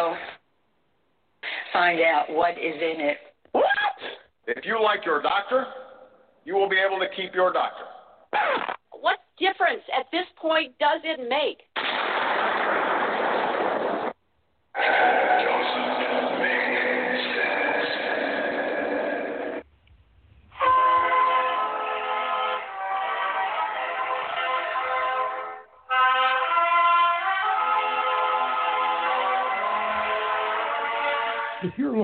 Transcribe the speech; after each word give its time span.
will 0.00 0.16
find 1.72 2.00
out 2.00 2.30
what 2.30 2.52
is 2.52 2.74
in 2.74 3.00
it. 3.00 3.18
What? 3.52 3.64
If 4.46 4.64
you 4.64 4.82
like 4.82 5.04
your 5.04 5.22
doctor, 5.22 5.66
you 6.44 6.54
will 6.54 6.68
be 6.68 6.76
able 6.76 6.98
to 6.98 7.06
keep 7.16 7.34
your 7.34 7.52
doctor. 7.52 7.84
What 9.02 9.20
difference 9.38 9.80
at 9.98 10.04
this 10.12 10.26
point 10.36 10.78
does 10.78 11.00
it 11.04 11.26
make? 11.26 11.62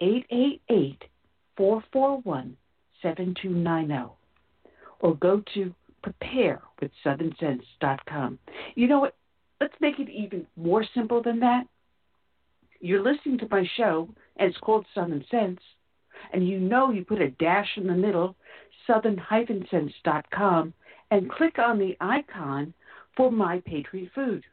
888 0.00 1.04
441 1.56 2.56
7290 3.02 4.12
or 5.00 5.16
go 5.16 5.42
to 5.54 5.74
preparewithsouthernsense.com. 6.04 8.38
You 8.74 8.88
know 8.88 9.00
what? 9.00 9.14
Let's 9.60 9.74
make 9.80 9.98
it 9.98 10.08
even 10.10 10.46
more 10.56 10.84
simple 10.94 11.22
than 11.22 11.40
that. 11.40 11.64
You're 12.80 13.02
listening 13.02 13.38
to 13.38 13.48
my 13.50 13.66
show, 13.76 14.08
and 14.36 14.50
it's 14.50 14.58
called 14.58 14.84
Southern 14.94 15.24
Sense, 15.30 15.60
and 16.32 16.46
you 16.46 16.60
know 16.60 16.90
you 16.90 17.04
put 17.04 17.22
a 17.22 17.30
dash 17.30 17.70
in 17.76 17.86
the 17.86 17.94
middle, 17.94 18.36
southern-sense.com, 18.86 20.74
and 21.10 21.30
click 21.30 21.58
on 21.58 21.78
the 21.78 21.96
icon 22.00 22.74
for 23.16 23.32
My 23.32 23.62
Patriot 23.64 24.10
Food. 24.14 24.44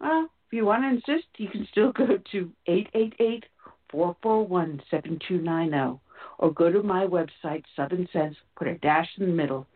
Well, 0.00 0.28
if 0.46 0.52
you 0.52 0.64
want 0.64 0.84
to 0.84 0.90
insist, 0.90 1.26
you 1.38 1.48
can 1.48 1.66
still 1.72 1.90
go 1.92 2.18
to 2.32 2.52
888 2.66 3.46
441 3.94 4.82
7290 4.90 6.00
or 6.38 6.52
go 6.52 6.72
to 6.72 6.82
my 6.82 7.06
website, 7.06 7.62
Southern 7.76 8.08
Sense, 8.12 8.34
put 8.56 8.66
a 8.66 8.74
dash 8.78 9.08
in 9.18 9.26
the 9.26 9.32
middle, 9.32 9.68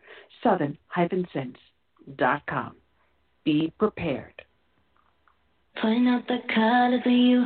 southern-sense.com. 0.43 2.75
Be 3.45 3.71
prepared. 3.79 4.33
Find 5.81 6.09
out 6.09 6.27
the 6.27 6.39
colors 6.53 6.99
of 7.05 7.11
you. 7.11 7.45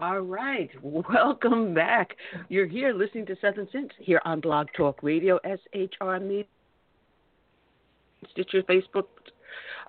All 0.00 0.20
right, 0.20 0.70
welcome 0.82 1.72
back. 1.72 2.14
You're 2.50 2.66
here 2.66 2.92
listening 2.92 3.24
to 3.26 3.36
Southern 3.40 3.70
Sense 3.72 3.90
here 3.98 4.20
on 4.26 4.40
Blog 4.40 4.66
Talk 4.76 5.02
Radio, 5.02 5.40
SHR 5.44 6.20
Media, 6.22 6.44
Stitcher, 8.32 8.62
Facebook, 8.64 9.06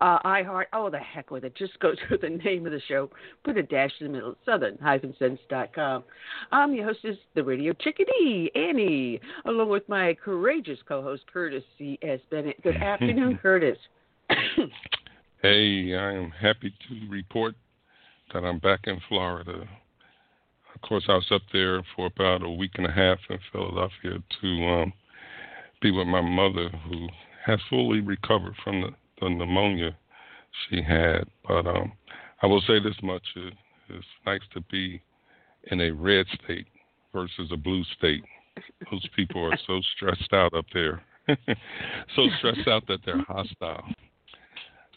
uh, 0.02 0.20
iHeart. 0.24 0.66
Oh, 0.74 0.90
the 0.90 1.00
heck 1.00 1.32
with 1.32 1.44
it. 1.44 1.56
Just 1.56 1.80
go 1.80 1.94
to 2.10 2.18
the 2.18 2.30
name 2.30 2.66
of 2.66 2.72
the 2.72 2.82
show, 2.88 3.10
put 3.44 3.58
a 3.58 3.64
dash 3.64 3.92
in 4.00 4.08
the 4.08 4.14
middle, 4.14 4.36
southern-sense.com. 4.46 6.04
I'm 6.52 6.74
your 6.74 6.86
hostess, 6.86 7.18
the 7.36 7.44
radio 7.44 7.74
chickadee, 7.74 8.52
Annie, 8.56 9.20
along 9.46 9.70
with 9.70 9.88
my 9.90 10.16
courageous 10.24 10.80
co-host, 10.88 11.24
Curtis 11.32 11.64
C.S. 11.78 12.20
Bennett. 12.30 12.62
Good 12.64 12.76
afternoon, 12.82 13.40
Curtis. 13.42 13.78
hey, 15.42 15.96
I 15.96 16.14
am 16.14 16.32
happy 16.32 16.74
to 16.88 17.10
report 17.10 17.56
that 18.34 18.44
I'm 18.44 18.60
back 18.60 18.82
in 18.86 19.00
Florida. 19.08 19.68
Of 20.76 20.82
course, 20.88 21.06
I 21.10 21.14
was 21.14 21.28
up 21.32 21.42
there 21.52 21.82
for 21.96 22.06
about 22.06 22.44
a 22.44 22.50
week 22.50 22.72
and 22.76 22.86
a 22.86 22.92
half 22.92 23.18
in 23.30 23.40
Philadelphia 23.52 24.24
to 24.42 24.48
um, 24.68 24.94
be 25.82 25.92
with 25.92 26.08
my 26.08 26.22
mother, 26.22 26.70
who 26.88 27.08
has 27.46 27.60
fully 27.70 28.02
recovered 28.02 28.54
from 28.64 28.82
the, 28.82 28.90
the 29.20 29.30
pneumonia 29.30 29.96
she 30.70 30.82
had. 30.82 31.24
But 31.48 31.68
um, 31.68 31.94
I 32.42 32.48
will 32.48 32.62
say 32.62 32.80
this 32.80 32.96
much: 33.04 33.24
it, 33.36 33.54
it's 33.90 34.06
nice 34.26 34.42
to 34.54 34.62
be 34.72 35.02
in 35.72 35.82
a 35.82 35.92
red 35.92 36.26
state 36.44 36.68
versus 37.14 37.50
a 37.52 37.58
blue 37.58 37.84
state. 37.98 38.24
Those 38.92 39.08
people 39.16 39.44
are 39.44 39.58
so 39.68 39.82
stressed 39.96 40.34
out 40.34 40.54
up 40.54 40.66
there, 40.74 41.02
so 42.16 42.28
stressed 42.40 42.68
out 42.68 42.88
that 42.88 43.00
they're 43.06 43.24
hostile. 43.28 43.86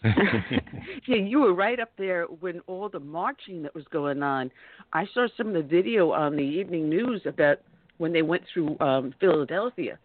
yeah, 1.07 1.17
you 1.17 1.41
were 1.41 1.55
right 1.55 1.79
up 1.79 1.91
there 1.97 2.25
when 2.25 2.61
all 2.67 2.89
the 2.89 2.99
marching 2.99 3.63
that 3.63 3.75
was 3.75 3.85
going 3.93 4.23
on. 4.23 4.51
I 4.93 5.07
saw 5.15 5.29
some 5.37 5.49
of 5.49 5.55
the 5.55 5.63
video 5.63 6.11
on 6.11 6.35
the 6.35 6.43
evening 6.43 6.89
news 6.89 7.23
about 7.25 7.59
when 7.99 8.13
they 8.13 8.23
went 8.23 8.43
through 8.53 8.77
um 8.81 9.15
Philadelphia. 9.21 9.99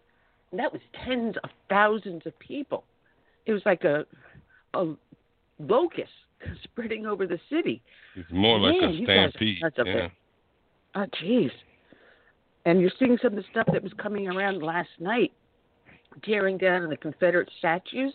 That 0.52 0.72
was 0.72 0.80
tens 1.04 1.34
of 1.42 1.50
thousands 1.68 2.22
of 2.26 2.38
people. 2.38 2.84
It 3.48 3.52
was 3.52 3.62
like 3.64 3.82
a 3.84 4.04
a 4.74 4.94
locust 5.58 6.12
spreading 6.64 7.06
over 7.06 7.26
the 7.26 7.40
city. 7.50 7.82
It's 8.14 8.30
more 8.30 8.60
like 8.60 8.80
Man, 8.80 8.90
a 8.90 8.92
you 8.92 9.04
stampede. 9.06 9.64
up 9.64 9.72
Yeah. 9.84 10.08
Oh, 10.94 11.06
jeez. 11.22 11.50
And 12.66 12.80
you're 12.80 12.92
seeing 12.98 13.16
some 13.22 13.32
of 13.32 13.36
the 13.36 13.44
stuff 13.50 13.66
that 13.72 13.82
was 13.82 13.92
coming 13.94 14.28
around 14.28 14.62
last 14.62 14.90
night, 15.00 15.32
tearing 16.22 16.58
down 16.58 16.88
the 16.90 16.96
Confederate 16.96 17.48
statues. 17.58 18.12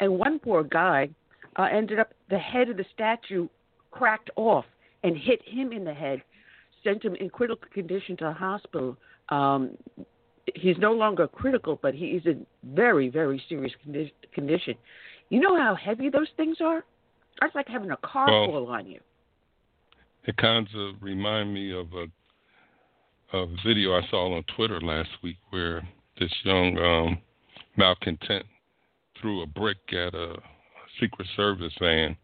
And 0.00 0.18
one 0.18 0.38
poor 0.38 0.62
guy 0.62 1.10
uh, 1.56 1.64
ended 1.64 1.98
up, 1.98 2.14
the 2.30 2.38
head 2.38 2.70
of 2.70 2.78
the 2.78 2.86
statue 2.94 3.48
cracked 3.90 4.30
off 4.36 4.64
and 5.04 5.16
hit 5.16 5.40
him 5.44 5.72
in 5.72 5.84
the 5.84 5.92
head, 5.92 6.22
sent 6.82 7.04
him 7.04 7.14
in 7.16 7.28
critical 7.28 7.68
condition 7.74 8.16
to 8.18 8.24
the 8.24 8.32
hospital. 8.32 8.96
Um, 9.28 9.76
he's 10.54 10.78
no 10.78 10.92
longer 10.92 11.28
critical, 11.28 11.78
but 11.80 11.94
he 11.94 12.06
is 12.06 12.26
in 12.26 12.46
very, 12.64 13.08
very 13.08 13.42
serious 13.48 13.72
condi- 13.86 14.12
condition. 14.34 14.74
You 15.28 15.40
know 15.40 15.56
how 15.56 15.74
heavy 15.74 16.08
those 16.08 16.28
things 16.36 16.58
are? 16.60 16.84
That's 17.40 17.54
like 17.54 17.68
having 17.68 17.90
a 17.90 17.96
car 17.98 18.26
Well, 18.30 18.46
fall 18.46 18.66
on 18.68 18.86
you. 18.86 19.00
It 20.24 20.36
kind 20.36 20.68
of 20.76 20.94
remind 21.00 21.52
me 21.52 21.72
of 21.72 21.92
a 21.94 22.06
a 23.32 23.46
video 23.64 23.94
I 23.94 24.06
saw 24.10 24.34
on 24.34 24.44
Twitter 24.54 24.80
last 24.80 25.08
week 25.22 25.38
where 25.50 25.86
this 26.20 26.32
young 26.44 26.76
um, 26.78 27.18
malcontent 27.76 28.44
threw 29.20 29.42
a 29.42 29.46
brick 29.46 29.78
at 29.90 30.14
a 30.14 30.34
Secret 31.00 31.26
Service 31.34 31.72
van, 31.80 32.16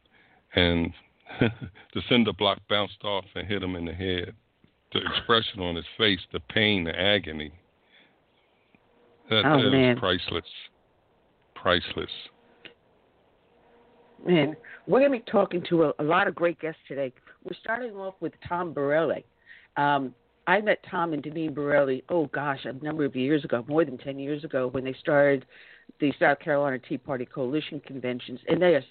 and 0.55 0.93
the 1.41 2.03
cinder 2.09 2.33
block 2.33 2.59
bounced 2.69 3.03
off 3.05 3.25
and 3.35 3.49
hit 3.49 3.63
him 3.63 3.75
in 3.75 3.87
the 3.87 3.93
head. 3.93 4.35
The 4.93 5.01
expression 5.01 5.61
on 5.61 5.77
his 5.77 5.85
face, 5.97 6.21
the 6.33 6.41
pain, 6.41 6.85
the 6.85 6.99
agony. 6.99 7.53
That, 9.31 9.45
Oh, 9.45 9.59
is 9.67 9.73
man. 9.73 9.97
priceless. 9.99 10.45
Priceless. 11.55 12.11
Man, 14.27 14.57
we're 14.87 15.01
going 15.01 15.13
to 15.13 15.19
be 15.25 15.31
talking 15.31 15.63
to 15.69 15.85
a, 15.85 15.93
a 16.01 16.03
lot 16.05 16.27
of 16.27 16.35
great 16.35 16.59
guests 16.61 16.81
today. 16.89 17.13
We're 17.45 17.57
starting 17.63 17.93
off 17.93 18.15
with 18.21 18.33
Tom 18.49 18.73
Borelli. 18.73 19.25
Um, 19.77 20.15
I 20.47 20.61
met 20.61 20.79
Tom 20.91 21.13
and 21.13 21.23
Deneen 21.23 21.55
Borelli, 21.55 22.03
oh 22.09 22.27
gosh, 22.27 22.65
a 22.65 22.73
number 22.85 23.05
of 23.05 23.15
years 23.15 23.45
ago, 23.45 23.65
more 23.69 23.85
than 23.85 23.99
10 23.99 24.19
years 24.19 24.45
ago, 24.45 24.69
when 24.69 24.83
they 24.83 24.95
started 24.99 25.45
the 26.01 26.13
South 26.19 26.41
Carolina 26.41 26.79
Tea 26.79 26.99
Party 26.99 27.27
Coalition 27.27 27.81
conventions. 27.87 28.41
And 28.49 28.61
they 28.61 28.75
are, 28.75 28.85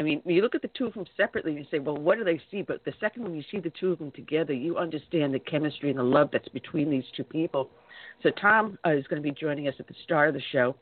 I 0.00 0.02
mean, 0.02 0.22
you 0.24 0.40
look 0.40 0.54
at 0.54 0.62
the 0.62 0.68
two 0.68 0.86
of 0.86 0.94
them 0.94 1.04
separately 1.14 1.50
and 1.50 1.60
you 1.60 1.66
say, 1.70 1.78
well, 1.78 1.94
what 1.94 2.16
do 2.16 2.24
they 2.24 2.40
see? 2.50 2.62
But 2.62 2.82
the 2.86 2.94
second 2.98 3.22
when 3.22 3.34
you 3.34 3.44
see 3.50 3.60
the 3.60 3.70
two 3.78 3.92
of 3.92 3.98
them 3.98 4.10
together, 4.12 4.54
you 4.54 4.78
understand 4.78 5.34
the 5.34 5.38
chemistry 5.38 5.90
and 5.90 5.98
the 5.98 6.02
love 6.02 6.30
that's 6.32 6.48
between 6.48 6.88
these 6.90 7.04
two 7.14 7.22
people. 7.22 7.68
So 8.22 8.30
Tom 8.30 8.78
uh, 8.86 8.92
is 8.92 9.06
going 9.08 9.22
to 9.22 9.28
be 9.28 9.34
joining 9.38 9.68
us 9.68 9.74
at 9.78 9.86
the 9.86 9.94
start 10.02 10.30
of 10.30 10.34
the 10.34 10.40
show. 10.52 10.74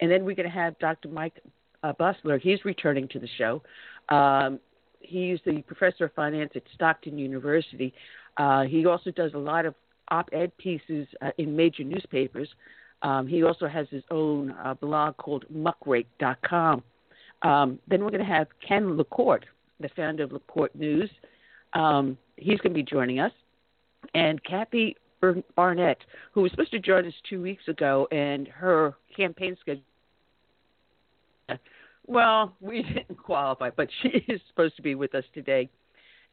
And 0.00 0.08
then 0.08 0.24
we're 0.24 0.36
going 0.36 0.48
to 0.48 0.54
have 0.54 0.78
Dr. 0.78 1.08
Mike 1.08 1.40
uh. 1.82 1.92
He's 2.40 2.64
returning 2.64 3.08
to 3.08 3.18
the 3.18 3.28
show. 3.38 3.60
Um, 4.08 4.60
he's 5.00 5.40
the 5.44 5.62
professor 5.62 6.04
of 6.04 6.12
finance 6.14 6.52
at 6.54 6.62
Stockton 6.72 7.18
University. 7.18 7.92
Uh, 8.36 8.62
he 8.62 8.86
also 8.86 9.10
does 9.10 9.32
a 9.34 9.38
lot 9.38 9.66
of 9.66 9.74
op-ed 10.12 10.56
pieces 10.58 11.08
uh, 11.22 11.30
in 11.38 11.56
major 11.56 11.82
newspapers. 11.82 12.48
Um, 13.02 13.26
he 13.26 13.42
also 13.42 13.66
has 13.66 13.88
his 13.90 14.04
own 14.12 14.54
uh, 14.64 14.74
blog 14.74 15.16
called 15.16 15.44
muckrack.com. 15.52 16.84
Um, 17.42 17.78
then 17.88 18.02
we're 18.02 18.10
going 18.10 18.20
to 18.20 18.32
have 18.32 18.48
Ken 18.66 18.96
LaCorte, 18.96 19.44
the 19.80 19.88
founder 19.96 20.24
of 20.24 20.32
LaCorte 20.32 20.74
News. 20.74 21.10
Um, 21.72 22.18
he's 22.36 22.58
going 22.60 22.72
to 22.72 22.78
be 22.78 22.82
joining 22.82 23.20
us. 23.20 23.32
And 24.14 24.42
Kathy 24.44 24.96
Bar- 25.20 25.42
Barnette, 25.56 26.00
who 26.32 26.42
was 26.42 26.50
supposed 26.50 26.70
to 26.72 26.78
join 26.78 27.06
us 27.06 27.14
two 27.28 27.40
weeks 27.40 27.66
ago, 27.68 28.08
and 28.10 28.48
her 28.48 28.94
campaign 29.16 29.56
schedule 29.60 29.82
well, 32.06 32.54
we 32.60 32.82
didn't 32.94 33.16
qualify, 33.22 33.70
but 33.70 33.88
she 34.02 34.08
is 34.28 34.40
supposed 34.48 34.76
to 34.76 34.82
be 34.82 34.94
with 34.94 35.14
us 35.14 35.24
today. 35.32 35.70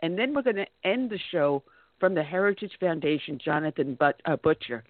And 0.01 0.17
then 0.17 0.33
we're 0.33 0.41
going 0.41 0.57
to 0.57 0.65
end 0.83 1.09
the 1.09 1.19
show 1.31 1.63
from 1.99 2.13
the 2.13 2.23
Heritage 2.23 2.71
Foundation, 2.79 3.39
Jonathan 3.43 3.95
but- 3.99 4.21
uh, 4.25 4.35
Butcher. 4.37 4.83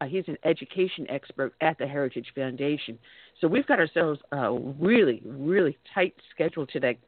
Uh, 0.00 0.06
he's 0.06 0.24
an 0.26 0.36
education 0.44 1.06
expert 1.08 1.54
at 1.60 1.78
the 1.78 1.86
Heritage 1.86 2.26
Foundation. 2.34 2.98
So 3.40 3.48
we've 3.48 3.66
got 3.66 3.78
ourselves 3.78 4.20
a 4.32 4.52
really, 4.52 5.22
really 5.24 5.78
tight 5.94 6.14
schedule 6.30 6.66
today. 6.66 6.98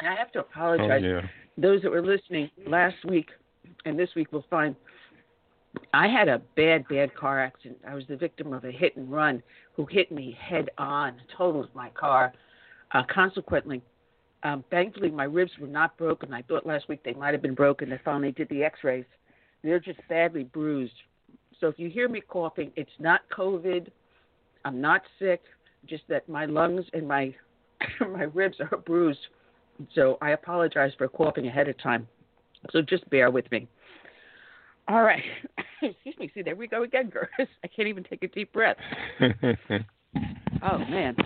And 0.00 0.08
I 0.08 0.16
have 0.16 0.30
to 0.32 0.40
Oh 0.40 0.42
apologize. 0.42 1.02
yeah. 1.02 1.22
Those 1.56 1.82
that 1.82 1.90
were 1.90 2.04
listening 2.04 2.50
last 2.66 2.96
week 3.04 3.30
and 3.84 3.98
this 3.98 4.10
week 4.14 4.32
will 4.32 4.44
find 4.50 4.74
I 5.94 6.08
had 6.08 6.28
a 6.28 6.40
bad, 6.56 6.86
bad 6.88 7.14
car 7.14 7.40
accident. 7.40 7.78
I 7.86 7.94
was 7.94 8.04
the 8.08 8.16
victim 8.16 8.52
of 8.52 8.64
a 8.64 8.72
hit 8.72 8.96
and 8.96 9.10
run 9.10 9.42
who 9.74 9.86
hit 9.86 10.10
me 10.10 10.36
head 10.40 10.68
on, 10.78 11.14
totaled 11.36 11.68
my 11.74 11.90
car. 11.90 12.32
Uh, 12.92 13.02
consequently, 13.12 13.80
um, 14.42 14.64
thankfully, 14.70 15.10
my 15.10 15.24
ribs 15.24 15.52
were 15.60 15.68
not 15.68 15.96
broken. 15.96 16.32
I 16.32 16.42
thought 16.42 16.66
last 16.66 16.88
week 16.88 17.02
they 17.04 17.12
might 17.12 17.34
have 17.34 17.42
been 17.42 17.54
broken. 17.54 17.92
I 17.92 18.00
finally 18.04 18.32
did 18.32 18.48
the 18.48 18.64
x 18.64 18.80
rays. 18.82 19.04
They're 19.62 19.78
just 19.78 20.00
badly 20.08 20.44
bruised. 20.44 20.94
So 21.60 21.68
if 21.68 21.78
you 21.78 21.90
hear 21.90 22.08
me 22.08 22.20
coughing, 22.20 22.72
it's 22.76 22.90
not 22.98 23.20
COVID. 23.36 23.88
I'm 24.64 24.80
not 24.80 25.02
sick, 25.18 25.42
just 25.86 26.02
that 26.08 26.28
my 26.28 26.46
lungs 26.46 26.84
and 26.92 27.06
my 27.06 27.34
my 28.00 28.24
ribs 28.34 28.56
are 28.60 28.78
bruised. 28.78 29.18
So 29.94 30.18
I 30.20 30.30
apologize 30.30 30.92
for 30.98 31.08
coughing 31.08 31.46
ahead 31.46 31.68
of 31.68 31.80
time. 31.82 32.06
So 32.70 32.82
just 32.82 33.08
bear 33.10 33.30
with 33.30 33.50
me. 33.50 33.66
All 34.88 35.02
right. 35.02 35.22
Excuse 35.82 36.14
me. 36.18 36.30
See, 36.34 36.42
there 36.42 36.56
we 36.56 36.66
go 36.66 36.82
again, 36.82 37.08
girls. 37.08 37.28
I 37.64 37.68
can't 37.68 37.88
even 37.88 38.04
take 38.04 38.22
a 38.22 38.28
deep 38.28 38.52
breath. 38.52 38.76
Oh 40.62 40.76
man. 40.78 41.16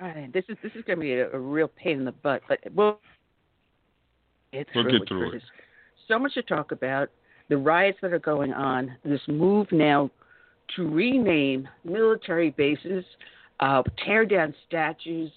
Right, 0.00 0.32
this 0.32 0.44
is 0.48 0.56
this 0.62 0.72
is 0.74 0.82
going 0.84 0.98
to 0.98 1.02
be 1.02 1.12
a, 1.12 1.30
a 1.30 1.38
real 1.38 1.68
pain 1.68 1.98
in 1.98 2.04
the 2.04 2.12
butt, 2.12 2.42
but 2.48 2.58
we'll 2.74 2.98
get 4.52 4.66
We'll 4.74 4.84
through 4.84 4.92
get 4.92 5.02
it, 5.02 5.08
through 5.08 5.28
it. 5.28 5.30
Curtis. 5.32 5.42
So 6.08 6.18
much 6.18 6.34
to 6.34 6.42
talk 6.42 6.72
about. 6.72 7.10
The 7.48 7.56
riots 7.56 7.98
that 8.02 8.12
are 8.12 8.18
going 8.18 8.52
on. 8.52 8.96
This 9.04 9.20
move 9.28 9.68
now 9.70 10.10
to 10.74 10.88
rename 10.88 11.68
military 11.84 12.50
bases, 12.50 13.04
uh, 13.60 13.82
tear 14.04 14.24
down 14.24 14.54
statues. 14.66 15.30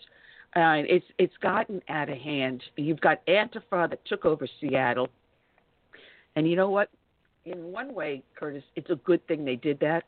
Uh, 0.56 0.82
it's 0.88 1.06
it's 1.20 1.38
gotten 1.42 1.82
out 1.89 2.10
of 2.10 2.18
hand. 2.18 2.63
You've 2.75 3.01
got 3.01 3.25
Antifa 3.28 3.89
that 3.89 4.04
took 4.06 4.25
over 4.25 4.48
Seattle, 4.60 5.10
and 6.36 6.50
you 6.50 6.56
know 6.56 6.70
what? 6.70 6.89
In 7.46 7.72
one 7.72 7.94
way, 7.94 8.24
Curtis, 8.36 8.63
it's 8.75 8.89
a 8.89 8.96
good 8.96 9.25
thing 9.28 9.46
they 9.46 9.56
did 9.56 9.80
that 9.82 10.06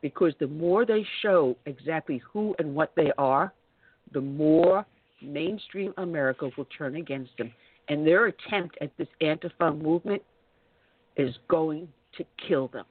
because 0.00 0.32
the 0.40 0.46
more 0.46 0.84
they 0.86 1.04
show 1.22 1.56
exactly 1.66 2.22
who 2.32 2.54
and 2.58 2.74
what 2.74 2.92
they 2.96 3.12
are, 3.18 3.52
the 4.12 4.20
more 4.20 4.86
mainstream 5.22 5.92
America 5.98 6.50
will 6.56 6.66
turn 6.76 6.96
against 6.96 7.36
them. 7.38 7.52
And 7.88 8.06
their 8.06 8.26
attempt 8.26 8.78
at 8.80 8.96
this 8.96 9.08
Antifa 9.20 9.80
movement 9.80 10.22
is 11.16 11.34
going 11.48 11.88
to 12.16 12.24
kill 12.48 12.68
them. 12.68 12.84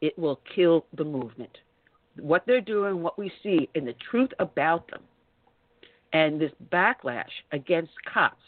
It 0.00 0.18
will 0.18 0.40
kill 0.54 0.86
the 0.96 1.04
movement. 1.04 1.58
What 2.20 2.44
they're 2.46 2.60
doing, 2.60 3.02
what 3.02 3.18
we 3.18 3.32
see, 3.42 3.68
and 3.74 3.86
the 3.86 3.94
truth 4.10 4.30
about 4.38 4.90
them, 4.90 5.02
and 6.12 6.40
this 6.40 6.52
backlash 6.72 7.30
against 7.52 7.92
cops 8.12 8.42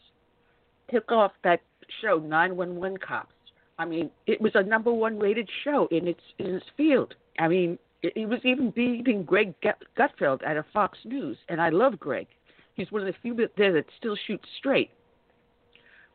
took 0.91 1.11
off 1.13 1.33
that 1.45 1.61
show 2.01 2.19
911 2.19 2.99
Cops. 2.99 3.35
I 3.79 3.85
mean, 3.85 4.11
it 4.27 4.41
was 4.41 4.53
a 4.55 4.63
number 4.63 4.93
one 4.93 5.19
rated 5.19 5.49
show 5.65 5.89
in 5.91 6.07
its 6.07 6.21
in 6.39 6.55
its 6.55 6.67
field. 6.77 7.15
I 7.39 7.49
mean, 7.49 7.79
it, 8.03 8.13
it 8.17 8.27
was 8.27 8.41
even 8.45 8.71
beating 8.71 9.23
Greg 9.25 9.55
Gut- 9.63 9.83
Gutfeld 9.99 10.45
out 10.45 10.57
of 10.57 10.65
Fox 10.73 10.99
News, 11.05 11.37
and 11.49 11.61
I 11.61 11.71
love 11.71 11.99
Greg. 11.99 12.27
He's 12.75 12.91
one 12.93 13.03
of 13.03 13.07
the 13.07 13.19
few 13.23 13.35
that- 13.37 13.57
there 13.57 13.73
that 13.73 13.87
still 13.99 14.17
shoots 14.27 14.49
straight. 14.59 14.91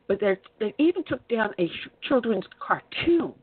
But 0.07 0.19
they 0.19 0.37
they 0.59 0.73
even 0.77 1.03
took 1.05 1.27
down 1.27 1.51
a 1.59 1.69
children's 2.07 2.45
cartoon. 2.59 3.33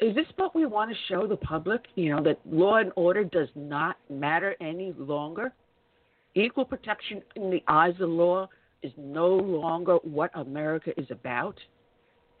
Is 0.00 0.14
this 0.16 0.26
what 0.36 0.54
we 0.54 0.66
want 0.66 0.90
to 0.90 0.96
show 1.08 1.28
the 1.28 1.36
public? 1.36 1.82
You 1.94 2.16
know 2.16 2.22
that 2.24 2.40
law 2.44 2.76
and 2.76 2.90
order 2.96 3.22
does 3.22 3.48
not 3.54 3.96
matter 4.10 4.56
any 4.60 4.92
longer. 4.98 5.52
Equal 6.34 6.64
protection 6.64 7.22
in 7.36 7.50
the 7.50 7.62
eyes 7.68 7.94
of 8.00 8.08
law 8.08 8.48
is 8.82 8.90
no 8.96 9.28
longer 9.28 9.96
what 10.02 10.30
America 10.34 10.90
is 10.98 11.06
about, 11.10 11.56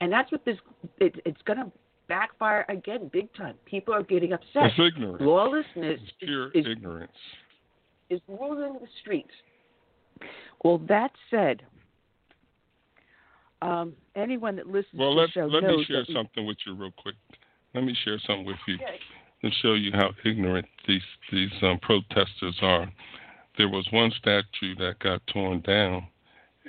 and 0.00 0.10
that's 0.12 0.32
what 0.32 0.44
this 0.44 0.56
it, 0.98 1.14
it's 1.24 1.40
going 1.42 1.58
to 1.58 1.70
backfire 2.08 2.66
again 2.68 3.08
big 3.12 3.32
time. 3.34 3.54
People 3.64 3.94
are 3.94 4.02
getting 4.02 4.32
upset. 4.32 4.64
It's 4.64 4.94
ignorance. 4.94 5.22
Lawlessness 5.22 6.00
It's 6.02 6.12
pure 6.18 6.50
is, 6.52 6.66
ignorance. 6.66 7.12
is 8.10 8.20
ruling 8.26 8.74
the 8.80 8.88
streets. 9.00 9.30
Well, 10.64 10.78
that 10.88 11.12
said, 11.30 11.62
um, 13.62 13.94
anyone 14.16 14.56
that 14.56 14.66
listens 14.66 14.98
Well, 15.00 15.14
to 15.14 15.20
let 15.20 15.26
the 15.28 15.32
show 15.32 15.46
let 15.46 15.62
knows 15.62 15.78
me 15.78 15.84
share 15.86 15.98
that 16.00 16.08
we- 16.08 16.14
something 16.14 16.46
with 16.46 16.58
you 16.66 16.74
real 16.74 16.90
quick. 16.90 17.14
Let 17.74 17.84
me 17.84 17.94
share 18.04 18.18
something 18.26 18.44
with 18.44 18.58
you 18.66 18.74
Okay. 18.74 18.98
to 19.42 19.50
show 19.62 19.74
you 19.74 19.92
how 19.92 20.10
ignorant 20.24 20.66
these 20.86 21.02
these 21.30 21.52
um, 21.62 21.78
protesters 21.80 22.58
are. 22.60 22.92
There 23.56 23.68
was 23.68 23.86
one 23.90 24.10
statue 24.12 24.74
that 24.76 24.98
got 24.98 25.26
torn 25.26 25.60
down, 25.60 26.06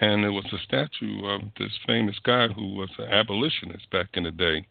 and 0.02 0.24
it 0.24 0.30
was 0.30 0.46
a 0.54 0.58
statue 0.60 1.26
of 1.26 1.42
this 1.58 1.72
famous 1.88 2.18
guy 2.20 2.48
who 2.48 2.76
was 2.76 2.90
an 2.98 3.06
abolitionist 3.10 3.90
back 3.90 4.08
in 4.14 4.24
the 4.24 4.32
day. 4.32 4.66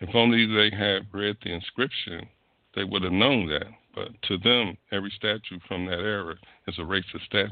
If 0.00 0.14
only 0.14 0.46
they 0.46 0.70
had 0.76 1.06
read 1.12 1.36
the 1.42 1.52
inscription, 1.52 2.28
they 2.74 2.84
would 2.84 3.02
have 3.02 3.12
known 3.12 3.46
that. 3.48 3.66
But 3.94 4.08
to 4.28 4.38
them, 4.38 4.76
every 4.92 5.10
statue 5.10 5.58
from 5.66 5.86
that 5.86 6.00
era 6.00 6.34
is 6.68 6.78
a 6.78 6.82
racist 6.82 7.24
statue. 7.24 7.50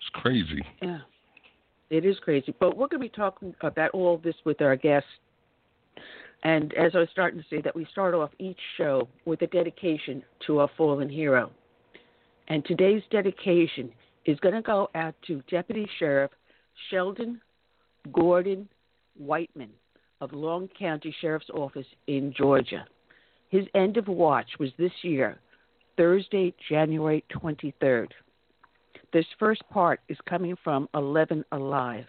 It's 0.00 0.10
crazy. 0.14 0.62
Yeah, 0.82 0.98
it 1.92 2.06
is 2.06 2.18
crazy. 2.20 2.54
But 2.58 2.76
we're 2.76 2.88
going 2.88 3.02
to 3.02 3.08
be 3.08 3.08
talking 3.10 3.54
about 3.60 3.90
all 3.90 4.16
this 4.16 4.34
with 4.44 4.62
our 4.62 4.76
guests. 4.76 5.08
And 6.42 6.72
as 6.74 6.92
I 6.94 6.98
was 6.98 7.08
starting 7.12 7.38
to 7.38 7.46
say, 7.48 7.60
that 7.60 7.76
we 7.76 7.86
start 7.92 8.14
off 8.14 8.30
each 8.38 8.58
show 8.76 9.08
with 9.26 9.42
a 9.42 9.46
dedication 9.46 10.22
to 10.46 10.60
a 10.60 10.68
fallen 10.76 11.08
hero. 11.08 11.50
And 12.48 12.64
today's 12.64 13.02
dedication 13.10 13.92
is 14.24 14.40
going 14.40 14.54
to 14.54 14.62
go 14.62 14.88
out 14.94 15.14
to 15.26 15.42
Deputy 15.50 15.86
Sheriff 15.98 16.30
Sheldon 16.90 17.40
Gordon 18.10 18.68
Whiteman 19.16 19.70
of 20.20 20.32
Long 20.32 20.68
County 20.78 21.14
Sheriff's 21.20 21.50
Office 21.50 21.86
in 22.06 22.32
Georgia. 22.36 22.86
His 23.50 23.66
end 23.74 23.98
of 23.98 24.08
watch 24.08 24.48
was 24.58 24.70
this 24.78 24.92
year, 25.02 25.38
Thursday, 25.96 26.54
January 26.70 27.22
23rd. 27.32 28.08
This 29.12 29.26
first 29.38 29.62
part 29.70 30.00
is 30.08 30.16
coming 30.26 30.56
from 30.64 30.88
11 30.94 31.44
Alive. 31.52 32.06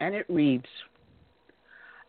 And 0.00 0.14
it 0.14 0.26
reads 0.28 0.66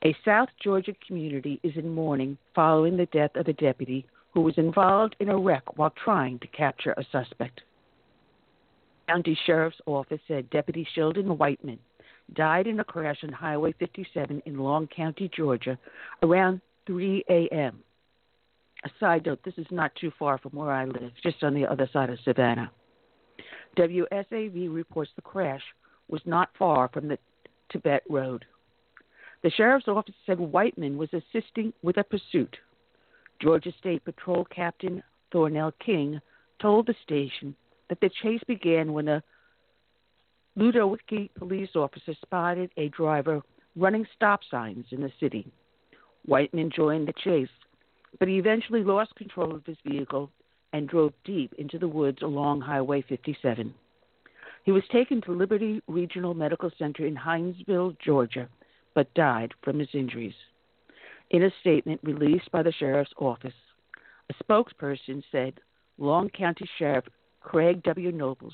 A 0.03 0.13
South 0.25 0.49
Georgia 0.61 0.93
community 1.05 1.59
is 1.63 1.73
in 1.77 1.93
mourning 1.93 2.37
following 2.53 2.97
the 2.97 3.05
death 3.07 3.31
of 3.35 3.47
a 3.47 3.53
deputy 3.53 4.05
who 4.33 4.41
was 4.41 4.57
involved 4.57 5.15
in 5.19 5.29
a 5.29 5.37
wreck 5.37 5.77
while 5.77 5.93
trying 6.03 6.39
to 6.39 6.47
capture 6.47 6.93
a 6.97 7.05
suspect. 7.11 7.61
County 9.07 9.39
Sheriff's 9.45 9.79
Office 9.85 10.19
said 10.27 10.49
Deputy 10.49 10.85
Sheldon 10.93 11.37
Whiteman 11.37 11.79
died 12.33 12.67
in 12.67 12.81
a 12.81 12.83
crash 12.83 13.23
on 13.23 13.31
Highway 13.31 13.73
57 13.79 14.43
in 14.45 14.57
Long 14.57 14.87
County, 14.87 15.31
Georgia, 15.33 15.79
around 16.21 16.59
3 16.85 17.23
a.m. 17.29 17.79
A 18.83 18.89
side 18.99 19.25
note 19.25 19.39
this 19.45 19.57
is 19.57 19.65
not 19.71 19.95
too 19.95 20.11
far 20.19 20.37
from 20.37 20.51
where 20.51 20.71
I 20.71 20.83
live, 20.83 21.11
just 21.23 21.41
on 21.43 21.53
the 21.53 21.65
other 21.65 21.89
side 21.93 22.09
of 22.09 22.19
Savannah. 22.25 22.69
WSAV 23.77 24.73
reports 24.73 25.11
the 25.15 25.21
crash 25.21 25.61
was 26.07 26.21
not 26.25 26.49
far 26.57 26.89
from 26.89 27.07
the 27.07 27.19
Tibet 27.71 28.03
Road. 28.09 28.45
The 29.43 29.51
sheriff's 29.51 29.87
office 29.87 30.15
said 30.25 30.39
Whiteman 30.39 30.97
was 30.97 31.09
assisting 31.13 31.73
with 31.83 31.97
a 31.97 32.03
pursuit. 32.03 32.57
Georgia 33.39 33.71
State 33.79 34.03
Patrol 34.03 34.45
Captain 34.45 35.03
Thornell 35.31 35.73
King 35.85 36.19
told 36.59 36.87
the 36.87 36.95
station 37.03 37.55
that 37.89 37.99
the 38.01 38.09
chase 38.23 38.41
began 38.47 38.93
when 38.93 39.07
a 39.07 39.23
Ludowici 40.57 41.29
police 41.35 41.75
officer 41.75 42.15
spotted 42.21 42.71
a 42.77 42.89
driver 42.89 43.41
running 43.75 44.07
stop 44.15 44.39
signs 44.49 44.85
in 44.89 45.01
the 45.01 45.11
city. 45.19 45.45
Whiteman 46.25 46.71
joined 46.75 47.07
the 47.07 47.13
chase, 47.23 47.47
but 48.17 48.27
he 48.27 48.39
eventually 48.39 48.83
lost 48.83 49.15
control 49.15 49.53
of 49.53 49.65
his 49.65 49.77
vehicle 49.85 50.31
and 50.73 50.87
drove 50.87 51.13
deep 51.23 51.53
into 51.57 51.77
the 51.77 51.87
woods 51.87 52.21
along 52.21 52.61
Highway 52.61 53.03
57. 53.07 53.73
He 54.63 54.71
was 54.71 54.83
taken 54.91 55.21
to 55.21 55.31
Liberty 55.31 55.81
Regional 55.87 56.33
Medical 56.33 56.69
Center 56.77 57.05
in 57.05 57.15
Hinesville, 57.15 57.95
Georgia, 58.03 58.49
but 58.93 59.13
died 59.13 59.53
from 59.63 59.79
his 59.79 59.89
injuries. 59.93 60.33
In 61.29 61.43
a 61.43 61.51
statement 61.61 62.01
released 62.03 62.51
by 62.51 62.63
the 62.63 62.73
sheriff's 62.73 63.13
office, 63.17 63.53
a 64.29 64.43
spokesperson 64.43 65.23
said 65.31 65.59
Long 65.97 66.29
County 66.29 66.69
Sheriff 66.77 67.05
Craig 67.41 67.81
W. 67.83 68.11
Nobles 68.11 68.53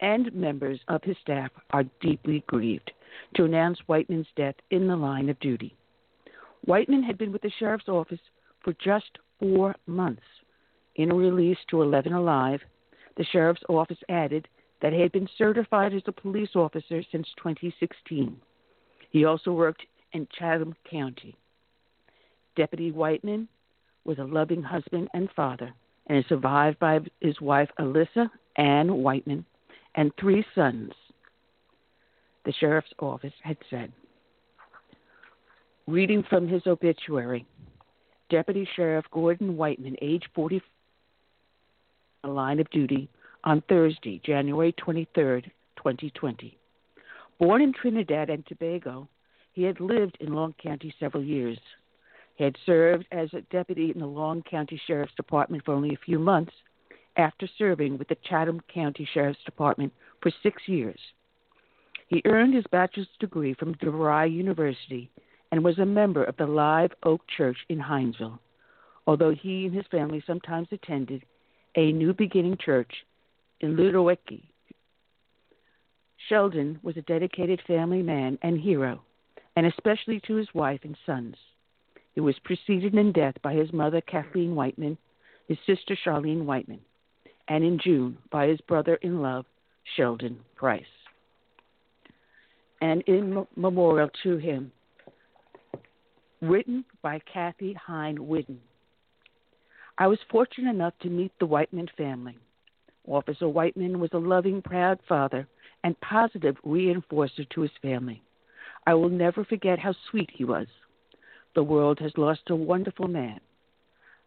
and 0.00 0.32
members 0.34 0.80
of 0.88 1.02
his 1.02 1.16
staff 1.22 1.50
are 1.70 1.84
deeply 2.00 2.44
grieved 2.46 2.92
to 3.36 3.44
announce 3.44 3.78
Whiteman's 3.86 4.26
death 4.36 4.56
in 4.70 4.86
the 4.86 4.96
line 4.96 5.28
of 5.28 5.40
duty. 5.40 5.74
Whiteman 6.66 7.02
had 7.02 7.18
been 7.18 7.32
with 7.32 7.42
the 7.42 7.52
sheriff's 7.58 7.88
office 7.88 8.20
for 8.62 8.74
just 8.74 9.18
four 9.38 9.74
months. 9.86 10.22
In 10.96 11.10
a 11.10 11.14
release 11.14 11.58
to 11.70 11.82
11 11.82 12.12
Alive, 12.12 12.60
the 13.16 13.24
sheriff's 13.24 13.62
office 13.68 13.98
added 14.08 14.48
that 14.80 14.92
he 14.92 15.00
had 15.00 15.12
been 15.12 15.28
certified 15.36 15.94
as 15.94 16.02
a 16.06 16.12
police 16.12 16.54
officer 16.54 17.02
since 17.10 17.26
2016. 17.38 18.36
He 19.10 19.24
also 19.24 19.52
worked 19.52 19.82
in 20.12 20.28
Chatham 20.38 20.74
County. 20.88 21.36
Deputy 22.56 22.92
Whiteman 22.92 23.48
was 24.04 24.18
a 24.18 24.24
loving 24.24 24.62
husband 24.62 25.08
and 25.14 25.28
father 25.34 25.72
and 26.06 26.18
is 26.18 26.24
survived 26.28 26.78
by 26.78 27.00
his 27.20 27.40
wife 27.40 27.70
Alyssa 27.78 28.28
Ann 28.56 28.94
Whiteman 29.02 29.44
and 29.94 30.12
three 30.20 30.44
sons. 30.54 30.92
The 32.44 32.52
sheriff's 32.52 32.92
office 32.98 33.32
had 33.42 33.56
said. 33.70 33.92
Reading 35.86 36.24
from 36.28 36.46
his 36.46 36.66
obituary, 36.66 37.46
Deputy 38.30 38.68
Sheriff 38.74 39.04
Gordon 39.10 39.56
Whiteman, 39.56 39.96
age 40.00 40.24
40, 40.34 40.62
a 42.24 42.28
line 42.28 42.58
of 42.58 42.68
duty 42.70 43.08
on 43.44 43.62
Thursday, 43.68 44.20
January 44.24 44.72
23, 44.72 45.42
2020. 45.76 46.58
Born 47.38 47.62
in 47.62 47.72
Trinidad 47.72 48.30
and 48.30 48.44
Tobago, 48.46 49.06
he 49.52 49.62
had 49.62 49.78
lived 49.78 50.16
in 50.20 50.32
Long 50.32 50.54
County 50.60 50.92
several 50.98 51.22
years. 51.22 51.58
He 52.36 52.44
had 52.44 52.56
served 52.64 53.06
as 53.12 53.32
a 53.32 53.42
deputy 53.42 53.92
in 53.94 54.00
the 54.00 54.06
Long 54.06 54.42
County 54.42 54.80
Sheriff's 54.86 55.14
Department 55.14 55.64
for 55.64 55.74
only 55.74 55.94
a 55.94 56.04
few 56.04 56.18
months 56.18 56.52
after 57.16 57.46
serving 57.58 57.98
with 57.98 58.08
the 58.08 58.16
Chatham 58.28 58.60
County 58.72 59.06
Sheriff's 59.12 59.44
Department 59.44 59.92
for 60.20 60.32
six 60.42 60.62
years. 60.66 60.98
He 62.08 62.22
earned 62.24 62.54
his 62.54 62.64
bachelor's 62.72 63.08
degree 63.20 63.54
from 63.54 63.74
DeVry 63.76 64.32
University 64.32 65.10
and 65.52 65.62
was 65.62 65.78
a 65.78 65.86
member 65.86 66.24
of 66.24 66.36
the 66.36 66.46
Live 66.46 66.92
Oak 67.04 67.20
Church 67.36 67.58
in 67.68 67.78
Hinesville, 67.78 68.38
although 69.06 69.34
he 69.34 69.66
and 69.66 69.74
his 69.74 69.86
family 69.90 70.22
sometimes 70.26 70.68
attended 70.72 71.22
a 71.76 71.92
New 71.92 72.12
Beginning 72.12 72.56
Church 72.56 72.90
in 73.60 73.76
Ludowici. 73.76 74.44
Sheldon 76.28 76.78
was 76.82 76.96
a 76.96 77.02
dedicated 77.02 77.60
family 77.66 78.02
man 78.02 78.38
and 78.42 78.60
hero, 78.60 79.02
and 79.56 79.66
especially 79.66 80.20
to 80.26 80.36
his 80.36 80.48
wife 80.54 80.80
and 80.84 80.96
sons. 81.04 81.36
He 82.14 82.20
was 82.20 82.36
preceded 82.44 82.94
in 82.94 83.12
death 83.12 83.34
by 83.42 83.54
his 83.54 83.72
mother, 83.72 84.00
Kathleen 84.00 84.54
Whiteman, 84.54 84.96
his 85.48 85.58
sister, 85.66 85.96
Charlene 86.04 86.44
Whiteman, 86.44 86.80
and 87.48 87.64
in 87.64 87.78
June 87.82 88.16
by 88.30 88.46
his 88.46 88.60
brother 88.62 88.94
in 88.96 89.20
love, 89.20 89.44
Sheldon 89.96 90.38
Price. 90.54 90.84
And 92.80 93.02
in 93.02 93.46
memorial 93.56 94.10
to 94.22 94.36
him, 94.36 94.72
written 96.40 96.84
by 97.02 97.20
Kathy 97.32 97.74
Hine 97.74 98.26
Whidden. 98.26 98.60
I 99.96 100.06
was 100.08 100.18
fortunate 100.30 100.70
enough 100.70 100.94
to 101.02 101.08
meet 101.08 101.32
the 101.38 101.46
Whiteman 101.46 101.88
family. 101.96 102.36
Officer 103.06 103.48
Whiteman 103.48 104.00
was 104.00 104.10
a 104.12 104.18
loving, 104.18 104.60
proud 104.62 104.98
father 105.08 105.46
and 105.84 106.00
positive 106.00 106.56
reinforcer 106.64 107.48
to 107.50 107.60
his 107.60 107.70
family. 107.82 108.22
I 108.86 108.94
will 108.94 109.08
never 109.08 109.44
forget 109.44 109.78
how 109.78 109.94
sweet 110.10 110.30
he 110.32 110.44
was. 110.44 110.66
The 111.54 111.62
world 111.62 111.98
has 112.00 112.12
lost 112.16 112.50
a 112.50 112.56
wonderful 112.56 113.06
man. 113.06 113.40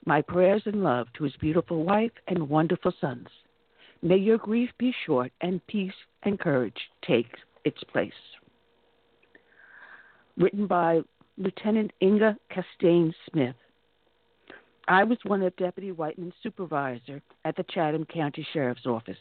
My 0.06 0.22
prayers 0.22 0.62
and 0.66 0.84
love 0.84 1.08
to 1.14 1.26
his 1.26 1.36
beautiful 1.38 1.84
wife 1.84 2.12
and 2.28 2.50
wonderful 2.50 2.94
sons. 3.02 3.28
May 4.02 4.18
your 4.18 4.38
grief 4.38 4.70
be 4.78 4.94
short 5.06 5.32
and 5.42 5.66
peace 5.68 5.92
and 6.24 6.40
courage 6.40 6.90
take 7.06 7.36
its 7.66 7.84
place. 7.84 8.12
Written 10.38 10.68
by 10.68 11.02
Lieutenant 11.38 11.92
Inga 12.02 12.38
Castaigne 12.50 13.12
Smith. 13.30 13.56
I 14.88 15.04
was 15.04 15.18
one 15.26 15.42
of 15.42 15.56
Deputy 15.58 15.92
Whiteman's 15.92 16.34
supervisor 16.42 17.22
at 17.44 17.58
the 17.58 17.66
Chatham 17.70 18.06
County 18.06 18.48
Sheriff's 18.54 18.86
Office. 18.86 19.18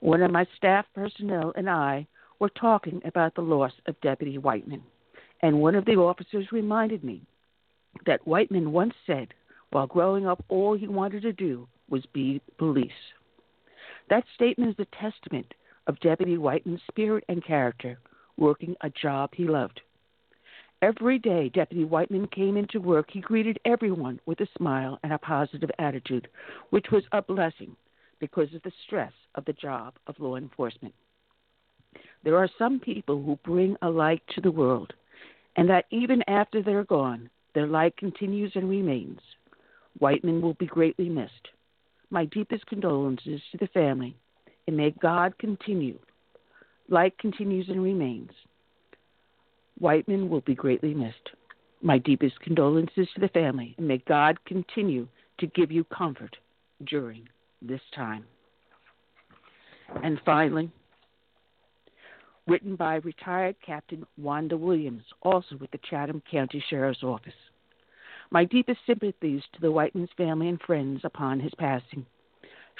One 0.00 0.20
of 0.20 0.32
my 0.32 0.46
staff 0.56 0.84
personnel 0.94 1.52
and 1.54 1.70
I 1.70 2.08
were 2.40 2.48
talking 2.48 3.00
about 3.04 3.36
the 3.36 3.40
loss 3.40 3.72
of 3.86 4.00
Deputy 4.00 4.36
Whiteman, 4.36 4.82
and 5.42 5.60
one 5.60 5.76
of 5.76 5.84
the 5.84 5.94
officers 5.94 6.50
reminded 6.50 7.04
me 7.04 7.22
that 8.04 8.26
Whiteman 8.26 8.72
once 8.72 8.94
said, 9.06 9.28
while 9.70 9.86
growing 9.86 10.26
up, 10.26 10.44
all 10.48 10.76
he 10.76 10.88
wanted 10.88 11.22
to 11.22 11.32
do 11.32 11.68
was 11.88 12.04
be 12.12 12.40
police. 12.58 12.90
That 14.10 14.24
statement 14.34 14.70
is 14.78 14.86
a 14.86 15.00
testament 15.00 15.54
of 15.86 16.00
Deputy 16.00 16.36
Whiteman's 16.36 16.80
spirit 16.90 17.24
and 17.28 17.44
character, 17.44 17.98
working 18.36 18.74
a 18.80 18.90
job 18.90 19.30
he 19.34 19.44
loved. 19.44 19.80
Every 20.82 21.18
day 21.18 21.48
Deputy 21.48 21.84
Whiteman 21.84 22.26
came 22.28 22.56
into 22.56 22.80
work, 22.80 23.10
he 23.10 23.20
greeted 23.20 23.58
everyone 23.64 24.20
with 24.26 24.40
a 24.40 24.48
smile 24.58 24.98
and 25.02 25.12
a 25.12 25.18
positive 25.18 25.70
attitude, 25.78 26.28
which 26.70 26.86
was 26.92 27.04
a 27.12 27.22
blessing 27.22 27.74
because 28.20 28.52
of 28.54 28.62
the 28.62 28.72
stress 28.86 29.12
of 29.34 29.44
the 29.44 29.52
job 29.54 29.94
of 30.06 30.18
law 30.18 30.36
enforcement. 30.36 30.94
There 32.22 32.36
are 32.36 32.48
some 32.58 32.80
people 32.80 33.22
who 33.22 33.38
bring 33.44 33.76
a 33.82 33.88
light 33.88 34.22
to 34.34 34.40
the 34.40 34.50
world, 34.50 34.92
and 35.56 35.68
that 35.68 35.86
even 35.90 36.22
after 36.28 36.62
they're 36.62 36.84
gone, 36.84 37.30
their 37.54 37.66
light 37.66 37.96
continues 37.96 38.52
and 38.54 38.68
remains. 38.68 39.20
Whiteman 39.98 40.42
will 40.42 40.54
be 40.54 40.66
greatly 40.66 41.08
missed. 41.08 41.48
My 42.10 42.24
deepest 42.26 42.66
condolences 42.66 43.40
to 43.52 43.58
the 43.58 43.68
family, 43.68 44.16
and 44.66 44.76
may 44.76 44.90
God 44.90 45.36
continue. 45.38 45.98
Light 46.88 47.16
continues 47.18 47.68
and 47.68 47.82
remains. 47.82 48.30
Whiteman 49.78 50.28
will 50.28 50.40
be 50.42 50.54
greatly 50.54 50.94
missed. 50.94 51.30
My 51.82 51.98
deepest 51.98 52.40
condolences 52.40 53.08
to 53.14 53.20
the 53.20 53.28
family, 53.28 53.74
and 53.76 53.86
may 53.86 53.98
God 53.98 54.42
continue 54.44 55.08
to 55.38 55.46
give 55.48 55.70
you 55.70 55.84
comfort 55.84 56.36
during 56.86 57.28
this 57.60 57.80
time. 57.94 58.24
And 60.02 60.20
finally, 60.24 60.70
written 62.46 62.76
by 62.76 62.96
retired 62.96 63.56
Captain 63.64 64.06
Wanda 64.16 64.56
Williams, 64.56 65.04
also 65.22 65.56
with 65.56 65.70
the 65.70 65.80
Chatham 65.88 66.22
County 66.30 66.62
Sheriff's 66.68 67.02
Office. 67.02 67.34
My 68.30 68.44
deepest 68.44 68.80
sympathies 68.86 69.42
to 69.52 69.60
the 69.60 69.70
Whiteman's 69.70 70.10
family 70.16 70.48
and 70.48 70.60
friends 70.60 71.00
upon 71.04 71.40
his 71.40 71.52
passing. 71.58 72.06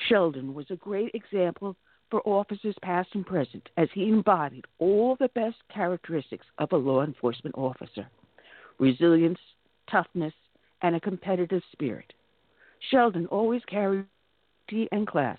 Sheldon 0.08 0.54
was 0.54 0.66
a 0.70 0.76
great 0.76 1.14
example 1.14 1.76
for 2.14 2.28
officers 2.28 2.76
past 2.80 3.08
and 3.14 3.26
present, 3.26 3.68
as 3.76 3.88
he 3.92 4.08
embodied 4.08 4.64
all 4.78 5.16
the 5.18 5.28
best 5.34 5.56
characteristics 5.68 6.46
of 6.58 6.70
a 6.70 6.76
law 6.76 7.02
enforcement 7.02 7.56
officer 7.58 8.06
resilience, 8.78 9.38
toughness, 9.90 10.32
and 10.82 10.94
a 10.94 11.00
competitive 11.00 11.62
spirit. 11.72 12.12
Sheldon 12.88 13.26
always 13.26 13.62
carried 13.68 14.06
tea 14.70 14.88
and 14.92 15.08
class. 15.08 15.38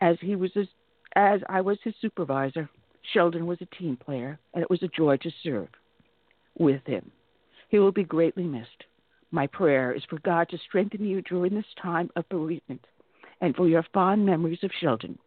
As 0.00 0.18
he 0.20 0.36
was 0.36 0.52
his, 0.54 0.68
as 1.16 1.40
I 1.48 1.62
was 1.62 1.78
his 1.82 1.94
supervisor, 2.00 2.70
Sheldon 3.12 3.44
was 3.44 3.58
a 3.60 3.76
team 3.76 3.96
player, 3.96 4.38
and 4.54 4.62
it 4.62 4.70
was 4.70 4.84
a 4.84 4.88
joy 4.96 5.16
to 5.16 5.30
serve 5.42 5.68
with 6.60 6.82
him. 6.86 7.10
He 7.70 7.80
will 7.80 7.90
be 7.90 8.04
greatly 8.04 8.44
missed. 8.44 8.84
My 9.32 9.48
prayer 9.48 9.92
is 9.92 10.04
for 10.08 10.20
God 10.20 10.48
to 10.50 10.58
strengthen 10.58 11.04
you 11.04 11.22
during 11.22 11.56
this 11.56 11.74
time 11.82 12.08
of 12.14 12.28
bereavement 12.28 12.86
and 13.40 13.54
for 13.54 13.68
your 13.68 13.84
fond 13.92 14.24
memories 14.24 14.62
of 14.62 14.70
Sheldon 14.80 15.18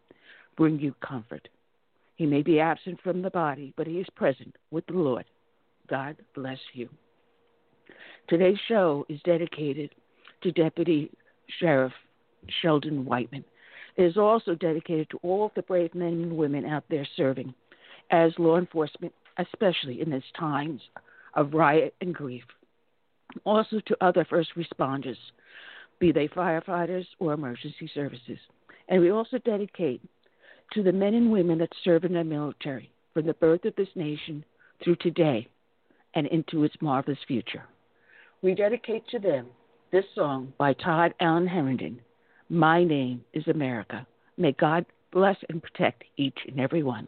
bring 0.57 0.79
you 0.79 0.93
comfort. 1.05 1.47
He 2.15 2.25
may 2.25 2.41
be 2.41 2.59
absent 2.59 2.99
from 3.01 3.21
the 3.21 3.29
body, 3.29 3.73
but 3.77 3.87
he 3.87 3.99
is 3.99 4.07
present 4.15 4.55
with 4.71 4.85
the 4.87 4.93
Lord. 4.93 5.25
God 5.89 6.17
bless 6.35 6.59
you. 6.73 6.89
Today's 8.27 8.59
show 8.67 9.05
is 9.09 9.19
dedicated 9.23 9.95
to 10.43 10.51
Deputy 10.51 11.11
Sheriff 11.59 11.93
Sheldon 12.61 13.05
Whiteman. 13.05 13.45
It 13.95 14.03
is 14.03 14.17
also 14.17 14.55
dedicated 14.55 15.09
to 15.09 15.19
all 15.23 15.45
of 15.45 15.51
the 15.55 15.61
brave 15.61 15.95
men 15.95 16.13
and 16.13 16.37
women 16.37 16.65
out 16.65 16.83
there 16.89 17.07
serving 17.15 17.53
as 18.11 18.31
law 18.37 18.57
enforcement, 18.57 19.13
especially 19.37 20.01
in 20.01 20.11
these 20.11 20.21
times 20.37 20.81
of 21.35 21.53
riot 21.53 21.95
and 22.01 22.13
grief. 22.13 22.43
Also 23.45 23.79
to 23.85 23.97
other 24.01 24.25
first 24.29 24.49
responders 24.55 25.17
be 25.99 26.11
they 26.11 26.27
firefighters 26.27 27.05
or 27.19 27.33
emergency 27.33 27.89
services. 27.93 28.39
And 28.87 29.01
we 29.01 29.11
also 29.11 29.37
dedicate 29.39 30.01
to 30.73 30.83
the 30.83 30.91
men 30.91 31.13
and 31.13 31.31
women 31.31 31.57
that 31.59 31.69
serve 31.83 32.03
in 32.03 32.13
the 32.13 32.23
military 32.23 32.91
from 33.13 33.25
the 33.25 33.33
birth 33.33 33.65
of 33.65 33.75
this 33.75 33.89
nation 33.95 34.43
through 34.83 34.95
today 34.97 35.47
and 36.15 36.27
into 36.27 36.63
its 36.63 36.75
marvelous 36.81 37.19
future. 37.27 37.63
We 38.41 38.55
dedicate 38.55 39.07
to 39.09 39.19
them 39.19 39.47
this 39.91 40.05
song 40.15 40.53
by 40.57 40.73
Todd 40.73 41.13
Allen 41.19 41.47
Herndon, 41.47 41.99
My 42.49 42.83
Name 42.83 43.23
is 43.33 43.47
America. 43.47 44.05
May 44.37 44.53
God 44.53 44.85
bless 45.11 45.37
and 45.49 45.61
protect 45.61 46.03
each 46.17 46.37
and 46.47 46.59
every 46.59 46.83
one. 46.83 47.07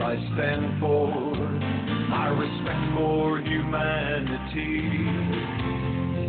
I 0.00 0.14
stand 0.34 0.80
for, 0.80 1.10
my 2.08 2.28
respect 2.28 2.96
for 2.96 3.40
humanity. 3.40 4.80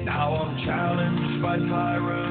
Now 0.06 0.36
I'm 0.36 0.66
challenged 0.66 1.42
by 1.42 1.58
tyrants 1.58 2.29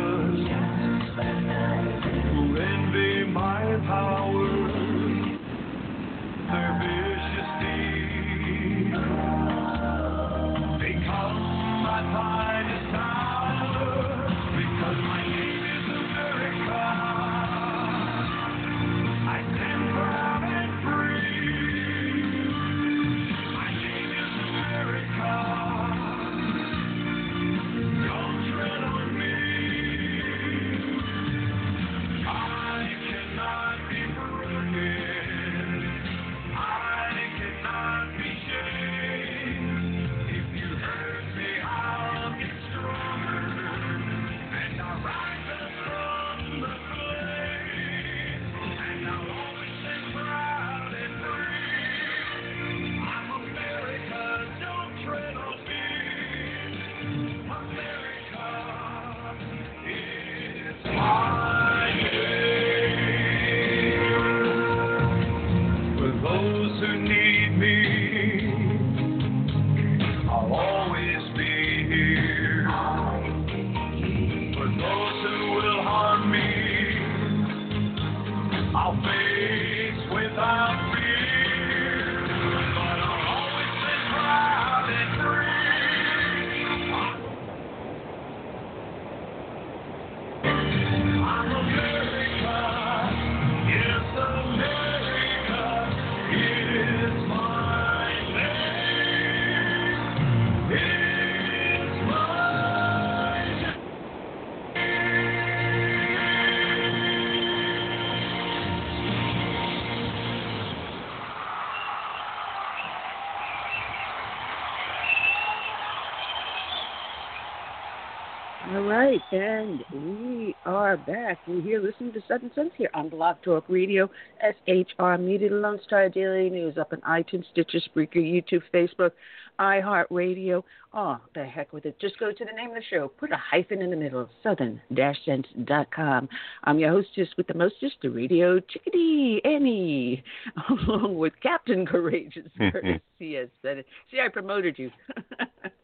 right, 119.08 119.20
and 119.32 119.84
we 119.94 120.54
are 120.66 120.96
back. 120.96 121.38
We're 121.46 121.62
here 121.62 121.80
listening 121.80 122.12
to 122.12 122.20
Southern 122.28 122.52
Sense 122.54 122.72
here 122.76 122.90
on 122.92 123.08
Blog 123.08 123.36
Talk 123.42 123.64
Radio, 123.68 124.10
SHR 124.44 125.18
Media, 125.18 125.50
Lone 125.50 125.80
Star 125.84 126.08
Daily 126.10 126.50
News, 126.50 126.76
up 126.76 126.92
on 126.92 127.00
iTunes, 127.00 127.44
Stitcher, 127.52 127.78
Spreaker, 127.78 128.16
YouTube, 128.16 128.62
Facebook, 128.72 129.12
iHeartRadio. 129.58 130.62
Oh, 130.92 131.18
the 131.34 131.44
heck 131.44 131.72
with 131.72 131.86
it. 131.86 131.98
Just 131.98 132.18
go 132.18 132.32
to 132.32 132.44
the 132.44 132.52
name 132.52 132.70
of 132.70 132.76
the 132.76 132.82
show, 132.90 133.08
put 133.08 133.32
a 133.32 133.36
hyphen 133.36 133.80
in 133.80 133.90
the 133.90 133.96
middle, 133.96 134.28
southern-sense.com. 134.42 136.28
I'm 136.64 136.78
your 136.78 136.90
hostess 136.90 137.28
with 137.38 137.46
the 137.46 137.54
mostest, 137.54 137.96
the 138.02 138.10
radio 138.10 138.60
chickadee, 138.60 139.40
Annie, 139.44 140.22
along 140.68 141.16
with 141.16 141.32
Captain 141.42 141.86
Courageous, 141.86 142.48
Curtis. 142.58 143.00
Bennett. 143.18 143.86
See, 144.10 144.20
I 144.20 144.28
promoted 144.28 144.78
you. 144.78 144.90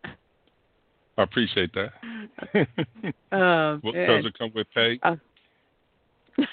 I 1.16 1.22
appreciate 1.22 1.70
that. 1.74 1.92
Uh, 3.32 3.78
does 3.82 4.24
it 4.26 4.38
come 4.38 4.52
with 4.54 4.66
pay? 4.72 4.98
Uh, 5.02 5.16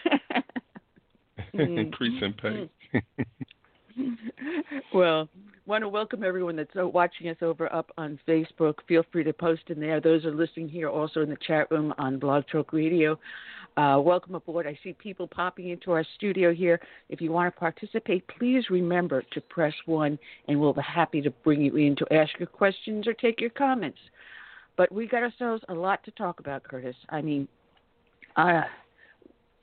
Mm. 1.54 1.80
Increase 1.80 2.22
in 2.22 2.34
pay. 2.34 2.70
well, 4.94 5.28
want 5.66 5.84
to 5.84 5.90
welcome 5.90 6.24
everyone 6.24 6.56
that's 6.56 6.76
uh, 6.80 6.88
watching 6.88 7.28
us 7.30 7.38
over 7.42 7.72
up 7.74 7.92
on 7.98 8.20
Facebook. 8.28 8.76
Feel 8.88 9.04
free 9.12 9.24
to 9.24 9.34
post 9.34 9.64
in 9.68 9.80
there. 9.80 10.00
Those 10.00 10.26
are 10.26 10.34
listening 10.34 10.70
here 10.70 10.90
also 10.90 11.22
in 11.22 11.30
the 11.30 11.38
chat 11.46 11.70
room 11.72 11.94
on 11.98 12.20
Blog 12.20 12.46
Talk 12.52 12.72
Radio. 12.74 13.20
Uh, 13.78 14.00
welcome 14.04 14.36
aboard. 14.36 14.68
I 14.68 14.78
see 14.84 14.94
people 14.94 15.28
popping 15.28 15.70
into 15.70 15.92
our 15.92 16.06
studio 16.16 16.54
here. 16.54 16.80
If 17.10 17.22
you 17.22 17.32
want 17.32 17.54
to 17.54 17.60
participate, 17.60 18.26
please 18.38 18.70
remember 18.70 19.24
to 19.32 19.42
press 19.42 19.74
one, 19.86 20.20
and 20.48 20.60
we'll 20.60 20.74
be 20.74 20.82
happy 20.82 21.22
to 21.22 21.32
bring 21.44 21.62
you 21.62 21.76
in 21.78 21.96
to 21.98 22.14
ask 22.14 22.32
your 22.40 22.48
questions 22.48 23.08
or 23.08 23.14
take 23.14 23.40
your 23.40 23.50
comments. 23.50 24.00
But 24.82 24.92
we 24.92 25.08
got 25.08 25.22
ourselves 25.22 25.64
a 25.70 25.76
lot 25.76 26.04
to 26.06 26.12
talk 26.12 26.40
about, 26.40 26.64
Curtis. 26.64 26.96
I 27.10 27.22
mean, 27.22 27.48
uh, 28.36 28.62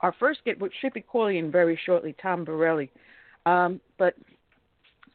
our 0.00 0.14
first 0.20 0.38
get 0.44 0.58
should 0.80 0.92
be 0.92 1.00
calling 1.00 1.38
in 1.38 1.50
very 1.50 1.76
shortly, 1.84 2.14
Tom 2.22 2.44
Borelli. 2.44 2.88
Um, 3.44 3.80
but 3.98 4.14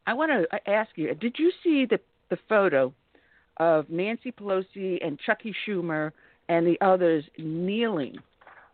I 0.06 0.14
want 0.14 0.30
to 0.30 0.70
ask 0.70 0.90
you: 0.96 1.16
Did 1.16 1.36
you 1.40 1.54
see 1.64 1.86
the 1.90 2.02
the 2.30 2.38
photo 2.50 2.94
of 3.62 3.90
Nancy 3.90 4.34
Pelosi 4.34 4.98
and 5.02 5.18
Chucky 5.26 5.56
Schumer 5.66 6.12
and 6.50 6.68
the 6.68 6.78
others 6.82 7.24
kneeling 7.38 8.18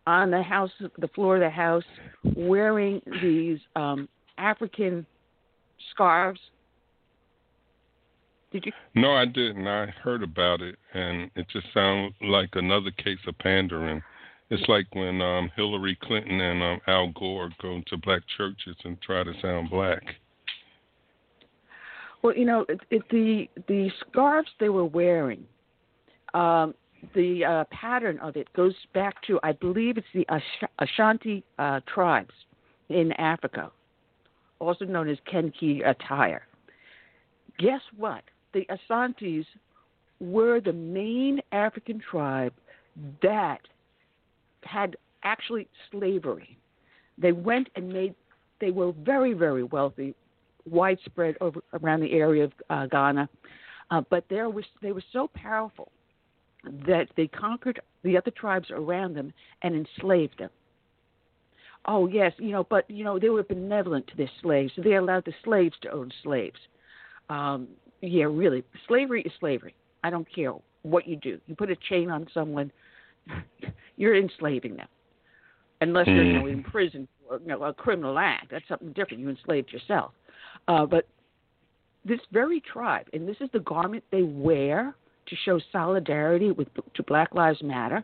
on 0.07 0.31
the 0.31 0.41
house, 0.41 0.71
the 0.97 1.09
floor 1.09 1.35
of 1.35 1.41
the 1.41 1.49
house, 1.51 1.83
wearing 2.23 3.03
these 3.21 3.59
um, 3.75 4.09
African 4.39 5.05
scarves? 5.91 6.39
Did 8.51 8.65
you? 8.65 8.71
No, 8.95 9.13
I 9.13 9.25
didn't. 9.25 9.67
I 9.67 9.88
heard 10.03 10.23
about 10.23 10.62
it, 10.62 10.75
and 10.93 11.29
it 11.35 11.47
just 11.51 11.67
sounds 11.73 12.13
like 12.21 12.49
another 12.53 12.91
case 12.91 13.19
of 13.27 13.38
pandering. 13.38 14.01
It's 14.49 14.67
like 14.67 14.88
when 14.93 15.21
um, 15.21 15.51
Hillary 15.55 15.97
Clinton 16.01 16.41
and 16.41 16.63
um, 16.63 16.81
Al 16.88 17.12
Gore 17.12 17.51
go 17.62 17.81
to 17.85 17.97
black 17.97 18.21
churches 18.35 18.75
and 18.83 18.99
try 19.01 19.23
to 19.23 19.33
sound 19.41 19.69
black. 19.69 20.01
Well, 22.23 22.35
you 22.35 22.45
know, 22.45 22.65
it, 22.67 22.81
it, 22.89 23.03
the 23.12 23.47
the 23.67 23.89
scarves 24.01 24.49
they 24.59 24.69
were 24.69 24.85
wearing, 24.85 25.45
um, 26.33 26.73
the 27.13 27.45
uh, 27.45 27.63
pattern 27.71 28.17
of 28.19 28.35
it 28.35 28.51
goes 28.53 28.73
back 28.93 29.21
to 29.27 29.39
I 29.43 29.51
believe 29.53 29.97
it's 29.97 30.07
the 30.13 30.25
Ash- 30.27 30.69
Ashanti 30.79 31.43
uh, 31.59 31.81
tribes 31.85 32.33
in 32.89 33.12
Africa, 33.13 33.71
also 34.57 34.85
known 34.85 35.07
as 35.07 35.17
Kente 35.31 35.88
attire. 35.88 36.47
Guess 37.59 37.81
what? 37.95 38.23
The 38.53 38.67
Asantes 38.69 39.45
were 40.19 40.59
the 40.59 40.73
main 40.73 41.41
African 41.51 41.99
tribe 41.99 42.53
that 43.21 43.62
had 44.63 44.95
actually 45.23 45.67
slavery. 45.91 46.57
They 47.17 47.31
went 47.31 47.69
and 47.75 47.91
made. 47.91 48.15
They 48.59 48.71
were 48.71 48.91
very 48.91 49.33
very 49.33 49.63
wealthy 49.63 50.15
widespread 50.69 51.35
over 51.41 51.62
around 51.73 52.01
the 52.01 52.12
area 52.12 52.45
of 52.45 52.51
uh, 52.69 52.85
Ghana, 52.88 53.29
uh, 53.91 54.01
but 54.09 54.25
there 54.29 54.49
was 54.49 54.65
they 54.81 54.91
were 54.91 55.03
so 55.13 55.29
powerful 55.33 55.91
that 56.85 57.07
they 57.15 57.27
conquered 57.27 57.79
the 58.03 58.17
other 58.17 58.31
tribes 58.31 58.69
around 58.71 59.15
them 59.15 59.33
and 59.62 59.75
enslaved 59.75 60.38
them. 60.39 60.49
Oh 61.85 62.07
yes, 62.07 62.33
you 62.38 62.51
know, 62.51 62.65
but 62.69 62.89
you 62.89 63.03
know 63.03 63.17
they 63.19 63.29
were 63.29 63.43
benevolent 63.43 64.07
to 64.07 64.17
their 64.17 64.31
slaves, 64.41 64.73
so 64.75 64.81
they 64.81 64.95
allowed 64.95 65.25
the 65.25 65.33
slaves 65.43 65.75
to 65.81 65.91
own 65.91 66.12
slaves. 66.23 66.59
Um, 67.29 67.67
yeah, 68.01 68.25
really, 68.25 68.63
slavery 68.88 69.21
is 69.23 69.31
slavery. 69.39 69.75
I 70.03 70.09
don't 70.09 70.27
care 70.33 70.53
what 70.83 71.07
you 71.07 71.15
do. 71.17 71.39
You 71.47 71.55
put 71.55 71.69
a 71.69 71.75
chain 71.89 72.09
on 72.09 72.27
someone, 72.33 72.71
you're 73.97 74.15
enslaving 74.15 74.77
them, 74.77 74.88
unless 75.81 76.07
you're 76.07 76.23
you 76.23 76.39
know, 76.39 76.45
in 76.47 76.63
prison 76.63 77.07
for 77.27 77.39
you 77.39 77.47
know, 77.47 77.63
a 77.63 77.73
criminal 77.73 78.17
act. 78.17 78.51
That's 78.51 78.67
something 78.67 78.93
different. 78.93 79.19
You 79.19 79.29
enslaved 79.29 79.71
yourself. 79.71 80.12
Uh, 80.67 80.85
but 80.85 81.07
this 82.05 82.19
very 82.31 82.62
tribe, 82.62 83.07
and 83.13 83.27
this 83.27 83.38
is 83.41 83.49
the 83.51 83.59
garment 83.59 84.03
they 84.12 84.23
wear 84.23 84.95
to 85.27 85.35
show 85.45 85.59
solidarity 85.71 86.51
with 86.51 86.67
to 86.95 87.03
Black 87.03 87.35
Lives 87.35 87.62
Matter, 87.62 88.03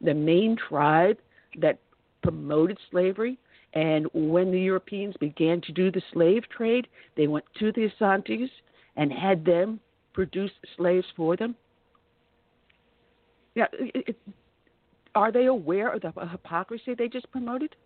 the 0.00 0.14
main 0.14 0.56
tribe 0.56 1.18
that 1.60 1.78
promoted 2.22 2.78
slavery. 2.90 3.38
And 3.74 4.06
when 4.14 4.50
the 4.50 4.60
Europeans 4.60 5.14
began 5.18 5.60
to 5.62 5.72
do 5.72 5.90
the 5.90 6.02
slave 6.12 6.44
trade, 6.48 6.86
they 7.16 7.26
went 7.26 7.44
to 7.58 7.72
the 7.72 7.88
Asantes 7.88 8.50
and 8.96 9.12
had 9.12 9.44
them 9.44 9.80
produce 10.12 10.50
slaves 10.76 11.06
for 11.16 11.36
them. 11.36 11.54
Yeah, 13.54 13.66
it, 13.72 14.08
it, 14.08 14.16
are 15.14 15.30
they 15.30 15.46
aware 15.46 15.92
of 15.92 16.02
the 16.02 16.12
hypocrisy 16.26 16.94
they 16.94 17.08
just 17.08 17.30
promoted? 17.30 17.76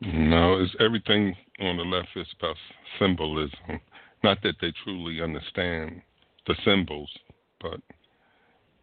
No, 0.00 0.58
it's 0.60 0.74
everything 0.80 1.36
on 1.60 1.76
the 1.76 1.82
left 1.84 2.08
is 2.16 2.26
about 2.38 2.56
symbolism. 2.98 3.80
Not 4.24 4.38
that 4.42 4.54
they 4.60 4.72
truly 4.84 5.20
understand 5.22 6.02
the 6.46 6.54
symbols, 6.64 7.10
but 7.60 7.80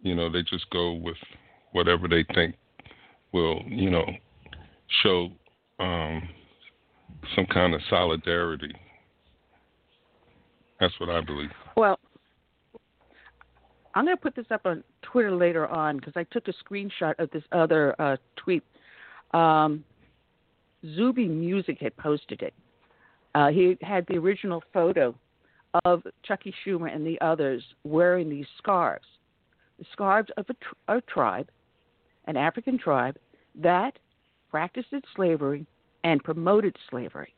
you 0.02 0.16
know 0.16 0.32
they 0.32 0.44
just 0.44 0.70
go 0.70 0.94
with 0.94 1.18
whatever 1.72 2.08
they 2.08 2.24
think 2.34 2.56
will, 3.32 3.62
you 3.68 3.90
know, 3.90 4.06
show 5.04 5.30
um, 5.80 6.28
some 7.36 7.46
kind 7.48 7.74
of 7.74 7.82
solidarity. 7.90 8.74
That's 10.80 10.94
what 11.00 11.10
I 11.10 11.22
believe. 11.22 11.50
Well, 11.76 12.00
I'm 13.96 14.06
going 14.06 14.16
to 14.16 14.22
put 14.22 14.36
this 14.36 14.46
up 14.52 14.62
on 14.66 14.84
Twitter 15.02 15.36
later 15.36 15.68
on 15.68 15.98
because 15.98 16.13
I 16.16 16.24
took 16.26 16.48
a 16.48 16.54
screenshot 16.63 17.16
of 17.18 17.32
this 17.32 17.44
other 17.52 18.00
uh, 18.00 18.18
tweet. 18.36 18.63
Um, 19.34 19.84
Zuby 20.96 21.28
Music 21.28 21.78
had 21.80 21.98
posted 21.98 22.42
it. 22.42 22.54
Uh, 23.34 23.50
he 23.50 23.78
had 23.82 24.06
the 24.08 24.16
original 24.18 24.63
photo 24.74 25.16
of 25.86 26.04
Chucky 26.24 26.54
Schumer 26.66 26.94
and 26.94 27.06
the 27.06 27.20
others 27.22 27.63
wearing 27.84 28.30
these 28.30 28.46
scarves, 28.58 29.06
the 29.80 29.86
scarves 29.92 30.30
of 30.38 30.46
a, 30.50 30.54
tr- 30.54 30.98
a 30.98 31.02
tribe, 31.02 31.50
an 32.26 32.38
African 32.38 32.78
tribe 32.78 33.18
that 33.56 33.98
practiced 34.50 34.94
slavery 35.16 35.66
and 36.04 36.24
promoted 36.24 36.76
slavery. 36.90 37.34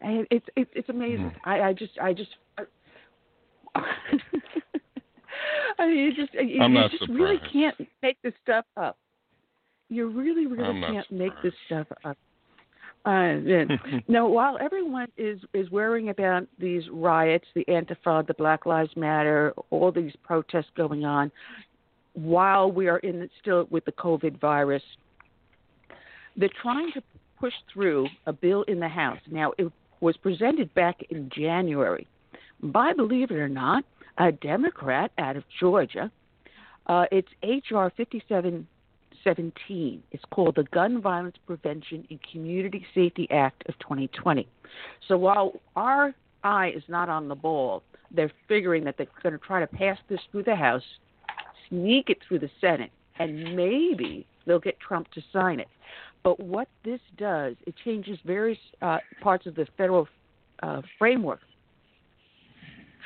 And 0.00 0.26
it's 0.30 0.46
it's 0.56 0.70
it's 0.74 0.88
amazing. 0.88 1.32
I, 1.44 1.60
I 1.60 1.72
just 1.72 1.92
I 2.00 2.12
just. 2.12 2.30
I 3.74 3.82
mean, 5.86 5.96
you 5.96 6.14
just 6.14 6.34
you, 6.34 6.64
you 6.64 6.88
just 6.90 7.10
really 7.10 7.40
can't 7.52 7.76
make 8.02 8.20
this 8.22 8.34
stuff 8.42 8.64
up. 8.76 8.96
You 9.88 10.08
really, 10.08 10.46
really 10.46 10.80
can't 10.80 11.10
make 11.10 11.32
this 11.42 11.54
stuff 11.66 11.86
up. 12.04 12.16
Uh, 13.06 13.38
yeah. 13.44 13.64
no, 14.08 14.26
while 14.26 14.58
everyone 14.60 15.06
is 15.16 15.38
is 15.54 15.70
worrying 15.70 16.08
about 16.08 16.46
these 16.58 16.82
riots, 16.90 17.46
the 17.54 17.64
Antifa, 17.66 18.26
the 18.26 18.34
Black 18.34 18.66
Lives 18.66 18.90
Matter, 18.96 19.54
all 19.70 19.92
these 19.92 20.12
protests 20.24 20.70
going 20.76 21.04
on, 21.04 21.30
while 22.14 22.70
we 22.70 22.88
are 22.88 22.98
in 22.98 23.30
still 23.40 23.68
with 23.70 23.84
the 23.84 23.92
COVID 23.92 24.40
virus, 24.40 24.82
they're 26.36 26.50
trying 26.60 26.90
to 26.92 27.02
push 27.38 27.52
through 27.72 28.08
a 28.26 28.32
bill 28.32 28.64
in 28.64 28.80
the 28.80 28.88
House. 28.88 29.20
Now, 29.30 29.52
it 29.56 29.70
was 30.00 30.16
presented 30.16 30.72
back 30.74 31.02
in 31.10 31.30
January 31.34 32.06
by, 32.62 32.92
believe 32.92 33.30
it 33.30 33.36
or 33.36 33.48
not, 33.48 33.84
a 34.18 34.32
Democrat 34.32 35.12
out 35.18 35.36
of 35.36 35.44
Georgia. 35.60 36.10
Uh, 36.86 37.04
it's 37.10 37.28
H.R. 37.42 37.92
5717. 37.96 40.02
It's 40.12 40.24
called 40.30 40.56
the 40.56 40.64
Gun 40.64 41.00
Violence 41.00 41.36
Prevention 41.46 42.06
and 42.10 42.20
Community 42.30 42.86
Safety 42.94 43.26
Act 43.30 43.64
of 43.68 43.78
2020. 43.80 44.48
So 45.06 45.18
while 45.18 45.60
our 45.74 46.14
eye 46.44 46.72
is 46.74 46.82
not 46.88 47.08
on 47.08 47.28
the 47.28 47.34
ball, 47.34 47.82
they're 48.10 48.32
figuring 48.48 48.84
that 48.84 48.96
they're 48.96 49.06
going 49.22 49.32
to 49.32 49.38
try 49.38 49.60
to 49.60 49.66
pass 49.66 49.98
this 50.08 50.20
through 50.30 50.44
the 50.44 50.54
House, 50.54 50.84
sneak 51.68 52.08
it 52.08 52.18
through 52.26 52.38
the 52.38 52.50
Senate, 52.60 52.92
and 53.18 53.56
maybe 53.56 54.26
they'll 54.46 54.60
get 54.60 54.78
Trump 54.78 55.10
to 55.12 55.22
sign 55.32 55.60
it. 55.60 55.68
But 56.26 56.40
what 56.40 56.66
this 56.84 56.98
does, 57.18 57.54
it 57.68 57.74
changes 57.84 58.18
various 58.26 58.58
uh, 58.82 58.98
parts 59.22 59.46
of 59.46 59.54
the 59.54 59.64
federal 59.76 60.08
uh, 60.60 60.82
framework 60.98 61.38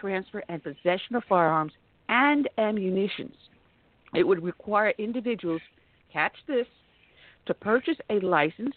transfer 0.00 0.42
and 0.48 0.62
possession 0.62 1.16
of 1.16 1.24
firearms 1.28 1.74
and 2.08 2.48
ammunitions. 2.56 3.34
It 4.14 4.26
would 4.26 4.42
require 4.42 4.94
individuals, 4.96 5.60
catch 6.10 6.32
this, 6.48 6.64
to 7.44 7.52
purchase 7.52 7.98
a 8.08 8.20
license, 8.20 8.74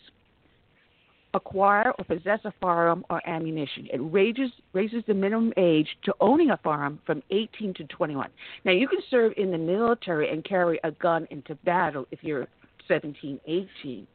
acquire 1.33 1.93
or 1.97 2.03
possess 2.03 2.39
a 2.43 2.53
firearm 2.59 3.05
or 3.09 3.25
ammunition. 3.25 3.87
It 3.93 3.99
raises, 3.99 4.51
raises 4.73 5.05
the 5.07 5.13
minimum 5.13 5.53
age 5.55 5.87
to 6.03 6.13
owning 6.19 6.49
a 6.49 6.57
firearm 6.57 6.99
from 7.05 7.23
18 7.31 7.75
to 7.75 7.85
21. 7.85 8.29
Now, 8.65 8.73
you 8.73 8.89
can 8.89 8.99
serve 9.09 9.31
in 9.37 9.51
the 9.51 9.57
military 9.57 10.29
and 10.29 10.43
carry 10.43 10.81
a 10.83 10.91
gun 10.91 11.29
into 11.31 11.55
battle 11.63 12.05
if 12.11 12.19
you're 12.23 12.49
17, 12.89 13.39
18, 13.47 14.05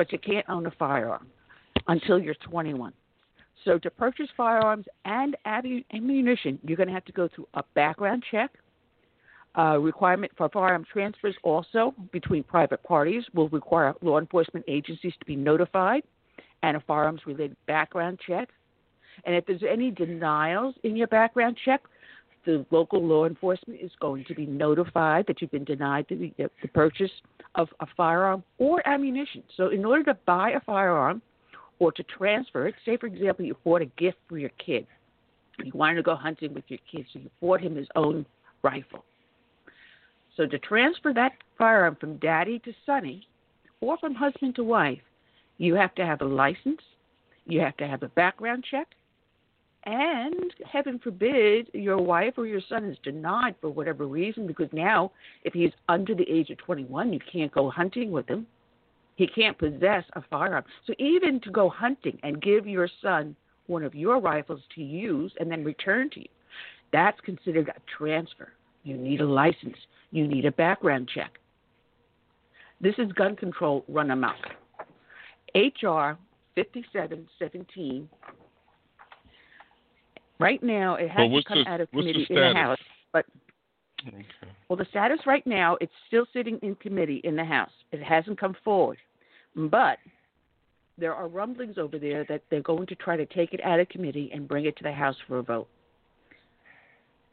but 0.00 0.10
you 0.12 0.18
can't 0.18 0.48
own 0.48 0.64
a 0.64 0.70
firearm 0.78 1.26
until 1.88 2.18
you're 2.18 2.32
21. 2.36 2.94
So 3.66 3.76
to 3.76 3.90
purchase 3.90 4.28
firearms 4.34 4.86
and 5.04 5.36
ammunition, 5.44 6.58
you're 6.62 6.78
going 6.78 6.86
to 6.86 6.94
have 6.94 7.04
to 7.04 7.12
go 7.12 7.28
through 7.28 7.46
a 7.52 7.62
background 7.74 8.24
check. 8.30 8.50
Uh, 9.58 9.76
requirement 9.78 10.32
for 10.38 10.48
firearm 10.48 10.86
transfers 10.90 11.34
also 11.42 11.94
between 12.12 12.42
private 12.42 12.82
parties 12.82 13.24
will 13.34 13.50
require 13.50 13.92
law 14.00 14.18
enforcement 14.18 14.64
agencies 14.68 15.12
to 15.20 15.26
be 15.26 15.36
notified 15.36 16.02
and 16.62 16.78
a 16.78 16.80
firearms 16.80 17.20
related 17.26 17.54
background 17.66 18.18
check. 18.26 18.48
And 19.26 19.34
if 19.34 19.44
there's 19.44 19.64
any 19.70 19.90
denials 19.90 20.76
in 20.82 20.96
your 20.96 21.08
background 21.08 21.58
check, 21.62 21.82
the 22.46 22.64
local 22.70 23.04
law 23.04 23.26
enforcement 23.26 23.80
is 23.80 23.90
going 24.00 24.24
to 24.24 24.34
be 24.34 24.46
notified 24.46 25.26
that 25.26 25.40
you've 25.40 25.50
been 25.50 25.64
denied 25.64 26.06
the, 26.08 26.32
the 26.38 26.68
purchase 26.68 27.10
of 27.54 27.68
a 27.80 27.86
firearm 27.96 28.42
or 28.58 28.86
ammunition. 28.88 29.42
So, 29.56 29.68
in 29.68 29.84
order 29.84 30.04
to 30.04 30.18
buy 30.26 30.52
a 30.52 30.60
firearm, 30.60 31.22
or 31.80 31.90
to 31.90 32.04
transfer 32.04 32.68
it. 32.68 32.76
Say, 32.86 32.96
for 32.96 33.06
example, 33.06 33.44
you 33.44 33.56
bought 33.64 33.82
a 33.82 33.86
gift 33.86 34.18
for 34.28 34.38
your 34.38 34.50
kid. 34.64 34.86
You 35.64 35.72
wanted 35.74 35.96
to 35.96 36.02
go 36.02 36.14
hunting 36.14 36.54
with 36.54 36.64
your 36.68 36.78
kid, 36.90 37.06
so 37.12 37.18
you 37.18 37.30
bought 37.40 37.60
him 37.60 37.74
his 37.74 37.88
own 37.96 38.24
rifle. 38.62 39.04
So 40.36 40.46
to 40.46 40.58
transfer 40.58 41.12
that 41.14 41.32
firearm 41.58 41.96
from 41.96 42.18
daddy 42.18 42.60
to 42.60 42.72
sonny, 42.86 43.26
or 43.80 43.98
from 43.98 44.14
husband 44.14 44.54
to 44.56 44.64
wife, 44.64 45.00
you 45.58 45.74
have 45.74 45.94
to 45.96 46.06
have 46.06 46.20
a 46.20 46.26
license, 46.26 46.80
you 47.46 47.60
have 47.60 47.76
to 47.78 47.88
have 47.88 48.02
a 48.02 48.08
background 48.08 48.64
check, 48.70 48.88
and 49.84 50.52
heaven 50.70 50.98
forbid 50.98 51.70
your 51.72 51.98
wife 51.98 52.34
or 52.36 52.46
your 52.46 52.60
son 52.68 52.84
is 52.84 52.96
denied 53.02 53.54
for 53.60 53.70
whatever 53.70 54.06
reason, 54.06 54.46
because 54.46 54.68
now 54.72 55.12
if 55.44 55.52
he's 55.52 55.72
under 55.88 56.14
the 56.14 56.28
age 56.30 56.50
of 56.50 56.58
21, 56.58 57.12
you 57.12 57.20
can't 57.32 57.52
go 57.52 57.70
hunting 57.70 58.10
with 58.10 58.28
him 58.28 58.46
he 59.20 59.26
can't 59.26 59.58
possess 59.58 60.04
a 60.14 60.22
firearm. 60.30 60.64
So 60.86 60.94
even 60.98 61.40
to 61.40 61.50
go 61.50 61.68
hunting 61.68 62.18
and 62.22 62.40
give 62.40 62.66
your 62.66 62.88
son 63.02 63.36
one 63.66 63.84
of 63.84 63.94
your 63.94 64.18
rifles 64.18 64.62
to 64.74 64.82
use 64.82 65.30
and 65.38 65.50
then 65.50 65.62
return 65.62 66.08
to 66.14 66.20
you, 66.20 66.28
that's 66.90 67.20
considered 67.20 67.68
a 67.68 67.80
transfer. 67.98 68.54
You 68.82 68.96
need 68.96 69.20
a 69.20 69.26
license. 69.26 69.76
You 70.10 70.26
need 70.26 70.46
a 70.46 70.52
background 70.52 71.10
check. 71.14 71.32
This 72.80 72.94
is 72.96 73.12
gun 73.12 73.36
control 73.36 73.84
run 73.88 74.10
amok. 74.10 74.36
HR 75.54 76.16
5717. 76.54 78.08
Right 80.40 80.62
now, 80.62 80.94
it 80.94 81.10
has 81.10 81.30
well, 81.30 81.42
to 81.42 81.48
come 81.48 81.64
the, 81.64 81.70
out 81.70 81.80
of 81.80 81.90
committee 81.90 82.26
in 82.30 82.36
the 82.36 82.54
House, 82.54 82.78
but 83.12 83.26
Okay. 84.08 84.24
well, 84.68 84.78
the 84.78 84.86
status 84.86 85.20
right 85.26 85.46
now, 85.46 85.76
it's 85.80 85.92
still 86.06 86.24
sitting 86.32 86.58
in 86.62 86.74
committee 86.76 87.20
in 87.24 87.36
the 87.36 87.44
House. 87.44 87.70
It 87.92 88.02
hasn't 88.02 88.40
come 88.40 88.56
forward. 88.64 88.96
But 89.54 89.98
there 90.96 91.14
are 91.14 91.28
rumblings 91.28 91.76
over 91.76 91.98
there 91.98 92.24
that 92.30 92.42
they're 92.50 92.62
going 92.62 92.86
to 92.86 92.94
try 92.94 93.16
to 93.16 93.26
take 93.26 93.52
it 93.52 93.60
out 93.62 93.80
of 93.80 93.88
committee 93.90 94.30
and 94.32 94.48
bring 94.48 94.64
it 94.64 94.76
to 94.78 94.82
the 94.82 94.92
House 94.92 95.16
for 95.28 95.38
a 95.38 95.42
vote. 95.42 95.68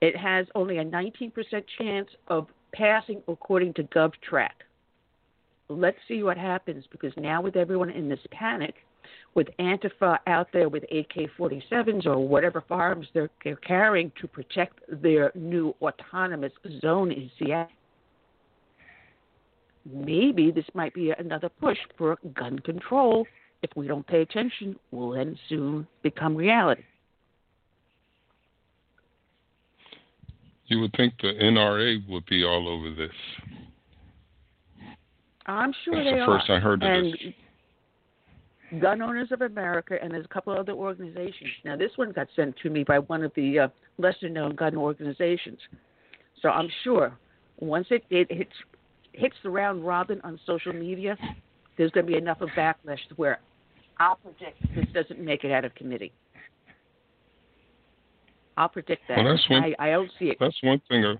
It 0.01 0.15
has 0.17 0.45
only 0.55 0.79
a 0.79 0.85
19% 0.85 1.31
chance 1.77 2.09
of 2.27 2.47
passing 2.73 3.21
according 3.27 3.73
to 3.75 3.83
GovTrack. 3.83 4.49
Let's 5.69 5.97
see 6.07 6.23
what 6.23 6.37
happens 6.37 6.85
because 6.91 7.13
now, 7.17 7.41
with 7.41 7.55
everyone 7.55 7.89
in 7.89 8.07
this 8.09 8.19
panic, 8.31 8.75
with 9.33 9.47
Antifa 9.59 10.17
out 10.27 10.47
there 10.51 10.69
with 10.69 10.83
AK 10.83 11.29
47s 11.37 12.05
or 12.05 12.17
whatever 12.27 12.63
firearms 12.67 13.07
they're, 13.13 13.29
they're 13.43 13.55
carrying 13.57 14.11
to 14.21 14.27
protect 14.27 14.79
their 15.01 15.31
new 15.35 15.75
autonomous 15.81 16.53
zone 16.81 17.11
in 17.11 17.29
Seattle, 17.37 17.71
maybe 19.85 20.51
this 20.51 20.65
might 20.73 20.93
be 20.93 21.11
another 21.11 21.49
push 21.49 21.77
for 21.97 22.17
gun 22.33 22.59
control. 22.59 23.25
If 23.63 23.71
we 23.75 23.87
don't 23.87 24.05
pay 24.05 24.21
attention, 24.21 24.75
will 24.91 25.11
then 25.11 25.37
soon 25.49 25.87
become 26.03 26.35
reality. 26.35 26.83
You 30.67 30.81
would 30.81 30.93
think 30.97 31.13
the 31.21 31.33
NRA 31.41 32.07
would 32.09 32.25
be 32.25 32.43
all 32.43 32.67
over 32.67 32.93
this. 32.93 33.11
I'm 35.45 35.73
sure 35.85 35.95
That's 35.95 36.05
they 36.09 36.15
the 36.15 36.21
are. 36.21 36.39
first 36.39 36.49
I 36.49 36.59
heard 36.59 36.83
of 36.83 36.89
and 36.89 37.13
this. 37.13 37.33
Gun 38.81 39.01
Owners 39.01 39.31
of 39.31 39.41
America, 39.41 39.97
and 40.01 40.11
there's 40.13 40.25
a 40.25 40.27
couple 40.27 40.51
other 40.57 40.73
organizations. 40.73 41.51
Now, 41.63 41.77
this 41.77 41.91
one 41.95 42.11
got 42.11 42.27
sent 42.35 42.55
to 42.63 42.69
me 42.69 42.83
by 42.83 42.99
one 42.99 43.23
of 43.23 43.31
the 43.35 43.59
uh, 43.59 43.67
lesser 43.97 44.27
known 44.29 44.55
gun 44.55 44.75
organizations. 44.75 45.59
So 46.41 46.49
I'm 46.49 46.69
sure 46.83 47.17
once 47.59 47.87
it, 47.91 48.03
it 48.09 48.31
hits 48.31 48.51
hits 49.13 49.35
the 49.41 49.49
round 49.49 49.85
robin 49.85 50.21
on 50.23 50.39
social 50.45 50.73
media, 50.73 51.17
there's 51.77 51.89
going 51.91 52.05
to 52.05 52.11
be 52.11 52.17
enough 52.17 52.41
of 52.41 52.49
backlash 52.49 52.99
to 53.09 53.15
where 53.15 53.39
I'll 53.99 54.17
predict 54.17 54.61
this 54.75 54.85
doesn't 54.93 55.19
make 55.19 55.43
it 55.43 55.51
out 55.51 55.65
of 55.65 55.73
committee. 55.73 56.11
I'll 58.57 58.69
predict 58.69 59.03
that. 59.07 59.17
Well, 59.17 59.33
that's 59.35 59.49
one- 59.49 59.63
I, 59.63 59.75
I 59.79 59.89
don't 59.91 60.11
see 60.19 60.25
it. 60.25 60.37
That's 60.39 60.57
one 60.61 60.81
thing. 60.89 61.05
uh, 61.05 61.15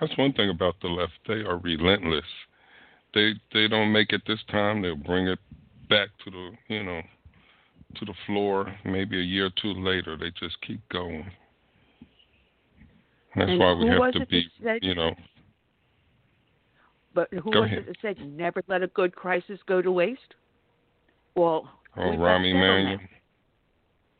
That's 0.00 0.16
one 0.16 0.32
thing 0.34 0.50
about 0.50 0.76
the 0.82 0.88
left. 0.88 1.12
They 1.26 1.42
are 1.42 1.58
relentless. 1.58 2.24
They 3.14 3.32
they 3.52 3.66
don't 3.68 3.92
make 3.92 4.12
it 4.12 4.22
this 4.26 4.40
time. 4.50 4.82
They'll 4.82 4.94
bring 4.96 5.26
it 5.26 5.38
back 5.88 6.08
to 6.24 6.30
the 6.30 6.50
you 6.68 6.82
know 6.84 7.00
to 7.96 8.04
the 8.04 8.14
floor. 8.26 8.74
Maybe 8.84 9.18
a 9.18 9.22
year 9.22 9.46
or 9.46 9.50
two 9.62 9.72
later, 9.74 10.16
they 10.16 10.30
just 10.38 10.60
keep 10.66 10.80
going. 10.90 11.24
That's 13.34 13.50
And 13.50 13.58
why 13.58 13.74
we 13.74 13.86
have 13.88 14.12
to 14.12 14.26
be 14.26 14.48
said- 14.62 14.82
you 14.82 14.94
know 14.94 15.14
But 17.14 17.32
who 17.32 17.50
Go 17.50 17.60
was 17.62 17.66
ahead. 17.70 17.78
it 17.80 17.86
that 17.86 17.96
said 18.02 18.18
never 18.36 18.62
let 18.68 18.82
a 18.82 18.88
good 18.88 19.14
crisis 19.14 19.58
go 19.66 19.80
to 19.82 19.90
waste? 19.92 20.34
Well, 21.34 21.68
oh 21.96 22.16
Rami. 22.16 22.98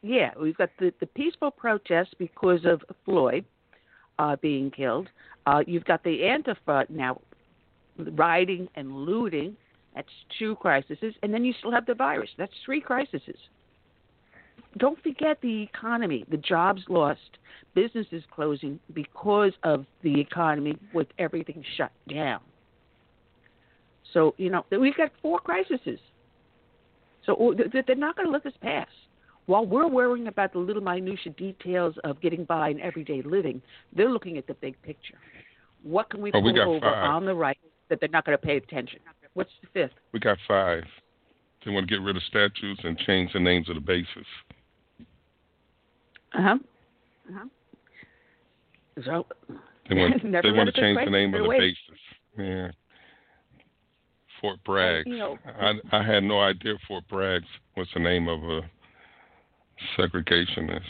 Yeah, 0.03 0.31
we've 0.41 0.57
got 0.57 0.71
the, 0.79 0.93
the 1.01 1.07
peaceful 1.07 1.51
protests 1.51 2.15
because 2.19 2.65
of 2.65 2.83
Floyd 3.05 3.45
uh, 4.19 4.37
being 4.37 4.71
killed. 4.71 5.09
Uh, 5.47 5.63
you've 5.67 5.85
got 5.85 6.05
the 6.05 6.21
Antifa 6.21 6.89
now 6.91 7.21
rioting 7.99 8.69
and 8.77 8.93
looting. 8.93 9.57
That's 9.97 10.09
two 10.39 10.55
crises. 10.57 10.99
And 11.23 11.33
then 11.35 11.45
you 11.45 11.55
still 11.59 11.73
have 11.73 11.87
the 11.87 11.95
virus. 11.95 12.29
That's 12.37 12.53
three 12.65 12.81
crises. 12.83 13.23
Don't 14.77 15.03
forget 15.03 15.39
the 15.41 15.63
economy, 15.63 16.27
the 16.31 16.37
jobs 16.37 16.83
lost, 16.89 17.39
businesses 17.75 18.23
closing 18.31 18.79
because 18.93 19.53
of 19.63 19.87
the 20.03 20.21
economy 20.21 20.77
with 20.93 21.09
everything 21.19 21.65
shut 21.79 21.91
down. 22.11 22.41
So, 24.13 24.35
you 24.37 24.51
know, 24.51 24.67
we've 24.71 24.97
got 24.97 25.11
four 25.23 25.39
crises. 25.39 25.81
So 27.25 27.37
oh, 27.41 27.55
they're 27.55 27.97
not 27.97 28.17
going 28.17 28.27
to 28.27 28.33
let 28.33 28.45
this 28.45 28.53
pass. 28.61 28.87
While 29.47 29.65
we're 29.65 29.89
worrying 29.89 30.27
about 30.29 30.53
the 30.53 30.59
little 30.59 30.83
minutia 30.83 31.33
details 31.33 31.95
of 32.05 32.21
getting 32.21 32.45
by 32.45 32.69
in 32.69 32.81
everyday 32.81 33.23
living, 33.23 33.63
they're 33.95 34.11
looking 34.11 34.37
at 34.37 34.47
the 34.47 34.55
big 34.55 34.81
picture. 34.83 35.19
What 35.83 36.11
can 36.11 36.21
we 36.21 36.31
Oh, 36.35 36.41
pull 36.43 36.53
we 36.53 36.61
over 36.61 36.81
five. 36.81 37.11
on 37.11 37.25
the 37.25 37.35
right 37.35 37.59
that 37.89 38.01
they're 38.01 38.09
not 38.11 38.27
going 38.27 38.37
to 38.37 38.45
pay 38.45 38.57
attention? 38.59 39.01
What's 39.37 39.51
the 39.61 39.69
fifth? 39.75 39.93
We 40.15 40.19
got 40.19 40.39
five. 40.49 40.85
They 41.63 41.71
want 41.71 41.87
to 41.87 41.95
get 41.95 42.03
rid 42.03 42.17
of 42.17 42.23
statues 42.23 42.79
and 42.83 42.97
change 42.97 43.35
the 43.35 43.39
names 43.39 43.69
of 43.69 43.75
the 43.75 43.83
bases. 43.83 44.27
Uh 46.33 46.43
huh. 46.43 46.59
Uh 47.29 47.33
huh. 47.35 47.45
So 49.05 49.27
They 49.91 49.95
want 49.95 50.23
they 50.43 50.51
want 50.53 50.75
to 50.75 50.81
change 50.81 50.99
the 51.05 51.11
name 51.11 51.35
of 51.35 51.41
the 51.41 51.45
away. 51.45 51.59
bases. 51.59 52.01
Yeah. 52.39 52.71
Fort 54.41 54.59
Bragg. 54.65 55.07
you 55.07 55.19
know- 55.19 55.39
I 55.61 55.75
I 55.93 56.03
had 56.03 56.25
no 56.25 56.41
idea 56.41 56.73
Fort 56.89 57.05
Bragg 57.07 57.43
was 57.77 57.89
the 57.93 58.01
name 58.01 58.29
of 58.29 58.43
a 58.43 58.61
segregationist. 59.99 60.81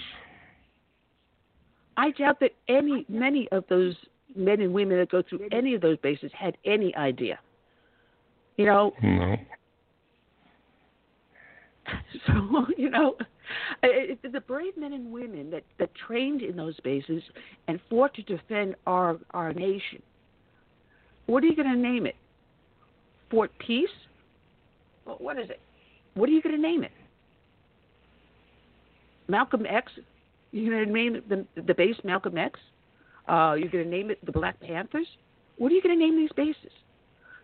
I 1.97 2.13
doubt 2.13 2.39
that 2.39 2.53
any 2.69 3.05
many 3.09 3.49
of 3.51 3.65
those 3.69 3.97
men 4.37 4.61
and 4.61 4.73
women 4.73 4.99
that 4.99 5.11
go 5.11 5.21
through 5.29 5.49
any 5.51 5.75
of 5.75 5.81
those 5.81 5.99
bases 5.99 6.31
had 6.33 6.57
any 6.65 6.95
idea. 6.95 7.41
You 8.57 8.67
know, 8.67 8.93
No. 9.03 9.37
so 12.27 12.67
you 12.77 12.91
know, 12.91 13.17
it, 13.83 14.19
it, 14.23 14.33
the 14.33 14.41
brave 14.41 14.77
men 14.77 14.93
and 14.93 15.13
women 15.13 15.51
that 15.51 15.65
that 15.79 15.91
trained 15.95 16.43
in 16.43 16.57
those 16.57 16.79
bases 16.81 17.23
and 17.69 17.81
fought 17.89 18.15
to 18.15 18.23
defend 18.23 18.75
our 18.87 19.19
our 19.33 19.53
nation. 19.53 20.03
What 21.27 21.43
are 21.43 21.47
you 21.47 21.57
going 21.57 21.73
to 21.73 21.77
name 21.77 22.07
it? 22.07 22.17
Fort 23.31 23.51
Peace? 23.59 23.89
What 25.05 25.39
is 25.39 25.51
it? 25.51 25.61
What 26.15 26.29
are 26.29 26.33
you 26.33 26.41
going 26.41 26.55
to 26.55 26.61
name 26.61 26.85
it? 26.85 26.93
Malcolm 29.29 29.67
X? 29.69 29.93
You're 30.53 30.75
going 30.75 30.87
to 30.87 30.93
name 30.93 31.17
it 31.17 31.29
the 31.29 31.47
the 31.63 31.75
base 31.75 31.97
Malcolm 32.05 32.39
X? 32.39 32.59
Uh, 33.29 33.55
you're 33.59 33.69
going 33.69 33.85
to 33.85 33.91
name 33.91 34.11
it 34.11 34.25
the 34.25 34.33
Black 34.33 34.59
Panthers? 34.61 35.07
What 35.59 35.73
are 35.73 35.75
you 35.75 35.83
going 35.83 35.99
to 35.99 36.05
name 36.05 36.17
these 36.17 36.31
bases? 36.37 36.73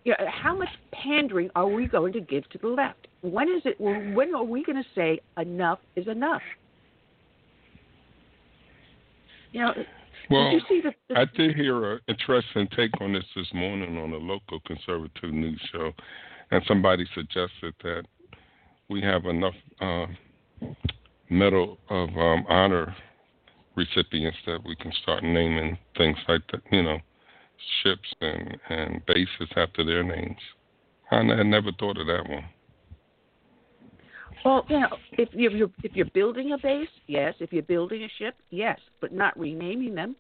You 0.05 0.15
know, 0.19 0.27
how 0.29 0.57
much 0.57 0.69
pandering 0.93 1.51
are 1.55 1.69
we 1.69 1.87
going 1.87 2.13
to 2.15 2.21
give 2.21 2.49
to 2.51 2.59
the 2.59 2.69
left? 2.69 3.07
When 3.21 3.49
is 3.49 3.63
it? 3.65 3.81
When 3.81 4.35
are 4.35 4.45
we 4.45 4.65
going 4.65 4.83
to 4.83 4.89
say 4.95 5.21
enough 5.39 5.79
is 5.95 6.09
enough? 6.09 6.43
You 9.53 9.61
know, 9.61 9.75
Well, 10.31 10.51
did 10.51 10.55
you 10.55 10.61
see 10.69 10.81
the, 10.81 10.95
the 11.09 11.21
I 11.21 11.25
did 11.37 11.55
hear 11.55 11.93
an 11.93 12.01
interesting 12.09 12.67
take 12.75 13.01
on 13.01 13.13
this 13.13 13.25
this 13.37 13.49
morning 13.53 13.99
on 13.99 14.13
a 14.13 14.17
local 14.17 14.61
conservative 14.61 15.33
news 15.33 15.61
show, 15.71 15.93
and 16.51 16.63
somebody 16.67 17.07
suggested 17.15 17.75
that 17.83 18.05
we 18.89 19.03
have 19.03 19.27
enough 19.27 19.55
uh, 19.81 20.07
Medal 21.29 21.79
of 21.89 22.09
um, 22.11 22.45
Honor 22.49 22.95
recipients 23.75 24.39
that 24.47 24.59
we 24.65 24.77
can 24.77 24.93
start 25.03 25.23
naming 25.23 25.79
things 25.97 26.17
like 26.29 26.43
that, 26.53 26.61
you 26.71 26.83
know, 26.83 26.99
ships 27.83 28.09
and, 28.21 28.59
and 28.69 29.07
bases 29.07 29.49
after 29.57 29.85
their 29.85 30.03
names. 30.03 30.39
I, 31.11 31.23
never 31.23 31.71
thought 31.79 31.99
of 31.99 32.07
that 32.07 32.29
one. 32.29 32.45
Well, 34.45 34.65
you 34.69 34.81
know, 34.81 34.97
if 35.13 35.29
you're, 35.33 35.53
you're 35.53 35.71
if 35.83 35.93
you're 35.95 36.07
building 36.07 36.53
a 36.53 36.59
base, 36.59 36.89
yes. 37.07 37.35
If 37.39 37.53
you're 37.53 37.63
building 37.63 38.03
a 38.03 38.09
ship, 38.19 38.35
yes, 38.51 38.79
but 39.01 39.13
not 39.13 39.39
renaming 39.39 39.95
them. 39.95 40.17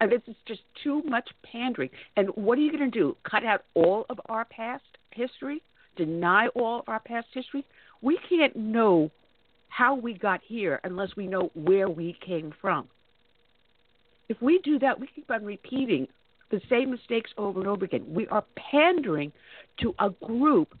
I 0.00 0.06
mean, 0.06 0.20
this 0.26 0.34
is 0.34 0.40
just 0.46 0.60
too 0.82 1.02
much 1.04 1.28
pandering. 1.50 1.90
And 2.16 2.28
what 2.34 2.58
are 2.58 2.60
you 2.60 2.70
going 2.70 2.90
to 2.90 2.98
do? 2.98 3.16
Cut 3.28 3.44
out 3.44 3.64
all 3.74 4.06
of 4.08 4.20
our 4.26 4.44
past 4.44 4.84
history? 5.10 5.62
Deny 5.96 6.46
all 6.48 6.80
of 6.80 6.88
our 6.88 7.00
past 7.00 7.26
history? 7.34 7.66
We 8.00 8.18
can't 8.28 8.54
know 8.56 9.10
how 9.68 9.94
we 9.94 10.14
got 10.14 10.40
here 10.46 10.80
unless 10.84 11.16
we 11.16 11.26
know 11.26 11.50
where 11.54 11.88
we 11.88 12.16
came 12.24 12.52
from. 12.60 12.88
If 14.28 14.40
we 14.40 14.60
do 14.64 14.78
that, 14.78 14.98
we 14.98 15.08
keep 15.14 15.30
on 15.30 15.44
repeating 15.44 16.06
the 16.50 16.60
same 16.68 16.90
mistakes 16.90 17.30
over 17.38 17.60
and 17.60 17.68
over 17.68 17.84
again. 17.84 18.04
We 18.08 18.26
are 18.28 18.44
pandering 18.70 19.32
to 19.80 19.94
a 19.98 20.10
group 20.10 20.76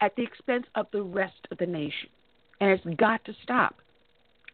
at 0.00 0.16
the 0.16 0.22
expense 0.22 0.66
of 0.74 0.86
the 0.92 1.02
rest 1.02 1.46
of 1.50 1.58
the 1.58 1.66
nation. 1.66 2.08
And 2.60 2.70
it's 2.70 2.84
got 2.98 3.24
to 3.24 3.34
stop. 3.42 3.76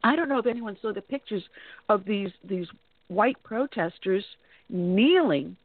I 0.03 0.17
don't 0.17 0.29
know 0.29 0.39
if 0.39 0.47
anyone 0.47 0.77
saw 0.81 0.93
the 0.93 1.01
pictures 1.01 1.43
of 1.89 2.05
these 2.05 2.31
these 2.45 2.69
white 3.09 3.43
protesters 3.43 4.25
kneeling 4.69 5.57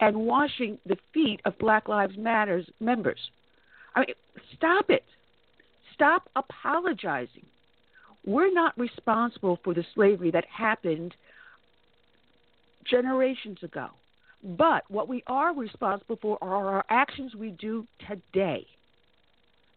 and 0.00 0.16
washing 0.16 0.78
the 0.86 0.96
feet 1.12 1.40
of 1.44 1.58
Black 1.58 1.88
Lives 1.88 2.16
Matters 2.16 2.66
members. 2.80 3.18
I 3.94 4.00
mean, 4.00 4.08
stop 4.56 4.90
it. 4.90 5.04
Stop 5.94 6.28
apologizing. 6.34 7.46
We're 8.26 8.52
not 8.52 8.76
responsible 8.78 9.58
for 9.62 9.74
the 9.74 9.84
slavery 9.94 10.30
that 10.32 10.44
happened 10.46 11.14
generations 12.84 13.58
ago. 13.62 13.88
But 14.44 14.84
what 14.90 15.08
we 15.08 15.24
are 15.26 15.54
responsible 15.54 16.18
for 16.20 16.38
are 16.42 16.74
our 16.74 16.84
actions 16.90 17.34
we 17.34 17.50
do 17.52 17.86
today 18.06 18.66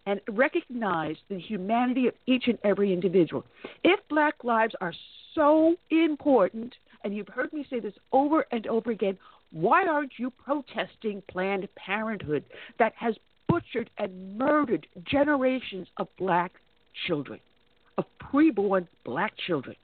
and 0.05 0.19
recognize 0.29 1.15
the 1.29 1.39
humanity 1.39 2.07
of 2.07 2.13
each 2.25 2.47
and 2.47 2.57
every 2.65 2.91
individual. 2.91 3.45
If 3.83 3.99
black 4.09 4.35
lives 4.43 4.75
are 4.81 4.93
so 5.33 5.75
important, 5.89 6.75
and 7.03 7.15
you've 7.15 7.29
heard 7.29 7.53
me 7.53 7.65
say 7.69 7.79
this 7.79 7.93
over 8.11 8.45
and 8.51 8.67
over 8.67 8.91
again, 8.91 9.17
why 9.51 9.85
aren't 9.85 10.13
you 10.17 10.31
protesting 10.31 11.23
Planned 11.29 11.67
Parenthood 11.75 12.43
that 12.77 12.93
has 12.97 13.15
butchered 13.47 13.89
and 13.97 14.37
murdered 14.37 14.85
generations 15.05 15.87
of 15.95 16.09
black 16.17 16.51
children, 17.05 17.39
of 17.97 18.03
preborn 18.21 18.87
black 19.05 19.33
children? 19.45 19.77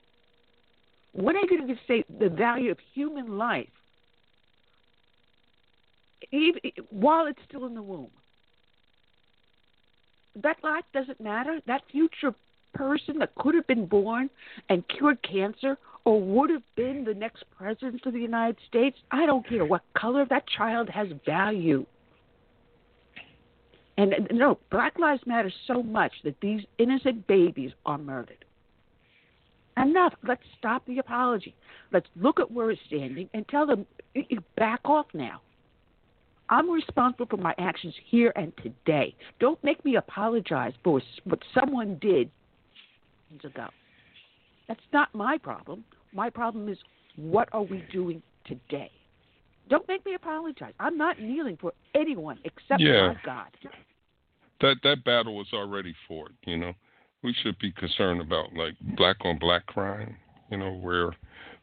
When 1.12 1.36
are 1.36 1.40
you 1.40 1.48
going 1.48 1.68
to 1.68 1.80
say 1.86 2.04
the 2.18 2.28
value 2.28 2.70
of 2.70 2.78
human 2.92 3.38
life 3.38 3.68
even, 6.32 6.60
while 6.90 7.26
it's 7.26 7.38
still 7.48 7.66
in 7.66 7.74
the 7.74 7.82
womb? 7.82 8.10
That 10.42 10.56
life 10.62 10.84
doesn't 10.92 11.20
matter. 11.20 11.60
That 11.66 11.82
future 11.90 12.34
person 12.74 13.18
that 13.20 13.34
could 13.36 13.54
have 13.54 13.66
been 13.66 13.86
born 13.86 14.28
and 14.68 14.82
cured 14.88 15.22
cancer 15.22 15.78
or 16.04 16.20
would 16.20 16.50
have 16.50 16.62
been 16.76 17.04
the 17.04 17.14
next 17.14 17.44
president 17.56 18.04
of 18.04 18.12
the 18.12 18.20
United 18.20 18.58
States, 18.68 18.98
I 19.10 19.26
don't 19.26 19.48
care 19.48 19.64
what 19.64 19.82
color 19.96 20.26
that 20.28 20.44
child 20.46 20.88
has 20.90 21.08
value. 21.24 21.86
And 23.96 24.28
no, 24.32 24.58
Black 24.70 24.98
Lives 24.98 25.22
Matter 25.24 25.52
so 25.66 25.82
much 25.82 26.12
that 26.24 26.34
these 26.40 26.62
innocent 26.78 27.26
babies 27.26 27.70
are 27.86 27.96
murdered. 27.96 28.44
Enough. 29.76 30.14
Let's 30.26 30.42
stop 30.58 30.84
the 30.86 30.98
apology. 30.98 31.54
Let's 31.92 32.06
look 32.16 32.38
at 32.40 32.50
where 32.50 32.66
we're 32.66 32.76
standing 32.86 33.28
and 33.34 33.46
tell 33.48 33.66
them, 33.66 33.86
"Y- 34.14 34.26
y- 34.30 34.38
back 34.56 34.80
off 34.84 35.06
now. 35.14 35.40
I'm 36.48 36.70
responsible 36.70 37.26
for 37.26 37.36
my 37.36 37.54
actions 37.58 37.94
here 38.06 38.32
and 38.36 38.52
today. 38.58 39.14
Don't 39.40 39.62
make 39.64 39.84
me 39.84 39.96
apologize 39.96 40.72
for 40.82 41.00
what 41.24 41.38
someone 41.58 41.98
did 42.00 42.30
years 43.30 43.44
ago. 43.44 43.68
That's 44.68 44.80
not 44.92 45.14
my 45.14 45.38
problem. 45.38 45.84
My 46.12 46.30
problem 46.30 46.68
is 46.68 46.78
what 47.16 47.48
are 47.52 47.62
we 47.62 47.84
doing 47.92 48.22
today? 48.46 48.90
Don't 49.68 49.86
make 49.88 50.04
me 50.04 50.14
apologize. 50.14 50.74
I'm 50.78 50.98
not 50.98 51.20
kneeling 51.20 51.56
for 51.56 51.72
anyone 51.94 52.38
except 52.44 52.80
Yeah. 52.80 53.08
my 53.08 53.14
God. 53.24 53.48
That 54.60 54.82
that 54.82 55.04
battle 55.04 55.36
was 55.36 55.52
already 55.52 55.94
fought. 56.06 56.32
You 56.46 56.58
know, 56.58 56.74
we 57.22 57.32
should 57.32 57.58
be 57.58 57.72
concerned 57.72 58.20
about 58.20 58.52
like 58.54 58.74
black 58.80 59.16
on 59.24 59.38
black 59.38 59.66
crime. 59.66 60.16
You 60.50 60.58
know, 60.58 60.72
where 60.74 61.14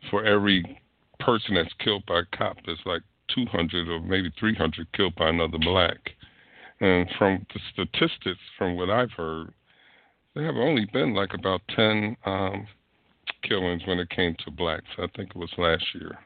for 0.09 0.25
every 0.25 0.81
person 1.19 1.55
that's 1.55 1.73
killed 1.75 2.05
by 2.07 2.19
a 2.19 2.25
cop, 2.25 2.57
there's 2.65 2.83
like 2.85 3.03
200 3.35 3.87
or 3.89 3.99
maybe 4.01 4.31
300 4.39 4.91
killed 4.93 5.15
by 5.15 5.29
another 5.29 5.57
black. 5.57 5.97
And 6.79 7.07
from 7.17 7.45
the 7.53 7.59
statistics, 7.73 8.39
from 8.57 8.75
what 8.75 8.89
I've 8.89 9.11
heard, 9.11 9.53
there 10.33 10.45
have 10.45 10.55
only 10.55 10.85
been 10.91 11.13
like 11.13 11.33
about 11.33 11.61
10 11.75 12.17
um, 12.25 12.67
killings 13.43 13.83
when 13.85 13.99
it 13.99 14.09
came 14.09 14.35
to 14.45 14.51
blacks. 14.51 14.85
I 14.97 15.07
think 15.15 15.29
it 15.31 15.35
was 15.35 15.51
last 15.57 15.83
year. 15.93 16.17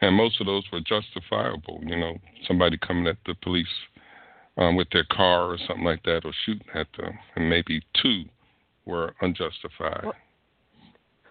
And 0.00 0.16
most 0.16 0.40
of 0.40 0.46
those 0.46 0.64
were 0.72 0.80
justifiable. 0.80 1.80
You 1.84 1.96
know, 1.96 2.18
somebody 2.48 2.76
coming 2.78 3.06
at 3.06 3.16
the 3.26 3.34
police 3.42 3.66
um, 4.56 4.76
with 4.76 4.88
their 4.92 5.04
car 5.04 5.44
or 5.44 5.58
something 5.66 5.84
like 5.84 6.02
that, 6.04 6.22
or 6.24 6.32
shooting 6.44 6.66
at 6.74 6.86
them, 6.98 7.12
and 7.36 7.48
maybe 7.48 7.82
two 8.02 8.24
were 8.86 9.14
unjustified. 9.20 10.04
Well- 10.04 10.14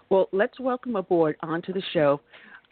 Well, 0.09 0.30
let's 0.32 0.59
welcome 0.59 0.95
aboard 0.95 1.38
onto 1.41 1.74
the 1.74 1.82
show. 1.91 2.22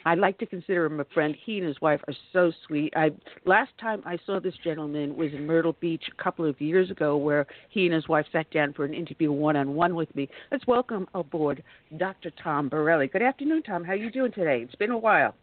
I'd 0.05 0.19
like 0.19 0.37
to 0.39 0.45
consider 0.45 0.85
him 0.85 0.99
a 0.99 1.05
friend. 1.05 1.35
He 1.45 1.57
and 1.57 1.67
his 1.67 1.79
wife 1.81 2.01
are 2.07 2.13
so 2.33 2.51
sweet. 2.67 2.93
I 2.95 3.11
last 3.45 3.71
time 3.79 4.01
I 4.05 4.17
saw 4.25 4.39
this 4.39 4.55
gentleman 4.63 5.15
was 5.15 5.31
in 5.33 5.45
Myrtle 5.45 5.75
Beach 5.79 6.03
a 6.11 6.23
couple 6.23 6.45
of 6.45 6.59
years 6.59 6.89
ago, 6.89 7.17
where 7.17 7.45
he 7.69 7.85
and 7.85 7.93
his 7.93 8.07
wife 8.07 8.25
sat 8.31 8.49
down 8.51 8.73
for 8.73 8.85
an 8.85 8.93
interview 8.93 9.31
one 9.31 9.55
on 9.55 9.75
one 9.75 9.95
with 9.95 10.13
me. 10.15 10.29
Let's 10.51 10.65
welcome 10.67 11.07
aboard 11.13 11.63
Dr. 11.97 12.31
Tom 12.43 12.69
Borelli. 12.69 13.07
Good 13.07 13.21
afternoon, 13.21 13.63
Tom. 13.63 13.83
How 13.83 13.93
are 13.93 13.95
you 13.95 14.11
doing 14.11 14.31
today? 14.31 14.61
It's 14.61 14.75
been 14.75 14.91
a 14.91 14.97
while. 14.97 15.35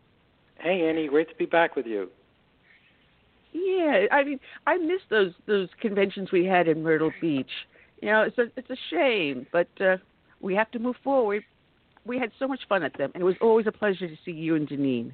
Hey, 0.60 0.88
Annie, 0.88 1.08
great 1.08 1.28
to 1.28 1.36
be 1.36 1.46
back 1.46 1.76
with 1.76 1.86
you. 1.86 2.08
Yeah, 3.52 4.06
I 4.10 4.24
mean, 4.24 4.40
I 4.66 4.76
miss 4.76 5.00
those 5.08 5.32
those 5.46 5.68
conventions 5.80 6.30
we 6.32 6.44
had 6.44 6.68
in 6.68 6.82
Myrtle 6.82 7.12
Beach. 7.20 7.50
You 8.02 8.10
know, 8.10 8.22
it's 8.22 8.38
a 8.38 8.46
it's 8.56 8.70
a 8.70 8.76
shame, 8.90 9.46
but 9.52 9.68
uh, 9.80 9.96
we 10.40 10.54
have 10.54 10.70
to 10.72 10.78
move 10.78 10.96
forward. 11.02 11.44
We 12.08 12.18
had 12.18 12.32
so 12.38 12.48
much 12.48 12.60
fun 12.68 12.82
at 12.82 12.96
them, 12.96 13.12
and 13.14 13.20
it 13.20 13.24
was 13.24 13.36
always 13.40 13.66
a 13.66 13.72
pleasure 13.72 14.08
to 14.08 14.16
see 14.24 14.32
you 14.32 14.56
and 14.56 14.66
Deneen. 14.66 15.12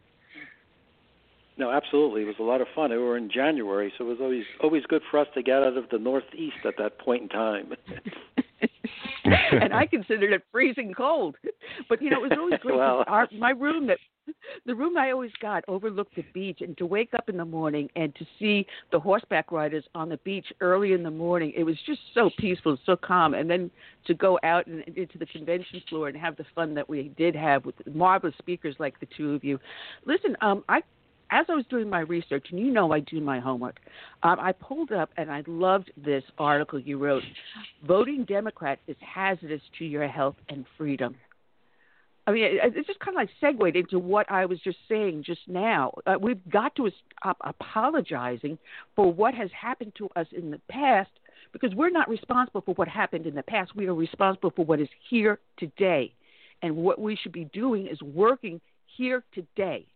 No, 1.56 1.70
absolutely. 1.70 2.22
It 2.22 2.26
was 2.26 2.36
a 2.38 2.42
lot 2.42 2.60
of 2.60 2.68
fun. 2.74 2.90
We 2.90 2.98
were 2.98 3.16
in 3.16 3.30
January, 3.30 3.92
so 3.98 4.04
it 4.04 4.08
was 4.08 4.18
always 4.20 4.44
always 4.62 4.84
good 4.86 5.02
for 5.10 5.18
us 5.18 5.28
to 5.34 5.42
get 5.42 5.62
out 5.62 5.76
of 5.76 5.88
the 5.90 5.98
Northeast 5.98 6.64
at 6.64 6.76
that 6.78 6.98
point 6.98 7.22
in 7.22 7.28
time. 7.28 7.74
and 9.52 9.72
I 9.72 9.86
considered 9.86 10.32
it 10.32 10.42
freezing 10.52 10.92
cold. 10.94 11.36
But 11.88 12.02
you 12.02 12.10
know, 12.10 12.24
it 12.24 12.30
was 12.30 12.38
always 12.38 12.60
great. 12.60 12.78
Our, 12.78 13.28
my 13.38 13.50
room 13.50 13.86
that 13.86 13.98
the 14.66 14.74
room 14.74 14.96
I 14.96 15.10
always 15.10 15.32
got 15.40 15.64
overlooked 15.68 16.16
the 16.16 16.24
beach, 16.32 16.58
and 16.60 16.76
to 16.78 16.86
wake 16.86 17.12
up 17.14 17.28
in 17.28 17.36
the 17.36 17.44
morning 17.44 17.88
and 17.96 18.14
to 18.16 18.26
see 18.38 18.66
the 18.90 18.98
horseback 18.98 19.52
riders 19.52 19.84
on 19.94 20.08
the 20.08 20.16
beach 20.18 20.46
early 20.60 20.92
in 20.92 21.02
the 21.02 21.10
morning, 21.10 21.52
it 21.56 21.64
was 21.64 21.76
just 21.86 22.00
so 22.14 22.30
peaceful, 22.38 22.78
so 22.86 22.96
calm. 22.96 23.34
And 23.34 23.48
then 23.48 23.70
to 24.06 24.14
go 24.14 24.38
out 24.42 24.66
and 24.66 24.82
into 24.96 25.18
the 25.18 25.26
convention 25.26 25.82
floor 25.88 26.08
and 26.08 26.16
have 26.16 26.36
the 26.36 26.44
fun 26.54 26.74
that 26.74 26.88
we 26.88 27.12
did 27.16 27.34
have 27.34 27.64
with 27.64 27.74
marvelous 27.92 28.34
speakers 28.38 28.76
like 28.78 28.98
the 29.00 29.06
two 29.16 29.34
of 29.34 29.44
you. 29.44 29.58
Listen, 30.06 30.36
um, 30.40 30.64
I 30.68 30.82
as 31.30 31.46
I 31.48 31.54
was 31.54 31.64
doing 31.70 31.88
my 31.88 32.00
research, 32.00 32.46
and 32.50 32.60
you 32.60 32.70
know 32.70 32.92
I 32.92 33.00
do 33.00 33.20
my 33.20 33.40
homework, 33.40 33.80
um, 34.22 34.38
I 34.40 34.52
pulled 34.52 34.92
up 34.92 35.10
and 35.16 35.30
I 35.30 35.42
loved 35.46 35.90
this 35.96 36.22
article 36.38 36.78
you 36.78 36.98
wrote. 36.98 37.22
Voting 37.86 38.24
Democrat 38.24 38.78
is 38.86 38.96
hazardous 39.00 39.62
to 39.78 39.84
your 39.84 40.06
health 40.08 40.36
and 40.48 40.64
freedom. 40.76 41.16
I 42.26 42.32
mean, 42.32 42.44
it, 42.44 42.76
it 42.76 42.86
just 42.86 43.00
kind 43.00 43.16
of 43.16 43.20
like 43.20 43.28
segued 43.40 43.76
into 43.76 43.98
what 43.98 44.30
I 44.30 44.46
was 44.46 44.58
just 44.60 44.78
saying 44.88 45.24
just 45.26 45.42
now. 45.46 45.92
Uh, 46.06 46.14
we've 46.18 46.40
got 46.50 46.74
to 46.76 46.90
stop 47.20 47.36
apologizing 47.42 48.58
for 48.96 49.12
what 49.12 49.34
has 49.34 49.50
happened 49.58 49.92
to 49.98 50.08
us 50.16 50.26
in 50.32 50.50
the 50.50 50.60
past 50.70 51.10
because 51.52 51.74
we're 51.74 51.90
not 51.90 52.08
responsible 52.08 52.62
for 52.62 52.74
what 52.74 52.88
happened 52.88 53.26
in 53.26 53.34
the 53.34 53.42
past. 53.42 53.76
We 53.76 53.86
are 53.86 53.94
responsible 53.94 54.52
for 54.56 54.64
what 54.64 54.80
is 54.80 54.88
here 55.10 55.38
today. 55.58 56.14
And 56.62 56.76
what 56.76 56.98
we 56.98 57.14
should 57.14 57.32
be 57.32 57.44
doing 57.52 57.86
is 57.86 58.00
working 58.00 58.60
here 58.96 59.22
today, 59.34 59.86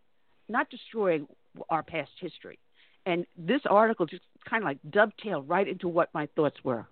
not 0.49 0.71
destroying 0.71 1.27
our 1.69 1.83
past 1.83 2.11
history. 2.21 2.59
And 3.07 3.27
this 3.37 3.63
article 3.69 4.07
just 4.07 4.23
kind 4.49 4.63
of 4.63 4.67
like 4.67 4.79
dovetailed 4.91 5.49
right 5.49 5.67
into 5.67 5.89
what 5.89 6.09
my 6.13 6.29
thoughts 6.37 6.57
were. 6.63 6.87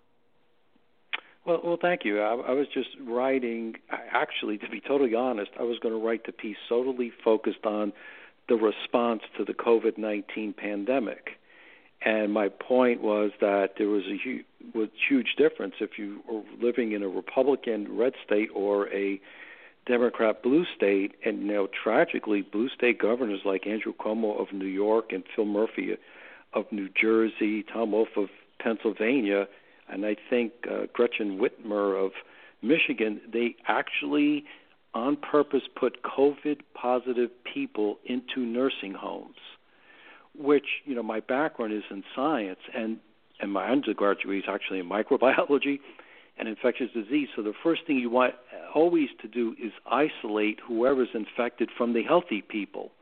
Well, 1.44 1.60
well, 1.62 1.78
thank 1.80 2.04
you. 2.04 2.20
I, 2.20 2.34
I 2.34 2.52
was 2.52 2.66
just 2.72 2.88
writing. 3.06 3.76
Actually, 3.90 4.58
to 4.58 4.68
be 4.68 4.80
totally 4.80 5.14
honest, 5.14 5.50
I 5.58 5.62
was 5.62 5.78
going 5.78 5.94
to 5.94 6.04
write 6.04 6.26
the 6.26 6.32
piece 6.32 6.56
solely 6.68 7.12
focused 7.22 7.64
on 7.64 7.92
the 8.48 8.56
response 8.56 9.22
to 9.36 9.44
the 9.44 9.52
COVID 9.52 9.96
nineteen 9.96 10.52
pandemic, 10.52 11.38
and 12.04 12.32
my 12.32 12.48
point 12.48 13.00
was 13.00 13.30
that 13.40 13.74
there 13.78 13.88
was 13.88 14.04
a 14.06 14.16
huge, 14.16 14.44
was 14.74 14.88
huge 15.08 15.34
difference 15.36 15.74
if 15.80 15.98
you 15.98 16.20
were 16.28 16.42
living 16.60 16.92
in 16.92 17.02
a 17.02 17.08
Republican 17.08 17.96
red 17.96 18.14
state 18.24 18.48
or 18.54 18.88
a 18.92 19.20
Democrat 19.86 20.42
blue 20.42 20.64
state, 20.76 21.14
and 21.24 21.42
you 21.42 21.52
know, 21.52 21.68
tragically, 21.68 22.42
blue 22.42 22.68
state 22.68 22.98
governors 22.98 23.40
like 23.44 23.66
Andrew 23.66 23.92
Cuomo 23.92 24.40
of 24.40 24.52
New 24.52 24.66
York 24.66 25.12
and 25.12 25.24
Phil 25.34 25.44
Murphy 25.44 25.96
of 26.52 26.64
New 26.72 26.88
Jersey, 27.00 27.62
Tom 27.62 27.92
Wolf 27.92 28.08
of 28.16 28.28
Pennsylvania 28.60 29.46
and 29.88 30.04
I 30.04 30.16
think 30.28 30.52
uh, 30.70 30.86
Gretchen 30.92 31.38
Whitmer 31.38 32.04
of 32.04 32.12
Michigan, 32.62 33.20
they 33.32 33.56
actually 33.68 34.44
on 34.94 35.16
purpose 35.16 35.62
put 35.74 36.02
COVID 36.02 36.60
positive 36.74 37.30
people 37.44 37.98
into 38.04 38.40
nursing 38.40 38.94
homes, 38.94 39.36
which, 40.36 40.66
you 40.84 40.94
know, 40.94 41.02
my 41.02 41.20
background 41.20 41.72
is 41.72 41.82
in 41.90 42.02
science 42.14 42.60
and, 42.74 42.98
and 43.40 43.52
my 43.52 43.68
undergraduate 43.68 44.38
is 44.38 44.44
actually 44.48 44.78
in 44.78 44.88
microbiology 44.88 45.80
and 46.38 46.48
infectious 46.48 46.90
disease. 46.92 47.28
So 47.34 47.42
the 47.42 47.54
first 47.62 47.86
thing 47.86 47.98
you 47.98 48.10
want 48.10 48.34
always 48.74 49.08
to 49.22 49.28
do 49.28 49.54
is 49.62 49.72
isolate 49.86 50.60
whoever's 50.66 51.08
infected 51.14 51.70
from 51.76 51.94
the 51.94 52.02
healthy 52.02 52.42
people. 52.42 52.92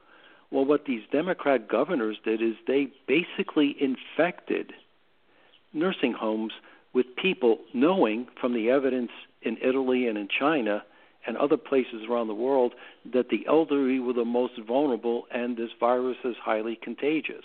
Well, 0.50 0.64
what 0.64 0.84
these 0.84 1.02
Democrat 1.10 1.68
governors 1.68 2.16
did 2.24 2.40
is 2.40 2.54
they 2.66 2.88
basically 3.08 3.74
infected 3.80 4.72
nursing 5.72 6.12
homes 6.12 6.52
with 6.92 7.06
people 7.20 7.58
knowing 7.72 8.28
from 8.40 8.54
the 8.54 8.70
evidence 8.70 9.10
in 9.42 9.56
Italy 9.58 10.06
and 10.06 10.16
in 10.16 10.28
China 10.28 10.84
and 11.26 11.36
other 11.36 11.56
places 11.56 12.02
around 12.08 12.28
the 12.28 12.34
world 12.34 12.74
that 13.12 13.30
the 13.30 13.44
elderly 13.48 13.98
were 13.98 14.12
the 14.12 14.24
most 14.24 14.52
vulnerable 14.66 15.24
and 15.32 15.56
this 15.56 15.70
virus 15.80 16.18
is 16.24 16.36
highly 16.40 16.78
contagious. 16.80 17.44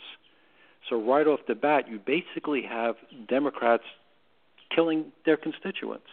So, 0.88 1.02
right 1.02 1.28
off 1.28 1.42
the 1.48 1.56
bat, 1.56 1.90
you 1.90 2.00
basically 2.00 2.62
have 2.62 2.96
Democrats 3.28 3.84
killing 4.74 5.11
their 5.26 5.38
constituents. 5.38 6.07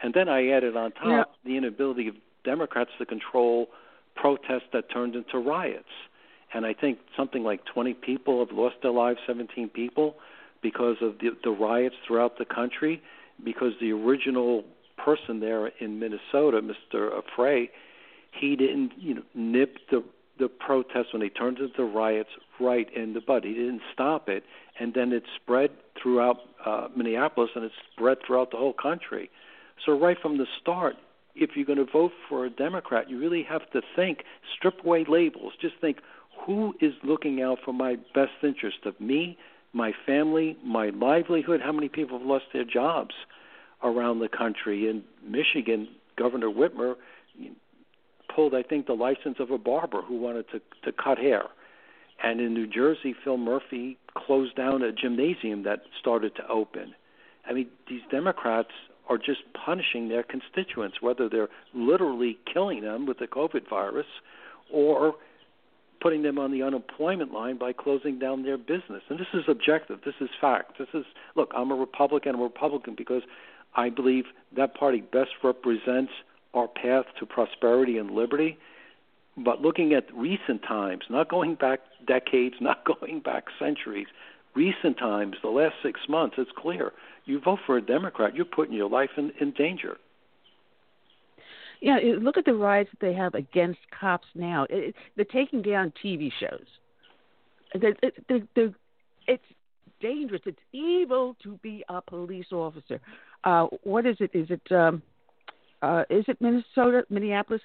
And 0.00 0.12
then 0.14 0.28
I 0.28 0.48
added 0.48 0.76
on 0.76 0.92
top 0.92 1.06
Yeah. 1.06 1.24
the 1.44 1.56
inability 1.56 2.08
of 2.08 2.16
Democrats 2.44 2.90
to 2.98 3.06
control 3.06 3.70
protests 4.14 4.68
that 4.72 4.90
turned 4.90 5.16
into 5.16 5.38
riots. 5.38 5.88
And 6.52 6.64
I 6.66 6.72
think 6.74 6.98
something 7.16 7.42
like 7.42 7.64
20 7.64 7.94
people 7.94 8.44
have 8.44 8.56
lost 8.56 8.76
their 8.82 8.92
lives, 8.92 9.18
17 9.26 9.68
people 9.70 10.16
because 10.62 10.96
of 11.00 11.18
the, 11.18 11.30
the 11.42 11.50
riots 11.50 11.96
throughout 12.06 12.38
the 12.38 12.44
country, 12.44 13.02
because 13.42 13.72
the 13.80 13.92
original 13.92 14.64
person 14.96 15.40
there 15.40 15.66
in 15.80 15.98
Minnesota, 15.98 16.60
Mr. 16.62 17.22
Frey, 17.34 17.70
he 18.30 18.56
didn't 18.56 18.92
you 18.98 19.14
know 19.14 19.22
nip 19.34 19.78
the 19.90 20.02
the 20.38 20.48
protests 20.48 21.12
when 21.12 21.20
they 21.20 21.28
turned 21.28 21.58
into 21.58 21.84
riots 21.84 22.30
right 22.60 22.88
in 22.94 23.14
the 23.14 23.20
bud. 23.20 23.44
He 23.44 23.54
didn't 23.54 23.82
stop 23.92 24.28
it, 24.28 24.44
and 24.78 24.94
then 24.94 25.12
it 25.12 25.24
spread 25.36 25.70
throughout 26.00 26.38
uh, 26.64 26.88
Minneapolis 26.96 27.50
and 27.54 27.64
it 27.64 27.72
spread 27.92 28.18
throughout 28.26 28.50
the 28.50 28.56
whole 28.56 28.72
country. 28.72 29.30
So 29.84 29.98
right 29.98 30.16
from 30.20 30.38
the 30.38 30.46
start, 30.60 30.96
if 31.34 31.50
you're 31.54 31.66
going 31.66 31.84
to 31.84 31.90
vote 31.90 32.12
for 32.28 32.46
a 32.46 32.50
Democrat, 32.50 33.10
you 33.10 33.18
really 33.18 33.42
have 33.48 33.68
to 33.72 33.82
think, 33.96 34.24
strip 34.56 34.84
away 34.84 35.04
labels. 35.08 35.52
Just 35.60 35.74
think, 35.80 35.98
who 36.46 36.74
is 36.80 36.92
looking 37.02 37.42
out 37.42 37.58
for 37.64 37.72
my 37.72 37.96
best 38.14 38.32
interest 38.42 38.78
of 38.86 39.00
me, 39.00 39.36
my 39.72 39.92
family, 40.06 40.56
my 40.64 40.90
livelihood? 40.90 41.60
How 41.62 41.72
many 41.72 41.88
people 41.88 42.18
have 42.18 42.26
lost 42.26 42.44
their 42.52 42.64
jobs 42.64 43.14
around 43.82 44.20
the 44.20 44.28
country? 44.28 44.88
In 44.88 45.02
Michigan, 45.28 45.88
Governor 46.16 46.48
Whitmer 46.48 46.94
pulled, 48.34 48.54
I 48.54 48.62
think, 48.62 48.86
the 48.86 48.94
license 48.94 49.36
of 49.38 49.50
a 49.50 49.58
barber 49.58 50.02
who 50.02 50.16
wanted 50.18 50.46
to 50.50 50.60
to 50.84 50.92
cut 50.92 51.18
hair. 51.18 51.44
And 52.22 52.40
in 52.40 52.54
New 52.54 52.66
Jersey, 52.66 53.14
Phil 53.24 53.36
Murphy 53.36 53.98
closed 54.14 54.56
down 54.56 54.82
a 54.82 54.92
gymnasium 54.92 55.64
that 55.64 55.82
started 56.00 56.34
to 56.36 56.48
open. 56.48 56.94
I 57.46 57.52
mean, 57.52 57.68
these 57.88 58.00
Democrats 58.10 58.70
are 59.08 59.18
just 59.18 59.40
punishing 59.52 60.08
their 60.08 60.22
constituents, 60.22 60.98
whether 61.00 61.28
they're 61.28 61.50
literally 61.74 62.38
killing 62.50 62.80
them 62.80 63.04
with 63.06 63.18
the 63.18 63.26
COVID 63.26 63.68
virus 63.68 64.06
or 64.72 65.14
putting 66.00 66.22
them 66.22 66.38
on 66.38 66.52
the 66.52 66.62
unemployment 66.62 67.32
line 67.32 67.58
by 67.58 67.72
closing 67.72 68.18
down 68.18 68.42
their 68.42 68.58
business. 68.58 69.02
And 69.08 69.18
this 69.18 69.26
is 69.34 69.44
objective. 69.48 70.00
This 70.04 70.14
is 70.20 70.28
fact. 70.40 70.78
This 70.78 70.88
is 70.94 71.04
look. 71.34 71.50
I'm 71.54 71.70
a 71.70 71.74
Republican. 71.74 72.34
I'm 72.34 72.40
a 72.40 72.44
Republican 72.44 72.94
because 72.96 73.22
I 73.74 73.90
believe 73.90 74.24
that 74.56 74.74
party 74.74 75.00
best 75.00 75.30
represents 75.42 76.12
our 76.54 76.68
path 76.68 77.06
to 77.18 77.26
prosperity 77.26 77.98
and 77.98 78.10
liberty. 78.10 78.58
But 79.36 79.60
looking 79.60 79.92
at 79.92 80.06
recent 80.14 80.62
times, 80.62 81.02
not 81.10 81.28
going 81.28 81.56
back 81.56 81.80
decades, 82.06 82.56
not 82.60 82.84
going 82.84 83.20
back 83.20 83.44
centuries, 83.58 84.06
recent 84.54 84.98
times, 84.98 85.36
the 85.42 85.48
last 85.48 85.74
six 85.82 86.00
months, 86.08 86.36
it's 86.38 86.50
clear. 86.56 86.92
You 87.24 87.40
vote 87.40 87.60
for 87.66 87.76
a 87.76 87.82
Democrat, 87.82 88.34
you're 88.34 88.44
putting 88.44 88.74
your 88.74 88.88
life 88.88 89.10
in, 89.16 89.32
in 89.40 89.50
danger. 89.52 89.96
Yeah, 91.80 91.98
look 92.20 92.38
at 92.38 92.44
the 92.44 92.54
riots 92.54 92.90
that 92.92 93.06
they 93.06 93.12
have 93.14 93.34
against 93.34 93.80
cops 93.98 94.26
now. 94.34 94.66
It, 94.70 94.94
they're 95.16 95.24
taking 95.26 95.60
down 95.60 95.92
TV 96.02 96.30
shows. 96.40 96.64
They're, 97.78 97.94
they're, 98.28 98.40
they're, 98.54 98.74
it's 99.26 99.44
dangerous. 100.00 100.42
It's 100.46 100.58
evil 100.72 101.36
to 101.42 101.58
be 101.62 101.84
a 101.88 102.00
police 102.00 102.46
officer. 102.52 103.00
Uh, 103.42 103.66
what 103.82 104.06
is 104.06 104.16
it? 104.20 104.30
Is 104.32 104.48
it 104.50 104.72
um, 104.72 105.02
uh, 105.84 106.04
is 106.10 106.24
it 106.28 106.40
Minnesota, 106.40 107.04
Minneapolis, 107.10 107.62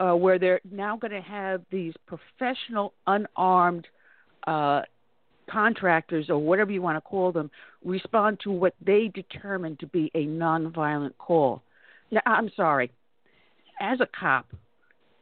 uh, 0.00 0.12
where 0.12 0.38
they're 0.38 0.60
now 0.70 0.96
going 0.96 1.12
to 1.12 1.20
have 1.20 1.62
these 1.70 1.94
professional 2.06 2.92
unarmed 3.06 3.86
uh, 4.46 4.82
contractors 5.50 6.30
or 6.30 6.38
whatever 6.38 6.70
you 6.70 6.82
want 6.82 6.96
to 6.96 7.00
call 7.00 7.32
them 7.32 7.50
respond 7.84 8.38
to 8.40 8.50
what 8.50 8.74
they 8.84 9.10
determine 9.14 9.76
to 9.76 9.86
be 9.86 10.10
a 10.14 10.26
nonviolent 10.26 11.16
call. 11.18 11.62
Now, 12.10 12.20
I'm 12.26 12.50
sorry 12.56 12.90
as 13.80 14.00
a 14.00 14.06
cop, 14.06 14.46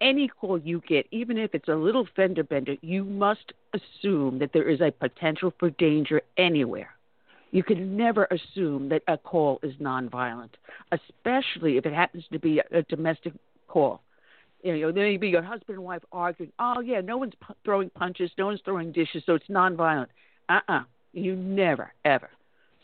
any 0.00 0.28
call 0.28 0.58
you 0.58 0.82
get, 0.86 1.06
even 1.10 1.38
if 1.38 1.54
it's 1.54 1.68
a 1.68 1.74
little 1.74 2.06
fender 2.14 2.42
bender, 2.42 2.76
you 2.82 3.04
must 3.04 3.52
assume 3.72 4.38
that 4.40 4.52
there 4.52 4.68
is 4.68 4.80
a 4.80 4.90
potential 4.90 5.52
for 5.58 5.70
danger 5.70 6.22
anywhere. 6.36 6.90
You 7.50 7.62
can 7.62 7.96
never 7.96 8.28
assume 8.30 8.88
that 8.90 9.02
a 9.08 9.16
call 9.16 9.58
is 9.62 9.74
nonviolent, 9.76 10.50
especially 10.92 11.76
if 11.78 11.86
it 11.86 11.94
happens 11.94 12.24
to 12.32 12.38
be 12.38 12.58
a, 12.58 12.78
a 12.78 12.82
domestic 12.82 13.32
call. 13.68 14.02
You 14.62 14.78
know, 14.80 14.92
there 14.92 15.04
may 15.04 15.16
be 15.16 15.28
your 15.28 15.42
husband 15.42 15.76
and 15.76 15.84
wife 15.84 16.02
arguing. 16.12 16.52
Oh 16.58 16.80
yeah, 16.80 17.00
no 17.00 17.16
one's 17.16 17.34
pu- 17.40 17.54
throwing 17.64 17.90
punches, 17.90 18.30
no 18.36 18.46
one's 18.46 18.60
throwing 18.64 18.92
dishes, 18.92 19.22
so 19.24 19.34
it's 19.34 19.46
nonviolent. 19.48 20.08
Uh-uh, 20.48 20.82
you 21.12 21.36
never 21.36 21.92
ever. 22.04 22.30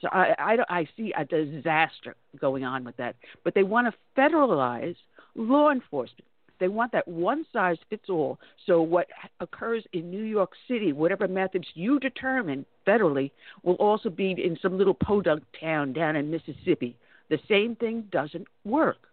So 0.01 0.09
I, 0.12 0.35
I, 0.39 0.57
I 0.69 0.89
see 0.97 1.12
a 1.17 1.25
disaster 1.25 2.15
going 2.39 2.65
on 2.65 2.85
with 2.85 2.97
that. 2.99 3.17
But 3.43 3.55
they 3.55 3.62
want 3.62 3.87
to 3.93 4.21
federalize 4.21 4.97
law 5.35 5.71
enforcement. 5.71 6.25
They 6.61 6.69
want 6.69 6.93
that 6.93 7.09
one 7.09 7.45
size 7.53 7.79
fits 7.91 8.09
all. 8.09 8.39
So 8.67 8.81
what 8.81 9.09
occurs 9.41 9.85
in 9.93 10.11
New 10.11 10.23
York 10.23 10.53
City, 10.69 10.93
whatever 10.93 11.27
methods 11.27 11.67
you 11.75 11.99
determine 11.99 12.65
federally, 12.87 13.31
will 13.63 13.75
also 13.75 14.09
be 14.09 14.31
in 14.33 14.57
some 14.63 14.79
little 14.79 14.95
podunk 14.95 15.43
town 15.61 15.93
down 15.93 16.17
in 16.17 16.31
Mississippi. 16.31 16.97
The 17.29 17.39
same 17.49 17.75
thing 17.77 18.09
doesn't 18.13 18.47
work. 18.65 19.09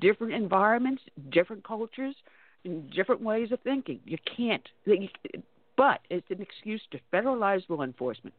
Different 0.00 0.34
environments, 0.34 1.02
different 1.30 1.62
cultures, 1.64 2.16
and 2.64 2.90
different 2.90 3.20
ways 3.20 3.52
of 3.52 3.60
thinking. 3.60 4.00
You 4.04 4.18
can't. 4.36 4.68
But 5.76 6.00
it's 6.10 6.30
an 6.30 6.42
excuse 6.42 6.82
to 6.90 7.00
federalize 7.12 7.62
law 7.68 7.82
enforcement. 7.82 8.34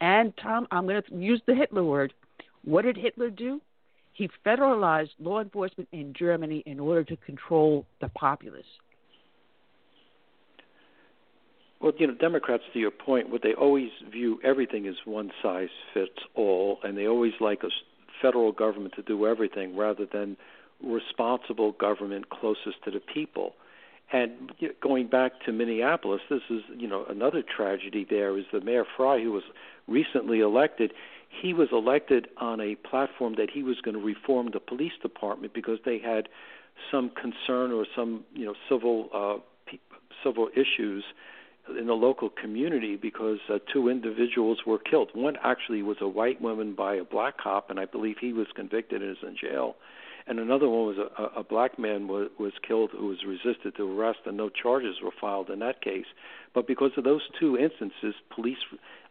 And 0.00 0.32
Tom, 0.36 0.66
I'm 0.70 0.86
going 0.86 1.02
to 1.02 1.16
use 1.16 1.42
the 1.46 1.54
Hitler 1.54 1.82
word. 1.84 2.12
What 2.64 2.82
did 2.82 2.96
Hitler 2.96 3.30
do? 3.30 3.60
He 4.12 4.28
federalized 4.44 5.10
law 5.18 5.40
enforcement 5.40 5.88
in 5.92 6.12
Germany 6.12 6.62
in 6.66 6.78
order 6.78 7.02
to 7.04 7.16
control 7.16 7.86
the 8.00 8.08
populace. 8.08 8.66
Well, 11.80 11.92
you 11.98 12.06
know, 12.06 12.14
Democrats, 12.14 12.62
to 12.72 12.78
your 12.78 12.92
point, 12.92 13.30
what 13.30 13.42
they 13.42 13.54
always 13.54 13.90
view 14.10 14.38
everything 14.44 14.86
as 14.86 14.94
one 15.04 15.32
size 15.42 15.70
fits 15.92 16.18
all, 16.34 16.78
and 16.84 16.96
they 16.96 17.08
always 17.08 17.32
like 17.40 17.64
a 17.64 17.70
federal 18.20 18.52
government 18.52 18.94
to 18.94 19.02
do 19.02 19.26
everything 19.26 19.76
rather 19.76 20.06
than 20.06 20.36
responsible 20.82 21.72
government 21.72 22.30
closest 22.30 22.82
to 22.84 22.90
the 22.92 23.00
people. 23.00 23.54
And 24.12 24.52
going 24.80 25.08
back 25.08 25.32
to 25.46 25.52
Minneapolis, 25.52 26.20
this 26.28 26.42
is 26.50 26.60
you 26.76 26.86
know 26.86 27.04
another 27.08 27.42
tragedy. 27.42 28.06
There 28.08 28.38
is 28.38 28.44
the 28.52 28.60
Mayor 28.60 28.84
Frey, 28.96 29.24
who 29.24 29.32
was 29.32 29.44
recently 29.88 30.40
elected. 30.40 30.92
He 31.40 31.54
was 31.54 31.68
elected 31.72 32.28
on 32.36 32.60
a 32.60 32.74
platform 32.76 33.34
that 33.36 33.50
he 33.50 33.62
was 33.62 33.80
going 33.80 33.94
to 33.94 34.00
reform 34.00 34.50
the 34.52 34.60
police 34.60 34.92
department 35.00 35.54
because 35.54 35.78
they 35.84 35.98
had 35.98 36.28
some 36.90 37.10
concern 37.10 37.72
or 37.72 37.86
some 37.96 38.24
you 38.34 38.44
know 38.44 38.54
civil 38.68 39.08
uh, 39.12 39.76
civil 40.22 40.48
issues 40.54 41.04
in 41.78 41.86
the 41.86 41.94
local 41.94 42.28
community 42.28 42.96
because 42.96 43.38
uh, 43.48 43.58
two 43.72 43.88
individuals 43.88 44.58
were 44.66 44.78
killed. 44.78 45.10
One 45.14 45.36
actually 45.42 45.82
was 45.82 45.96
a 46.00 46.08
white 46.08 46.40
woman 46.40 46.74
by 46.74 46.96
a 46.96 47.04
black 47.04 47.38
cop, 47.38 47.70
and 47.70 47.78
I 47.78 47.86
believe 47.86 48.16
he 48.20 48.32
was 48.32 48.48
convicted 48.54 49.00
and 49.00 49.12
is 49.12 49.18
in 49.22 49.36
jail 49.36 49.76
and 50.26 50.38
another 50.38 50.68
one 50.68 50.86
was 50.86 50.98
a, 50.98 51.40
a 51.40 51.44
black 51.44 51.78
man 51.78 52.08
was, 52.08 52.28
was 52.38 52.52
killed 52.66 52.90
who 52.92 53.06
was 53.06 53.18
resisted 53.26 53.76
to 53.76 53.98
arrest, 53.98 54.20
and 54.26 54.36
no 54.36 54.48
charges 54.48 54.96
were 55.02 55.10
filed 55.20 55.50
in 55.50 55.58
that 55.60 55.80
case. 55.80 56.06
But 56.54 56.66
because 56.66 56.92
of 56.96 57.04
those 57.04 57.22
two 57.38 57.56
instances, 57.56 58.14
police 58.34 58.58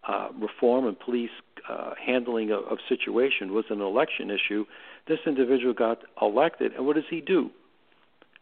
uh, 0.08 0.30
reform 0.39 0.88
and 0.88 0.99
police 0.99 1.30
uh, 1.70 1.93
handling 2.04 2.52
of, 2.52 2.64
of 2.66 2.80
situation 2.89 3.54
was 3.54 3.66
an 3.70 3.82
election 3.82 4.32
issue. 4.32 4.66
This 5.08 5.20
individual 5.26 5.74
got 5.74 5.99
elected, 6.22 6.74
and 6.74 6.86
what 6.86 6.95
does 6.95 7.06
he 7.10 7.22
do? 7.22 7.52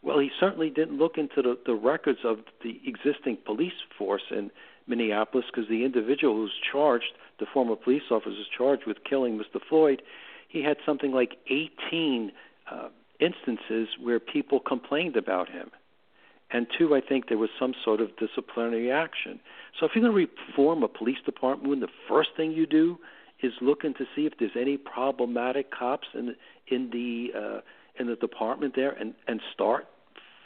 Well, 0.01 0.20
he 0.20 0.30
certainly 0.39 0.70
didn't 0.70 0.97
look 0.97 1.18
into 1.18 1.41
the, 1.41 1.57
the 1.66 1.74
records 1.74 2.20
of 2.24 2.39
the 2.64 2.80
existing 2.86 3.38
police 3.45 3.74
force 3.97 4.22
in 4.32 4.49
Minneapolis 4.88 5.45
because 5.53 5.70
the 5.70 5.84
individual 5.84 6.36
who's 6.36 6.53
charged, 6.72 7.12
the 7.39 7.45
former 7.53 7.76
police 7.76 8.03
officer, 8.10 8.32
is 8.32 8.47
charged 8.55 8.84
with 8.88 9.03
killing 9.07 9.38
Mr. 9.38 9.60
Floyd. 9.68 10.01
He 10.47 10.64
had 10.64 10.78
something 10.86 11.12
like 11.12 11.38
18 11.47 12.32
uh, 12.72 12.89
instances 13.20 13.89
where 14.01 14.20
people 14.20 14.60
complained 14.60 15.18
about 15.18 15.49
him. 15.49 15.70
And 16.52 16.68
two, 16.78 16.95
I 16.95 17.02
think 17.02 17.30
there 17.30 17.38
was 17.38 17.50
some 17.60 17.74
sort 17.84 18.02
of 18.02 18.10
disciplinary 18.18 18.91
action. 18.91 19.39
So 19.80 19.86
if 19.86 19.91
you're 19.93 20.04
going 20.04 20.28
to 20.28 20.32
reform 20.47 20.84
a 20.84 20.88
police 20.88 21.20
department, 21.26 21.80
the 21.80 21.88
first 22.08 22.30
thing 22.36 22.52
you 22.52 22.66
do 22.66 22.97
is 23.41 23.54
looking 23.62 23.93
to 23.95 24.06
see 24.16 24.26
if 24.26 24.34
there's 24.39 24.58
any 24.60 24.78
problematic 24.78 25.72
cops 25.72 26.08
in 26.14 26.36
in 26.68 26.89
the 26.91 27.30
uh, 27.38 27.62
in 28.00 28.08
the 28.08 28.16
department 28.16 28.76
there, 28.76 28.91
and 28.91 29.14
and 29.28 29.41
start 29.54 29.88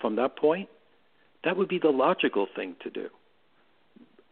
from 0.01 0.15
that 0.17 0.35
point. 0.35 0.69
That 1.43 1.57
would 1.57 1.67
be 1.67 1.79
the 1.79 1.89
logical 1.89 2.47
thing 2.55 2.75
to 2.83 2.89
do. 2.89 3.09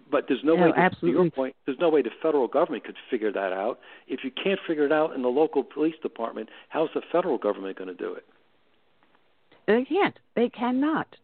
But 0.10 0.26
there's 0.28 0.44
no, 0.44 0.56
no 0.56 0.64
way, 0.64 0.72
to, 0.72 0.78
absolutely. 0.78 1.18
to 1.18 1.24
your 1.24 1.32
point, 1.32 1.56
there's 1.66 1.80
no 1.80 1.90
way 1.90 2.02
the 2.02 2.10
federal 2.22 2.48
government 2.48 2.84
could 2.84 2.98
figure 3.10 3.32
that 3.32 3.54
out. 3.54 3.80
If 4.08 4.22
you 4.24 4.32
can't 4.32 4.60
figure 4.68 4.86
it 4.86 4.92
out 4.92 5.16
in 5.16 5.22
the 5.22 5.30
local 5.30 5.64
police 5.64 5.96
department, 6.02 6.50
how's 6.70 6.90
the 6.94 7.02
federal 7.12 7.38
government 7.38 7.78
going 7.78 7.88
to 7.88 7.94
do 7.94 8.14
it? 8.14 8.26
They 9.68 9.86
can't. 9.86 10.20
They 10.36 10.50
cannot. 10.50 11.16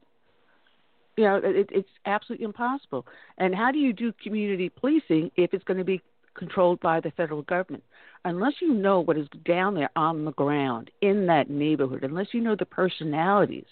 You 1.18 1.24
know, 1.24 1.41
it, 1.43 1.70
it's 1.72 1.89
absolutely 2.05 2.45
impossible. 2.45 3.05
And 3.38 3.55
how 3.55 3.72
do 3.72 3.80
you 3.80 3.91
do 3.91 4.13
community 4.24 4.70
policing 4.70 5.32
if 5.36 5.53
it's 5.53 5.63
going 5.63 5.80
to 5.80 5.84
be 5.84 6.01
controlled 6.36 6.80
by 6.80 6.99
the 6.99 7.11
federal 7.11 7.41
government? 7.41 7.84
Unless 8.24 8.53
you 8.61 8.74
know 8.74 9.01
what 9.01 9.18
is 9.18 9.28
down 9.43 9.74
there 9.74 9.89
on 9.95 10.26
the 10.26 10.32
ground 10.32 10.91
in 11.01 11.26
that 11.28 11.49
neighborhood, 11.49 12.03
unless 12.03 12.28
you 12.34 12.41
know 12.41 12.55
the 12.55 12.65
personalities, 12.65 13.65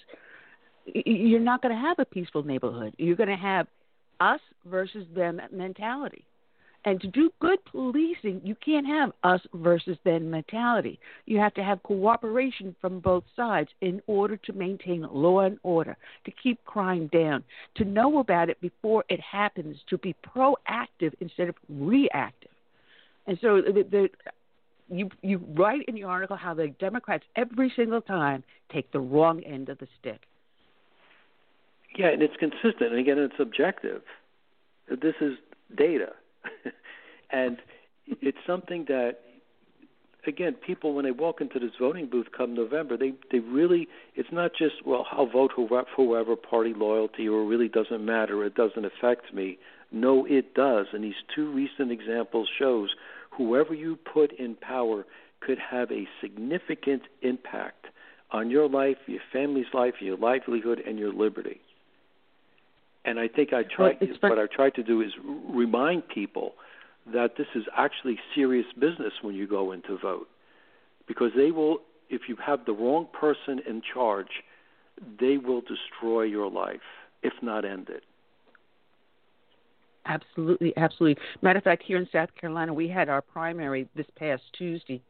you're 0.86 1.40
not 1.40 1.62
going 1.62 1.74
to 1.74 1.82
have 1.82 2.00
a 2.00 2.06
peaceful 2.06 2.44
neighborhood. 2.44 2.94
You're 2.98 3.16
going 3.16 3.30
to 3.30 3.36
have 3.36 3.68
us 4.20 4.40
versus 4.66 5.06
them 5.16 5.40
mentality. 5.52 6.26
And 6.86 7.02
to 7.02 7.08
do 7.08 7.32
good 7.40 7.58
policing, 7.66 8.42
you 8.44 8.56
can't 8.64 8.86
have 8.86 9.12
us 9.24 9.42
versus 9.56 9.98
them 10.06 10.30
mentality. 10.30 11.00
You 11.26 11.40
have 11.40 11.56
to 11.56 11.64
have 11.64 11.82
cooperation 11.82 12.76
from 12.80 13.00
both 13.00 13.24
sides 13.36 13.70
in 13.82 14.02
order 14.06 14.38
to 14.38 14.54
maintain 14.54 15.02
law 15.12 15.40
and 15.42 15.58
order, 15.64 15.98
to 16.26 16.32
keep 16.32 16.64
crime 16.64 17.08
down, 17.08 17.44
to 17.76 17.86
know 17.86 18.20
about 18.20 18.50
it 18.50 18.62
before 18.62 19.04
it 19.10 19.20
happens, 19.20 19.78
to 19.90 19.98
be 19.98 20.16
proactive 20.24 21.14
instead 21.20 21.50
of 21.50 21.56
reactive. 21.68 22.52
And 23.26 23.40
so 23.42 23.62
the, 23.62 23.84
the 23.90 24.10
you 24.88 25.10
you 25.24 25.42
write 25.56 25.82
in 25.88 25.96
the 25.96 26.04
article 26.04 26.38
how 26.38 26.54
the 26.54 26.68
Democrats 26.80 27.24
every 27.36 27.74
single 27.76 28.02
time 28.02 28.44
take 28.72 28.92
the 28.92 29.00
wrong 29.00 29.42
end 29.44 29.70
of 29.70 29.80
the 29.80 29.88
stick. 30.00 30.22
Yeah, 31.98 32.10
and 32.10 32.22
it's 32.22 32.36
consistent. 32.38 32.92
And 32.92 33.00
again, 33.00 33.18
it's 33.18 33.40
objective. 33.40 34.04
This 34.88 35.16
is 35.22 35.38
data, 35.76 36.10
and 37.32 37.58
it's 38.08 38.38
something 38.46 38.86
that, 38.88 39.18
again, 40.28 40.54
people 40.54 40.94
when 40.94 41.06
they 41.06 41.12
walk 41.12 41.42
into 41.42 41.60
this 41.60 41.72
voting 41.80 42.08
booth 42.10 42.28
come 42.36 42.54
November, 42.54 42.98
they 42.98 43.14
they 43.32 43.40
really 43.40 43.88
it's 44.16 44.32
not 44.32 44.52
just 44.58 44.76
well 44.86 45.06
I'll 45.12 45.28
vote 45.28 45.52
whoever, 45.56 45.86
whoever 45.96 46.36
party 46.36 46.74
loyalty 46.76 47.28
or 47.28 47.44
really 47.44 47.68
doesn't 47.68 48.04
matter. 48.04 48.44
It 48.46 48.56
doesn't 48.56 48.86
affect 48.86 49.34
me. 49.34 49.58
No, 49.92 50.26
it 50.26 50.54
does. 50.54 50.88
And 50.94 51.04
these 51.04 51.14
two 51.34 51.52
recent 51.52 51.92
examples 51.92 52.50
shows 52.60 52.96
whoever 53.32 53.74
you 53.74 53.98
put 53.98 54.32
in 54.34 54.56
power 54.56 55.06
could 55.40 55.58
have 55.60 55.92
a 55.92 56.08
significant 56.22 57.04
impact 57.22 57.88
on 58.32 58.50
your 58.50 58.68
life, 58.68 58.98
your 59.06 59.22
family's 59.32 59.68
life, 59.74 59.96
your 60.02 60.18
livelihood, 60.18 60.82
and 60.86 60.98
your 60.98 61.14
liberty. 61.14 61.62
And 63.06 63.20
I 63.20 63.28
think 63.28 63.54
I 63.54 63.64
tried 63.64 63.98
well, 64.02 64.32
what 64.32 64.40
I 64.40 64.48
tried 64.48 64.74
to 64.76 64.84
do 64.84 65.02
is 65.02 65.12
remind 65.50 66.08
people 66.08 66.54
that 67.14 67.38
this 67.38 67.48
is 67.54 67.64
actually 67.78 68.18
serious 68.34 68.66
business 68.80 69.14
when 69.22 69.36
you 69.36 69.48
go 69.48 69.72
in 69.72 69.84
to 69.84 69.98
vote, 69.98 70.28
because 71.08 71.32
they 71.38 71.52
will, 71.52 71.78
if 72.10 72.22
you 72.28 72.36
have 72.44 72.66
the 72.66 72.74
wrong 72.74 73.08
person 73.14 73.62
in 73.68 73.82
charge, 73.94 74.42
they 75.20 75.38
will 75.38 75.62
destroy 75.62 76.24
your 76.24 76.50
life, 76.50 76.82
if 77.22 77.34
not 77.44 77.64
end 77.64 77.90
it. 77.90 78.04
Absolutely, 80.08 80.74
absolutely. 80.78 81.22
Matter 81.42 81.58
of 81.58 81.64
fact, 81.64 81.84
here 81.86 81.98
in 81.98 82.08
South 82.12 82.30
Carolina, 82.40 82.74
we 82.74 82.88
had 82.88 83.10
our 83.10 83.22
primary 83.22 83.88
this 83.96 84.06
past 84.18 84.42
Tuesday, 84.58 85.02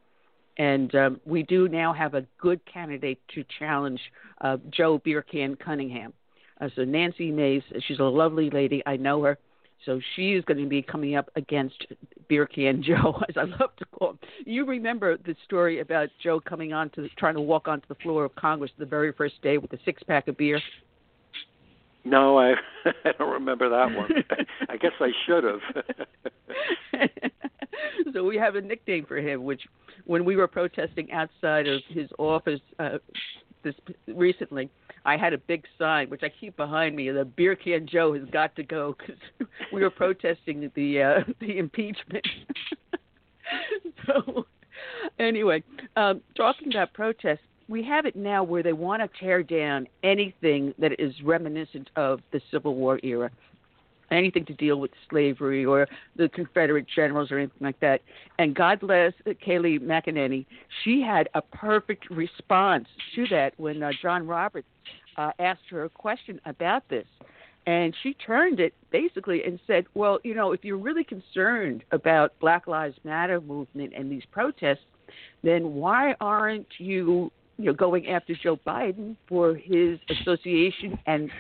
and 0.58 0.94
um, 0.96 1.22
we 1.26 1.44
do 1.44 1.68
now 1.68 1.94
have 1.94 2.14
a 2.14 2.26
good 2.40 2.60
candidate 2.66 3.20
to 3.36 3.44
challenge 3.60 4.00
uh, 4.42 4.58
Joe 4.70 5.00
Beercan 5.00 5.60
Cunningham. 5.60 6.14
Uh, 6.62 6.70
so 6.76 6.84
Nancy 6.84 7.32
Mace, 7.32 7.64
she's 7.88 8.00
a 8.00 8.04
lovely 8.04 8.50
lady. 8.50 8.82
I 8.86 8.98
know 8.98 9.24
her. 9.24 9.38
So 9.86 10.00
she 10.16 10.34
is 10.34 10.44
going 10.46 10.58
to 10.64 10.68
be 10.68 10.82
coming 10.82 11.16
up 11.16 11.30
against 11.36 11.86
Beer 12.28 12.48
Can 12.48 12.82
Joe, 12.82 13.22
as 13.30 13.36
I 13.38 13.44
love 13.44 13.76
to 13.78 13.86
call 13.86 14.12
him. 14.12 14.20
You 14.46 14.66
remember 14.66 15.18
the 15.18 15.36
story 15.46 15.80
about 15.80 16.10
Joe 16.24 16.40
coming 16.40 16.74
on 16.74 16.90
to 16.92 17.08
trying 17.18 17.36
to 17.36 17.42
walk 17.42 17.68
onto 17.68 17.88
the 17.88 17.96
floor 17.96 18.26
of 18.26 18.34
Congress 18.36 18.72
the 18.80 18.86
very 18.86 19.12
first 19.14 19.42
day 19.42 19.58
with 19.58 19.72
a 19.74 19.80
six 19.86 20.02
pack 20.04 20.28
of 20.28 20.38
beer? 20.38 20.60
No, 22.04 22.38
I 22.38 22.54
I 22.86 23.12
don't 23.18 23.34
remember 23.34 23.70
that 23.70 23.96
one. 23.96 24.12
I 24.70 24.78
guess 24.78 24.92
I 25.00 25.10
should 25.26 25.44
have. 25.44 25.60
so 28.14 28.24
we 28.24 28.38
have 28.38 28.56
a 28.56 28.62
nickname 28.62 29.06
for 29.06 29.18
him, 29.18 29.44
which 29.44 29.62
when 30.06 30.24
we 30.24 30.36
were 30.36 30.48
protesting 30.48 31.12
outside 31.12 31.68
of 31.68 31.82
his 31.90 32.10
office 32.18 32.62
uh, 32.80 33.00
this 33.64 33.76
recently, 34.08 34.70
I 35.06 35.18
had 35.18 35.34
a 35.34 35.38
big 35.38 35.66
sign 35.78 36.10
which 36.10 36.24
I 36.24 36.30
keep 36.30 36.58
behind 36.58 36.96
me. 36.96 37.10
The 37.12 37.26
beer 37.26 37.56
can 37.56 37.88
Joe 37.88 38.14
has 38.14 38.28
got 38.32 38.56
to 38.56 38.64
go 38.64 38.96
because 38.98 39.22
we 39.74 39.82
were 39.82 39.90
protesting 39.90 40.72
the 40.76 41.02
uh, 41.02 41.32
the 41.40 41.58
impeachment. 41.58 42.28
so 44.06 44.46
anyway, 45.20 45.64
um, 45.96 46.22
talking 46.36 46.70
about 46.70 46.94
protests, 46.94 47.40
we 47.68 47.84
have 47.84 48.06
it 48.06 48.16
now 48.16 48.44
where 48.44 48.64
they 48.64 48.74
want 48.74 49.02
to 49.02 49.20
tear 49.20 49.44
down 49.44 49.88
anything 50.04 50.74
that 50.80 51.00
is 51.00 51.14
reminiscent 51.24 51.90
of 51.96 52.20
the 52.32 52.42
Civil 52.52 52.76
War 52.76 53.00
era 53.04 53.32
anything 54.12 54.46
to 54.46 54.54
deal 54.54 54.80
with 54.80 54.92
slavery 55.10 55.66
or 55.66 55.88
the 56.16 56.30
Confederate 56.30 56.86
generals 56.94 57.32
or 57.32 57.40
anything 57.40 57.58
like 57.62 57.80
that. 57.80 58.02
And 58.40 58.56
God 58.56 58.80
bless 58.80 59.14
Kayleigh 59.26 59.80
McEnany. 59.80 60.46
She 60.84 61.02
had 61.02 61.30
a 61.34 61.42
perfect 61.42 62.10
response 62.10 62.88
to 63.16 63.28
that 63.30 63.54
when 63.58 63.82
uh, 63.84 63.92
John 64.02 64.28
Roberts 64.28 64.68
uh, 65.18 65.32
asked 65.40 65.64
her 65.70 65.86
a 65.86 65.90
question 65.90 66.40
about 66.46 66.88
this, 66.90 67.08
and 67.68 67.96
she 68.04 68.14
turned 68.14 68.60
it 68.60 68.74
basically 68.92 69.44
and 69.44 69.60
said, 69.66 69.86
"Well, 69.94 70.20
you 70.24 70.36
know, 70.36 70.52
if 70.52 70.64
you're 70.64 70.78
really 70.78 71.04
concerned 71.04 71.84
about 71.92 72.38
Black 72.40 72.68
Lives 72.68 72.98
Matter 73.04 73.42
movement 73.42 73.94
and 73.96 74.12
these 74.12 74.24
protests, 74.32 74.86
then 75.44 75.74
why 75.74 76.16
aren't 76.20 76.68
you, 76.78 77.32
you 77.58 77.66
know, 77.66 77.74
going 77.74 78.08
after 78.08 78.36
Joe 78.36 78.60
Biden 78.68 79.16
for 79.28 79.56
his 79.56 80.00
association 80.10 81.00
and 81.06 81.32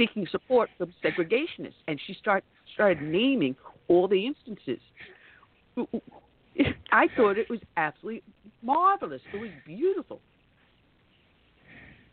seeking 0.00 0.26
support 0.30 0.70
from 0.78 0.94
segregationists?" 1.04 1.82
And 1.86 2.00
she 2.06 2.14
start 2.14 2.44
started 2.74 3.02
naming 3.02 3.56
all 3.88 4.08
the 4.08 4.26
instances. 4.26 4.80
I 6.92 7.08
thought 7.16 7.38
it 7.38 7.50
was 7.50 7.60
absolutely 7.76 8.22
marvelous. 8.62 9.22
It 9.32 9.40
was 9.40 9.50
beautiful. 9.66 10.20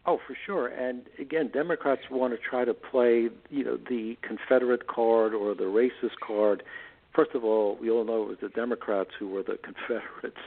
Oh, 0.05 0.19
for 0.25 0.38
sure. 0.45 0.67
And 0.67 1.01
again, 1.19 1.49
Democrats 1.53 2.01
want 2.09 2.33
to 2.33 2.39
try 2.39 2.63
to 2.63 2.73
play, 2.73 3.27
you 3.49 3.63
know, 3.63 3.77
the 3.77 4.17
Confederate 4.21 4.88
card 4.88 5.33
or 5.33 5.53
the 5.53 5.65
racist 5.65 6.17
card. 6.25 6.63
First 7.13 7.31
of 7.35 7.43
all, 7.43 7.77
we 7.81 7.89
all 7.89 8.05
know 8.05 8.23
it 8.23 8.27
was 8.29 8.38
the 8.41 8.49
Democrats 8.49 9.09
who 9.19 9.27
were 9.27 9.43
the 9.43 9.57
Confederates, 9.63 10.38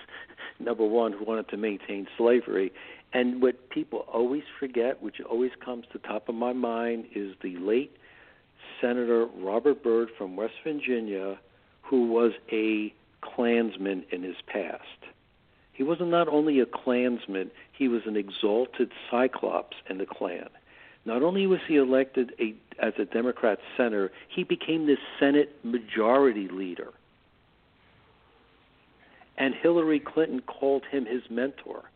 number 0.59 0.87
one, 0.87 1.13
who 1.13 1.25
wanted 1.25 1.49
to 1.51 1.59
maintain 1.59 2.07
slavery. 2.17 2.73
And 3.13 3.43
what 3.43 3.71
people 3.71 4.01
always 4.13 4.45
forget, 4.59 5.03
which 5.03 5.21
always 5.29 5.51
comes 5.65 5.85
to 5.93 5.99
top 5.99 6.29
of 6.29 6.35
my 6.35 6.53
mind, 6.53 7.07
is 7.15 7.35
the 7.43 7.57
late 7.57 7.97
Senator 8.81 9.27
Robert 9.39 9.83
Byrd 9.83 10.11
from 10.17 10.37
West 10.37 10.55
Virginia, 10.63 11.39
who 11.83 12.07
was 12.07 12.33
a 12.53 12.95
Klansman 13.21 14.05
in 14.11 14.23
his 14.23 14.37
past. 14.47 14.85
He 15.73 15.83
was 15.83 15.99
not 16.01 16.29
only 16.29 16.61
a 16.61 16.67
Klansman, 16.67 17.51
he 17.73 17.89
was 17.89 18.03
an 18.07 18.17
exalted 18.17 18.93
Cyclops 19.11 19.77
in 19.89 19.99
the 19.99 20.07
Klan. 20.07 20.49
Not 21.05 21.23
only 21.23 21.47
was 21.47 21.61
he 21.67 21.77
elected 21.77 22.33
a, 22.39 22.55
as 22.79 22.93
a 22.99 23.07
Democrat 23.07 23.59
senator, 23.77 24.13
he 24.29 24.45
became 24.45 24.87
the 24.87 24.97
Senate 25.19 25.57
Majority 25.65 26.49
Leader. 26.49 26.93
And 29.39 29.55
Hillary 29.55 30.01
Clinton 30.01 30.43
called 30.43 30.85
him 30.91 31.07
his 31.07 31.23
mentor. 31.31 31.90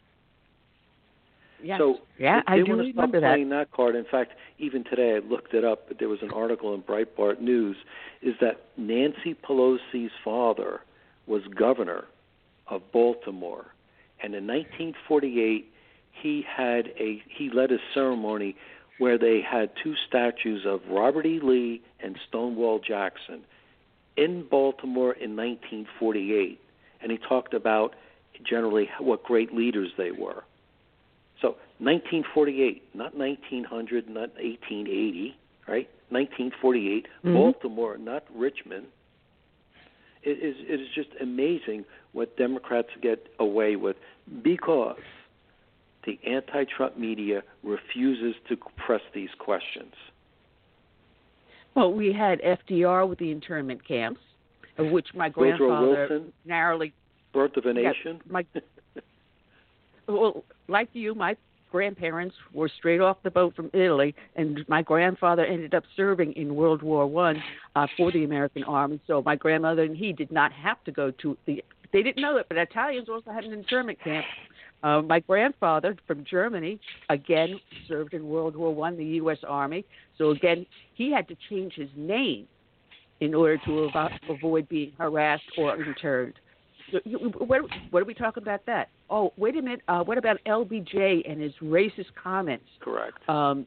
Yes. 1.63 1.79
So 1.79 1.99
yeah, 2.19 2.41
they, 2.47 2.53
I 2.53 2.57
they 2.59 2.63
do 2.65 2.77
want 2.77 2.87
to 2.87 2.93
stop 2.93 2.97
remember 2.97 3.21
that. 3.21 3.35
playing 3.35 3.49
that 3.51 3.71
card. 3.73 3.97
In 3.97 4.05
fact, 4.05 4.33
even 4.59 4.85
today 4.85 5.17
I 5.17 5.27
looked 5.27 5.55
it 5.55 5.65
up. 5.65 5.89
But 5.89 5.99
there 5.99 6.09
was 6.09 6.21
an 6.23 6.31
article 6.31 6.75
in 6.75 6.83
Breitbart 6.83 7.41
News 7.41 7.77
is 8.23 8.35
that 8.41 8.65
Nancy 8.77 9.35
Pelosi's 9.35 10.13
father 10.25 10.81
was 11.27 11.43
governor 11.55 12.05
of 12.69 12.83
Baltimore, 12.93 13.67
and 14.23 14.35
in 14.35 14.47
1948 14.47 15.71
he 16.13 16.45
had 16.47 16.89
a 16.99 17.23
he 17.29 17.51
led 17.51 17.73
a 17.73 17.79
ceremony 17.93 18.57
where 18.99 19.19
they 19.19 19.41
had 19.41 19.71
two 19.83 19.95
statues 20.07 20.65
of 20.65 20.81
Robert 20.89 21.27
E. 21.27 21.41
Lee 21.43 21.83
and 22.01 22.17
Stonewall 22.29 22.79
Jackson 22.79 23.43
in 24.17 24.47
Baltimore 24.49 25.13
in 25.13 25.37
1948, 25.37 26.61
and 27.03 27.11
he 27.11 27.19
talked 27.19 27.55
about 27.55 27.95
generally 28.49 28.89
what 29.01 29.25
great 29.25 29.53
leaders 29.53 29.91
they 29.97 30.11
were. 30.13 30.45
So 31.41 31.57
1948, 31.79 32.95
not 32.95 33.17
1900, 33.17 34.09
not 34.09 34.31
1880, 34.39 35.37
right? 35.67 35.89
1948, 36.11 37.09
Mhm. 37.25 37.35
Baltimore, 37.35 37.99
not 37.99 38.25
Richmond. 38.35 38.87
It 40.23 40.39
is 40.39 40.57
it 40.61 40.81
is 40.81 40.89
just 40.95 41.11
amazing 41.21 41.85
what 42.13 42.37
Democrats 42.37 42.89
get 43.03 43.27
away 43.39 43.77
with 43.77 43.97
because 44.43 45.01
the 46.05 46.19
anti-Trump 46.25 46.97
media 46.97 47.43
refuses 47.63 48.35
to 48.49 48.57
press 48.77 49.03
these 49.13 49.31
questions. 49.39 49.95
Well, 51.75 51.93
we 51.93 52.13
had 52.13 52.41
FDR 52.43 53.07
with 53.07 53.19
the 53.19 53.31
internment 53.31 53.85
camps, 53.85 54.21
of 54.79 54.91
which 54.91 55.13
my 55.15 55.29
Woodrow 55.29 55.57
grandfather 55.57 55.87
Wilson, 55.89 56.33
narrowly 56.45 56.93
Birth 57.33 57.57
of 57.57 57.67
a 57.67 57.73
nation. 57.73 58.23
Yeah, 58.25 58.33
my 58.33 58.47
well, 60.07 60.45
like 60.69 60.89
you, 60.93 61.15
my 61.15 61.37
grandparents 61.75 62.37
were 62.53 62.71
straight 62.79 63.01
off 63.01 63.17
the 63.25 63.31
boat 63.31 63.55
from 63.57 63.69
Italy, 63.73 64.15
and 64.37 64.65
my 64.69 64.81
grandfather 64.81 65.45
ended 65.45 65.75
up 65.75 65.83
serving 65.97 66.33
in 66.35 66.55
World 66.55 66.83
War 66.83 67.07
One 67.07 67.43
uh, 67.75 67.89
for 67.97 68.13
the 68.13 68.25
American 68.25 68.63
Army. 68.63 69.01
So 69.07 69.23
my 69.23 69.35
grandmother 69.35 69.83
and 69.83 69.97
he 69.97 70.13
did 70.13 70.31
not 70.31 70.53
have 70.53 70.83
to 70.85 70.93
go 70.93 71.11
to 71.23 71.37
the. 71.47 71.65
They 71.93 72.03
didn't 72.03 72.23
know 72.23 72.37
it, 72.37 72.47
but 72.49 72.59
Italians 72.59 73.09
also 73.09 73.33
had 73.33 73.45
an 73.45 73.53
internment 73.53 73.99
camp. 74.03 74.25
Uh, 74.85 75.01
my 75.01 75.19
grandfather 75.19 75.97
from 76.07 76.25
Germany 76.25 76.79
again 77.09 77.59
served 77.89 78.15
in 78.15 78.29
World 78.29 78.55
War 78.55 78.73
One, 78.75 78.97
the 78.97 79.05
U.S. 79.05 79.39
Army. 79.47 79.85
So 80.19 80.31
again, 80.31 80.67
he 80.95 81.11
had 81.11 81.27
to 81.29 81.37
change 81.49 81.75
his 81.75 81.89
name 81.97 82.47
in 83.21 83.35
order 83.35 83.57
to 83.65 83.91
avo- 83.93 84.19
avoid 84.29 84.69
being 84.69 84.93
harassed 84.99 85.43
or 85.57 85.83
interned. 85.83 86.35
So, 86.95 87.01
what, 87.39 87.63
what 87.91 88.03
are 88.03 88.07
we 88.07 88.15
talking 88.15 88.43
about 88.43 88.65
that? 88.67 88.89
Oh, 89.11 89.33
wait 89.37 89.57
a 89.57 89.63
minute. 89.63 89.81
Uh, 89.89 90.05
what 90.05 90.17
about 90.17 90.37
LBJ 90.47 91.29
and 91.29 91.41
his 91.41 91.53
racist 91.61 92.15
comments? 92.23 92.67
Correct. 92.81 93.29
Um, 93.29 93.67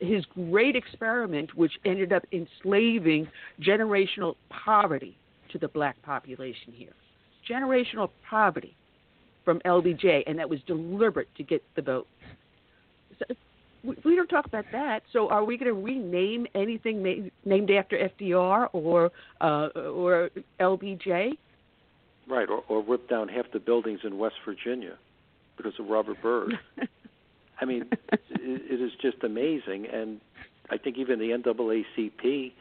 his 0.00 0.24
great 0.34 0.74
experiment, 0.74 1.54
which 1.54 1.72
ended 1.84 2.12
up 2.12 2.24
enslaving 2.32 3.28
generational 3.60 4.34
poverty 4.48 5.16
to 5.52 5.58
the 5.58 5.68
black 5.68 6.00
population 6.02 6.72
here. 6.72 6.92
Generational 7.48 8.10
poverty 8.28 8.76
from 9.44 9.60
LBJ, 9.60 10.24
and 10.26 10.38
that 10.38 10.48
was 10.48 10.58
deliberate 10.66 11.28
to 11.36 11.42
get 11.42 11.62
the 11.76 11.82
vote. 11.82 12.08
So, 13.18 13.34
we, 13.84 13.96
we 14.04 14.16
don't 14.16 14.26
talk 14.26 14.46
about 14.46 14.64
that. 14.72 15.04
So, 15.12 15.28
are 15.28 15.44
we 15.44 15.56
going 15.56 15.72
to 15.72 15.80
rename 15.80 16.46
anything 16.56 17.02
ma- 17.04 17.28
named 17.44 17.70
after 17.70 18.10
FDR 18.20 18.68
or 18.72 19.12
uh, 19.40 19.68
or 19.76 20.30
LBJ? 20.58 21.36
Right, 22.28 22.48
or, 22.48 22.62
or 22.68 22.82
rip 22.82 23.08
down 23.08 23.28
half 23.28 23.46
the 23.52 23.58
buildings 23.58 24.00
in 24.04 24.18
West 24.18 24.36
Virginia 24.44 24.96
because 25.56 25.72
of 25.78 25.88
Robert 25.88 26.20
Byrd. 26.20 26.58
I 27.60 27.64
mean, 27.64 27.86
it, 28.12 28.20
it 28.30 28.80
is 28.80 28.92
just 29.00 29.24
amazing, 29.24 29.86
and 29.86 30.20
I 30.70 30.76
think 30.76 30.98
even 30.98 31.18
the 31.18 31.30
NAACP 31.30 32.52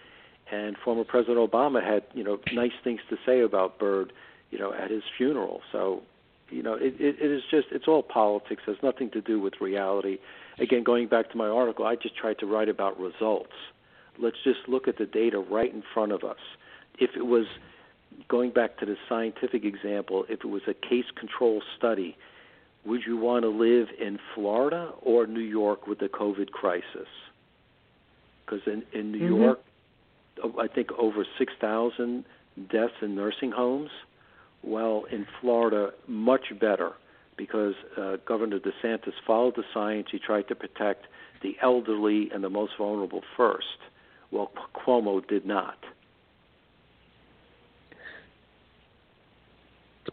and 0.52 0.78
former 0.84 1.04
President 1.04 1.38
Obama 1.38 1.84
had 1.84 2.04
you 2.14 2.24
know 2.24 2.40
nice 2.54 2.72
things 2.84 3.02
to 3.10 3.18
say 3.26 3.42
about 3.42 3.80
Byrd, 3.80 4.14
you 4.52 4.58
know, 4.58 4.74
at 4.74 4.90
his 4.90 5.04
funeral. 5.18 5.62
So, 5.72 6.04
you 6.50 6.64
know, 6.64 6.74
it, 6.74 6.96
it, 7.00 7.18
it 7.20 7.32
is 7.32 7.44
just 7.52 7.68
it's 7.72 7.88
all 7.88 8.04
politics. 8.04 8.64
It 8.68 8.72
has 8.72 8.84
nothing 8.84 9.12
to 9.12 9.22
do 9.22 9.40
with 9.40 9.56
reality. 9.60 10.18
Again, 10.60 10.84
going 10.84 11.08
back 11.08 11.30
to 11.32 11.38
my 11.38 11.48
article, 11.48 11.86
I 11.86 11.96
just 11.96 12.16
tried 12.16 12.40
to 12.40 12.46
write 12.46 12.70
about 12.70 13.00
results. 13.00 13.54
Let's 14.20 14.38
just 14.44 14.60
look 14.68 14.88
at 14.88 14.98
the 14.98 15.06
data 15.06 15.40
right 15.40 15.72
in 15.72 15.84
front 15.94 16.12
of 16.12 16.24
us. 16.24 16.38
If 16.98 17.12
it 17.16 17.26
was 17.28 17.46
going 18.28 18.52
back 18.52 18.78
to 18.78 18.86
the 18.86 18.96
scientific 19.08 19.64
example, 19.64 20.26
if 20.30 20.42
it 20.42 20.48
was 20.48 20.64
a 20.68 20.74
case 20.74 21.06
control 21.16 21.62
study, 21.78 22.18
would 22.86 23.02
you 23.06 23.18
want 23.18 23.44
to 23.44 23.50
live 23.50 23.88
in 24.00 24.20
Florida 24.34 24.92
or 25.02 25.28
New 25.28 25.40
York 25.40 25.88
with 25.88 26.00
the 26.00 26.08
COVID 26.10 26.52
crisis? 26.52 27.08
Because 28.46 28.66
in, 28.66 28.84
in 28.94 29.12
New 29.12 29.20
Mhm. 29.20 29.44
York, 29.44 29.60
I 30.60 30.68
think 30.68 30.92
over 30.94 31.26
6,000 31.38 32.24
deaths 32.70 32.94
in 33.02 33.16
nursing 33.16 33.52
homes. 33.52 33.92
Well, 34.64 35.06
in 35.12 35.26
Florida, 35.42 35.94
much 36.08 36.58
better 36.60 36.94
because 37.38 37.76
uh, 37.98 38.18
Governor 38.26 38.60
DeSantis 38.60 39.14
followed 39.26 39.56
the 39.56 39.64
science. 39.74 40.08
He 40.12 40.20
tried 40.20 40.48
to 40.48 40.56
protect 40.56 41.06
the 41.42 41.56
elderly 41.62 42.32
and 42.32 42.44
the 42.44 42.50
most 42.50 42.74
vulnerable 42.78 43.24
first. 43.36 43.78
Well, 44.32 44.52
Cuomo 44.74 45.26
did 45.28 45.46
not. 45.46 45.78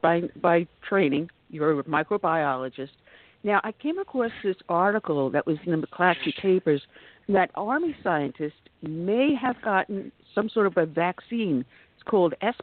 By 0.03 0.23
by 0.41 0.67
training. 0.89 1.31
You're 1.51 1.81
a 1.81 1.85
microbiologist. 1.85 2.91
Now, 3.45 3.61
I 3.63 3.73
came 3.73 3.99
across 3.99 4.31
this 4.43 4.57
article 4.69 5.31
that 5.31 5.47
was 5.47 5.59
in 5.67 5.79
the 5.79 5.87
McClatchy 5.87 6.35
papers 6.41 6.83
that 7.29 7.51
Army 7.55 7.95
scientists 8.03 8.53
may 8.83 9.35
have 9.35 9.61
gotten 9.63 10.11
some 10.35 10.49
sort 10.49 10.67
of 10.67 10.77
a 10.79 10.87
vaccine. 10.87 11.65
It's 11.95 12.03
called 12.09 12.35
S 12.41 12.55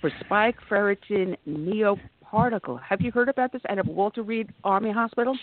for 0.00 0.10
spike 0.20 0.56
ferritin 0.70 1.36
nanoparticle. 1.48 2.80
Have 2.82 3.00
you 3.00 3.10
heard 3.10 3.28
about 3.28 3.52
this 3.52 3.62
out 3.68 3.78
of 3.78 3.86
Walter 3.86 4.22
Reed 4.22 4.52
Army 4.64 4.92
Hospital? 4.92 5.36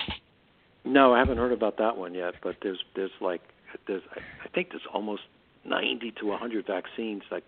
No, 0.86 1.14
I 1.14 1.20
haven't 1.20 1.38
heard 1.38 1.52
about 1.52 1.78
that 1.78 1.98
one 1.98 2.14
yet. 2.14 2.36
But 2.42 2.56
there's 2.62 2.80
there's 2.96 3.12
like 3.22 3.42
there's 3.88 4.04
I 4.16 4.48
think 4.56 4.70
there's 4.70 4.88
almost 4.94 5.24
90 5.66 6.14
to 6.20 6.26
100 6.26 6.66
vaccines 6.66 7.24
that 7.30 7.44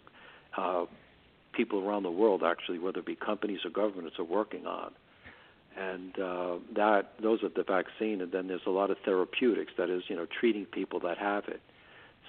uh, 0.57 0.85
people 1.59 1.79
around 1.85 2.03
the 2.03 2.17
world 2.21 2.41
actually, 2.53 2.79
whether 2.79 2.99
it 3.03 3.05
be 3.05 3.17
companies 3.31 3.61
or 3.65 3.71
governments, 3.83 4.17
are 4.21 4.29
working 4.39 4.65
on. 4.65 4.91
And 5.77 6.13
uh, 6.19 6.55
that 6.75 7.03
those 7.21 7.39
are 7.43 7.53
the 7.59 7.63
vaccine, 7.77 8.17
and 8.23 8.31
then 8.31 8.47
there's 8.49 8.67
a 8.73 8.75
lot 8.81 8.89
of 8.91 8.97
therapeutics. 9.07 9.71
That 9.77 9.89
is, 9.89 10.03
you 10.09 10.15
know, 10.15 10.27
treating 10.39 10.65
people 10.65 10.99
that 11.07 11.17
have 11.17 11.45
it. 11.55 11.61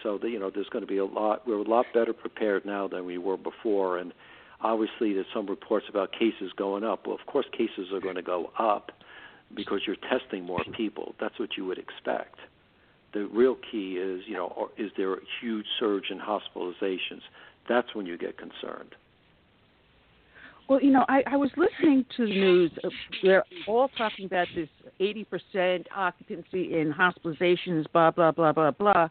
So 0.03 0.19
the, 0.23 0.29
you 0.35 0.41
know, 0.43 0.51
there's 0.55 0.69
going 0.75 0.87
to 0.89 0.93
be 0.97 0.99
a 0.99 1.11
lot. 1.21 1.37
We're 1.47 1.65
a 1.69 1.71
lot 1.77 1.87
better 1.99 2.13
prepared 2.13 2.63
now 2.65 2.85
than 2.89 3.03
we 3.13 3.19
were 3.19 3.37
before, 3.37 3.99
and 3.99 4.13
obviously 4.61 5.09
there's 5.15 5.33
some 5.35 5.47
reports 5.47 5.87
about 5.89 6.13
cases 6.13 6.53
going 6.65 6.85
up. 6.85 7.07
Well, 7.07 7.19
of 7.21 7.27
course, 7.27 7.47
cases 7.53 7.87
are 7.93 8.01
going 8.01 8.17
to 8.17 8.23
go 8.23 8.51
up, 8.59 8.93
because 9.55 9.81
you're 9.87 10.03
testing 10.15 10.45
more 10.45 10.65
people. 10.77 11.15
That's 11.21 11.39
what 11.39 11.51
you 11.57 11.65
would 11.67 11.79
expect. 11.79 12.37
The 13.13 13.27
real 13.27 13.57
key 13.71 13.89
is, 13.95 14.23
you 14.27 14.35
know, 14.35 14.71
is 14.77 14.91
there 14.97 15.15
a 15.15 15.21
huge 15.41 15.67
surge 15.81 16.11
in 16.11 16.19
hospitalizations? 16.19 17.23
That's 17.69 17.95
when 17.95 18.07
you 18.07 18.17
get 18.17 18.39
concerned. 18.39 18.95
Well, 20.71 20.81
you 20.81 20.93
know, 20.93 21.05
I, 21.09 21.25
I 21.27 21.37
was 21.37 21.51
listening 21.57 22.05
to 22.17 22.27
the 22.27 22.33
news. 22.33 22.71
Uh, 22.85 22.91
they're 23.25 23.43
all 23.67 23.89
talking 23.99 24.27
about 24.27 24.47
this 24.55 24.69
80% 25.01 25.87
occupancy 25.93 26.79
in 26.79 26.95
hospitalizations, 26.97 27.87
blah, 27.93 28.13
blah, 28.13 28.31
blah, 28.31 28.53
blah, 28.53 28.71
blah. 28.71 29.09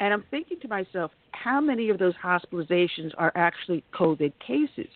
And 0.00 0.12
I'm 0.12 0.24
thinking 0.32 0.58
to 0.58 0.66
myself, 0.66 1.12
how 1.30 1.60
many 1.60 1.90
of 1.90 2.00
those 2.00 2.14
hospitalizations 2.16 3.12
are 3.16 3.30
actually 3.36 3.84
COVID 3.94 4.32
cases? 4.44 4.90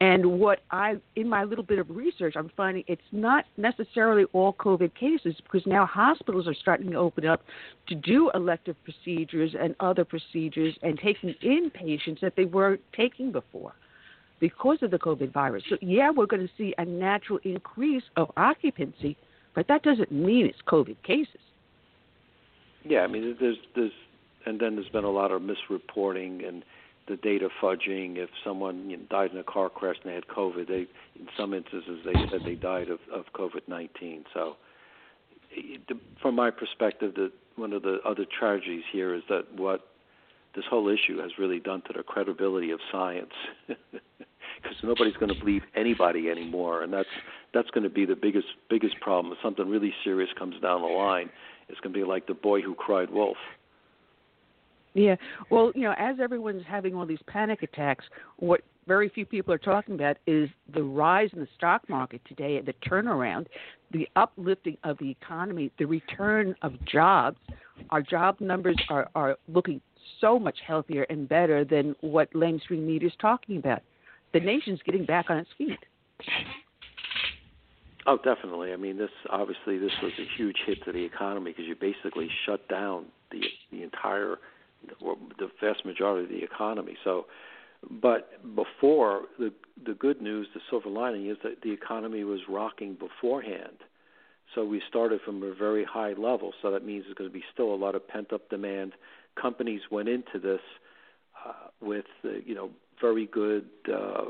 And 0.00 0.40
what 0.40 0.60
I, 0.70 0.94
in 1.16 1.28
my 1.28 1.44
little 1.44 1.64
bit 1.64 1.78
of 1.80 1.90
research, 1.90 2.32
I'm 2.34 2.50
finding 2.56 2.84
it's 2.86 3.02
not 3.12 3.44
necessarily 3.58 4.24
all 4.32 4.54
COVID 4.54 4.94
cases 4.94 5.34
because 5.42 5.66
now 5.66 5.84
hospitals 5.84 6.48
are 6.48 6.54
starting 6.54 6.92
to 6.92 6.96
open 6.96 7.26
up 7.26 7.42
to 7.88 7.94
do 7.94 8.30
elective 8.32 8.76
procedures 8.84 9.54
and 9.60 9.76
other 9.80 10.06
procedures 10.06 10.74
and 10.82 10.98
taking 10.98 11.34
in 11.42 11.70
patients 11.74 12.22
that 12.22 12.36
they 12.36 12.46
weren't 12.46 12.80
taking 12.96 13.32
before 13.32 13.74
because 14.40 14.78
of 14.82 14.90
the 14.90 14.98
COVID 14.98 15.32
virus. 15.32 15.62
So, 15.68 15.76
yeah, 15.80 16.10
we're 16.10 16.26
going 16.26 16.46
to 16.46 16.52
see 16.56 16.74
a 16.78 16.84
natural 16.84 17.38
increase 17.44 18.04
of 18.16 18.30
occupancy, 18.36 19.16
but 19.54 19.68
that 19.68 19.82
doesn't 19.82 20.12
mean 20.12 20.46
it's 20.46 20.58
COVID 20.66 20.96
cases. 21.02 21.40
Yeah, 22.84 23.00
I 23.00 23.06
mean, 23.06 23.36
there's, 23.40 23.56
there's, 23.74 23.92
and 24.44 24.60
then 24.60 24.76
there's 24.76 24.88
been 24.88 25.04
a 25.04 25.10
lot 25.10 25.32
of 25.32 25.42
misreporting 25.42 26.46
and 26.46 26.62
the 27.08 27.16
data 27.16 27.48
fudging. 27.62 28.16
If 28.16 28.30
someone 28.44 28.90
you 28.90 28.96
know, 28.96 29.02
died 29.10 29.32
in 29.32 29.38
a 29.38 29.44
car 29.44 29.68
crash 29.68 29.96
and 30.02 30.10
they 30.10 30.14
had 30.14 30.26
COVID, 30.28 30.68
they 30.68 30.86
in 31.18 31.28
some 31.36 31.54
instances 31.54 32.00
they 32.04 32.12
said 32.30 32.40
they 32.44 32.54
died 32.54 32.88
of, 32.88 33.00
of 33.12 33.24
COVID-19. 33.34 34.24
So, 34.34 34.56
from 36.20 36.34
my 36.34 36.50
perspective, 36.50 37.14
the, 37.14 37.32
one 37.56 37.72
of 37.72 37.82
the 37.82 37.98
other 38.04 38.26
tragedies 38.38 38.84
here 38.92 39.14
is 39.14 39.22
that 39.28 39.52
what 39.54 39.88
this 40.56 40.64
whole 40.68 40.88
issue 40.88 41.18
has 41.20 41.32
really 41.38 41.60
done 41.60 41.82
to 41.82 41.92
the 41.94 42.02
credibility 42.02 42.70
of 42.70 42.80
science, 42.90 43.32
because 43.68 44.76
nobody's 44.82 45.16
going 45.16 45.32
to 45.32 45.38
believe 45.38 45.62
anybody 45.76 46.30
anymore, 46.30 46.82
and 46.82 46.92
that's 46.92 47.08
that's 47.54 47.70
going 47.70 47.84
to 47.84 47.90
be 47.90 48.06
the 48.06 48.16
biggest 48.16 48.48
biggest 48.68 48.98
problem. 49.00 49.32
If 49.32 49.38
something 49.42 49.68
really 49.68 49.94
serious 50.02 50.30
comes 50.38 50.60
down 50.60 50.80
the 50.80 50.88
line, 50.88 51.30
it's 51.68 51.78
going 51.80 51.92
to 51.92 51.98
be 51.98 52.04
like 52.04 52.26
the 52.26 52.34
boy 52.34 52.62
who 52.62 52.74
cried 52.74 53.10
wolf. 53.10 53.36
Yeah. 54.94 55.16
Well, 55.50 55.72
you 55.74 55.82
know, 55.82 55.94
as 55.98 56.16
everyone's 56.22 56.62
having 56.66 56.94
all 56.94 57.04
these 57.04 57.20
panic 57.26 57.62
attacks, 57.62 58.06
what 58.38 58.62
very 58.86 59.10
few 59.10 59.26
people 59.26 59.52
are 59.52 59.58
talking 59.58 59.94
about 59.94 60.16
is 60.26 60.48
the 60.72 60.82
rise 60.82 61.28
in 61.34 61.40
the 61.40 61.48
stock 61.54 61.86
market 61.88 62.22
today, 62.26 62.58
the 62.62 62.72
turnaround, 62.88 63.46
the 63.92 64.08
uplifting 64.16 64.78
of 64.84 64.96
the 64.96 65.10
economy, 65.10 65.70
the 65.78 65.84
return 65.84 66.54
of 66.62 66.72
jobs. 66.86 67.36
Our 67.90 68.00
job 68.00 68.40
numbers 68.40 68.76
are, 68.88 69.10
are 69.14 69.36
looking 69.48 69.82
so 70.20 70.38
much 70.38 70.58
healthier 70.66 71.02
and 71.04 71.28
better 71.28 71.64
than 71.64 71.94
what 72.00 72.34
mainstream 72.34 72.86
media 72.86 73.08
is 73.08 73.14
talking 73.20 73.58
about. 73.58 73.82
The 74.32 74.40
nation's 74.40 74.80
getting 74.84 75.04
back 75.04 75.30
on 75.30 75.38
its 75.38 75.50
feet. 75.56 75.78
Oh, 78.06 78.18
definitely. 78.18 78.72
I 78.72 78.76
mean, 78.76 78.96
this 78.96 79.10
obviously 79.30 79.78
this 79.78 79.92
was 80.02 80.12
a 80.18 80.26
huge 80.36 80.56
hit 80.66 80.84
to 80.84 80.92
the 80.92 81.04
economy 81.04 81.50
because 81.50 81.66
you 81.66 81.74
basically 81.74 82.28
shut 82.44 82.68
down 82.68 83.06
the 83.32 83.40
the 83.72 83.82
entire 83.82 84.36
the 85.38 85.50
vast 85.60 85.84
majority 85.84 86.24
of 86.24 86.30
the 86.30 86.44
economy. 86.44 86.96
So, 87.02 87.26
but 87.90 88.54
before 88.54 89.22
the 89.38 89.52
the 89.84 89.94
good 89.94 90.22
news, 90.22 90.46
the 90.54 90.60
silver 90.70 90.88
lining 90.88 91.28
is 91.28 91.36
that 91.42 91.62
the 91.62 91.72
economy 91.72 92.22
was 92.22 92.40
rocking 92.48 92.94
beforehand. 92.94 93.78
So 94.54 94.64
we 94.64 94.80
started 94.88 95.20
from 95.24 95.42
a 95.42 95.52
very 95.52 95.84
high 95.84 96.12
level. 96.12 96.52
So 96.62 96.70
that 96.70 96.84
means 96.84 97.04
there's 97.04 97.16
going 97.16 97.28
to 97.28 97.34
be 97.34 97.44
still 97.52 97.74
a 97.74 97.76
lot 97.76 97.94
of 97.96 98.06
pent 98.06 98.32
up 98.32 98.48
demand. 98.48 98.92
Companies 99.40 99.82
went 99.90 100.08
into 100.08 100.38
this 100.42 100.60
uh, 101.46 101.68
with 101.80 102.06
uh, 102.24 102.30
you 102.44 102.54
know 102.54 102.70
very 103.00 103.26
good 103.26 103.66
uh, 103.92 104.24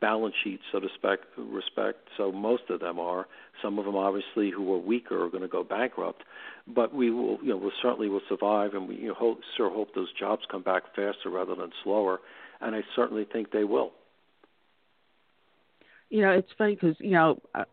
balance 0.00 0.34
sheets, 0.42 0.62
so 0.72 0.80
to 0.80 0.88
spec, 0.94 1.20
respect. 1.36 2.08
So 2.16 2.32
most 2.32 2.64
of 2.70 2.80
them 2.80 2.98
are. 2.98 3.26
Some 3.62 3.78
of 3.78 3.84
them, 3.84 3.96
obviously, 3.96 4.50
who 4.50 4.72
are 4.74 4.78
weaker 4.78 5.24
are 5.24 5.30
going 5.30 5.42
to 5.42 5.48
go 5.48 5.62
bankrupt. 5.62 6.22
But 6.66 6.94
we 6.94 7.10
will, 7.10 7.38
you 7.42 7.50
know, 7.50 7.56
we 7.56 7.72
certainly 7.80 8.08
will 8.08 8.20
survive, 8.28 8.74
and 8.74 8.88
we 8.88 8.96
you 8.96 9.08
know, 9.08 9.14
hope, 9.14 9.40
sure 9.56 9.70
hope 9.70 9.94
those 9.94 10.12
jobs 10.18 10.42
come 10.50 10.62
back 10.62 10.82
faster 10.94 11.30
rather 11.30 11.54
than 11.54 11.70
slower. 11.84 12.18
And 12.60 12.74
I 12.74 12.82
certainly 12.96 13.26
think 13.30 13.52
they 13.52 13.64
will. 13.64 13.92
You 16.10 16.22
know, 16.22 16.30
it's 16.32 16.50
funny 16.56 16.74
because 16.74 16.96
you 16.98 17.12
know. 17.12 17.40
Uh, 17.54 17.64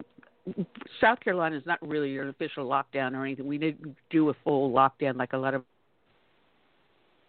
South 1.02 1.20
Carolina 1.22 1.58
is 1.58 1.66
not 1.66 1.80
really 1.82 2.16
an 2.20 2.30
official 2.30 2.68
lockdown 2.68 3.14
or 3.14 3.26
anything. 3.26 3.48
We 3.48 3.58
didn't 3.58 3.96
do 4.12 4.30
a 4.30 4.36
full 4.44 4.72
lockdown 4.72 5.16
like 5.16 5.34
a 5.34 5.38
lot 5.38 5.56
of 5.56 5.64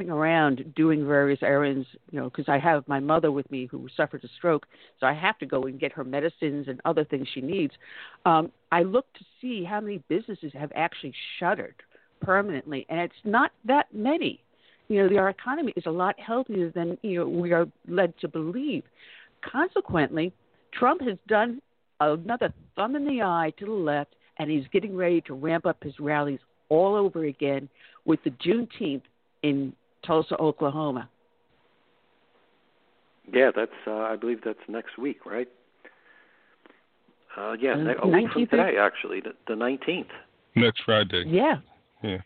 around 0.01 0.75
doing 0.77 1.07
various 1.07 1.39
errands, 1.43 1.87
you 2.11 2.21
know, 2.21 2.29
because 2.29 2.49
I 2.49 2.59
have 2.59 2.87
my 2.87 3.01
mother 3.01 3.33
with 3.33 3.51
me 3.51 3.67
who 3.67 3.89
suffered 3.97 4.23
a 4.25 4.29
stroke, 4.37 4.67
so 5.01 5.07
I 5.07 5.15
have 5.15 5.39
to 5.39 5.47
go 5.47 5.63
and 5.63 5.81
get 5.81 5.93
her 5.93 6.05
medicines 6.05 6.67
and 6.69 6.81
other 6.85 7.05
things 7.05 7.27
she 7.33 7.41
needs. 7.41 7.73
Um, 8.27 8.53
I 8.71 8.83
look 8.83 9.11
to 9.15 9.25
see 9.41 9.65
how 9.65 9.81
many 9.81 10.03
businesses 10.09 10.53
have 10.55 10.71
actually 10.75 11.15
shuttered 11.39 11.77
permanently, 12.21 12.87
and 12.91 13.01
it's 13.01 13.15
not 13.25 13.53
that 13.65 13.87
many. 13.93 14.41
You 14.89 15.03
know, 15.03 15.09
the, 15.09 15.19
our 15.19 15.31
economy 15.31 15.73
is 15.77 15.87
a 15.87 15.91
lot 15.91 16.15
healthier 16.21 16.71
than 16.71 16.99
you 17.03 17.21
know 17.21 17.29
we 17.29 17.53
are 17.53 17.67
led 17.89 18.13
to 18.21 18.29
believe. 18.29 18.85
Consequently, 19.43 20.33
Trump 20.73 21.01
has 21.03 21.17
done 21.27 21.61
another 22.01 22.53
thumb 22.77 22.97
in 22.97 23.07
the 23.07 23.23
eye 23.23 23.53
to 23.59 23.65
the 23.65 23.73
left, 23.73 24.15
and 24.39 24.51
he's 24.51 24.67
getting 24.73 24.95
ready 24.95 25.23
to 25.23 25.35
ramp 25.35 25.65
up 25.67 25.83
his 25.83 25.99
rallies 25.99 26.41
all 26.69 26.95
over 26.95 27.25
again 27.25 27.69
with 28.05 28.21
the 28.25 28.31
Juneteenth 28.31 29.03
in 29.43 29.73
Tulsa, 30.07 30.37
Oklahoma. 30.39 31.09
Yeah, 33.33 33.51
that's 33.55 33.73
uh, 33.87 33.93
I 33.93 34.17
believe 34.17 34.41
that's 34.45 34.59
next 34.69 34.99
week, 34.99 35.27
right? 35.27 35.49
Uh, 37.37 37.53
yeah, 37.61 37.73
uh, 37.73 37.77
ne- 37.77 37.95
oh, 38.03 38.29
from 38.33 38.47
today 38.47 38.77
actually, 38.81 39.23
the 39.49 39.57
nineteenth. 39.57 40.09
Next 40.55 40.83
Friday. 40.85 41.25
Yeah. 41.27 41.57
Yeah. 42.03 42.19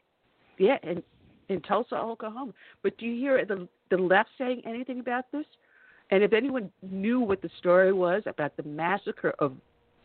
Yeah, 0.58 0.76
in 0.82 1.02
in 1.48 1.60
Tulsa, 1.62 1.96
Oklahoma. 1.96 2.52
But 2.82 2.96
do 2.98 3.06
you 3.06 3.18
hear 3.18 3.44
the 3.44 3.66
the 3.90 3.96
left 3.96 4.28
saying 4.38 4.62
anything 4.66 5.00
about 5.00 5.24
this? 5.32 5.46
And 6.10 6.22
if 6.22 6.32
anyone 6.32 6.70
knew 6.82 7.20
what 7.20 7.40
the 7.40 7.50
story 7.58 7.92
was 7.92 8.22
about 8.26 8.56
the 8.56 8.62
massacre 8.64 9.34
of, 9.38 9.54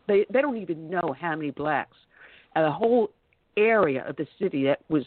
they 0.08 0.24
they 0.32 0.40
don't 0.40 0.56
even 0.56 0.88
know 0.88 1.14
how 1.18 1.36
many 1.36 1.50
blacks, 1.50 1.96
and 2.54 2.64
the 2.64 2.72
whole 2.72 3.10
area 3.56 4.04
of 4.08 4.16
the 4.16 4.26
city 4.40 4.64
that 4.64 4.80
was 4.88 5.04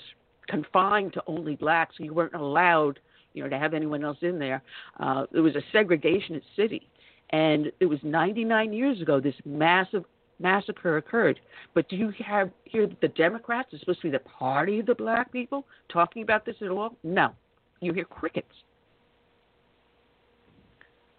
confined 0.50 1.14
to 1.14 1.24
only 1.28 1.56
blacks. 1.56 1.96
You 2.00 2.14
weren't 2.14 2.34
allowed, 2.34 3.00
you 3.34 3.44
know, 3.44 3.50
to 3.50 3.58
have 3.58 3.74
anyone 3.74 4.04
else 4.04 4.18
in 4.22 4.40
there. 4.40 4.62
Uh, 5.00 5.26
it 5.32 5.40
was 5.40 5.56
a 5.56 5.78
segregationist 5.78 6.44
city, 6.56 6.90
and 7.30 7.72
it 7.80 7.86
was 7.86 8.00
99 8.04 8.74
years 8.74 9.02
ago. 9.02 9.20
This 9.20 9.36
massive 9.46 10.04
massacre 10.40 10.98
occurred. 10.98 11.40
But 11.74 11.90
do 11.90 11.96
you 11.96 12.14
have 12.26 12.50
hear 12.64 12.88
that 12.88 13.02
the 13.02 13.10
Democrats 13.10 13.74
are 13.74 13.80
supposed 13.80 14.02
to 14.02 14.08
be 14.08 14.12
the 14.12 14.20
party 14.20 14.80
of 14.80 14.86
the 14.86 14.96
black 14.96 15.32
people 15.32 15.66
talking 15.92 16.24
about 16.24 16.46
this 16.46 16.56
at 16.62 16.70
all? 16.70 16.96
No, 17.04 17.34
you 17.82 17.94
hear 17.94 18.06
crickets. 18.06 18.48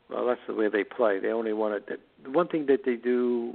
Well, 0.09 0.27
that's 0.27 0.41
the 0.49 0.55
way 0.55 0.69
they 0.69 0.83
play. 0.83 1.21
They 1.21 1.29
only 1.29 1.53
want 1.53 1.87
to. 1.87 1.97
The 2.25 2.31
one 2.31 2.49
thing 2.49 2.67
that 2.67 2.81
they 2.85 2.97
do, 2.97 3.55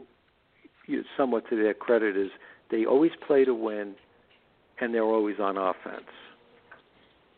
somewhat 1.17 1.49
to 1.49 1.61
their 1.61 1.73
credit, 1.73 2.15
is 2.15 2.30
they 2.71 2.86
always 2.86 3.11
play 3.28 3.43
to 3.43 3.53
win, 3.53 3.95
and 4.80 4.93
they're 4.93 5.03
always 5.03 5.39
on 5.39 5.57
offense. 5.57 6.09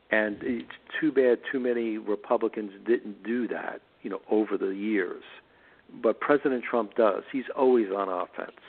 And 0.10 0.38
it's 0.42 0.72
too 1.00 1.12
bad 1.12 1.40
too 1.52 1.60
many 1.60 1.98
Republicans 1.98 2.72
didn't 2.86 3.24
do 3.24 3.48
that, 3.50 3.82
you 4.02 4.10
know, 4.10 4.22
over 4.32 4.58
the 4.58 4.70
years. 4.70 5.24
But 6.02 6.20
President 6.20 6.64
Trump 6.70 6.96
does. 6.96 7.24
He's 7.32 7.46
always 7.56 7.88
on 7.96 8.10
offense 8.10 8.60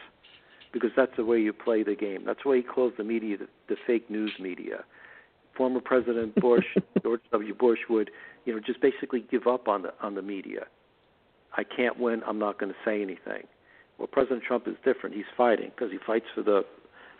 because 0.72 0.90
that's 0.96 1.12
the 1.16 1.24
way 1.24 1.38
you 1.38 1.52
play 1.52 1.82
the 1.82 1.94
game. 1.94 2.24
That's 2.26 2.44
why 2.44 2.56
he 2.56 2.62
closed 2.62 2.96
the 2.98 3.04
media, 3.04 3.38
the, 3.38 3.48
the 3.68 3.76
fake 3.86 4.10
news 4.10 4.32
media. 4.40 4.84
Former 5.56 5.80
President 5.80 6.34
Bush, 6.40 6.66
George 7.02 7.20
W. 7.32 7.54
Bush, 7.54 7.80
would, 7.88 8.10
you 8.44 8.54
know, 8.54 8.60
just 8.60 8.80
basically 8.80 9.24
give 9.30 9.46
up 9.46 9.68
on 9.68 9.82
the 9.82 9.92
on 10.02 10.14
the 10.14 10.22
media. 10.22 10.66
I 11.56 11.64
can't 11.64 11.98
win. 11.98 12.22
I'm 12.26 12.38
not 12.38 12.58
going 12.58 12.72
to 12.72 12.78
say 12.84 13.02
anything. 13.02 13.46
Well, 13.98 14.06
President 14.06 14.42
Trump 14.44 14.68
is 14.68 14.76
different. 14.84 15.16
He's 15.16 15.24
fighting 15.36 15.72
because 15.74 15.90
he 15.90 15.98
fights 16.06 16.26
for 16.34 16.42
the 16.42 16.64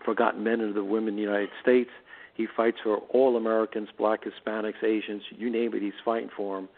forgotten 0.05 0.42
men 0.42 0.61
and 0.61 0.74
the 0.74 0.84
women 0.84 1.11
in 1.11 1.16
the 1.16 1.22
United 1.22 1.51
States. 1.62 1.90
He 2.34 2.46
fights 2.57 2.78
for 2.82 2.99
all 3.12 3.36
Americans, 3.36 3.88
black, 3.99 4.20
Hispanics, 4.24 4.84
Asians, 4.84 5.22
you 5.30 5.51
name 5.51 5.74
it, 5.74 5.82
he's 5.82 5.92
fighting 6.05 6.30
for 6.36 6.57
them. 6.57 6.68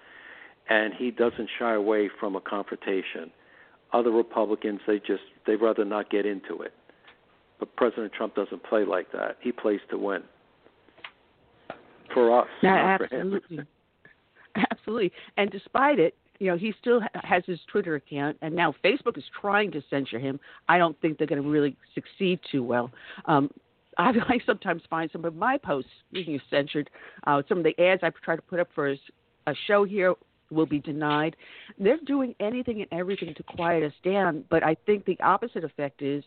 And 0.69 0.95
he 0.95 1.11
doesn't 1.11 1.49
shy 1.59 1.75
away 1.75 2.09
from 2.19 2.37
a 2.37 2.41
confrontation. 2.41 3.31
Other 3.93 4.11
Republicans, 4.11 4.81
they 4.87 4.99
just 4.99 5.23
they'd 5.47 5.57
rather 5.57 5.85
not 5.85 6.11
get 6.11 6.25
into 6.25 6.63
it. 6.63 6.73
But 7.59 7.75
President 7.77 8.13
Trump 8.13 8.35
doesn't 8.37 8.63
play 8.63 8.85
like 8.85 9.13
that. 9.13 9.37
He 9.41 9.53
plays 9.53 9.81
to 9.91 9.99
win. 9.99 10.23
For 12.15 12.41
us, 12.41 12.49
absolutely. 12.65 13.61
absolutely. 14.71 15.13
And 15.37 15.51
despite 15.51 15.99
it, 15.99 16.15
you 16.41 16.47
know, 16.47 16.57
he 16.57 16.75
still 16.81 17.01
has 17.15 17.45
his 17.47 17.61
Twitter 17.71 17.95
account, 17.95 18.39
and 18.41 18.57
now 18.57 18.75
Facebook 18.83 19.17
is 19.17 19.25
trying 19.41 19.71
to 19.73 19.83
censor 19.91 20.19
him. 20.19 20.41
I 20.69 20.79
don't 20.79 20.99
think 21.01 21.19
they're 21.19 21.27
going 21.27 21.43
to 21.43 21.49
really 21.49 21.77
succeed 21.95 22.41
too 22.51 22.65
well. 22.65 22.91
Um, 23.27 23.51
I, 23.99 24.09
I 24.29 24.39
sometimes 24.47 24.83
find 24.89 25.11
some 25.13 25.25
of 25.25 25.37
my 25.37 25.59
posts 25.59 25.91
being 26.13 26.41
censored. 26.51 26.91
Uh, 27.27 27.43
some 27.49 27.59
of 27.59 27.65
the 27.65 27.79
ads 27.79 28.03
I 28.03 28.11
try 28.25 28.37
to 28.37 28.43
put 28.43 28.59
up 28.59 28.69
for 28.75 28.91
a 28.91 29.55
show 29.67 29.85
here 29.85 30.15
will 30.51 30.67
be 30.67 30.81
denied. 30.81 31.37
They're 31.79 31.99
doing 32.07 32.35
anything 32.41 32.81
and 32.81 32.89
everything 32.91 33.35
to 33.35 33.43
quiet 33.43 33.85
us 33.85 33.93
down, 34.03 34.45
but 34.51 34.65
I 34.65 34.77
think 34.87 35.05
the 35.05 35.21
opposite 35.21 35.63
effect 35.63 36.03
is 36.03 36.25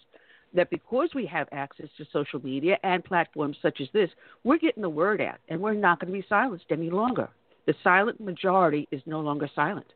that 0.54 0.70
because 0.70 1.10
we 1.16 1.26
have 1.26 1.48
access 1.52 1.88
to 1.98 2.06
social 2.14 2.40
media 2.42 2.78
and 2.84 3.04
platforms 3.04 3.58
such 3.62 3.82
as 3.82 3.88
this, 3.94 4.12
we're 4.44 4.60
getting 4.60 4.84
the 4.84 4.90
word 4.90 5.20
out 5.20 5.40
and 5.50 5.60
we're 5.60 5.74
not 5.74 6.00
going 6.00 6.14
to 6.14 6.20
be 6.20 6.26
silenced 6.30 6.66
any 6.70 6.92
longer. 6.92 7.30
The 7.66 7.74
silent 7.84 8.22
majority 8.22 8.88
is 8.92 9.02
no 9.06 9.20
longer 9.22 9.50
silent. 9.56 9.88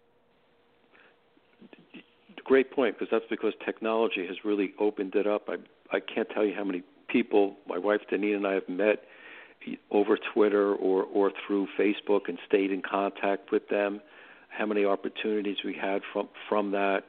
Great 2.47 2.71
point, 2.71 2.97
because 2.97 3.09
that's 3.11 3.29
because 3.29 3.51
technology 3.65 4.25
has 4.25 4.37
really 4.45 4.73
opened 4.79 5.15
it 5.15 5.27
up. 5.27 5.49
I 5.49 5.57
I 5.95 5.99
can't 5.99 6.29
tell 6.29 6.45
you 6.45 6.55
how 6.55 6.63
many 6.63 6.81
people 7.09 7.57
my 7.67 7.77
wife 7.77 7.99
Deneen 8.09 8.37
and 8.37 8.47
I 8.47 8.53
have 8.53 8.69
met 8.69 9.03
over 9.91 10.17
Twitter 10.33 10.73
or 10.73 11.03
or 11.03 11.33
through 11.45 11.67
Facebook 11.77 12.29
and 12.29 12.39
stayed 12.47 12.71
in 12.71 12.81
contact 12.81 13.51
with 13.51 13.67
them. 13.67 13.99
How 14.47 14.65
many 14.65 14.85
opportunities 14.85 15.57
we 15.65 15.73
had 15.73 16.03
from 16.13 16.29
from 16.47 16.71
that. 16.71 17.03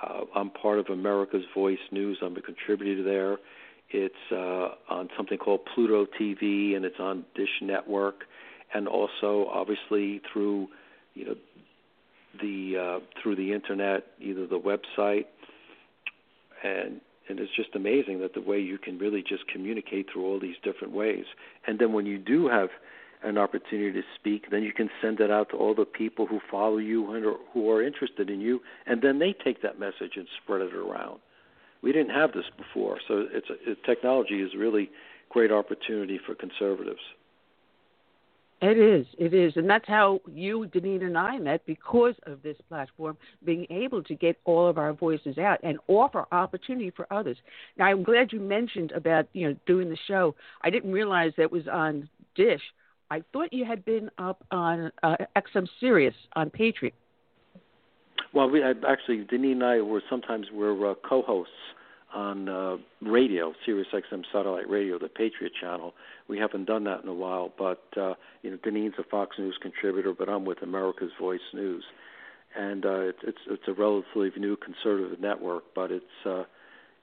Uh, 0.00 0.20
I'm 0.36 0.50
part 0.50 0.78
of 0.78 0.86
America's 0.86 1.44
Voice 1.52 1.78
News. 1.90 2.18
I'm 2.22 2.36
a 2.36 2.42
contributor 2.42 3.02
there. 3.02 3.38
It's 3.90 4.14
uh, 4.30 4.68
on 4.88 5.08
something 5.16 5.38
called 5.38 5.62
Pluto 5.74 6.06
TV, 6.20 6.76
and 6.76 6.84
it's 6.84 7.00
on 7.00 7.24
Dish 7.34 7.60
Network, 7.60 8.22
and 8.72 8.86
also 8.86 9.48
obviously 9.52 10.20
through 10.32 10.68
you 11.14 11.24
know 11.24 11.34
the 12.40 12.76
uh, 12.78 13.20
through 13.22 13.36
the 13.36 13.52
internet, 13.52 14.04
either 14.20 14.46
the 14.46 14.58
website 14.58 15.26
and 16.62 17.00
and 17.28 17.40
it's 17.40 17.54
just 17.56 17.74
amazing 17.74 18.20
that 18.20 18.34
the 18.34 18.40
way 18.40 18.60
you 18.60 18.78
can 18.78 18.98
really 18.98 19.22
just 19.22 19.48
communicate 19.48 20.06
through 20.12 20.24
all 20.24 20.38
these 20.38 20.54
different 20.62 20.94
ways. 20.94 21.24
And 21.66 21.78
then 21.78 21.92
when 21.92 22.06
you 22.06 22.18
do 22.18 22.46
have 22.48 22.68
an 23.24 23.36
opportunity 23.36 23.92
to 23.92 24.06
speak, 24.14 24.50
then 24.50 24.62
you 24.62 24.72
can 24.72 24.88
send 25.02 25.18
it 25.18 25.30
out 25.30 25.50
to 25.50 25.56
all 25.56 25.74
the 25.74 25.84
people 25.84 26.26
who 26.26 26.38
follow 26.48 26.76
you 26.76 27.12
and 27.12 27.24
are, 27.24 27.36
who 27.52 27.68
are 27.70 27.82
interested 27.82 28.30
in 28.30 28.40
you, 28.40 28.60
and 28.86 29.02
then 29.02 29.18
they 29.18 29.32
take 29.32 29.62
that 29.62 29.80
message 29.80 30.12
and 30.14 30.28
spread 30.42 30.60
it 30.60 30.74
around. 30.74 31.18
We 31.82 31.92
didn't 31.92 32.14
have 32.14 32.32
this 32.32 32.44
before, 32.56 32.98
so 33.08 33.26
it's 33.32 33.50
a, 33.50 33.72
it, 33.72 33.78
technology 33.84 34.40
is 34.40 34.50
really 34.56 34.90
great 35.30 35.50
opportunity 35.50 36.20
for 36.24 36.36
conservatives. 36.36 37.00
It 38.62 38.78
is. 38.78 39.06
It 39.18 39.34
is. 39.34 39.52
And 39.56 39.68
that's 39.68 39.86
how 39.86 40.20
you, 40.32 40.66
Deneen, 40.74 41.02
and 41.02 41.18
I 41.18 41.38
met 41.38 41.66
because 41.66 42.14
of 42.22 42.42
this 42.42 42.56
platform, 42.68 43.18
being 43.44 43.66
able 43.68 44.02
to 44.04 44.14
get 44.14 44.38
all 44.44 44.66
of 44.66 44.78
our 44.78 44.94
voices 44.94 45.36
out 45.36 45.58
and 45.62 45.78
offer 45.88 46.24
opportunity 46.32 46.90
for 46.90 47.06
others. 47.12 47.36
Now, 47.76 47.84
I'm 47.84 48.02
glad 48.02 48.32
you 48.32 48.40
mentioned 48.40 48.92
about, 48.92 49.28
you 49.34 49.48
know, 49.48 49.56
doing 49.66 49.90
the 49.90 49.98
show. 50.08 50.34
I 50.62 50.70
didn't 50.70 50.92
realize 50.92 51.32
that 51.36 51.52
was 51.52 51.68
on 51.68 52.08
Dish. 52.34 52.62
I 53.10 53.22
thought 53.32 53.52
you 53.52 53.66
had 53.66 53.84
been 53.84 54.10
up 54.16 54.42
on 54.50 54.90
uh, 55.02 55.16
XM 55.36 55.68
Sirius 55.78 56.14
on 56.34 56.48
Patriot. 56.48 56.94
Well, 58.32 58.48
we 58.50 58.64
I, 58.64 58.72
actually, 58.88 59.24
Deneen 59.24 59.52
and 59.52 59.64
I 59.64 59.80
were 59.82 60.02
sometimes 60.08 60.46
we're 60.52 60.90
uh, 60.90 60.94
co-hosts 61.08 61.52
on 62.14 62.48
uh, 62.48 62.76
radio, 63.02 63.52
Sirius 63.64 63.88
XM 63.92 64.22
satellite 64.32 64.68
radio, 64.68 64.98
the 64.98 65.08
Patriot 65.08 65.52
channel. 65.60 65.94
We 66.28 66.38
haven't 66.38 66.66
done 66.66 66.84
that 66.84 67.02
in 67.02 67.08
a 67.08 67.14
while, 67.14 67.52
but 67.58 67.82
uh, 67.96 68.14
you 68.42 68.50
know, 68.50 68.58
Deneen's 68.58 68.94
a 68.98 69.04
Fox 69.04 69.36
News 69.38 69.58
contributor, 69.60 70.12
but 70.12 70.28
I'm 70.28 70.44
with 70.44 70.62
America's 70.62 71.10
Voice 71.20 71.40
News, 71.52 71.84
and 72.56 72.86
uh, 72.86 73.00
it's 73.00 73.18
it's 73.22 73.38
it's 73.48 73.68
a 73.68 73.72
relatively 73.72 74.30
new 74.36 74.56
conservative 74.56 75.20
network, 75.20 75.64
but 75.74 75.90
it's 75.90 76.04
uh, 76.24 76.44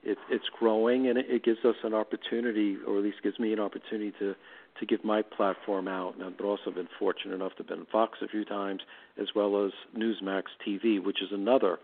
it, 0.02 0.18
it's 0.30 0.44
growing, 0.58 1.08
and 1.08 1.18
it, 1.18 1.26
it 1.28 1.44
gives 1.44 1.64
us 1.64 1.76
an 1.84 1.94
opportunity, 1.94 2.76
or 2.86 2.98
at 2.98 3.04
least 3.04 3.22
gives 3.22 3.38
me 3.38 3.52
an 3.52 3.60
opportunity 3.60 4.12
to 4.18 4.34
to 4.80 4.86
give 4.86 5.04
my 5.04 5.22
platform 5.22 5.86
out. 5.86 6.14
And 6.16 6.24
I've 6.24 6.44
also 6.44 6.70
been 6.70 6.88
fortunate 6.98 7.34
enough 7.34 7.52
to 7.52 7.58
have 7.58 7.68
been 7.68 7.80
on 7.80 7.86
Fox 7.92 8.18
a 8.22 8.28
few 8.28 8.44
times, 8.44 8.80
as 9.20 9.28
well 9.34 9.64
as 9.64 9.72
Newsmax 9.96 10.44
TV, 10.66 11.02
which 11.02 11.22
is 11.22 11.28
another 11.30 11.78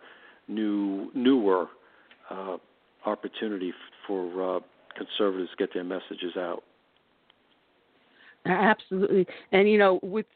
new 0.49 1.11
newer 1.15 1.69
uh, 2.31 2.57
opportunity 3.07 3.73
for 4.07 4.57
uh, 4.57 4.61
conservatives 4.97 5.51
to 5.51 5.57
get 5.57 5.75
their 5.75 5.85
messages 5.85 6.37
out. 6.37 6.63
Absolutely, 8.47 9.27
and 9.53 9.69
you 9.69 9.79
know, 9.79 10.01
with 10.03 10.27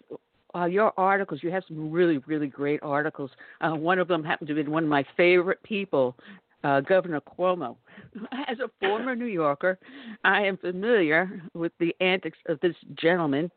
uh, 0.54 0.66
your 0.66 0.92
articles, 0.96 1.40
you 1.42 1.50
have 1.50 1.64
some 1.66 1.90
really, 1.90 2.18
really 2.18 2.46
great 2.46 2.80
articles. 2.82 3.30
Uh, 3.60 3.70
one 3.72 3.98
of 3.98 4.08
them 4.08 4.22
happened 4.22 4.48
to 4.48 4.54
be 4.54 4.62
one 4.62 4.84
of 4.84 4.90
my 4.90 5.04
favorite 5.16 5.62
people, 5.62 6.14
uh, 6.62 6.80
Governor 6.80 7.20
Cuomo. 7.20 7.76
As 8.48 8.58
a 8.60 8.68
former 8.80 9.16
New 9.16 9.26
Yorker, 9.26 9.78
I 10.24 10.42
am 10.42 10.56
familiar 10.56 11.42
with 11.54 11.72
the 11.80 11.94
antics 12.00 12.38
of 12.48 12.60
this 12.60 12.76
gentleman, 12.94 13.50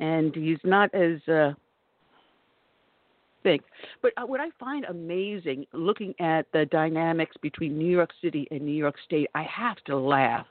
and 0.00 0.34
he's 0.34 0.58
not 0.64 0.92
as 0.94 1.26
uh, 1.28 1.52
think. 3.44 3.62
But 4.02 4.12
uh, 4.16 4.26
what 4.26 4.40
I 4.40 4.48
find 4.58 4.84
amazing 4.86 5.66
looking 5.72 6.14
at 6.18 6.46
the 6.52 6.66
dynamics 6.66 7.36
between 7.40 7.78
New 7.78 7.90
York 7.90 8.10
City 8.20 8.48
and 8.50 8.62
New 8.62 8.72
York 8.72 8.96
State, 9.04 9.30
I 9.36 9.44
have 9.44 9.76
to 9.86 9.96
laugh. 9.96 10.46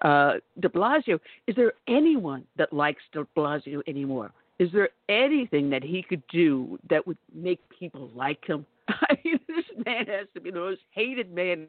Uh, 0.00 0.32
de 0.58 0.68
Blasio, 0.68 1.20
is 1.46 1.54
there 1.54 1.74
anyone 1.86 2.44
that 2.56 2.72
likes 2.72 3.02
de 3.12 3.24
Blasio 3.36 3.80
anymore? 3.86 4.32
Is 4.58 4.68
there 4.72 4.88
anything 5.08 5.70
that 5.70 5.84
he 5.84 6.02
could 6.02 6.22
do 6.26 6.78
that 6.90 7.06
would 7.06 7.18
make 7.32 7.60
people 7.78 8.10
like 8.14 8.44
him? 8.44 8.66
I 8.88 9.16
mean, 9.24 9.38
this 9.46 9.64
man 9.86 10.06
has 10.06 10.26
to 10.34 10.40
be 10.40 10.50
the 10.50 10.58
most 10.58 10.80
hated 10.90 11.32
man. 11.32 11.68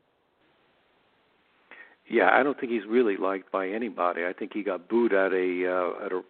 Yeah, 2.09 2.30
I 2.34 2.43
don't 2.43 2.59
think 2.59 2.72
he's 2.72 2.86
really 2.88 3.18
liked 3.18 3.51
by 3.51 3.70
anybody. 3.70 4.26
I 4.26 4.34
think 4.34 4.51
he 4.53 4.61
got 4.61 4.89
booed 4.89 5.14
at 5.14 5.32
a 5.32 5.68
uh, 5.68 6.05
at 6.05 6.11
a 6.11 6.22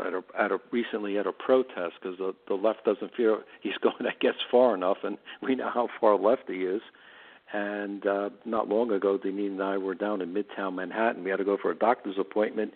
at 0.00 0.12
a, 0.12 0.22
at 0.38 0.52
a 0.52 0.58
recently 0.70 1.18
at 1.18 1.26
a 1.26 1.32
protest 1.32 1.94
because 2.00 2.18
the 2.18 2.34
the 2.48 2.54
left 2.54 2.84
doesn't 2.84 3.14
feel 3.14 3.40
he's 3.60 3.76
going, 3.82 4.06
I 4.06 4.14
guess, 4.20 4.34
far 4.50 4.74
enough, 4.74 4.98
and 5.02 5.18
we 5.42 5.54
know 5.54 5.70
how 5.72 5.88
far 6.00 6.16
left 6.16 6.44
he 6.48 6.64
is. 6.64 6.82
And 7.52 8.04
uh, 8.06 8.30
not 8.44 8.68
long 8.68 8.90
ago, 8.90 9.18
Deneen 9.18 9.52
and 9.52 9.62
I 9.62 9.78
were 9.78 9.94
down 9.94 10.20
in 10.20 10.34
Midtown 10.34 10.74
Manhattan. 10.74 11.22
We 11.22 11.30
had 11.30 11.36
to 11.36 11.44
go 11.44 11.56
for 11.60 11.70
a 11.70 11.76
doctor's 11.76 12.16
appointment, 12.18 12.74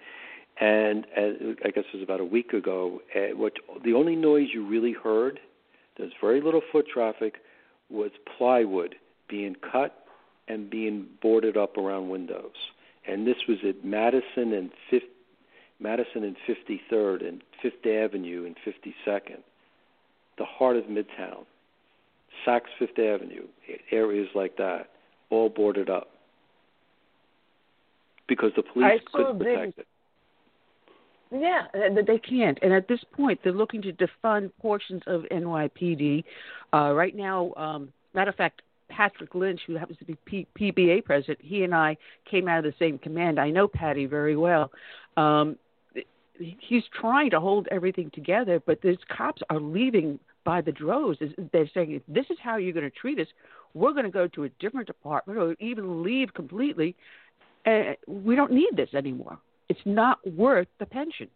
and 0.60 1.06
uh, 1.16 1.54
I 1.64 1.70
guess 1.70 1.84
it 1.92 1.94
was 1.94 2.02
about 2.02 2.20
a 2.20 2.24
week 2.24 2.52
ago. 2.52 3.00
Uh, 3.14 3.36
what 3.36 3.54
the 3.84 3.94
only 3.94 4.14
noise 4.14 4.48
you 4.54 4.66
really 4.66 4.92
heard, 4.92 5.40
there's 5.98 6.12
very 6.20 6.40
little 6.40 6.62
foot 6.70 6.86
traffic, 6.92 7.38
was 7.88 8.10
plywood 8.38 8.94
being 9.28 9.56
cut 9.72 10.04
and 10.46 10.70
being 10.70 11.06
boarded 11.20 11.56
up 11.56 11.76
around 11.76 12.08
windows. 12.08 12.52
And 13.06 13.26
this 13.26 13.36
was 13.48 13.58
at 13.68 13.84
Madison 13.84 14.52
and 14.52 14.70
Fifth 14.90 15.02
Madison 15.80 16.24
and 16.24 16.36
53rd 16.48 17.26
and 17.26 17.42
Fifth 17.62 17.86
Avenue 17.86 18.46
and 18.46 18.56
52nd, 18.66 19.38
the 20.38 20.44
heart 20.44 20.76
of 20.76 20.84
Midtown, 20.84 21.44
Saks 22.46 22.62
Fifth 22.78 22.98
Avenue, 22.98 23.46
areas 23.90 24.28
like 24.34 24.56
that, 24.56 24.90
all 25.30 25.48
boarded 25.48 25.88
up 25.88 26.08
because 28.28 28.52
the 28.56 28.62
police 28.62 29.00
couldn't 29.12 29.38
protect 29.38 29.78
it. 29.78 29.86
Yeah, 31.32 31.66
they 32.06 32.18
can't. 32.18 32.58
And 32.62 32.72
at 32.72 32.88
this 32.88 33.00
point, 33.12 33.38
they're 33.44 33.52
looking 33.52 33.82
to 33.82 33.92
defund 33.92 34.50
portions 34.60 35.02
of 35.06 35.22
NYPD. 35.30 36.24
Uh, 36.72 36.92
right 36.92 37.14
now, 37.14 37.52
um, 37.56 37.92
matter 38.14 38.30
of 38.30 38.36
fact, 38.36 38.62
Patrick 38.88 39.34
Lynch, 39.36 39.60
who 39.66 39.76
happens 39.76 39.98
to 39.98 40.04
be 40.04 40.16
P- 40.24 40.46
PBA 40.58 41.04
president, 41.04 41.38
he 41.40 41.62
and 41.62 41.74
I 41.74 41.96
came 42.28 42.48
out 42.48 42.58
of 42.58 42.64
the 42.64 42.74
same 42.78 42.98
command. 42.98 43.38
I 43.38 43.50
know 43.50 43.68
Patty 43.68 44.06
very 44.06 44.36
well. 44.36 44.72
Um, 45.16 45.56
he's 46.40 46.84
trying 46.98 47.30
to 47.30 47.40
hold 47.40 47.68
everything 47.70 48.10
together, 48.14 48.60
but 48.64 48.80
these 48.82 48.98
cops 49.14 49.42
are 49.50 49.60
leaving 49.60 50.18
by 50.44 50.60
the 50.60 50.72
droves. 50.72 51.18
They're 51.52 51.68
saying, 51.72 52.00
"This 52.08 52.26
is 52.30 52.38
how 52.42 52.56
you're 52.56 52.72
going 52.72 52.90
to 52.90 52.96
treat 52.96 53.18
us. 53.18 53.26
We're 53.74 53.92
going 53.92 54.04
to 54.04 54.10
go 54.10 54.26
to 54.28 54.44
a 54.44 54.48
different 54.60 54.86
department, 54.86 55.38
or 55.38 55.54
even 55.60 56.02
leave 56.02 56.32
completely. 56.34 56.96
Uh, 57.66 57.92
we 58.06 58.34
don't 58.34 58.52
need 58.52 58.70
this 58.74 58.94
anymore. 58.94 59.38
It's 59.68 59.80
not 59.84 60.18
worth 60.26 60.68
the 60.78 60.86
pension." 60.86 61.28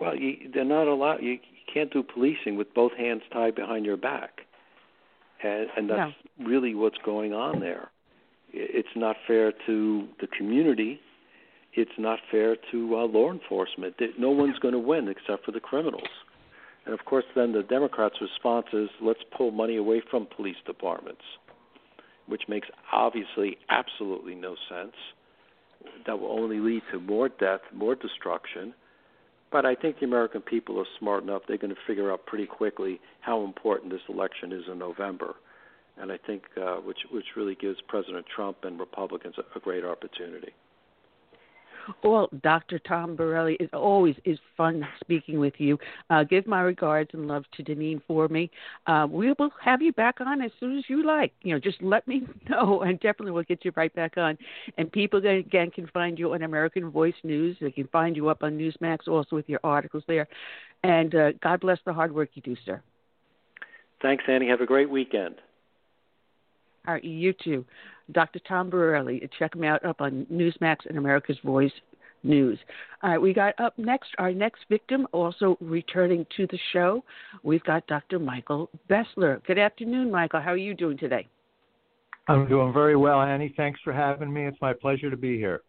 Well, 0.00 0.16
you, 0.16 0.50
they're 0.52 0.64
not 0.64 0.88
allowed. 0.88 1.22
You, 1.22 1.32
you 1.32 1.38
can't 1.72 1.92
do 1.92 2.02
policing 2.02 2.56
with 2.56 2.72
both 2.72 2.92
hands 2.94 3.22
tied 3.32 3.54
behind 3.54 3.84
your 3.84 3.98
back, 3.98 4.40
and, 5.44 5.68
and 5.76 5.90
that's 5.90 6.14
no. 6.38 6.46
really 6.46 6.74
what's 6.74 6.98
going 7.04 7.34
on 7.34 7.60
there. 7.60 7.90
It's 8.52 8.96
not 8.96 9.16
fair 9.26 9.52
to 9.66 10.08
the 10.20 10.26
community 10.26 11.00
it's 11.74 11.90
not 11.98 12.18
fair 12.30 12.56
to 12.72 12.96
uh, 12.96 13.06
law 13.06 13.30
enforcement. 13.30 13.94
No 14.18 14.30
one's 14.30 14.58
going 14.58 14.74
to 14.74 14.80
win 14.80 15.08
except 15.08 15.44
for 15.44 15.52
the 15.52 15.60
criminals. 15.60 16.08
And 16.84 16.98
of 16.98 17.04
course, 17.04 17.24
then 17.36 17.52
the 17.52 17.62
Democrats' 17.62 18.16
response 18.20 18.66
is 18.72 18.88
let's 19.00 19.20
pull 19.36 19.50
money 19.50 19.76
away 19.76 20.02
from 20.10 20.26
police 20.34 20.56
departments, 20.66 21.22
which 22.26 22.42
makes 22.48 22.68
obviously 22.92 23.58
absolutely 23.68 24.34
no 24.34 24.56
sense. 24.68 24.94
That 26.06 26.18
will 26.18 26.32
only 26.32 26.58
lead 26.58 26.82
to 26.92 27.00
more 27.00 27.28
death, 27.28 27.60
more 27.72 27.94
destruction. 27.94 28.74
But 29.52 29.66
I 29.66 29.74
think 29.74 29.98
the 29.98 30.06
American 30.06 30.40
people 30.40 30.78
are 30.78 30.86
smart 30.98 31.22
enough; 31.22 31.42
they're 31.46 31.58
going 31.58 31.74
to 31.74 31.80
figure 31.86 32.12
out 32.12 32.26
pretty 32.26 32.46
quickly 32.46 33.00
how 33.20 33.44
important 33.44 33.90
this 33.90 34.02
election 34.08 34.52
is 34.52 34.62
in 34.70 34.78
November, 34.78 35.34
and 35.96 36.12
I 36.12 36.18
think 36.18 36.44
uh, 36.56 36.76
which 36.76 36.98
which 37.10 37.24
really 37.36 37.56
gives 37.56 37.80
President 37.88 38.26
Trump 38.34 38.58
and 38.62 38.78
Republicans 38.78 39.34
a, 39.38 39.58
a 39.58 39.60
great 39.60 39.84
opportunity. 39.84 40.52
Well, 42.02 42.28
Dr. 42.42 42.78
Tom 42.78 43.16
Borelli, 43.16 43.56
it 43.60 43.72
always 43.74 44.14
is 44.24 44.38
fun 44.56 44.86
speaking 45.00 45.38
with 45.38 45.54
you. 45.58 45.78
Uh, 46.08 46.24
give 46.24 46.46
my 46.46 46.60
regards 46.60 47.10
and 47.12 47.26
love 47.26 47.44
to 47.56 47.62
Deneen 47.62 48.00
for 48.06 48.28
me. 48.28 48.50
Uh, 48.86 49.06
we 49.10 49.32
will 49.38 49.50
have 49.62 49.82
you 49.82 49.92
back 49.92 50.20
on 50.20 50.40
as 50.40 50.50
soon 50.60 50.78
as 50.78 50.84
you 50.88 51.06
like. 51.06 51.32
You 51.42 51.54
know, 51.54 51.60
just 51.60 51.82
let 51.82 52.06
me 52.06 52.26
know, 52.48 52.82
and 52.82 52.98
definitely 53.00 53.32
we'll 53.32 53.44
get 53.44 53.64
you 53.64 53.72
right 53.76 53.94
back 53.94 54.16
on. 54.16 54.36
And 54.78 54.90
people 54.90 55.24
again 55.24 55.70
can 55.70 55.86
find 55.88 56.18
you 56.18 56.34
on 56.34 56.42
American 56.42 56.90
Voice 56.90 57.14
News. 57.22 57.56
They 57.60 57.70
can 57.70 57.88
find 57.88 58.16
you 58.16 58.28
up 58.28 58.42
on 58.42 58.58
Newsmax 58.58 59.08
also 59.08 59.36
with 59.36 59.48
your 59.48 59.60
articles 59.64 60.04
there. 60.06 60.28
And 60.82 61.14
uh, 61.14 61.32
God 61.42 61.60
bless 61.60 61.78
the 61.84 61.92
hard 61.92 62.14
work 62.14 62.30
you 62.34 62.42
do, 62.42 62.56
sir. 62.64 62.82
Thanks, 64.02 64.24
Annie. 64.28 64.48
Have 64.48 64.60
a 64.60 64.66
great 64.66 64.88
weekend. 64.88 65.36
All 66.86 66.94
right, 66.94 67.04
you 67.04 67.34
too. 67.34 67.66
Dr. 68.12 68.40
Tom 68.40 68.70
Borelli. 68.70 69.28
Check 69.38 69.54
him 69.54 69.64
out 69.64 69.84
up 69.84 70.00
on 70.00 70.26
Newsmax 70.32 70.78
and 70.88 70.98
America's 70.98 71.38
Voice 71.44 71.72
News. 72.22 72.58
All 73.02 73.10
right, 73.10 73.18
we 73.18 73.32
got 73.32 73.58
up 73.58 73.78
next 73.78 74.10
our 74.18 74.32
next 74.32 74.60
victim, 74.68 75.06
also 75.12 75.56
returning 75.60 76.26
to 76.36 76.46
the 76.48 76.58
show. 76.72 77.02
We've 77.42 77.64
got 77.64 77.86
Dr. 77.86 78.18
Michael 78.18 78.68
Busler. 78.90 79.44
Good 79.46 79.58
afternoon, 79.58 80.10
Michael. 80.10 80.40
How 80.40 80.50
are 80.50 80.56
you 80.56 80.74
doing 80.74 80.98
today? 80.98 81.28
I'm 82.28 82.46
doing 82.46 82.72
very 82.72 82.96
well, 82.96 83.20
Annie. 83.20 83.54
Thanks 83.56 83.80
for 83.82 83.92
having 83.92 84.32
me. 84.32 84.46
It's 84.46 84.60
my 84.60 84.72
pleasure 84.72 85.10
to 85.10 85.16
be 85.16 85.36
here. 85.36 85.62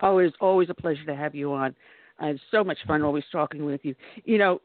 Oh, 0.00 0.18
it's 0.18 0.36
always 0.40 0.70
a 0.70 0.74
pleasure 0.74 1.04
to 1.04 1.14
have 1.14 1.34
you 1.34 1.52
on. 1.52 1.74
It's 2.20 2.40
so 2.50 2.64
much 2.64 2.78
fun 2.86 3.02
always 3.02 3.24
talking 3.30 3.64
with 3.64 3.80
you. 3.84 3.94
You 4.24 4.38
know, 4.38 4.60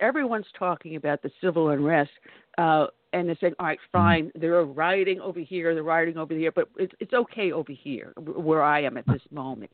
everyone's 0.00 0.46
talking 0.58 0.96
about 0.96 1.22
the 1.22 1.30
civil 1.40 1.70
unrest. 1.70 2.10
Uh, 2.58 2.86
and 3.16 3.28
they're 3.28 3.36
saying, 3.40 3.54
all 3.58 3.66
right, 3.66 3.78
Mm-hmm. 3.78 3.98
fine, 3.98 4.32
they're 4.34 4.62
rioting 4.64 5.20
over 5.20 5.40
here, 5.40 5.74
they're 5.74 5.82
rioting 5.82 6.18
over 6.18 6.34
here, 6.34 6.52
but 6.52 6.68
it's 6.76 6.92
it's 7.00 7.12
okay 7.12 7.52
over 7.52 7.72
here 7.72 8.12
where 8.16 8.62
I 8.62 8.82
am 8.82 8.96
at 8.96 9.06
this 9.06 9.22
moment. 9.30 9.70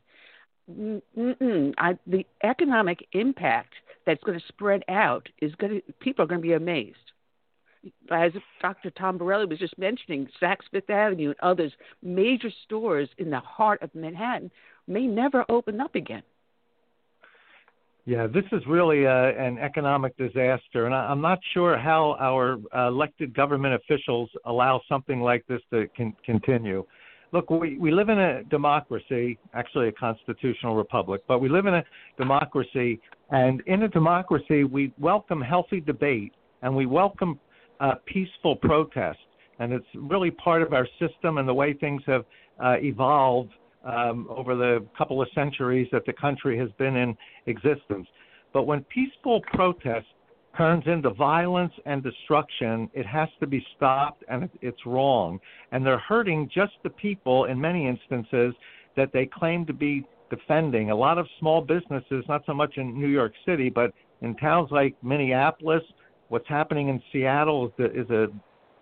I, 1.77 1.97
the 2.07 2.25
economic 2.43 3.05
impact 3.11 3.73
that's 4.05 4.23
going 4.23 4.39
to 4.39 4.45
spread 4.47 4.83
out 4.87 5.27
is 5.41 5.53
going 5.55 5.81
to 5.81 5.93
people 5.99 6.23
are 6.23 6.27
going 6.27 6.41
to 6.41 6.47
be 6.47 6.53
amazed. 6.53 6.97
As 8.09 8.31
Dr. 8.61 8.91
Tom 8.91 9.17
Borelli 9.17 9.45
was 9.45 9.59
just 9.59 9.77
mentioning, 9.77 10.29
Saks 10.41 10.63
Fifth 10.71 10.89
Avenue 10.89 11.29
and 11.29 11.39
others, 11.41 11.73
major 12.01 12.49
stores 12.63 13.09
in 13.17 13.29
the 13.29 13.41
heart 13.41 13.81
of 13.81 13.93
Manhattan 13.93 14.51
may 14.87 15.05
never 15.05 15.43
open 15.49 15.81
up 15.81 15.95
again. 15.95 16.23
Yeah, 18.05 18.27
this 18.27 18.43
is 18.51 18.61
really 18.67 19.07
uh, 19.07 19.11
an 19.11 19.57
economic 19.59 20.17
disaster, 20.17 20.85
and 20.85 20.93
I, 20.93 21.05
I'm 21.05 21.21
not 21.21 21.39
sure 21.53 21.77
how 21.77 22.17
our 22.19 22.57
uh, 22.75 22.89
elected 22.89 23.33
government 23.33 23.75
officials 23.75 24.29
allow 24.43 24.81
something 24.89 25.21
like 25.21 25.47
this 25.47 25.61
to 25.71 25.87
con- 25.95 26.13
continue. 26.25 26.85
Look, 27.31 27.49
we, 27.49 27.77
we 27.77 27.91
live 27.91 28.09
in 28.09 28.19
a 28.19 28.43
democracy, 28.43 29.39
actually 29.53 29.87
a 29.87 29.93
constitutional 29.93 30.75
republic, 30.75 31.21
but 31.29 31.39
we 31.39 31.47
live 31.47 31.65
in 31.65 31.75
a 31.75 31.83
democracy, 32.17 32.99
and 33.29 33.61
in 33.67 33.83
a 33.83 33.87
democracy, 33.87 34.65
we 34.65 34.91
welcome 34.99 35.41
healthy 35.41 35.79
debate 35.79 36.33
and 36.61 36.75
we 36.75 36.85
welcome 36.85 37.39
uh, 37.79 37.93
peaceful 38.05 38.57
protest, 38.57 39.19
and 39.59 39.71
it's 39.71 39.87
really 39.95 40.29
part 40.29 40.61
of 40.61 40.73
our 40.73 40.87
system 40.99 41.37
and 41.37 41.47
the 41.47 41.53
way 41.53 41.71
things 41.73 42.01
have 42.05 42.25
uh, 42.61 42.75
evolved 42.81 43.53
um, 43.83 44.27
over 44.29 44.55
the 44.55 44.85
couple 44.97 45.21
of 45.21 45.27
centuries 45.35 45.87
that 45.91 46.05
the 46.05 46.13
country 46.13 46.57
has 46.57 46.69
been 46.77 46.95
in 46.95 47.17
existence. 47.45 48.07
But 48.53 48.63
when 48.63 48.83
peaceful 48.85 49.41
protest 49.53 50.05
turns 50.57 50.83
into 50.85 51.09
violence 51.11 51.73
and 51.85 52.03
destruction, 52.03 52.89
it 52.93 53.05
has 53.05 53.27
to 53.39 53.47
be 53.47 53.65
stopped, 53.75 54.23
and 54.29 54.49
it's 54.61 54.85
wrong. 54.85 55.39
And 55.71 55.85
they're 55.85 55.97
hurting 55.97 56.49
just 56.53 56.73
the 56.83 56.91
people, 56.91 57.45
in 57.45 57.59
many 57.59 57.87
instances, 57.87 58.53
that 58.95 59.09
they 59.11 59.25
claim 59.25 59.65
to 59.65 59.73
be 59.73 60.05
defending. 60.29 60.91
A 60.91 60.95
lot 60.95 61.17
of 61.17 61.27
small 61.39 61.61
businesses, 61.61 62.23
not 62.27 62.43
so 62.45 62.53
much 62.53 62.77
in 62.77 62.99
New 62.99 63.07
York 63.07 63.33
City, 63.45 63.69
but 63.69 63.93
in 64.21 64.35
towns 64.35 64.69
like 64.71 64.95
Minneapolis, 65.03 65.83
what's 66.29 66.47
happening 66.47 66.89
in 66.89 67.01
Seattle 67.11 67.67
is, 67.67 67.73
a, 67.79 68.01
is 68.01 68.09
a, 68.09 68.27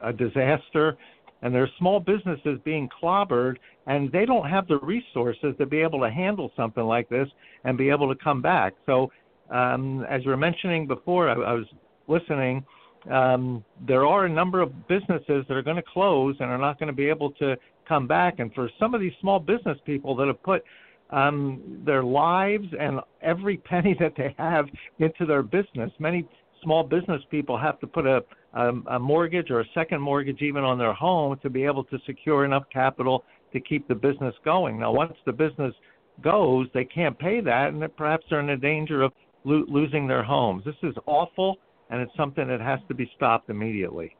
a 0.01 0.13
disaster 0.13 0.97
and 1.41 1.53
there 1.53 1.63
are 1.63 1.69
small 1.77 1.99
businesses 1.99 2.59
being 2.63 2.89
clobbered 3.01 3.55
and 3.87 4.11
they 4.11 4.25
don't 4.25 4.47
have 4.49 4.67
the 4.67 4.77
resources 4.79 5.55
to 5.57 5.65
be 5.65 5.81
able 5.81 5.99
to 5.99 6.09
handle 6.09 6.51
something 6.55 6.83
like 6.83 7.09
this 7.09 7.27
and 7.63 7.77
be 7.77 7.89
able 7.89 8.13
to 8.13 8.23
come 8.23 8.41
back. 8.41 8.73
So 8.85 9.11
um, 9.49 10.05
as 10.09 10.23
you 10.23 10.29
were 10.29 10.37
mentioning 10.37 10.87
before 10.87 11.29
I, 11.29 11.33
I 11.33 11.53
was 11.53 11.65
listening 12.07 12.63
um, 13.09 13.65
there 13.87 14.05
are 14.05 14.25
a 14.25 14.29
number 14.29 14.61
of 14.61 14.87
businesses 14.87 15.43
that 15.47 15.51
are 15.51 15.63
going 15.63 15.77
to 15.77 15.83
close 15.83 16.35
and 16.39 16.49
are 16.49 16.57
not 16.57 16.79
going 16.79 16.87
to 16.87 16.93
be 16.93 17.09
able 17.09 17.31
to 17.31 17.55
come 17.87 18.07
back. 18.07 18.39
And 18.39 18.53
for 18.53 18.69
some 18.79 18.93
of 18.93 19.01
these 19.01 19.13
small 19.19 19.39
business 19.39 19.77
people 19.85 20.15
that 20.17 20.27
have 20.27 20.41
put 20.43 20.63
um, 21.09 21.81
their 21.85 22.03
lives 22.03 22.67
and 22.79 22.99
every 23.21 23.57
penny 23.69 23.95
that 23.99 24.13
they 24.15 24.35
have 24.37 24.65
into 24.99 25.25
their 25.25 25.43
business 25.43 25.91
many 25.99 26.27
small 26.63 26.83
business 26.83 27.21
people 27.29 27.57
have 27.57 27.79
to 27.79 27.87
put 27.87 28.05
a 28.05 28.23
um, 28.53 28.85
a 28.89 28.99
mortgage 28.99 29.49
or 29.49 29.61
a 29.61 29.65
second 29.73 30.01
mortgage 30.01 30.41
even 30.41 30.63
on 30.63 30.77
their 30.77 30.93
home 30.93 31.37
to 31.41 31.49
be 31.49 31.63
able 31.63 31.83
to 31.85 31.97
secure 32.05 32.45
enough 32.45 32.63
capital 32.71 33.23
to 33.53 33.59
keep 33.59 33.87
the 33.87 33.95
business 33.95 34.35
going. 34.43 34.79
Now, 34.79 34.91
once 34.91 35.13
the 35.25 35.31
business 35.31 35.73
goes, 36.21 36.67
they 36.73 36.85
can't 36.85 37.17
pay 37.17 37.41
that, 37.41 37.73
and 37.73 37.95
perhaps 37.95 38.25
they're 38.29 38.39
in 38.39 38.47
the 38.47 38.57
danger 38.57 39.01
of 39.01 39.11
lo- 39.43 39.65
losing 39.67 40.07
their 40.07 40.23
homes. 40.23 40.63
This 40.65 40.75
is 40.83 40.95
awful, 41.05 41.57
and 41.89 42.01
it's 42.01 42.15
something 42.15 42.47
that 42.47 42.61
has 42.61 42.79
to 42.87 42.93
be 42.93 43.09
stopped 43.15 43.49
immediately. 43.49 44.15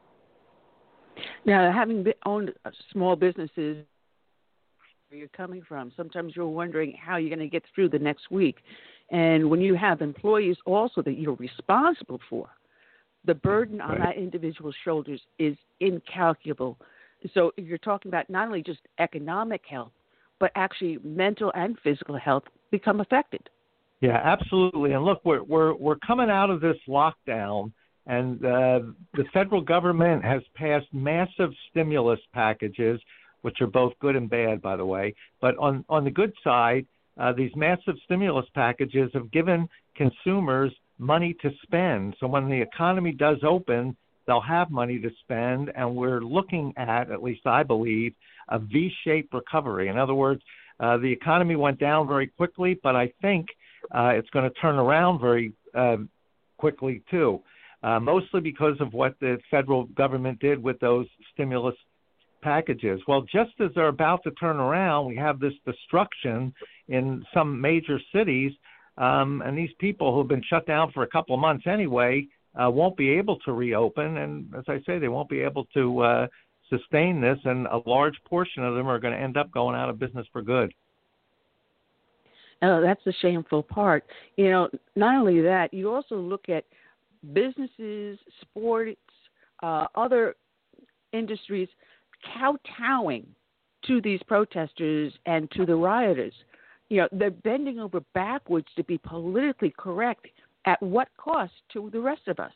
Now, 1.46 1.72
having 1.72 2.04
been 2.04 2.14
owned 2.26 2.52
small 2.92 3.16
businesses, 3.16 3.86
where 5.10 5.20
you're 5.20 5.28
coming 5.30 5.62
from, 5.68 5.92
sometimes 5.98 6.34
you're 6.36 6.48
wondering 6.48 6.94
how 6.94 7.18
you're 7.18 7.36
going 7.36 7.40
to 7.40 7.52
get 7.52 7.64
through 7.76 7.90
the 7.90 8.00
next 8.00 8.32
week. 8.32 8.60
And 9.12 9.50
when 9.50 9.60
you 9.60 9.76
have 9.76 10.02
employees 10.02 10.56
also 10.66 11.02
that 11.02 11.20
you're 11.20 11.36
responsible 11.36 12.20
for, 12.30 12.50
the 13.26 13.36
burden 13.36 13.82
on 13.82 14.00
that 14.00 14.18
individual's 14.18 14.76
shoulders 14.84 15.22
is 15.38 15.56
incalculable. 15.80 16.78
So 17.34 17.52
you're 17.58 17.78
talking 17.78 18.10
about 18.10 18.30
not 18.30 18.48
only 18.48 18.64
just 18.64 18.80
economic 19.00 19.62
health, 19.70 19.92
but 20.40 20.52
actually 20.56 20.98
mental 21.04 21.52
and 21.54 21.78
physical 21.84 22.18
health 22.18 22.44
become 22.72 23.00
affected. 23.00 23.48
Yeah, 24.02 24.20
absolutely. 24.24 24.94
And 24.94 25.06
look, 25.06 25.22
we're 25.24 25.44
we're 25.44 25.76
we're 25.76 25.98
coming 25.98 26.32
out 26.32 26.50
of 26.50 26.62
this 26.62 26.78
lockdown, 26.88 27.72
and 28.08 28.44
uh, 28.44 28.80
the 29.14 29.26
federal 29.32 29.62
government 29.62 30.26
has 30.26 30.42
passed 30.56 30.88
massive 30.92 31.52
stimulus 31.70 32.20
packages, 32.34 33.00
which 33.44 33.62
are 33.62 33.68
both 33.68 33.94
good 34.00 34.16
and 34.16 34.28
bad, 34.28 34.60
by 34.60 34.76
the 34.76 34.86
way. 34.86 35.14
But 35.40 35.56
on 35.60 35.86
on 35.88 36.04
the 36.04 36.10
good 36.10 36.34
side, 36.44 36.88
uh, 37.20 37.34
these 37.34 37.52
massive 37.56 37.96
stimulus 38.06 38.48
packages 38.56 39.12
have 39.14 39.32
given 39.32 39.70
consumers 39.96 40.72
money 41.02 41.36
to 41.42 41.50
spend. 41.64 42.16
So 42.20 42.28
when 42.28 42.48
the 42.48 42.62
economy 42.62 43.12
does 43.12 43.38
open, 43.44 43.98
they'll 44.28 44.40
have 44.40 44.70
money 44.70 45.00
to 45.00 45.10
spend, 45.24 45.72
and 45.76 45.96
we're 45.96 46.22
looking 46.22 46.74
at, 46.78 47.12
at 47.12 47.24
least 47.24 47.46
I 47.46 47.64
believe, 47.64 48.14
a 48.50 48.60
V-shaped 48.60 49.34
recovery. 49.34 49.88
In 49.90 49.98
other 49.98 50.14
words, 50.14 50.42
uh, 50.80 50.98
the 50.98 51.12
economy 51.12 51.56
went 51.56 51.80
down 51.80 52.08
very 52.08 52.28
quickly, 52.28 52.80
but 52.82 52.96
I 52.96 53.12
think 53.22 53.48
uh, 53.94 54.12
it's 54.16 54.30
going 54.30 54.46
to 54.46 54.56
turn 54.60 54.76
around 54.76 55.20
very 55.20 55.54
uh, 55.76 55.98
quickly 56.58 57.02
too, 57.10 57.42
uh, 57.82 58.00
mostly 58.00 58.40
because 58.40 58.78
of 58.80 58.94
what 58.94 59.16
the 59.20 59.40
federal 59.50 59.86
government 59.86 60.40
did 60.40 60.62
with 60.62 60.80
those 60.80 61.08
stimulus 61.34 61.76
packages. 62.44 63.02
Well, 63.08 63.22
just 63.22 63.52
as 63.60 63.70
they're 63.76 63.88
about 63.88 64.24
to 64.24 64.32
turn 64.32 64.58
around, 64.58 65.08
we 65.08 65.16
have 65.16 65.40
this 65.40 65.54
destruction 65.66 66.54
in 66.88 67.24
some 67.34 67.60
major 67.60 68.00
cities 68.14 68.52
um, 69.02 69.42
and 69.44 69.58
these 69.58 69.72
people 69.80 70.14
who've 70.14 70.28
been 70.28 70.44
shut 70.48 70.68
down 70.68 70.92
for 70.92 71.02
a 71.02 71.08
couple 71.08 71.34
of 71.34 71.42
months 71.42 71.66
anyway 71.66 72.28
uh, 72.56 72.70
won't 72.70 72.96
be 72.96 73.10
able 73.10 73.40
to 73.40 73.52
reopen. 73.52 74.18
And 74.18 74.54
as 74.56 74.64
I 74.68 74.80
say, 74.86 75.00
they 75.00 75.08
won't 75.08 75.30
be 75.30 75.40
able 75.40 75.66
to 75.74 76.00
uh, 76.02 76.28
sustain 76.70 77.20
this, 77.20 77.40
and 77.46 77.66
a 77.68 77.82
large 77.88 78.16
portion 78.26 78.64
of 78.64 78.76
them 78.76 78.88
are 78.88 79.00
going 79.00 79.14
to 79.14 79.20
end 79.20 79.38
up 79.38 79.52
going 79.52 79.76
out 79.76 79.90
of 79.90 79.98
business 79.98 80.28
for 80.32 80.42
good. 80.42 80.72
Oh, 82.62 82.80
that's 82.80 83.04
the 83.04 83.14
shameful 83.22 83.64
part. 83.64 84.06
You 84.36 84.52
know, 84.52 84.70
not 84.96 85.16
only 85.16 85.42
that, 85.42 85.74
you 85.74 85.92
also 85.92 86.16
look 86.16 86.48
at 86.48 86.64
businesses, 87.34 88.20
sports, 88.42 89.00
uh, 89.64 89.88
other 89.96 90.36
industries 91.12 91.70
kowtowing 92.36 93.26
to 93.88 94.00
these 94.02 94.22
protesters 94.28 95.12
and 95.26 95.50
to 95.52 95.66
the 95.66 95.76
rioters. 95.76 96.34
You 96.92 96.98
know, 96.98 97.08
they're 97.14 97.32
bending 97.32 97.80
over 97.80 98.02
backwards 98.14 98.68
to 98.76 98.84
be 98.84 98.98
politically 98.98 99.74
correct 99.78 100.28
at 100.66 100.84
what 100.84 101.08
cost 101.16 101.54
to 101.72 101.90
the 101.90 102.02
rest 102.02 102.28
of 102.28 102.38
us? 102.38 102.52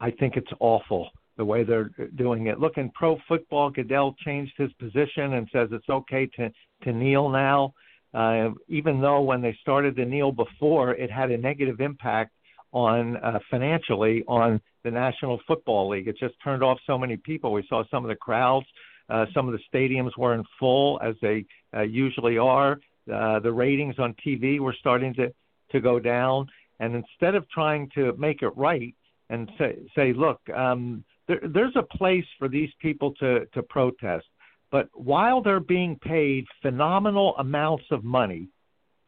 I 0.00 0.10
think 0.10 0.36
it's 0.36 0.50
awful 0.58 1.08
the 1.36 1.44
way 1.44 1.62
they're 1.62 1.92
doing 2.16 2.48
it. 2.48 2.58
Look, 2.58 2.78
in 2.78 2.90
pro 2.90 3.16
football, 3.28 3.70
Goodell 3.70 4.16
changed 4.24 4.54
his 4.56 4.72
position 4.72 5.34
and 5.34 5.48
says 5.52 5.68
it's 5.70 5.88
okay 5.88 6.26
to 6.34 6.50
to 6.82 6.92
kneel 6.92 7.28
now. 7.28 7.74
Uh, 8.12 8.48
even 8.66 9.00
though 9.00 9.20
when 9.20 9.40
they 9.40 9.56
started 9.62 9.94
to 9.94 10.04
kneel 10.04 10.32
before, 10.32 10.92
it 10.94 11.12
had 11.12 11.30
a 11.30 11.38
negative 11.38 11.80
impact 11.80 12.32
on 12.72 13.18
uh, 13.18 13.38
financially 13.52 14.24
on 14.26 14.60
the 14.82 14.90
National 14.90 15.38
Football 15.46 15.90
League. 15.90 16.08
It 16.08 16.16
just 16.18 16.34
turned 16.42 16.64
off 16.64 16.78
so 16.88 16.98
many 16.98 17.16
people. 17.16 17.52
We 17.52 17.64
saw 17.68 17.84
some 17.88 18.04
of 18.04 18.08
the 18.08 18.16
crowds. 18.16 18.66
Uh, 19.10 19.26
some 19.34 19.48
of 19.48 19.52
the 19.52 19.60
stadiums 19.72 20.16
weren't 20.16 20.46
full 20.58 21.00
as 21.02 21.14
they 21.20 21.44
uh, 21.76 21.82
usually 21.82 22.38
are. 22.38 22.78
Uh, 23.12 23.40
the 23.40 23.52
ratings 23.52 23.98
on 23.98 24.14
TV 24.24 24.60
were 24.60 24.74
starting 24.78 25.12
to 25.14 25.32
to 25.72 25.80
go 25.80 25.98
down. 25.98 26.48
And 26.80 26.94
instead 26.94 27.34
of 27.34 27.48
trying 27.50 27.90
to 27.94 28.14
make 28.18 28.42
it 28.42 28.56
right 28.56 28.94
and 29.28 29.50
say, 29.58 29.76
say 29.94 30.12
look, 30.12 30.40
um, 30.50 31.04
there, 31.28 31.40
there's 31.42 31.76
a 31.76 31.96
place 31.96 32.24
for 32.38 32.48
these 32.48 32.70
people 32.80 33.14
to, 33.20 33.46
to 33.46 33.62
protest, 33.62 34.26
but 34.70 34.88
while 34.94 35.42
they're 35.42 35.60
being 35.60 35.96
paid 35.96 36.44
phenomenal 36.62 37.36
amounts 37.38 37.84
of 37.90 38.04
money 38.04 38.48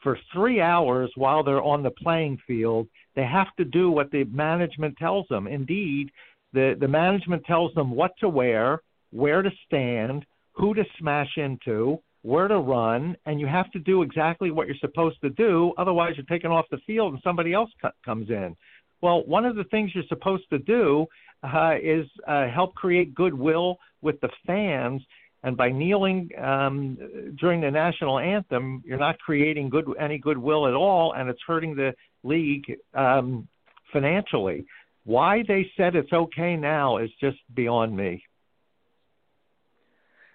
for 0.03 0.19
three 0.33 0.61
hours 0.61 1.11
while 1.15 1.43
they're 1.43 1.63
on 1.63 1.83
the 1.83 1.91
playing 1.91 2.39
field, 2.47 2.89
they 3.15 3.25
have 3.25 3.55
to 3.57 3.65
do 3.65 3.91
what 3.91 4.11
the 4.11 4.25
management 4.25 4.97
tells 4.99 5.27
them. 5.29 5.47
Indeed, 5.47 6.11
the, 6.53 6.77
the 6.79 6.89
management 6.89 7.45
tells 7.45 7.73
them 7.75 7.93
what 7.93 8.13
to 8.21 8.29
wear, 8.29 8.81
where 9.13 9.43
to 9.43 9.51
stand, 9.67 10.27
who 10.53 10.75
to 10.75 10.85
smash 10.99 11.31
into, 11.37 11.99
where 12.23 12.49
to 12.49 12.59
run, 12.59 13.17
and 13.27 13.41
you 13.41 13.47
have 13.47 13.71
to 13.73 13.79
do 13.79 14.03
exactly 14.03 14.51
what 14.51 14.67
you're 14.67 14.77
supposed 14.81 15.21
to 15.23 15.31
do. 15.31 15.73
Otherwise, 15.79 16.15
you're 16.17 16.27
taken 16.27 16.51
off 16.51 16.67
the 16.71 16.79
field 16.87 17.13
and 17.13 17.23
somebody 17.23 17.53
else 17.53 17.71
co- 17.81 17.91
comes 18.05 18.31
in. 18.31 18.57
Well, 19.01 19.25
one 19.27 19.45
of 19.45 19.57
the 19.57 19.65
things 19.65 19.91
you're 19.95 20.05
supposed 20.09 20.49
to 20.51 20.59
do 20.59 21.07
uh, 21.43 21.75
is 21.83 22.07
uh, 22.27 22.49
help 22.49 22.75
create 22.75 23.15
goodwill 23.15 23.79
with 24.01 24.21
the 24.21 24.29
fans. 24.47 25.03
And 25.43 25.57
by 25.57 25.71
kneeling 25.71 26.29
um, 26.41 26.97
during 27.41 27.61
the 27.61 27.71
national 27.71 28.21
anthem, 28.21 28.83
you're 28.87 28.99
not 28.99 29.19
creating 29.19 29.71
good 29.71 29.87
any 29.99 30.19
goodwill 30.19 30.69
at 30.69 30.75
all, 30.75 31.15
and 31.15 31.29
it's 31.29 31.41
hurting 31.45 31.75
the 31.75 31.93
league 32.23 32.79
um, 32.95 33.49
financially. 33.93 34.65
Why 35.05 35.43
they 35.49 35.69
said 35.77 35.97
it's 35.97 36.13
okay 36.13 36.55
now 36.57 36.99
is 36.99 37.11
just 37.21 37.39
beyond 37.55 37.97
me. 37.97 38.23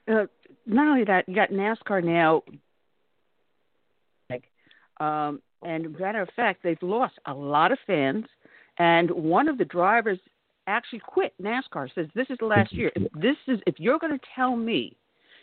Uh, 0.07 0.25
not 0.65 0.87
only 0.87 1.03
that, 1.05 1.27
you 1.27 1.35
got 1.35 1.49
NASCAR 1.49 2.03
now. 2.03 2.43
Um, 4.99 5.41
and 5.61 5.97
matter 5.99 6.21
of 6.21 6.29
fact, 6.35 6.61
they've 6.63 6.81
lost 6.81 7.15
a 7.25 7.33
lot 7.33 7.71
of 7.71 7.77
fans. 7.85 8.25
And 8.79 9.09
one 9.11 9.47
of 9.47 9.57
the 9.57 9.65
drivers 9.65 10.19
actually 10.67 10.99
quit 10.99 11.33
NASCAR. 11.41 11.93
Says 11.93 12.07
this 12.15 12.27
is 12.29 12.37
the 12.39 12.45
last 12.45 12.73
year. 12.73 12.91
If 12.95 13.11
this 13.13 13.37
is 13.47 13.59
if 13.65 13.75
you're 13.79 13.99
going 13.99 14.17
to 14.17 14.25
tell 14.35 14.55
me, 14.55 14.95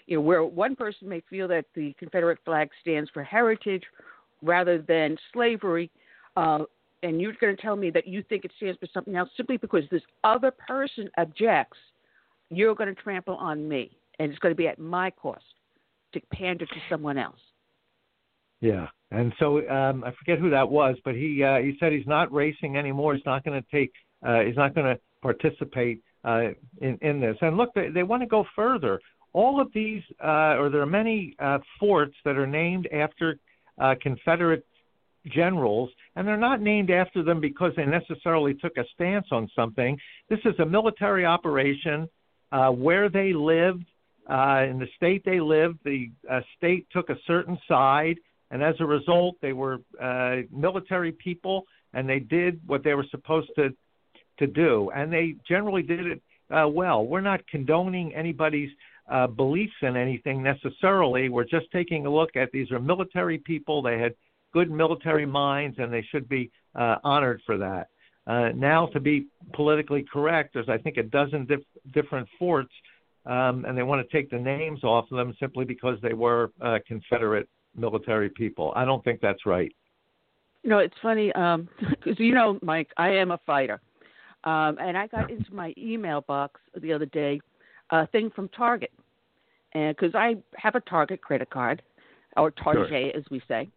you 0.07 0.17
know, 0.17 0.23
where 0.23 0.45
one 0.45 0.77
person 0.77 1.09
may 1.09 1.23
feel 1.31 1.49
that 1.49 1.65
the 1.75 1.95
Confederate 1.99 2.39
flag 2.45 2.69
stands 2.81 3.11
for 3.11 3.23
heritage 3.23 3.83
rather 4.43 4.83
than 4.83 5.17
slavery, 5.33 5.91
uh, 6.37 6.65
and 7.03 7.21
you're 7.21 7.33
going 7.41 7.57
to 7.57 7.63
tell 7.63 7.77
me 7.77 7.91
that 7.91 8.07
you 8.07 8.23
think 8.29 8.45
it 8.45 8.53
stands 8.57 8.79
for 8.79 8.87
something 8.93 9.17
else 9.17 9.31
simply 9.37 9.57
because 9.57 9.85
this 9.91 10.03
other 10.23 10.51
person 10.51 11.09
objects, 11.17 11.79
you're 12.51 12.75
going 12.75 12.95
to 12.95 13.01
trample 13.01 13.37
on 13.37 13.67
me 13.69 13.97
and 14.19 14.31
it's 14.31 14.39
going 14.39 14.53
to 14.53 14.57
be 14.57 14.69
at 14.69 14.79
my 14.79 15.11
cost 15.11 15.45
to 16.13 16.21
pander 16.33 16.67
to 16.67 16.77
someone 16.89 17.19
else. 17.19 17.39
Yeah, 18.61 18.87
and 19.11 19.33
so 19.39 19.69
um, 19.69 20.05
I 20.05 20.13
forget 20.19 20.39
who 20.39 20.51
that 20.51 20.69
was, 20.69 20.97
but 21.05 21.15
he 21.15 21.43
uh, 21.43 21.59
he 21.59 21.77
said 21.79 21.93
he's 21.93 22.07
not 22.07 22.33
racing 22.33 22.77
anymore. 22.77 23.15
He's 23.15 23.27
not 23.27 23.45
going 23.45 23.61
to 23.61 23.69
take. 23.71 23.93
Uh, 24.27 24.41
he's 24.41 24.57
not 24.57 24.75
going 24.75 24.87
to 24.87 25.01
participate 25.21 26.03
uh, 26.25 26.49
in 26.81 26.99
in 27.03 27.21
this. 27.21 27.37
And 27.41 27.57
look, 27.57 27.71
they, 27.75 27.89
they 27.91 28.03
want 28.03 28.23
to 28.23 28.29
go 28.29 28.45
further. 28.57 29.01
All 29.33 29.61
of 29.61 29.69
these, 29.75 30.03
uh, 30.23 30.57
or 30.59 30.71
there 30.71 30.81
are 30.81 30.87
many 30.87 31.35
uh, 31.41 31.59
forts 31.81 32.15
that 32.25 32.37
are 32.37 32.47
named 32.47 32.89
after 32.93 33.37
uh, 33.81 33.97
Confederate 34.01 34.65
generals, 35.27 35.91
and 36.15 36.27
they're 36.27 36.37
not 36.37 36.61
named 36.61 36.91
after 36.91 37.23
them 37.23 37.41
because 37.41 37.73
they 37.77 37.85
necessarily 37.85 38.55
took 38.55 38.77
a 38.77 38.85
stance 38.95 39.27
on 39.33 39.51
something. 39.57 39.99
This 40.29 40.39
is 40.45 40.55
a 40.61 40.67
military 40.67 41.25
operation 41.25 42.09
uh, 42.53 42.71
where 42.71 43.09
they 43.09 43.33
lived 43.33 43.85
uh, 44.29 44.65
in 44.69 44.79
the 44.79 44.89
state 44.97 45.23
they 45.25 45.41
lived, 45.41 45.79
the 45.85 46.11
uh, 46.31 46.41
state 46.57 46.87
took 46.91 47.11
a 47.11 47.17
certain 47.27 47.59
side, 47.69 48.17
and 48.51 48.63
as 48.63 48.75
a 48.81 48.85
result, 48.85 49.37
they 49.43 49.53
were 49.53 49.79
uh, 50.01 50.37
military 50.51 51.13
people, 51.13 51.65
and 51.93 52.09
they 52.09 52.21
did 52.21 52.61
what 52.67 52.83
they 52.85 52.95
were 52.95 53.07
supposed 53.11 53.51
to 53.57 53.75
to 54.39 54.49
do, 54.49 54.91
and 54.95 55.13
they 55.13 55.37
generally 55.47 55.83
did 55.83 56.07
it 56.07 56.23
uh, 56.51 56.67
well. 56.67 57.07
We're 57.07 57.21
not 57.21 57.47
condoning 57.47 58.13
anybody's 58.15 58.71
uh, 59.09 59.29
beliefs 59.29 59.75
in 59.83 59.97
anything 59.97 60.43
necessarily. 60.43 61.29
We're 61.29 61.45
just 61.45 61.71
taking 61.73 62.07
a 62.07 62.11
look 62.11 62.35
at 62.35 62.51
these 62.53 62.71
are 62.73 62.81
military 62.81 63.39
people. 63.39 63.81
They 63.81 63.99
had 63.99 64.15
good 64.53 64.71
military 64.71 65.27
minds, 65.27 65.77
and 65.79 65.93
they 65.93 66.03
should 66.11 66.29
be 66.29 66.51
uh, 66.75 66.97
honored 67.05 67.43
for 67.47 67.59
that. 67.59 67.89
Uh, 68.27 68.49
now, 68.55 68.87
to 68.87 69.01
be 69.01 69.27
politically 69.53 70.05
correct, 70.11 70.55
there's 70.55 70.69
I 70.69 70.79
think 70.79 70.97
a 70.97 71.03
dozen 71.03 71.45
dif- 71.45 71.61
different 71.93 72.27
forts 72.39 72.73
um, 73.27 73.65
and 73.65 73.77
they 73.77 73.83
want 73.83 74.07
to 74.07 74.17
take 74.17 74.31
the 74.31 74.39
names 74.39 74.85
off 74.85 75.07
of 75.11 75.17
them 75.17 75.35
simply 75.41 75.65
because 75.65 75.99
they 76.03 76.13
were 76.13 76.53
uh, 76.61 76.79
Confederate 76.87 77.49
military 77.77 78.29
people. 78.29 78.73
I 78.77 78.85
don't 78.85 79.03
think 79.05 79.21
that's 79.21 79.47
right. 79.47 79.75
No, 80.63 80.79
it's 80.79 80.95
funny 81.03 81.29
because 81.29 81.57
um, 81.57 81.69
you 82.19 82.35
know, 82.35 82.59
Mike, 82.63 82.91
I 82.97 83.11
am 83.11 83.31
a 83.31 83.39
fighter, 83.45 83.81
um, 84.45 84.79
and 84.81 84.97
I 84.97 85.07
got 85.07 85.31
into 85.31 85.53
my 85.53 85.75
email 85.77 86.23
box 86.23 86.61
the 86.81 86.93
other 86.93 87.07
day 87.07 87.41
a 87.91 88.07
thing 88.09 88.31
from 88.35 88.49
Target, 88.49 88.93
and 89.73 89.95
because 89.95 90.15
I 90.15 90.37
have 90.57 90.75
a 90.75 90.81
Target 90.81 91.21
credit 91.21 91.51
card, 91.51 91.83
or 92.37 92.51
Target 92.51 92.89
sure. 92.89 93.17
as 93.17 93.25
we 93.31 93.43
say, 93.47 93.69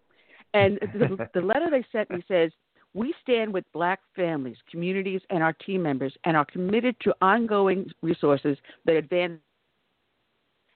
and 0.54 0.80
the, 0.94 1.30
the 1.34 1.42
letter 1.42 1.68
they 1.70 1.86
sent 1.92 2.10
me 2.10 2.24
says 2.28 2.52
we 2.98 3.14
stand 3.22 3.54
with 3.54 3.64
black 3.74 4.00
families, 4.16 4.58
communities, 4.72 5.22
and 5.30 5.44
our 5.44 5.54
team 5.54 5.84
members 5.84 6.14
and 6.24 6.36
are 6.36 6.46
committed 6.46 6.96
to 7.02 7.14
ongoing 7.22 7.92
resources 8.02 8.58
that 8.86 8.96
advance 8.96 9.40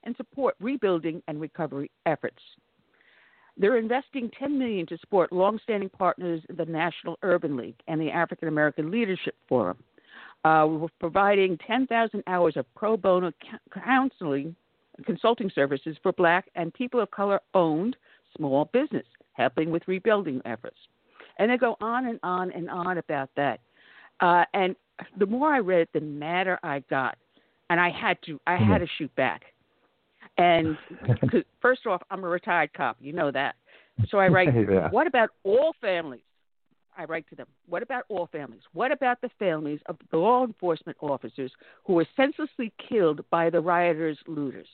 and 0.04 0.16
support 0.16 0.54
rebuilding 0.60 1.20
and 1.26 1.40
recovery 1.40 1.90
efforts. 2.06 2.38
They're 3.56 3.76
investing 3.76 4.30
10 4.38 4.56
million 4.56 4.86
to 4.86 4.98
support 4.98 5.32
longstanding 5.32 5.88
partners 5.88 6.42
in 6.48 6.56
the 6.56 6.64
National 6.64 7.18
Urban 7.22 7.56
League 7.56 7.80
and 7.88 8.00
the 8.00 8.10
African 8.10 8.46
American 8.46 8.90
Leadership 8.90 9.34
Forum. 9.48 9.78
Uh, 10.44 10.66
we're 10.68 10.88
providing 11.00 11.58
10,000 11.66 12.22
hours 12.28 12.56
of 12.56 12.72
pro 12.74 12.96
bono 12.96 13.32
counseling 13.84 14.54
consulting 15.04 15.50
services 15.52 15.96
for 16.02 16.12
black 16.12 16.48
and 16.54 16.72
people 16.72 17.00
of 17.00 17.10
color 17.10 17.40
owned 17.54 17.96
small 18.36 18.66
business, 18.72 19.06
helping 19.32 19.70
with 19.70 19.82
rebuilding 19.88 20.40
efforts. 20.44 20.76
And 21.38 21.50
they 21.50 21.56
go 21.56 21.76
on 21.80 22.06
and 22.06 22.20
on 22.22 22.50
and 22.52 22.68
on 22.70 22.98
about 22.98 23.30
that. 23.36 23.60
Uh, 24.20 24.44
and 24.54 24.76
the 25.18 25.26
more 25.26 25.52
I 25.52 25.58
read 25.58 25.80
it, 25.82 25.88
the 25.92 26.00
madder 26.00 26.58
I 26.62 26.80
got. 26.90 27.16
And 27.70 27.80
I 27.80 27.90
had 27.90 28.18
to, 28.26 28.38
I 28.46 28.56
had 28.56 28.78
to 28.78 28.86
shoot 28.98 29.14
back. 29.16 29.42
And 30.38 30.76
cause 31.30 31.42
first 31.60 31.86
off, 31.86 32.02
I'm 32.10 32.22
a 32.24 32.28
retired 32.28 32.72
cop. 32.74 32.96
You 33.00 33.12
know 33.12 33.30
that. 33.30 33.56
So 34.08 34.18
I 34.18 34.28
write, 34.28 34.48
yeah. 34.54 34.90
what 34.90 35.06
about 35.06 35.30
all 35.44 35.74
families? 35.80 36.22
I 36.96 37.04
write 37.04 37.26
to 37.30 37.34
them, 37.34 37.46
what 37.66 37.82
about 37.82 38.04
all 38.10 38.28
families? 38.30 38.60
What 38.74 38.92
about 38.92 39.22
the 39.22 39.30
families 39.38 39.80
of 39.86 39.96
the 40.10 40.18
law 40.18 40.44
enforcement 40.44 40.98
officers 41.00 41.50
who 41.84 41.94
were 41.94 42.06
senselessly 42.16 42.70
killed 42.88 43.24
by 43.30 43.48
the 43.48 43.60
rioters' 43.60 44.18
looters? 44.26 44.68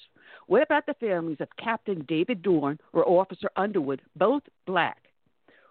What 0.48 0.62
about 0.62 0.86
the 0.86 0.94
families 0.94 1.36
of 1.40 1.48
Captain 1.62 2.04
David 2.08 2.42
Dorn 2.42 2.78
or 2.92 3.08
Officer 3.08 3.48
Underwood, 3.56 4.02
both 4.16 4.42
black, 4.66 4.98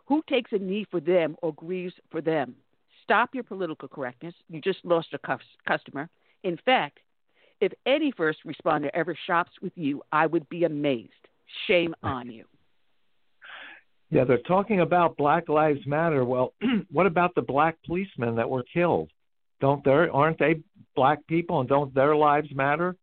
who 0.07 0.23
takes 0.29 0.51
a 0.53 0.57
knee 0.57 0.85
for 0.89 0.99
them 0.99 1.35
or 1.41 1.53
grieves 1.53 1.93
for 2.09 2.21
them? 2.21 2.55
Stop 3.03 3.33
your 3.33 3.43
political 3.43 3.87
correctness. 3.87 4.33
You 4.49 4.61
just 4.61 4.79
lost 4.83 5.09
a 5.13 5.37
customer. 5.67 6.09
In 6.43 6.57
fact, 6.65 6.99
if 7.59 7.71
any 7.85 8.11
first 8.15 8.39
responder 8.45 8.89
ever 8.93 9.17
shops 9.27 9.51
with 9.61 9.73
you, 9.75 10.01
I 10.11 10.27
would 10.27 10.47
be 10.49 10.63
amazed. 10.63 11.11
Shame 11.67 11.95
on 12.03 12.29
you. 12.29 12.45
Yeah, 14.09 14.23
they're 14.23 14.37
talking 14.39 14.81
about 14.81 15.17
Black 15.17 15.49
Lives 15.49 15.85
Matter. 15.85 16.23
Well, 16.23 16.53
what 16.91 17.05
about 17.05 17.35
the 17.35 17.41
black 17.41 17.77
policemen 17.85 18.35
that 18.35 18.49
were 18.49 18.63
killed? 18.73 19.09
Don't 19.59 19.83
there 19.83 20.13
aren't 20.13 20.39
they 20.39 20.61
black 20.95 21.25
people 21.27 21.59
and 21.59 21.67
don't 21.67 21.93
their 21.93 22.15
lives 22.15 22.47
matter? 22.53 22.95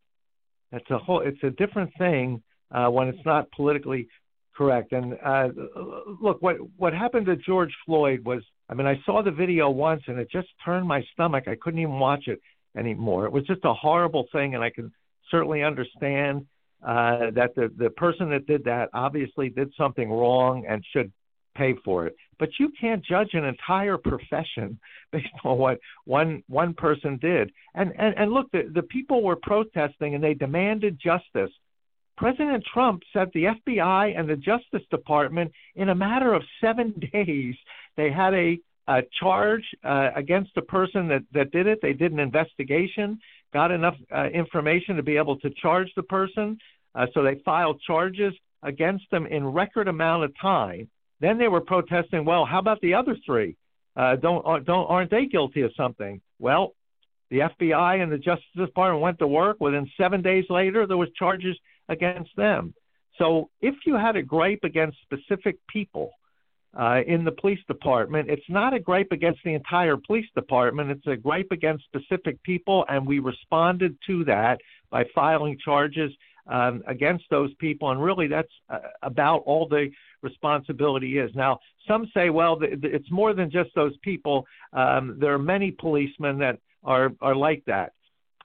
It's 0.72 0.88
a 0.90 0.98
whole 0.98 1.20
it's 1.20 1.42
a 1.42 1.50
different 1.50 1.90
thing 1.98 2.42
uh, 2.70 2.88
when 2.88 3.08
it's 3.08 3.24
not 3.24 3.50
politically 3.52 4.08
correct. 4.56 4.92
And 4.92 5.14
uh, 5.24 5.48
look, 6.22 6.40
what 6.42 6.56
what 6.76 6.92
happened 6.92 7.26
to 7.26 7.36
George 7.36 7.72
Floyd 7.86 8.24
was, 8.24 8.42
I 8.68 8.74
mean, 8.74 8.86
I 8.86 9.00
saw 9.04 9.22
the 9.22 9.30
video 9.30 9.70
once 9.70 10.02
and 10.06 10.18
it 10.18 10.28
just 10.30 10.48
turned 10.64 10.86
my 10.86 11.02
stomach. 11.12 11.44
I 11.46 11.56
couldn't 11.60 11.80
even 11.80 11.98
watch 11.98 12.24
it 12.26 12.40
anymore. 12.76 13.26
It 13.26 13.32
was 13.32 13.44
just 13.44 13.64
a 13.64 13.74
horrible 13.74 14.26
thing, 14.32 14.54
and 14.54 14.62
I 14.62 14.70
can 14.70 14.92
certainly 15.30 15.62
understand 15.62 16.46
uh, 16.86 17.30
that 17.34 17.54
the 17.56 17.72
the 17.76 17.90
person 17.90 18.30
that 18.30 18.46
did 18.46 18.64
that 18.64 18.90
obviously 18.92 19.48
did 19.48 19.72
something 19.76 20.10
wrong 20.10 20.64
and 20.68 20.84
should 20.92 21.12
pay 21.56 21.74
for 21.84 22.06
it. 22.06 22.16
But 22.38 22.50
you 22.58 22.70
can't 22.80 23.04
judge 23.04 23.30
an 23.32 23.44
entire 23.44 23.96
profession 23.96 24.78
based 25.12 25.26
on 25.44 25.58
what 25.58 25.78
one 26.04 26.42
one 26.48 26.74
person 26.74 27.18
did. 27.20 27.50
And 27.74 27.92
and, 27.98 28.14
and 28.16 28.32
look, 28.32 28.50
the, 28.52 28.70
the 28.72 28.82
people 28.82 29.22
were 29.22 29.36
protesting 29.36 30.14
and 30.14 30.22
they 30.22 30.34
demanded 30.34 31.00
justice 31.02 31.52
President 32.16 32.64
Trump 32.72 33.02
said 33.12 33.28
the 33.34 33.44
FBI 33.44 34.18
and 34.18 34.28
the 34.28 34.36
Justice 34.36 34.86
Department, 34.90 35.52
in 35.74 35.88
a 35.88 35.94
matter 35.94 36.32
of 36.32 36.42
seven 36.60 36.92
days, 37.12 37.54
they 37.96 38.10
had 38.10 38.34
a, 38.34 38.58
a 38.88 39.02
charge 39.20 39.64
uh, 39.82 40.10
against 40.14 40.54
the 40.54 40.62
person 40.62 41.08
that, 41.08 41.22
that 41.32 41.50
did 41.50 41.66
it. 41.66 41.80
They 41.82 41.92
did 41.92 42.12
an 42.12 42.20
investigation, 42.20 43.18
got 43.52 43.70
enough 43.70 43.96
uh, 44.14 44.26
information 44.26 44.96
to 44.96 45.02
be 45.02 45.16
able 45.16 45.38
to 45.40 45.50
charge 45.50 45.90
the 45.96 46.02
person. 46.02 46.58
Uh, 46.94 47.06
so 47.12 47.22
they 47.22 47.40
filed 47.44 47.80
charges 47.86 48.34
against 48.62 49.04
them 49.10 49.26
in 49.26 49.44
record 49.44 49.88
amount 49.88 50.24
of 50.24 50.32
time. 50.40 50.88
Then 51.20 51.38
they 51.38 51.48
were 51.48 51.60
protesting. 51.60 52.24
Well, 52.24 52.44
how 52.44 52.58
about 52.58 52.80
the 52.80 52.94
other 52.94 53.16
three? 53.26 53.56
Uh, 53.96 54.16
don't 54.16 54.44
uh, 54.44 54.58
don't 54.58 54.86
aren't 54.86 55.10
they 55.10 55.26
guilty 55.26 55.62
of 55.62 55.70
something? 55.76 56.20
Well, 56.40 56.74
the 57.30 57.38
FBI 57.38 58.02
and 58.02 58.10
the 58.10 58.18
Justice 58.18 58.44
Department 58.56 59.02
went 59.02 59.18
to 59.20 59.26
work. 59.26 59.58
Within 59.60 59.88
seven 59.96 60.22
days 60.22 60.44
later, 60.50 60.86
there 60.86 60.96
was 60.96 61.08
charges 61.16 61.56
against 61.88 62.30
them. 62.36 62.74
So 63.18 63.50
if 63.60 63.74
you 63.86 63.94
had 63.96 64.16
a 64.16 64.22
gripe 64.22 64.60
against 64.64 64.96
specific 65.02 65.56
people 65.68 66.10
uh, 66.78 67.00
in 67.06 67.24
the 67.24 67.32
police 67.32 67.60
department, 67.68 68.28
it's 68.28 68.48
not 68.48 68.74
a 68.74 68.80
gripe 68.80 69.12
against 69.12 69.40
the 69.44 69.54
entire 69.54 69.96
police 69.96 70.26
department. 70.34 70.90
It's 70.90 71.06
a 71.06 71.16
gripe 71.16 71.48
against 71.52 71.84
specific 71.84 72.42
people, 72.42 72.84
and 72.88 73.06
we 73.06 73.20
responded 73.20 73.96
to 74.08 74.24
that 74.24 74.58
by 74.90 75.04
filing 75.14 75.56
charges 75.64 76.10
um, 76.46 76.82
against 76.86 77.24
those 77.30 77.54
people. 77.54 77.90
And 77.90 78.02
really, 78.02 78.26
that's 78.26 78.52
uh, 78.68 78.78
about 79.02 79.42
all 79.46 79.68
the 79.68 79.90
responsibility 80.22 81.18
is. 81.18 81.30
Now, 81.34 81.60
some 81.86 82.10
say, 82.14 82.30
well, 82.30 82.58
it's 82.60 83.10
more 83.10 83.34
than 83.34 83.50
just 83.50 83.70
those 83.74 83.96
people. 84.02 84.46
Um, 84.72 85.16
there 85.20 85.32
are 85.32 85.38
many 85.38 85.70
policemen 85.70 86.38
that 86.38 86.58
are 86.82 87.12
are 87.20 87.36
like 87.36 87.62
that. 87.66 87.92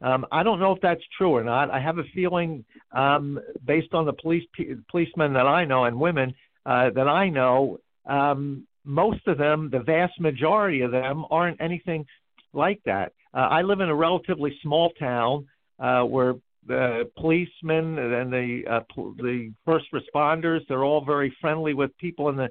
Um, 0.02 0.26
I 0.32 0.44
don't 0.44 0.60
know 0.60 0.72
if 0.74 0.82
that's 0.82 1.02
true 1.18 1.32
or 1.32 1.44
not. 1.44 1.70
I 1.70 1.80
have 1.80 1.98
a 1.98 2.04
feeling, 2.16 2.64
um, 2.94 3.40
based 3.66 3.94
on 3.94 4.06
the 4.06 4.14
police 4.14 4.46
policemen 4.90 5.34
that 5.34 5.46
I 5.46 5.66
know 5.66 5.86
and 5.86 6.00
women 6.00 6.34
uh, 6.66 6.90
that 6.92 7.08
I 7.08 7.30
know, 7.30 7.80
um, 8.06 8.66
most 8.86 9.28
of 9.28 9.38
them, 9.38 9.70
the 9.72 9.80
vast 9.80 10.20
majority 10.20 10.82
of 10.82 10.92
them, 10.92 11.26
aren't 11.30 11.62
anything 11.62 12.06
like 12.54 12.82
that. 12.86 13.12
Uh, 13.34 13.48
I 13.52 13.62
live 13.62 13.82
in 13.82 13.90
a 13.90 13.96
relatively 13.96 14.58
small 14.64 14.92
town 14.92 15.48
uh, 15.80 16.04
where 16.04 16.36
the 16.66 17.10
policemen 17.18 17.98
and 17.98 18.32
the 18.32 18.64
uh, 18.70 18.82
the 19.18 19.52
first 19.66 19.86
responders 19.94 20.60
they're 20.68 20.84
all 20.84 21.04
very 21.04 21.36
friendly 21.42 21.74
with 21.74 21.98
people 21.98 22.30
in 22.30 22.36
the 22.36 22.50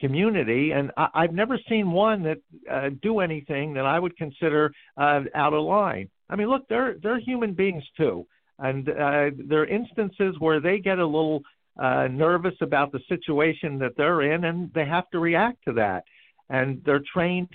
community, 0.00 0.72
and 0.72 0.90
I, 0.96 1.08
I've 1.14 1.32
never 1.32 1.58
seen 1.68 1.90
one 1.90 2.22
that 2.22 2.38
uh, 2.70 2.90
do 3.02 3.20
anything 3.20 3.74
that 3.74 3.86
I 3.86 3.98
would 3.98 4.16
consider 4.16 4.72
uh, 4.96 5.20
out 5.34 5.54
of 5.54 5.62
line. 5.64 6.08
I 6.28 6.36
mean, 6.36 6.48
look, 6.48 6.66
they're 6.68 6.96
they're 7.02 7.20
human 7.20 7.54
beings 7.54 7.84
too, 7.96 8.26
and 8.58 8.88
uh, 8.88 9.30
there 9.48 9.60
are 9.60 9.66
instances 9.66 10.36
where 10.38 10.60
they 10.60 10.78
get 10.78 10.98
a 10.98 11.06
little 11.06 11.42
uh, 11.78 12.08
nervous 12.08 12.54
about 12.60 12.92
the 12.92 13.00
situation 13.08 13.78
that 13.78 13.92
they're 13.96 14.22
in, 14.22 14.44
and 14.44 14.72
they 14.74 14.84
have 14.84 15.08
to 15.10 15.18
react 15.18 15.58
to 15.66 15.72
that, 15.74 16.04
and 16.48 16.82
they're 16.84 17.02
trained 17.12 17.48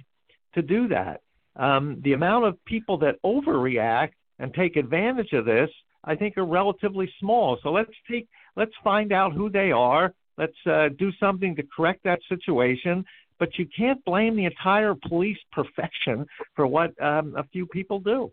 to 0.56 0.62
do 0.62 0.88
that. 0.88 1.22
Um, 1.56 2.00
the 2.04 2.14
amount 2.14 2.46
of 2.46 2.64
people 2.66 2.98
that 3.00 3.22
overreact 3.26 4.12
and 4.40 4.54
take 4.54 4.78
advantage 4.78 5.34
of 5.34 5.46
this, 5.46 5.70
I 6.04 6.16
think, 6.16 6.38
are 6.38 6.46
relatively 6.46 7.12
small. 7.20 7.58
So 7.64 7.72
let's 7.72 7.92
take 8.10 8.28
let's 8.56 8.72
find 8.84 9.12
out 9.12 9.34
who 9.34 9.50
they 9.50 9.72
are. 9.72 10.14
Let's 10.40 10.58
uh, 10.66 10.90
do 10.98 11.12
something 11.20 11.56
to 11.58 11.64
correct 11.76 12.04
that 12.06 12.20
situation. 12.28 13.06
But 13.38 13.58
you 13.58 13.68
can't 13.78 14.04
blame 14.04 14.36
the 14.36 14.46
entire 14.46 14.96
police 15.08 15.38
profession 15.52 16.26
for 16.56 16.66
what 16.66 16.92
um, 17.02 17.36
a 17.38 17.44
few 17.44 17.68
people 17.68 18.00
do 18.00 18.32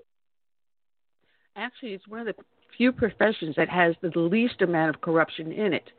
actually 1.56 1.92
it's 1.92 2.06
one 2.06 2.20
of 2.20 2.26
the 2.26 2.34
few 2.76 2.92
professions 2.92 3.54
that 3.56 3.68
has 3.68 3.94
the 4.02 4.18
least 4.18 4.60
amount 4.62 4.94
of 4.94 5.00
corruption 5.00 5.50
in 5.50 5.72
it. 5.72 5.90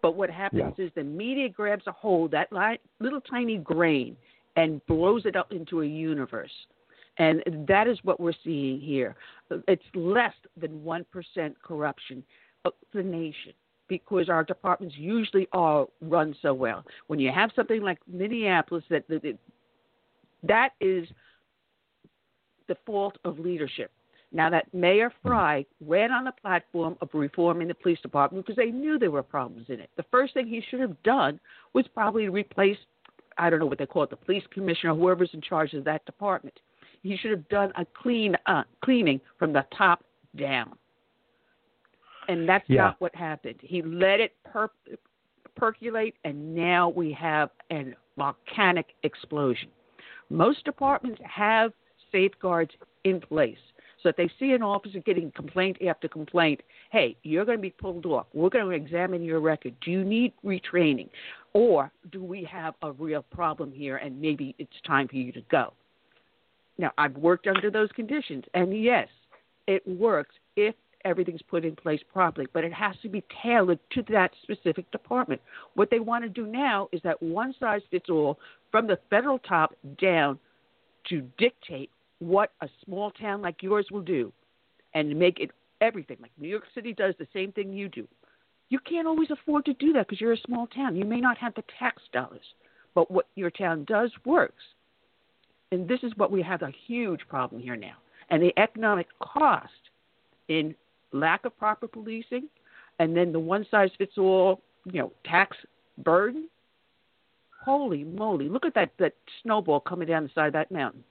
But 0.00 0.16
what 0.16 0.30
happens 0.30 0.74
yeah. 0.76 0.86
is 0.86 0.90
the 0.94 1.04
media 1.04 1.48
grabs 1.48 1.86
a 1.86 1.92
hold 1.92 2.32
that 2.32 2.48
little 3.00 3.20
tiny 3.20 3.58
grain 3.58 4.16
and 4.56 4.84
blows 4.86 5.26
it 5.26 5.36
up 5.36 5.52
into 5.52 5.82
a 5.82 5.86
universe. 5.86 6.50
And 7.18 7.42
that 7.68 7.86
is 7.86 7.98
what 8.02 8.18
we're 8.18 8.32
seeing 8.42 8.80
here. 8.80 9.14
It's 9.68 9.82
less 9.94 10.32
than 10.56 10.80
1% 10.80 11.04
corruption 11.62 12.24
of 12.64 12.72
the 12.94 13.02
nation 13.02 13.52
because 13.88 14.28
our 14.28 14.44
departments 14.44 14.94
usually 14.96 15.48
all 15.52 15.90
run 16.00 16.34
so 16.42 16.54
well. 16.54 16.84
When 17.08 17.18
you 17.18 17.30
have 17.30 17.50
something 17.54 17.82
like 17.82 17.98
Minneapolis, 18.06 18.84
that 18.90 19.04
that 20.42 20.70
is 20.80 21.08
the 22.68 22.76
fault 22.86 23.18
of 23.24 23.38
leadership. 23.38 23.90
Now, 24.34 24.48
that 24.48 24.72
Mayor 24.72 25.12
Frey 25.22 25.66
ran 25.86 26.10
on 26.10 26.24
the 26.24 26.32
platform 26.32 26.96
of 27.02 27.10
reforming 27.12 27.68
the 27.68 27.74
police 27.74 28.00
department 28.00 28.46
because 28.46 28.56
they 28.56 28.70
knew 28.70 28.98
there 28.98 29.10
were 29.10 29.22
problems 29.22 29.66
in 29.68 29.78
it. 29.78 29.90
The 29.96 30.06
first 30.10 30.32
thing 30.32 30.46
he 30.46 30.62
should 30.70 30.80
have 30.80 31.00
done 31.02 31.38
was 31.74 31.84
probably 31.92 32.28
replace, 32.30 32.78
I 33.36 33.50
don't 33.50 33.60
know 33.60 33.66
what 33.66 33.78
they 33.78 33.84
call 33.84 34.04
it, 34.04 34.10
the 34.10 34.16
police 34.16 34.44
commissioner, 34.50 34.94
whoever's 34.94 35.30
in 35.34 35.42
charge 35.42 35.74
of 35.74 35.84
that 35.84 36.06
department. 36.06 36.58
He 37.02 37.16
should 37.16 37.30
have 37.30 37.46
done 37.50 37.72
a 37.76 37.84
clean 37.84 38.34
uh, 38.46 38.62
cleaning 38.82 39.20
from 39.38 39.52
the 39.52 39.66
top 39.76 40.02
down. 40.38 40.78
And 42.28 42.48
that's 42.48 42.64
yeah. 42.68 42.82
not 42.82 43.00
what 43.00 43.14
happened. 43.14 43.56
He 43.60 43.82
let 43.82 44.20
it 44.20 44.34
per- 44.44 44.70
percolate, 45.56 46.14
and 46.24 46.54
now 46.54 46.88
we 46.88 47.12
have 47.12 47.50
a 47.70 47.94
volcanic 48.16 48.86
explosion. 49.02 49.68
Most 50.30 50.64
departments 50.64 51.20
have 51.24 51.72
safeguards 52.12 52.72
in 53.04 53.20
place 53.20 53.58
so 54.02 54.08
if 54.08 54.16
they 54.16 54.30
see 54.38 54.52
an 54.52 54.62
officer 54.62 54.98
getting 55.00 55.30
complaint 55.32 55.78
after 55.86 56.08
complaint, 56.08 56.60
hey, 56.90 57.16
you're 57.22 57.44
going 57.44 57.58
to 57.58 57.62
be 57.62 57.70
pulled 57.70 58.04
off. 58.06 58.26
We're 58.32 58.48
going 58.48 58.64
to 58.64 58.70
examine 58.70 59.22
your 59.22 59.40
record. 59.40 59.74
Do 59.84 59.90
you 59.90 60.04
need 60.04 60.32
retraining? 60.44 61.08
Or 61.52 61.92
do 62.10 62.22
we 62.22 62.44
have 62.50 62.74
a 62.82 62.92
real 62.92 63.22
problem 63.22 63.72
here 63.72 63.98
and 63.98 64.20
maybe 64.20 64.54
it's 64.58 64.72
time 64.86 65.06
for 65.08 65.16
you 65.16 65.32
to 65.32 65.42
go? 65.50 65.72
Now, 66.78 66.90
I've 66.98 67.16
worked 67.16 67.46
under 67.46 67.70
those 67.70 67.90
conditions, 67.92 68.44
and 68.54 68.82
yes, 68.82 69.06
it 69.66 69.86
works 69.86 70.34
if 70.56 70.74
everything's 71.04 71.42
put 71.42 71.64
in 71.64 71.76
place 71.76 72.00
properly, 72.12 72.46
but 72.52 72.64
it 72.64 72.72
has 72.72 72.94
to 73.02 73.08
be 73.08 73.22
tailored 73.42 73.78
to 73.92 74.02
that 74.10 74.30
specific 74.42 74.90
department. 74.90 75.40
What 75.74 75.90
they 75.90 76.00
want 76.00 76.24
to 76.24 76.28
do 76.28 76.46
now 76.46 76.88
is 76.92 77.00
that 77.02 77.22
one 77.22 77.54
size 77.58 77.82
fits 77.90 78.10
all 78.10 78.38
from 78.70 78.86
the 78.86 78.98
federal 79.10 79.38
top 79.38 79.74
down 80.00 80.38
to 81.08 81.22
dictate 81.38 81.90
what 82.18 82.52
a 82.60 82.68
small 82.84 83.10
town 83.10 83.42
like 83.42 83.62
yours 83.62 83.86
will 83.90 84.02
do 84.02 84.32
and 84.94 85.18
make 85.18 85.40
it 85.40 85.50
everything. 85.80 86.16
Like 86.20 86.30
New 86.38 86.48
York 86.48 86.64
City 86.74 86.92
does 86.92 87.14
the 87.18 87.26
same 87.32 87.52
thing 87.52 87.72
you 87.72 87.88
do. 87.88 88.06
You 88.68 88.78
can't 88.78 89.08
always 89.08 89.30
afford 89.30 89.64
to 89.66 89.74
do 89.74 89.92
that 89.92 90.06
because 90.06 90.20
you're 90.20 90.32
a 90.32 90.46
small 90.46 90.66
town. 90.66 90.96
You 90.96 91.04
may 91.04 91.20
not 91.20 91.36
have 91.38 91.54
the 91.54 91.64
tax 91.78 92.02
dollars, 92.12 92.54
but 92.94 93.10
what 93.10 93.26
your 93.34 93.50
town 93.50 93.84
does 93.84 94.10
works. 94.24 94.62
And 95.72 95.88
this 95.88 96.00
is 96.02 96.12
what 96.16 96.30
we 96.30 96.42
have 96.42 96.62
a 96.62 96.72
huge 96.86 97.20
problem 97.28 97.60
here 97.60 97.76
now. 97.76 97.96
And 98.30 98.42
the 98.42 98.58
economic 98.58 99.08
cost 99.20 99.72
in 100.48 100.74
lack 101.12 101.44
of 101.44 101.56
proper 101.58 101.86
policing 101.86 102.48
and 102.98 103.16
then 103.16 103.32
the 103.32 103.40
one 103.40 103.66
size 103.70 103.90
fits 103.98 104.18
all, 104.18 104.60
you 104.84 105.00
know, 105.00 105.12
tax 105.24 105.56
burden. 105.98 106.48
Holy 107.64 108.02
moly, 108.02 108.48
look 108.48 108.66
at 108.66 108.74
that, 108.74 108.90
that 108.98 109.14
snowball 109.42 109.80
coming 109.80 110.08
down 110.08 110.24
the 110.24 110.30
side 110.34 110.48
of 110.48 110.52
that 110.54 110.72
mountain 110.72 111.04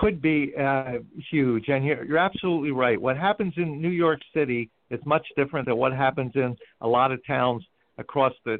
could 0.00 0.20
be 0.20 0.52
uh, 0.60 0.98
huge. 1.30 1.68
And 1.68 1.84
you're, 1.84 2.04
you're 2.04 2.18
absolutely 2.18 2.70
right. 2.70 3.00
What 3.00 3.16
happens 3.16 3.54
in 3.56 3.80
New 3.80 3.88
York 3.90 4.20
City 4.34 4.70
is 4.90 5.00
much 5.04 5.26
different 5.36 5.66
than 5.66 5.76
what 5.76 5.92
happens 5.92 6.32
in 6.34 6.56
a 6.80 6.86
lot 6.86 7.12
of 7.12 7.24
towns 7.26 7.64
across 7.98 8.32
the 8.44 8.58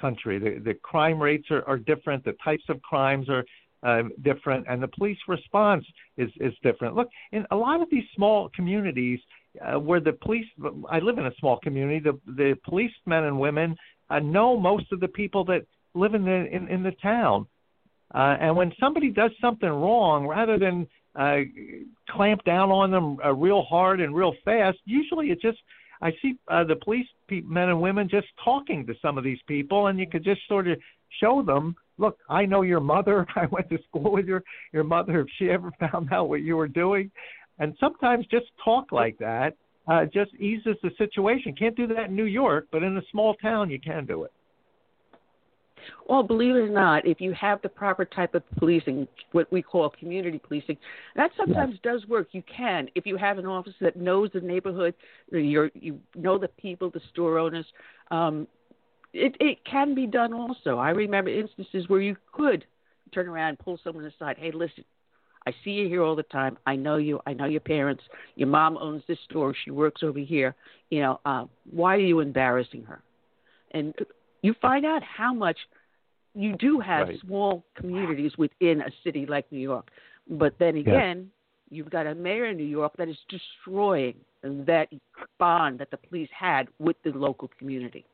country. 0.00 0.38
The, 0.38 0.60
the 0.64 0.74
crime 0.74 1.20
rates 1.20 1.46
are, 1.50 1.62
are 1.68 1.78
different. 1.78 2.24
The 2.24 2.34
types 2.42 2.64
of 2.68 2.80
crimes 2.82 3.28
are 3.28 3.44
uh, 3.82 4.08
different, 4.22 4.66
and 4.68 4.82
the 4.82 4.88
police 4.88 5.18
response 5.28 5.84
is 6.16 6.30
is 6.40 6.52
different. 6.64 6.96
Look, 6.96 7.08
in 7.30 7.46
a 7.52 7.56
lot 7.56 7.80
of 7.80 7.88
these 7.90 8.02
small 8.16 8.48
communities 8.56 9.20
uh, 9.60 9.78
where 9.78 10.00
the 10.00 10.12
police, 10.12 10.46
I 10.90 10.98
live 10.98 11.18
in 11.18 11.26
a 11.26 11.34
small 11.38 11.58
community. 11.58 12.00
The 12.00 12.18
the 12.32 12.58
policemen 12.64 13.24
and 13.24 13.38
women 13.38 13.76
uh, 14.10 14.18
know 14.18 14.58
most 14.58 14.92
of 14.92 15.00
the 15.00 15.08
people 15.08 15.44
that 15.46 15.66
live 15.94 16.14
in 16.14 16.24
the 16.24 16.46
in, 16.50 16.68
in 16.68 16.82
the 16.82 16.92
town. 17.02 17.46
Uh, 18.14 18.36
and 18.40 18.56
when 18.56 18.72
somebody 18.80 19.10
does 19.10 19.30
something 19.40 19.68
wrong, 19.68 20.26
rather 20.26 20.58
than 20.58 20.86
uh, 21.14 21.38
clamp 22.08 22.42
down 22.44 22.70
on 22.70 22.90
them 22.90 23.18
uh, 23.24 23.32
real 23.32 23.62
hard 23.62 24.00
and 24.00 24.14
real 24.14 24.34
fast, 24.44 24.78
usually 24.86 25.30
it 25.30 25.40
just 25.40 25.58
I 26.00 26.12
see 26.22 26.36
uh, 26.48 26.64
the 26.64 26.76
police 26.76 27.06
pe- 27.28 27.40
men 27.40 27.68
and 27.68 27.80
women 27.80 28.08
just 28.08 28.28
talking 28.42 28.86
to 28.86 28.94
some 29.02 29.18
of 29.18 29.24
these 29.24 29.40
people, 29.46 29.88
and 29.88 29.98
you 29.98 30.08
could 30.08 30.24
just 30.24 30.40
sort 30.48 30.68
of 30.68 30.78
show 31.20 31.42
them, 31.42 31.74
look, 31.98 32.18
I 32.28 32.46
know 32.46 32.62
your 32.62 32.80
mother. 32.80 33.26
I 33.36 33.46
went 33.46 33.68
to 33.70 33.78
school 33.88 34.12
with 34.12 34.26
your 34.26 34.42
your 34.72 34.84
mother. 34.84 35.20
If 35.20 35.28
she 35.38 35.50
ever 35.50 35.72
found 35.80 36.12
out 36.12 36.28
what 36.28 36.42
you 36.42 36.56
were 36.56 36.68
doing, 36.68 37.10
and 37.58 37.74
sometimes 37.80 38.26
just 38.26 38.46
talk 38.64 38.92
like 38.92 39.18
that 39.18 39.54
uh, 39.88 40.04
just 40.04 40.34
eases 40.34 40.76
the 40.82 40.90
situation. 40.98 41.54
Can't 41.58 41.76
do 41.76 41.86
that 41.88 42.06
in 42.06 42.16
New 42.16 42.24
York, 42.24 42.68
but 42.70 42.82
in 42.82 42.96
a 42.96 43.02
small 43.10 43.34
town 43.34 43.70
you 43.70 43.80
can 43.80 44.04
do 44.06 44.24
it. 44.24 44.32
Well, 46.06 46.22
believe 46.22 46.54
it 46.54 46.58
or 46.58 46.68
not, 46.68 47.06
if 47.06 47.20
you 47.20 47.32
have 47.32 47.62
the 47.62 47.68
proper 47.68 48.04
type 48.04 48.34
of 48.34 48.42
policing, 48.58 49.08
what 49.32 49.50
we 49.50 49.62
call 49.62 49.88
community 49.90 50.38
policing, 50.38 50.76
that 51.16 51.30
sometimes 51.36 51.78
yes. 51.82 51.94
does 51.94 52.08
work. 52.08 52.28
You 52.32 52.42
can, 52.54 52.88
if 52.94 53.06
you 53.06 53.16
have 53.16 53.38
an 53.38 53.46
officer 53.46 53.76
that 53.80 53.96
knows 53.96 54.30
the 54.34 54.40
neighborhood, 54.40 54.94
you 55.30 55.70
you 55.74 56.00
know 56.14 56.36
the 56.36 56.48
people, 56.48 56.90
the 56.90 57.00
store 57.10 57.38
owners. 57.38 57.66
Um, 58.10 58.46
it 59.12 59.36
it 59.40 59.58
can 59.64 59.94
be 59.94 60.06
done 60.06 60.34
also. 60.34 60.76
I 60.76 60.90
remember 60.90 61.30
instances 61.30 61.88
where 61.88 62.00
you 62.00 62.16
could 62.32 62.64
turn 63.14 63.28
around 63.28 63.50
and 63.50 63.58
pull 63.58 63.78
someone 63.82 64.04
aside. 64.04 64.36
Hey, 64.38 64.50
listen, 64.52 64.84
I 65.48 65.54
see 65.64 65.70
you 65.70 65.88
here 65.88 66.02
all 66.02 66.14
the 66.14 66.24
time. 66.24 66.58
I 66.66 66.76
know 66.76 66.96
you. 66.96 67.20
I 67.26 67.32
know 67.32 67.46
your 67.46 67.60
parents. 67.60 68.02
Your 68.36 68.48
mom 68.48 68.76
owns 68.76 69.02
this 69.08 69.18
store. 69.30 69.54
She 69.64 69.70
works 69.70 70.02
over 70.02 70.18
here. 70.18 70.54
You 70.90 71.00
know, 71.00 71.20
uh, 71.24 71.44
why 71.70 71.96
are 71.96 72.00
you 72.00 72.20
embarrassing 72.20 72.84
her? 72.84 73.00
And 73.70 73.94
you 74.42 74.54
find 74.60 74.84
out 74.84 75.02
how 75.02 75.32
much 75.32 75.56
you 76.34 76.54
do 76.56 76.80
have 76.80 77.08
right. 77.08 77.20
small 77.22 77.64
communities 77.74 78.32
within 78.36 78.82
a 78.82 78.90
city 79.02 79.24
like 79.26 79.50
New 79.50 79.58
York. 79.58 79.88
But 80.28 80.54
then 80.58 80.76
again, 80.76 81.30
yeah. 81.70 81.76
you've 81.76 81.90
got 81.90 82.06
a 82.06 82.14
mayor 82.14 82.44
in 82.44 82.58
New 82.58 82.64
York 82.64 82.92
that 82.98 83.08
is 83.08 83.16
destroying 83.30 84.16
that 84.42 84.88
bond 85.38 85.78
that 85.78 85.90
the 85.90 85.96
police 85.96 86.28
had 86.38 86.68
with 86.78 86.96
the 87.04 87.10
local 87.10 87.50
community. 87.58 88.04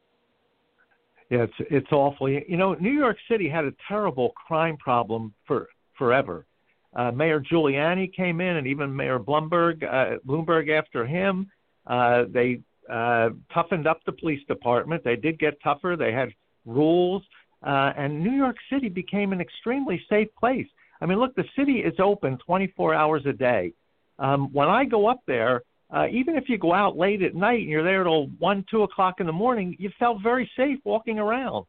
Yeah, 1.31 1.43
it's 1.43 1.55
it's 1.59 1.91
awful. 1.91 2.29
You 2.29 2.57
know, 2.57 2.75
New 2.75 2.93
York 2.93 3.17
City 3.29 3.49
had 3.49 3.65
a 3.65 3.73
terrible 3.89 4.31
crime 4.47 4.77
problem 4.77 5.35
for 5.49 5.69
forever. 5.99 6.47
Uh, 6.95 7.11
Mayor 7.11 7.41
Giuliani 7.41 8.13
came 8.15 8.41
in, 8.41 8.57
and 8.57 8.67
even 8.67 8.95
Mayor 8.95 9.19
Bloomberg, 9.19 9.83
uh, 9.83 10.19
Bloomberg 10.27 10.71
after 10.71 11.05
him. 11.05 11.51
Uh, 11.87 12.25
they 12.31 12.61
uh, 12.89 13.31
toughened 13.53 13.87
up 13.87 14.01
the 14.07 14.13
police 14.13 14.45
department. 14.47 15.03
They 15.05 15.17
did 15.17 15.39
get 15.39 15.61
tougher. 15.63 15.97
They 15.99 16.13
had 16.13 16.29
rules, 16.65 17.23
uh, 17.67 17.93
and 17.97 18.23
New 18.23 18.33
York 18.33 18.57
City 18.71 18.89
became 18.89 19.33
an 19.33 19.41
extremely 19.41 20.03
safe 20.09 20.29
place. 20.39 20.67
I 21.01 21.07
mean, 21.07 21.19
look, 21.19 21.35
the 21.35 21.45
city 21.57 21.81
is 21.81 21.95
open 21.99 22.39
24 22.47 22.95
hours 22.95 23.23
a 23.27 23.33
day. 23.33 23.73
Um, 24.19 24.53
when 24.53 24.69
I 24.69 24.85
go 24.85 25.09
up 25.09 25.21
there, 25.27 25.63
uh, 25.95 26.07
even 26.11 26.37
if 26.37 26.49
you 26.49 26.59
go 26.59 26.73
out 26.73 26.97
late 26.97 27.23
at 27.23 27.35
night 27.35 27.61
and 27.61 27.69
you're 27.69 27.85
there 27.85 28.05
till 28.05 28.27
one, 28.39 28.65
two 28.71 28.83
o'clock 28.83 29.17
in 29.21 29.27
the 29.27 29.33
morning, 29.33 29.77
you 29.79 29.91
felt 29.99 30.23
very 30.23 30.51
safe 30.57 30.79
walking 30.85 31.19
around. 31.19 31.67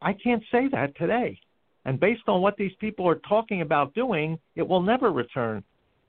I 0.00 0.12
can't 0.12 0.42
say 0.52 0.68
that 0.68 0.96
today. 0.96 1.40
And 1.86 2.00
based 2.00 2.24
on 2.26 2.42
what 2.42 2.56
these 2.56 2.72
people 2.80 3.08
are 3.08 3.20
talking 3.28 3.62
about 3.62 3.94
doing, 3.94 4.38
it 4.56 4.66
will 4.66 4.82
never 4.82 5.12
return 5.12 5.62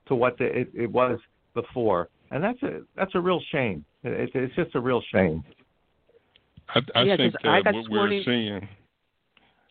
to 0.08 0.14
what 0.16 0.36
the, 0.36 0.44
it, 0.44 0.68
it 0.74 0.90
was 0.90 1.20
before, 1.54 2.08
and 2.32 2.42
that's 2.42 2.60
a 2.64 2.80
that's 2.96 3.14
a 3.14 3.20
real 3.20 3.40
shame. 3.52 3.84
It, 4.02 4.30
it's 4.34 4.54
just 4.56 4.74
a 4.74 4.80
real 4.80 5.00
shame. 5.12 5.44
I, 6.74 6.80
I 6.96 7.02
yeah, 7.04 7.16
think 7.16 7.34
that 7.42 7.72
what 7.72 7.88
we're 7.88 8.22
seeing, 8.24 8.68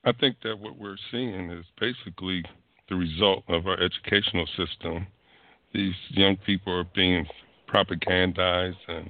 I 0.05 0.11
think 0.13 0.37
that 0.43 0.57
what 0.57 0.79
we're 0.79 0.97
seeing 1.11 1.51
is 1.51 1.65
basically 1.79 2.43
the 2.89 2.95
result 2.95 3.43
of 3.49 3.67
our 3.67 3.77
educational 3.79 4.47
system. 4.55 5.07
These 5.73 5.93
young 6.11 6.37
people 6.37 6.73
are 6.73 6.85
being 6.95 7.27
propagandized 7.69 8.77
and 8.87 9.09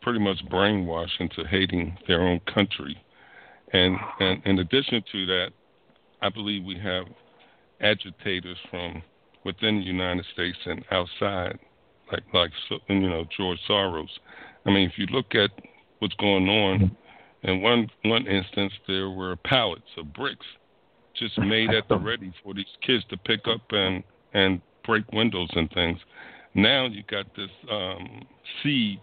pretty 0.00 0.20
much 0.20 0.38
brainwashed 0.48 1.20
into 1.20 1.44
hating 1.44 1.98
their 2.06 2.22
own 2.22 2.40
country. 2.52 2.96
And, 3.72 3.96
and 4.20 4.40
in 4.46 4.60
addition 4.60 5.02
to 5.12 5.26
that, 5.26 5.48
I 6.20 6.28
believe 6.28 6.64
we 6.64 6.78
have 6.78 7.06
agitators 7.80 8.56
from 8.70 9.02
within 9.44 9.78
the 9.78 9.84
United 9.84 10.24
States 10.32 10.58
and 10.66 10.84
outside, 10.90 11.58
like 12.12 12.24
like 12.34 12.50
you 12.88 13.08
know 13.08 13.24
George 13.36 13.58
Soros. 13.68 14.08
I 14.66 14.70
mean, 14.70 14.88
if 14.88 14.98
you 14.98 15.06
look 15.06 15.34
at 15.34 15.50
what's 16.00 16.14
going 16.14 16.48
on, 16.48 16.96
in 17.42 17.62
one 17.62 17.88
one 18.04 18.26
instance 18.26 18.72
there 18.86 19.10
were 19.10 19.36
pallets 19.36 19.90
of 19.96 20.12
bricks 20.12 20.46
just 21.16 21.38
made 21.38 21.70
at 21.70 21.88
the 21.88 21.98
ready 21.98 22.32
for 22.42 22.54
these 22.54 22.66
kids 22.84 23.04
to 23.10 23.16
pick 23.16 23.46
up 23.46 23.62
and 23.70 24.02
and 24.34 24.60
break 24.84 25.10
windows 25.12 25.48
and 25.54 25.70
things. 25.72 25.98
Now 26.54 26.86
you 26.86 27.02
got 27.08 27.26
this 27.36 27.50
um, 27.70 28.26
siege, 28.62 28.98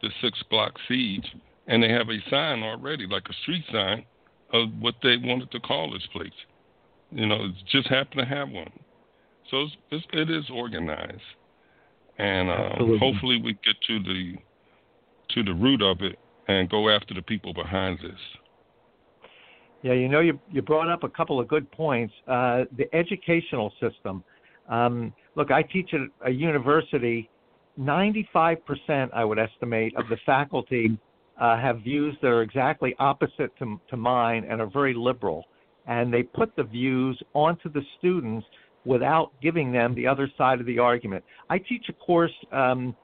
the 0.00 0.10
six 0.20 0.42
block 0.50 0.72
siege, 0.88 1.26
and 1.66 1.82
they 1.82 1.90
have 1.90 2.08
a 2.08 2.18
sign 2.30 2.62
already, 2.62 3.06
like 3.06 3.28
a 3.28 3.34
street 3.42 3.64
sign, 3.70 4.04
of 4.52 4.68
what 4.80 4.94
they 5.02 5.16
wanted 5.16 5.50
to 5.50 5.60
call 5.60 5.92
this 5.92 6.06
place. 6.12 6.30
You 7.10 7.26
know, 7.26 7.44
it 7.44 7.52
just 7.70 7.88
happened 7.88 8.20
to 8.20 8.24
have 8.24 8.48
one. 8.48 8.70
So 9.50 9.62
it's, 9.62 9.76
it's, 9.90 10.06
it 10.12 10.30
is 10.30 10.44
organized, 10.50 11.20
and 12.18 12.50
um, 12.50 12.98
hopefully 12.98 13.40
we 13.42 13.52
get 13.64 13.76
to 13.86 13.98
the 13.98 14.34
to 15.30 15.42
the 15.42 15.52
root 15.52 15.82
of 15.82 16.00
it 16.00 16.18
and 16.48 16.68
go 16.68 16.88
after 16.88 17.14
the 17.14 17.22
people 17.22 17.52
behind 17.52 17.98
this. 17.98 18.18
Yeah, 19.82 19.94
you 19.94 20.08
know, 20.08 20.20
you 20.20 20.38
you 20.50 20.62
brought 20.62 20.88
up 20.88 21.02
a 21.02 21.08
couple 21.08 21.40
of 21.40 21.48
good 21.48 21.70
points. 21.72 22.14
Uh, 22.26 22.64
the 22.76 22.94
educational 22.94 23.72
system. 23.80 24.22
Um, 24.68 25.12
look, 25.34 25.50
I 25.50 25.62
teach 25.62 25.92
at 25.92 26.00
a 26.26 26.30
university. 26.30 27.28
Ninety-five 27.76 28.64
percent, 28.64 29.10
I 29.14 29.24
would 29.24 29.38
estimate, 29.38 29.96
of 29.96 30.04
the 30.08 30.18
faculty 30.24 30.98
uh, 31.40 31.58
have 31.58 31.80
views 31.80 32.16
that 32.22 32.28
are 32.28 32.42
exactly 32.42 32.94
opposite 32.98 33.56
to, 33.58 33.80
to 33.88 33.96
mine 33.96 34.46
and 34.48 34.60
are 34.60 34.70
very 34.70 34.94
liberal. 34.94 35.44
And 35.86 36.12
they 36.12 36.22
put 36.22 36.54
the 36.56 36.62
views 36.62 37.20
onto 37.34 37.70
the 37.72 37.82
students 37.98 38.46
without 38.84 39.32
giving 39.40 39.72
them 39.72 39.94
the 39.94 40.06
other 40.06 40.30
side 40.36 40.60
of 40.60 40.66
the 40.66 40.78
argument. 40.78 41.24
I 41.50 41.58
teach 41.58 41.86
a 41.88 41.92
course 41.92 42.32
um, 42.52 42.94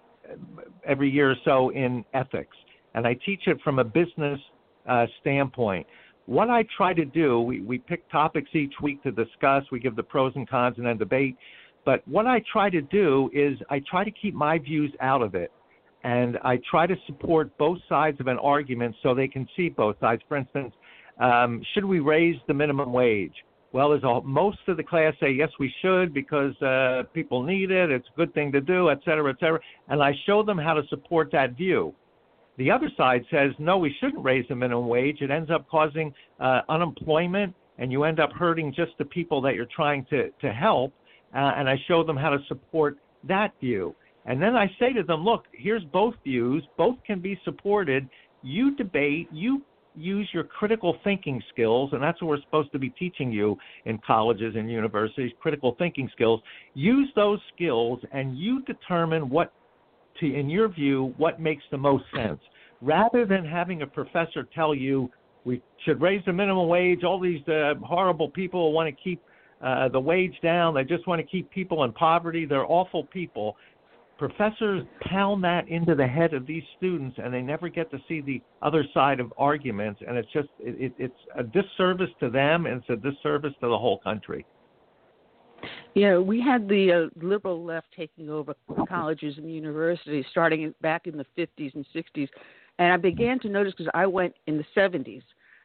every 0.86 1.10
year 1.10 1.30
or 1.30 1.36
so 1.44 1.70
in 1.70 2.04
ethics, 2.14 2.56
and 2.94 3.06
I 3.06 3.14
teach 3.14 3.42
it 3.46 3.58
from 3.62 3.78
a 3.78 3.84
business 3.84 4.40
uh, 4.88 5.06
standpoint. 5.20 5.86
What 6.26 6.50
I 6.50 6.64
try 6.76 6.92
to 6.94 7.04
do, 7.04 7.40
we, 7.40 7.60
we 7.62 7.78
pick 7.78 8.08
topics 8.10 8.50
each 8.52 8.74
week 8.82 9.02
to 9.02 9.10
discuss, 9.10 9.64
we 9.72 9.80
give 9.80 9.96
the 9.96 10.02
pros 10.02 10.32
and 10.36 10.48
cons 10.48 10.74
and 10.76 10.86
then 10.86 10.98
debate. 10.98 11.36
But 11.84 12.06
what 12.06 12.26
I 12.26 12.42
try 12.52 12.68
to 12.70 12.82
do 12.82 13.30
is 13.32 13.58
I 13.70 13.80
try 13.88 14.04
to 14.04 14.10
keep 14.10 14.34
my 14.34 14.58
views 14.58 14.92
out 15.00 15.22
of 15.22 15.34
it 15.34 15.50
and 16.12 16.30
I 16.52 16.54
try 16.72 16.84
to 16.92 16.96
support 17.08 17.46
both 17.58 17.80
sides 17.94 18.18
of 18.22 18.26
an 18.34 18.38
argument 18.54 18.92
so 19.02 19.06
they 19.14 19.30
can 19.36 19.44
see 19.56 19.68
both 19.68 19.96
sides. 20.04 20.22
For 20.28 20.36
instance, 20.42 20.72
um, 21.28 21.50
should 21.72 21.84
we 21.94 21.98
raise 22.14 22.38
the 22.46 22.54
minimum 22.62 22.90
wage? 22.92 23.38
Well, 23.74 23.90
there's 23.90 24.04
a, 24.04 24.22
most 24.22 24.62
of 24.68 24.74
the 24.78 24.86
class 24.92 25.12
say 25.22 25.30
yes, 25.42 25.50
we 25.64 25.70
should 25.82 26.14
because 26.14 26.54
uh, 26.62 27.02
people 27.12 27.42
need 27.42 27.70
it. 27.70 27.90
It's 27.96 28.08
a 28.14 28.16
good 28.16 28.32
thing 28.32 28.48
to 28.52 28.62
do, 28.74 28.80
et 28.94 29.00
cetera, 29.04 29.28
et 29.34 29.38
cetera. 29.38 29.60
And 29.88 30.02
I 30.02 30.12
show 30.24 30.42
them 30.42 30.58
how 30.66 30.74
to 30.80 30.82
support 30.88 31.26
that 31.32 31.50
view. 31.62 31.94
The 32.56 32.70
other 32.70 32.90
side 32.96 33.22
says 33.30 33.50
no, 33.58 33.74
we 33.76 33.94
shouldn't 34.00 34.24
raise 34.24 34.46
the 34.48 34.56
minimum 34.56 34.88
wage. 34.88 35.18
It 35.20 35.30
ends 35.30 35.50
up 35.50 35.68
causing 35.68 36.08
uh, 36.40 36.62
unemployment, 36.76 37.54
and 37.76 37.92
you 37.92 38.04
end 38.04 38.18
up 38.18 38.32
hurting 38.32 38.68
just 38.74 38.92
the 38.98 39.04
people 39.04 39.38
that 39.42 39.54
you're 39.56 39.74
trying 39.80 40.06
to 40.12 40.30
to 40.44 40.52
help. 40.52 40.90
Uh, 41.34 41.52
and 41.58 41.68
I 41.68 41.76
show 41.86 42.02
them 42.02 42.16
how 42.16 42.30
to 42.30 42.38
support 42.48 42.92
that 43.24 43.50
view. 43.60 43.94
And 44.26 44.40
then 44.40 44.56
I 44.56 44.66
say 44.78 44.92
to 44.92 45.02
them, 45.02 45.24
look, 45.24 45.44
here's 45.52 45.84
both 45.84 46.14
views, 46.24 46.62
both 46.76 46.96
can 47.06 47.20
be 47.20 47.38
supported. 47.44 48.08
You 48.42 48.76
debate, 48.76 49.28
you 49.32 49.62
use 49.98 50.28
your 50.32 50.44
critical 50.44 50.96
thinking 51.02 51.42
skills, 51.52 51.90
and 51.92 52.02
that's 52.02 52.20
what 52.22 52.28
we're 52.28 52.42
supposed 52.42 52.70
to 52.72 52.78
be 52.78 52.90
teaching 52.90 53.32
you 53.32 53.56
in 53.84 53.98
colleges 54.06 54.54
and 54.56 54.70
universities 54.70 55.32
critical 55.40 55.74
thinking 55.78 56.08
skills. 56.12 56.40
Use 56.74 57.08
those 57.16 57.40
skills 57.54 58.00
and 58.12 58.38
you 58.38 58.62
determine 58.62 59.28
what, 59.28 59.52
to, 60.20 60.26
in 60.26 60.48
your 60.48 60.68
view, 60.68 61.14
what 61.16 61.40
makes 61.40 61.64
the 61.70 61.78
most 61.78 62.04
sense. 62.14 62.40
Rather 62.80 63.26
than 63.26 63.44
having 63.44 63.82
a 63.82 63.86
professor 63.86 64.46
tell 64.54 64.74
you 64.74 65.10
we 65.44 65.62
should 65.84 66.00
raise 66.00 66.22
the 66.26 66.32
minimum 66.32 66.68
wage, 66.68 67.02
all 67.02 67.18
these 67.18 67.46
uh, 67.48 67.74
horrible 67.82 68.28
people 68.28 68.72
want 68.72 68.88
to 68.88 69.02
keep 69.02 69.20
uh, 69.62 69.88
the 69.88 69.98
wage 69.98 70.34
down, 70.42 70.74
they 70.74 70.84
just 70.84 71.06
want 71.08 71.20
to 71.20 71.26
keep 71.26 71.50
people 71.50 71.84
in 71.84 71.92
poverty, 71.92 72.44
they're 72.44 72.70
awful 72.70 73.04
people 73.04 73.56
professors 74.18 74.82
pound 75.02 75.42
that 75.44 75.68
into 75.68 75.94
the 75.94 76.06
head 76.06 76.34
of 76.34 76.46
these 76.46 76.64
students 76.76 77.16
and 77.22 77.32
they 77.32 77.40
never 77.40 77.68
get 77.68 77.90
to 77.90 77.98
see 78.08 78.20
the 78.20 78.42
other 78.62 78.84
side 78.92 79.20
of 79.20 79.32
arguments 79.38 80.00
and 80.06 80.18
it's 80.18 80.30
just 80.32 80.48
it, 80.58 80.92
it's 80.98 81.14
a 81.36 81.42
disservice 81.44 82.10
to 82.18 82.28
them 82.28 82.66
and 82.66 82.82
it's 82.82 82.90
a 82.90 82.96
disservice 82.96 83.52
to 83.60 83.68
the 83.68 83.78
whole 83.78 83.98
country. 83.98 84.44
Yeah 85.94 86.18
we 86.18 86.40
had 86.40 86.68
the 86.68 87.08
uh, 87.08 87.24
liberal 87.24 87.64
left 87.64 87.86
taking 87.96 88.28
over 88.28 88.54
colleges 88.88 89.38
and 89.38 89.52
universities 89.52 90.24
starting 90.30 90.74
back 90.82 91.06
in 91.06 91.16
the 91.16 91.26
50s 91.36 91.74
and 91.74 91.86
60s 91.94 92.28
and 92.78 92.92
i 92.92 92.96
began 92.96 93.38
to 93.40 93.48
notice 93.48 93.72
because 93.76 93.90
i 93.94 94.06
went 94.06 94.34
in 94.46 94.56
the 94.56 94.64
70s 94.76 95.22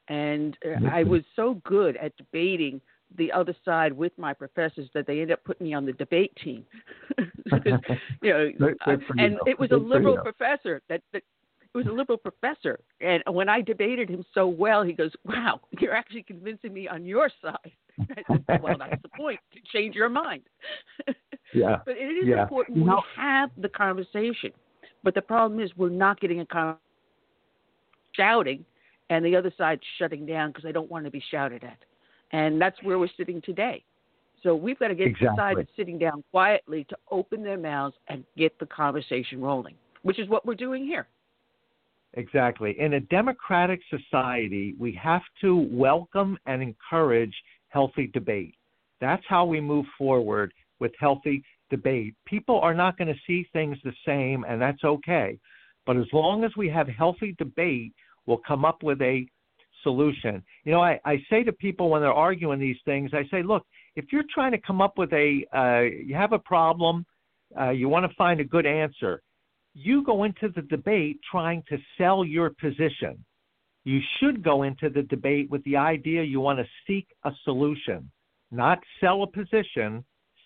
and 0.07 0.57
uh, 0.65 0.87
i 0.91 1.03
was 1.03 1.21
so 1.35 1.61
good 1.65 1.97
at 1.97 2.15
debating 2.17 2.81
the 3.17 3.31
other 3.31 3.55
side 3.63 3.93
with 3.93 4.11
my 4.17 4.33
professors 4.33 4.89
that 4.93 5.07
they 5.07 5.21
ended 5.21 5.31
up 5.31 5.43
putting 5.43 5.67
me 5.67 5.73
on 5.73 5.85
the 5.85 5.93
debate 5.93 6.35
team. 6.43 6.65
you 7.17 7.79
know, 8.23 8.51
and 9.17 9.37
it 9.45 9.59
was 9.59 9.71
a 9.71 9.77
liberal 9.77 10.17
professor 10.17 10.81
that, 10.89 11.01
that 11.11 11.23
it 11.73 11.77
was 11.77 11.87
a 11.87 11.91
liberal 11.91 12.17
professor, 12.17 12.79
and 13.01 13.23
when 13.31 13.49
I 13.49 13.61
debated 13.61 14.07
him 14.07 14.23
so 14.33 14.47
well, 14.47 14.83
he 14.83 14.93
goes, 14.93 15.11
"Wow, 15.25 15.59
you're 15.79 15.95
actually 15.95 16.23
convincing 16.23 16.71
me 16.73 16.87
on 16.87 17.03
your 17.05 17.31
side." 17.41 17.71
I 17.99 18.37
said, 18.47 18.61
"Well, 18.61 18.77
that's 18.77 19.01
the 19.01 19.09
point 19.09 19.39
to 19.53 19.59
change 19.75 19.95
your 19.95 20.09
mind." 20.09 20.43
yeah, 21.53 21.77
but 21.85 21.95
it 21.97 22.03
is 22.03 22.27
yeah. 22.27 22.43
important 22.43 22.77
you 22.77 22.83
we 22.83 22.89
know, 22.89 23.01
have 23.15 23.49
the 23.57 23.69
conversation. 23.69 24.51
But 25.03 25.15
the 25.15 25.21
problem 25.21 25.59
is 25.59 25.71
we're 25.75 25.89
not 25.89 26.21
getting 26.21 26.41
a 26.41 26.45
conversation, 26.45 26.79
shouting 28.15 28.63
and 29.09 29.23
the 29.23 29.35
other 29.35 29.51
side's 29.57 29.81
shutting 29.99 30.25
down 30.25 30.49
because 30.49 30.63
they 30.63 30.71
don't 30.71 30.89
want 30.89 31.05
to 31.05 31.11
be 31.11 31.23
shouted 31.31 31.63
at. 31.63 31.77
And 32.33 32.59
that's 32.59 32.75
where 32.83 32.99
we're 32.99 33.07
sitting 33.15 33.41
today. 33.41 33.83
So 34.41 34.55
we've 34.55 34.77
got 34.77 34.89
to 34.89 34.95
get 34.95 35.07
Exactly. 35.07 35.27
the 35.27 35.41
side 35.41 35.57
that's 35.57 35.75
sitting 35.77 35.97
down 35.97 36.23
quietly 36.31 36.85
to 36.89 36.97
open 37.09 37.43
their 37.43 37.57
mouths 37.57 37.95
and 38.09 38.25
get 38.35 38.57
the 38.59 38.65
conversation 38.65 39.39
rolling, 39.39 39.75
which 40.01 40.19
is 40.19 40.27
what 40.27 40.45
we're 40.45 40.55
doing 40.55 40.83
here. 40.83 41.07
Exactly. 42.15 42.79
In 42.79 42.93
a 42.93 42.99
democratic 42.99 43.79
society, 43.89 44.75
we 44.77 44.91
have 44.93 45.21
to 45.41 45.67
welcome 45.71 46.37
and 46.45 46.61
encourage 46.61 47.33
healthy 47.69 48.07
debate. 48.13 48.55
That's 48.99 49.23
how 49.27 49.45
we 49.45 49.61
move 49.61 49.85
forward 49.97 50.53
with 50.79 50.91
healthy 50.99 51.43
debate. 51.69 52.13
People 52.25 52.59
are 52.59 52.73
not 52.73 52.97
going 52.97 53.07
to 53.07 53.19
see 53.25 53.47
things 53.53 53.77
the 53.83 53.93
same, 54.05 54.43
and 54.47 54.61
that's 54.61 54.83
okay. 54.83 55.39
But 55.85 55.97
as 55.97 56.05
long 56.13 56.43
as 56.43 56.51
we 56.55 56.69
have 56.69 56.87
healthy 56.87 57.35
debate, 57.37 57.93
we'll 58.25 58.37
come 58.37 58.63
up 58.63 58.83
with 58.83 59.01
a 59.01 59.25
solution. 59.83 60.43
You 60.63 60.71
know, 60.71 60.81
I, 60.81 60.99
I 61.05 61.17
say 61.29 61.43
to 61.43 61.51
people 61.51 61.89
when 61.89 62.01
they're 62.01 62.11
arguing 62.13 62.59
these 62.59 62.77
things, 62.85 63.11
I 63.13 63.27
say, 63.29 63.43
look, 63.43 63.65
if 63.95 64.05
you're 64.11 64.23
trying 64.33 64.51
to 64.51 64.57
come 64.57 64.81
up 64.81 64.97
with 64.97 65.11
a, 65.13 65.45
uh, 65.55 65.81
you 65.81 66.15
have 66.15 66.33
a 66.33 66.39
problem, 66.39 67.05
uh, 67.59 67.69
you 67.69 67.89
want 67.89 68.09
to 68.09 68.15
find 68.15 68.39
a 68.39 68.43
good 68.43 68.65
answer, 68.65 69.21
you 69.73 70.03
go 70.03 70.23
into 70.23 70.49
the 70.55 70.61
debate 70.63 71.19
trying 71.29 71.63
to 71.69 71.77
sell 71.97 72.23
your 72.25 72.49
position. 72.49 73.23
You 73.85 73.99
should 74.19 74.43
go 74.43 74.63
into 74.63 74.89
the 74.89 75.03
debate 75.03 75.49
with 75.49 75.63
the 75.65 75.75
idea 75.75 76.23
you 76.23 76.39
want 76.39 76.59
to 76.59 76.65
seek 76.87 77.07
a 77.25 77.31
solution, 77.43 78.09
not 78.51 78.79
sell 79.01 79.23
a 79.23 79.27
position, 79.27 80.05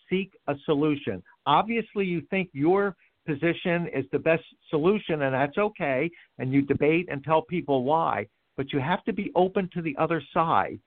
seek 0.09 0.33
a 0.47 0.55
solution. 0.65 1.21
Obviously, 1.45 2.05
you 2.05 2.21
think 2.29 2.49
your 2.53 2.95
position 3.27 3.87
is 3.93 4.05
the 4.11 4.19
best 4.19 4.43
solution, 4.69 5.21
and 5.21 5.33
that's 5.35 5.57
okay, 5.57 6.09
and 6.39 6.51
you 6.51 6.61
debate 6.61 7.07
and 7.11 7.23
tell 7.23 7.41
people 7.43 7.83
why, 7.83 8.25
but 8.57 8.73
you 8.73 8.79
have 8.79 9.03
to 9.05 9.13
be 9.13 9.31
open 9.35 9.69
to 9.73 9.81
the 9.81 9.95
other 9.97 10.21
side. 10.33 10.79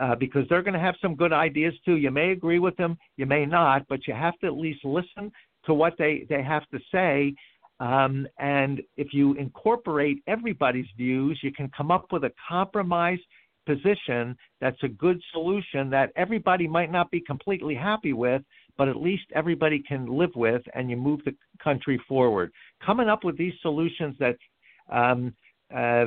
Uh, 0.00 0.16
because 0.16 0.44
they're 0.48 0.62
going 0.62 0.74
to 0.74 0.80
have 0.80 0.96
some 1.00 1.14
good 1.14 1.32
ideas 1.32 1.72
too. 1.84 1.94
You 1.94 2.10
may 2.10 2.32
agree 2.32 2.58
with 2.58 2.76
them, 2.76 2.98
you 3.16 3.24
may 3.24 3.46
not, 3.46 3.86
but 3.88 4.08
you 4.08 4.14
have 4.14 4.36
to 4.40 4.48
at 4.48 4.54
least 4.54 4.84
listen 4.84 5.30
to 5.64 5.74
what 5.74 5.94
they, 5.96 6.26
they 6.28 6.42
have 6.42 6.68
to 6.70 6.80
say 6.90 7.36
um, 7.78 8.26
and 8.38 8.80
if 8.96 9.12
you 9.12 9.34
incorporate 9.34 10.22
everybody's 10.26 10.86
views, 10.96 11.38
you 11.42 11.52
can 11.52 11.70
come 11.76 11.90
up 11.90 12.06
with 12.10 12.24
a 12.24 12.32
compromise 12.48 13.18
position 13.66 14.36
that's 14.60 14.82
a 14.82 14.88
good 14.88 15.20
solution 15.32 15.90
that 15.90 16.10
everybody 16.16 16.66
might 16.68 16.90
not 16.90 17.10
be 17.10 17.20
completely 17.20 17.74
happy 17.74 18.12
with, 18.12 18.42
but 18.78 18.88
at 18.88 18.96
least 18.96 19.24
everybody 19.34 19.82
can 19.86 20.06
live 20.06 20.30
with, 20.36 20.62
and 20.74 20.88
you 20.88 20.96
move 20.96 21.20
the 21.24 21.34
country 21.62 22.00
forward. 22.08 22.52
Coming 22.84 23.08
up 23.08 23.24
with 23.24 23.36
these 23.36 23.54
solutions 23.60 24.16
that 24.20 24.36
um, 24.90 25.34
uh, 25.74 26.06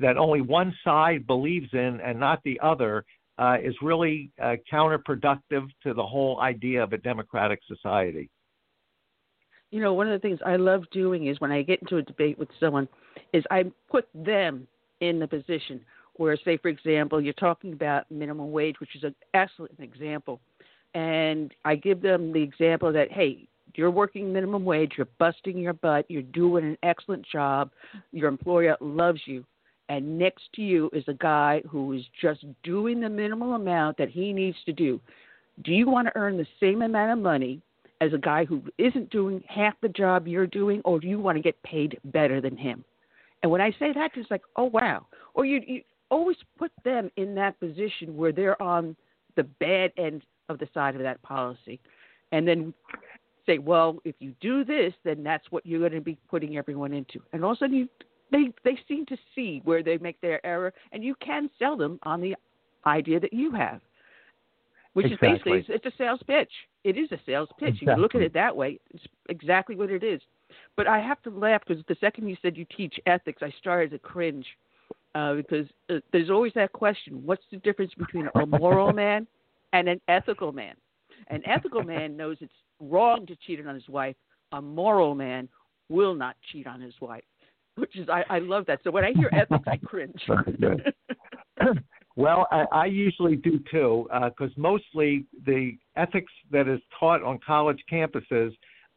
that 0.00 0.14
only 0.18 0.40
one 0.40 0.74
side 0.84 1.26
believes 1.26 1.68
in 1.72 2.00
and 2.00 2.18
not 2.18 2.40
the 2.44 2.58
other 2.60 3.04
uh, 3.38 3.56
is 3.62 3.74
really 3.82 4.30
uh, 4.40 4.56
counterproductive 4.70 5.68
to 5.82 5.94
the 5.94 6.06
whole 6.06 6.40
idea 6.40 6.82
of 6.82 6.92
a 6.92 6.98
democratic 6.98 7.60
society. 7.66 8.30
You 9.70 9.80
know, 9.80 9.94
one 9.94 10.08
of 10.08 10.12
the 10.12 10.18
things 10.18 10.40
I 10.44 10.56
love 10.56 10.82
doing 10.90 11.28
is 11.28 11.40
when 11.40 11.52
I 11.52 11.62
get 11.62 11.80
into 11.80 11.96
a 11.96 12.02
debate 12.02 12.38
with 12.38 12.48
someone, 12.58 12.88
is 13.32 13.44
I 13.50 13.64
put 13.90 14.08
them 14.14 14.66
in 15.00 15.18
the 15.18 15.26
position 15.26 15.80
where, 16.14 16.36
say, 16.44 16.56
for 16.58 16.68
example, 16.68 17.20
you're 17.20 17.32
talking 17.34 17.72
about 17.72 18.10
minimum 18.10 18.52
wage, 18.52 18.80
which 18.80 18.94
is 18.94 19.04
an 19.04 19.14
excellent 19.32 19.78
example, 19.78 20.40
and 20.94 21.54
I 21.64 21.76
give 21.76 22.02
them 22.02 22.32
the 22.32 22.42
example 22.42 22.92
that, 22.92 23.10
hey, 23.10 23.48
you're 23.74 23.90
working 23.90 24.32
minimum 24.32 24.64
wage, 24.64 24.92
you're 24.96 25.08
busting 25.18 25.58
your 25.58 25.72
butt, 25.74 26.06
you're 26.08 26.22
doing 26.22 26.64
an 26.64 26.78
excellent 26.82 27.24
job, 27.30 27.70
your 28.12 28.28
employer 28.28 28.76
loves 28.80 29.20
you, 29.26 29.44
and 29.88 30.18
next 30.18 30.44
to 30.54 30.62
you 30.62 30.88
is 30.92 31.04
a 31.08 31.14
guy 31.14 31.62
who 31.68 31.92
is 31.92 32.02
just 32.20 32.44
doing 32.62 33.00
the 33.00 33.08
minimal 33.08 33.54
amount 33.54 33.96
that 33.98 34.08
he 34.08 34.32
needs 34.32 34.56
to 34.66 34.72
do. 34.72 35.00
Do 35.64 35.72
you 35.72 35.88
want 35.88 36.06
to 36.06 36.16
earn 36.16 36.36
the 36.36 36.46
same 36.60 36.82
amount 36.82 37.12
of 37.12 37.18
money 37.18 37.60
as 38.00 38.12
a 38.12 38.18
guy 38.18 38.44
who 38.44 38.62
isn't 38.78 39.10
doing 39.10 39.42
half 39.46 39.74
the 39.82 39.88
job 39.88 40.26
you're 40.26 40.46
doing, 40.46 40.80
or 40.84 41.00
do 41.00 41.06
you 41.06 41.18
want 41.18 41.36
to 41.36 41.42
get 41.42 41.62
paid 41.62 41.98
better 42.04 42.40
than 42.40 42.56
him? 42.56 42.84
And 43.42 43.50
when 43.50 43.60
I 43.60 43.70
say 43.78 43.92
that, 43.94 44.12
it's 44.14 44.30
like, 44.30 44.42
oh 44.56 44.64
wow. 44.64 45.06
Or 45.34 45.44
you, 45.44 45.60
you 45.66 45.82
always 46.10 46.36
put 46.58 46.72
them 46.84 47.10
in 47.16 47.34
that 47.34 47.58
position 47.60 48.16
where 48.16 48.32
they're 48.32 48.60
on 48.62 48.96
the 49.36 49.44
bad 49.44 49.92
end 49.96 50.22
of 50.48 50.58
the 50.58 50.68
side 50.72 50.94
of 50.94 51.02
that 51.02 51.20
policy, 51.22 51.78
and 52.32 52.46
then 52.46 52.72
say, 53.46 53.58
well, 53.58 53.98
if 54.04 54.14
you 54.18 54.34
do 54.40 54.64
this, 54.64 54.92
then 55.04 55.22
that's 55.22 55.44
what 55.50 55.64
you're 55.66 55.80
going 55.80 55.92
to 55.92 56.00
be 56.00 56.18
putting 56.28 56.56
everyone 56.56 56.92
into. 56.92 57.20
And 57.32 57.44
all 57.44 57.52
of 57.52 57.56
a 57.56 57.58
sudden, 57.60 57.76
you, 57.76 57.88
they 58.32 58.52
they 58.64 58.78
seem 58.86 59.06
to 59.06 59.16
see 59.34 59.60
where 59.64 59.82
they 59.82 59.98
make 59.98 60.20
their 60.20 60.44
error, 60.46 60.72
and 60.92 61.02
you 61.02 61.14
can 61.16 61.50
sell 61.58 61.76
them 61.76 61.98
on 62.04 62.20
the 62.20 62.34
idea 62.86 63.20
that 63.20 63.32
you 63.32 63.52
have 63.52 63.80
which 64.92 65.06
exactly. 65.06 65.28
is 65.28 65.38
basically 65.38 65.74
it's, 65.74 65.86
a 65.86 65.92
sales 65.96 66.20
pitch. 66.26 66.50
It 66.84 66.96
is 66.96 67.10
a 67.12 67.18
sales 67.24 67.48
pitch. 67.58 67.76
Exactly. 67.80 67.94
You 67.94 68.02
look 68.02 68.14
at 68.14 68.22
it 68.22 68.34
that 68.34 68.54
way. 68.54 68.78
It's 68.92 69.04
exactly 69.28 69.76
what 69.76 69.90
it 69.90 70.02
is. 70.02 70.20
But 70.76 70.86
I 70.86 70.98
have 70.98 71.22
to 71.22 71.30
laugh 71.30 71.62
because 71.66 71.84
the 71.86 71.96
second 72.00 72.28
you 72.28 72.36
said 72.42 72.56
you 72.56 72.66
teach 72.76 72.98
ethics, 73.06 73.42
I 73.42 73.52
started 73.60 73.90
to 73.92 73.98
cringe 73.98 74.46
uh, 75.14 75.34
because 75.34 75.66
uh, 75.88 75.96
there's 76.12 76.30
always 76.30 76.52
that 76.54 76.72
question: 76.72 77.24
What's 77.24 77.44
the 77.50 77.58
difference 77.58 77.92
between 77.96 78.28
a 78.34 78.46
moral 78.46 78.92
man 78.94 79.26
and 79.72 79.88
an 79.88 80.00
ethical 80.08 80.52
man? 80.52 80.74
An 81.28 81.42
ethical 81.46 81.84
man 81.84 82.16
knows 82.16 82.38
it's 82.40 82.52
wrong 82.80 83.26
to 83.26 83.36
cheat 83.46 83.64
on 83.64 83.74
his 83.74 83.88
wife. 83.88 84.16
A 84.52 84.60
moral 84.60 85.14
man 85.14 85.48
will 85.88 86.14
not 86.14 86.36
cheat 86.50 86.66
on 86.66 86.80
his 86.80 86.94
wife. 87.00 87.24
Which 87.76 87.96
is 87.96 88.08
I, 88.08 88.24
I 88.28 88.38
love 88.40 88.66
that. 88.66 88.80
So 88.82 88.90
when 88.90 89.04
I 89.04 89.12
hear 89.12 89.30
ethics, 89.32 89.64
I 89.66 89.76
cringe. 89.76 90.20
Well, 92.20 92.46
I, 92.50 92.64
I 92.72 92.84
usually 92.86 93.36
do 93.36 93.60
too, 93.70 94.06
because 94.12 94.50
uh, 94.50 94.60
mostly 94.60 95.24
the 95.46 95.78
ethics 95.96 96.32
that 96.50 96.68
is 96.68 96.80
taught 96.98 97.22
on 97.22 97.38
college 97.46 97.82
campuses 97.90 98.50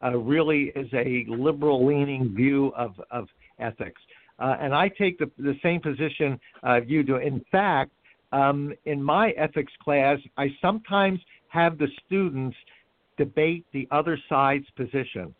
uh, 0.04 0.16
really 0.18 0.72
is 0.76 0.88
a 0.92 1.24
liberal 1.28 1.86
leaning 1.86 2.34
view 2.34 2.72
of, 2.76 3.00
of 3.10 3.28
ethics. 3.58 4.02
Uh, 4.38 4.56
and 4.60 4.74
I 4.74 4.88
take 4.88 5.18
the, 5.18 5.30
the 5.38 5.54
same 5.62 5.80
position 5.80 6.38
uh, 6.64 6.80
you 6.86 7.02
do. 7.02 7.16
In 7.16 7.42
fact, 7.50 7.92
um, 8.32 8.74
in 8.84 9.02
my 9.02 9.30
ethics 9.30 9.72
class, 9.82 10.18
I 10.36 10.48
sometimes 10.60 11.20
have 11.48 11.78
the 11.78 11.88
students 12.04 12.56
debate 13.16 13.64
the 13.72 13.88
other 13.90 14.18
side's 14.28 14.68
position. 14.76 15.34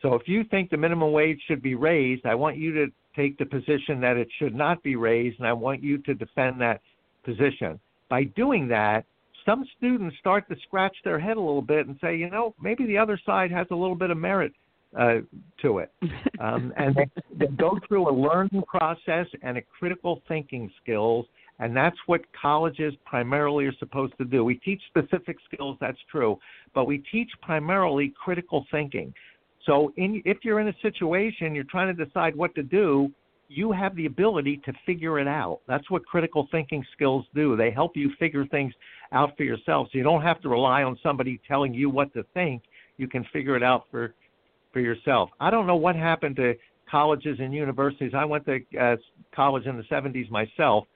So 0.00 0.14
if 0.14 0.22
you 0.26 0.44
think 0.44 0.70
the 0.70 0.76
minimum 0.76 1.12
wage 1.12 1.40
should 1.46 1.62
be 1.62 1.74
raised, 1.74 2.26
I 2.26 2.34
want 2.34 2.56
you 2.56 2.72
to 2.74 2.86
take 3.14 3.38
the 3.38 3.46
position 3.46 4.00
that 4.00 4.16
it 4.16 4.28
should 4.38 4.54
not 4.54 4.82
be 4.82 4.96
raised, 4.96 5.38
and 5.38 5.46
I 5.46 5.52
want 5.52 5.82
you 5.82 5.98
to 5.98 6.14
defend 6.14 6.60
that 6.60 6.80
position. 7.24 7.78
By 8.08 8.24
doing 8.24 8.68
that, 8.68 9.04
some 9.46 9.64
students 9.76 10.16
start 10.18 10.48
to 10.48 10.56
scratch 10.66 10.96
their 11.04 11.18
head 11.18 11.36
a 11.36 11.40
little 11.40 11.62
bit 11.62 11.86
and 11.86 11.96
say, 12.00 12.16
you 12.16 12.30
know, 12.30 12.54
maybe 12.60 12.86
the 12.86 12.98
other 12.98 13.18
side 13.24 13.50
has 13.50 13.66
a 13.70 13.74
little 13.74 13.94
bit 13.94 14.10
of 14.10 14.18
merit 14.18 14.52
uh, 14.98 15.16
to 15.62 15.78
it. 15.78 15.92
Um, 16.40 16.72
and 16.76 16.96
they, 16.96 17.08
they 17.38 17.46
go 17.46 17.78
through 17.86 18.10
a 18.10 18.12
learning 18.12 18.64
process 18.66 19.26
and 19.42 19.56
a 19.56 19.62
critical 19.62 20.20
thinking 20.26 20.68
skills, 20.82 21.24
and 21.58 21.76
that's 21.76 21.96
what 22.06 22.22
colleges 22.40 22.94
primarily 23.04 23.66
are 23.66 23.76
supposed 23.78 24.14
to 24.18 24.24
do. 24.24 24.44
We 24.44 24.56
teach 24.56 24.80
specific 24.88 25.36
skills, 25.52 25.76
that's 25.80 25.98
true, 26.10 26.38
but 26.74 26.86
we 26.86 26.98
teach 26.98 27.30
primarily 27.40 28.12
critical 28.22 28.66
thinking. 28.70 29.14
So, 29.66 29.92
in, 29.96 30.22
if 30.24 30.38
you're 30.42 30.60
in 30.60 30.68
a 30.68 30.74
situation, 30.82 31.54
you're 31.54 31.64
trying 31.64 31.94
to 31.94 32.04
decide 32.04 32.34
what 32.34 32.54
to 32.56 32.62
do, 32.62 33.12
you 33.48 33.70
have 33.70 33.94
the 33.96 34.06
ability 34.06 34.60
to 34.64 34.72
figure 34.86 35.20
it 35.20 35.28
out. 35.28 35.60
That's 35.68 35.88
what 35.90 36.04
critical 36.06 36.48
thinking 36.50 36.84
skills 36.94 37.26
do. 37.34 37.54
They 37.56 37.70
help 37.70 37.96
you 37.96 38.10
figure 38.18 38.46
things 38.46 38.72
out 39.12 39.36
for 39.36 39.44
yourself. 39.44 39.88
So 39.92 39.98
you 39.98 40.04
don't 40.04 40.22
have 40.22 40.40
to 40.40 40.48
rely 40.48 40.82
on 40.82 40.98
somebody 41.02 41.40
telling 41.46 41.74
you 41.74 41.90
what 41.90 42.12
to 42.14 42.24
think. 42.34 42.62
You 42.96 43.08
can 43.08 43.24
figure 43.32 43.56
it 43.56 43.62
out 43.62 43.84
for 43.90 44.14
for 44.72 44.80
yourself. 44.80 45.28
I 45.38 45.50
don't 45.50 45.66
know 45.66 45.76
what 45.76 45.96
happened 45.96 46.36
to 46.36 46.54
colleges 46.90 47.38
and 47.40 47.52
universities. 47.52 48.12
I 48.16 48.24
went 48.24 48.46
to 48.46 48.60
uh, 48.80 48.96
college 49.34 49.66
in 49.66 49.76
the 49.76 49.82
70s 49.84 50.30
myself. 50.30 50.86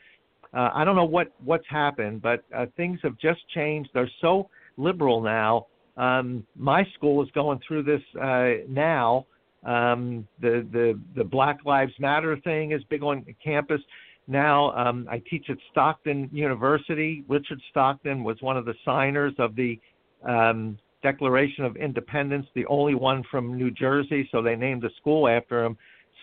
Uh, 0.55 0.71
I 0.75 0.85
don't 0.85 0.97
know 0.97 1.05
what 1.05 1.33
what's 1.45 1.67
happened, 1.69 2.23
but 2.23 2.45
uh, 2.55 2.67
things 2.77 3.01
have 3.03 3.19
just 3.19 3.41
changed. 3.55 3.91
They're 3.95 4.11
so 4.21 4.49
liberal 4.77 5.21
now. 5.21 5.67
Um, 5.97 6.47
my 6.57 6.85
school 6.95 7.23
is 7.23 7.31
going 7.35 7.61
through 7.67 7.85
this 7.85 8.03
uh, 8.21 8.65
now 8.69 9.27
um, 9.67 10.27
the 10.41 10.67
the 10.73 10.99
the 11.17 11.25
Black 11.25 11.59
Lives 11.65 11.93
Matter 11.99 12.39
thing 12.45 12.73
is 12.73 12.83
big 12.85 13.03
on 13.03 13.25
campus 13.43 13.81
now. 14.29 14.73
Um, 14.73 15.09
I 15.11 15.21
teach 15.29 15.51
at 15.51 15.59
Stockton 15.73 16.31
University. 16.33 17.25
Richard 17.29 17.61
Stockton 17.71 18.23
was 18.23 18.37
one 18.41 18.57
of 18.57 18.65
the 18.65 18.75
signers 18.85 19.35
of 19.39 19.57
the 19.57 19.79
um, 20.27 20.79
Declaration 21.03 21.65
of 21.65 21.77
Independence, 21.77 22.47
the 22.55 22.67
only 22.67 22.95
one 22.95 23.25
from 23.31 23.57
New 23.57 23.71
Jersey, 23.71 24.29
so 24.33 24.41
they 24.41 24.57
named 24.57 24.83
the 24.83 24.91
school 24.99 25.29
after 25.29 25.65
him. 25.65 25.77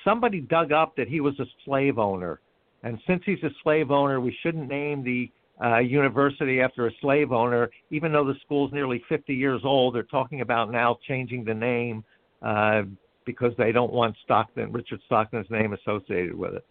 Somebody 0.03 0.41
dug 0.41 0.71
up 0.71 0.95
that 0.95 1.07
he 1.07 1.19
was 1.19 1.37
a 1.39 1.45
slave 1.65 1.97
owner, 1.97 2.39
and 2.83 2.99
since 3.07 3.21
he's 3.25 3.41
a 3.43 3.49
slave 3.63 3.91
owner, 3.91 4.19
we 4.19 4.35
shouldn't 4.41 4.67
name 4.67 5.03
the 5.03 5.31
uh, 5.63 5.79
university 5.79 6.61
after 6.61 6.87
a 6.87 6.91
slave 7.01 7.31
owner, 7.31 7.69
even 7.89 8.11
though 8.11 8.25
the 8.25 8.35
school's 8.43 8.71
nearly 8.73 9.03
50 9.09 9.33
years 9.33 9.61
old. 9.63 9.95
They're 9.95 10.03
talking 10.03 10.41
about 10.41 10.71
now 10.71 10.97
changing 11.07 11.45
the 11.45 11.53
name. 11.53 12.03
Uh, 12.41 12.83
because 13.25 13.53
they 13.57 13.71
don't 13.71 13.93
want 13.93 14.15
Stockton, 14.23 14.71
Richard 14.71 14.99
Stockton's 15.05 15.49
name 15.49 15.73
associated 15.73 16.35
with 16.35 16.55
it. 16.55 16.65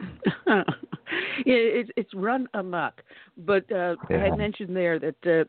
yeah, 0.46 0.64
it's 1.46 1.90
it's 1.96 2.12
run 2.14 2.48
amok. 2.54 3.02
But 3.36 3.70
uh, 3.70 3.96
I 4.08 4.14
Yeah. 4.14 4.24
had 4.24 4.38
mentioned 4.38 4.74
there 4.76 4.98
that 4.98 5.26
uh, 5.26 5.44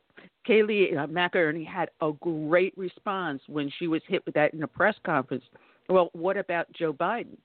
Kayleigh 0.48 0.96
uh, 0.98 1.08
McEnany 1.08 1.66
had 1.66 1.90
a 2.02 2.12
great 2.12 2.78
response 2.78 3.42
when 3.48 3.72
she 3.80 3.88
was 3.88 4.02
hit 4.08 4.24
with 4.26 4.36
that 4.36 4.54
in 4.54 4.64
a 4.64 4.68
press 4.68 4.96
conference. 5.06 5.44
Well, 5.90 6.10
what 6.14 6.38
about 6.38 6.72
Joe 6.74 6.94
Biden? 6.94 7.38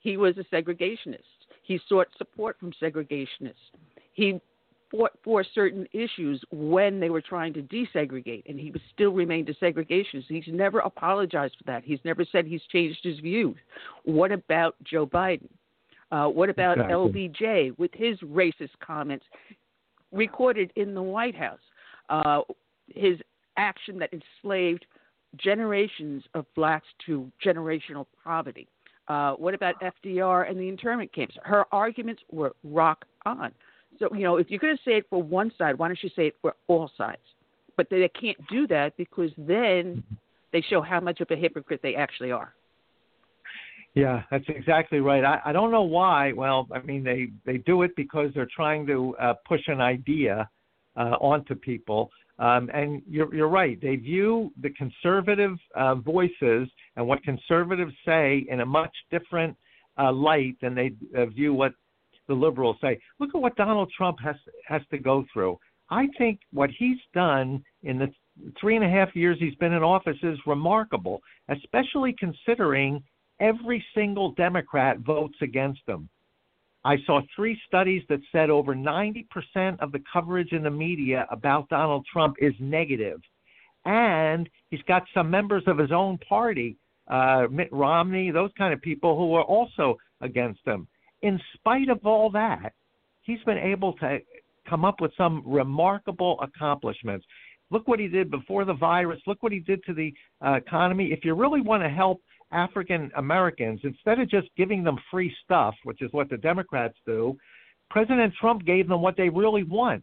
He 0.00 0.16
was 0.16 0.36
a 0.38 0.44
segregationist. 0.54 1.22
He 1.62 1.80
sought 1.88 2.08
support 2.16 2.58
from 2.58 2.72
segregationists. 2.80 3.54
He 4.12 4.40
fought 4.90 5.12
for 5.22 5.44
certain 5.54 5.86
issues 5.92 6.42
when 6.50 6.98
they 6.98 7.10
were 7.10 7.20
trying 7.20 7.52
to 7.54 7.62
desegregate, 7.62 8.44
and 8.48 8.58
he 8.58 8.70
was 8.70 8.80
still 8.94 9.10
remained 9.10 9.48
a 9.48 9.54
segregationist. 9.54 10.24
He's 10.28 10.44
never 10.48 10.78
apologized 10.80 11.56
for 11.58 11.64
that. 11.64 11.84
He's 11.84 11.98
never 12.04 12.24
said 12.30 12.46
he's 12.46 12.62
changed 12.72 13.00
his 13.02 13.18
views. 13.18 13.56
What 14.04 14.32
about 14.32 14.76
Joe 14.82 15.06
Biden? 15.06 15.48
Uh, 16.10 16.26
what 16.26 16.48
about 16.48 16.78
Exactly. 16.78 16.94
LBJ 16.94 17.78
with 17.78 17.90
his 17.92 18.18
racist 18.20 18.70
comments 18.80 19.26
recorded 20.10 20.72
in 20.76 20.94
the 20.94 21.02
White 21.02 21.36
House? 21.36 21.60
Uh, 22.08 22.40
his 22.94 23.18
action 23.58 23.98
that 23.98 24.10
enslaved 24.12 24.86
generations 25.36 26.24
of 26.32 26.46
blacks 26.54 26.86
to 27.04 27.30
generational 27.44 28.06
poverty. 28.24 28.66
Uh, 29.08 29.32
what 29.34 29.54
about 29.54 29.74
FDR 29.80 30.48
and 30.48 30.58
the 30.58 30.68
internment 30.68 31.12
camps? 31.12 31.34
Her 31.42 31.64
arguments 31.72 32.22
were 32.30 32.54
rock 32.62 33.04
on. 33.24 33.52
So, 33.98 34.08
you 34.14 34.22
know, 34.22 34.36
if 34.36 34.50
you're 34.50 34.60
going 34.60 34.76
to 34.76 34.82
say 34.84 34.98
it 34.98 35.06
for 35.08 35.22
one 35.22 35.50
side, 35.58 35.78
why 35.78 35.88
don't 35.88 35.98
you 36.02 36.10
say 36.14 36.28
it 36.28 36.36
for 36.40 36.54
all 36.68 36.90
sides? 36.96 37.22
But 37.76 37.88
they 37.90 38.08
can't 38.20 38.36
do 38.48 38.66
that 38.68 38.96
because 38.96 39.30
then 39.38 40.02
they 40.52 40.60
show 40.68 40.80
how 40.80 41.00
much 41.00 41.20
of 41.20 41.28
a 41.30 41.36
hypocrite 41.36 41.80
they 41.82 41.94
actually 41.94 42.32
are. 42.32 42.54
Yeah, 43.94 44.22
that's 44.30 44.44
exactly 44.48 45.00
right. 45.00 45.24
I, 45.24 45.40
I 45.46 45.52
don't 45.52 45.70
know 45.70 45.82
why. 45.82 46.32
Well, 46.32 46.68
I 46.72 46.80
mean, 46.82 47.02
they 47.02 47.28
they 47.44 47.58
do 47.58 47.82
it 47.82 47.96
because 47.96 48.30
they're 48.34 48.48
trying 48.54 48.86
to 48.86 49.16
uh, 49.16 49.34
push 49.46 49.62
an 49.66 49.80
idea 49.80 50.48
uh, 50.96 51.16
onto 51.20 51.54
people. 51.54 52.10
Um, 52.38 52.70
and 52.72 53.02
you're 53.08 53.34
you're 53.34 53.48
right. 53.48 53.80
They 53.80 53.96
view 53.96 54.52
the 54.62 54.70
conservative 54.70 55.56
uh, 55.74 55.96
voices 55.96 56.68
and 56.96 57.06
what 57.06 57.22
conservatives 57.22 57.92
say 58.06 58.46
in 58.48 58.60
a 58.60 58.66
much 58.66 58.94
different 59.10 59.56
uh, 59.98 60.12
light 60.12 60.56
than 60.62 60.74
they 60.74 60.92
uh, 61.16 61.26
view 61.26 61.52
what 61.52 61.72
the 62.28 62.34
liberals 62.34 62.76
say. 62.80 63.00
Look 63.18 63.30
at 63.34 63.40
what 63.40 63.56
Donald 63.56 63.90
Trump 63.96 64.18
has 64.22 64.36
has 64.66 64.82
to 64.90 64.98
go 64.98 65.24
through. 65.32 65.58
I 65.90 66.06
think 66.18 66.40
what 66.52 66.70
he's 66.78 66.98
done 67.14 67.62
in 67.82 67.98
the 67.98 68.08
three 68.60 68.76
and 68.76 68.84
a 68.84 68.88
half 68.88 69.16
years 69.16 69.38
he's 69.40 69.54
been 69.56 69.72
in 69.72 69.82
office 69.82 70.18
is 70.22 70.38
remarkable, 70.46 71.20
especially 71.48 72.14
considering 72.18 73.02
every 73.40 73.84
single 73.94 74.32
Democrat 74.32 74.98
votes 74.98 75.36
against 75.42 75.80
him. 75.86 76.08
I 76.84 76.96
saw 77.06 77.20
three 77.34 77.60
studies 77.66 78.02
that 78.08 78.20
said 78.30 78.50
over 78.50 78.74
90% 78.74 79.26
of 79.80 79.92
the 79.92 80.02
coverage 80.12 80.52
in 80.52 80.62
the 80.62 80.70
media 80.70 81.26
about 81.30 81.68
Donald 81.68 82.06
Trump 82.10 82.36
is 82.38 82.54
negative. 82.60 83.20
And 83.84 84.48
he's 84.70 84.82
got 84.82 85.02
some 85.12 85.30
members 85.30 85.64
of 85.66 85.78
his 85.78 85.92
own 85.92 86.18
party, 86.18 86.76
uh, 87.08 87.46
Mitt 87.50 87.68
Romney, 87.72 88.30
those 88.30 88.50
kind 88.56 88.72
of 88.72 88.80
people 88.80 89.16
who 89.16 89.34
are 89.34 89.42
also 89.42 89.96
against 90.20 90.60
him. 90.64 90.86
In 91.22 91.40
spite 91.54 91.88
of 91.88 92.04
all 92.04 92.30
that, 92.30 92.74
he's 93.22 93.42
been 93.44 93.58
able 93.58 93.94
to 93.94 94.18
come 94.68 94.84
up 94.84 95.00
with 95.00 95.12
some 95.16 95.42
remarkable 95.46 96.38
accomplishments. 96.40 97.26
Look 97.70 97.88
what 97.88 98.00
he 98.00 98.08
did 98.08 98.30
before 98.30 98.64
the 98.64 98.74
virus. 98.74 99.20
Look 99.26 99.42
what 99.42 99.52
he 99.52 99.60
did 99.60 99.82
to 99.84 99.94
the 99.94 100.12
uh, 100.44 100.52
economy. 100.52 101.12
If 101.12 101.24
you 101.24 101.34
really 101.34 101.60
want 101.60 101.82
to 101.82 101.88
help 101.88 102.22
African 102.50 103.10
Americans, 103.16 103.80
instead 103.84 104.18
of 104.20 104.28
just 104.28 104.48
giving 104.56 104.82
them 104.82 104.98
free 105.10 105.34
stuff, 105.44 105.74
which 105.84 106.02
is 106.02 106.12
what 106.12 106.30
the 106.30 106.36
Democrats 106.36 106.96
do, 107.06 107.36
President 107.90 108.34
Trump 108.40 108.64
gave 108.64 108.88
them 108.88 109.02
what 109.02 109.16
they 109.16 109.28
really 109.28 109.64
want 109.64 110.02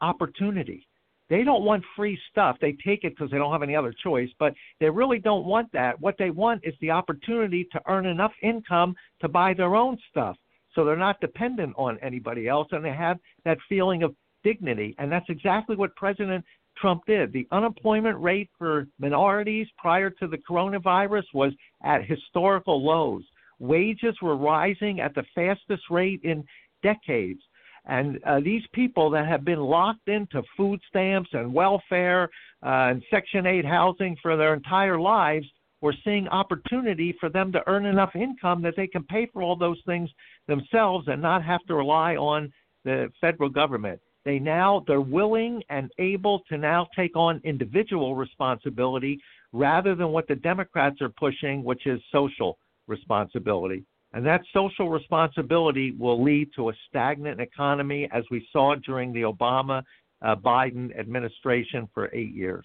opportunity. 0.00 0.86
They 1.30 1.42
don't 1.42 1.64
want 1.64 1.82
free 1.96 2.18
stuff. 2.30 2.56
They 2.60 2.72
take 2.84 3.04
it 3.04 3.14
because 3.16 3.30
they 3.30 3.38
don't 3.38 3.52
have 3.52 3.62
any 3.62 3.74
other 3.74 3.94
choice, 4.02 4.28
but 4.38 4.54
they 4.78 4.90
really 4.90 5.18
don't 5.18 5.46
want 5.46 5.72
that. 5.72 5.98
What 6.00 6.16
they 6.18 6.30
want 6.30 6.60
is 6.64 6.74
the 6.80 6.90
opportunity 6.90 7.66
to 7.72 7.80
earn 7.88 8.06
enough 8.06 8.32
income 8.42 8.94
to 9.20 9.28
buy 9.28 9.54
their 9.54 9.74
own 9.74 9.96
stuff. 10.10 10.36
So 10.74 10.84
they're 10.84 10.96
not 10.96 11.20
dependent 11.20 11.74
on 11.78 11.98
anybody 12.02 12.48
else 12.48 12.68
and 12.72 12.84
they 12.84 12.92
have 12.92 13.18
that 13.44 13.58
feeling 13.68 14.02
of 14.02 14.14
dignity. 14.42 14.94
And 14.98 15.10
that's 15.10 15.28
exactly 15.30 15.76
what 15.76 15.96
President 15.96 16.44
Trump 16.76 17.02
did. 17.06 17.32
The 17.32 17.46
unemployment 17.50 18.20
rate 18.20 18.50
for 18.58 18.86
minorities 18.98 19.66
prior 19.78 20.10
to 20.10 20.26
the 20.26 20.38
coronavirus 20.38 21.24
was 21.32 21.52
at 21.82 22.04
historical 22.04 22.84
lows. 22.84 23.22
Wages 23.58 24.16
were 24.20 24.36
rising 24.36 25.00
at 25.00 25.14
the 25.14 25.24
fastest 25.34 25.84
rate 25.90 26.20
in 26.24 26.44
decades. 26.82 27.40
And 27.86 28.18
uh, 28.24 28.40
these 28.40 28.62
people 28.72 29.10
that 29.10 29.26
have 29.26 29.44
been 29.44 29.60
locked 29.60 30.08
into 30.08 30.42
food 30.56 30.80
stamps 30.88 31.30
and 31.32 31.52
welfare 31.52 32.30
uh, 32.62 32.90
and 32.90 33.02
Section 33.10 33.46
8 33.46 33.64
housing 33.64 34.16
for 34.22 34.36
their 34.36 34.54
entire 34.54 34.98
lives, 34.98 35.46
we're 35.80 35.92
seeing 36.02 36.26
opportunity 36.28 37.14
for 37.20 37.28
them 37.28 37.52
to 37.52 37.62
earn 37.66 37.84
enough 37.84 38.16
income 38.16 38.62
that 38.62 38.74
they 38.74 38.86
can 38.86 39.04
pay 39.04 39.26
for 39.32 39.42
all 39.42 39.56
those 39.56 39.80
things 39.84 40.08
themselves 40.48 41.08
and 41.08 41.20
not 41.20 41.44
have 41.44 41.60
to 41.66 41.74
rely 41.74 42.16
on 42.16 42.50
the 42.84 43.12
federal 43.20 43.50
government. 43.50 44.00
They 44.24 44.38
now 44.38 44.84
they're 44.86 45.00
willing 45.00 45.62
and 45.68 45.90
able 45.98 46.40
to 46.48 46.56
now 46.56 46.88
take 46.96 47.16
on 47.16 47.40
individual 47.44 48.16
responsibility 48.16 49.20
rather 49.52 49.94
than 49.94 50.08
what 50.08 50.26
the 50.28 50.34
Democrats 50.34 51.00
are 51.00 51.10
pushing, 51.10 51.62
which 51.62 51.86
is 51.86 52.00
social 52.10 52.58
responsibility. 52.86 53.84
And 54.12 54.24
that 54.26 54.42
social 54.52 54.88
responsibility 54.88 55.92
will 55.98 56.22
lead 56.22 56.50
to 56.56 56.70
a 56.70 56.72
stagnant 56.88 57.40
economy, 57.40 58.08
as 58.12 58.24
we 58.30 58.46
saw 58.52 58.76
during 58.76 59.12
the 59.12 59.22
Obama 59.22 59.82
uh, 60.22 60.36
Biden 60.36 60.96
administration 60.98 61.88
for 61.92 62.10
eight 62.14 62.32
years. 62.32 62.64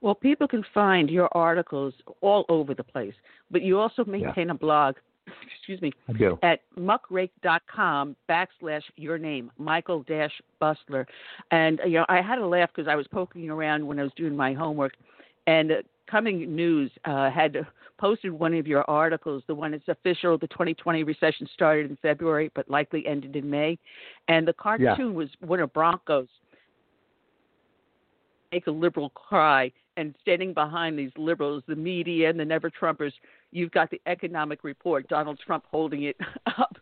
Well, 0.00 0.14
people 0.14 0.48
can 0.48 0.64
find 0.72 1.10
your 1.10 1.28
articles 1.36 1.92
all 2.22 2.46
over 2.48 2.72
the 2.72 2.84
place, 2.84 3.14
but 3.50 3.62
you 3.62 3.78
also 3.78 4.04
maintain 4.04 4.50
a 4.50 4.54
blog, 4.54 4.94
excuse 5.56 5.80
me, 5.80 5.92
I 6.08 6.12
do. 6.12 6.38
at 6.42 6.60
muckrack.com 6.78 8.16
backslash 8.28 8.82
your 8.96 9.18
name, 9.18 9.50
Michael 9.58 10.02
Dash 10.04 10.32
Busler. 10.60 11.06
And, 11.50 11.80
you 11.84 11.94
know, 11.94 12.06
I 12.08 12.20
had 12.20 12.38
a 12.38 12.46
laugh 12.46 12.70
because 12.74 12.88
I 12.88 12.96
was 12.96 13.06
poking 13.08 13.50
around 13.50 13.86
when 13.86 13.98
I 13.98 14.02
was 14.02 14.12
doing 14.16 14.36
my 14.36 14.52
homework, 14.52 14.92
and 15.46 15.72
uh, 15.72 15.74
Coming 16.10 16.54
News 16.56 16.90
uh, 17.04 17.30
had 17.30 17.56
posted 17.98 18.32
one 18.32 18.54
of 18.54 18.66
your 18.66 18.88
articles, 18.90 19.44
the 19.46 19.54
one 19.54 19.70
that's 19.70 19.86
official, 19.86 20.36
the 20.38 20.48
2020 20.48 21.04
recession 21.04 21.46
started 21.52 21.88
in 21.88 21.96
February 22.02 22.50
but 22.54 22.68
likely 22.68 23.06
ended 23.06 23.36
in 23.36 23.48
May. 23.48 23.78
And 24.26 24.48
the 24.48 24.52
cartoon 24.52 25.14
was 25.14 25.28
Winter 25.40 25.68
Broncos 25.68 26.26
make 28.52 28.66
a 28.66 28.70
liberal 28.70 29.10
cry 29.10 29.70
and 29.96 30.14
standing 30.20 30.54
behind 30.54 30.98
these 30.98 31.12
liberals, 31.16 31.62
the 31.66 31.76
media 31.76 32.30
and 32.30 32.38
the 32.38 32.44
never 32.44 32.70
Trumpers, 32.70 33.12
you've 33.52 33.72
got 33.72 33.90
the 33.90 34.00
economic 34.06 34.64
report, 34.64 35.08
Donald 35.08 35.38
Trump 35.44 35.64
holding 35.70 36.04
it 36.04 36.16
up 36.58 36.76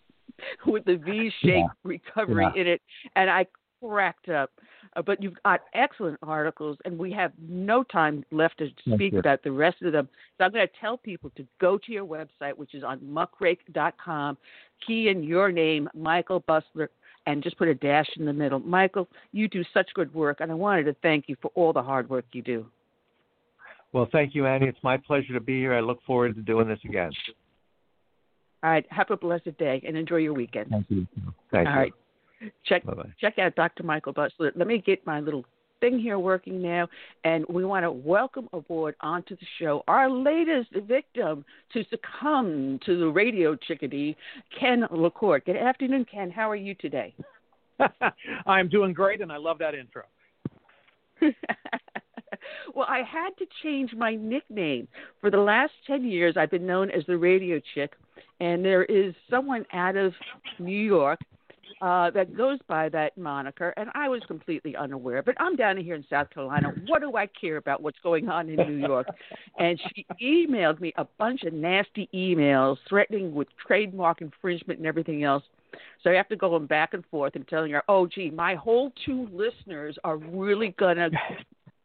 with 0.67 0.85
the 0.85 0.97
V 0.97 1.31
shaped 1.41 1.45
Yeah. 1.45 1.67
recovery 1.85 2.45
Yeah. 2.55 2.61
in 2.61 2.67
it. 2.67 2.83
And 3.17 3.31
I 3.31 3.47
cracked 3.81 4.29
up. 4.29 4.51
Uh, 4.97 5.03
but 5.03 5.23
you've 5.23 5.41
got 5.45 5.61
excellent 5.75 6.19
articles, 6.23 6.77
and 6.85 6.99
we 6.99 7.13
have 7.13 7.33
no 7.47 7.83
time 7.83 8.25
left 8.31 8.59
to 8.59 8.69
speak 8.95 9.13
about 9.13 9.43
the 9.43 9.53
rest 9.53 9.83
of 9.83 9.93
them. 9.93 10.09
So 10.37 10.45
I'm 10.45 10.53
going 10.53 10.67
to 10.67 10.73
tell 10.81 10.97
people 10.97 11.31
to 11.37 11.47
go 11.61 11.79
to 11.79 11.93
your 11.93 12.07
website, 12.07 12.57
which 12.57 12.75
is 12.75 12.83
on 12.83 12.99
muckrack.com, 13.01 14.39
key 14.85 15.09
in 15.09 15.23
your 15.23 15.53
name, 15.53 15.89
Michael 15.95 16.41
Busler, 16.43 16.89
and 17.27 17.43
just 17.43 17.59
put 17.59 17.69
a 17.69 17.75
dash 17.75 18.09
in 18.17 18.25
the 18.25 18.33
middle. 18.33 18.59
Michael, 18.61 19.09
you 19.33 19.47
do 19.49 19.63
such 19.75 19.93
good 19.95 20.13
work, 20.15 20.41
and 20.41 20.51
I 20.51 20.55
wanted 20.55 20.85
to 20.85 20.97
thank 21.03 21.29
you 21.29 21.37
for 21.43 21.51
all 21.55 21.73
the 21.73 21.83
hard 21.83 22.09
work 22.09 22.25
you 22.33 22.43
do. 22.43 22.67
Well, 23.93 24.09
thank 24.13 24.35
you, 24.35 24.47
Annie. 24.47 24.67
It's 24.67 24.83
my 24.83 24.97
pleasure 24.97 25.33
to 25.33 25.41
be 25.41 25.59
here. 25.59 25.75
I 25.75 25.81
look 25.81 26.03
forward 26.07 26.35
to 26.37 26.43
doing 26.43 26.69
this 26.69 26.79
again. 26.85 27.11
All 28.63 28.71
right, 28.71 28.85
have 28.91 29.11
a 29.11 29.17
blessed 29.17 29.57
day 29.59 29.83
and 29.87 29.97
enjoy 29.97 30.17
your 30.17 30.35
weekend. 30.35 30.71
Thank 30.71 30.87
you. 30.91 31.07
Thank 31.51 31.69
All 31.69 31.75
you. 31.75 31.81
right. 31.81 31.93
Check 32.65 32.85
Bye-bye. 32.85 33.15
check 33.21 33.39
out 33.39 33.57
Dr. 33.57 33.83
Michael 33.83 34.15
Busler. 34.15 34.53
Let 34.55 34.67
me 34.67 34.79
get 34.79 35.05
my 35.07 35.21
little 35.21 35.45
thing 35.81 35.99
here 35.99 36.19
working 36.19 36.61
now, 36.61 36.89
and 37.25 37.45
we 37.49 37.65
want 37.65 37.85
to 37.85 37.91
welcome 37.91 38.49
aboard 38.53 38.95
onto 39.01 39.37
the 39.37 39.47
show 39.59 39.83
our 39.89 40.11
latest 40.11 40.71
victim 40.87 41.45
to 41.73 41.85
succumb 41.91 42.79
to 42.85 42.99
the 42.99 43.09
radio 43.09 43.57
chickadee, 43.57 44.17
Ken 44.59 44.85
LaCorte. 44.91 45.47
Good 45.47 45.57
afternoon, 45.57 46.05
Ken. 46.11 46.31
How 46.31 46.51
are 46.51 46.57
you 46.57 46.75
today? 46.75 47.15
I'm 48.47 48.69
doing 48.69 48.93
great, 48.93 49.21
and 49.21 49.33
I 49.33 49.37
love 49.37 49.59
that 49.59 49.75
intro. 49.75 50.03
well, 52.75 52.87
I 52.89 52.99
had 52.99 53.31
to 53.39 53.47
change 53.63 53.93
my 53.95 54.15
nickname. 54.15 54.89
For 55.21 55.31
the 55.31 55.39
last 55.39 55.73
10 55.87 56.05
years, 56.05 56.37
I've 56.37 56.51
been 56.51 56.67
known 56.67 56.91
as 56.91 57.05
the 57.07 57.17
radio 57.17 57.61
chick, 57.75 57.95
and 58.41 58.65
there 58.65 58.85
is 58.85 59.15
someone 59.31 59.65
out 59.73 59.97
of 59.97 60.13
New 60.59 60.79
York 60.79 61.21
uh, 61.81 62.11
that 62.11 62.37
goes 62.37 62.59
by 62.67 62.89
that 62.89 63.17
moniker, 63.17 63.73
and 63.77 63.91
I 63.95 64.09
was 64.09 64.23
completely 64.27 64.75
unaware. 64.77 65.23
But 65.23 65.37
I'm 65.39 65.57
down 65.57 65.77
here 65.77 65.95
in 65.95 66.05
South 66.11 66.31
Carolina. 66.31 66.73
What 66.87 67.01
do 67.01 67.17
I 67.17 67.27
care 67.27 67.57
about 67.57 67.83
what's 67.83 67.99
going 68.03 68.29
on 68.29 68.49
in 68.49 68.57
New 68.57 68.87
York? 68.87 69.07
And 69.59 69.81
she 69.95 70.07
emailed 70.23 70.81
me 70.81 70.93
a 70.97 71.07
bunch 71.19 71.43
of 71.43 71.53
nasty 71.53 72.09
emails 72.15 72.77
threatening 72.89 73.35
with 73.35 73.49
trademark 73.65 74.21
infringement 74.21 74.79
and 74.79 74.87
everything 74.87 75.25
else. 75.25 75.43
So 76.03 76.11
I 76.11 76.15
have 76.15 76.29
to 76.29 76.37
go 76.37 76.51
going 76.51 76.67
back 76.67 76.95
and 76.95 77.05
forth 77.07 77.35
and 77.35 77.47
telling 77.47 77.73
her, 77.73 77.83
"Oh, 77.89 78.07
gee, 78.07 78.31
my 78.31 78.55
whole 78.55 78.93
two 79.05 79.29
listeners 79.33 79.99
are 80.05 80.17
really 80.17 80.71
gonna 80.79 81.11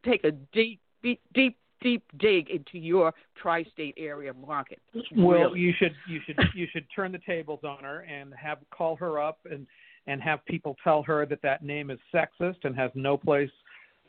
take 0.06 0.24
a 0.24 0.32
deep, 0.32 0.80
deep, 1.02 1.22
deep 1.34 1.58
deep 1.84 2.04
dig 2.18 2.50
into 2.50 2.80
your 2.80 3.14
tri-state 3.36 3.94
area 3.98 4.34
market. 4.34 4.80
Well, 5.16 5.50
Really. 5.50 5.60
you 5.60 5.74
should 5.78 5.94
you 6.08 6.22
should 6.26 6.40
you 6.56 6.66
should 6.72 6.86
turn 6.96 7.12
the 7.12 7.20
tables 7.20 7.60
on 7.64 7.84
her 7.84 8.00
and 8.02 8.34
have 8.34 8.60
call 8.72 8.96
her 8.96 9.20
up 9.22 9.40
and 9.52 9.68
and 10.08 10.22
have 10.22 10.44
people 10.46 10.76
tell 10.84 11.04
her 11.04 11.26
that 11.26 11.42
that 11.44 11.64
name 11.64 11.92
is 11.92 12.00
sexist 12.14 12.64
and 12.64 12.76
has 12.76 12.92
no 12.96 13.18
place. 13.18 13.52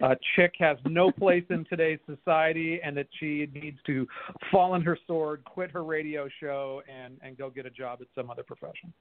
Uh, 0.02 0.14
chick 0.34 0.52
has 0.58 0.76
no 0.86 1.12
place 1.12 1.44
in 1.50 1.64
today's 1.66 2.00
society, 2.04 2.80
and 2.82 2.96
that 2.96 3.06
she 3.20 3.48
needs 3.54 3.78
to 3.86 4.04
fall 4.50 4.72
on 4.72 4.82
her 4.82 4.98
sword, 5.06 5.44
quit 5.44 5.70
her 5.70 5.84
radio 5.84 6.28
show, 6.40 6.82
and 6.92 7.16
and 7.22 7.38
go 7.38 7.48
get 7.48 7.64
a 7.64 7.70
job 7.70 8.00
at 8.00 8.08
some 8.14 8.28
other 8.30 8.42
profession. 8.42 8.92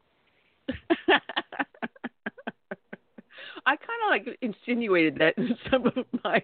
I 3.65 3.76
kind 3.76 4.26
of 4.26 4.27
like 4.27 4.38
insinuated 4.41 5.18
that 5.19 5.38
in 5.38 5.56
some 5.72 5.88
of 5.88 5.94
my 6.23 6.41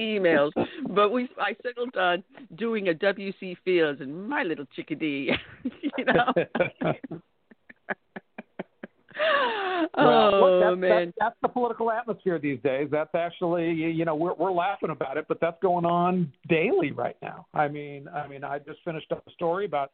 emails, 0.00 0.50
but 0.88 1.10
we 1.10 1.28
I 1.38 1.54
settled 1.62 1.96
on 1.96 2.24
doing 2.56 2.88
a 2.88 2.94
WC 2.94 3.56
Fields 3.64 4.00
and 4.00 4.28
my 4.28 4.42
little 4.42 4.66
chickadee, 4.74 5.32
you 5.64 6.04
know. 6.04 6.32
Well, 9.96 10.34
oh 10.34 10.40
look, 10.40 10.62
that's, 10.62 10.80
man, 10.80 11.06
That's, 11.06 11.12
that's 11.18 11.36
the 11.42 11.48
political 11.48 11.90
atmosphere 11.90 12.38
these 12.38 12.58
days. 12.62 12.88
That's 12.90 13.14
actually, 13.14 13.70
you 13.70 13.88
you 13.88 14.04
know, 14.04 14.14
we're 14.14 14.34
we're 14.34 14.52
laughing 14.52 14.90
about 14.90 15.16
it, 15.16 15.26
but 15.28 15.38
that's 15.40 15.58
going 15.60 15.84
on 15.84 16.32
daily 16.48 16.92
right 16.92 17.16
now. 17.20 17.46
I 17.52 17.68
mean, 17.68 18.08
I 18.08 18.26
mean, 18.26 18.42
I 18.42 18.58
just 18.58 18.78
finished 18.84 19.12
up 19.12 19.22
a 19.26 19.30
story 19.32 19.66
about 19.66 19.92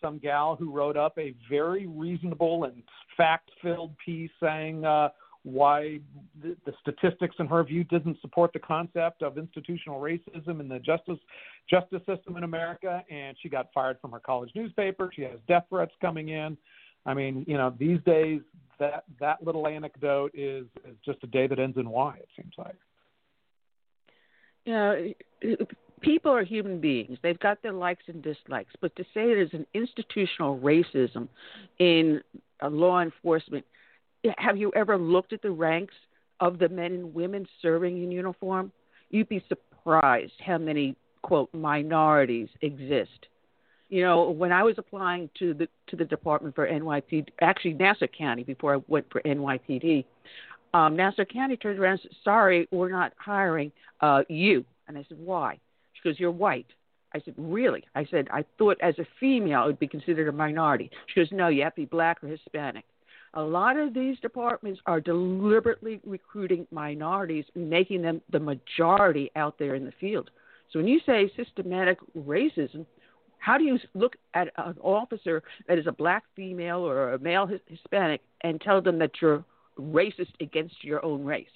some 0.00 0.18
gal 0.18 0.56
who 0.56 0.70
wrote 0.70 0.96
up 0.96 1.16
a 1.18 1.34
very 1.48 1.86
reasonable 1.86 2.64
and 2.64 2.82
fact-filled 3.16 3.96
piece 4.04 4.30
saying 4.40 4.84
uh, 4.84 5.08
why 5.44 5.98
the, 6.40 6.56
the 6.66 6.72
statistics, 6.80 7.36
in 7.38 7.46
her 7.46 7.64
view, 7.64 7.84
didn't 7.84 8.20
support 8.20 8.52
the 8.52 8.58
concept 8.58 9.22
of 9.22 9.38
institutional 9.38 10.00
racism 10.00 10.60
in 10.60 10.68
the 10.68 10.78
justice 10.78 11.18
justice 11.68 12.02
system 12.06 12.36
in 12.36 12.44
America, 12.44 13.02
and 13.10 13.36
she 13.42 13.48
got 13.48 13.68
fired 13.72 13.98
from 14.00 14.12
her 14.12 14.20
college 14.20 14.50
newspaper. 14.54 15.10
She 15.14 15.22
has 15.22 15.38
death 15.48 15.64
threats 15.68 15.92
coming 16.00 16.28
in. 16.28 16.56
I 17.04 17.14
mean, 17.14 17.44
you 17.48 17.56
know, 17.56 17.74
these 17.78 17.98
days 18.06 18.40
that 18.78 19.04
that 19.20 19.44
little 19.44 19.66
anecdote 19.66 20.30
is 20.34 20.66
is 20.88 20.96
just 21.04 21.18
a 21.24 21.26
day 21.26 21.46
that 21.46 21.58
ends 21.58 21.76
in 21.76 21.88
Y. 21.88 22.16
It 22.16 22.28
seems 22.36 22.54
like. 22.56 22.76
you 24.64 24.72
know, 24.72 25.66
people 26.02 26.30
are 26.30 26.44
human 26.44 26.80
beings. 26.80 27.18
They've 27.22 27.38
got 27.38 27.62
their 27.62 27.72
likes 27.72 28.04
and 28.08 28.22
dislikes, 28.22 28.74
but 28.80 28.94
to 28.96 29.02
say 29.14 29.26
there's 29.26 29.52
an 29.52 29.66
institutional 29.74 30.58
racism 30.58 31.28
in 31.78 32.20
law 32.62 33.00
enforcement, 33.00 33.64
have 34.38 34.56
you 34.56 34.72
ever 34.74 34.98
looked 34.98 35.32
at 35.32 35.42
the 35.42 35.50
ranks 35.50 35.94
of 36.40 36.58
the 36.58 36.68
men 36.68 36.92
and 36.92 37.14
women 37.14 37.46
serving 37.60 38.02
in 38.02 38.10
uniform? 38.10 38.72
You'd 39.10 39.28
be 39.28 39.44
surprised 39.48 40.32
how 40.44 40.58
many 40.58 40.96
quote 41.22 41.52
minorities 41.52 42.48
exist. 42.60 43.26
You 43.88 44.02
know, 44.02 44.30
when 44.30 44.52
I 44.52 44.62
was 44.62 44.76
applying 44.78 45.28
to 45.38 45.52
the 45.54 45.68
to 45.88 45.96
the 45.96 46.04
department 46.04 46.54
for 46.54 46.66
NYPD, 46.66 47.28
actually 47.40 47.74
Nassau 47.74 48.06
County 48.06 48.42
before 48.42 48.74
I 48.74 48.78
went 48.88 49.06
for 49.10 49.20
NYPD, 49.22 50.04
um, 50.72 50.96
Nassau 50.96 51.24
County 51.24 51.56
turned 51.56 51.78
around 51.78 51.92
and 51.92 52.02
said, 52.02 52.16
"Sorry, 52.24 52.66
we're 52.70 52.90
not 52.90 53.12
hiring 53.18 53.70
uh, 54.00 54.22
you." 54.28 54.64
And 54.88 54.96
I 54.96 55.04
said, 55.08 55.18
"Why?" 55.18 55.58
She 55.92 56.08
goes, 56.08 56.18
"You're 56.18 56.30
white." 56.30 56.66
I 57.14 57.20
said, 57.20 57.34
"Really?" 57.36 57.84
I 57.94 58.06
said, 58.06 58.28
"I 58.32 58.46
thought 58.56 58.78
as 58.80 58.98
a 58.98 59.06
female 59.20 59.64
it 59.64 59.66
would 59.66 59.78
be 59.78 59.88
considered 59.88 60.26
a 60.28 60.32
minority." 60.32 60.90
She 61.08 61.20
goes, 61.20 61.30
"No, 61.30 61.48
you 61.48 61.62
have 61.62 61.74
to 61.74 61.82
be 61.82 61.86
black 61.86 62.24
or 62.24 62.28
Hispanic." 62.28 62.84
A 63.34 63.42
lot 63.42 63.78
of 63.78 63.94
these 63.94 64.18
departments 64.20 64.80
are 64.86 65.00
deliberately 65.00 66.00
recruiting 66.04 66.66
minorities, 66.70 67.46
making 67.54 68.02
them 68.02 68.20
the 68.30 68.40
majority 68.40 69.30
out 69.36 69.58
there 69.58 69.74
in 69.74 69.84
the 69.84 69.92
field. 69.98 70.30
So 70.70 70.78
when 70.78 70.88
you 70.88 71.00
say 71.06 71.30
systematic 71.36 71.98
racism, 72.16 72.84
how 73.38 73.58
do 73.58 73.64
you 73.64 73.78
look 73.94 74.16
at 74.34 74.48
an 74.56 74.76
officer 74.82 75.42
that 75.66 75.78
is 75.78 75.86
a 75.86 75.92
black 75.92 76.24
female 76.36 76.78
or 76.78 77.14
a 77.14 77.18
male 77.18 77.48
Hispanic 77.66 78.20
and 78.42 78.60
tell 78.60 78.80
them 78.80 78.98
that 78.98 79.10
you're 79.20 79.44
racist 79.80 80.32
against 80.40 80.84
your 80.84 81.04
own 81.04 81.24
race? 81.24 81.46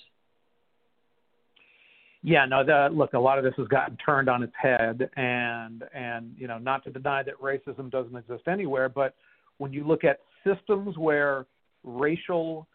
Yeah, 2.23 2.45
no. 2.45 2.65
The, 2.65 2.89
look, 2.93 3.13
a 3.13 3.19
lot 3.19 3.39
of 3.39 3.45
this 3.45 3.55
has 3.57 3.69
gotten 3.69 3.97
turned 3.99 4.29
on 4.29 4.43
its 4.43 4.53
head, 4.61 5.09
and 5.17 5.85
and 5.95 6.35
you 6.37 6.49
know, 6.49 6.59
not 6.59 6.83
to 6.85 6.91
deny 6.91 7.23
that 7.23 7.41
racism 7.41 7.89
doesn't 7.89 8.17
exist 8.17 8.49
anywhere, 8.49 8.89
but 8.89 9.15
when 9.59 9.73
you 9.73 9.87
look 9.87 10.03
at 10.03 10.19
systems 10.45 10.99
where 10.99 11.47
racial 11.87 12.67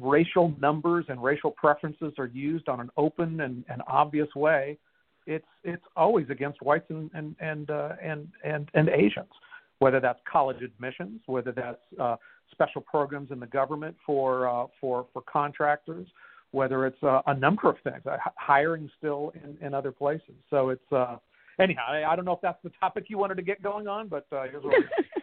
racial 0.00 0.52
numbers 0.60 1.04
and 1.08 1.22
racial 1.22 1.50
preferences 1.50 2.12
are 2.18 2.26
used 2.26 2.68
on 2.68 2.80
an 2.80 2.90
open 2.96 3.40
and, 3.40 3.64
and 3.68 3.82
obvious 3.86 4.28
way, 4.34 4.78
it's 5.26 5.46
it's 5.62 5.82
always 5.96 6.28
against 6.30 6.60
whites 6.62 6.86
and 6.90 7.10
and 7.14 7.34
and 7.40 7.70
uh, 7.70 7.90
and, 8.02 8.28
and 8.44 8.70
and 8.74 8.88
Asians, 8.88 9.30
whether 9.78 10.00
that's 10.00 10.20
college 10.30 10.62
admissions, 10.62 11.20
whether 11.26 11.52
that's 11.52 11.80
uh, 12.00 12.16
special 12.50 12.82
programs 12.82 13.30
in 13.30 13.40
the 13.40 13.46
government 13.46 13.96
for 14.04 14.48
uh, 14.48 14.66
for 14.80 15.06
for 15.12 15.22
contractors, 15.22 16.06
whether 16.50 16.86
it's 16.86 17.02
uh, 17.02 17.22
a 17.26 17.34
number 17.34 17.68
of 17.70 17.76
things, 17.84 18.04
uh, 18.06 18.16
hiring 18.36 18.90
still 18.98 19.32
in, 19.42 19.66
in 19.66 19.74
other 19.74 19.92
places. 19.92 20.34
So 20.50 20.70
it's 20.70 20.92
uh, 20.92 21.16
anyhow. 21.58 21.86
I, 21.88 22.12
I 22.12 22.16
don't 22.16 22.24
know 22.24 22.32
if 22.32 22.42
that's 22.42 22.62
the 22.62 22.72
topic 22.80 23.04
you 23.08 23.16
wanted 23.16 23.36
to 23.36 23.42
get 23.42 23.62
going 23.62 23.88
on, 23.88 24.08
but 24.08 24.26
uh, 24.32 24.44
here's 24.50 24.62
what. 24.62 24.74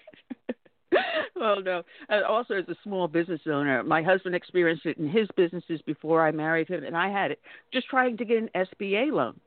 well, 1.41 1.61
no. 1.61 1.83
Uh, 2.07 2.21
also, 2.27 2.53
as 2.53 2.69
a 2.69 2.75
small 2.83 3.07
business 3.07 3.41
owner, 3.47 3.83
my 3.83 4.03
husband 4.03 4.35
experienced 4.35 4.85
it 4.85 4.97
in 4.97 5.09
his 5.09 5.27
businesses 5.35 5.81
before 5.81 6.25
I 6.25 6.31
married 6.31 6.69
him, 6.69 6.83
and 6.83 6.95
I 6.95 7.09
had 7.09 7.31
it 7.31 7.39
just 7.73 7.87
trying 7.87 8.15
to 8.17 8.25
get 8.25 8.37
an 8.37 8.49
SBA 8.55 9.11
loan. 9.11 9.39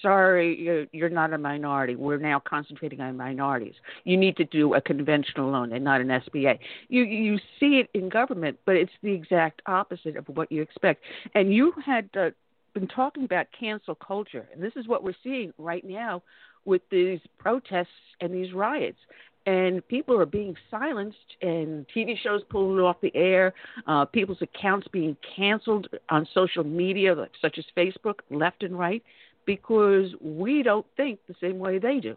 Sorry, 0.00 0.88
you're 0.92 1.10
not 1.10 1.34
a 1.34 1.38
minority. 1.38 1.94
We're 1.94 2.18
now 2.18 2.40
concentrating 2.40 3.00
on 3.00 3.16
minorities. 3.18 3.74
You 4.04 4.16
need 4.16 4.36
to 4.38 4.44
do 4.44 4.72
a 4.74 4.80
conventional 4.80 5.50
loan 5.50 5.72
and 5.72 5.84
not 5.84 6.00
an 6.00 6.08
SBA. 6.08 6.58
You 6.88 7.02
you 7.02 7.38
see 7.60 7.80
it 7.80 7.90
in 7.92 8.08
government, 8.08 8.58
but 8.64 8.76
it's 8.76 8.92
the 9.02 9.12
exact 9.12 9.60
opposite 9.66 10.16
of 10.16 10.26
what 10.28 10.50
you 10.50 10.62
expect. 10.62 11.02
And 11.34 11.52
you 11.52 11.74
had 11.84 12.08
uh, 12.18 12.30
been 12.72 12.88
talking 12.88 13.24
about 13.24 13.48
cancel 13.58 13.94
culture, 13.94 14.48
and 14.54 14.62
this 14.62 14.72
is 14.76 14.88
what 14.88 15.04
we're 15.04 15.14
seeing 15.22 15.52
right 15.58 15.84
now 15.84 16.22
with 16.64 16.82
these 16.90 17.20
protests 17.38 17.88
and 18.20 18.32
these 18.32 18.52
riots 18.54 18.98
and 19.46 19.86
people 19.88 20.18
are 20.18 20.26
being 20.26 20.56
silenced 20.70 21.16
and 21.40 21.86
TV 21.94 22.14
shows 22.22 22.42
pulled 22.48 22.80
off 22.80 22.96
the 23.00 23.14
air, 23.14 23.52
uh, 23.86 24.04
people's 24.04 24.40
accounts 24.40 24.86
being 24.88 25.16
canceled 25.36 25.88
on 26.10 26.26
social 26.32 26.64
media, 26.64 27.14
such 27.40 27.58
as 27.58 27.64
Facebook, 27.76 28.20
left 28.30 28.62
and 28.62 28.78
right, 28.78 29.02
because 29.46 30.10
we 30.20 30.62
don't 30.62 30.86
think 30.96 31.18
the 31.26 31.34
same 31.40 31.58
way 31.58 31.78
they 31.78 31.98
do. 31.98 32.16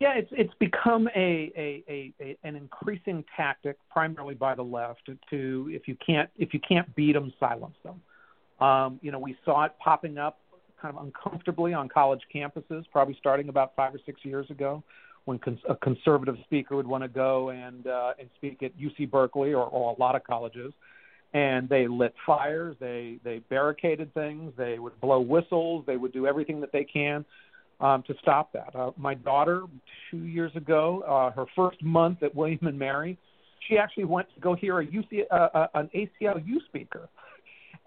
Yeah, 0.00 0.14
it's 0.14 0.30
it's 0.32 0.54
become 0.58 1.08
a, 1.14 1.52
a, 1.54 1.84
a, 1.86 2.14
a 2.22 2.36
an 2.42 2.56
increasing 2.56 3.22
tactic, 3.36 3.76
primarily 3.90 4.34
by 4.34 4.54
the 4.54 4.62
left, 4.62 5.10
to 5.28 5.68
if 5.70 5.86
you 5.86 5.94
can't 6.04 6.30
if 6.38 6.54
you 6.54 6.60
can't 6.66 6.94
beat 6.94 7.12
them, 7.12 7.32
silence 7.38 7.76
them. 7.84 8.00
Um, 8.66 8.98
you 9.02 9.12
know, 9.12 9.18
we 9.18 9.36
saw 9.44 9.64
it 9.64 9.72
popping 9.78 10.16
up 10.16 10.38
kind 10.80 10.96
of 10.96 11.04
uncomfortably 11.04 11.72
on 11.74 11.88
college 11.88 12.22
campuses, 12.34 12.84
probably 12.92 13.16
starting 13.18 13.48
about 13.48 13.74
five 13.76 13.94
or 13.94 14.00
six 14.06 14.24
years 14.24 14.50
ago, 14.50 14.82
when 15.24 15.38
cons- 15.38 15.60
a 15.68 15.76
conservative 15.76 16.36
speaker 16.44 16.76
would 16.76 16.86
want 16.86 17.04
to 17.04 17.08
go 17.08 17.50
and 17.50 17.86
uh, 17.86 18.12
and 18.18 18.28
speak 18.36 18.62
at 18.62 18.76
UC 18.78 19.10
Berkeley 19.10 19.52
or, 19.52 19.64
or 19.64 19.94
a 19.94 20.00
lot 20.00 20.14
of 20.14 20.24
colleges, 20.24 20.72
and 21.34 21.68
they 21.68 21.86
lit 21.86 22.14
fires, 22.26 22.76
they 22.80 23.18
they 23.24 23.38
barricaded 23.50 24.12
things, 24.14 24.52
they 24.56 24.78
would 24.78 24.98
blow 25.00 25.20
whistles, 25.20 25.84
they 25.86 25.96
would 25.96 26.12
do 26.12 26.26
everything 26.26 26.60
that 26.60 26.72
they 26.72 26.84
can 26.84 27.24
um, 27.80 28.02
to 28.06 28.14
stop 28.20 28.52
that. 28.52 28.74
Uh, 28.74 28.90
my 28.96 29.14
daughter, 29.14 29.64
two 30.10 30.24
years 30.24 30.54
ago, 30.54 31.02
uh, 31.06 31.30
her 31.34 31.46
first 31.56 31.82
month 31.82 32.22
at 32.22 32.34
William 32.34 32.66
and 32.66 32.78
Mary, 32.78 33.18
she 33.68 33.78
actually 33.78 34.04
went 34.04 34.26
to 34.34 34.40
go 34.40 34.54
hear 34.54 34.80
a 34.80 34.86
UC 34.86 35.22
uh, 35.30 35.34
uh, 35.34 35.66
an 35.74 35.90
ACLU 35.94 36.64
speaker 36.66 37.08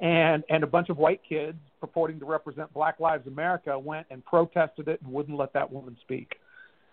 and 0.03 0.43
and 0.49 0.63
a 0.63 0.67
bunch 0.67 0.89
of 0.89 0.97
white 0.97 1.21
kids 1.27 1.57
purporting 1.79 2.19
to 2.19 2.25
represent 2.25 2.71
Black 2.73 2.99
Lives 2.99 3.25
America 3.25 3.79
went 3.79 4.05
and 4.11 4.23
protested 4.23 4.87
it 4.89 5.01
and 5.01 5.11
wouldn't 5.11 5.37
let 5.37 5.53
that 5.53 5.71
woman 5.71 5.97
speak. 6.01 6.35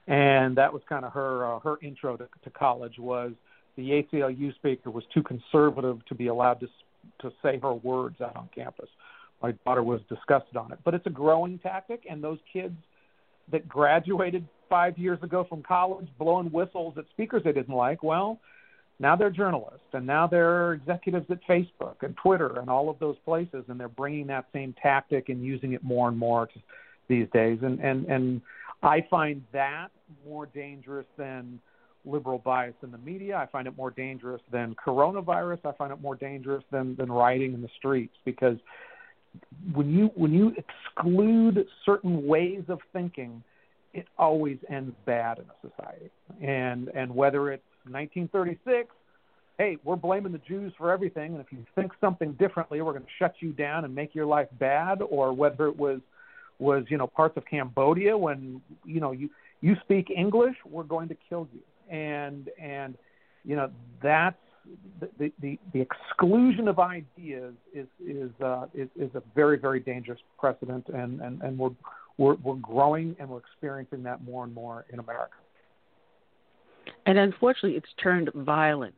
And 0.06 0.56
that 0.56 0.72
was 0.72 0.80
kind 0.88 1.04
of 1.04 1.12
her 1.12 1.56
uh, 1.56 1.58
her 1.58 1.76
intro 1.82 2.16
to, 2.16 2.28
to 2.44 2.50
college 2.50 2.98
was 2.98 3.32
the 3.76 3.90
ACLU 3.90 4.54
speaker 4.54 4.90
was 4.90 5.04
too 5.12 5.22
conservative 5.22 6.04
to 6.06 6.14
be 6.14 6.28
allowed 6.28 6.60
to 6.60 6.68
to 7.20 7.32
say 7.42 7.58
her 7.58 7.74
words 7.74 8.20
out 8.20 8.36
on 8.36 8.48
campus. 8.54 8.88
My 9.42 9.52
daughter 9.64 9.82
was 9.82 10.00
disgusted 10.08 10.56
on 10.56 10.70
it, 10.70 10.78
but 10.84 10.94
it's 10.94 11.06
a 11.06 11.10
growing 11.10 11.58
tactic, 11.58 12.04
and 12.08 12.22
those 12.22 12.38
kids 12.52 12.76
that 13.50 13.68
graduated 13.68 14.46
five 14.68 14.96
years 14.98 15.18
ago 15.22 15.44
from 15.48 15.62
college 15.62 16.06
blowing 16.18 16.46
whistles 16.52 16.94
at 16.96 17.04
speakers 17.10 17.42
they 17.42 17.52
didn't 17.52 17.74
like, 17.74 18.04
well, 18.04 18.38
now 19.00 19.16
they're 19.16 19.30
journalists 19.30 19.80
and 19.92 20.06
now 20.06 20.26
they're 20.26 20.74
executives 20.74 21.26
at 21.30 21.38
Facebook 21.48 21.96
and 22.02 22.16
Twitter 22.16 22.60
and 22.60 22.70
all 22.70 22.88
of 22.88 22.98
those 23.00 23.16
places 23.24 23.64
and 23.68 23.80
they're 23.80 23.88
bringing 23.88 24.26
that 24.28 24.46
same 24.52 24.74
tactic 24.80 25.28
and 25.28 25.44
using 25.44 25.72
it 25.72 25.82
more 25.82 26.08
and 26.08 26.16
more 26.16 26.46
to, 26.46 26.60
these 27.08 27.26
days 27.32 27.58
and 27.62 27.80
and 27.80 28.04
and 28.06 28.40
I 28.82 29.04
find 29.10 29.42
that 29.52 29.88
more 30.24 30.46
dangerous 30.46 31.06
than 31.18 31.60
liberal 32.04 32.38
bias 32.38 32.74
in 32.82 32.90
the 32.90 32.98
media. 32.98 33.36
I 33.36 33.46
find 33.46 33.66
it 33.66 33.76
more 33.76 33.90
dangerous 33.90 34.40
than 34.50 34.74
coronavirus. 34.74 35.58
I 35.64 35.72
find 35.72 35.92
it 35.92 36.00
more 36.00 36.14
dangerous 36.14 36.64
than 36.70 36.96
than 36.96 37.10
rioting 37.10 37.52
in 37.52 37.62
the 37.62 37.68
streets 37.76 38.14
because 38.24 38.56
when 39.74 39.90
you 39.90 40.10
when 40.14 40.32
you 40.32 40.54
exclude 40.56 41.66
certain 41.84 42.26
ways 42.26 42.62
of 42.68 42.78
thinking, 42.92 43.42
it 43.92 44.06
always 44.18 44.58
ends 44.70 44.94
bad 45.04 45.38
in 45.38 45.44
a 45.44 45.68
society. 45.68 46.10
And 46.40 46.88
and 46.94 47.14
whether 47.14 47.50
it's 47.50 47.62
1936, 47.84 48.88
hey, 49.58 49.76
we're 49.84 49.96
blaming 49.96 50.32
the 50.32 50.38
Jews 50.38 50.72
for 50.78 50.90
everything, 50.90 51.32
and 51.32 51.40
if 51.40 51.52
you 51.52 51.64
think 51.74 51.92
something 52.00 52.32
differently, 52.32 52.80
we're 52.80 52.92
going 52.92 53.04
to 53.04 53.10
shut 53.18 53.34
you 53.40 53.52
down 53.52 53.84
and 53.84 53.94
make 53.94 54.14
your 54.14 54.26
life 54.26 54.48
bad, 54.58 55.02
or 55.02 55.32
whether 55.32 55.66
it 55.66 55.76
was 55.76 56.00
was 56.58 56.84
you 56.88 56.98
know 56.98 57.06
parts 57.06 57.36
of 57.36 57.44
Cambodia 57.46 58.16
when 58.16 58.60
you 58.84 59.00
know 59.00 59.12
you 59.12 59.28
you 59.60 59.76
speak 59.84 60.10
English, 60.14 60.56
we're 60.68 60.82
going 60.82 61.08
to 61.08 61.16
kill 61.28 61.48
you, 61.52 61.94
and 61.94 62.48
and 62.60 62.96
you 63.44 63.56
know 63.56 63.70
that's 64.02 64.36
the 65.18 65.32
the, 65.40 65.58
the 65.72 65.80
exclusion 65.80 66.68
of 66.68 66.78
ideas 66.78 67.54
is 67.74 67.86
is, 68.06 68.30
uh, 68.42 68.66
is 68.74 68.88
is 68.96 69.10
a 69.14 69.22
very 69.34 69.58
very 69.58 69.80
dangerous 69.80 70.20
precedent, 70.38 70.86
and 70.88 71.20
and 71.20 71.42
and 71.42 71.58
we're 71.58 71.70
we're 72.18 72.36
we're 72.36 72.54
growing 72.56 73.16
and 73.18 73.28
we're 73.28 73.38
experiencing 73.38 74.02
that 74.02 74.22
more 74.22 74.44
and 74.44 74.54
more 74.54 74.84
in 74.92 74.98
America. 74.98 75.34
And 77.06 77.18
unfortunately, 77.18 77.76
it's 77.76 77.88
turned 78.02 78.30
violent, 78.34 78.94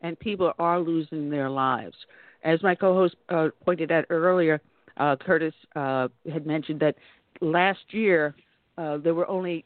and 0.00 0.18
people 0.18 0.52
are 0.58 0.80
losing 0.80 1.30
their 1.30 1.50
lives. 1.50 1.96
As 2.44 2.62
my 2.62 2.74
co-host 2.74 3.16
uh, 3.28 3.48
pointed 3.64 3.90
out 3.90 4.04
earlier, 4.10 4.60
uh, 4.98 5.16
Curtis 5.16 5.54
uh, 5.74 6.08
had 6.32 6.46
mentioned 6.46 6.80
that 6.80 6.96
last 7.40 7.80
year 7.90 8.34
uh, 8.78 8.98
there 8.98 9.14
were 9.14 9.28
only 9.28 9.64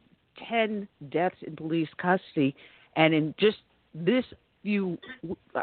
10 0.49 0.89
deaths 1.11 1.37
in 1.43 1.57
police 1.57 1.89
custody, 1.99 2.55
and 2.97 3.13
in 3.13 3.35
just 3.39 3.59
this 3.95 4.25
few, 4.63 4.99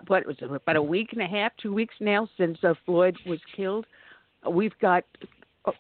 what 0.08 0.26
was 0.26 0.36
it, 0.42 0.52
about 0.52 0.76
a 0.76 0.82
week 0.82 1.10
and 1.14 1.22
a 1.22 1.28
half, 1.28 1.52
two 1.62 1.74
weeks 1.74 1.96
now 2.00 2.28
since 2.38 2.58
uh, 2.64 2.74
Floyd 2.86 3.16
was 3.26 3.40
killed, 3.56 3.86
we've 4.50 4.78
got 4.80 5.04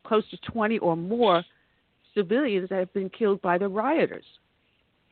close 0.05 0.27
to 0.29 0.37
20 0.51 0.77
or 0.79 0.95
more 0.95 1.43
civilians 2.13 2.69
that 2.69 2.79
have 2.79 2.93
been 2.93 3.09
killed 3.09 3.41
by 3.41 3.57
the 3.57 3.67
rioters. 3.67 4.25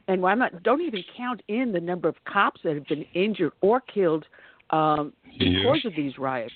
And 0.07 0.25
I'm 0.25 0.39
not, 0.39 0.63
don't 0.63 0.81
even 0.81 1.03
count 1.17 1.41
in 1.47 1.71
the 1.71 1.79
number 1.79 2.07
of 2.07 2.15
cops 2.25 2.61
that 2.63 2.75
have 2.75 2.85
been 2.87 3.05
injured 3.13 3.53
or 3.61 3.81
killed 3.81 4.25
um, 4.69 5.13
because 5.39 5.83
of 5.85 5.95
these 5.95 6.17
riots. 6.17 6.53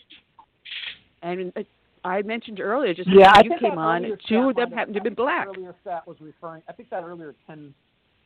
And 1.21 1.51
uh, 1.55 1.61
I 2.03 2.21
mentioned 2.21 2.59
earlier, 2.59 2.93
just 2.93 3.09
yeah, 3.11 3.31
I 3.33 3.41
you 3.43 3.51
came 3.59 3.77
on, 3.77 4.05
two 4.27 4.49
of 4.49 4.55
them 4.55 4.71
happened 4.71 4.93
to 4.95 4.99
have 4.99 5.03
been 5.03 5.15
black. 5.15 5.47
Earlier 5.47 5.75
stat 5.81 6.07
was 6.07 6.17
referring. 6.21 6.61
I 6.69 6.73
think 6.73 6.89
that 6.91 7.03
earlier 7.03 7.35
10, 7.47 7.73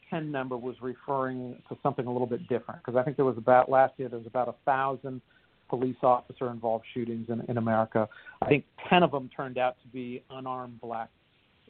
10 0.09 0.31
number 0.31 0.57
was 0.57 0.75
referring 0.81 1.61
to 1.69 1.77
something 1.81 2.05
a 2.05 2.11
little 2.11 2.27
bit 2.27 2.47
different 2.47 2.81
because 2.83 2.97
I 2.97 3.03
think 3.03 3.15
there 3.15 3.25
was 3.25 3.37
about 3.37 3.69
last 3.69 3.93
year 3.97 4.09
there 4.09 4.19
was 4.19 4.27
about 4.27 4.47
a 4.47 4.55
thousand 4.65 5.21
police 5.69 5.95
officer 6.03 6.51
involved 6.51 6.85
shootings 6.93 7.29
in, 7.29 7.41
in 7.49 7.57
America. 7.57 8.07
I 8.41 8.47
think 8.47 8.65
ten 8.89 9.01
of 9.01 9.11
them 9.11 9.29
turned 9.35 9.57
out 9.57 9.77
to 9.81 9.87
be 9.87 10.23
unarmed 10.29 10.79
black 10.81 11.09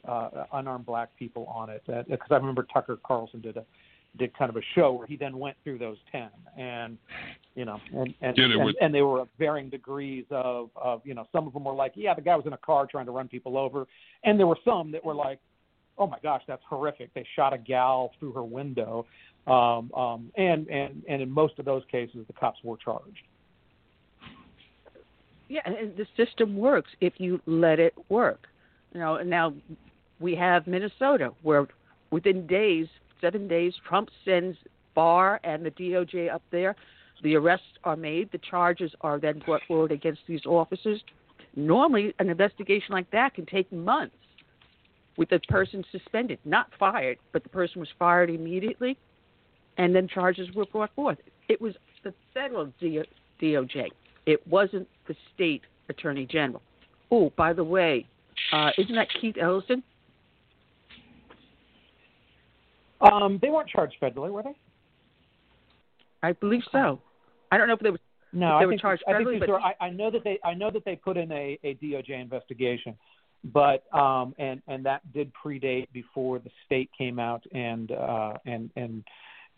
uh, 0.06 0.44
unarmed 0.52 0.86
black 0.86 1.10
people 1.18 1.46
on 1.46 1.70
it. 1.70 1.82
Because 1.86 2.28
I 2.30 2.36
remember 2.36 2.66
Tucker 2.72 2.98
Carlson 3.04 3.40
did 3.40 3.56
a 3.56 3.64
did 4.16 4.36
kind 4.36 4.48
of 4.48 4.56
a 4.56 4.62
show 4.74 4.92
where 4.92 5.06
he 5.06 5.16
then 5.16 5.38
went 5.38 5.56
through 5.64 5.78
those 5.78 5.96
ten, 6.12 6.30
and 6.56 6.96
you 7.56 7.64
know, 7.64 7.80
and 7.92 8.14
and, 8.20 8.36
Yeah, 8.36 8.44
and, 8.44 8.64
were- 8.64 8.74
and 8.80 8.94
they 8.94 9.02
were 9.02 9.20
of 9.20 9.28
varying 9.38 9.70
degrees 9.70 10.24
of 10.30 10.70
of 10.76 11.02
you 11.04 11.14
know, 11.14 11.26
some 11.32 11.46
of 11.46 11.52
them 11.52 11.64
were 11.64 11.74
like, 11.74 11.92
yeah, 11.96 12.14
the 12.14 12.22
guy 12.22 12.36
was 12.36 12.46
in 12.46 12.52
a 12.52 12.58
car 12.58 12.86
trying 12.86 13.06
to 13.06 13.12
run 13.12 13.28
people 13.28 13.58
over, 13.58 13.86
and 14.22 14.38
there 14.38 14.46
were 14.46 14.58
some 14.64 14.92
that 14.92 15.04
were 15.04 15.14
like, 15.14 15.40
oh 15.98 16.06
my 16.06 16.18
gosh, 16.22 16.42
that's 16.46 16.62
horrific. 16.68 17.12
They 17.14 17.26
shot 17.34 17.52
a 17.52 17.58
gal 17.58 18.12
through 18.18 18.32
her 18.32 18.44
window, 18.44 19.06
um, 19.46 19.92
um, 19.94 20.32
and 20.36 20.68
and 20.68 21.02
and 21.08 21.20
in 21.22 21.30
most 21.30 21.58
of 21.58 21.64
those 21.64 21.82
cases, 21.90 22.24
the 22.26 22.32
cops 22.34 22.58
were 22.62 22.76
charged. 22.76 23.26
Yeah, 25.48 25.60
and 25.66 25.96
the 25.96 26.06
system 26.16 26.56
works 26.56 26.90
if 27.00 27.14
you 27.18 27.40
let 27.46 27.78
it 27.78 27.94
work. 28.08 28.46
You 28.92 29.00
know, 29.00 29.16
and 29.16 29.28
now 29.28 29.52
we 30.20 30.34
have 30.34 30.66
Minnesota 30.66 31.32
where 31.42 31.66
within 32.10 32.46
days, 32.46 32.86
seven 33.20 33.48
days, 33.48 33.74
Trump 33.86 34.08
sends 34.24 34.56
Barr 34.94 35.40
and 35.44 35.64
the 35.64 35.70
DOJ 35.70 36.32
up 36.32 36.42
there. 36.50 36.76
The 37.22 37.36
arrests 37.36 37.66
are 37.84 37.96
made. 37.96 38.30
The 38.32 38.38
charges 38.38 38.92
are 39.00 39.18
then 39.18 39.40
brought 39.44 39.62
forward 39.66 39.92
against 39.92 40.20
these 40.26 40.44
officers. 40.46 41.02
Normally, 41.56 42.14
an 42.18 42.28
investigation 42.28 42.92
like 42.92 43.10
that 43.12 43.34
can 43.34 43.46
take 43.46 43.70
months 43.72 44.16
with 45.16 45.30
the 45.30 45.38
person 45.48 45.84
suspended, 45.92 46.38
not 46.44 46.68
fired, 46.78 47.18
but 47.32 47.42
the 47.44 47.48
person 47.48 47.80
was 47.80 47.88
fired 47.98 48.30
immediately, 48.30 48.98
and 49.78 49.94
then 49.94 50.08
charges 50.08 50.52
were 50.54 50.66
brought 50.66 50.92
forth. 50.94 51.18
It 51.48 51.60
was 51.60 51.74
the 52.02 52.12
federal 52.32 52.72
DOJ. 52.82 53.88
It 54.26 54.46
wasn't 54.48 54.88
the 55.06 55.14
state 55.34 55.62
attorney 55.88 56.26
general. 56.26 56.62
Oh, 57.10 57.32
by 57.36 57.52
the 57.52 57.64
way, 57.64 58.06
uh, 58.52 58.70
isn't 58.76 58.94
that 58.94 59.08
Keith 59.20 59.36
Ellison? 59.40 59.82
Um, 63.00 63.38
they 63.42 63.48
weren't 63.50 63.68
charged 63.68 63.96
federally, 64.00 64.30
were 64.30 64.42
they? 64.42 64.56
I 66.22 66.32
believe 66.32 66.62
so. 66.72 67.00
I 67.50 67.58
don't 67.58 67.68
know 67.68 67.74
if 67.74 67.80
they 67.80 67.90
were. 67.90 68.00
No, 68.32 68.56
I 68.56 68.60
they 68.60 68.66
were 68.66 68.72
think, 68.72 68.80
charged 68.80 69.04
I 69.06 69.22
think 69.22 69.40
but 69.40 69.48
were, 69.48 69.60
I, 69.60 69.74
I 69.80 69.90
know 69.90 70.10
that 70.10 70.24
they 70.24 70.38
I 70.44 70.54
know 70.54 70.70
that 70.70 70.84
they 70.84 70.96
put 70.96 71.16
in 71.16 71.30
a, 71.30 71.58
a 71.62 71.74
DOJ 71.74 72.20
investigation, 72.20 72.96
but 73.52 73.84
um, 73.94 74.34
and 74.38 74.60
and 74.66 74.84
that 74.86 75.00
did 75.12 75.30
predate 75.34 75.86
before 75.92 76.38
the 76.38 76.50
state 76.66 76.90
came 76.96 77.18
out 77.18 77.44
and 77.52 77.92
uh, 77.92 78.34
and 78.46 78.70
and 78.74 79.04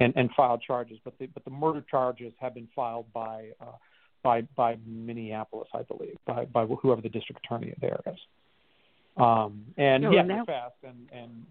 and 0.00 0.12
and 0.16 0.30
filed 0.36 0.60
charges. 0.62 0.98
But 1.04 1.18
the 1.18 1.26
but 1.26 1.44
the 1.44 1.50
murder 1.50 1.84
charges 1.90 2.32
have 2.38 2.54
been 2.54 2.68
filed 2.74 3.10
by 3.14 3.50
uh, 3.60 3.76
by 4.22 4.42
by 4.56 4.76
Minneapolis, 4.84 5.68
I 5.72 5.82
believe, 5.82 6.16
by 6.26 6.44
by 6.46 6.66
whoever 6.66 7.00
the 7.00 7.08
district 7.08 7.46
attorney 7.46 7.72
there 7.80 8.00
is. 8.06 8.18
Um, 9.16 9.64
and 9.78 10.02
No, 10.02 10.10
yeah, 10.10 10.22
now- 10.22 10.44
fast 10.44 10.74
and 10.82 11.08
and 11.12 11.46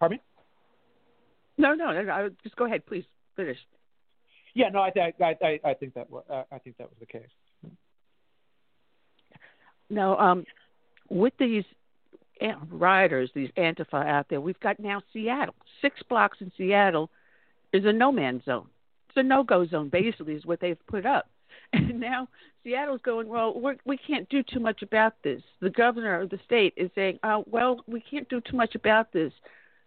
pardon 0.00 0.16
me. 0.16 0.22
No, 1.60 1.74
no, 1.74 1.92
no, 1.92 2.02
no. 2.02 2.30
Just 2.42 2.56
go 2.56 2.64
ahead, 2.64 2.86
please 2.86 3.04
finish. 3.36 3.58
Yeah, 4.54 4.68
no, 4.70 4.80
I 4.80 4.92
I 5.20 5.36
I, 5.42 5.60
I 5.64 5.74
think 5.74 5.94
that 5.94 6.10
wa- 6.10 6.22
uh, 6.28 6.44
I 6.50 6.58
think 6.58 6.76
that 6.78 6.88
was 6.88 6.98
the 6.98 7.06
case. 7.06 7.28
Now, 9.88 10.16
um, 10.18 10.44
with 11.08 11.32
these 11.38 11.64
rioters, 12.70 13.30
these 13.34 13.50
Antifa 13.58 14.06
out 14.06 14.26
there, 14.30 14.40
we've 14.40 14.60
got 14.60 14.78
now 14.78 15.02
Seattle. 15.12 15.54
Six 15.82 16.00
blocks 16.08 16.38
in 16.40 16.52
Seattle 16.56 17.10
is 17.72 17.84
a 17.84 17.92
no 17.92 18.12
man's 18.12 18.44
zone. 18.44 18.68
It's 19.08 19.16
a 19.16 19.22
no 19.22 19.42
go 19.42 19.66
zone, 19.66 19.88
basically, 19.88 20.34
is 20.34 20.46
what 20.46 20.60
they've 20.60 20.86
put 20.86 21.06
up. 21.06 21.28
And 21.72 22.00
now 22.00 22.26
Seattle's 22.64 23.00
going, 23.02 23.28
well, 23.28 23.58
we're, 23.58 23.76
we 23.84 23.96
can't 23.96 24.28
do 24.28 24.42
too 24.42 24.58
much 24.60 24.82
about 24.82 25.14
this. 25.22 25.42
The 25.60 25.70
governor 25.70 26.20
of 26.20 26.30
the 26.30 26.38
state 26.44 26.74
is 26.76 26.90
saying, 26.94 27.18
oh, 27.22 27.44
well, 27.48 27.84
we 27.86 28.00
can't 28.00 28.28
do 28.28 28.40
too 28.40 28.56
much 28.56 28.74
about 28.74 29.12
this. 29.12 29.32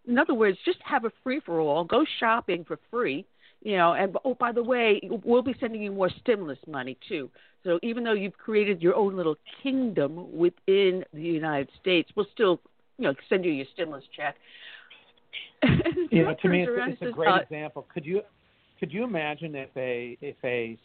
In 0.07 0.17
other 0.17 0.33
words, 0.33 0.57
just 0.65 0.79
have 0.83 1.05
a 1.05 1.11
free 1.23 1.39
for 1.45 1.59
all, 1.59 1.83
go 1.83 2.05
shopping 2.19 2.65
for 2.65 2.79
free, 2.91 3.25
you 3.61 3.77
know, 3.77 3.93
and 3.93 4.15
oh, 4.25 4.35
by 4.35 4.51
the 4.51 4.63
way, 4.63 4.99
we'll 5.23 5.41
be 5.41 5.55
sending 5.59 5.81
you 5.81 5.91
more 5.91 6.09
stimulus 6.21 6.59
money 6.67 6.97
too. 7.07 7.29
So 7.63 7.79
even 7.81 8.03
though 8.03 8.13
you've 8.13 8.37
created 8.37 8.81
your 8.81 8.95
own 8.95 9.15
little 9.15 9.37
kingdom 9.61 10.37
within 10.37 11.05
the 11.13 11.21
United 11.21 11.69
States, 11.79 12.09
we'll 12.15 12.27
still, 12.33 12.59
you 12.97 13.05
know, 13.05 13.13
send 13.29 13.45
you 13.45 13.51
your 13.51 13.65
stimulus 13.73 14.03
check. 14.15 14.35
you 16.11 16.25
know, 16.25 16.35
to 16.41 16.49
me, 16.49 16.63
it's, 16.63 16.99
it's 17.01 17.09
a 17.09 17.13
great 17.13 17.29
uh, 17.29 17.37
example. 17.37 17.87
Could 17.93 18.05
you 18.05 18.21
could 18.79 18.91
you 18.91 19.05
imagine 19.05 19.55
if 19.55 19.69
a 19.77 20.17
if 20.19 20.35
a 20.43 20.77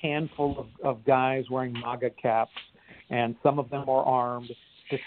handful 0.00 0.58
of, 0.58 0.66
of 0.82 1.04
guys 1.04 1.44
wearing 1.50 1.74
MAGA 1.74 2.10
caps 2.20 2.50
and 3.10 3.36
some 3.42 3.58
of 3.58 3.68
them 3.68 3.88
are 3.88 4.02
armed 4.02 4.50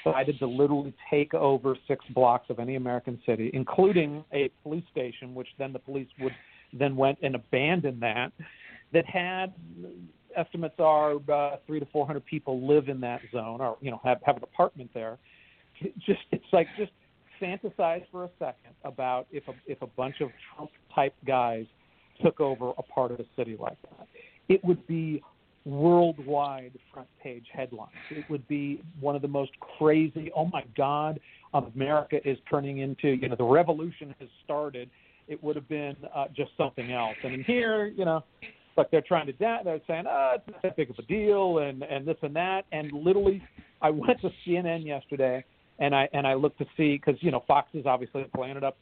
decided 0.04 0.40
to 0.40 0.48
literally 0.48 0.94
take 1.10 1.34
over 1.34 1.76
six 1.88 2.04
blocks 2.14 2.50
of 2.50 2.60
any 2.60 2.76
American 2.76 3.20
city, 3.26 3.52
including 3.54 4.24
a 4.34 4.50
police 4.64 4.84
station, 4.92 5.36
which 5.36 5.48
then 5.58 5.74
the 5.74 5.80
police 5.80 6.08
would 6.20 6.34
then 6.74 6.96
went 6.96 7.18
and 7.22 7.36
abandoned 7.36 8.02
that, 8.02 8.32
that 8.92 9.06
had 9.06 9.54
estimates 10.36 10.76
are 10.80 11.16
uh, 11.32 11.58
three 11.66 11.80
to 11.80 11.86
four 11.88 12.06
hundred 12.06 12.26
people 12.26 12.68
live 12.68 12.90
in 12.90 13.00
that 13.02 13.22
zone, 13.32 13.62
or 13.62 13.78
you 13.82 13.92
know 13.92 14.02
have 14.04 14.20
have 14.24 14.38
an 14.38 14.44
apartment 14.44 14.90
there. 14.94 15.18
Just 16.06 16.22
it's 16.32 16.46
like 16.52 16.68
just 16.78 16.92
fantasize 17.42 18.04
for 18.12 18.26
a 18.26 18.30
second 18.40 18.74
about 18.84 19.28
if 19.32 19.48
a 19.48 19.54
if 19.68 19.82
a 19.82 19.88
bunch 19.88 20.22
of 20.22 20.30
Trump 20.56 20.72
type 20.94 21.14
guys 21.26 21.66
took 22.24 22.40
over 22.40 22.72
a 22.78 22.84
part 22.84 23.12
of 23.12 23.20
a 23.20 23.26
city 23.36 23.58
like 23.60 23.78
that. 23.84 24.08
It 24.48 24.64
would 24.64 24.86
be 24.88 25.22
worldwide 25.66 26.72
front 26.94 27.08
page 27.22 27.46
headlines. 27.52 27.92
It 28.12 28.24
would 28.30 28.48
be 28.48 28.82
one 29.00 29.16
of 29.16 29.22
the 29.22 29.28
most 29.28 29.52
crazy, 29.78 30.32
oh 30.36 30.46
my 30.46 30.64
God, 30.78 31.20
America 31.54 32.18
is 32.28 32.38
turning 32.50 32.80
into, 32.80 33.10
you 33.10 33.30
know, 33.30 33.36
the 33.36 33.44
revolution 33.44 34.14
has 34.20 34.30
started. 34.44 34.90
It 35.28 35.44
would 35.44 35.56
have 35.56 35.68
been 35.68 35.96
uh, 36.14 36.26
just 36.36 36.52
something 36.58 36.92
else. 36.92 37.16
And 37.24 37.34
in 37.34 37.44
here, 37.44 37.88
you 37.88 38.06
know, 38.06 38.24
like 38.78 38.92
they're 38.92 39.02
trying 39.02 39.26
to 39.28 39.34
da- 39.34 39.64
they're 39.64 39.80
saying, 39.88 40.04
oh, 40.08 40.34
it's 40.36 40.48
not 40.48 40.62
that 40.62 40.76
big 40.76 40.90
of 40.90 41.00
a 41.00 41.04
deal, 41.04 41.60
and 41.60 41.84
and 41.84 42.06
this 42.06 42.18
and 42.22 42.36
that, 42.36 42.66
and 42.72 42.92
literally, 42.92 43.42
I 43.82 43.90
went 43.90 44.20
to 44.22 44.30
CNN 44.46 44.86
yesterday, 44.86 45.44
and 45.80 45.96
I 45.96 46.10
and 46.14 46.28
I 46.28 46.34
looked 46.34 46.58
to 46.60 46.66
see 46.76 46.98
because 46.98 47.16
you 47.22 47.32
know 47.32 47.44
Fox 47.48 47.70
is 47.74 47.86
obviously 47.86 48.26
playing 48.36 48.58
it 48.58 48.64
up, 48.64 48.78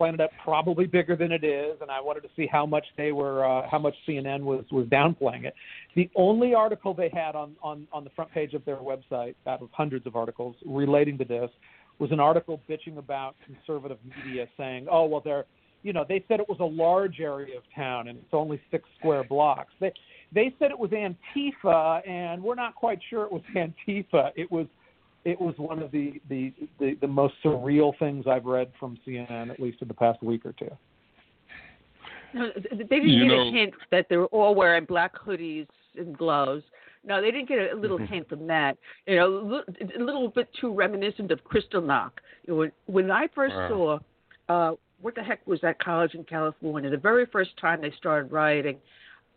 it 0.00 0.20
up 0.20 0.30
probably 0.42 0.86
bigger 0.86 1.16
than 1.16 1.32
it 1.32 1.44
is, 1.44 1.76
and 1.80 1.90
I 1.90 2.00
wanted 2.00 2.22
to 2.22 2.28
see 2.36 2.46
how 2.46 2.66
much 2.66 2.84
they 2.96 3.12
were, 3.12 3.44
uh, 3.44 3.68
how 3.68 3.78
much 3.78 3.94
CNN 4.06 4.42
was 4.42 4.64
was 4.70 4.86
downplaying 4.86 5.44
it. 5.44 5.54
The 5.94 6.10
only 6.14 6.54
article 6.54 6.94
they 6.94 7.10
had 7.12 7.34
on 7.34 7.56
on 7.62 7.86
on 7.92 8.04
the 8.04 8.10
front 8.10 8.30
page 8.32 8.54
of 8.54 8.64
their 8.64 8.76
website, 8.76 9.34
out 9.46 9.62
of 9.62 9.68
hundreds 9.72 10.06
of 10.06 10.16
articles 10.16 10.56
relating 10.64 11.18
to 11.18 11.24
this, 11.24 11.50
was 11.98 12.12
an 12.12 12.20
article 12.20 12.60
bitching 12.68 12.98
about 12.98 13.36
conservative 13.44 13.98
media, 14.04 14.46
saying, 14.56 14.86
oh 14.90 15.06
well, 15.06 15.22
they're 15.24 15.44
you 15.82 15.92
know, 15.92 16.04
they 16.08 16.24
said 16.26 16.40
it 16.40 16.48
was 16.48 16.58
a 16.58 16.64
large 16.64 17.20
area 17.20 17.56
of 17.56 17.62
town 17.74 18.08
and 18.08 18.18
it's 18.18 18.32
only 18.32 18.60
six 18.72 18.88
square 18.98 19.22
blocks. 19.22 19.72
They 19.80 19.92
they 20.32 20.52
said 20.58 20.72
it 20.72 20.78
was 20.78 20.90
Antifa, 20.90 22.06
and 22.08 22.42
we're 22.42 22.56
not 22.56 22.74
quite 22.74 22.98
sure 23.08 23.24
it 23.24 23.32
was 23.32 23.42
Antifa. 23.54 24.32
It 24.34 24.50
was 24.50 24.66
it 25.26 25.40
was 25.40 25.54
one 25.58 25.80
of 25.82 25.90
the 25.90 26.20
the 26.28 26.52
the, 26.78 26.94
the 27.00 27.06
most 27.08 27.34
surreal 27.44 27.92
things 27.98 28.26
I've 28.26 28.44
read 28.46 28.70
from 28.80 28.96
CNN, 29.06 29.50
at 29.50 29.58
least 29.60 29.82
in 29.82 29.88
the 29.88 29.94
past 29.94 30.22
week 30.22 30.46
or 30.46 30.52
two. 30.52 30.70
No, 32.32 32.50
they 32.70 32.84
didn't 32.84 33.08
You 33.08 33.24
get 33.24 33.28
know- 33.28 33.48
a 33.48 33.50
hint 33.52 33.74
that 33.90 34.06
they 34.08 34.16
were 34.16 34.26
all 34.26 34.54
wearing 34.54 34.84
black 34.84 35.14
hoodies 35.16 35.66
and 35.96 36.16
gloves. 36.16 36.62
No, 37.04 37.20
they 37.20 37.30
didn't 37.30 37.48
get 37.48 37.72
a 37.72 37.76
little 37.76 37.98
Mm-hmm. 37.98 38.14
hint 38.14 38.28
from 38.28 38.46
that. 38.48 38.76
You 39.06 39.16
know, 39.16 39.62
a 39.98 40.02
little 40.02 40.28
bit 40.28 40.48
too 40.60 40.72
reminiscent 40.72 41.30
of 41.30 41.40
Kristallnacht. 41.44 42.12
You 42.46 42.52
know, 42.52 42.56
when, 42.56 42.72
when 42.86 43.10
I 43.10 43.28
first 43.34 43.54
Wow. 43.54 43.68
saw, 43.68 43.98
uh, 44.48 44.74
what 45.00 45.14
the 45.14 45.22
heck 45.22 45.46
was 45.46 45.60
that 45.62 45.78
college 45.78 46.14
in 46.14 46.24
California? 46.24 46.90
The 46.90 46.96
very 46.96 47.26
first 47.26 47.56
time 47.58 47.80
they 47.80 47.92
started 47.92 48.32
rioting, 48.32 48.78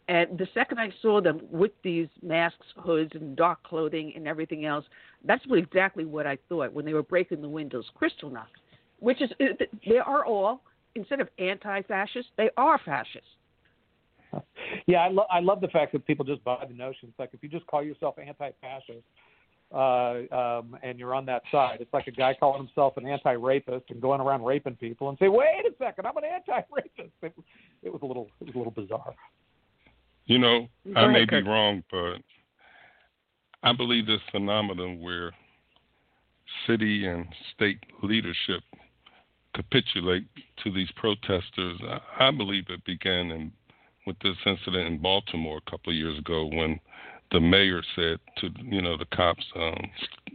and 0.09 0.39
the 0.39 0.47
second 0.55 0.79
I 0.79 0.91
saw 1.03 1.21
them 1.21 1.39
with 1.51 1.71
these 1.83 2.07
masks, 2.23 2.65
hoods, 2.77 3.11
and 3.13 3.35
dark 3.35 3.61
clothing 3.61 4.11
and 4.15 4.27
everything 4.27 4.65
else, 4.65 4.83
that's 5.23 5.43
exactly 5.51 6.03
what 6.03 6.25
I 6.25 6.39
thought 6.49 6.73
when 6.73 6.83
they 6.83 6.93
were 6.93 7.03
breaking 7.03 7.41
the 7.43 7.47
windows. 7.47 7.85
Kristallnacht, 7.95 8.47
which 8.97 9.21
is 9.21 9.29
they 9.39 9.97
are 9.97 10.25
all 10.25 10.63
instead 10.95 11.21
of 11.21 11.29
anti-fascist, 11.37 12.27
they 12.37 12.49
are 12.57 12.79
fascist. 12.83 13.23
Yeah, 14.85 14.99
I, 14.99 15.09
lo- 15.09 15.25
I 15.31 15.39
love 15.39 15.61
the 15.61 15.67
fact 15.67 15.91
that 15.93 16.05
people 16.05 16.23
just 16.25 16.43
buy 16.43 16.63
the 16.67 16.73
notion. 16.73 17.09
It's 17.09 17.19
like 17.19 17.29
if 17.33 17.41
you 17.43 17.49
just 17.49 17.65
call 17.67 17.83
yourself 17.83 18.15
anti-fascist 18.17 19.03
uh, 19.73 20.35
um, 20.35 20.77
and 20.81 20.97
you're 20.97 21.13
on 21.13 21.25
that 21.25 21.41
side, 21.51 21.77
it's 21.79 21.93
like 21.93 22.07
a 22.07 22.11
guy 22.11 22.35
calling 22.39 22.59
himself 22.59 22.97
an 22.97 23.07
anti-rapist 23.07 23.85
and 23.89 24.01
going 24.01 24.21
around 24.21 24.43
raping 24.43 24.75
people 24.75 25.09
and 25.09 25.17
say, 25.19 25.27
"Wait 25.27 25.65
a 25.67 25.71
second, 25.83 26.05
I'm 26.05 26.17
an 26.17 26.23
anti-rapist." 26.23 27.11
It, 27.21 27.33
it 27.83 27.91
was 27.91 28.01
a 28.03 28.05
little, 28.05 28.29
it 28.39 28.47
was 28.47 28.55
a 28.55 28.57
little 28.57 28.71
bizarre. 28.71 29.15
You 30.29 30.37
know, 30.37 30.67
Go 30.85 30.93
I 30.95 31.05
ahead, 31.05 31.11
may 31.13 31.25
Kirk. 31.25 31.43
be 31.43 31.49
wrong, 31.49 31.83
but 31.89 32.17
I 33.63 33.73
believe 33.73 34.05
this 34.05 34.21
phenomenon 34.31 35.01
where 35.01 35.33
city 36.67 37.07
and 37.07 37.25
state 37.55 37.79
leadership 38.03 38.61
capitulate 39.55 40.27
to 40.63 40.71
these 40.71 40.91
protesters, 40.95 41.81
I, 42.19 42.29
believe 42.29 42.65
it 42.69 42.85
began 42.85 43.31
in, 43.31 43.51
with 44.05 44.17
this 44.19 44.35
incident 44.45 44.85
in 44.87 44.97
Baltimore 44.99 45.61
a 45.65 45.71
couple 45.71 45.91
of 45.91 45.97
years 45.97 46.19
ago 46.19 46.45
when 46.45 46.79
the 47.31 47.39
mayor 47.39 47.81
said 47.95 48.19
to 48.37 48.49
you 48.63 48.83
know 48.83 48.97
the 48.97 49.05
cops, 49.05 49.45
um, 49.55 49.89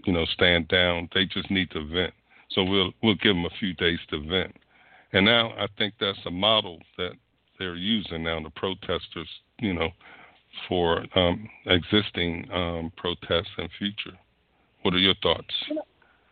you 0.07 0.13
know, 0.13 0.25
stand 0.27 0.67
down. 0.67 1.09
They 1.15 1.25
just 1.25 1.53
need 1.53 1.71
to 1.71 1.87
vent. 1.87 2.15
So 2.51 2.65
we'll 2.65 2.93
we'll 3.05 3.15
give 3.15 3.37
them 3.37 3.45
a 3.45 3.59
few 3.61 3.75
days 3.75 4.01
to 4.11 4.19
vent. 4.29 4.57
And 5.13 5.25
now 5.25 5.51
I 5.51 5.69
think 5.79 5.95
that's 6.01 6.19
a 6.27 6.31
model 6.33 6.81
that 6.99 7.13
they're 7.59 7.77
using 7.77 8.25
now, 8.25 8.41
the 8.43 8.51
protesters, 8.51 9.29
you 9.61 9.75
know, 9.75 9.89
for 10.69 11.05
um, 11.17 11.49
existing 11.67 12.49
um, 12.53 12.93
protests 12.97 13.51
and 13.59 13.69
future. 13.79 14.17
What 14.83 14.95
are 14.95 14.99
your 14.99 15.15
thoughts? 15.23 15.55
You 15.69 15.77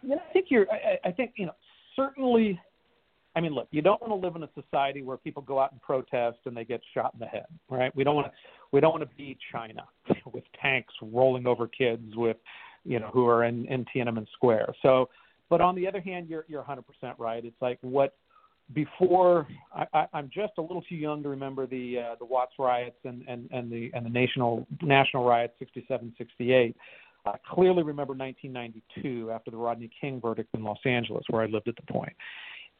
know, 0.05 0.17
I 0.17 0.33
think 0.33 0.47
you're. 0.49 0.67
I 0.71 1.09
I 1.09 1.13
think 1.13 1.33
you 1.37 1.47
know. 1.47 1.55
Certainly, 1.97 2.59
I 3.37 3.41
mean, 3.41 3.53
look, 3.53 3.69
you 3.71 3.83
don't 3.83 4.01
want 4.01 4.13
to 4.13 4.27
live 4.27 4.37
in 4.37 4.43
a 4.43 4.49
society 4.55 5.03
where 5.03 5.17
people 5.17 5.43
go 5.43 5.59
out 5.59 5.73
and 5.73 5.81
protest 5.81 6.39
and 6.45 6.57
they 6.57 6.65
get 6.65 6.81
shot 6.95 7.13
in 7.15 7.21
the 7.21 7.27
head, 7.27 7.47
right? 7.71 7.95
We 7.97 8.05
don't 8.05 8.15
want 8.15 8.29
to. 8.29 8.33
We 8.73 8.81
don't 8.81 8.93
want 8.93 9.09
to 9.09 9.17
be 9.17 9.37
China 9.51 9.87
with 10.33 10.45
tanks 10.61 10.95
rolling 11.03 11.47
over 11.47 11.67
kids 11.67 12.15
with, 12.15 12.39
you 12.85 12.99
know, 12.99 13.11
who 13.13 13.27
are 13.27 13.45
in, 13.45 13.67
in 13.67 13.85
Tiananmen 13.95 14.27
Square. 14.33 14.75
So, 14.81 15.11
but 15.51 15.61
on 15.61 15.75
the 15.75 15.87
other 15.87 16.01
hand, 16.01 16.29
you're 16.29 16.45
you're 16.49 16.63
100% 16.63 16.83
right. 17.19 17.45
It's 17.45 17.61
like 17.61 17.79
what 17.83 18.17
before 18.75 19.47
I, 19.93 20.07
I'm 20.13 20.31
just 20.33 20.53
a 20.59 20.63
little 20.63 20.83
too 20.83 20.95
young 20.95 21.23
to 21.23 21.29
remember 21.29 21.67
the 21.67 21.99
uh, 21.99 22.15
the 22.19 22.25
Watts 22.25 22.53
riots 22.59 22.97
and, 23.05 23.23
and, 23.29 23.49
and 23.53 23.71
the 23.71 23.91
and 23.95 24.05
the 24.05 24.11
national 24.11 24.67
national 24.83 25.25
riots 25.25 25.55
67 25.59 26.15
68. 26.19 26.77
I 27.25 27.37
clearly 27.49 27.83
remember 27.83 28.15
1992 28.15 29.31
after 29.31 29.51
the 29.51 29.57
Rodney 29.57 29.91
King 30.01 30.21
verdict 30.21 30.51
in 30.55 30.65
Los 30.65 30.81
Angeles, 30.85 31.25
where 31.31 31.43
I 31.43 31.47
lived 31.47 31.69
at 31.69 31.77
the 31.77 31.93
point. 31.93 32.13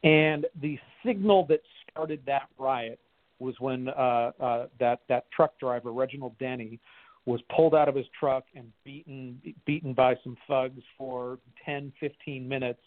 And 0.03 0.47
the 0.61 0.79
signal 1.07 1.47
that 1.49 1.61
started 1.91 2.21
that 2.27 2.49
riot 2.59 2.99
was 3.39 3.55
when 3.61 3.89
uh, 3.89 4.33
uh, 4.41 4.67
that 4.81 5.01
that 5.09 5.31
truck 5.31 5.59
driver 5.59 5.93
Reginald 5.93 6.37
Denny 6.39 6.81
was 7.25 7.41
pulled 7.55 7.75
out 7.75 7.89
of 7.89 7.95
his 7.95 8.07
truck 8.19 8.45
and 8.55 8.73
beaten 8.85 9.41
beaten 9.65 9.93
by 9.95 10.17
some 10.25 10.37
thugs 10.49 10.83
for 10.99 11.39
10 11.65 11.93
15 12.01 12.49
minutes 12.49 12.81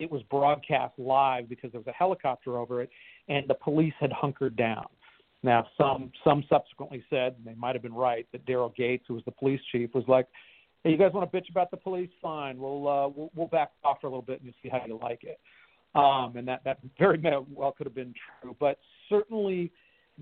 it 0.00 0.10
was 0.10 0.22
broadcast 0.24 0.94
live 0.98 1.48
because 1.48 1.70
there 1.70 1.80
was 1.80 1.86
a 1.86 1.92
helicopter 1.92 2.58
over 2.58 2.82
it 2.82 2.90
and 3.28 3.46
the 3.46 3.54
police 3.54 3.92
had 4.00 4.10
hunkered 4.10 4.56
down. 4.56 4.86
Now 5.42 5.66
some 5.78 6.10
some 6.24 6.42
subsequently 6.48 7.04
said 7.10 7.36
and 7.36 7.46
they 7.46 7.54
might 7.54 7.74
have 7.74 7.82
been 7.82 7.94
right 7.94 8.26
that 8.32 8.44
daryl 8.46 8.74
gates 8.74 9.04
who 9.06 9.14
was 9.14 9.24
the 9.24 9.30
police 9.30 9.60
chief 9.70 9.90
was 9.94 10.04
like 10.08 10.26
hey 10.82 10.90
you 10.90 10.96
guys 10.96 11.12
want 11.12 11.30
to 11.30 11.38
bitch 11.38 11.50
about 11.50 11.70
the 11.70 11.76
police? 11.76 12.10
Fine. 12.20 12.58
We'll 12.58 12.88
uh 12.88 13.08
we'll, 13.08 13.30
we'll 13.34 13.46
back 13.46 13.70
off 13.84 13.98
for 14.00 14.06
a 14.06 14.10
little 14.10 14.22
bit 14.22 14.40
and 14.40 14.46
you'll 14.46 14.54
see 14.62 14.70
how 14.70 14.84
you 14.86 14.98
like 15.00 15.22
it. 15.22 15.38
Um 15.94 16.34
and 16.36 16.48
that 16.48 16.64
that 16.64 16.78
very 16.98 17.22
well 17.52 17.72
could 17.72 17.86
have 17.86 17.94
been 17.94 18.14
true 18.42 18.56
but 18.58 18.78
certainly 19.08 19.70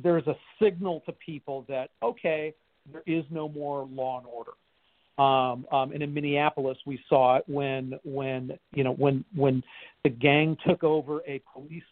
there's 0.01 0.27
a 0.27 0.35
signal 0.61 1.03
to 1.07 1.13
people 1.13 1.65
that 1.69 1.91
okay 2.03 2.53
there 2.93 3.03
is 3.07 3.25
no 3.31 3.49
more 3.49 3.87
law 3.87 4.19
and 4.19 4.27
order 4.27 4.53
um, 5.19 5.67
um, 5.73 5.93
and 5.93 6.03
in 6.03 6.15
Minneapolis, 6.15 6.79
we 6.87 7.01
saw 7.09 7.37
it 7.37 7.45
when 7.47 7.95
when 8.05 8.53
you 8.73 8.85
know 8.85 8.93
when 8.93 9.25
when 9.35 9.63
the 10.05 10.11
gang 10.11 10.57
took 10.67 10.85
over 10.85 11.21
a 11.27 11.43
police 11.53 11.83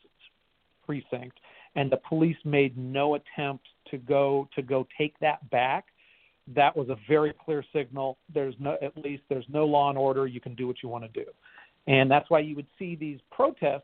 precinct, 0.85 1.39
and 1.75 1.91
the 1.91 1.99
police 2.09 2.37
made 2.45 2.79
no 2.79 3.17
attempt 3.17 3.67
to 3.91 3.99
go 3.99 4.49
to 4.55 4.63
go 4.63 4.87
take 4.97 5.19
that 5.21 5.49
back. 5.51 5.87
That 6.55 6.77
was 6.77 6.89
a 6.89 6.97
very 7.09 7.35
clear 7.45 7.65
signal. 7.75 8.17
There's 8.33 8.55
no 8.61 8.77
at 8.81 8.97
least 8.97 9.25
there's 9.29 9.47
no 9.49 9.65
law 9.67 9.89
and 9.89 9.99
order. 9.99 10.29
You 10.29 10.41
can 10.41 10.55
do 10.55 10.69
what 10.69 10.77
you 10.83 10.89
want 10.89 11.03
to 11.13 11.25
do, 11.25 11.29
and 11.89 12.09
that's 12.09 12.31
why 12.31 12.39
you 12.39 12.55
would 12.55 12.69
see 12.79 12.95
these 12.95 13.19
protests 13.33 13.83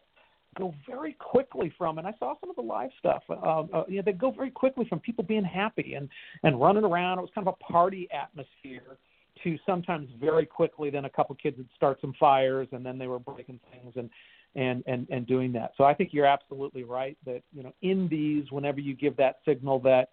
go 0.57 0.73
very 0.89 1.15
quickly 1.15 1.73
from, 1.77 1.99
and 1.99 2.07
I 2.07 2.13
saw 2.19 2.35
some 2.39 2.51
of 2.51 2.57
the 2.57 2.63
live 2.63 2.91
stuff. 2.99 3.23
Um, 3.29 3.71
uh, 3.73 3.85
you 3.89 3.97
know, 3.97 4.03
they 4.05 4.13
go 4.13 4.31
very 4.31 4.51
quickly 4.51 4.87
from 4.89 5.01
people 5.01 5.25
being 5.25 5.43
happy 5.43 5.95
and 5.95 6.09
and 6.45 6.61
running 6.61 6.85
around. 6.85 7.19
It 7.19 7.23
was 7.23 7.31
kind 7.35 7.49
of 7.49 7.57
a 7.59 7.73
party 7.73 8.09
atmosphere 8.13 8.99
to 9.45 9.59
sometimes 9.67 10.09
very 10.21 10.47
quickly. 10.47 10.91
Then 10.91 11.05
a 11.05 11.11
couple 11.11 11.35
kids 11.37 11.57
would 11.59 11.69
start 11.75 12.01
some 12.01 12.15
fires, 12.19 12.69
and 12.73 12.85
then 12.85 12.99
they 12.99 13.07
were 13.07 13.19
breaking 13.19 13.61
things 13.71 13.95
and 13.97 14.11
and 14.55 14.83
and 14.87 15.07
and 15.11 15.27
doing 15.27 15.53
that. 15.53 15.73
So 15.77 15.85
I 15.85 15.95
think 15.95 16.11
you're 16.13 16.27
absolutely 16.27 16.85
right 16.85 17.17
that 17.27 17.43
you 17.53 17.63
know 17.63 17.73
in 17.83 18.09
these, 18.09 18.51
whenever 18.51 18.81
you 18.81 18.95
give 18.95 19.17
that 19.17 19.37
signal 19.45 19.79
that 19.81 20.11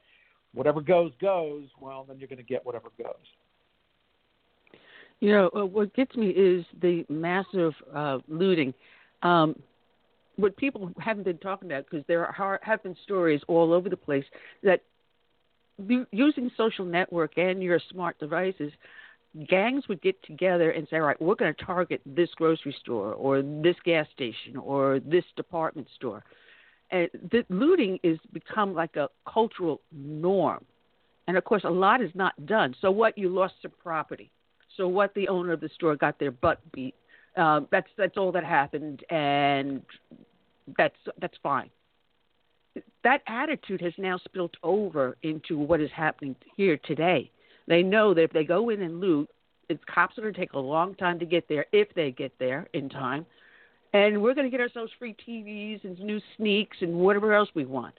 whatever 0.53 0.81
goes 0.81 1.11
goes, 1.21 1.65
well, 1.79 2.05
then 2.07 2.19
you're 2.19 2.27
going 2.27 2.37
to 2.37 2.43
get 2.43 2.65
whatever 2.65 2.89
goes. 2.97 3.13
You 5.19 5.33
know, 5.33 5.49
uh, 5.55 5.65
what 5.65 5.93
gets 5.95 6.15
me 6.15 6.29
is 6.29 6.65
the 6.81 7.05
massive 7.09 7.73
uh, 7.93 8.19
looting. 8.27 8.73
Um, 9.21 9.55
what 10.37 10.55
people 10.55 10.91
haven't 10.97 11.23
been 11.23 11.37
talking 11.39 11.69
about, 11.69 11.85
because 11.89 12.05
there 12.07 12.25
are, 12.25 12.59
have 12.63 12.81
been 12.83 12.95
stories 13.03 13.41
all 13.49 13.73
over 13.73 13.89
the 13.89 13.97
place 13.97 14.23
that 14.63 14.81
using 16.11 16.49
social 16.57 16.85
network 16.85 17.37
and 17.37 17.61
your 17.61 17.79
smart 17.91 18.17
devices, 18.19 18.71
gangs 19.47 19.87
would 19.87 20.01
get 20.01 20.21
together 20.23 20.71
and 20.71 20.87
say, 20.89 20.97
all 20.97 21.03
right, 21.03 21.21
we're 21.21 21.35
going 21.35 21.53
to 21.53 21.65
target 21.65 22.01
this 22.05 22.29
grocery 22.35 22.75
store 22.79 23.13
or 23.13 23.41
this 23.41 23.75
gas 23.85 24.07
station 24.13 24.57
or 24.57 24.99
this 24.99 25.23
department 25.35 25.87
store. 25.95 26.23
And 26.91 27.09
the 27.31 27.45
looting 27.49 27.99
is 28.03 28.17
become 28.33 28.73
like 28.73 28.95
a 28.95 29.09
cultural 29.31 29.81
norm. 29.91 30.65
And 31.27 31.37
of 31.37 31.43
course, 31.43 31.63
a 31.63 31.69
lot 31.69 32.01
is 32.01 32.09
not 32.15 32.45
done. 32.47 32.73
So 32.81 32.89
what? 32.89 33.17
You 33.17 33.29
lost 33.29 33.53
some 33.61 33.71
property. 33.83 34.31
So 34.77 34.87
what? 34.87 35.13
The 35.13 35.27
owner 35.27 35.53
of 35.53 35.61
the 35.61 35.69
store 35.75 35.95
got 35.95 36.17
their 36.17 36.31
butt 36.31 36.59
beat. 36.71 36.95
Um, 37.37 37.67
that's 37.71 37.87
that's 37.95 38.17
all 38.17 38.31
that 38.31 38.43
happened, 38.43 39.03
and 39.11 39.83
that's 40.75 40.95
that's 41.21 41.37
fine. 41.43 41.69
That 43.03 43.21
attitude 43.27 43.81
has 43.81 43.93
now 43.99 44.17
spilt 44.17 44.55
over 44.63 45.15
into 45.21 45.57
what 45.57 45.79
is 45.81 45.91
happening 45.95 46.35
here 46.57 46.77
today. 46.77 47.29
They 47.69 47.83
know 47.83 48.13
that 48.15 48.23
if 48.23 48.33
they 48.33 48.43
go 48.43 48.69
in 48.69 48.81
and 48.81 48.99
loot, 48.99 49.29
it's 49.69 49.81
cops 49.85 50.17
are 50.17 50.21
going 50.21 50.33
to 50.33 50.39
take 50.39 50.53
a 50.53 50.59
long 50.59 50.95
time 50.95 51.19
to 51.19 51.25
get 51.25 51.47
there 51.47 51.67
if 51.71 51.93
they 51.93 52.11
get 52.11 52.33
there 52.39 52.67
in 52.73 52.89
time, 52.89 53.25
and 53.93 54.21
we're 54.21 54.33
going 54.33 54.47
to 54.47 54.51
get 54.51 54.59
ourselves 54.59 54.91
free 54.97 55.15
TVs 55.25 55.83
and 55.83 55.97
new 55.99 56.19
sneaks 56.35 56.77
and 56.81 56.95
whatever 56.95 57.33
else 57.33 57.47
we 57.53 57.65
want. 57.65 57.93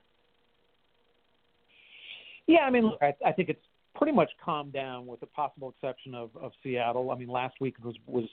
Yeah, 2.48 2.62
I 2.62 2.70
mean, 2.70 2.86
look, 2.86 2.98
I, 3.00 3.14
I 3.24 3.30
think 3.30 3.48
it's 3.48 3.62
pretty 3.94 4.12
much 4.12 4.30
calmed 4.44 4.72
down, 4.72 5.06
with 5.06 5.20
the 5.20 5.26
possible 5.26 5.68
exception 5.70 6.16
of, 6.16 6.30
of 6.36 6.50
Seattle. 6.64 7.12
I 7.12 7.14
mean, 7.14 7.28
last 7.28 7.54
week 7.60 7.76
was 7.84 7.94
was 8.06 8.28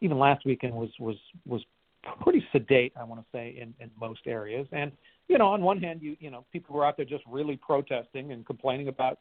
even 0.00 0.16
last 0.16 0.46
weekend 0.46 0.72
was 0.72 0.90
was 1.00 1.16
was 1.44 1.62
pretty 2.22 2.46
sedate. 2.52 2.92
I 2.96 3.02
want 3.02 3.20
to 3.20 3.26
say 3.32 3.58
in 3.60 3.74
in 3.80 3.90
most 4.00 4.20
areas, 4.28 4.68
and 4.70 4.92
you 5.26 5.38
know, 5.38 5.48
on 5.48 5.62
one 5.62 5.78
hand, 5.80 6.02
you 6.02 6.16
you 6.20 6.30
know, 6.30 6.44
people 6.52 6.76
were 6.76 6.86
out 6.86 6.96
there 6.96 7.04
just 7.04 7.24
really 7.26 7.56
protesting 7.56 8.30
and 8.30 8.46
complaining 8.46 8.86
about 8.86 9.18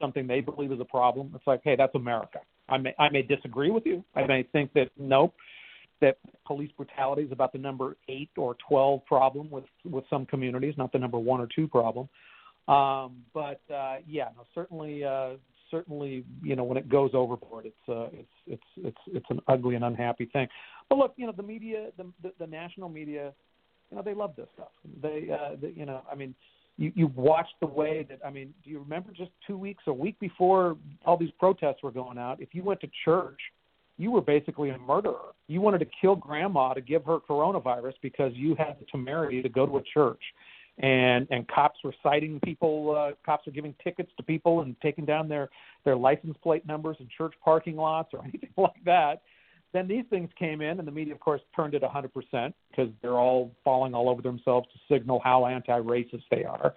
something 0.00 0.26
they 0.26 0.40
believe 0.40 0.72
is 0.72 0.80
a 0.80 0.84
problem. 0.84 1.32
It's 1.34 1.46
like, 1.46 1.60
hey, 1.64 1.76
that's 1.76 1.94
America. 1.94 2.40
I 2.68 2.78
may 2.78 2.94
I 2.98 3.08
may 3.10 3.22
disagree 3.22 3.70
with 3.70 3.84
you. 3.86 4.04
I 4.14 4.26
may 4.26 4.42
think 4.44 4.72
that 4.74 4.90
nope, 4.98 5.34
that 6.00 6.18
police 6.46 6.70
brutality 6.76 7.22
is 7.22 7.32
about 7.32 7.52
the 7.52 7.58
number 7.58 7.96
eight 8.08 8.30
or 8.36 8.56
twelve 8.68 9.04
problem 9.06 9.50
with 9.50 9.64
with 9.84 10.04
some 10.08 10.26
communities, 10.26 10.74
not 10.76 10.92
the 10.92 10.98
number 10.98 11.18
one 11.18 11.40
or 11.40 11.48
two 11.54 11.68
problem. 11.68 12.08
Um, 12.68 13.22
but 13.34 13.60
uh, 13.74 13.96
yeah, 14.06 14.28
no, 14.36 14.44
certainly, 14.54 15.02
uh, 15.02 15.30
certainly, 15.70 16.24
you 16.42 16.54
know, 16.54 16.62
when 16.62 16.76
it 16.76 16.88
goes 16.88 17.10
overboard, 17.14 17.66
it's 17.66 17.88
uh, 17.88 18.08
it's 18.12 18.28
it's 18.46 18.62
it's 18.76 18.98
it's 19.12 19.26
an 19.30 19.40
ugly 19.48 19.74
and 19.74 19.84
unhappy 19.84 20.26
thing. 20.26 20.46
But 20.88 20.98
look, 20.98 21.12
you 21.16 21.26
know, 21.26 21.32
the 21.36 21.42
media, 21.42 21.88
the 21.96 22.04
the, 22.22 22.32
the 22.38 22.46
national 22.46 22.88
media, 22.88 23.32
you 23.90 23.96
know, 23.96 24.02
they 24.04 24.14
love 24.14 24.36
this 24.36 24.46
stuff. 24.54 24.68
They, 25.02 25.28
uh, 25.32 25.56
they, 25.60 25.72
you 25.74 25.84
know, 25.84 26.02
I 26.10 26.14
mean, 26.14 26.34
you 26.80 26.90
you 26.94 27.06
watch 27.14 27.48
the 27.60 27.66
way 27.66 28.06
that 28.08 28.20
I 28.26 28.30
mean, 28.30 28.54
do 28.64 28.70
you 28.70 28.78
remember 28.78 29.12
just 29.12 29.30
two 29.46 29.58
weeks, 29.58 29.84
a 29.86 29.92
week 29.92 30.18
before 30.18 30.76
all 31.04 31.16
these 31.16 31.30
protests 31.38 31.82
were 31.82 31.90
going 31.90 32.16
out? 32.16 32.40
If 32.40 32.54
you 32.54 32.64
went 32.64 32.80
to 32.80 32.88
church, 33.04 33.38
you 33.98 34.10
were 34.10 34.22
basically 34.22 34.70
a 34.70 34.78
murderer. 34.78 35.34
You 35.46 35.60
wanted 35.60 35.78
to 35.80 35.86
kill 36.00 36.16
grandma 36.16 36.72
to 36.72 36.80
give 36.80 37.04
her 37.04 37.18
coronavirus 37.18 37.94
because 38.00 38.32
you 38.34 38.54
had 38.54 38.76
the 38.80 38.86
temerity 38.86 39.42
to 39.42 39.48
go 39.50 39.66
to 39.66 39.76
a 39.76 39.82
church 39.82 40.22
and 40.78 41.26
and 41.30 41.46
cops 41.48 41.78
were 41.84 41.94
citing 42.02 42.40
people 42.40 42.96
uh, 42.96 43.12
cops 43.24 43.46
were 43.46 43.52
giving 43.52 43.74
tickets 43.84 44.10
to 44.16 44.22
people 44.22 44.62
and 44.62 44.74
taking 44.80 45.04
down 45.04 45.28
their 45.28 45.50
their 45.84 45.96
license 45.96 46.36
plate 46.42 46.66
numbers 46.66 46.96
in 47.00 47.08
church 47.16 47.34
parking 47.44 47.76
lots 47.76 48.14
or 48.14 48.20
anything 48.24 48.50
like 48.56 48.82
that 48.84 49.22
then 49.72 49.86
these 49.86 50.04
things 50.10 50.28
came 50.38 50.60
in 50.60 50.78
and 50.78 50.86
the 50.86 50.92
media 50.92 51.14
of 51.14 51.20
course 51.20 51.40
turned 51.54 51.74
it 51.74 51.82
100% 51.82 52.52
because 52.70 52.90
they're 53.02 53.18
all 53.18 53.52
falling 53.64 53.94
all 53.94 54.08
over 54.08 54.22
themselves 54.22 54.66
to 54.72 54.94
signal 54.94 55.20
how 55.22 55.46
anti-racist 55.46 56.22
they 56.30 56.44
are 56.44 56.74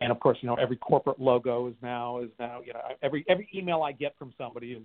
and 0.00 0.10
of 0.10 0.20
course 0.20 0.38
you 0.40 0.48
know 0.48 0.54
every 0.56 0.76
corporate 0.76 1.20
logo 1.20 1.68
is 1.68 1.74
now 1.82 2.20
is 2.20 2.30
now 2.38 2.60
you 2.64 2.72
know 2.72 2.80
every 3.02 3.24
every 3.28 3.48
email 3.54 3.82
i 3.82 3.92
get 3.92 4.14
from 4.18 4.32
somebody 4.38 4.72
is 4.72 4.82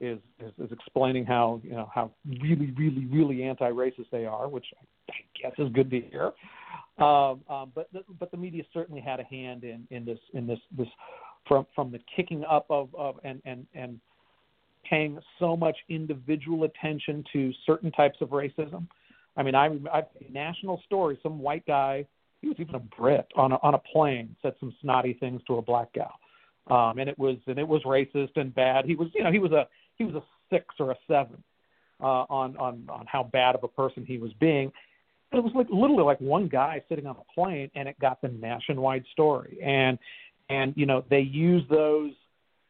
is, 0.00 0.18
is, 0.40 0.52
is 0.58 0.72
explaining 0.72 1.24
how 1.24 1.60
you 1.64 1.72
know 1.72 1.90
how 1.92 2.10
really 2.40 2.72
really 2.76 3.06
really 3.06 3.42
anti-racist 3.42 4.10
they 4.12 4.26
are, 4.26 4.48
which 4.48 4.66
I 5.10 5.14
guess 5.40 5.52
is 5.58 5.68
good 5.72 5.90
to 5.90 6.00
hear. 6.00 6.32
Um, 7.04 7.42
um, 7.48 7.72
but 7.74 7.88
the, 7.92 8.02
but 8.18 8.30
the 8.30 8.36
media 8.36 8.64
certainly 8.72 9.00
had 9.00 9.20
a 9.20 9.24
hand 9.24 9.64
in, 9.64 9.86
in 9.90 10.04
this 10.04 10.18
in 10.34 10.46
this 10.46 10.58
this 10.76 10.88
from 11.46 11.66
from 11.74 11.90
the 11.90 12.00
kicking 12.14 12.44
up 12.44 12.66
of, 12.70 12.94
of 12.94 13.16
and 13.24 13.40
and 13.44 13.66
and 13.74 14.00
paying 14.88 15.18
so 15.38 15.56
much 15.56 15.76
individual 15.88 16.64
attention 16.64 17.24
to 17.32 17.52
certain 17.66 17.90
types 17.92 18.18
of 18.20 18.30
racism. 18.30 18.86
I 19.36 19.42
mean, 19.42 19.54
I 19.54 19.66
I 19.92 20.02
national 20.30 20.82
story. 20.84 21.18
Some 21.22 21.38
white 21.38 21.66
guy, 21.66 22.06
he 22.40 22.48
was 22.48 22.56
even 22.58 22.74
a 22.74 22.80
Brit 22.80 23.26
on 23.36 23.52
a 23.52 23.56
on 23.62 23.74
a 23.74 23.78
plane, 23.78 24.34
said 24.42 24.54
some 24.60 24.74
snotty 24.80 25.14
things 25.14 25.40
to 25.46 25.56
a 25.56 25.62
black 25.62 25.92
gal, 25.92 26.12
um, 26.68 26.98
and 26.98 27.08
it 27.08 27.18
was 27.18 27.36
and 27.46 27.58
it 27.58 27.66
was 27.66 27.82
racist 27.84 28.36
and 28.36 28.54
bad. 28.54 28.84
He 28.84 28.96
was 28.96 29.08
you 29.14 29.22
know 29.22 29.32
he 29.32 29.38
was 29.38 29.52
a 29.52 29.68
he 29.96 30.04
was 30.04 30.14
a 30.14 30.22
six 30.50 30.66
or 30.78 30.90
a 30.90 30.96
seven 31.06 31.42
uh, 32.00 32.24
on 32.28 32.56
on 32.56 32.84
on 32.88 33.06
how 33.06 33.22
bad 33.22 33.54
of 33.54 33.64
a 33.64 33.68
person 33.68 34.04
he 34.04 34.18
was 34.18 34.32
being. 34.34 34.72
But 35.30 35.38
it 35.38 35.44
was 35.44 35.52
like 35.54 35.68
literally 35.70 36.04
like 36.04 36.20
one 36.20 36.48
guy 36.48 36.82
sitting 36.88 37.06
on 37.06 37.16
a 37.16 37.32
plane, 37.34 37.70
and 37.74 37.88
it 37.88 37.98
got 38.00 38.20
the 38.22 38.28
nationwide 38.28 39.04
story. 39.12 39.58
And 39.62 39.98
and 40.48 40.72
you 40.76 40.86
know 40.86 41.04
they 41.10 41.20
use 41.20 41.62
those 41.70 42.12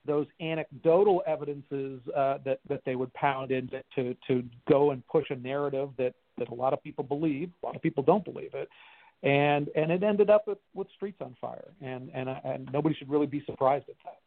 those 0.08 0.26
anecdotal 0.40 1.22
evidences 1.26 2.00
uh, 2.16 2.38
that 2.44 2.58
that 2.68 2.80
they 2.84 2.96
would 2.96 3.12
pound 3.14 3.52
in 3.52 3.70
to, 3.94 4.16
to 4.26 4.42
go 4.68 4.90
and 4.90 5.06
push 5.06 5.26
a 5.30 5.36
narrative 5.36 5.90
that 5.98 6.14
that 6.38 6.48
a 6.48 6.54
lot 6.54 6.72
of 6.72 6.82
people 6.82 7.04
believe, 7.04 7.50
a 7.62 7.66
lot 7.66 7.76
of 7.76 7.82
people 7.82 8.02
don't 8.02 8.24
believe 8.24 8.54
it, 8.54 8.68
and 9.22 9.68
and 9.76 9.92
it 9.92 10.02
ended 10.02 10.30
up 10.30 10.48
with, 10.48 10.58
with 10.74 10.88
streets 10.96 11.18
on 11.20 11.36
fire, 11.40 11.68
and 11.80 12.10
and 12.14 12.28
and 12.44 12.68
nobody 12.72 12.94
should 12.96 13.10
really 13.10 13.26
be 13.26 13.44
surprised 13.44 13.88
at 13.88 13.96
that. 14.04 14.18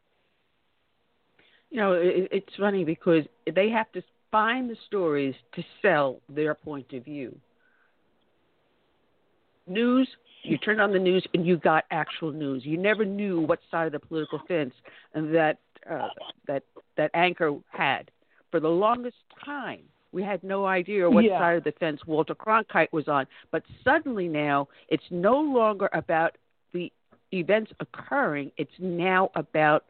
You 1.72 1.78
know, 1.78 1.94
it, 1.94 2.30
it's 2.32 2.56
funny 2.58 2.86
because 2.86 3.24
they 3.54 3.70
have 3.70 3.92
to 3.94 4.04
find 4.30 4.70
the 4.70 4.78
stories 4.88 5.36
to 5.56 5.64
sell 5.82 6.20
their 6.30 6.54
point 6.54 6.94
of 6.94 7.04
view. 7.04 7.36
News, 9.68 10.08
you 10.44 10.58
turned 10.58 10.82
on 10.82 10.92
the 10.92 11.00
news 11.00 11.26
and 11.34 11.46
you 11.46 11.58
got 11.58 11.86
actual 11.92 12.32
news. 12.32 12.66
You 12.66 12.78
never 12.78 13.06
knew 13.06 13.42
what 13.42 13.60
side 13.70 13.86
of 13.86 13.94
the 13.94 14.00
political 14.00 14.42
fence 14.48 14.74
that 15.14 15.60
uh, 15.90 16.08
that 16.48 16.64
that 16.98 17.12
anchor 17.14 17.54
had. 17.70 18.12
For 18.52 18.60
the 18.60 18.70
longest 18.70 19.18
time, 19.46 19.82
we 20.12 20.24
had 20.24 20.44
no 20.44 20.66
idea 20.66 21.10
what 21.10 21.24
yeah. 21.24 21.40
side 21.40 21.58
of 21.58 21.64
the 21.64 21.72
fence 21.74 22.02
Walter 22.06 22.36
Cronkite 22.36 22.92
was 22.92 23.08
on. 23.08 23.28
But 23.52 23.64
suddenly 23.84 24.28
now, 24.28 24.68
it's 24.90 25.04
no 25.10 25.40
longer 25.40 25.90
about 25.94 26.38
the 26.74 26.92
events 27.32 27.72
occurring. 27.80 28.52
It's 28.58 28.72
now 28.80 29.32
about 29.36 29.86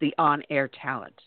the 0.00 0.14
on-air 0.18 0.70
talent. 0.80 1.20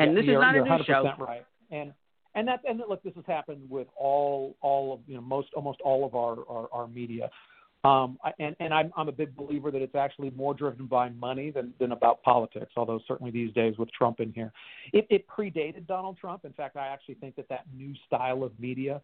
And 0.00 0.12
yeah, 0.12 0.20
this 0.20 0.28
is 0.28 0.34
not 0.34 0.56
a 0.56 0.62
new 0.62 0.84
show. 0.84 1.12
Right. 1.18 1.44
And 1.70 1.92
and 2.34 2.46
that 2.48 2.60
and 2.68 2.80
look, 2.88 3.02
this 3.02 3.14
has 3.16 3.24
happened 3.26 3.68
with 3.68 3.88
all 3.96 4.54
all 4.60 4.94
of 4.94 5.00
you 5.06 5.16
know 5.16 5.20
most 5.20 5.48
almost 5.54 5.80
all 5.82 6.04
of 6.06 6.14
our 6.14 6.36
our, 6.48 6.68
our 6.72 6.88
media. 6.88 7.30
Um, 7.84 8.18
and 8.40 8.56
and 8.58 8.74
I'm 8.74 8.92
I'm 8.96 9.08
a 9.08 9.12
big 9.12 9.36
believer 9.36 9.70
that 9.70 9.80
it's 9.80 9.94
actually 9.94 10.30
more 10.30 10.52
driven 10.52 10.86
by 10.86 11.10
money 11.10 11.50
than 11.50 11.72
than 11.78 11.92
about 11.92 12.22
politics. 12.22 12.72
Although 12.76 12.98
certainly 13.06 13.30
these 13.30 13.52
days 13.52 13.78
with 13.78 13.88
Trump 13.92 14.18
in 14.18 14.32
here, 14.32 14.52
it, 14.92 15.06
it 15.10 15.26
predated 15.28 15.86
Donald 15.86 16.18
Trump. 16.18 16.44
In 16.44 16.52
fact, 16.52 16.76
I 16.76 16.88
actually 16.88 17.14
think 17.14 17.36
that 17.36 17.48
that 17.50 17.66
new 17.76 17.94
style 18.06 18.42
of 18.42 18.58
media 18.58 19.00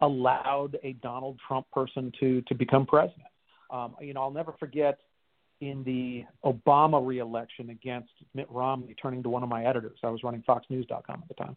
allowed 0.00 0.76
a 0.82 0.94
Donald 0.94 1.38
Trump 1.46 1.70
person 1.70 2.12
to 2.18 2.42
to 2.42 2.54
become 2.54 2.84
president. 2.84 3.28
Um, 3.70 3.94
you 4.00 4.12
know, 4.12 4.22
I'll 4.22 4.30
never 4.30 4.54
forget 4.58 4.98
in 5.60 5.84
the 5.84 6.24
Obama 6.44 7.04
reelection 7.04 7.70
against 7.70 8.10
Mitt 8.34 8.50
Romney, 8.50 8.94
turning 9.00 9.22
to 9.22 9.28
one 9.28 9.42
of 9.42 9.48
my 9.48 9.64
editors. 9.64 9.98
I 10.02 10.08
was 10.08 10.22
running 10.22 10.42
FoxNews.com 10.48 11.22
at 11.22 11.28
the 11.28 11.34
time. 11.34 11.56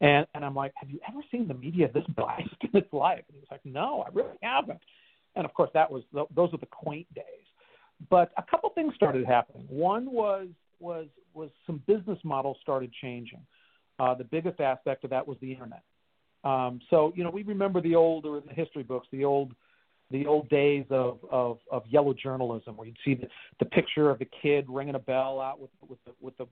And, 0.00 0.26
and 0.34 0.44
I'm 0.44 0.54
like, 0.54 0.72
have 0.76 0.90
you 0.90 1.00
ever 1.08 1.20
seen 1.30 1.48
the 1.48 1.54
media 1.54 1.88
this 1.92 2.04
biased 2.16 2.56
in 2.62 2.70
its 2.80 2.92
life? 2.92 3.24
And 3.28 3.34
he 3.34 3.38
was 3.38 3.48
like, 3.50 3.64
no, 3.64 4.04
I 4.06 4.10
really 4.12 4.36
haven't. 4.42 4.80
And 5.36 5.44
of 5.44 5.54
course, 5.54 5.70
that 5.74 5.90
was 5.90 6.02
those 6.12 6.52
were 6.52 6.58
the 6.58 6.66
quaint 6.66 7.12
days. 7.14 7.24
But 8.10 8.32
a 8.36 8.42
couple 8.42 8.70
things 8.70 8.94
started 8.94 9.26
happening. 9.26 9.66
One 9.68 10.10
was 10.10 10.48
was 10.80 11.06
was 11.34 11.50
some 11.66 11.82
business 11.86 12.18
models 12.24 12.56
started 12.62 12.92
changing. 13.00 13.40
Uh, 13.98 14.14
the 14.14 14.24
biggest 14.24 14.60
aspect 14.60 15.04
of 15.04 15.10
that 15.10 15.26
was 15.26 15.36
the 15.40 15.52
internet. 15.52 15.82
Um, 16.44 16.80
so 16.90 17.12
you 17.16 17.24
know, 17.24 17.30
we 17.30 17.42
remember 17.42 17.80
the 17.80 17.94
old, 17.94 18.24
or 18.24 18.38
in 18.38 18.44
the 18.46 18.54
history 18.54 18.82
books, 18.82 19.08
the 19.10 19.24
old 19.24 19.52
the 20.10 20.26
old 20.26 20.48
days 20.48 20.86
of, 20.88 21.18
of, 21.30 21.58
of 21.70 21.82
yellow 21.86 22.14
journalism, 22.14 22.76
where 22.78 22.86
you'd 22.88 22.96
see 23.04 23.14
the, 23.14 23.28
the 23.58 23.66
picture 23.66 24.08
of 24.08 24.18
the 24.18 24.28
kid 24.40 24.64
ringing 24.68 24.94
a 24.94 24.98
bell 24.98 25.40
out 25.40 25.60
with 25.60 25.70
with 25.88 25.98
the 26.06 26.12
with 26.20 26.36
the 26.38 26.46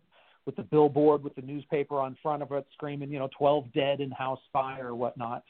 with 0.44 0.57
the 0.57 0.62
billboard 0.62 1.23
with 1.24 1.35
the 1.35 1.43
newspaper 1.43 2.01
on 2.01 2.16
front 2.23 2.43
of 2.43 2.53
it, 2.53 2.66
screaming, 2.73 3.11
you 3.11 3.19
know, 3.19 3.28
12 3.36 3.73
dead 3.74 4.01
in 4.01 4.11
house 4.12 4.39
fire 4.53 4.89
or 4.89 4.94
whatnot. 4.94 5.43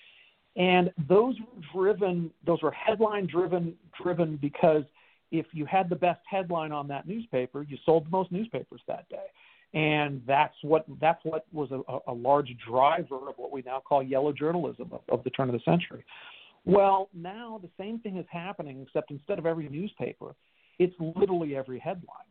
And 0.57 0.91
those 1.09 1.37
were 1.41 1.63
driven; 1.93 2.31
those 2.47 2.63
were 2.63 2.71
headline 2.71 3.27
driven, 3.27 3.75
driven 4.03 4.37
because 4.37 4.85
if 5.31 5.47
you 5.53 5.67
had 5.67 5.89
the 5.89 5.97
best 5.97 6.21
headline 6.29 6.73
on 6.73 6.89
that 6.89 7.07
newspaper, 7.07 7.63
you 7.63 7.77
sold 7.85 8.07
the 8.07 8.11
most 8.11 8.33
newspapers 8.33 8.81
that 8.87 9.09
day 9.09 9.27
and 9.75 10.23
that's 10.27 10.55
what 10.63 10.87
that's 11.01 11.23
what 11.25 11.47
was 11.53 11.71
a, 11.71 12.11
a 12.11 12.13
large 12.13 12.57
driver 12.67 13.29
of 13.29 13.35
what 13.37 13.53
we 13.53 13.63
now 13.67 13.83
call 13.87 14.03
yellow 14.03 14.33
journalism 14.33 14.89
of, 14.93 15.01
of 15.11 15.25
the 15.25 15.31
turn 15.31 15.49
of 15.49 15.53
the 15.53 15.71
century. 15.71 16.05
Well, 16.65 17.09
now 17.15 17.61
the 17.63 17.71
same 17.79 18.01
thing 18.01 18.17
is 18.17 18.27
happening, 18.31 18.81
except 18.83 19.11
instead 19.11 19.39
of 19.39 19.47
every 19.47 19.69
newspaper, 19.69 20.35
it's 20.79 20.95
literally 20.99 21.57
every 21.57 21.79
headline. 21.79 22.27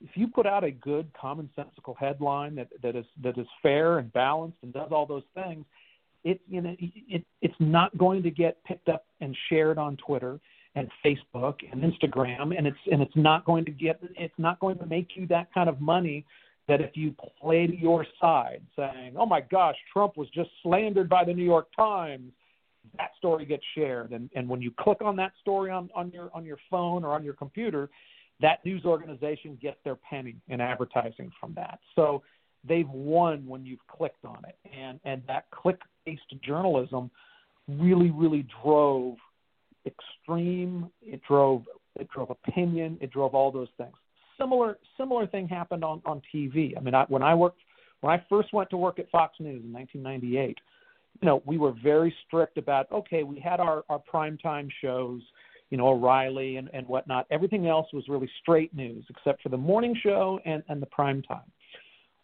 If 0.00 0.10
you 0.14 0.28
put 0.28 0.46
out 0.46 0.64
a 0.64 0.70
good, 0.70 1.10
commonsensical 1.14 1.96
headline 1.98 2.54
that, 2.56 2.68
that 2.82 2.96
is 2.96 3.06
that 3.22 3.38
is 3.38 3.46
fair 3.62 3.98
and 3.98 4.12
balanced 4.12 4.58
and 4.62 4.72
does 4.72 4.90
all 4.92 5.06
those 5.06 5.24
things, 5.34 5.64
it 6.24 6.40
you 6.48 6.60
know 6.60 6.74
it, 6.78 7.24
it's 7.40 7.54
not 7.60 7.96
going 7.98 8.22
to 8.22 8.30
get 8.30 8.62
picked 8.64 8.88
up 8.88 9.06
and 9.20 9.36
shared 9.48 9.78
on 9.78 9.96
Twitter 9.96 10.40
and 10.74 10.88
Facebook 11.04 11.56
and 11.70 11.82
Instagram, 11.82 12.56
and 12.56 12.66
it's 12.66 12.78
and 12.90 13.00
it's 13.00 13.16
not 13.16 13.44
going 13.44 13.64
to 13.64 13.70
get 13.70 14.00
it's 14.16 14.34
not 14.38 14.58
going 14.60 14.78
to 14.78 14.86
make 14.86 15.10
you 15.14 15.26
that 15.28 15.52
kind 15.52 15.68
of 15.68 15.80
money 15.80 16.24
that 16.66 16.80
if 16.80 16.92
you 16.94 17.14
play 17.40 17.66
to 17.66 17.76
your 17.76 18.06
side, 18.20 18.62
saying, 18.76 19.14
"Oh 19.16 19.26
my 19.26 19.40
gosh, 19.40 19.76
Trump 19.92 20.16
was 20.16 20.28
just 20.30 20.50
slandered 20.62 21.08
by 21.08 21.24
the 21.24 21.32
New 21.32 21.44
York 21.44 21.68
Times," 21.76 22.32
that 22.98 23.10
story 23.18 23.44
gets 23.44 23.62
shared. 23.74 24.12
And, 24.12 24.30
and 24.34 24.48
when 24.48 24.62
you 24.62 24.72
click 24.78 24.98
on 25.02 25.16
that 25.16 25.32
story 25.40 25.70
on, 25.70 25.90
on 25.94 26.10
your 26.10 26.30
on 26.34 26.44
your 26.44 26.58
phone 26.70 27.04
or 27.04 27.12
on 27.12 27.22
your 27.22 27.34
computer 27.34 27.90
that 28.40 28.64
news 28.64 28.84
organization 28.84 29.58
gets 29.60 29.78
their 29.84 29.96
penny 29.96 30.36
in 30.48 30.60
advertising 30.60 31.30
from 31.40 31.54
that. 31.54 31.78
So 31.94 32.22
they've 32.66 32.88
won 32.88 33.46
when 33.46 33.64
you've 33.64 33.86
clicked 33.88 34.24
on 34.24 34.42
it 34.48 34.56
and 34.76 35.00
and 35.04 35.22
that 35.26 35.50
click 35.50 35.80
based 36.06 36.22
journalism 36.42 37.10
really 37.68 38.10
really 38.10 38.46
drove 38.62 39.16
extreme 39.86 40.90
it 41.02 41.20
drove 41.26 41.64
it 41.96 42.08
drove 42.10 42.30
opinion 42.30 42.98
it 43.00 43.10
drove 43.10 43.34
all 43.34 43.50
those 43.50 43.68
things 43.76 43.94
similar 44.38 44.78
similar 44.98 45.26
thing 45.26 45.48
happened 45.48 45.84
on 45.84 46.02
on 46.04 46.22
TV. 46.34 46.76
I 46.76 46.80
mean, 46.80 46.94
I, 46.94 47.04
when 47.08 47.22
I 47.22 47.34
worked 47.34 47.60
when 48.00 48.12
I 48.12 48.24
first 48.28 48.52
went 48.52 48.70
to 48.70 48.76
work 48.76 48.98
at 48.98 49.10
Fox 49.10 49.34
News 49.40 49.62
in 49.64 49.72
1998, 49.72 50.58
you 51.20 51.26
know, 51.26 51.42
we 51.46 51.58
were 51.58 51.72
very 51.82 52.14
strict 52.26 52.58
about 52.58 52.90
okay, 52.92 53.22
we 53.22 53.40
had 53.40 53.60
our 53.60 53.84
our 53.88 54.02
primetime 54.12 54.68
shows, 54.82 55.22
you 55.70 55.78
know, 55.78 55.88
O'Reilly 55.88 56.56
and 56.56 56.68
and 56.72 56.86
whatnot. 56.86 57.26
Everything 57.30 57.66
else 57.66 57.86
was 57.92 58.04
really 58.08 58.30
straight 58.42 58.74
news 58.74 59.04
except 59.10 59.42
for 59.42 59.48
the 59.48 59.56
morning 59.56 59.96
show 60.02 60.40
and 60.44 60.62
and 60.68 60.80
the 60.80 60.86
prime 60.86 61.22
time. 61.22 61.50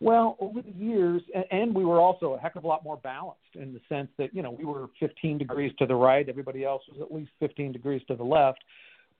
Well, 0.03 0.39
over 0.41 0.63
the 0.63 0.73
years, 0.73 1.21
and, 1.51 1.75
we 1.75 1.85
were 1.85 2.01
also 2.01 2.33
a 2.33 2.39
heck 2.39 2.57
of 2.57 2.65
a 2.65 2.67
lot 2.67 2.83
more 2.83 2.97
balanced 2.97 3.41
in 3.55 3.75
the 3.75 3.81
sense 3.87 4.09
that 4.17 4.35
you 4.35 4.43
know 4.43 4.51
we 4.51 4.65
were 4.65 4.89
15 4.99 5.37
degrees 5.37 5.73
to 5.79 5.87
the 5.87 5.95
right, 5.95 6.27
everybody 6.27 6.65
else 6.65 6.83
was 6.91 7.03
at 7.03 7.15
least 7.15 7.31
15 7.39 7.71
degrees 7.73 8.01
to 8.09 8.17
the 8.17 8.25
left. 8.25 8.61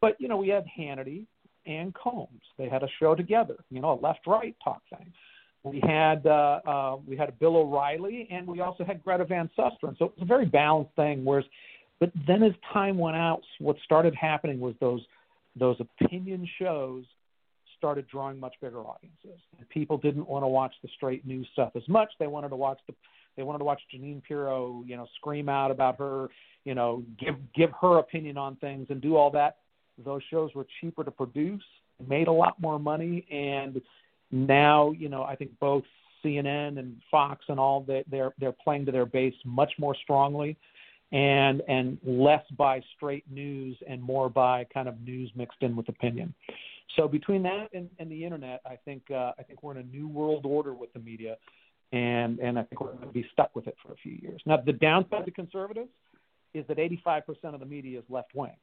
But 0.01 0.19
you 0.19 0.27
know, 0.27 0.39
we 0.39 0.49
had 0.49 0.65
Hannity 0.79 1.27
and 1.67 1.95
Colmes. 1.95 2.41
They 2.57 2.69
had 2.69 2.83
a 2.83 2.89
show 2.99 3.15
together, 3.15 3.57
you 3.71 3.81
know, 3.83 3.93
a 3.93 4.01
left-right 4.01 4.57
talk 4.65 4.81
thing. 4.89 5.13
We 5.63 5.83
had 5.87 6.27
uh, 6.27 6.61
uh, 6.67 6.97
we 7.07 7.15
had 7.15 7.39
Bill 7.39 7.57
O'Reilly, 7.59 8.27
and 8.31 8.47
we 8.47 8.61
also 8.61 8.83
had 8.83 9.05
Greta 9.05 9.27
Van 9.27 9.51
Susteren. 9.59 9.99
So 9.99 10.07
it 10.07 10.13
was 10.17 10.23
a 10.23 10.25
very 10.25 10.47
balanced 10.47 10.97
thing. 10.97 11.23
Whereas, 11.27 11.45
but 11.99 12.11
then 12.27 12.43
as 12.43 12.53
time 12.73 12.97
went 12.97 13.17
out, 13.17 13.43
what 13.59 13.77
started 13.85 14.15
happening 14.15 14.61
was 14.61 14.75
those 14.81 15.03
those 15.57 15.77
opinion 15.79 16.49
shows 16.59 17.05
started 17.81 18.07
drawing 18.07 18.39
much 18.39 18.55
bigger 18.61 18.81
audiences. 18.81 19.41
And 19.59 19.67
people 19.71 19.97
didn't 19.97 20.29
want 20.29 20.43
to 20.43 20.49
watch 20.49 20.75
the 20.83 20.89
straight 20.95 21.27
news 21.27 21.49
stuff 21.55 21.73
as 21.75 21.89
much. 21.89 22.11
They 22.19 22.27
wanted 22.27 22.51
to 22.51 22.57
watch 22.57 22.79
the 22.87 22.95
they 23.37 23.43
wanted 23.43 23.61
to 23.61 23.65
watch 23.65 23.81
Jeanine 23.95 24.23
Pirro, 24.23 24.85
you 24.87 24.97
know, 24.97 25.07
scream 25.17 25.49
out 25.49 25.71
about 25.71 25.99
her, 25.99 26.29
you 26.65 26.75
know, 26.75 27.03
give 27.19 27.37
give 27.55 27.71
her 27.81 27.99
opinion 27.99 28.37
on 28.37 28.57
things 28.57 28.89
and 28.91 29.01
do 29.01 29.17
all 29.17 29.31
that. 29.31 29.59
Those 30.05 30.21
shows 30.31 30.51
were 30.55 30.67
cheaper 30.81 31.05
to 31.05 31.11
produce, 31.11 31.63
made 32.07 32.29
a 32.29 32.33
lot 32.33 32.61
more 32.61 32.79
money, 32.79 33.27
and 33.31 33.81
now, 34.31 34.91
you 34.93 35.09
know, 35.09 35.23
I 35.23 35.37
think 35.37 35.53
both 35.59 35.85
CNN 36.25 36.79
and 36.79 37.01
Fox 37.11 37.45
and 37.49 37.59
all 37.59 37.83
they, 37.83 38.05
they're 38.11 38.35
they're 38.39 38.53
playing 38.53 38.87
to 38.87 38.93
their 38.93 39.07
base 39.07 39.35
much 39.45 39.73
more 39.79 39.95
strongly, 40.03 40.57
and 41.13 41.63
and 41.69 41.99
less 42.05 42.45
by 42.57 42.83
straight 42.97 43.25
news 43.31 43.77
and 43.89 44.03
more 44.03 44.29
by 44.29 44.65
kind 44.73 44.89
of 44.89 45.01
news 45.01 45.31
mixed 45.35 45.63
in 45.63 45.77
with 45.77 45.89
opinion. 45.89 46.35
So 46.97 47.07
between 47.07 47.43
that 47.45 47.69
and, 47.73 47.89
and 47.99 48.11
the 48.11 48.25
internet, 48.25 48.61
I 48.67 48.77
think 48.85 49.03
uh, 49.11 49.33
I 49.39 49.43
think 49.43 49.63
we're 49.63 49.73
in 49.73 49.79
a 49.79 49.97
new 49.97 50.09
world 50.09 50.45
order 50.45 50.75
with 50.75 50.93
the 50.93 50.99
media, 50.99 51.37
and 51.93 52.39
and 52.41 52.59
I 52.59 52.63
think 52.65 52.81
we're 52.81 52.93
going 52.93 53.07
to 53.07 53.13
be 53.13 53.27
stuck 53.33 53.55
with 53.55 53.67
it 53.67 53.77
for 53.85 53.93
a 53.93 53.97
few 53.97 54.19
years. 54.21 54.41
Now 54.47 54.59
the 54.65 54.73
downside 54.73 55.25
to 55.27 55.31
conservatives 55.31 55.91
is 56.53 56.67
that 56.67 56.79
85% 56.79 57.23
of 57.55 57.61
the 57.61 57.67
media 57.67 57.99
is 57.99 58.05
left 58.09 58.35
wing. 58.35 58.57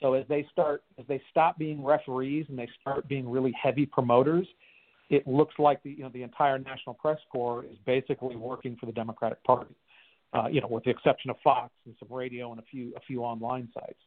So 0.00 0.14
as 0.14 0.26
they 0.28 0.46
start 0.52 0.82
as 0.98 1.06
they 1.06 1.22
stop 1.30 1.58
being 1.58 1.82
referees 1.82 2.46
and 2.48 2.58
they 2.58 2.68
start 2.80 3.08
being 3.08 3.30
really 3.30 3.54
heavy 3.60 3.86
promoters, 3.86 4.46
it 5.08 5.26
looks 5.26 5.54
like 5.58 5.82
the 5.82 5.90
you 5.90 6.02
know 6.02 6.10
the 6.12 6.22
entire 6.22 6.58
National 6.58 6.94
Press 6.94 7.18
Corps 7.30 7.64
is 7.64 7.78
basically 7.86 8.36
working 8.36 8.76
for 8.78 8.86
the 8.86 8.92
Democratic 8.92 9.42
Party. 9.44 9.74
Uh, 10.32 10.48
you 10.48 10.60
know, 10.60 10.66
with 10.66 10.82
the 10.82 10.90
exception 10.90 11.30
of 11.30 11.36
Fox 11.44 11.72
and 11.86 11.94
some 12.00 12.08
radio 12.10 12.50
and 12.50 12.60
a 12.60 12.64
few 12.64 12.92
a 12.96 13.00
few 13.00 13.22
online 13.22 13.68
sites. 13.72 14.00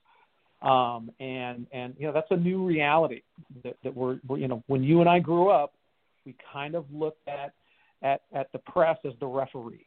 Um, 0.62 1.12
and 1.20 1.68
and 1.72 1.94
you 2.00 2.08
know 2.08 2.14
that's 2.14 2.32
a 2.32 2.38
new 2.38 2.66
reality 2.66 3.22
that, 3.64 3.78
that 3.84 3.96
we're, 3.96 4.20
we're 4.28 4.40
you 4.40 4.48
know 4.48 4.64
when 4.68 4.84
you 4.84 5.02
and 5.02 5.10
I 5.10 5.20
grew 5.20 5.50
up, 5.50 5.74
we 6.26 6.36
kind 6.52 6.74
of 6.74 6.86
looked 6.92 7.28
at 7.28 7.54
at 8.02 8.22
at 8.34 8.52
the 8.54 8.60
press 8.60 8.98
as 9.06 9.14
the 9.20 9.28
referees. 9.28 9.82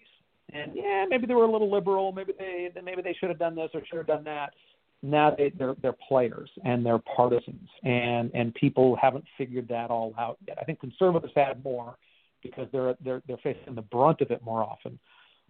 And 0.52 0.72
yeah, 0.74 1.06
maybe 1.08 1.26
they 1.26 1.34
were 1.34 1.44
a 1.44 1.50
little 1.50 1.70
liberal. 1.70 2.12
Maybe 2.12 2.32
they 2.38 2.70
maybe 2.82 3.02
they 3.02 3.16
should 3.18 3.30
have 3.30 3.38
done 3.38 3.56
this 3.56 3.70
or 3.74 3.82
should 3.86 3.98
have 3.98 4.06
done 4.06 4.24
that. 4.24 4.54
Now 5.02 5.34
they, 5.36 5.50
they're 5.58 5.74
they're 5.82 5.96
players 6.08 6.50
and 6.64 6.86
they're 6.86 7.00
partisans, 7.16 7.68
and 7.82 8.30
and 8.32 8.54
people 8.54 8.96
haven't 9.00 9.24
figured 9.38 9.66
that 9.68 9.90
all 9.90 10.14
out 10.18 10.38
yet. 10.46 10.58
I 10.60 10.64
think 10.64 10.78
conservatives 10.78 11.32
have 11.34 11.64
more 11.64 11.96
because 12.42 12.68
they're 12.70 12.94
they're 13.04 13.22
they're 13.26 13.38
facing 13.38 13.74
the 13.74 13.82
brunt 13.82 14.20
of 14.20 14.30
it 14.30 14.42
more 14.44 14.62
often 14.62 14.98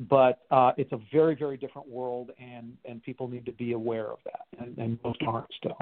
but 0.09 0.41
uh, 0.51 0.73
it's 0.77 0.93
a 0.93 1.01
very 1.13 1.35
very 1.35 1.57
different 1.57 1.89
world 1.89 2.31
and 2.39 2.77
and 2.85 3.03
people 3.03 3.29
need 3.29 3.45
to 3.45 3.53
be 3.53 3.73
aware 3.73 4.07
of 4.07 4.19
that 4.25 4.47
and, 4.59 4.77
and 4.79 4.99
most 5.05 5.21
aren't 5.27 5.53
still 5.57 5.79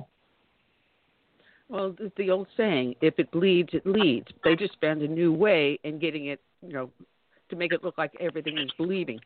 well 1.69 1.95
the 2.17 2.31
old 2.31 2.49
saying 2.57 2.95
if 3.01 3.15
it 3.19 3.31
bleeds 3.31 3.71
it 3.73 3.87
leads 3.87 4.27
they 4.45 4.57
just 4.57 4.77
found 4.81 5.03
a 5.03 5.09
new 5.09 5.33
way 5.33 5.79
in 5.85 5.99
getting 5.99 6.27
it 6.27 6.41
you 6.63 6.73
know 6.73 6.91
to 7.49 7.57
make 7.57 7.73
it 7.73 7.85
look 7.85 7.97
like 7.97 8.13
everything 8.21 8.59
is 8.59 8.71
bleeding 8.77 9.21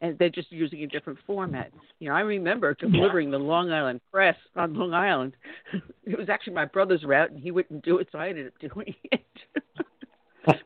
and 0.00 0.18
they're 0.18 0.28
just 0.28 0.50
using 0.52 0.82
a 0.82 0.86
different 0.86 1.18
format. 1.26 1.70
You 1.98 2.08
know, 2.08 2.14
I 2.14 2.20
remember 2.20 2.74
delivering 2.74 3.30
the 3.30 3.38
Long 3.38 3.70
Island 3.70 4.00
Press 4.12 4.36
on 4.54 4.74
Long 4.74 4.94
Island. 4.94 5.34
It 6.04 6.16
was 6.16 6.28
actually 6.28 6.52
my 6.52 6.66
brother's 6.66 7.02
route, 7.02 7.32
and 7.32 7.40
he 7.40 7.50
wouldn't 7.50 7.84
do 7.84 7.98
it, 7.98 8.06
so 8.12 8.18
I 8.18 8.28
ended 8.28 8.46
up 8.46 8.72
doing 8.72 8.94
it. 9.10 9.24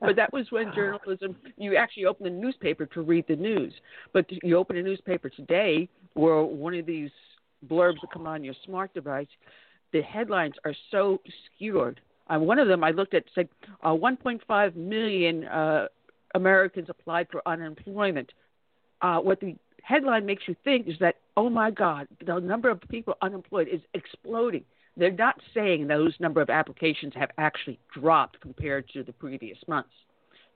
But 0.00 0.16
that 0.16 0.32
was 0.32 0.46
when 0.50 0.72
journalism 0.74 1.36
you 1.56 1.76
actually 1.76 2.06
open 2.06 2.24
the 2.24 2.30
newspaper 2.30 2.86
to 2.86 3.02
read 3.02 3.24
the 3.28 3.36
news. 3.36 3.72
But 4.12 4.26
you 4.42 4.56
open 4.56 4.76
a 4.76 4.82
newspaper 4.82 5.28
today, 5.28 5.88
or 6.14 6.44
one 6.44 6.74
of 6.74 6.86
these 6.86 7.10
blurbs 7.68 8.00
that 8.00 8.12
come 8.12 8.26
on 8.26 8.44
your 8.44 8.54
smart 8.64 8.92
device, 8.94 9.28
the 9.92 10.02
headlines 10.02 10.54
are 10.64 10.74
so 10.90 11.20
skewed. 11.46 12.00
Uh, 12.28 12.38
one 12.38 12.58
of 12.58 12.68
them 12.68 12.84
I 12.84 12.90
looked 12.90 13.14
at 13.14 13.24
said 13.34 13.48
uh, 13.82 13.90
1.5 13.90 14.76
million 14.76 15.44
uh, 15.44 15.86
Americans 16.34 16.88
applied 16.88 17.26
for 17.30 17.42
unemployment. 17.46 18.32
Uh, 19.02 19.18
what 19.18 19.40
the 19.40 19.56
headline 19.82 20.26
makes 20.26 20.44
you 20.46 20.54
think 20.64 20.86
is 20.88 20.94
that 21.00 21.16
oh 21.36 21.48
my 21.48 21.70
God, 21.70 22.06
the 22.24 22.38
number 22.38 22.68
of 22.68 22.80
people 22.88 23.14
unemployed 23.22 23.68
is 23.68 23.80
exploding. 23.94 24.64
They're 24.96 25.10
not 25.10 25.40
saying 25.54 25.86
those 25.86 26.14
number 26.20 26.40
of 26.40 26.50
applications 26.50 27.12
have 27.16 27.30
actually 27.38 27.78
dropped 27.94 28.40
compared 28.40 28.88
to 28.90 29.02
the 29.02 29.12
previous 29.12 29.58
months. 29.68 29.90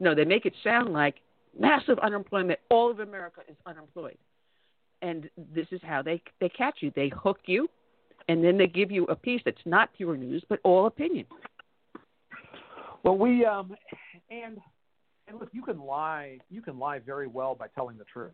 No, 0.01 0.15
they 0.15 0.25
make 0.25 0.45
it 0.45 0.55
sound 0.63 0.93
like 0.93 1.17
massive 1.59 1.99
unemployment. 2.01 2.59
All 2.69 2.91
of 2.91 3.01
America 3.01 3.41
is 3.49 3.57
unemployed. 3.65 4.19
And 5.03 5.29
this 5.55 5.67
is 5.71 5.81
how 5.83 6.03
they 6.03 6.23
they 6.41 6.49
catch 6.49 6.77
you. 6.81 6.91
They 6.95 7.11
hook 7.11 7.39
you, 7.47 7.69
and 8.29 8.43
then 8.43 8.57
they 8.57 8.67
give 8.67 8.91
you 8.91 9.05
a 9.05 9.15
piece 9.15 9.43
that's 9.45 9.57
not 9.65 9.91
pure 9.95 10.17
news 10.17 10.43
but 10.49 10.61
all 10.65 10.87
opinion. 10.87 11.27
Well, 13.03 13.19
we 13.19 13.45
um, 13.45 13.75
and 14.31 14.59
and 15.29 15.39
look, 15.39 15.51
you 15.53 15.63
can 15.63 15.79
lie. 15.81 16.39
You 16.51 16.63
can 16.63 16.79
lie 16.79 16.99
very 16.99 17.27
well 17.27 17.55
by 17.55 17.67
telling 17.69 17.99
the 17.99 18.05
truth 18.05 18.33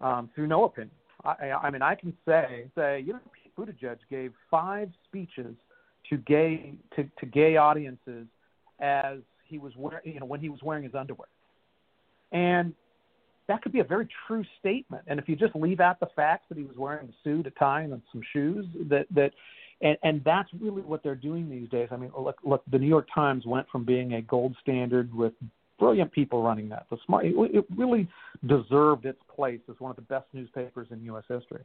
um, 0.00 0.30
through 0.34 0.46
no 0.46 0.64
opinion. 0.64 0.94
I, 1.24 1.50
I 1.50 1.70
mean, 1.70 1.82
I 1.82 1.94
can 1.94 2.14
say 2.26 2.66
say 2.76 3.00
you 3.04 3.14
know 3.14 3.20
Buttigieg 3.58 3.98
gave 4.08 4.32
five 4.50 4.90
speeches 5.04 5.54
to 6.08 6.16
gay 6.18 6.74
to, 6.96 7.04
to 7.18 7.26
gay 7.26 7.56
audiences 7.56 8.26
as 8.80 9.18
he 9.44 9.58
was 9.58 9.72
wearing, 9.76 10.14
you 10.14 10.20
know, 10.20 10.26
when 10.26 10.40
he 10.40 10.48
was 10.48 10.60
wearing 10.62 10.84
his 10.84 10.94
underwear, 10.94 11.28
and 12.32 12.74
that 13.48 13.62
could 13.62 13.72
be 13.72 13.80
a 13.80 13.84
very 13.84 14.08
true 14.26 14.44
statement. 14.60 15.02
And 15.08 15.18
if 15.18 15.28
you 15.28 15.36
just 15.36 15.54
leave 15.56 15.80
out 15.80 15.98
the 16.00 16.08
fact 16.14 16.48
that 16.48 16.58
he 16.58 16.64
was 16.64 16.76
wearing 16.76 17.08
a 17.08 17.12
suit, 17.24 17.46
a 17.46 17.50
tie, 17.50 17.82
and 17.82 18.00
some 18.12 18.22
shoes, 18.32 18.64
that 18.88 19.06
that, 19.14 19.32
and 19.82 19.96
and 20.02 20.22
that's 20.24 20.48
really 20.60 20.82
what 20.82 21.02
they're 21.02 21.14
doing 21.14 21.50
these 21.50 21.68
days. 21.68 21.88
I 21.90 21.96
mean, 21.96 22.12
look, 22.18 22.38
look, 22.44 22.62
the 22.70 22.78
New 22.78 22.88
York 22.88 23.08
Times 23.14 23.44
went 23.46 23.68
from 23.70 23.84
being 23.84 24.14
a 24.14 24.22
gold 24.22 24.54
standard 24.62 25.12
with 25.12 25.32
brilliant 25.80 26.12
people 26.12 26.42
running 26.42 26.68
that. 26.68 26.86
The 26.90 26.98
smart, 27.06 27.24
it, 27.26 27.34
it 27.36 27.64
really 27.76 28.06
deserved 28.46 29.06
its 29.06 29.18
place 29.34 29.60
as 29.68 29.74
one 29.80 29.90
of 29.90 29.96
the 29.96 30.02
best 30.02 30.26
newspapers 30.32 30.86
in 30.90 31.02
U.S. 31.06 31.24
history. 31.26 31.64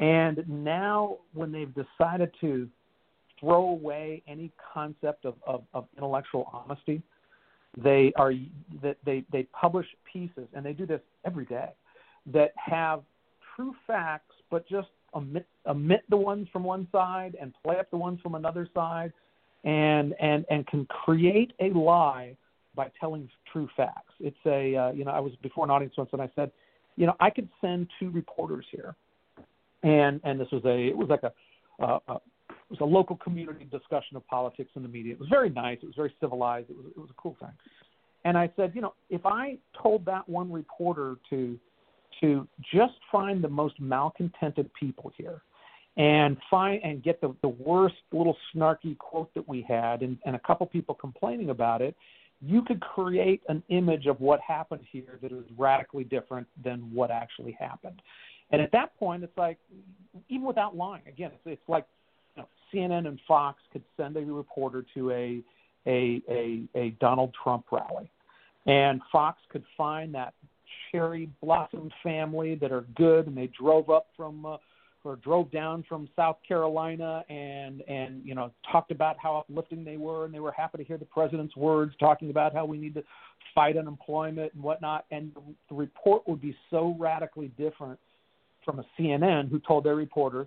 And 0.00 0.42
now, 0.48 1.18
when 1.34 1.52
they've 1.52 1.72
decided 1.74 2.30
to 2.40 2.68
throw 3.38 3.68
away 3.68 4.22
any 4.26 4.50
concept 4.72 5.26
of, 5.26 5.34
of, 5.46 5.62
of 5.74 5.86
intellectual 5.96 6.50
honesty, 6.52 7.02
they 7.76 8.12
are 8.16 8.32
that 8.82 8.96
they, 9.04 9.24
they 9.30 9.44
publish 9.44 9.86
pieces, 10.10 10.48
and 10.54 10.64
they 10.64 10.72
do 10.72 10.86
this 10.86 11.02
every 11.24 11.44
day, 11.44 11.68
that 12.32 12.52
have 12.56 13.02
true 13.54 13.74
facts, 13.86 14.34
but 14.50 14.66
just 14.68 14.88
omit 15.14 15.46
omit 15.66 16.02
the 16.08 16.16
ones 16.16 16.48
from 16.52 16.64
one 16.64 16.88
side 16.90 17.36
and 17.40 17.52
play 17.62 17.78
up 17.78 17.90
the 17.90 17.96
ones 17.96 18.18
from 18.22 18.34
another 18.34 18.68
side, 18.74 19.12
and 19.64 20.14
and 20.18 20.46
and 20.50 20.66
can 20.66 20.86
create 20.86 21.52
a 21.60 21.68
lie 21.78 22.34
by 22.74 22.90
telling 22.98 23.28
true 23.52 23.68
facts. 23.76 24.14
It's 24.18 24.36
a 24.46 24.74
uh, 24.76 24.92
you 24.92 25.04
know 25.04 25.10
I 25.10 25.20
was 25.20 25.32
before 25.42 25.64
an 25.64 25.70
audience 25.70 25.94
once 25.96 26.10
and 26.14 26.22
I 26.22 26.30
said, 26.34 26.50
you 26.96 27.06
know 27.06 27.14
I 27.20 27.28
could 27.28 27.48
send 27.60 27.88
two 27.98 28.10
reporters 28.10 28.64
here 28.70 28.96
and 29.82 30.20
and 30.24 30.40
this 30.40 30.48
was 30.52 30.64
a 30.64 30.88
it 30.88 30.96
was 30.96 31.08
like 31.08 31.22
a, 31.22 31.32
uh, 31.82 31.98
a 32.08 32.14
it 32.48 32.78
was 32.78 32.80
a 32.80 32.84
local 32.84 33.16
community 33.16 33.64
discussion 33.64 34.16
of 34.16 34.26
politics 34.28 34.70
in 34.76 34.82
the 34.82 34.88
media. 34.88 35.12
It 35.12 35.18
was 35.18 35.28
very 35.28 35.50
nice. 35.50 35.78
It 35.82 35.86
was 35.86 35.96
very 35.96 36.14
civilized. 36.20 36.70
It 36.70 36.76
was 36.76 36.86
it 36.86 36.98
was 36.98 37.10
a 37.10 37.20
cool 37.20 37.36
thing. 37.40 37.52
And 38.24 38.36
I 38.36 38.50
said, 38.56 38.72
you 38.74 38.82
know, 38.82 38.94
if 39.08 39.24
I 39.24 39.56
told 39.82 40.04
that 40.04 40.28
one 40.28 40.52
reporter 40.52 41.16
to 41.30 41.58
to 42.20 42.46
just 42.72 42.94
find 43.10 43.42
the 43.42 43.48
most 43.48 43.80
malcontented 43.80 44.70
people 44.74 45.12
here 45.16 45.42
and 45.96 46.36
find 46.50 46.82
and 46.84 47.02
get 47.02 47.20
the, 47.20 47.34
the 47.42 47.48
worst 47.48 47.96
little 48.12 48.36
snarky 48.54 48.96
quote 48.98 49.32
that 49.34 49.48
we 49.48 49.62
had 49.62 50.02
and, 50.02 50.18
and 50.24 50.36
a 50.36 50.38
couple 50.40 50.66
people 50.66 50.94
complaining 50.94 51.50
about 51.50 51.82
it, 51.82 51.96
you 52.40 52.62
could 52.62 52.80
create 52.80 53.42
an 53.48 53.62
image 53.68 54.06
of 54.06 54.20
what 54.20 54.40
happened 54.40 54.80
here 54.90 55.18
that 55.22 55.32
is 55.32 55.44
radically 55.58 56.04
different 56.04 56.46
than 56.62 56.90
what 56.92 57.10
actually 57.10 57.52
happened. 57.52 58.00
And 58.52 58.60
at 58.60 58.72
that 58.72 58.96
point, 58.98 59.22
it's 59.22 59.36
like, 59.36 59.58
even 60.28 60.46
without 60.46 60.76
lying, 60.76 61.02
again, 61.06 61.30
it's, 61.32 61.42
it's 61.46 61.68
like 61.68 61.86
you 62.36 62.42
know, 62.42 62.48
CNN 62.72 63.06
and 63.06 63.20
Fox 63.26 63.60
could 63.72 63.84
send 63.96 64.16
a 64.16 64.20
reporter 64.20 64.84
to 64.94 65.10
a 65.10 65.42
a, 65.86 66.20
a 66.28 66.62
a 66.74 66.90
Donald 67.00 67.34
Trump 67.42 67.66
rally, 67.70 68.10
and 68.66 69.00
Fox 69.10 69.38
could 69.50 69.64
find 69.76 70.14
that 70.14 70.34
cherry 70.90 71.30
blossom 71.42 71.90
family 72.02 72.54
that 72.56 72.72
are 72.72 72.84
good, 72.96 73.26
and 73.26 73.36
they 73.36 73.46
drove 73.58 73.88
up 73.88 74.08
from 74.16 74.44
uh, 74.44 74.56
or 75.04 75.16
drove 75.16 75.50
down 75.50 75.84
from 75.88 76.08
South 76.16 76.36
Carolina 76.46 77.24
and 77.28 77.82
and 77.88 78.22
you 78.24 78.34
know 78.34 78.50
talked 78.70 78.90
about 78.90 79.16
how 79.18 79.38
uplifting 79.38 79.84
they 79.84 79.96
were, 79.96 80.24
and 80.24 80.34
they 80.34 80.40
were 80.40 80.52
happy 80.52 80.78
to 80.78 80.84
hear 80.84 80.98
the 80.98 81.04
president's 81.04 81.56
words, 81.56 81.94
talking 81.98 82.30
about 82.30 82.52
how 82.52 82.64
we 82.64 82.78
need 82.78 82.94
to 82.94 83.02
fight 83.54 83.76
unemployment 83.76 84.52
and 84.54 84.62
whatnot. 84.62 85.06
And 85.10 85.32
the 85.68 85.74
report 85.74 86.28
would 86.28 86.40
be 86.40 86.54
so 86.68 86.96
radically 86.98 87.48
different 87.56 87.98
from 88.64 88.78
a 88.78 88.84
CNN 88.98 89.50
who 89.50 89.58
told 89.60 89.84
their 89.84 89.96
reporter, 89.96 90.46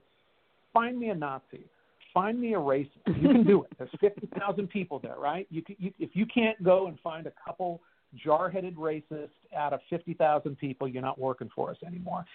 "Find 0.74 1.00
me 1.00 1.10
a 1.10 1.16
Nazi." 1.16 1.66
Find 2.14 2.40
me 2.40 2.54
a 2.54 2.58
racist. 2.58 2.90
You 3.08 3.30
can 3.30 3.44
do 3.44 3.64
it. 3.64 3.72
There's 3.78 3.90
50,000 4.00 4.68
people 4.68 5.00
there, 5.00 5.16
right? 5.18 5.48
You, 5.50 5.64
you 5.80 5.92
if 5.98 6.12
you 6.14 6.28
can't 6.28 6.62
go 6.64 6.86
and 6.86 7.00
find 7.00 7.26
a 7.26 7.34
couple 7.44 7.82
jar-headed 8.16 8.76
racists 8.76 9.30
out 9.56 9.74
of 9.74 9.80
50,000 9.90 10.58
people, 10.58 10.88
you're 10.88 11.02
not 11.02 11.20
working 11.20 11.50
for 11.56 11.72
us 11.72 11.78
anymore. 11.86 12.26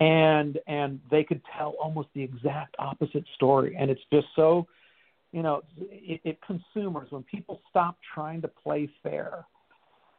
And 0.00 0.58
and 0.66 1.00
they 1.10 1.24
could 1.24 1.40
tell 1.56 1.74
almost 1.82 2.08
the 2.14 2.22
exact 2.22 2.76
opposite 2.78 3.24
story, 3.34 3.76
and 3.76 3.90
it's 3.90 4.00
just 4.12 4.26
so, 4.36 4.66
you 5.32 5.42
know, 5.42 5.62
it, 5.76 6.20
it 6.24 6.38
consumers 6.46 7.08
when 7.10 7.24
people 7.24 7.60
stop 7.68 7.96
trying 8.14 8.40
to 8.42 8.48
play 8.48 8.88
fair, 9.02 9.44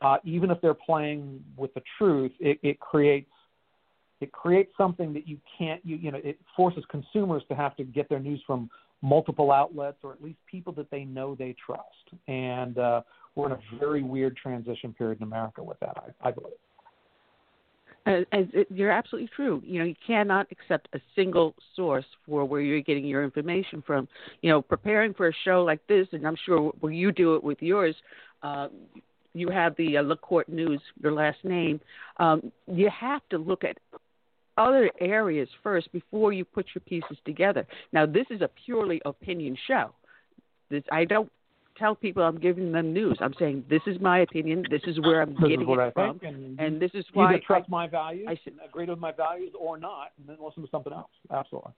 uh, 0.02 0.18
even 0.26 0.52
if 0.52 0.60
they're 0.60 0.74
playing 0.74 1.42
with 1.56 1.74
the 1.76 1.82
truth, 1.98 2.34
it, 2.42 2.60
it 2.62 2.80
creates 2.82 3.32
it 4.22 4.32
creates 4.32 4.72
something 4.78 5.14
that 5.14 5.28
you 5.28 5.38
can't 5.58 5.82
you 5.86 5.96
you 5.96 6.12
know 6.12 6.20
it 6.24 6.40
forces 6.56 6.84
consumers 6.90 7.44
to 7.50 7.56
have 7.56 7.76
to 7.76 7.84
get 7.84 8.10
their 8.10 8.20
news 8.20 8.42
from 8.46 8.70
multiple 9.02 9.52
outlets 9.52 9.98
or 10.04 10.14
at 10.14 10.22
least 10.22 10.38
people 10.50 10.74
that 10.74 10.90
they 10.92 11.06
know 11.06 11.36
they 11.36 11.56
trust. 11.66 11.84
And 12.28 12.78
uh, 12.78 13.02
we're 13.36 13.48
in 13.48 13.52
a 13.54 13.80
very 13.80 14.04
weird 14.04 14.36
transition 14.36 14.94
period 14.94 15.20
in 15.20 15.24
America 15.24 15.64
with 15.64 15.80
that, 15.80 15.96
I, 15.98 16.30
I 16.30 16.32
believe. 16.32 16.54
As, 18.06 18.24
it, 18.32 18.68
you're 18.72 18.92
absolutely 18.92 19.30
true. 19.36 19.62
You 19.64 19.80
know, 19.80 19.86
you 19.86 19.96
cannot 20.06 20.48
accept 20.52 20.88
a 20.94 21.00
single 21.16 21.54
source 21.76 22.06
for 22.26 22.44
where 22.44 22.62
you're 22.62 22.82
getting 22.82 23.06
your 23.06 23.24
information 23.24 23.84
from. 23.86 24.08
You 24.42 24.50
know, 24.50 24.62
preparing 24.62 25.14
for 25.14 25.28
a 25.28 25.34
show 25.46 25.64
like 25.64 25.86
this, 25.88 26.08
and 26.12 26.26
I'm 26.26 26.38
sure 26.46 26.72
where 26.80 26.94
you 26.94 27.12
do 27.12 27.36
it 27.36 27.44
with 27.44 27.62
yours, 27.62 27.96
uh, 28.42 28.70
you 29.34 29.50
have 29.50 29.76
the 29.76 29.98
uh, 29.98 30.02
LaCorte 30.02 30.50
News, 30.50 30.82
your 31.04 31.12
last 31.12 31.38
name. 31.44 31.80
Um, 32.18 32.52
you 32.68 32.90
have 32.90 33.22
to 33.30 33.38
look 33.38 33.64
at 33.64 33.78
other 34.60 34.92
areas 35.00 35.50
first 35.64 35.92
before 35.92 36.34
you 36.34 36.46
put 36.46 36.68
your 36.76 36.82
pieces 36.82 37.18
together. 37.26 37.66
Now, 37.94 38.06
this 38.06 38.26
is 38.30 38.42
a 38.42 38.50
purely 38.66 39.02
opinion 39.06 39.58
show. 39.68 39.92
This 40.70 40.84
I 40.92 41.06
don't 41.06 41.32
tell 41.80 41.96
people 41.96 42.22
I'm 42.22 42.40
giving 42.40 42.72
them 42.72 42.94
news. 42.94 43.18
I'm 43.22 43.34
saying 43.40 43.64
this 43.70 43.82
is 43.88 44.00
my 44.00 44.20
opinion. 44.20 44.66
This 44.70 44.82
is 44.86 45.00
where 45.00 45.22
I'm 45.22 45.32
this 45.32 45.50
getting 45.50 45.70
it 45.70 45.80
I 45.80 45.92
from, 45.92 46.20
and, 46.24 46.60
and 46.60 46.82
this 46.82 46.92
is 46.94 47.06
why 47.14 47.34
either 47.34 47.42
trust 47.46 47.66
I, 47.70 47.72
my 47.72 47.88
values, 47.88 48.28
I, 48.30 48.66
agree 48.66 48.86
with 48.86 49.00
my 49.00 49.14
values, 49.14 49.54
or 49.60 49.78
not, 49.78 50.12
and 50.18 50.28
then 50.28 50.38
listen 50.44 50.64
to 50.64 50.70
something 50.70 50.94
else. 50.94 51.10
Absolutely. 51.32 51.72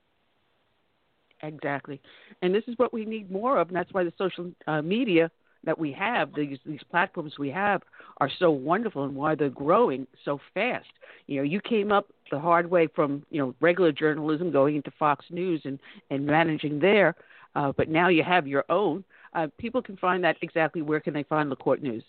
Exactly, 1.44 2.02
and 2.42 2.54
this 2.54 2.64
is 2.68 2.78
what 2.78 2.92
we 2.94 3.06
need 3.06 3.32
more 3.32 3.58
of, 3.58 3.70
and 3.70 3.76
that's 3.76 3.94
why 3.94 4.04
the 4.04 4.14
social 4.18 4.52
uh, 4.68 4.82
media 4.82 5.32
that 5.64 5.78
we 5.78 5.92
have, 5.92 6.34
these 6.36 6.58
these 6.66 6.84
platforms 6.90 7.34
we 7.40 7.50
have, 7.50 7.82
are 8.18 8.30
so 8.40 8.52
wonderful, 8.52 9.04
and 9.06 9.16
why 9.16 9.36
they're 9.36 9.50
growing 9.50 10.06
so 10.26 10.40
fast. 10.54 10.88
You 11.28 11.38
know, 11.38 11.44
you 11.44 11.62
came 11.62 11.92
up 11.92 12.08
the 12.32 12.40
hard 12.40 12.70
way 12.70 12.88
from 12.88 13.24
you 13.30 13.40
know 13.40 13.54
regular 13.60 13.92
journalism, 13.92 14.52
going 14.52 14.78
into 14.78 14.92
Fox 14.98 15.26
News 15.30 15.62
and 15.66 15.78
and 16.10 16.26
managing 16.26 16.80
there, 16.80 17.16
uh, 17.56 17.72
but 17.76 17.90
now 17.90 18.08
you 18.08 18.24
have 18.24 18.48
your 18.48 18.66
own. 18.70 19.04
Uh, 19.34 19.48
people 19.58 19.82
can 19.82 19.98
find 19.98 20.24
that 20.24 20.38
exactly 20.42 20.82
where 20.82 21.00
can 21.00 21.14
they 21.14 21.24
find 21.24 21.50
LaCorte 21.50 21.82
News? 21.82 22.04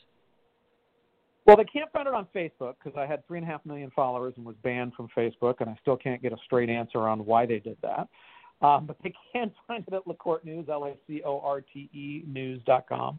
Well, 1.44 1.56
they 1.56 1.64
can't 1.64 1.90
find 1.92 2.06
it 2.06 2.14
on 2.14 2.26
Facebook 2.34 2.74
because 2.82 2.96
I 2.96 3.04
had 3.04 3.26
three 3.26 3.38
and 3.38 3.46
a 3.46 3.50
half 3.50 3.66
million 3.66 3.90
followers 3.94 4.34
and 4.36 4.46
was 4.46 4.54
banned 4.62 4.94
from 4.94 5.08
Facebook, 5.16 5.56
and 5.60 5.68
I 5.68 5.76
still 5.82 5.96
can't 5.96 6.22
get 6.22 6.32
a 6.32 6.36
straight 6.44 6.70
answer 6.70 7.00
on 7.08 7.26
why 7.26 7.46
they 7.46 7.58
did 7.58 7.76
that. 7.82 8.08
Um, 8.64 8.86
but 8.86 8.96
they 9.02 9.12
can 9.32 9.50
find 9.66 9.84
it 9.86 9.92
at 9.92 10.06
LaCorte 10.06 10.44
News, 10.44 10.66
L 10.68 10.84
A 10.84 10.94
C 11.06 11.22
O 11.24 11.40
R 11.40 11.60
T 11.60 11.90
E 11.92 12.22
News 12.26 12.60
dot 12.64 12.88
com. 12.88 13.18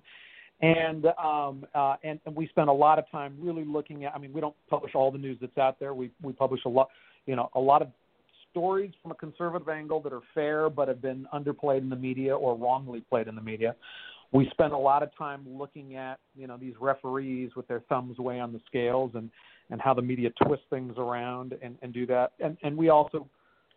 And 0.64 1.08
um, 1.22 1.66
uh, 1.76 1.96
and 2.06 2.22
and 2.26 2.34
we 2.34 2.48
spend 2.48 2.70
a 2.70 2.74
lot 2.74 2.98
of 2.98 3.04
time 3.12 3.36
really 3.42 3.66
looking 3.66 4.06
at. 4.06 4.16
I 4.16 4.18
mean, 4.18 4.32
we 4.32 4.40
don't 4.40 4.56
publish 4.70 4.96
all 4.96 5.12
the 5.12 5.18
news 5.18 5.38
that's 5.42 5.58
out 5.58 5.78
there. 5.78 5.94
We 5.94 6.10
we 6.22 6.32
publish 6.32 6.62
a 6.66 6.70
lot, 6.70 6.88
you 7.26 7.36
know, 7.36 7.50
a 7.54 7.60
lot 7.60 7.82
of 7.82 7.90
stories 8.50 8.94
from 9.02 9.12
a 9.12 9.16
conservative 9.16 9.68
angle 9.68 10.00
that 10.04 10.14
are 10.14 10.22
fair 10.34 10.70
but 10.70 10.88
have 10.88 11.02
been 11.02 11.28
underplayed 11.34 11.80
in 11.80 11.90
the 11.90 11.98
media 11.98 12.34
or 12.34 12.56
wrongly 12.58 13.02
played 13.10 13.28
in 13.28 13.36
the 13.36 13.42
media. 13.42 13.76
We 14.32 14.48
spend 14.52 14.72
a 14.72 14.78
lot 14.78 15.04
of 15.04 15.10
time 15.18 15.46
looking 15.46 15.98
at 15.98 16.20
you 16.34 16.48
know 16.48 16.56
these 16.56 16.76
referees 16.80 17.52
with 17.58 17.68
their 17.68 17.82
thumbs 17.90 18.18
way 18.18 18.40
on 18.40 18.54
the 18.54 18.62
scales 18.66 19.12
and 19.16 19.30
and 19.70 19.82
how 19.82 19.94
the 19.94 20.02
media 20.02 20.30
twist 20.46 20.64
things 20.70 20.94
around 20.98 21.56
and 21.62 21.76
and 21.82 21.94
do 21.94 22.06
that. 22.06 22.32
And 22.40 22.58
and 22.64 22.78
we 22.78 22.88
also 22.88 23.28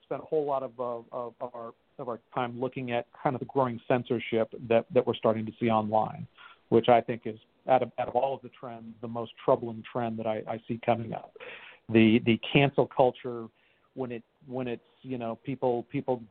spent 0.05 0.23
a 0.23 0.25
whole 0.25 0.47
lot 0.47 0.63
of, 0.63 0.71
of, 0.79 1.05
of 1.11 1.35
our 1.41 1.73
of 1.99 2.09
our 2.09 2.21
time 2.33 2.61
looking 2.61 2.93
at 2.93 3.07
kind 3.21 3.35
of 3.35 3.41
the 3.41 3.47
growing 3.47 3.81
censorship 3.89 4.55
that 4.69 4.87
that 4.95 5.05
we're 5.05 5.17
starting 5.17 5.45
to 5.47 5.53
see 5.59 5.69
online, 5.69 6.29
which 6.69 6.89
I 6.89 7.01
think 7.01 7.23
is 7.25 7.39
out 7.69 7.83
of 7.83 7.91
out 7.99 8.09
of 8.09 8.15
all 8.15 8.35
of 8.35 8.43
the 8.43 8.51
trends 8.59 8.95
the 9.01 9.09
most 9.09 9.33
troubling 9.45 9.83
trend 9.91 10.19
that 10.19 10.27
I, 10.27 10.43
I 10.49 10.61
see 10.69 10.81
coming 10.85 11.13
up. 11.13 11.33
The 11.89 12.21
the 12.25 12.41
cancel 12.53 12.87
culture 12.87 13.47
when 13.95 14.13
it 14.13 14.23
when 14.47 14.69
it's 14.69 14.83
you 15.03 15.19
know 15.19 15.39
people 15.45 15.87
people 15.91 16.23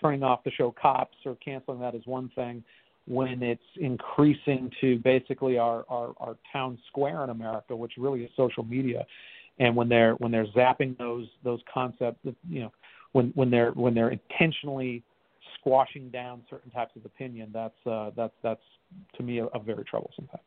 turning 0.00 0.22
off 0.22 0.44
the 0.44 0.50
show 0.50 0.74
cops 0.80 1.16
or 1.24 1.36
canceling 1.36 1.80
that 1.80 1.94
is 1.94 2.02
one 2.04 2.30
thing 2.34 2.64
when 3.06 3.42
it's 3.42 3.62
increasing 3.76 4.70
to 4.80 4.98
basically 5.00 5.58
our, 5.58 5.84
our, 5.88 6.14
our 6.18 6.36
town 6.50 6.78
square 6.88 7.22
in 7.22 7.30
America, 7.30 7.76
which 7.76 7.92
really 7.98 8.22
is 8.24 8.30
social 8.36 8.64
media, 8.64 9.04
and 9.58 9.76
when 9.76 9.88
they're 9.88 10.14
when 10.14 10.32
they're 10.32 10.46
zapping 10.46 10.96
those 10.98 11.26
those 11.44 11.60
concepts, 11.72 12.18
you 12.48 12.60
know, 12.60 12.72
when 13.12 13.30
when 13.34 13.50
they're 13.50 13.72
when 13.72 13.94
they're 13.94 14.10
intentionally 14.10 15.02
squashing 15.64 16.10
down 16.10 16.42
certain 16.50 16.70
types 16.70 16.94
of 16.96 17.04
opinion, 17.04 17.50
that's 17.52 17.86
uh, 17.86 18.10
that's 18.16 18.34
that's 18.42 18.60
to 19.16 19.22
me 19.22 19.38
a, 19.38 19.46
a 19.46 19.58
very 19.58 19.84
troublesome 19.84 20.26
thing. 20.26 20.40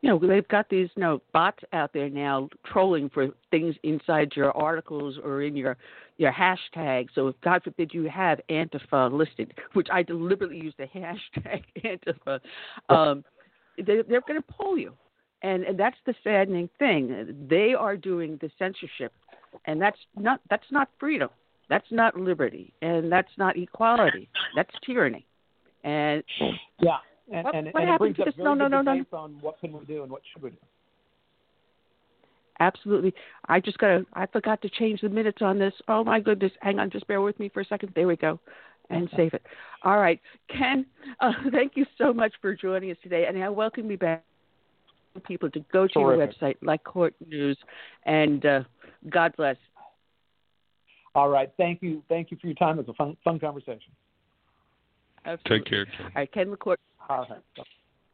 You 0.00 0.10
know, 0.10 0.18
they've 0.18 0.46
got 0.48 0.68
these 0.68 0.90
you 0.96 1.00
know, 1.00 1.22
bots 1.32 1.64
out 1.72 1.92
there 1.94 2.10
now 2.10 2.50
trolling 2.66 3.08
for 3.08 3.28
things 3.50 3.74
inside 3.82 4.32
your 4.36 4.54
articles 4.56 5.16
or 5.22 5.42
in 5.42 5.56
your 5.56 5.76
your 6.18 6.32
hashtag. 6.32 7.08
So 7.14 7.28
if 7.28 7.40
God 7.40 7.62
forbid 7.64 7.92
you 7.92 8.04
have 8.04 8.40
Antifa 8.48 9.10
listed, 9.10 9.54
which 9.72 9.88
I 9.92 10.02
deliberately 10.02 10.58
use 10.58 10.74
the 10.78 10.84
hashtag 10.94 11.64
Antifa, 11.82 12.40
um, 12.90 13.24
they, 13.78 14.02
they're 14.08 14.20
going 14.20 14.40
to 14.40 14.52
pull 14.56 14.78
you, 14.78 14.92
and, 15.42 15.64
and 15.64 15.78
that's 15.78 15.96
the 16.06 16.14
saddening 16.22 16.68
thing. 16.78 17.46
They 17.48 17.74
are 17.74 17.96
doing 17.96 18.38
the 18.40 18.50
censorship, 18.58 19.12
and 19.64 19.80
that's 19.80 19.98
not 20.16 20.40
that's 20.48 20.70
not 20.70 20.88
freedom. 21.00 21.30
That's 21.74 21.90
not 21.90 22.16
liberty, 22.16 22.72
and 22.82 23.10
that's 23.10 23.32
not 23.36 23.58
equality. 23.58 24.28
That's 24.54 24.70
tyranny. 24.86 25.26
And 25.82 26.22
yeah, 26.80 26.98
and, 27.32 27.44
what, 27.44 27.54
and, 27.56 27.66
what 27.72 27.82
and 27.82 27.92
it 27.92 27.98
brings 27.98 28.16
to 28.16 28.22
up 28.22 28.26
this? 28.26 28.36
very 28.36 28.44
No, 28.44 28.54
no, 28.54 28.68
no, 28.68 28.80
no. 28.80 29.04
on 29.12 29.38
what 29.40 29.58
can 29.58 29.72
we 29.72 29.84
do 29.84 30.04
and 30.04 30.12
what 30.12 30.22
should 30.32 30.40
we 30.40 30.50
do. 30.50 30.56
Absolutely. 32.60 33.12
I 33.48 33.58
just 33.58 33.76
got 33.78 33.88
to, 33.88 34.06
I 34.12 34.26
forgot 34.26 34.62
to 34.62 34.68
change 34.68 35.00
the 35.00 35.08
minutes 35.08 35.38
on 35.40 35.58
this. 35.58 35.72
Oh 35.88 36.04
my 36.04 36.20
goodness. 36.20 36.52
Hang 36.60 36.78
on. 36.78 36.90
Just 36.90 37.08
bear 37.08 37.20
with 37.20 37.40
me 37.40 37.48
for 37.48 37.62
a 37.62 37.64
second. 37.64 37.90
There 37.96 38.06
we 38.06 38.14
go. 38.14 38.38
And 38.90 39.08
save 39.16 39.34
it. 39.34 39.42
All 39.82 39.98
right. 39.98 40.20
Ken, 40.56 40.86
uh, 41.18 41.32
thank 41.50 41.72
you 41.74 41.86
so 41.98 42.12
much 42.12 42.34
for 42.40 42.54
joining 42.54 42.92
us 42.92 42.98
today. 43.02 43.24
And 43.26 43.42
I 43.42 43.48
welcome 43.48 43.90
you 43.90 43.98
back 43.98 44.22
people 45.26 45.50
to 45.50 45.64
go 45.72 45.88
to 45.88 45.92
Terrific. 45.92 46.40
your 46.40 46.52
website, 46.52 46.56
LaCorte 46.62 47.14
News, 47.26 47.58
and 48.06 48.46
uh, 48.46 48.62
God 49.10 49.34
bless. 49.36 49.56
All 51.14 51.28
right. 51.28 51.50
Thank 51.56 51.82
you. 51.82 52.02
Thank 52.08 52.30
you 52.30 52.36
for 52.40 52.48
your 52.48 52.56
time. 52.56 52.78
It 52.78 52.86
was 52.86 52.94
a 52.94 52.94
fun, 52.94 53.16
fun 53.22 53.38
conversation. 53.38 53.92
Absolutely. 55.24 55.58
Take 55.58 55.70
care. 55.70 55.84
Ken. 55.86 55.94
All 56.00 56.10
right, 56.16 56.32
Ken 56.32 56.50
LaCorte. 56.50 56.78
All 57.08 57.26
right. 57.30 57.66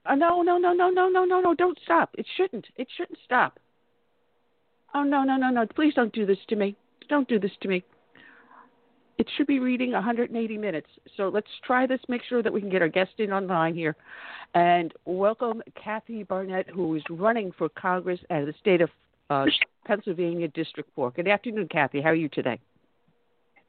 Oh, 0.07 0.15
no, 0.15 0.43
no, 0.43 0.59
no, 0.59 0.73
no, 0.73 0.91
no, 0.91 1.09
no, 1.09 1.25
no, 1.25 1.41
no. 1.41 1.55
Don't 1.55 1.79
stop. 1.85 2.11
It 2.17 2.27
shouldn't. 2.37 2.67
It 2.77 2.89
shouldn't 2.97 3.19
stop. 3.25 3.59
Oh, 4.95 5.03
no, 5.03 5.23
no, 5.23 5.37
no, 5.37 5.51
no. 5.51 5.67
Please 5.67 5.95
don't 5.95 6.13
do 6.13 6.27
this 6.27 6.39
to 6.49 6.57
me. 6.57 6.77
Don't 7.09 7.29
do 7.29 7.39
this 7.39 7.51
to 7.63 7.69
me. 7.69 7.85
It 9.19 9.29
should 9.37 9.47
be 9.47 9.59
reading 9.59 9.93
180 9.93 10.57
minutes. 10.57 10.87
So 11.17 11.29
let's 11.29 11.47
try 11.67 11.87
this. 11.87 12.01
Make 12.09 12.23
sure 12.29 12.43
that 12.43 12.53
we 12.53 12.61
can 12.61 12.71
get 12.71 12.81
our 12.81 12.89
guest 12.89 13.13
in 13.19 13.33
online 13.33 13.75
here. 13.75 13.95
And 14.55 14.95
welcome 15.05 15.63
Kathy 15.83 16.25
Barnette, 16.25 16.71
who 16.71 16.95
is 16.95 17.03
running 17.11 17.53
for 17.57 17.69
Congress 17.69 18.21
out 18.31 18.41
of 18.41 18.47
the 18.47 18.55
state 18.59 18.81
of 18.81 18.89
uh, 19.29 19.45
Pennsylvania 19.87 20.49
District 20.49 20.89
4. 20.95 21.11
Good 21.11 21.29
afternoon, 21.29 21.69
Kathy. 21.69 22.01
How 22.01 22.09
are 22.09 22.15
you 22.15 22.31
today? 22.31 22.59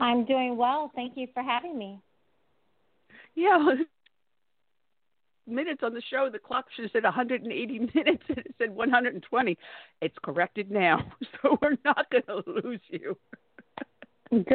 I'm 0.01 0.25
doing 0.25 0.57
well. 0.57 0.91
Thank 0.95 1.15
you 1.15 1.27
for 1.31 1.43
having 1.43 1.77
me. 1.77 2.01
Yeah. 3.35 3.75
Minutes 5.47 5.81
on 5.83 5.93
the 5.93 6.01
show, 6.09 6.29
the 6.31 6.39
clock 6.39 6.65
should 6.75 6.83
have 6.85 6.91
said 6.91 7.03
180 7.03 7.79
minutes, 7.95 8.23
and 8.29 8.37
it 8.39 8.55
said 8.57 8.71
120. 8.71 9.57
It's 10.01 10.15
corrected 10.23 10.71
now, 10.71 11.03
so 11.41 11.57
we're 11.61 11.77
not 11.85 12.09
going 12.09 12.23
to 12.23 12.43
lose 12.63 12.79
you. 12.89 13.17
Good. 14.31 14.45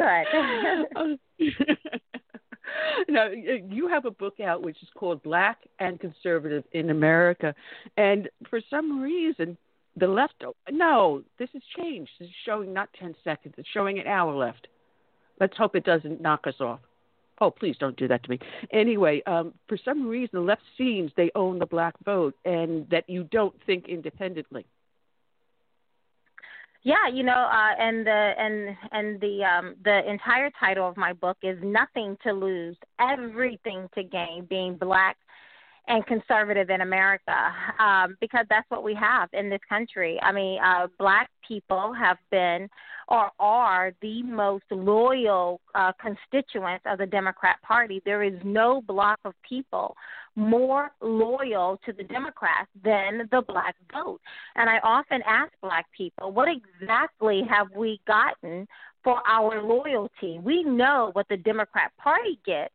now 3.07 3.27
you 3.27 3.87
have 3.87 4.05
a 4.05 4.11
book 4.11 4.39
out 4.39 4.63
which 4.63 4.81
is 4.81 4.89
called 4.95 5.21
Black 5.21 5.59
and 5.79 5.99
Conservative 5.99 6.63
in 6.71 6.89
America, 6.89 7.53
and 7.95 8.27
for 8.49 8.59
some 8.69 9.01
reason 9.01 9.55
the 9.97 10.07
left. 10.07 10.43
No, 10.71 11.21
this 11.37 11.49
has 11.53 11.61
changed. 11.77 12.11
It's 12.19 12.31
showing 12.43 12.73
not 12.73 12.89
ten 12.99 13.13
seconds. 13.23 13.53
It's 13.57 13.69
showing 13.71 13.99
an 13.99 14.07
hour 14.07 14.33
left. 14.35 14.67
Let's 15.39 15.57
hope 15.57 15.75
it 15.75 15.83
doesn't 15.83 16.21
knock 16.21 16.47
us 16.47 16.55
off. 16.59 16.79
Oh, 17.39 17.51
please 17.51 17.75
don't 17.79 17.95
do 17.97 18.07
that 18.07 18.23
to 18.23 18.29
me. 18.29 18.39
Anyway, 18.71 19.21
um, 19.27 19.53
for 19.67 19.77
some 19.85 20.07
reason, 20.07 20.29
the 20.33 20.39
left 20.41 20.63
seems 20.77 21.11
they 21.15 21.29
own 21.35 21.59
the 21.59 21.67
black 21.67 21.93
vote, 22.03 22.35
and 22.45 22.89
that 22.89 23.07
you 23.07 23.25
don't 23.25 23.55
think 23.65 23.87
independently. 23.87 24.65
Yeah, 26.83 27.07
you 27.11 27.23
know, 27.23 27.33
uh, 27.33 27.75
and 27.79 28.07
the 28.07 28.11
and 28.39 28.75
and 28.91 29.19
the 29.19 29.43
um, 29.43 29.75
the 29.83 30.09
entire 30.09 30.49
title 30.59 30.87
of 30.87 30.95
my 30.95 31.13
book 31.13 31.37
is 31.43 31.57
"Nothing 31.61 32.17
to 32.23 32.31
Lose, 32.31 32.77
Everything 32.99 33.89
to 33.93 34.03
Gain: 34.03 34.47
Being 34.49 34.77
Black 34.77 35.17
and 35.87 36.05
Conservative 36.05 36.69
in 36.69 36.81
America," 36.81 37.35
um, 37.79 38.15
because 38.21 38.45
that's 38.49 38.69
what 38.69 38.83
we 38.83 38.95
have 38.95 39.29
in 39.33 39.49
this 39.49 39.59
country. 39.67 40.17
I 40.23 40.31
mean, 40.31 40.59
uh, 40.63 40.87
black 40.97 41.29
people 41.45 41.93
have 41.93 42.17
been 42.31 42.69
or 43.07 43.31
are 43.39 43.93
the 44.01 44.21
most 44.23 44.65
loyal 44.69 45.61
uh, 45.75 45.91
constituents 46.01 46.83
of 46.85 46.97
the 46.97 47.05
Democrat 47.05 47.57
Party. 47.61 48.01
There 48.05 48.23
is 48.23 48.33
no 48.43 48.81
block 48.81 49.19
of 49.23 49.33
people 49.47 49.95
more 50.35 50.91
loyal 51.01 51.79
to 51.85 51.93
the 51.93 52.03
Democrats 52.03 52.69
than 52.83 53.27
the 53.31 53.41
black 53.47 53.75
vote. 53.91 54.19
And 54.55 54.69
I 54.69 54.79
often 54.83 55.21
ask 55.25 55.51
black 55.61 55.87
people, 55.95 56.31
what 56.31 56.47
exactly 56.47 57.41
have 57.49 57.67
we 57.75 57.99
gotten 58.05 58.67
for 59.03 59.21
our 59.27 59.63
loyalty? 59.63 60.39
We 60.43 60.63
know 60.63 61.09
what 61.13 61.27
the 61.29 61.37
Democrat 61.37 61.91
Party 61.97 62.39
gets. 62.45 62.73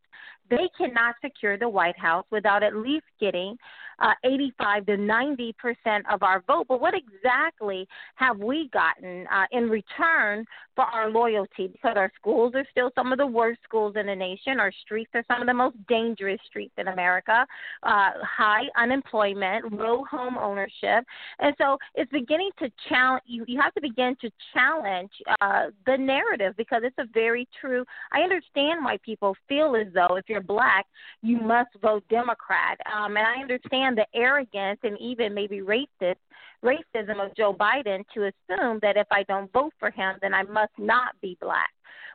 They 0.49 0.69
cannot 0.77 1.15
secure 1.23 1.57
the 1.57 1.69
White 1.69 1.97
House 1.97 2.25
without 2.31 2.63
at 2.63 2.75
least 2.75 3.05
getting 3.19 3.57
uh, 4.03 4.13
85 4.23 4.85
to 4.87 4.97
90 4.97 5.53
percent 5.53 6.05
of 6.11 6.21
our 6.23 6.43
vote. 6.45 6.65
But 6.67 6.81
what 6.81 6.93
exactly 6.93 7.87
have 8.15 8.37
we 8.37 8.69
gotten 8.73 9.25
uh, 9.27 9.45
in 9.51 9.69
return 9.69 10.45
for 10.75 10.83
our 10.83 11.09
loyalty? 11.09 11.67
Because 11.67 11.95
our 11.95 12.11
schools 12.19 12.53
are 12.55 12.65
still 12.69 12.91
some 12.95 13.11
of 13.11 13.17
the 13.17 13.25
worst 13.25 13.61
schools 13.63 13.95
in 13.95 14.07
the 14.07 14.15
nation. 14.15 14.59
Our 14.59 14.73
streets 14.83 15.11
are 15.13 15.23
some 15.31 15.41
of 15.41 15.47
the 15.47 15.53
most 15.53 15.77
dangerous 15.87 16.39
streets 16.47 16.73
in 16.77 16.89
America. 16.89 17.45
Uh, 17.83 18.11
high 18.21 18.63
unemployment, 18.77 19.71
low 19.71 20.03
home 20.09 20.37
ownership, 20.37 21.05
and 21.39 21.55
so 21.57 21.77
it's 21.95 22.11
beginning 22.11 22.49
to 22.59 22.69
challenge. 22.89 23.23
You, 23.25 23.45
you 23.47 23.61
have 23.61 23.73
to 23.75 23.81
begin 23.81 24.17
to 24.21 24.29
challenge 24.53 25.11
uh, 25.39 25.67
the 25.85 25.97
narrative 25.97 26.55
because 26.57 26.81
it's 26.83 26.97
a 26.97 27.05
very 27.13 27.47
true. 27.61 27.85
I 28.11 28.19
understand 28.19 28.83
why 28.83 28.97
people 29.05 29.35
feel 29.47 29.75
as 29.77 29.87
though 29.93 30.17
if 30.17 30.25
you're 30.27 30.41
black, 30.41 30.85
you 31.21 31.39
must 31.39 31.69
vote 31.81 32.03
Democrat, 32.09 32.77
um, 32.93 33.15
and 33.15 33.25
I 33.25 33.41
understand 33.41 33.92
understand 33.93 33.97
the 33.97 34.19
arrogance 34.19 34.79
and 34.83 34.97
even 34.99 35.33
maybe 35.33 35.61
racist 35.61 36.15
racism 36.63 37.23
of 37.23 37.35
Joe 37.35 37.53
Biden 37.53 38.03
to 38.13 38.23
assume 38.23 38.79
that 38.81 38.97
if 38.97 39.07
I 39.11 39.23
don't 39.23 39.51
vote 39.51 39.73
for 39.79 39.91
him, 39.91 40.15
then 40.21 40.33
I 40.33 40.43
must 40.43 40.71
not 40.77 41.19
be 41.21 41.37
black. 41.41 41.69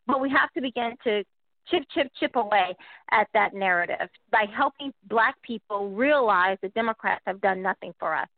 But 0.07 0.21
we 0.21 0.31
have 0.31 0.51
to 0.55 0.63
begin 0.63 0.95
to 1.05 1.23
chip, 1.71 1.85
chip, 1.95 2.11
chip 2.19 2.37
away 2.37 2.75
at 3.11 3.29
that 3.35 3.55
narrative 3.55 4.09
by 4.33 4.47
helping 4.55 4.93
black 5.09 5.35
people 5.43 5.91
realize 5.91 6.57
that 6.63 6.73
Democrats 6.75 7.23
have 7.27 7.41
done 7.41 7.63
nothing 7.63 7.93
for 7.99 8.17
us. 8.17 8.29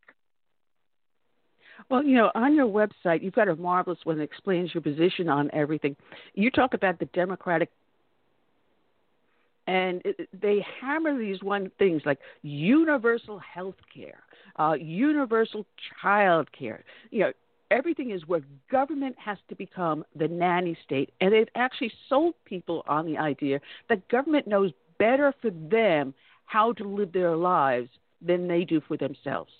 Well, 1.88 2.04
you 2.04 2.16
know, 2.16 2.30
on 2.34 2.54
your 2.54 2.66
website, 2.66 3.22
you've 3.22 3.34
got 3.34 3.48
a 3.48 3.56
marvelous 3.56 3.98
one 4.04 4.18
that 4.18 4.24
explains 4.24 4.74
your 4.74 4.82
position 4.82 5.28
on 5.28 5.48
everything. 5.52 5.96
You 6.34 6.50
talk 6.50 6.74
about 6.74 6.98
the 6.98 7.06
Democratic 7.06 7.70
and 9.66 10.02
they 10.32 10.64
hammer 10.80 11.18
these 11.18 11.42
one 11.42 11.70
things 11.78 12.02
like 12.04 12.18
universal 12.42 13.38
health 13.38 13.76
care, 13.94 14.22
uh, 14.56 14.74
universal 14.74 15.66
child 16.02 16.48
care. 16.52 16.84
You 17.10 17.20
know, 17.20 17.32
everything 17.70 18.10
is 18.10 18.26
where 18.26 18.40
government 18.70 19.16
has 19.18 19.38
to 19.48 19.54
become 19.54 20.04
the 20.16 20.28
nanny 20.28 20.76
state, 20.84 21.12
and 21.20 21.32
they've 21.32 21.48
actually 21.54 21.92
sold 22.08 22.34
people 22.44 22.84
on 22.88 23.06
the 23.06 23.18
idea 23.18 23.60
that 23.88 24.08
government 24.08 24.46
knows 24.46 24.72
better 24.98 25.34
for 25.40 25.50
them 25.50 26.14
how 26.46 26.72
to 26.74 26.84
live 26.84 27.12
their 27.12 27.36
lives 27.36 27.88
than 28.20 28.48
they 28.48 28.64
do 28.64 28.80
for 28.86 28.96
themselves. 28.96 29.52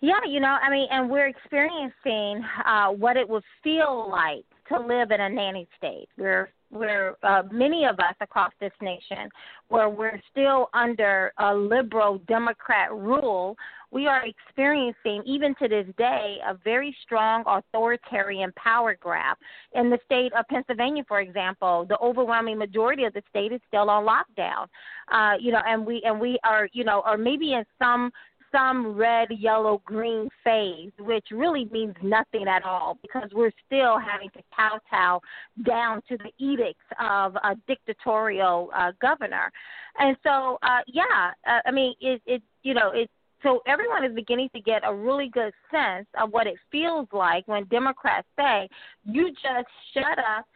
Yeah, 0.00 0.20
you 0.28 0.40
know, 0.40 0.56
I 0.62 0.70
mean, 0.70 0.88
and 0.90 1.08
we're 1.08 1.28
experiencing 1.28 2.44
uh, 2.64 2.88
what 2.88 3.16
it 3.16 3.28
would 3.28 3.44
feel 3.64 4.08
like 4.10 4.44
to 4.68 4.78
live 4.78 5.10
in 5.10 5.20
a 5.20 5.28
nanny 5.28 5.66
state. 5.78 6.08
We're 6.18 6.50
where 6.70 7.16
uh, 7.22 7.42
many 7.50 7.84
of 7.84 7.98
us 7.98 8.14
across 8.20 8.52
this 8.60 8.72
nation, 8.80 9.28
where 9.68 9.88
we're 9.88 10.20
still 10.30 10.68
under 10.74 11.32
a 11.38 11.54
liberal 11.54 12.18
Democrat 12.26 12.92
rule, 12.92 13.56
we 13.92 14.06
are 14.06 14.24
experiencing, 14.26 15.22
even 15.24 15.54
to 15.56 15.68
this 15.68 15.86
day, 15.96 16.36
a 16.46 16.54
very 16.64 16.94
strong 17.02 17.44
authoritarian 17.46 18.52
power 18.56 18.96
grab. 19.00 19.36
In 19.74 19.90
the 19.90 19.98
state 20.04 20.32
of 20.34 20.44
Pennsylvania, 20.48 21.04
for 21.06 21.20
example, 21.20 21.86
the 21.88 21.98
overwhelming 21.98 22.58
majority 22.58 23.04
of 23.04 23.12
the 23.14 23.22
state 23.30 23.52
is 23.52 23.60
still 23.68 23.88
on 23.88 24.04
lockdown. 24.04 24.66
Uh, 25.10 25.36
you 25.40 25.52
know, 25.52 25.62
and 25.66 25.86
we 25.86 26.02
and 26.04 26.18
we 26.20 26.38
are, 26.44 26.68
you 26.72 26.84
know, 26.84 27.02
or 27.06 27.16
maybe 27.16 27.52
in 27.52 27.64
some 27.78 28.10
some 28.56 28.96
red, 28.96 29.28
yellow, 29.30 29.82
green 29.84 30.28
phase, 30.42 30.92
which 30.98 31.26
really 31.30 31.66
means 31.66 31.94
nothing 32.02 32.46
at 32.48 32.64
all 32.64 32.96
because 33.02 33.28
we're 33.34 33.52
still 33.66 33.98
having 33.98 34.30
to 34.30 34.40
kowtow 34.54 35.20
down 35.66 36.00
to 36.08 36.16
the 36.18 36.30
edicts 36.38 36.84
of 37.00 37.36
a 37.36 37.54
dictatorial 37.66 38.70
uh, 38.74 38.92
governor. 39.00 39.52
And 39.98 40.16
so, 40.22 40.58
uh, 40.62 40.80
yeah, 40.86 41.32
uh, 41.46 41.60
I 41.66 41.70
mean, 41.70 41.94
it, 42.00 42.22
it, 42.26 42.42
you 42.62 42.74
know, 42.74 42.92
it, 42.94 43.10
so 43.42 43.60
everyone 43.66 44.04
is 44.04 44.14
beginning 44.14 44.48
to 44.54 44.60
get 44.60 44.82
a 44.84 44.94
really 44.94 45.28
good 45.28 45.52
sense 45.70 46.06
of 46.20 46.30
what 46.30 46.46
it 46.46 46.56
feels 46.72 47.08
like 47.12 47.46
when 47.46 47.64
Democrats 47.64 48.26
say, 48.38 48.68
you 49.04 49.30
just 49.30 49.68
shut 49.92 50.18
up 50.18 50.46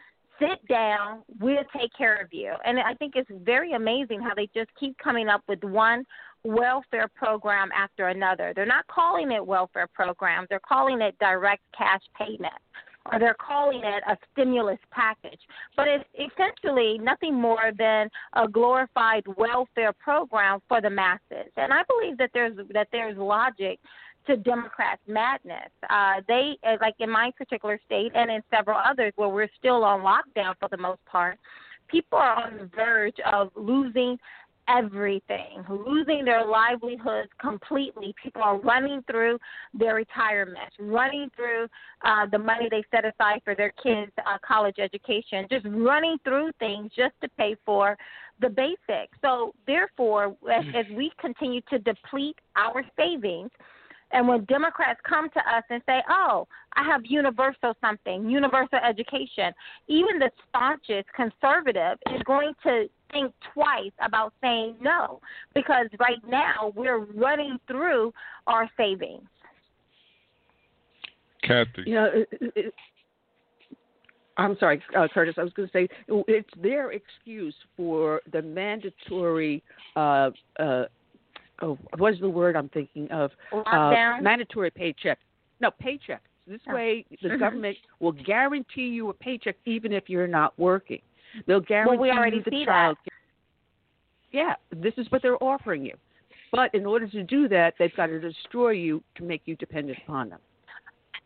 sit 0.40 0.66
down, 0.68 1.22
we'll 1.38 1.58
take 1.76 1.92
care 1.96 2.16
of 2.16 2.32
you. 2.32 2.52
And 2.64 2.78
I 2.80 2.94
think 2.94 3.14
it's 3.14 3.30
very 3.44 3.72
amazing 3.72 4.20
how 4.20 4.34
they 4.34 4.48
just 4.54 4.70
keep 4.78 4.96
coming 4.98 5.28
up 5.28 5.42
with 5.48 5.62
one 5.62 6.04
welfare 6.44 7.08
program 7.14 7.70
after 7.76 8.08
another. 8.08 8.52
They're 8.54 8.66
not 8.66 8.86
calling 8.86 9.32
it 9.32 9.44
welfare 9.44 9.88
programs, 9.92 10.48
they're 10.48 10.60
calling 10.66 11.00
it 11.00 11.18
direct 11.18 11.62
cash 11.76 12.02
payment. 12.18 12.52
Or 13.10 13.18
they're 13.18 13.36
calling 13.40 13.80
it 13.82 14.02
a 14.06 14.16
stimulus 14.30 14.78
package. 14.90 15.40
But 15.74 15.88
it's 15.88 16.04
essentially 16.14 16.98
nothing 16.98 17.34
more 17.34 17.72
than 17.76 18.10
a 18.34 18.46
glorified 18.46 19.24
welfare 19.38 19.94
program 19.94 20.60
for 20.68 20.82
the 20.82 20.90
masses. 20.90 21.50
And 21.56 21.72
I 21.72 21.80
believe 21.88 22.18
that 22.18 22.30
there's 22.34 22.56
that 22.74 22.88
there's 22.92 23.16
logic 23.16 23.78
to 24.26 24.36
Democrats' 24.36 25.00
madness. 25.08 25.70
Uh, 25.88 26.20
they, 26.28 26.58
like 26.80 26.94
in 26.98 27.10
my 27.10 27.30
particular 27.38 27.80
state 27.86 28.12
and 28.14 28.30
in 28.30 28.42
several 28.54 28.78
others 28.78 29.12
where 29.16 29.30
we're 29.30 29.50
still 29.58 29.82
on 29.82 30.00
lockdown 30.00 30.54
for 30.60 30.68
the 30.70 30.76
most 30.76 31.04
part, 31.06 31.38
people 31.88 32.18
are 32.18 32.44
on 32.44 32.58
the 32.58 32.70
verge 32.76 33.16
of 33.32 33.50
losing 33.56 34.18
everything, 34.70 35.64
losing 35.68 36.24
their 36.24 36.46
livelihoods 36.46 37.30
completely. 37.40 38.14
People 38.22 38.42
are 38.42 38.58
running 38.60 39.02
through 39.10 39.38
their 39.74 39.94
retirement, 39.94 40.70
running 40.78 41.30
through 41.34 41.66
uh, 42.04 42.26
the 42.30 42.38
money 42.38 42.68
they 42.70 42.84
set 42.90 43.04
aside 43.04 43.40
for 43.44 43.54
their 43.54 43.72
kids' 43.82 44.12
uh, 44.18 44.38
college 44.46 44.76
education, 44.78 45.46
just 45.50 45.66
running 45.66 46.16
through 46.24 46.50
things 46.58 46.90
just 46.96 47.14
to 47.22 47.28
pay 47.38 47.56
for 47.64 47.96
the 48.40 48.48
basics. 48.48 49.16
So, 49.22 49.54
therefore, 49.66 50.36
as, 50.50 50.64
as 50.74 50.86
we 50.96 51.10
continue 51.20 51.60
to 51.70 51.78
deplete 51.78 52.36
our 52.56 52.84
savings, 52.96 53.50
and 54.12 54.26
when 54.26 54.44
Democrats 54.46 54.98
come 55.08 55.28
to 55.30 55.38
us 55.38 55.62
and 55.70 55.80
say, 55.86 56.02
oh, 56.08 56.48
I 56.74 56.84
have 56.84 57.02
universal 57.04 57.74
something, 57.80 58.28
universal 58.28 58.78
education, 58.78 59.52
even 59.86 60.18
the 60.18 60.30
staunchest 60.48 61.08
conservative 61.14 61.96
is 62.12 62.20
going 62.24 62.52
to 62.64 62.88
think 63.12 63.32
twice 63.54 63.92
about 64.04 64.32
saying 64.40 64.76
no 64.80 65.20
because 65.54 65.86
right 65.98 66.22
now 66.28 66.72
we're 66.74 67.04
running 67.14 67.58
through 67.66 68.12
our 68.46 68.68
savings. 68.76 69.28
Kathy. 71.42 71.84
You 71.86 71.94
know, 71.94 72.10
it, 72.12 72.28
it, 72.56 72.74
I'm 74.36 74.56
sorry, 74.58 74.82
uh, 74.96 75.08
Curtis. 75.12 75.34
I 75.38 75.42
was 75.42 75.52
going 75.52 75.68
to 75.68 75.72
say 75.72 75.88
it's 76.08 76.48
their 76.62 76.92
excuse 76.92 77.54
for 77.76 78.20
the 78.32 78.42
mandatory 78.42 79.62
uh, 79.96 80.30
uh, 80.58 80.84
oh, 81.62 81.78
what 81.98 82.14
is 82.14 82.20
the 82.20 82.28
word 82.28 82.56
I'm 82.56 82.68
thinking 82.70 83.10
of? 83.10 83.30
Lockdown? 83.52 84.18
Uh, 84.18 84.22
mandatory 84.22 84.70
paycheck. 84.70 85.18
No, 85.60 85.70
paycheck. 85.70 86.22
This 86.46 86.60
oh. 86.68 86.74
way, 86.74 87.04
the 87.22 87.36
government 87.38 87.76
will 88.00 88.12
guarantee 88.12 88.88
you 88.88 89.10
a 89.10 89.14
paycheck 89.14 89.56
even 89.66 89.92
if 89.92 90.08
you're 90.08 90.26
not 90.26 90.58
working. 90.58 91.00
They'll 91.46 91.60
guarantee 91.60 91.98
well, 91.98 92.00
we 92.00 92.10
already 92.10 92.38
you 92.38 92.42
the 92.44 92.50
see 92.50 92.64
child. 92.64 92.96
That. 93.04 93.12
Yeah, 94.32 94.54
this 94.70 94.94
is 94.96 95.10
what 95.10 95.22
they're 95.22 95.42
offering 95.42 95.84
you. 95.84 95.94
But 96.52 96.74
in 96.74 96.84
order 96.86 97.06
to 97.08 97.22
do 97.22 97.48
that, 97.48 97.74
they've 97.78 97.94
got 97.96 98.06
to 98.06 98.20
destroy 98.20 98.70
you 98.70 99.02
to 99.16 99.22
make 99.22 99.42
you 99.44 99.56
dependent 99.56 99.98
upon 100.04 100.30
them. 100.30 100.40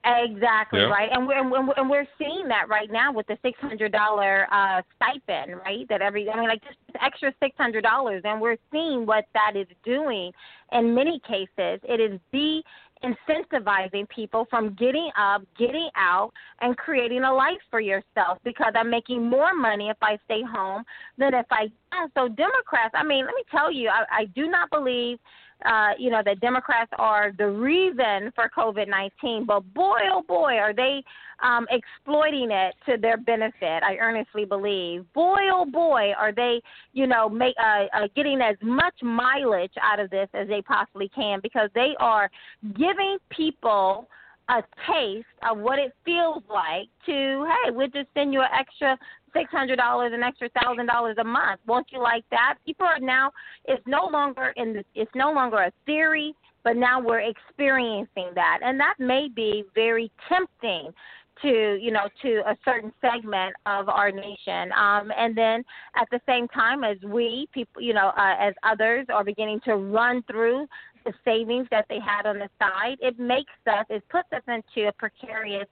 Exactly 0.06 0.80
Yeah. 0.80 0.88
right, 0.88 1.08
and 1.10 1.26
we're 1.26 1.38
and 1.38 1.50
we're, 1.50 1.74
and 1.78 1.88
we're 1.88 2.06
seeing 2.18 2.46
that 2.48 2.68
right 2.68 2.92
now 2.92 3.10
with 3.10 3.26
the 3.26 3.38
six 3.40 3.58
hundred 3.58 3.90
dollar 3.90 4.46
uh, 4.52 4.82
stipend, 4.96 5.56
right? 5.64 5.88
That 5.88 6.02
every 6.02 6.28
I 6.28 6.38
mean, 6.38 6.46
like 6.46 6.62
just 6.62 6.76
this 6.88 6.96
extra 7.00 7.32
six 7.42 7.56
hundred 7.56 7.84
dollars, 7.84 8.20
and 8.26 8.38
we're 8.38 8.58
seeing 8.70 9.06
what 9.06 9.24
that 9.32 9.56
is 9.56 9.66
doing. 9.82 10.30
In 10.72 10.94
many 10.94 11.20
cases, 11.20 11.80
it 11.88 12.00
is 12.00 12.20
de 12.34 12.62
incentivizing 13.04 14.08
people 14.08 14.46
from 14.50 14.74
getting 14.74 15.10
up, 15.18 15.42
getting 15.58 15.88
out, 15.96 16.32
and 16.60 16.76
creating 16.76 17.24
a 17.24 17.32
life 17.32 17.60
for 17.70 17.80
yourself 17.80 18.38
because 18.44 18.72
I'm 18.74 18.90
making 18.90 19.28
more 19.28 19.54
money 19.54 19.88
if 19.90 19.96
I 20.00 20.18
stay 20.24 20.42
home 20.42 20.84
than 21.18 21.34
if 21.34 21.46
I 21.50 21.68
don't. 21.92 22.12
So 22.14 22.28
Democrats, 22.28 22.94
I 22.94 23.04
mean, 23.04 23.24
let 23.26 23.34
me 23.34 23.42
tell 23.50 23.70
you, 23.70 23.88
I, 23.88 24.04
I 24.22 24.24
do 24.26 24.48
not 24.48 24.70
believe 24.70 25.18
uh, 25.64 25.90
you 25.98 26.10
know, 26.10 26.22
that 26.24 26.40
Democrats 26.40 26.90
are 26.98 27.32
the 27.38 27.48
reason 27.48 28.32
for 28.34 28.50
COVID 28.56 28.88
19, 28.88 29.46
but 29.46 29.60
boy, 29.74 29.98
oh 30.10 30.22
boy, 30.26 30.58
are 30.58 30.74
they 30.74 31.02
um, 31.42 31.66
exploiting 31.70 32.50
it 32.50 32.74
to 32.86 32.96
their 32.96 33.16
benefit. 33.16 33.82
I 33.82 33.96
earnestly 34.00 34.44
believe. 34.44 35.04
Boy, 35.12 35.40
oh 35.52 35.64
boy, 35.64 36.12
are 36.18 36.32
they, 36.32 36.60
you 36.92 37.06
know, 37.06 37.28
make, 37.28 37.54
uh, 37.62 37.84
uh, 37.94 38.08
getting 38.14 38.40
as 38.40 38.56
much 38.62 38.94
mileage 39.02 39.72
out 39.82 40.00
of 40.00 40.10
this 40.10 40.28
as 40.34 40.48
they 40.48 40.62
possibly 40.62 41.08
can 41.08 41.40
because 41.42 41.70
they 41.74 41.94
are 41.98 42.30
giving 42.76 43.18
people 43.30 44.08
a 44.48 44.62
taste 44.86 45.26
of 45.48 45.58
what 45.58 45.78
it 45.78 45.94
feels 46.04 46.42
like 46.50 46.88
to, 47.06 47.46
hey, 47.46 47.70
we'll 47.70 47.88
just 47.88 48.08
send 48.14 48.32
you 48.32 48.40
an 48.40 48.48
extra 48.58 48.98
six 49.34 49.50
hundred 49.50 49.76
dollars, 49.76 50.12
an 50.14 50.22
extra 50.22 50.48
thousand 50.60 50.86
dollars 50.86 51.16
a 51.18 51.24
month. 51.24 51.60
Won't 51.66 51.88
you 51.92 52.00
like 52.00 52.24
that? 52.30 52.56
People 52.64 52.86
are 52.86 53.00
now 53.00 53.30
it's 53.66 53.82
no 53.86 54.08
longer 54.10 54.52
in 54.56 54.72
the 54.72 54.84
it's 54.94 55.10
no 55.14 55.32
longer 55.32 55.58
a 55.58 55.72
theory, 55.84 56.34
but 56.62 56.76
now 56.76 57.00
we're 57.00 57.20
experiencing 57.20 58.30
that. 58.34 58.60
And 58.62 58.78
that 58.80 58.94
may 58.98 59.28
be 59.34 59.64
very 59.74 60.10
tempting 60.28 60.92
to 61.42 61.78
you 61.80 61.90
know 61.90 62.08
to 62.22 62.42
a 62.46 62.56
certain 62.64 62.92
segment 63.00 63.54
of 63.66 63.88
our 63.88 64.10
nation 64.10 64.70
um 64.78 65.10
and 65.16 65.36
then 65.36 65.64
at 65.96 66.08
the 66.10 66.20
same 66.26 66.46
time 66.48 66.84
as 66.84 66.96
we 67.04 67.48
people 67.52 67.82
you 67.82 67.92
know 67.92 68.12
uh, 68.16 68.34
as 68.40 68.54
others 68.62 69.06
are 69.12 69.24
beginning 69.24 69.60
to 69.64 69.76
run 69.76 70.22
through 70.30 70.66
the 71.04 71.12
savings 71.24 71.66
that 71.70 71.86
they 71.88 71.98
had 71.98 72.26
on 72.26 72.38
the 72.38 72.48
side 72.58 72.96
it 73.00 73.18
makes 73.18 73.52
us 73.66 73.84
it 73.90 74.02
puts 74.10 74.28
us 74.32 74.42
into 74.46 74.88
a 74.88 74.92
precarious 74.92 75.66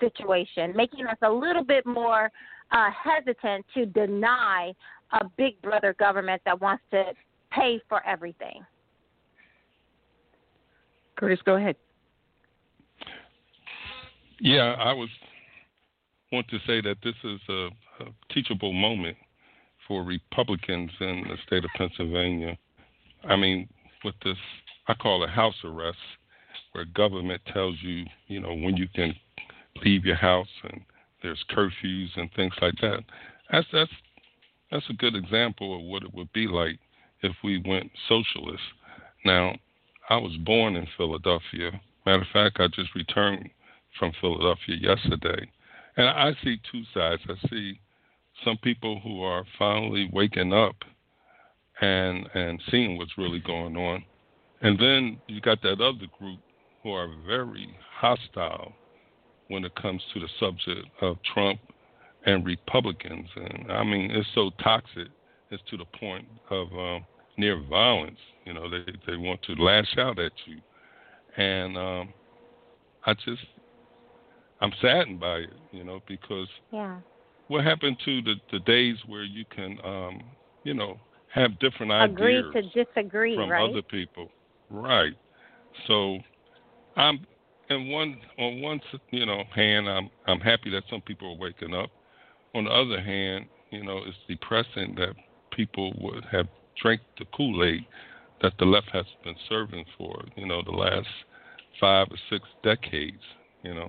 situation 0.00 0.72
making 0.74 1.06
us 1.06 1.18
a 1.22 1.30
little 1.30 1.64
bit 1.64 1.86
more 1.86 2.28
uh 2.72 2.90
hesitant 2.90 3.64
to 3.74 3.86
deny 3.86 4.72
a 5.12 5.24
big 5.36 5.60
brother 5.62 5.94
government 5.98 6.40
that 6.44 6.60
wants 6.60 6.82
to 6.90 7.04
pay 7.50 7.80
for 7.88 8.04
everything 8.06 8.64
Curtis, 11.16 11.38
go 11.44 11.56
ahead. 11.56 11.76
Yeah, 14.40 14.74
I 14.78 14.92
was 14.92 15.08
want 16.32 16.48
to 16.48 16.58
say 16.66 16.80
that 16.80 16.96
this 17.04 17.14
is 17.22 17.40
a, 17.48 17.68
a 18.00 18.32
teachable 18.32 18.72
moment 18.72 19.16
for 19.86 20.02
Republicans 20.02 20.90
in 21.00 21.24
the 21.28 21.36
state 21.46 21.64
of 21.64 21.70
Pennsylvania. 21.76 22.58
I 23.28 23.36
mean, 23.36 23.68
with 24.04 24.16
this, 24.24 24.36
I 24.88 24.94
call 24.94 25.22
it 25.22 25.30
house 25.30 25.54
arrest, 25.62 25.98
where 26.72 26.84
government 26.86 27.40
tells 27.52 27.76
you, 27.82 28.04
you 28.26 28.40
know, 28.40 28.52
when 28.52 28.76
you 28.76 28.88
can 28.92 29.14
leave 29.84 30.04
your 30.04 30.16
house, 30.16 30.48
and 30.64 30.80
there's 31.24 31.44
curfews 31.50 32.10
and 32.16 32.30
things 32.36 32.52
like 32.60 32.74
that. 32.82 33.02
That's 33.50 33.66
that's 33.72 33.90
that's 34.70 34.90
a 34.90 34.94
good 34.94 35.16
example 35.16 35.74
of 35.74 35.82
what 35.82 36.02
it 36.02 36.14
would 36.14 36.32
be 36.32 36.46
like 36.46 36.78
if 37.22 37.32
we 37.42 37.62
went 37.66 37.90
socialist. 38.08 38.62
Now, 39.24 39.56
I 40.10 40.16
was 40.16 40.36
born 40.44 40.76
in 40.76 40.86
Philadelphia. 40.96 41.80
Matter 42.04 42.22
of 42.22 42.28
fact, 42.32 42.60
I 42.60 42.68
just 42.68 42.94
returned 42.94 43.48
from 43.98 44.12
Philadelphia 44.20 44.76
yesterday. 44.78 45.50
And 45.96 46.08
I 46.08 46.32
see 46.42 46.60
two 46.70 46.82
sides. 46.92 47.22
I 47.28 47.48
see 47.48 47.80
some 48.44 48.58
people 48.58 49.00
who 49.02 49.22
are 49.22 49.44
finally 49.58 50.10
waking 50.12 50.52
up 50.52 50.76
and 51.80 52.28
and 52.34 52.60
seeing 52.70 52.98
what's 52.98 53.16
really 53.16 53.40
going 53.40 53.76
on. 53.76 54.04
And 54.60 54.78
then 54.78 55.20
you 55.26 55.40
got 55.40 55.62
that 55.62 55.80
other 55.80 56.06
group 56.18 56.40
who 56.82 56.92
are 56.92 57.08
very 57.26 57.74
hostile 57.98 58.74
when 59.48 59.64
it 59.64 59.74
comes 59.76 60.02
to 60.12 60.20
the 60.20 60.28
subject 60.40 60.86
of 61.00 61.16
Trump 61.34 61.60
and 62.26 62.44
Republicans. 62.44 63.28
And 63.36 63.72
I 63.72 63.84
mean, 63.84 64.10
it's 64.10 64.28
so 64.34 64.50
toxic. 64.62 65.08
It's 65.50 65.62
to 65.70 65.76
the 65.76 65.84
point 65.98 66.26
of 66.50 66.68
um, 66.72 67.04
near 67.36 67.60
violence. 67.68 68.18
You 68.44 68.54
know, 68.54 68.68
they 68.70 68.84
they 69.06 69.16
want 69.16 69.42
to 69.42 69.54
lash 69.54 69.96
out 69.98 70.18
at 70.18 70.32
you, 70.46 70.58
and 71.36 71.76
um, 71.76 72.14
I 73.06 73.14
just 73.14 73.42
I'm 74.60 74.72
saddened 74.80 75.20
by 75.20 75.38
it. 75.38 75.52
You 75.72 75.84
know, 75.84 76.00
because 76.06 76.48
yeah 76.72 76.98
what 77.48 77.64
happened 77.64 77.96
to 78.04 78.22
the 78.22 78.34
the 78.52 78.58
days 78.60 78.96
where 79.06 79.24
you 79.24 79.44
can 79.54 79.78
um, 79.84 80.22
you 80.62 80.74
know 80.74 80.98
have 81.32 81.58
different 81.58 81.92
agree 81.92 82.38
ideas 82.38 82.52
to 82.52 82.84
disagree 82.84 83.34
from 83.34 83.50
right 83.50 83.70
other 83.70 83.82
people, 83.82 84.30
right? 84.70 85.12
So 85.86 86.18
I'm 86.96 87.26
and 87.68 87.90
one 87.90 88.18
on 88.38 88.60
one 88.60 88.80
you 89.10 89.26
know 89.26 89.44
hand 89.54 89.88
I'm 89.88 90.10
I'm 90.26 90.40
happy 90.40 90.70
that 90.70 90.84
some 90.90 91.00
people 91.00 91.32
are 91.32 91.38
waking 91.38 91.74
up. 91.74 91.90
On 92.54 92.64
the 92.64 92.70
other 92.70 93.00
hand, 93.00 93.46
you 93.70 93.84
know 93.84 93.98
it's 94.06 94.16
depressing 94.28 94.94
that 94.96 95.14
people 95.50 95.94
would 96.00 96.24
have 96.30 96.46
drank 96.80 97.00
the 97.18 97.24
Kool 97.36 97.64
Aid 97.64 97.86
that 98.42 98.52
the 98.58 98.64
left 98.64 98.90
has 98.92 99.06
been 99.22 99.36
serving 99.48 99.84
for 99.96 100.24
you 100.36 100.46
know 100.46 100.62
the 100.62 100.72
last 100.72 101.08
five 101.80 102.08
or 102.10 102.18
six 102.30 102.44
decades. 102.62 103.22
You 103.62 103.74
know. 103.74 103.88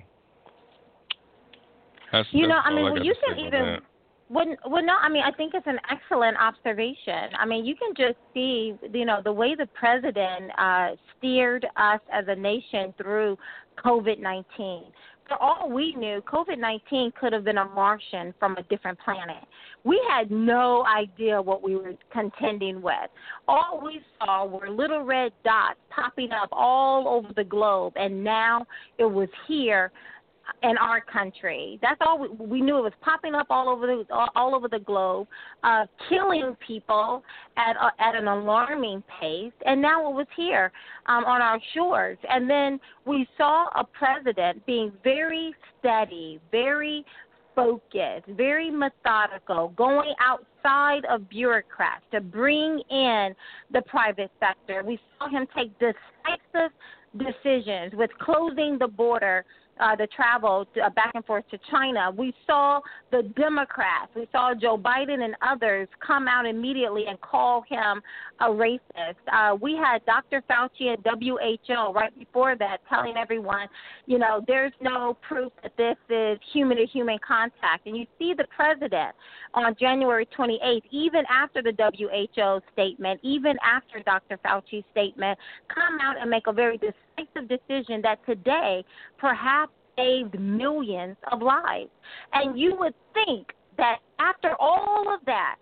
That's, 2.12 2.28
you 2.32 2.48
know 2.48 2.60
i 2.64 2.74
mean 2.74 2.84
well 2.84 2.96
got 2.96 3.06
you 3.06 3.16
can 3.28 3.38
even 3.40 3.52
that. 3.52 3.80
Well, 4.30 4.46
well, 4.68 4.84
no, 4.84 4.94
I 5.00 5.10
mean, 5.10 5.24
I 5.24 5.32
think 5.32 5.54
it's 5.54 5.68
an 5.68 5.80
excellent 5.92 6.38
observation. 6.38 7.30
I 7.38 7.46
mean, 7.46 7.64
you 7.64 7.76
can 7.76 7.94
just 7.96 8.18
see, 8.34 8.74
you 8.92 9.06
know, 9.06 9.22
the 9.24 9.32
way 9.32 9.56
the 9.56 9.68
president 9.68 10.52
uh, 10.58 10.92
steered 11.18 11.66
us 11.78 12.00
as 12.12 12.26
a 12.28 12.36
nation 12.36 12.94
through 12.98 13.38
COVID 13.84 14.20
19. 14.20 14.84
For 15.28 15.42
all 15.42 15.70
we 15.72 15.96
knew, 15.96 16.22
COVID 16.32 16.58
19 16.58 17.14
could 17.20 17.34
have 17.34 17.44
been 17.44 17.58
a 17.58 17.66
Martian 17.66 18.34
from 18.40 18.58
a 18.58 18.64
different 18.64 18.98
planet. 19.00 19.44
We 19.84 20.02
had 20.10 20.32
no 20.32 20.86
idea 20.86 21.40
what 21.40 21.64
we 21.64 21.76
were 21.76 21.94
contending 22.12 22.82
with. 22.82 23.10
All 23.48 23.82
we 23.84 24.02
saw 24.20 24.46
were 24.46 24.70
little 24.70 25.04
red 25.04 25.32
dots 25.44 25.80
popping 25.90 26.32
up 26.32 26.50
all 26.52 27.08
over 27.08 27.34
the 27.36 27.44
globe, 27.44 27.94
and 27.96 28.24
now 28.24 28.66
it 28.98 29.06
was 29.06 29.30
here 29.48 29.92
in 30.64 30.78
our 30.78 31.02
country. 31.02 31.80
That's 31.82 32.00
all 32.02 32.20
we, 32.20 32.28
we 32.30 32.62
knew. 32.62 32.78
It 32.78 32.82
was 32.82 32.94
popping 33.02 33.36
up 33.36 33.48
all 33.50 33.70
over 33.70 33.88
the 33.88 34.06
all, 34.14 34.30
all 34.36 34.56
over 34.56 34.68
the 34.68 34.80
globe, 34.80 35.28
uh, 35.64 35.86
killing 36.10 36.56
people 36.66 37.24
at 37.58 37.76
a, 37.76 37.92
at 38.02 38.16
an 38.16 38.28
alarming 38.28 39.04
pace. 39.20 39.54
And 39.66 39.82
now 39.82 40.10
it 40.10 40.14
was 40.14 40.28
here 40.36 40.72
um, 41.08 41.26
on 41.26 41.42
our 41.42 41.60
shores. 41.74 42.18
And 42.30 42.50
then 42.50 42.80
we 43.06 43.28
saw 43.38 43.68
a 43.76 43.84
president 43.84 44.66
being 44.66 44.92
very 45.04 45.54
steady, 45.80 46.40
very 46.52 47.06
focused, 47.56 48.28
very 48.30 48.70
methodical, 48.70 49.70
going 49.78 50.14
outside 50.20 51.06
of 51.10 51.30
bureaucrats 51.30 52.04
to 52.12 52.20
bring 52.20 52.82
in 52.90 53.36
the 53.72 53.82
private 53.88 54.32
sector. 54.40 54.84
We 54.86 55.00
saw 55.18 55.30
him 55.30 55.48
take 55.56 55.72
decisive 55.80 56.72
decisions 57.18 57.94
with 57.94 58.12
closing 58.20 58.78
the 58.78 58.88
border 58.88 59.46
uh, 59.80 59.96
the 59.96 60.08
travel 60.08 60.66
to, 60.74 60.82
uh, 60.82 60.90
back 60.92 61.12
and 61.16 61.26
forth 61.26 61.44
to 61.52 61.60
China. 61.70 62.12
We 62.16 62.34
saw 62.48 62.80
the 63.12 63.24
Democrats, 63.38 64.12
we 64.16 64.28
saw 64.32 64.54
Joe 64.54 64.78
Biden 64.78 65.24
and 65.24 65.36
others 65.42 65.88
come 66.06 66.28
out 66.28 66.46
immediately 66.46 67.06
and 67.08 67.20
call 67.22 67.64
him 67.68 68.02
a 68.40 68.46
racist. 68.46 69.16
Uh, 69.32 69.56
we 69.56 69.76
had 69.76 70.06
Dr. 70.06 70.44
Fauci 70.50 70.94
and 70.94 71.04
WHO 71.04 71.94
right 71.94 72.18
before 72.18 72.56
that 72.58 72.78
telling 72.90 73.16
everyone, 73.18 73.68
you 74.06 74.18
know, 74.18 74.44
there's 74.48 74.74
no 74.82 75.18
proof 75.28 75.52
that 75.64 75.76
this 75.78 75.96
is 76.10 76.38
human 76.54 76.78
to 76.78 76.86
human 76.86 77.18
contact. 77.26 77.86
And 77.86 77.98
you 77.98 78.06
see 78.20 78.34
the 78.34 78.46
president 78.56 79.16
on 79.54 79.76
January 79.80 80.28
28th, 80.38 80.82
even 80.92 81.24
after 81.30 81.62
the 81.62 81.74
WHO 81.78 82.62
statement, 82.74 83.20
even 83.24 83.56
after 83.64 84.02
Dr. 84.04 84.38
Fauci's 84.46 84.84
statement, 84.92 85.38
come 85.74 85.98
out 86.02 86.20
and 86.20 86.30
make 86.30 86.48
a 86.48 86.54
very 86.54 86.78
decisive 87.18 87.50
decision 87.50 88.02
that 88.04 88.20
today 88.26 88.84
perhaps 89.18 89.72
saved 89.98 90.40
millions 90.40 91.16
of 91.32 91.42
lives. 91.42 91.90
And 92.34 92.60
you 92.60 92.76
would 92.78 92.94
think 93.14 93.54
that 93.78 94.00
after 94.20 94.56
all 94.60 95.14
of 95.14 95.22
that, 95.26 95.56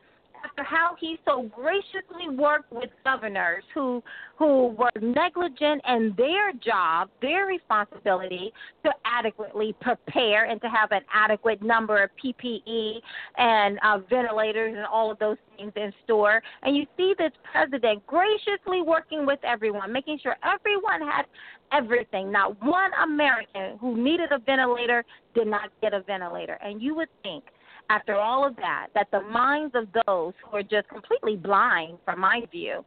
after 0.43 0.63
how 0.63 0.95
he 0.99 1.17
so 1.25 1.49
graciously 1.55 2.29
worked 2.29 2.71
with 2.71 2.89
governors 3.03 3.63
who 3.73 4.03
who 4.37 4.75
were 4.77 4.89
negligent 4.99 5.81
in 5.87 6.13
their 6.17 6.51
job, 6.53 7.09
their 7.21 7.45
responsibility 7.45 8.51
to 8.83 8.91
adequately 9.05 9.75
prepare 9.79 10.45
and 10.45 10.59
to 10.61 10.67
have 10.67 10.91
an 10.91 11.01
adequate 11.13 11.61
number 11.61 12.03
of 12.03 12.09
PPE 12.23 12.95
and 13.37 13.79
uh, 13.85 13.99
ventilators 14.09 14.75
and 14.75 14.85
all 14.85 15.11
of 15.11 15.19
those 15.19 15.37
things 15.55 15.71
in 15.75 15.93
store. 16.03 16.41
And 16.63 16.75
you 16.75 16.85
see 16.97 17.13
this 17.17 17.31
president 17.51 18.05
graciously 18.07 18.81
working 18.81 19.25
with 19.25 19.39
everyone, 19.43 19.93
making 19.93 20.19
sure 20.21 20.35
everyone 20.43 21.01
had 21.01 21.25
everything. 21.71 22.31
Not 22.31 22.61
one 22.63 22.91
American 23.03 23.77
who 23.79 23.95
needed 23.95 24.31
a 24.31 24.39
ventilator 24.39 25.05
did 25.35 25.47
not 25.47 25.69
get 25.81 25.93
a 25.93 26.01
ventilator. 26.01 26.57
And 26.61 26.81
you 26.81 26.95
would 26.95 27.09
think 27.21 27.43
after 27.89 28.15
all 28.15 28.45
of 28.45 28.55
that, 28.57 28.87
that 28.95 29.07
the 29.11 29.21
minds 29.21 29.75
of 29.75 29.87
those 30.05 30.33
who 30.43 30.57
are 30.57 30.63
just 30.63 30.87
completely 30.89 31.35
blind, 31.35 31.97
from 32.05 32.19
my 32.19 32.41
view, 32.51 32.83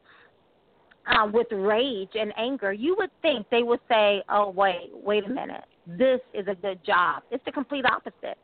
uh, 1.07 1.29
with 1.33 1.47
rage 1.53 2.11
and 2.15 2.33
anger, 2.37 2.73
you 2.73 2.97
would 2.99 3.11
think 3.23 3.49
they 3.51 3.63
would 3.63 3.81
say, 3.89 4.23
"Oh, 4.29 4.51
wait, 4.51 4.91
wait 4.93 5.25
a 5.25 5.29
minute, 5.29 5.65
this 5.87 6.21
is 6.35 6.49
a 6.49 6.55
good 6.55 6.83
job." 6.85 7.23
It's 7.31 7.45
the 7.45 7.53
complete 7.53 7.85
opposite. 7.87 8.39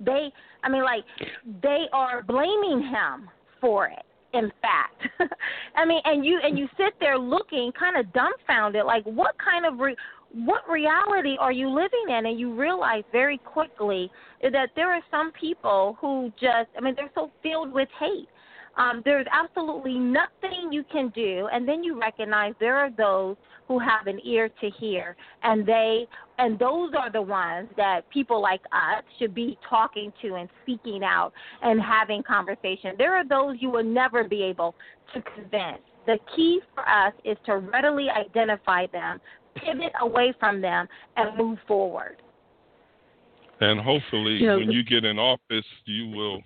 They, 0.00 0.32
I 0.64 0.68
mean, 0.68 0.82
like 0.82 1.04
they 1.62 1.86
are 1.92 2.22
blaming 2.22 2.82
him 2.82 3.30
for 3.60 3.86
it. 3.86 4.04
In 4.32 4.50
fact, 4.62 5.06
I 5.76 5.84
mean, 5.84 6.00
and 6.04 6.24
you 6.24 6.40
and 6.42 6.58
you 6.58 6.68
sit 6.76 6.94
there 7.00 7.18
looking 7.18 7.72
kind 7.78 7.96
of 7.96 8.12
dumbfounded, 8.12 8.84
like 8.84 9.04
what 9.04 9.36
kind 9.38 9.66
of 9.66 9.78
re- 9.78 9.96
what 10.32 10.68
reality 10.68 11.36
are 11.38 11.52
you 11.52 11.68
living 11.68 12.04
in? 12.08 12.26
And 12.26 12.38
you 12.38 12.54
realize 12.54 13.04
very 13.12 13.38
quickly 13.38 14.10
that 14.42 14.70
there 14.76 14.92
are 14.92 15.02
some 15.10 15.32
people 15.32 15.96
who 16.00 16.32
just, 16.40 16.68
I 16.76 16.80
mean, 16.80 16.94
they're 16.96 17.10
so 17.14 17.30
filled 17.42 17.72
with 17.72 17.88
hate. 17.98 18.28
Um, 18.76 19.02
there's 19.04 19.26
absolutely 19.32 19.98
nothing 19.98 20.72
you 20.72 20.84
can 20.90 21.08
do, 21.14 21.48
and 21.52 21.66
then 21.66 21.82
you 21.82 22.00
recognize 22.00 22.54
there 22.60 22.76
are 22.76 22.90
those 22.96 23.36
who 23.66 23.78
have 23.80 24.06
an 24.06 24.20
ear 24.24 24.48
to 24.48 24.70
hear, 24.78 25.16
and 25.42 25.66
they, 25.66 26.06
and 26.38 26.58
those 26.58 26.92
are 26.96 27.10
the 27.10 27.20
ones 27.20 27.68
that 27.76 28.08
people 28.10 28.40
like 28.40 28.62
us 28.72 29.02
should 29.18 29.34
be 29.34 29.58
talking 29.68 30.12
to 30.22 30.36
and 30.36 30.48
speaking 30.62 31.02
out 31.04 31.32
and 31.62 31.80
having 31.80 32.22
conversation. 32.22 32.94
There 32.96 33.14
are 33.16 33.26
those 33.26 33.56
you 33.60 33.70
will 33.70 33.84
never 33.84 34.24
be 34.24 34.42
able 34.42 34.74
to 35.14 35.22
convince. 35.34 35.82
The 36.06 36.18
key 36.34 36.60
for 36.74 36.88
us 36.88 37.12
is 37.24 37.36
to 37.46 37.58
readily 37.58 38.06
identify 38.08 38.86
them, 38.86 39.20
pivot 39.64 39.92
away 40.00 40.32
from 40.38 40.60
them 40.60 40.86
and 41.16 41.36
move 41.36 41.58
forward. 41.66 42.16
And 43.60 43.80
hopefully, 43.80 44.34
You 44.34 44.46
know, 44.46 44.58
when 44.58 44.70
you 44.70 44.82
get 44.82 45.04
in 45.04 45.18
office, 45.18 45.66
you 45.84 46.08
will 46.08 46.42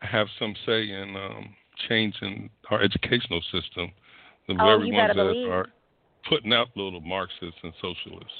have 0.00 0.26
some 0.38 0.54
say 0.66 0.90
in 0.90 1.16
um, 1.16 1.54
changing 1.88 2.50
our 2.70 2.80
educational 2.80 3.42
system. 3.52 3.92
The 4.48 4.54
Oh, 4.60 4.64
very 4.64 4.88
you 4.88 4.94
ones 4.94 5.08
that 5.08 5.16
believe. 5.16 5.50
are 5.50 5.66
putting 6.28 6.52
out 6.52 6.68
little 6.76 7.00
Marxists 7.00 7.58
and 7.62 7.72
socialists. 7.80 8.32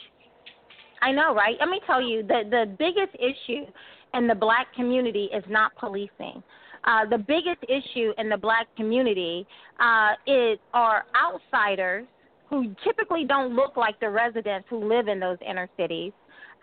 I 1.01 1.11
know, 1.11 1.35
right? 1.35 1.57
Let 1.59 1.69
me 1.69 1.81
tell 1.87 2.01
you, 2.01 2.23
the 2.23 2.43
the 2.49 2.77
biggest 2.79 3.15
issue 3.15 3.67
in 4.15 4.27
the 4.27 4.35
black 4.35 4.73
community 4.75 5.29
is 5.33 5.45
not 5.49 5.75
policing. 5.77 6.43
Uh, 6.85 7.07
the 7.07 7.19
biggest 7.19 7.63
issue 7.69 8.13
in 8.19 8.29
the 8.29 8.37
black 8.37 8.67
community 8.77 9.47
uh, 9.81 10.13
is 10.27 10.59
are 10.75 11.05
outsiders 11.17 12.07
who 12.53 12.77
typically 12.85 13.25
don't 13.25 13.57
look 13.57 13.79
like 13.79 13.99
the 13.99 14.11
residents 14.11 14.67
who 14.69 14.87
live 14.87 15.09
in 15.09 15.19
those 15.19 15.39
inner 15.49 15.71
cities. 15.75 16.13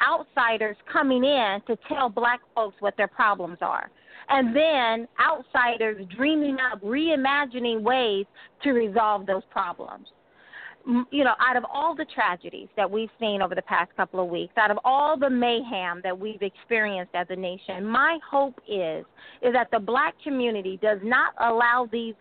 Outsiders 0.08 0.78
coming 0.94 1.24
in 1.24 1.62
to 1.66 1.76
tell 1.88 2.10
black 2.10 2.42
folks 2.54 2.76
what 2.80 2.96
their 2.96 3.08
problems 3.08 3.58
are. 3.62 3.90
And 4.30 4.56
then 4.56 5.08
outsiders 5.20 6.06
dreaming 6.16 6.58
up, 6.72 6.80
reimagining 6.84 7.82
ways 7.82 8.28
to 8.62 8.74
resolve 8.74 9.26
those 9.26 9.42
problems 9.50 10.06
you 11.12 11.24
know, 11.24 11.34
out 11.40 11.56
of 11.56 11.64
all 11.72 11.96
the 11.96 12.06
tragedies 12.16 12.68
that 12.76 12.90
we've 12.90 13.10
seen 13.20 13.42
over 13.42 13.54
the 13.54 13.62
past 13.62 13.92
couple 13.96 14.20
of 14.20 14.28
weeks, 14.28 14.54
out 14.58 14.72
of 14.72 14.80
all 14.84 15.18
the 15.18 15.30
mayhem 15.30 16.02
that 16.04 16.18
we've 16.18 16.42
experienced 16.42 17.14
as 17.14 17.28
a 17.30 17.36
nation, 17.36 17.86
my 17.86 18.18
hope 18.30 18.60
is 18.68 19.06
is 19.42 19.54
that 19.54 19.70
the 19.72 19.80
black 19.80 20.16
community 20.24 20.80
does 20.82 21.00
not 21.04 21.34
allow 21.40 21.88
these 21.92 22.16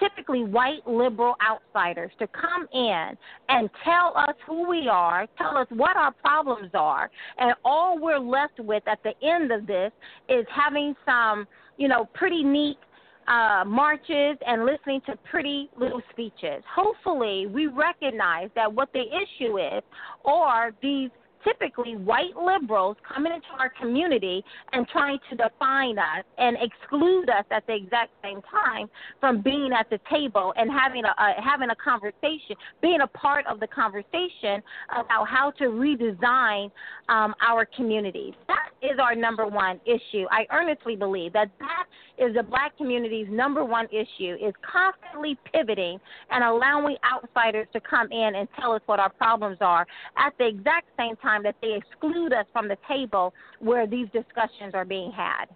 typically 0.00 0.44
white 0.44 0.86
liberal 0.86 1.34
outsiders 1.46 2.10
to 2.18 2.26
come 2.28 2.66
in 2.72 3.10
and 3.48 3.68
tell 3.84 4.12
us 4.16 4.34
who 4.46 4.68
we 4.68 4.88
are, 4.88 5.26
tell 5.36 5.56
us 5.56 5.66
what 5.70 5.96
our 5.96 6.12
problems 6.12 6.70
are, 6.74 7.10
and 7.38 7.54
all 7.64 7.98
we're 8.00 8.18
left 8.18 8.58
with 8.58 8.82
at 8.88 8.98
the 9.02 9.12
end 9.26 9.52
of 9.52 9.66
this 9.66 9.92
is 10.28 10.46
having 10.54 10.94
some, 11.04 11.46
you 11.76 11.88
know, 11.88 12.08
pretty 12.14 12.42
neat 12.42 12.78
uh, 13.28 13.64
marches 13.66 14.36
and 14.46 14.64
listening 14.64 15.00
to 15.06 15.16
pretty 15.30 15.68
little 15.78 16.02
speeches. 16.10 16.62
Hopefully, 16.74 17.46
we 17.46 17.66
recognize 17.66 18.48
that 18.54 18.72
what 18.72 18.92
the 18.92 19.02
issue 19.02 19.58
is 19.58 19.82
are 20.24 20.72
these 20.82 21.10
typically 21.46 21.96
white 21.96 22.36
liberals 22.36 22.96
coming 23.06 23.32
into 23.32 23.46
our 23.58 23.70
community 23.80 24.42
and 24.72 24.86
trying 24.88 25.18
to 25.30 25.36
define 25.36 25.98
us 25.98 26.24
and 26.38 26.56
exclude 26.60 27.28
us 27.28 27.44
at 27.50 27.66
the 27.66 27.74
exact 27.74 28.10
same 28.22 28.40
time 28.42 28.88
from 29.20 29.42
being 29.42 29.70
at 29.72 29.88
the 29.90 30.00
table 30.10 30.52
and 30.56 30.70
having 30.70 31.04
a, 31.04 31.42
having 31.42 31.70
a 31.70 31.76
conversation, 31.76 32.56
being 32.82 33.00
a 33.02 33.06
part 33.06 33.46
of 33.46 33.60
the 33.60 33.66
conversation 33.66 34.62
about 34.90 35.28
how 35.28 35.50
to 35.52 35.64
redesign 35.64 36.70
um, 37.08 37.34
our 37.46 37.66
communities. 37.76 38.34
That 38.48 38.70
is 38.82 38.98
our 39.00 39.14
number 39.14 39.46
one 39.46 39.80
issue. 39.84 40.26
I 40.30 40.46
earnestly 40.52 40.96
believe 40.96 41.32
that 41.34 41.50
that 41.60 41.84
is 42.18 42.34
the 42.34 42.42
black 42.42 42.76
community's 42.76 43.26
number 43.30 43.64
one 43.64 43.86
issue 43.86 44.34
is 44.34 44.54
constantly 44.62 45.38
pivoting 45.52 46.00
and 46.30 46.42
allowing 46.44 46.96
outsiders 47.04 47.66
to 47.72 47.80
come 47.80 48.10
in 48.10 48.34
and 48.36 48.48
tell 48.58 48.72
us 48.72 48.82
what 48.86 48.98
our 48.98 49.10
problems 49.10 49.58
are 49.60 49.86
at 50.16 50.32
the 50.38 50.46
exact 50.46 50.88
same 50.98 51.16
time 51.16 51.35
that 51.42 51.56
they 51.62 51.74
exclude 51.74 52.32
us 52.32 52.46
from 52.52 52.68
the 52.68 52.76
table 52.88 53.34
where 53.60 53.86
these 53.86 54.06
discussions 54.12 54.74
are 54.74 54.84
being 54.84 55.12
had. 55.12 55.46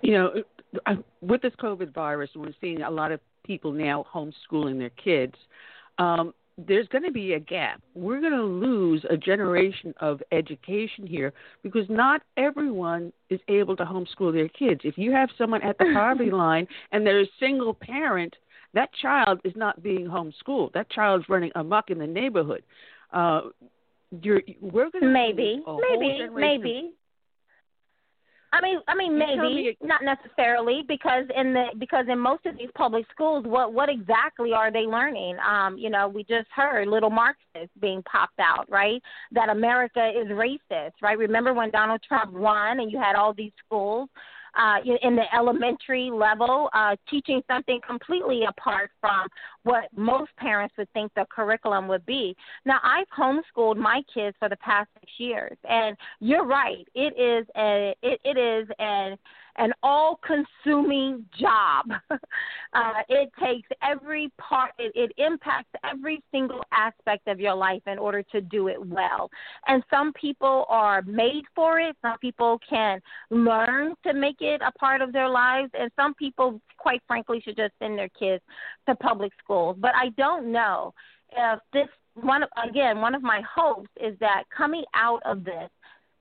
You 0.00 0.12
know, 0.12 0.94
with 1.20 1.42
this 1.42 1.52
COVID 1.60 1.94
virus, 1.94 2.30
we're 2.34 2.52
seeing 2.60 2.82
a 2.82 2.90
lot 2.90 3.12
of 3.12 3.20
people 3.44 3.72
now 3.72 4.04
homeschooling 4.12 4.78
their 4.78 4.90
kids. 4.90 5.34
Um, 5.98 6.32
there's 6.66 6.88
going 6.88 7.04
to 7.04 7.12
be 7.12 7.34
a 7.34 7.40
gap. 7.40 7.80
We're 7.94 8.20
going 8.20 8.32
to 8.32 8.42
lose 8.42 9.04
a 9.08 9.16
generation 9.16 9.94
of 10.00 10.22
education 10.32 11.06
here 11.06 11.32
because 11.62 11.86
not 11.88 12.22
everyone 12.36 13.12
is 13.30 13.40
able 13.48 13.76
to 13.76 13.84
homeschool 13.84 14.32
their 14.32 14.48
kids. 14.48 14.82
If 14.84 14.98
you 14.98 15.12
have 15.12 15.30
someone 15.38 15.62
at 15.62 15.78
the 15.78 15.92
poverty 15.94 16.30
line 16.32 16.66
and 16.92 17.06
they're 17.06 17.22
a 17.22 17.26
single 17.38 17.74
parent, 17.74 18.34
that 18.74 18.90
child 19.00 19.40
is 19.44 19.54
not 19.56 19.82
being 19.82 20.06
homeschooled. 20.06 20.72
That 20.72 20.90
child's 20.90 21.28
running 21.28 21.50
amok 21.54 21.90
in 21.90 21.98
the 21.98 22.06
neighborhood. 22.06 22.62
Uh, 23.12 23.40
you're, 24.22 24.42
we're 24.60 24.90
going 24.90 25.02
to 25.02 25.08
Maybe, 25.08 25.42
lose 25.42 25.62
a 25.66 25.70
whole 25.70 25.98
maybe, 25.98 26.28
maybe. 26.34 26.92
I 28.52 28.60
mean, 28.60 28.80
I 28.88 28.96
mean, 28.96 29.16
maybe 29.16 29.76
not 29.80 30.02
necessarily 30.02 30.82
because 30.88 31.24
in 31.36 31.52
the 31.52 31.66
because 31.78 32.06
in 32.08 32.18
most 32.18 32.46
of 32.46 32.58
these 32.58 32.68
public 32.74 33.06
schools, 33.12 33.44
what 33.46 33.72
what 33.72 33.88
exactly 33.88 34.52
are 34.52 34.72
they 34.72 34.80
learning? 34.80 35.36
Um, 35.38 35.78
you 35.78 35.88
know, 35.88 36.08
we 36.08 36.24
just 36.24 36.48
heard 36.52 36.88
little 36.88 37.10
Marxists 37.10 37.70
being 37.80 38.02
popped 38.02 38.40
out, 38.40 38.68
right? 38.68 39.00
That 39.30 39.50
America 39.50 40.10
is 40.10 40.26
racist, 40.28 40.94
right? 41.00 41.16
Remember 41.16 41.54
when 41.54 41.70
Donald 41.70 42.00
Trump 42.06 42.32
won 42.32 42.80
and 42.80 42.90
you 42.90 42.98
had 42.98 43.14
all 43.14 43.32
these 43.32 43.52
schools 43.64 44.08
uh, 44.58 44.76
in 45.02 45.16
the 45.16 45.24
elementary 45.34 46.10
level, 46.12 46.68
uh, 46.72 46.96
teaching 47.08 47.42
something 47.46 47.80
completely 47.86 48.42
apart 48.48 48.90
from 49.00 49.28
what 49.62 49.84
most 49.96 50.30
parents 50.36 50.74
would 50.78 50.90
think 50.92 51.12
the 51.14 51.26
curriculum 51.30 51.88
would 51.88 52.04
be. 52.06 52.36
Now, 52.64 52.78
I've 52.82 53.06
homeschooled 53.16 53.76
my 53.76 54.02
kids 54.12 54.36
for 54.38 54.48
the 54.48 54.56
past 54.56 54.88
six 55.00 55.12
years, 55.18 55.56
and 55.68 55.96
you're 56.20 56.46
right. 56.46 56.86
It 56.94 57.14
is 57.18 57.46
a 57.56 57.94
it, 58.02 58.20
it 58.24 58.38
is 58.38 58.68
an 58.78 59.16
an 59.56 59.72
all-consuming 59.82 61.24
job. 61.38 61.86
uh, 62.10 62.92
it 63.08 63.30
takes 63.42 63.68
every 63.82 64.30
part. 64.38 64.72
It, 64.78 64.92
it 64.94 65.12
impacts 65.18 65.70
every 65.84 66.22
single 66.30 66.62
aspect 66.72 67.28
of 67.28 67.40
your 67.40 67.54
life 67.54 67.82
in 67.86 67.98
order 67.98 68.22
to 68.32 68.40
do 68.40 68.68
it 68.68 68.84
well. 68.84 69.30
And 69.66 69.82
some 69.90 70.12
people 70.12 70.66
are 70.68 71.02
made 71.02 71.44
for 71.54 71.80
it. 71.80 71.96
Some 72.02 72.18
people 72.18 72.58
can 72.68 73.00
learn 73.30 73.94
to 74.06 74.12
make 74.12 74.40
it 74.40 74.60
a 74.64 74.72
part 74.72 75.02
of 75.02 75.12
their 75.12 75.28
lives, 75.28 75.70
and 75.74 75.90
some 75.96 76.14
people, 76.14 76.60
quite 76.78 77.02
frankly, 77.06 77.40
should 77.44 77.56
just 77.56 77.72
send 77.78 77.98
their 77.98 78.10
kids 78.10 78.42
to 78.88 78.94
public 78.94 79.32
schools. 79.42 79.76
But 79.78 79.92
I 79.94 80.10
don't 80.10 80.52
know 80.52 80.94
if 81.32 81.60
this 81.72 81.88
one 82.14 82.42
again 82.68 83.00
one 83.00 83.14
of 83.14 83.22
my 83.22 83.40
hopes 83.54 83.88
is 84.02 84.18
that 84.18 84.44
coming 84.54 84.84
out 84.94 85.22
of 85.24 85.44
this 85.44 85.70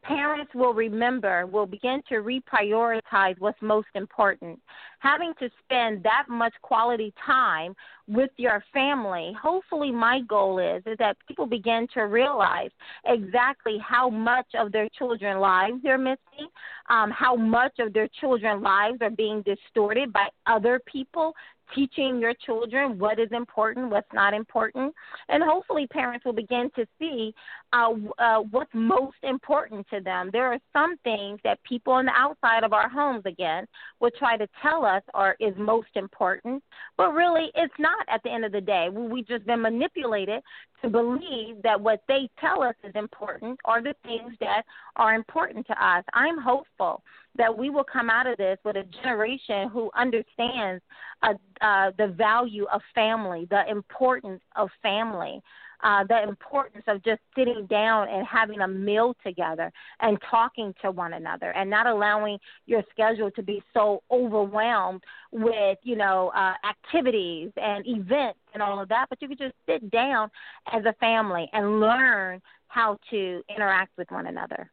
parents 0.03 0.51
will 0.55 0.73
remember, 0.73 1.45
will 1.45 1.65
begin 1.65 2.01
to 2.09 2.15
reprioritize 2.15 3.35
what's 3.39 3.61
most 3.61 3.87
important. 3.95 4.59
Having 4.99 5.33
to 5.39 5.49
spend 5.63 6.03
that 6.03 6.25
much 6.29 6.53
quality 6.61 7.13
time 7.25 7.75
with 8.07 8.31
your 8.37 8.63
family, 8.73 9.33
hopefully, 9.41 9.91
my 9.91 10.21
goal 10.27 10.59
is, 10.59 10.81
is 10.85 10.97
that 10.97 11.17
people 11.27 11.45
begin 11.45 11.87
to 11.93 12.01
realize 12.01 12.71
exactly 13.05 13.77
how 13.85 14.09
much 14.09 14.47
of 14.57 14.71
their 14.71 14.89
children's 14.97 15.39
lives 15.39 15.75
they're 15.83 15.97
missing, 15.97 16.47
um, 16.89 17.11
how 17.11 17.35
much 17.35 17.73
of 17.79 17.93
their 17.93 18.09
children's 18.19 18.63
lives 18.63 18.97
are 19.01 19.09
being 19.09 19.43
distorted 19.43 20.11
by 20.11 20.27
other 20.47 20.81
people 20.85 21.33
teaching 21.75 22.19
your 22.19 22.33
children 22.45 22.97
what 22.97 23.19
is 23.19 23.29
important, 23.31 23.89
what's 23.89 24.11
not 24.13 24.33
important, 24.33 24.93
and 25.29 25.43
hopefully 25.43 25.87
parents 25.87 26.25
will 26.25 26.33
begin 26.33 26.69
to 26.75 26.85
see 26.99 27.33
uh, 27.73 27.93
uh, 28.17 28.39
what's 28.51 28.71
most 28.73 29.17
important 29.23 29.85
to 29.93 29.99
them. 30.01 30.29
There 30.31 30.51
are 30.51 30.59
some 30.73 30.97
things 31.03 31.39
that 31.43 31.61
people 31.63 31.93
on 31.93 32.05
the 32.05 32.11
outside 32.15 32.63
of 32.63 32.73
our 32.73 32.89
homes, 32.89 33.23
again, 33.25 33.65
will 33.99 34.11
try 34.17 34.37
to 34.37 34.47
tell 34.61 34.85
us 34.85 35.03
are 35.13 35.35
is 35.39 35.53
most 35.57 35.89
important, 35.95 36.63
but 36.97 37.11
really 37.11 37.51
it's 37.55 37.73
not. 37.79 38.05
At 38.09 38.23
the 38.23 38.31
end 38.31 38.45
of 38.45 38.51
the 38.51 38.61
day, 38.61 38.87
we've 38.91 39.27
just 39.27 39.45
been 39.45 39.61
manipulated 39.61 40.41
to 40.81 40.89
believe 40.89 41.61
that 41.63 41.79
what 41.79 42.01
they 42.07 42.29
tell 42.39 42.63
us 42.63 42.75
is 42.83 42.91
important 42.95 43.59
are 43.65 43.83
the 43.83 43.93
things 44.03 44.33
that 44.39 44.63
are 44.95 45.13
important 45.13 45.67
to 45.67 45.85
us. 45.85 46.03
I'm 46.13 46.39
hopeful 46.39 47.03
that 47.39 47.57
we 47.57 47.69
will 47.71 47.85
come 47.85 48.09
out 48.09 48.27
of 48.27 48.37
this 48.37 48.59
with 48.63 48.75
a 48.75 48.83
generation 49.01 49.69
who 49.69 49.89
understands 49.97 50.83
uh, 51.23 51.33
uh, 51.61 51.89
the 51.97 52.07
value 52.09 52.65
of 52.71 52.81
family, 52.93 53.47
the 53.49 53.63
importance 53.69 54.41
of 54.57 54.69
family, 54.83 55.41
uh, 55.81 56.03
the 56.03 56.21
importance 56.21 56.83
of 56.87 57.01
just 57.01 57.21
sitting 57.37 57.65
down 57.67 58.09
and 58.09 58.27
having 58.27 58.59
a 58.59 58.67
meal 58.67 59.15
together 59.25 59.71
and 60.01 60.17
talking 60.29 60.73
to 60.81 60.91
one 60.91 61.13
another 61.13 61.51
and 61.51 61.69
not 61.69 61.87
allowing 61.87 62.37
your 62.65 62.83
schedule 62.91 63.31
to 63.31 63.41
be 63.41 63.63
so 63.73 64.03
overwhelmed 64.11 65.01
with, 65.31 65.77
you 65.83 65.95
know, 65.95 66.33
uh, 66.35 66.53
activities 66.67 67.51
and 67.55 67.87
events 67.87 68.39
and 68.53 68.61
all 68.61 68.81
of 68.81 68.89
that. 68.89 69.05
But 69.09 69.21
you 69.21 69.29
could 69.29 69.39
just 69.39 69.55
sit 69.65 69.89
down 69.89 70.29
as 70.73 70.83
a 70.83 70.93
family 70.99 71.49
and 71.53 71.79
learn 71.79 72.41
how 72.67 72.97
to 73.11 73.41
interact 73.49 73.97
with 73.97 74.11
one 74.11 74.27
another. 74.27 74.69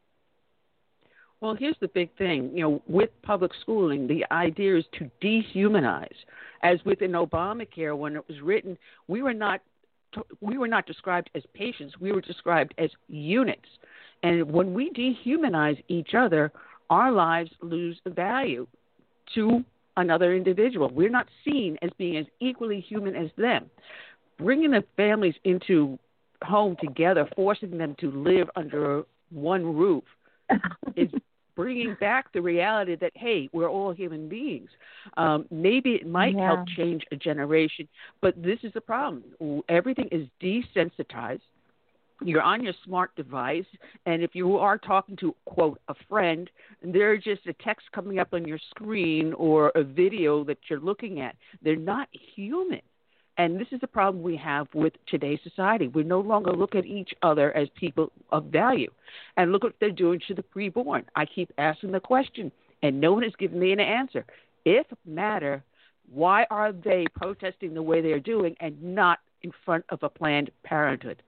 Well, 1.40 1.54
here's 1.54 1.76
the 1.80 1.88
big 1.88 2.10
thing. 2.16 2.50
You 2.54 2.62
know, 2.62 2.82
with 2.86 3.10
public 3.22 3.52
schooling, 3.60 4.06
the 4.06 4.24
idea 4.32 4.78
is 4.78 4.84
to 4.98 5.10
dehumanize. 5.22 6.08
As 6.62 6.78
within 6.84 7.12
Obamacare, 7.12 7.96
when 7.96 8.16
it 8.16 8.26
was 8.26 8.40
written, 8.40 8.78
we 9.08 9.22
were 9.22 9.34
not 9.34 9.60
we 10.40 10.56
were 10.56 10.68
not 10.68 10.86
described 10.86 11.28
as 11.34 11.42
patients. 11.52 11.94
We 12.00 12.10
were 12.10 12.22
described 12.22 12.72
as 12.78 12.88
units. 13.08 13.68
And 14.22 14.50
when 14.50 14.72
we 14.72 14.90
dehumanize 14.90 15.82
each 15.88 16.14
other, 16.14 16.52
our 16.88 17.12
lives 17.12 17.50
lose 17.60 18.00
value 18.06 18.66
to 19.34 19.62
another 19.96 20.34
individual. 20.34 20.88
We're 20.88 21.10
not 21.10 21.26
seen 21.44 21.76
as 21.82 21.90
being 21.98 22.16
as 22.16 22.26
equally 22.40 22.80
human 22.80 23.14
as 23.14 23.30
them. 23.36 23.70
Bringing 24.38 24.70
the 24.70 24.84
families 24.96 25.34
into 25.44 25.98
home 26.42 26.76
together, 26.80 27.28
forcing 27.34 27.76
them 27.76 27.94
to 28.00 28.10
live 28.10 28.48
under 28.56 29.02
one 29.30 29.64
roof, 29.76 30.04
is 30.96 31.10
bringing 31.56 31.96
back 31.98 32.32
the 32.32 32.40
reality 32.40 32.94
that 32.96 33.12
hey, 33.14 33.48
we're 33.52 33.68
all 33.68 33.92
human 33.92 34.28
beings. 34.28 34.68
Um, 35.16 35.46
maybe 35.50 35.92
it 35.92 36.06
might 36.06 36.36
yeah. 36.36 36.54
help 36.54 36.68
change 36.76 37.02
a 37.10 37.16
generation, 37.16 37.88
but 38.20 38.40
this 38.40 38.58
is 38.62 38.72
the 38.74 38.80
problem. 38.80 39.24
Everything 39.68 40.08
is 40.12 40.28
desensitized. 40.40 41.40
You're 42.22 42.42
on 42.42 42.64
your 42.64 42.72
smart 42.84 43.14
device, 43.14 43.66
and 44.06 44.22
if 44.22 44.34
you 44.34 44.56
are 44.56 44.78
talking 44.78 45.16
to 45.16 45.34
quote 45.44 45.78
a 45.88 45.94
friend, 46.08 46.48
and 46.82 46.94
there's 46.94 47.22
just 47.22 47.46
a 47.46 47.52
text 47.52 47.86
coming 47.92 48.18
up 48.18 48.28
on 48.32 48.46
your 48.46 48.58
screen 48.70 49.34
or 49.34 49.70
a 49.74 49.82
video 49.82 50.42
that 50.44 50.56
you're 50.70 50.80
looking 50.80 51.20
at. 51.20 51.36
They're 51.62 51.76
not 51.76 52.08
human. 52.34 52.80
And 53.38 53.60
this 53.60 53.68
is 53.70 53.80
the 53.80 53.86
problem 53.86 54.22
we 54.22 54.36
have 54.36 54.66
with 54.74 54.94
today's 55.06 55.40
society. 55.42 55.88
We 55.88 56.02
no 56.04 56.20
longer 56.20 56.52
look 56.52 56.74
at 56.74 56.86
each 56.86 57.12
other 57.22 57.54
as 57.54 57.68
people 57.74 58.10
of 58.30 58.46
value. 58.46 58.90
And 59.36 59.52
look 59.52 59.62
what 59.62 59.74
they're 59.78 59.90
doing 59.90 60.20
to 60.28 60.34
the 60.34 60.42
preborn. 60.42 61.04
I 61.14 61.26
keep 61.26 61.52
asking 61.58 61.92
the 61.92 62.00
question, 62.00 62.50
and 62.82 63.00
no 63.00 63.12
one 63.12 63.22
has 63.22 63.34
given 63.38 63.58
me 63.58 63.72
an 63.72 63.80
answer. 63.80 64.24
If 64.64 64.86
matter, 65.04 65.62
why 66.10 66.46
are 66.50 66.72
they 66.72 67.04
protesting 67.14 67.74
the 67.74 67.82
way 67.82 68.00
they're 68.00 68.20
doing 68.20 68.56
and 68.60 68.82
not 68.82 69.18
in 69.42 69.52
front 69.64 69.84
of 69.90 70.02
a 70.02 70.08
Planned 70.08 70.50
Parenthood? 70.64 71.22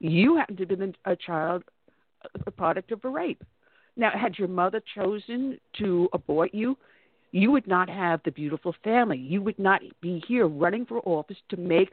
You 0.00 0.36
happen 0.36 0.56
to 0.56 0.62
have 0.62 0.78
been 0.78 0.94
a 1.04 1.16
child, 1.16 1.62
a 2.46 2.50
product 2.50 2.90
of 2.90 3.04
a 3.04 3.08
rape. 3.08 3.44
Now, 3.96 4.10
had 4.10 4.38
your 4.38 4.48
mother 4.48 4.82
chosen 4.94 5.58
to 5.78 6.08
abort 6.12 6.52
you, 6.52 6.76
you 7.34 7.50
would 7.50 7.66
not 7.66 7.88
have 7.88 8.20
the 8.24 8.30
beautiful 8.30 8.76
family. 8.84 9.18
You 9.18 9.42
would 9.42 9.58
not 9.58 9.80
be 10.00 10.22
here 10.28 10.46
running 10.46 10.86
for 10.86 11.00
office 11.00 11.36
to 11.48 11.56
make 11.56 11.90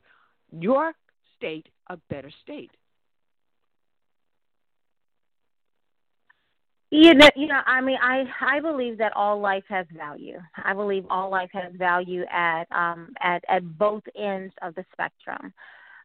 your 0.52 0.94
state 1.36 1.68
a 1.88 1.98
better 2.12 2.32
state. 2.44 2.70
You 6.92 7.16
know, 7.16 7.28
you 7.36 7.48
know. 7.48 7.62
I 7.66 7.82
mean, 7.82 7.98
I 8.00 8.26
I 8.40 8.60
believe 8.60 9.00
that 9.00 9.14
all 9.16 9.40
life 9.40 9.64
has 9.68 9.88
value. 9.98 10.38
I 10.64 10.76
believe 10.76 11.06
all 11.10 11.32
life 11.32 11.50
has 11.54 11.74
value 11.76 12.24
at 12.32 12.66
um 12.72 13.12
at 13.20 13.44
at 13.50 13.64
both 13.80 14.04
ends 14.16 14.54
of 14.62 14.76
the 14.76 14.86
spectrum 14.92 15.54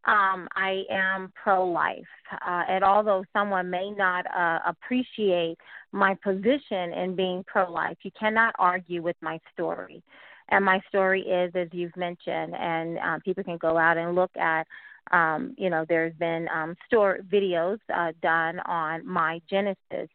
um, 0.06 0.48
I 0.54 0.84
am 0.90 1.32
pro 1.42 1.66
life. 1.68 2.04
Uh, 2.32 2.62
and 2.68 2.84
although 2.84 3.24
someone 3.32 3.68
may 3.70 3.90
not 3.90 4.24
uh, 4.34 4.60
appreciate 4.66 5.58
my 5.92 6.14
position 6.22 6.92
in 6.92 7.16
being 7.16 7.44
pro 7.46 7.70
life, 7.70 7.96
you 8.02 8.10
cannot 8.18 8.54
argue 8.58 9.02
with 9.02 9.16
my 9.20 9.40
story. 9.52 10.02
And 10.48 10.64
my 10.64 10.80
story 10.88 11.22
is, 11.22 11.52
as 11.56 11.68
you've 11.72 11.96
mentioned, 11.96 12.54
and 12.54 12.98
um, 12.98 13.20
people 13.20 13.42
can 13.42 13.58
go 13.58 13.76
out 13.76 13.96
and 13.96 14.14
look 14.14 14.34
at. 14.36 14.66
Um, 15.12 15.54
you 15.56 15.70
know, 15.70 15.84
there's 15.88 16.14
been 16.14 16.48
um, 16.52 16.74
store 16.86 17.18
videos 17.32 17.78
uh, 17.94 18.12
done 18.22 18.58
on 18.60 19.06
my 19.06 19.40
Genesis 19.48 20.08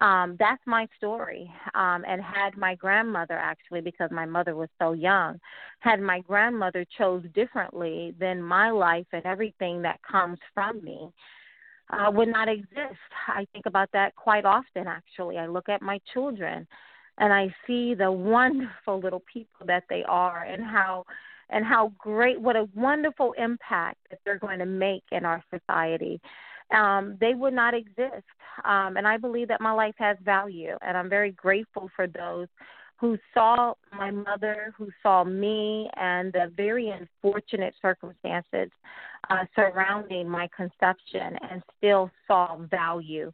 um, 0.00 0.36
that's 0.38 0.62
my 0.66 0.86
story. 0.96 1.52
Um, 1.74 2.04
and 2.06 2.22
had 2.22 2.56
my 2.56 2.74
grandmother 2.74 3.34
actually, 3.34 3.80
because 3.80 4.10
my 4.10 4.24
mother 4.24 4.56
was 4.56 4.68
so 4.78 4.92
young, 4.92 5.38
had 5.80 6.00
my 6.00 6.20
grandmother 6.20 6.84
chose 6.96 7.24
differently, 7.34 8.14
then 8.18 8.42
my 8.42 8.70
life 8.70 9.06
and 9.12 9.24
everything 9.26 9.82
that 9.82 10.00
comes 10.02 10.38
from 10.54 10.82
me 10.82 11.10
uh, 11.90 12.10
would 12.10 12.28
not 12.28 12.48
exist. 12.48 13.10
I 13.28 13.46
think 13.52 13.66
about 13.66 13.90
that 13.92 14.14
quite 14.16 14.44
often. 14.44 14.86
Actually, 14.86 15.38
I 15.38 15.46
look 15.46 15.68
at 15.68 15.82
my 15.82 16.00
children, 16.12 16.66
and 17.18 17.32
I 17.32 17.54
see 17.66 17.94
the 17.94 18.10
wonderful 18.10 19.00
little 19.00 19.22
people 19.32 19.66
that 19.66 19.84
they 19.88 20.04
are, 20.08 20.44
and 20.44 20.62
how 20.64 21.04
and 21.52 21.64
how 21.64 21.92
great, 21.98 22.40
what 22.40 22.54
a 22.54 22.68
wonderful 22.74 23.32
impact 23.36 23.98
that 24.08 24.20
they're 24.24 24.38
going 24.38 24.60
to 24.60 24.66
make 24.66 25.02
in 25.10 25.24
our 25.24 25.42
society 25.50 26.20
um, 26.72 27.16
they 27.20 27.34
would 27.34 27.54
not 27.54 27.74
exist. 27.74 28.24
Um, 28.64 28.96
and 28.96 29.06
I 29.06 29.16
believe 29.16 29.48
that 29.48 29.60
my 29.60 29.72
life 29.72 29.94
has 29.98 30.16
value, 30.24 30.76
and 30.82 30.96
I'm 30.96 31.08
very 31.08 31.32
grateful 31.32 31.90
for 31.96 32.06
those 32.06 32.48
who 32.98 33.16
saw 33.32 33.72
my 33.96 34.10
mother, 34.10 34.74
who 34.76 34.90
saw 35.02 35.24
me, 35.24 35.88
and 35.96 36.32
the 36.32 36.52
very 36.54 36.90
unfortunate 36.90 37.74
circumstances 37.80 38.70
uh, 39.30 39.44
surrounding 39.54 40.28
my 40.28 40.48
conception, 40.54 41.38
and 41.50 41.62
still 41.78 42.10
saw 42.26 42.58
value 42.70 43.32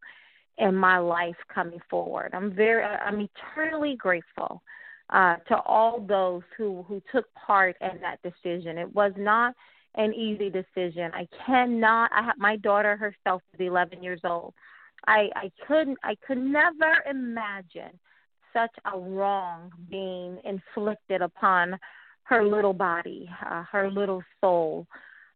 in 0.58 0.74
my 0.74 0.98
life 0.98 1.36
coming 1.52 1.80
forward. 1.90 2.30
I'm 2.32 2.54
very, 2.54 2.84
I'm 2.84 3.20
eternally 3.20 3.96
grateful 3.96 4.62
uh, 5.10 5.36
to 5.48 5.56
all 5.66 6.00
those 6.00 6.42
who 6.56 6.84
who 6.88 7.02
took 7.12 7.26
part 7.34 7.76
in 7.80 8.00
that 8.00 8.20
decision. 8.22 8.78
It 8.78 8.94
was 8.94 9.12
not 9.16 9.54
an 9.96 10.12
easy 10.14 10.50
decision. 10.50 11.10
I 11.14 11.26
cannot. 11.44 12.10
I 12.12 12.22
have 12.22 12.38
my 12.38 12.56
daughter 12.56 12.96
herself 12.96 13.42
is 13.54 13.60
11 13.60 14.02
years 14.02 14.20
old. 14.24 14.54
I 15.06 15.28
I 15.34 15.50
couldn't. 15.66 15.98
I 16.02 16.16
could 16.26 16.38
never 16.38 17.02
imagine 17.08 17.98
such 18.52 18.74
a 18.92 18.98
wrong 18.98 19.70
being 19.90 20.38
inflicted 20.44 21.22
upon 21.22 21.78
her 22.24 22.44
little 22.44 22.72
body, 22.72 23.28
uh, 23.48 23.62
her 23.70 23.90
little 23.90 24.22
soul. 24.40 24.86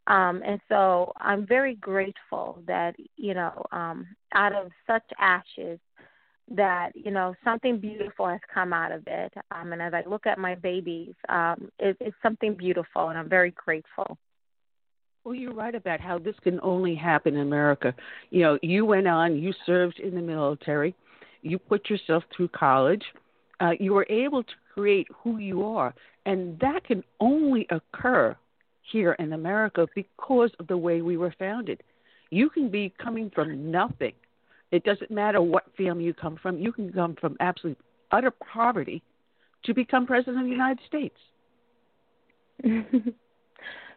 Um, 0.07 0.43
and 0.45 0.61
so 0.69 1.13
I'm 1.19 1.47
very 1.47 1.77
grateful 1.77 2.63
that 2.67 2.97
you 3.17 3.35
know, 3.35 3.65
um, 3.73 4.07
out 4.35 4.53
of 4.53 4.71
such 4.87 5.05
ashes, 5.19 5.79
that 6.53 6.91
you 6.95 7.11
know 7.11 7.35
something 7.45 7.79
beautiful 7.79 8.29
has 8.29 8.41
come 8.53 8.73
out 8.73 8.91
of 8.93 9.03
it. 9.07 9.33
Um, 9.51 9.73
and 9.73 9.81
as 9.81 9.95
I 9.95 10.03
look 10.09 10.27
at 10.27 10.39
my 10.39 10.55
babies, 10.55 11.15
um, 11.29 11.71
it, 11.79 11.97
it's 12.01 12.17
something 12.23 12.55
beautiful, 12.55 13.09
and 13.09 13.19
I'm 13.19 13.29
very 13.29 13.53
grateful. 13.53 14.19
Well, 15.24 15.34
you're 15.34 15.55
right 15.55 15.74
about 15.74 16.00
how 16.00 16.18
this 16.18 16.36
can 16.42 16.60
only 16.62 16.94
happen 16.94 17.34
in 17.36 17.42
America. 17.42 17.94
You 18.31 18.42
know, 18.42 18.58
you 18.62 18.84
went 18.86 19.07
on, 19.07 19.39
you 19.39 19.52
served 19.66 19.99
in 20.00 20.15
the 20.15 20.23
military, 20.23 20.94
you 21.42 21.58
put 21.58 21.90
yourself 21.90 22.24
through 22.34 22.49
college, 22.49 23.05
uh, 23.60 23.73
you 23.78 23.92
were 23.92 24.07
able 24.08 24.42
to 24.42 24.52
create 24.74 25.08
who 25.23 25.39
you 25.39 25.65
are, 25.65 25.94
and 26.26 26.58
that 26.60 26.84
can 26.84 27.05
only 27.20 27.66
occur 27.70 28.36
here 28.92 29.12
in 29.15 29.32
America 29.34 29.86
because 29.94 30.50
of 30.58 30.66
the 30.68 30.76
way 30.76 31.02
we 31.02 31.16
were 31.16 31.34
founded. 31.39 31.82
You 32.31 32.50
can 32.50 32.70
be 32.70 32.92
coming 33.02 33.31
from 33.34 33.70
nothing 33.70 34.15
It 34.73 34.84
doesn't 34.84 35.10
matter 35.10 35.42
what 35.42 35.65
family 35.76 36.05
you 36.05 36.15
come 36.15 36.36
from. 36.40 36.58
You 36.58 36.73
can 36.73 36.92
come 36.92 37.16
from 37.20 37.36
absolute 37.40 37.78
utter 38.12 38.31
poverty 38.31 39.02
to 39.65 39.74
become 39.74 40.07
president 40.07 40.39
of 40.39 40.44
the 40.44 40.50
United 40.50 40.81
States. 40.86 41.16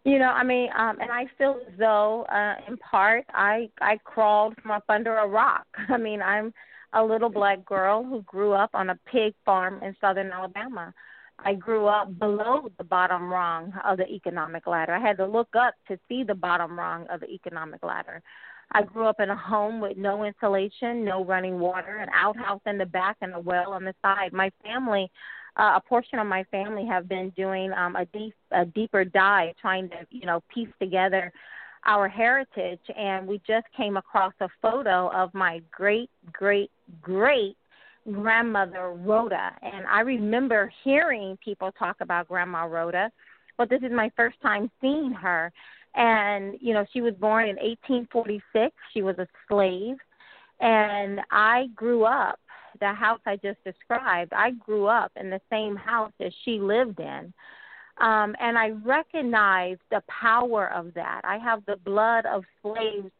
you 0.05 0.19
know, 0.19 0.29
I 0.29 0.43
mean, 0.43 0.69
um, 0.77 0.99
and 0.99 1.11
I 1.11 1.27
feel 1.37 1.59
as 1.65 1.73
though, 1.79 2.23
uh, 2.23 2.55
in 2.67 2.77
part, 2.77 3.25
I 3.33 3.69
I 3.79 3.97
crawled 4.03 4.55
from 4.61 4.71
up 4.71 4.83
under 4.89 5.17
a 5.17 5.27
rock. 5.27 5.65
I 5.89 5.97
mean, 5.97 6.21
I'm 6.21 6.53
a 6.93 7.03
little 7.03 7.29
black 7.29 7.65
girl 7.65 8.03
who 8.03 8.21
grew 8.23 8.51
up 8.51 8.71
on 8.73 8.89
a 8.89 8.99
pig 9.11 9.33
farm 9.45 9.81
in 9.81 9.95
southern 10.01 10.31
Alabama. 10.31 10.93
I 11.39 11.55
grew 11.55 11.87
up 11.87 12.19
below 12.19 12.69
the 12.77 12.83
bottom 12.83 13.31
rung 13.31 13.73
of 13.83 13.97
the 13.97 14.07
economic 14.07 14.67
ladder. 14.67 14.93
I 14.93 14.99
had 14.99 15.17
to 15.17 15.25
look 15.25 15.49
up 15.57 15.73
to 15.87 15.97
see 16.07 16.23
the 16.23 16.35
bottom 16.35 16.77
rung 16.77 17.07
of 17.07 17.21
the 17.21 17.29
economic 17.29 17.83
ladder. 17.83 18.21
I 18.71 18.83
grew 18.83 19.07
up 19.07 19.19
in 19.19 19.29
a 19.29 19.35
home 19.35 19.81
with 19.81 19.97
no 19.97 20.23
insulation, 20.23 21.03
no 21.03 21.23
running 21.25 21.59
water, 21.59 21.97
an 21.97 22.09
outhouse 22.13 22.61
in 22.65 22.77
the 22.77 22.85
back, 22.85 23.17
and 23.21 23.33
a 23.33 23.39
well 23.39 23.73
on 23.73 23.83
the 23.83 23.93
side. 24.01 24.31
My 24.31 24.51
family 24.63 25.11
uh, 25.55 25.73
a 25.75 25.81
portion 25.87 26.19
of 26.19 26.27
my 26.27 26.43
family 26.45 26.85
have 26.85 27.07
been 27.07 27.29
doing 27.31 27.71
um, 27.73 27.95
a 27.95 28.05
deep 28.05 28.33
a 28.51 28.65
deeper 28.65 29.05
dive, 29.05 29.55
trying 29.61 29.89
to 29.89 29.97
you 30.09 30.25
know 30.25 30.41
piece 30.53 30.69
together 30.79 31.31
our 31.85 32.07
heritage. 32.07 32.79
And 32.97 33.27
we 33.27 33.41
just 33.45 33.65
came 33.75 33.97
across 33.97 34.33
a 34.39 34.49
photo 34.61 35.09
of 35.13 35.33
my 35.33 35.61
great 35.71 36.09
great 36.31 36.71
great 37.01 37.55
grandmother 38.11 38.91
Rhoda, 38.91 39.51
and 39.61 39.85
I 39.87 40.01
remember 40.01 40.71
hearing 40.83 41.37
people 41.43 41.71
talk 41.77 41.97
about 42.01 42.27
Grandma 42.27 42.65
Rhoda, 42.65 43.11
but 43.57 43.69
this 43.69 43.81
is 43.81 43.91
my 43.91 44.11
first 44.15 44.41
time 44.41 44.69
seeing 44.81 45.11
her. 45.13 45.51
And 45.95 46.55
you 46.59 46.73
know, 46.73 46.85
she 46.91 47.01
was 47.01 47.13
born 47.13 47.43
in 47.43 47.55
1846. 47.57 48.75
She 48.93 49.03
was 49.03 49.17
a 49.19 49.27
slave, 49.47 49.97
and 50.59 51.21
I 51.31 51.67
grew 51.75 52.05
up 52.05 52.39
the 52.79 52.93
house 52.93 53.19
I 53.25 53.37
just 53.37 53.63
described, 53.63 54.33
I 54.33 54.51
grew 54.51 54.87
up 54.87 55.11
in 55.19 55.29
the 55.29 55.41
same 55.49 55.75
house 55.75 56.13
as 56.19 56.33
she 56.43 56.59
lived 56.59 56.99
in. 56.99 57.33
Um, 57.99 58.35
and 58.39 58.57
I 58.57 58.71
recognize 58.83 59.77
the 59.91 60.01
power 60.07 60.71
of 60.73 60.93
that. 60.95 61.21
I 61.23 61.37
have 61.37 61.63
the 61.65 61.77
blood 61.77 62.25
of 62.25 62.43
slaves 62.61 63.11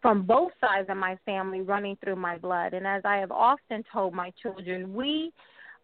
from 0.00 0.22
both 0.22 0.52
sides 0.60 0.88
of 0.88 0.96
my 0.96 1.18
family 1.26 1.60
running 1.60 1.96
through 2.02 2.16
my 2.16 2.38
blood. 2.38 2.72
And 2.72 2.86
as 2.86 3.02
I 3.04 3.16
have 3.16 3.32
often 3.32 3.84
told 3.92 4.14
my 4.14 4.32
children, 4.42 4.94
we 4.94 5.32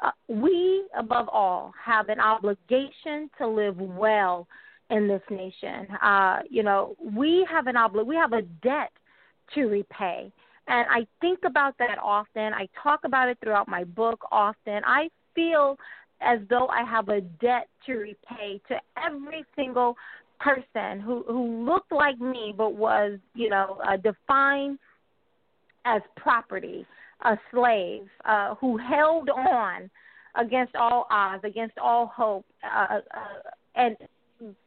uh, 0.00 0.10
we 0.28 0.84
above 0.98 1.28
all 1.30 1.72
have 1.82 2.10
an 2.10 2.20
obligation 2.20 3.30
to 3.38 3.48
live 3.48 3.78
well 3.78 4.46
in 4.90 5.08
this 5.08 5.22
nation. 5.30 5.86
Uh, 6.02 6.40
you 6.50 6.62
know, 6.62 6.94
we 7.02 7.46
have 7.50 7.66
an 7.66 7.76
obli- 7.76 8.04
we 8.04 8.14
have 8.14 8.32
a 8.32 8.42
debt 8.42 8.92
to 9.54 9.66
repay. 9.66 10.30
And 10.68 10.86
I 10.90 11.06
think 11.20 11.40
about 11.44 11.76
that 11.78 11.98
often. 12.02 12.52
I 12.52 12.68
talk 12.82 13.00
about 13.04 13.28
it 13.28 13.38
throughout 13.42 13.68
my 13.68 13.84
book 13.84 14.20
often. 14.32 14.82
I 14.84 15.08
feel 15.34 15.76
as 16.20 16.40
though 16.48 16.66
I 16.68 16.82
have 16.82 17.08
a 17.08 17.20
debt 17.20 17.68
to 17.86 17.92
repay 17.94 18.60
to 18.68 18.76
every 19.02 19.44
single 19.54 19.96
person 20.40 21.00
who 21.00 21.24
who 21.26 21.64
looked 21.64 21.92
like 21.92 22.18
me 22.18 22.52
but 22.56 22.74
was, 22.74 23.18
you 23.34 23.48
know, 23.48 23.78
uh, 23.86 23.96
defined 23.96 24.78
as 25.84 26.02
property, 26.16 26.84
a 27.22 27.38
slave, 27.50 28.08
uh, 28.24 28.54
who 28.56 28.76
held 28.76 29.30
on 29.30 29.88
against 30.34 30.74
all 30.74 31.06
odds, 31.10 31.44
against 31.44 31.78
all 31.78 32.06
hope, 32.14 32.44
uh, 32.64 32.98
uh, 33.14 33.50
and 33.76 33.96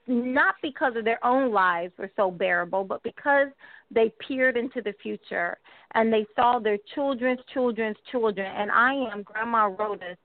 not 0.07 0.55
because 0.61 0.95
of 0.95 1.05
their 1.05 1.23
own 1.25 1.51
lives 1.51 1.93
were 1.97 2.11
so 2.15 2.31
bearable, 2.31 2.83
but 2.83 3.01
because 3.03 3.47
they 3.91 4.11
peered 4.25 4.57
into 4.57 4.81
the 4.81 4.93
future 5.01 5.57
and 5.93 6.11
they 6.11 6.25
saw 6.35 6.59
their 6.59 6.77
children's 6.95 7.39
children's 7.53 7.97
children. 8.11 8.51
And 8.55 8.71
I 8.71 8.93
am 9.11 9.23
Grandma 9.23 9.65
Rhoda's 9.65 10.17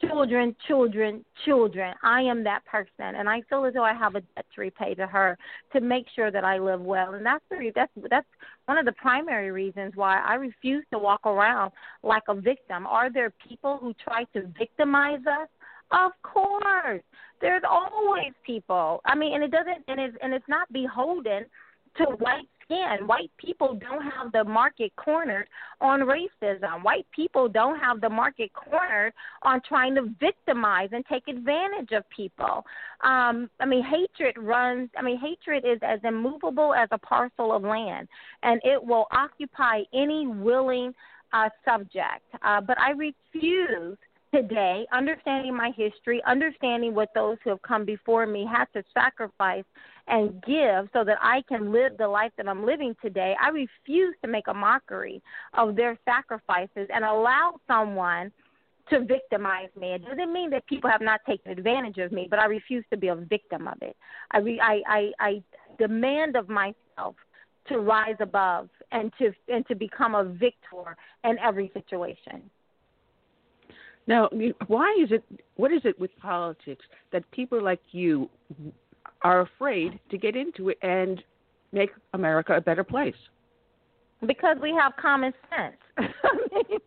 children, 0.00 0.54
children, 0.66 1.24
children. 1.44 1.94
I 2.02 2.22
am 2.22 2.44
that 2.44 2.64
person, 2.66 3.16
and 3.16 3.28
I 3.28 3.42
feel 3.48 3.64
as 3.64 3.74
though 3.74 3.84
I 3.84 3.94
have 3.94 4.14
a 4.14 4.20
debt 4.20 4.46
to 4.54 4.60
repay 4.60 4.94
to 4.94 5.06
her 5.06 5.38
to 5.72 5.80
make 5.80 6.06
sure 6.14 6.30
that 6.30 6.44
I 6.44 6.58
live 6.58 6.80
well. 6.80 7.14
And 7.14 7.24
that's 7.24 7.44
the 7.50 7.72
that's 7.74 7.92
that's 8.10 8.26
one 8.66 8.78
of 8.78 8.84
the 8.84 8.92
primary 8.92 9.50
reasons 9.50 9.92
why 9.94 10.20
I 10.20 10.34
refuse 10.34 10.84
to 10.92 10.98
walk 10.98 11.26
around 11.26 11.72
like 12.02 12.24
a 12.28 12.34
victim. 12.34 12.86
Are 12.86 13.10
there 13.10 13.32
people 13.48 13.78
who 13.80 13.94
try 13.94 14.24
to 14.34 14.46
victimize 14.58 15.20
us? 15.26 15.48
Of 15.90 16.12
course. 16.22 17.02
There's 17.40 17.62
always 17.68 18.32
people. 18.46 19.00
I 19.04 19.14
mean, 19.14 19.34
and 19.34 19.44
it 19.44 19.50
doesn't 19.50 19.84
and 19.88 20.00
it's 20.00 20.16
and 20.22 20.32
it's 20.32 20.48
not 20.48 20.72
beholden 20.72 21.44
to 21.96 22.04
white 22.18 22.48
skin. 22.64 23.06
White 23.06 23.30
people 23.38 23.74
don't 23.74 24.02
have 24.02 24.32
the 24.32 24.44
market 24.44 24.92
cornered 24.96 25.46
on 25.80 26.00
racism. 26.00 26.82
White 26.82 27.06
people 27.14 27.48
don't 27.48 27.78
have 27.78 28.00
the 28.00 28.08
market 28.08 28.50
cornered 28.54 29.12
on 29.42 29.60
trying 29.68 29.94
to 29.96 30.08
victimize 30.20 30.88
and 30.92 31.04
take 31.06 31.28
advantage 31.28 31.92
of 31.92 32.08
people. 32.10 32.64
Um, 33.02 33.50
I 33.60 33.66
mean, 33.66 33.84
hatred 33.84 34.36
runs. 34.38 34.90
I 34.96 35.02
mean, 35.02 35.18
hatred 35.18 35.64
is 35.64 35.78
as 35.82 36.00
immovable 36.04 36.74
as 36.74 36.88
a 36.92 36.98
parcel 36.98 37.52
of 37.52 37.62
land, 37.62 38.08
and 38.42 38.60
it 38.64 38.82
will 38.82 39.06
occupy 39.12 39.82
any 39.92 40.26
willing 40.26 40.92
uh, 41.32 41.48
subject. 41.64 42.24
Uh, 42.42 42.60
but 42.60 42.78
I 42.78 42.90
refuse 42.90 43.98
today, 44.34 44.86
understanding 44.92 45.56
my 45.56 45.70
history, 45.76 46.20
understanding 46.26 46.94
what 46.94 47.10
those 47.14 47.36
who 47.44 47.50
have 47.50 47.62
come 47.62 47.84
before 47.84 48.26
me 48.26 48.46
had 48.50 48.66
to 48.72 48.82
sacrifice 48.92 49.64
and 50.08 50.42
give 50.42 50.88
so 50.92 51.04
that 51.04 51.18
I 51.22 51.42
can 51.48 51.72
live 51.72 51.92
the 51.98 52.08
life 52.08 52.32
that 52.36 52.48
I'm 52.48 52.66
living 52.66 52.96
today, 53.00 53.34
I 53.40 53.50
refuse 53.50 54.14
to 54.22 54.28
make 54.30 54.48
a 54.48 54.54
mockery 54.54 55.22
of 55.56 55.76
their 55.76 55.96
sacrifices 56.04 56.88
and 56.92 57.04
allow 57.04 57.54
someone 57.68 58.32
to 58.90 59.04
victimize 59.04 59.68
me. 59.80 59.92
It 59.92 60.04
doesn't 60.04 60.32
mean 60.32 60.50
that 60.50 60.66
people 60.66 60.90
have 60.90 61.00
not 61.00 61.20
taken 61.26 61.52
advantage 61.52 61.98
of 61.98 62.12
me, 62.12 62.26
but 62.28 62.38
I 62.38 62.46
refuse 62.46 62.84
to 62.90 62.98
be 62.98 63.08
a 63.08 63.14
victim 63.14 63.68
of 63.68 63.78
it. 63.80 63.96
I 64.32 64.38
re, 64.38 64.60
I, 64.60 64.80
I, 64.86 65.10
I 65.20 65.42
demand 65.78 66.36
of 66.36 66.48
myself 66.48 67.14
to 67.68 67.78
rise 67.78 68.16
above 68.20 68.68
and 68.92 69.10
to 69.18 69.32
and 69.48 69.66
to 69.68 69.74
become 69.74 70.14
a 70.14 70.24
victor 70.24 70.96
in 71.24 71.38
every 71.38 71.70
situation. 71.72 72.50
Now, 74.06 74.28
why 74.66 74.94
is 75.02 75.12
it? 75.12 75.24
What 75.56 75.72
is 75.72 75.82
it 75.84 75.98
with 75.98 76.10
politics 76.18 76.84
that 77.12 77.28
people 77.30 77.62
like 77.62 77.80
you 77.92 78.28
are 79.22 79.40
afraid 79.40 79.98
to 80.10 80.18
get 80.18 80.36
into 80.36 80.68
it 80.68 80.78
and 80.82 81.22
make 81.72 81.90
America 82.12 82.54
a 82.54 82.60
better 82.60 82.84
place? 82.84 83.14
Because 84.26 84.56
we 84.60 84.72
have 84.72 84.92
common 85.00 85.32
sense. 85.50 85.76
I 85.96 86.02
mean, 86.52 86.78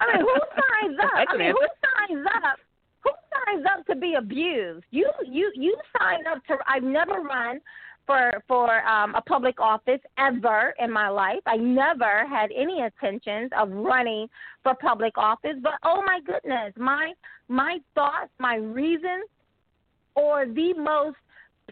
I 0.00 0.16
mean, 0.16 0.20
who 0.20 0.36
signs 0.54 0.98
up? 1.02 1.26
I 1.28 1.36
mean, 1.36 1.50
who 1.50 1.66
signs 2.08 2.26
up? 2.44 2.58
Who 3.02 3.10
signs 3.32 3.66
up 3.76 3.86
to 3.86 3.96
be 3.96 4.14
abused? 4.14 4.84
You, 4.90 5.10
you, 5.26 5.52
you 5.54 5.76
sign 5.98 6.26
up 6.30 6.44
to. 6.46 6.56
I've 6.66 6.82
never 6.82 7.20
run 7.20 7.60
for 8.06 8.42
for 8.46 8.86
um, 8.86 9.14
a 9.14 9.22
public 9.22 9.60
office 9.60 10.00
ever 10.18 10.74
in 10.78 10.90
my 10.90 11.08
life. 11.08 11.40
I 11.46 11.56
never 11.56 12.26
had 12.26 12.50
any 12.54 12.80
intentions 12.80 13.50
of 13.58 13.70
running 13.70 14.28
for 14.62 14.74
public 14.74 15.16
office. 15.16 15.56
But 15.62 15.74
oh 15.84 16.02
my 16.04 16.20
goodness, 16.24 16.72
my 16.76 17.12
my 17.48 17.78
thoughts, 17.94 18.30
my 18.38 18.56
reasons, 18.56 19.28
or 20.14 20.46
the 20.46 20.74
most 20.74 21.16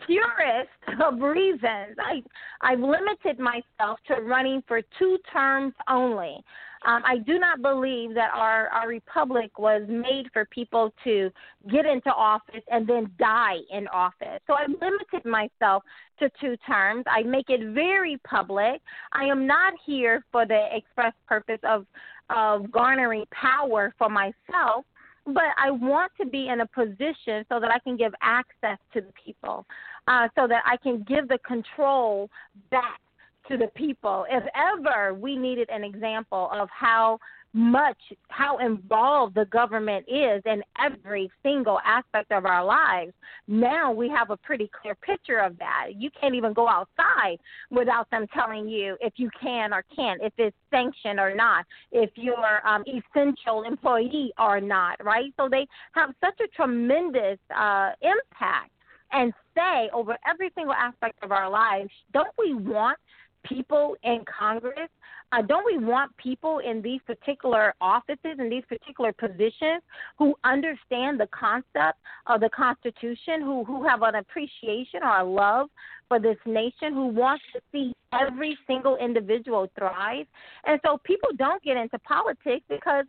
purest 0.06 1.02
of 1.04 1.20
reasons. 1.20 1.96
I 1.98 2.22
I've 2.60 2.80
limited 2.80 3.38
myself 3.38 3.98
to 4.08 4.22
running 4.22 4.62
for 4.66 4.80
two 4.98 5.18
terms 5.32 5.74
only. 5.88 6.42
Um, 6.84 7.02
I 7.04 7.18
do 7.18 7.38
not 7.38 7.62
believe 7.62 8.12
that 8.14 8.30
our, 8.34 8.66
our 8.68 8.88
republic 8.88 9.56
was 9.56 9.82
made 9.88 10.24
for 10.32 10.46
people 10.46 10.92
to 11.04 11.30
get 11.70 11.86
into 11.86 12.12
office 12.12 12.62
and 12.70 12.86
then 12.88 13.08
die 13.20 13.58
in 13.70 13.86
office. 13.88 14.40
So 14.48 14.54
I've 14.54 14.70
limited 14.80 15.24
myself 15.24 15.84
to 16.18 16.28
two 16.40 16.56
terms. 16.66 17.04
I 17.06 17.22
make 17.22 17.50
it 17.50 17.72
very 17.72 18.18
public. 18.28 18.80
I 19.12 19.24
am 19.24 19.46
not 19.46 19.74
here 19.86 20.24
for 20.32 20.44
the 20.44 20.66
express 20.72 21.12
purpose 21.26 21.60
of 21.62 21.86
of 22.30 22.70
garnering 22.70 23.24
power 23.30 23.94
for 23.98 24.08
myself 24.08 24.84
but 25.26 25.44
I 25.56 25.70
want 25.70 26.12
to 26.20 26.26
be 26.26 26.48
in 26.48 26.60
a 26.60 26.66
position 26.66 27.44
so 27.48 27.60
that 27.60 27.70
I 27.70 27.78
can 27.78 27.96
give 27.96 28.12
access 28.22 28.78
to 28.92 29.00
the 29.00 29.12
people, 29.24 29.64
uh, 30.08 30.28
so 30.36 30.46
that 30.48 30.62
I 30.66 30.76
can 30.76 31.04
give 31.08 31.28
the 31.28 31.38
control 31.38 32.28
back 32.70 33.00
to 33.48 33.56
the 33.56 33.68
people. 33.74 34.26
If 34.30 34.44
ever 34.54 35.14
we 35.14 35.36
needed 35.36 35.68
an 35.70 35.84
example 35.84 36.50
of 36.52 36.68
how 36.70 37.18
much 37.52 37.98
how 38.28 38.58
involved 38.58 39.34
the 39.34 39.44
government 39.46 40.06
is 40.08 40.42
in 40.46 40.62
every 40.82 41.30
single 41.42 41.78
aspect 41.84 42.32
of 42.32 42.46
our 42.46 42.64
lives. 42.64 43.12
Now 43.46 43.92
we 43.92 44.08
have 44.08 44.30
a 44.30 44.36
pretty 44.36 44.70
clear 44.80 44.94
picture 44.94 45.38
of 45.38 45.58
that. 45.58 45.88
You 45.96 46.10
can't 46.18 46.34
even 46.34 46.52
go 46.52 46.68
outside 46.68 47.38
without 47.70 48.10
them 48.10 48.26
telling 48.34 48.68
you 48.68 48.96
if 49.00 49.14
you 49.16 49.28
can 49.40 49.72
or 49.72 49.84
can't, 49.94 50.22
if 50.22 50.32
it's 50.38 50.56
sanctioned 50.70 51.20
or 51.20 51.34
not, 51.34 51.66
if 51.90 52.10
you're 52.14 52.66
um, 52.66 52.84
essential 52.86 53.64
employee 53.64 54.32
or 54.38 54.60
not, 54.60 55.02
right? 55.04 55.32
So 55.36 55.48
they 55.50 55.66
have 55.92 56.10
such 56.24 56.38
a 56.40 56.48
tremendous 56.56 57.38
uh, 57.54 57.90
impact 58.00 58.70
and 59.12 59.32
say 59.54 59.90
over 59.92 60.16
every 60.26 60.50
single 60.54 60.74
aspect 60.74 61.22
of 61.22 61.32
our 61.32 61.50
lives. 61.50 61.90
Don't 62.14 62.32
we 62.38 62.54
want 62.54 62.98
people 63.44 63.96
in 64.04 64.24
Congress 64.26 64.88
Uh, 65.32 65.40
don't 65.40 65.64
we 65.64 65.82
want 65.82 66.14
people 66.18 66.58
in 66.58 66.82
these 66.82 67.00
particular 67.06 67.74
offices 67.80 68.36
in 68.38 68.50
these 68.50 68.64
particular 68.68 69.12
positions 69.12 69.82
who 70.18 70.34
understand 70.44 71.18
the 71.18 71.28
concept 71.28 71.98
of 72.26 72.40
the 72.40 72.50
Constitution, 72.50 73.40
who 73.40 73.64
who 73.64 73.86
have 73.88 74.02
an 74.02 74.16
appreciation 74.16 75.02
or 75.02 75.20
a 75.20 75.24
love 75.24 75.68
for 76.08 76.20
this 76.20 76.36
nation, 76.44 76.92
who 76.92 77.06
wants 77.06 77.42
to 77.54 77.60
see 77.72 77.94
every 78.12 78.58
single 78.66 78.96
individual 78.96 79.68
thrive? 79.78 80.26
And 80.66 80.78
so 80.84 80.98
people 81.02 81.30
don't 81.38 81.62
get 81.62 81.78
into 81.78 81.98
politics 82.00 82.64
because 82.68 83.06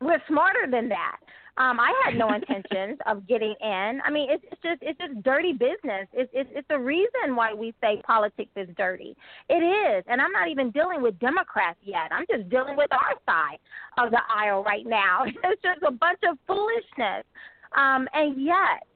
we're 0.00 0.22
smarter 0.26 0.66
than 0.68 0.88
that. 0.88 1.18
Um, 1.58 1.78
I 1.78 1.92
had 2.04 2.16
no 2.16 2.32
intentions 2.32 2.98
of 3.06 3.26
getting 3.28 3.54
in. 3.60 4.00
I 4.04 4.10
mean, 4.10 4.30
it's, 4.30 4.42
it's 4.50 4.62
just 4.62 4.78
it's 4.80 4.98
just 4.98 5.22
dirty 5.22 5.52
business. 5.52 6.08
It's, 6.14 6.30
it's 6.32 6.48
it's 6.54 6.68
the 6.68 6.78
reason 6.78 7.36
why 7.36 7.52
we 7.52 7.74
say 7.80 8.00
politics 8.06 8.50
is 8.56 8.68
dirty. 8.76 9.14
It 9.50 9.62
is, 9.62 10.02
and 10.08 10.20
I'm 10.22 10.32
not 10.32 10.48
even 10.48 10.70
dealing 10.70 11.02
with 11.02 11.18
Democrats 11.18 11.78
yet. 11.82 12.10
I'm 12.10 12.24
just 12.30 12.48
dealing 12.48 12.74
with 12.74 12.90
our 12.90 13.14
side 13.26 13.58
of 13.98 14.10
the 14.10 14.20
aisle 14.34 14.64
right 14.64 14.86
now. 14.86 15.24
It's 15.44 15.62
just 15.62 15.82
a 15.86 15.90
bunch 15.90 16.20
of 16.28 16.38
foolishness. 16.46 17.24
Um, 17.76 18.08
and 18.14 18.40
yet, 18.42 18.86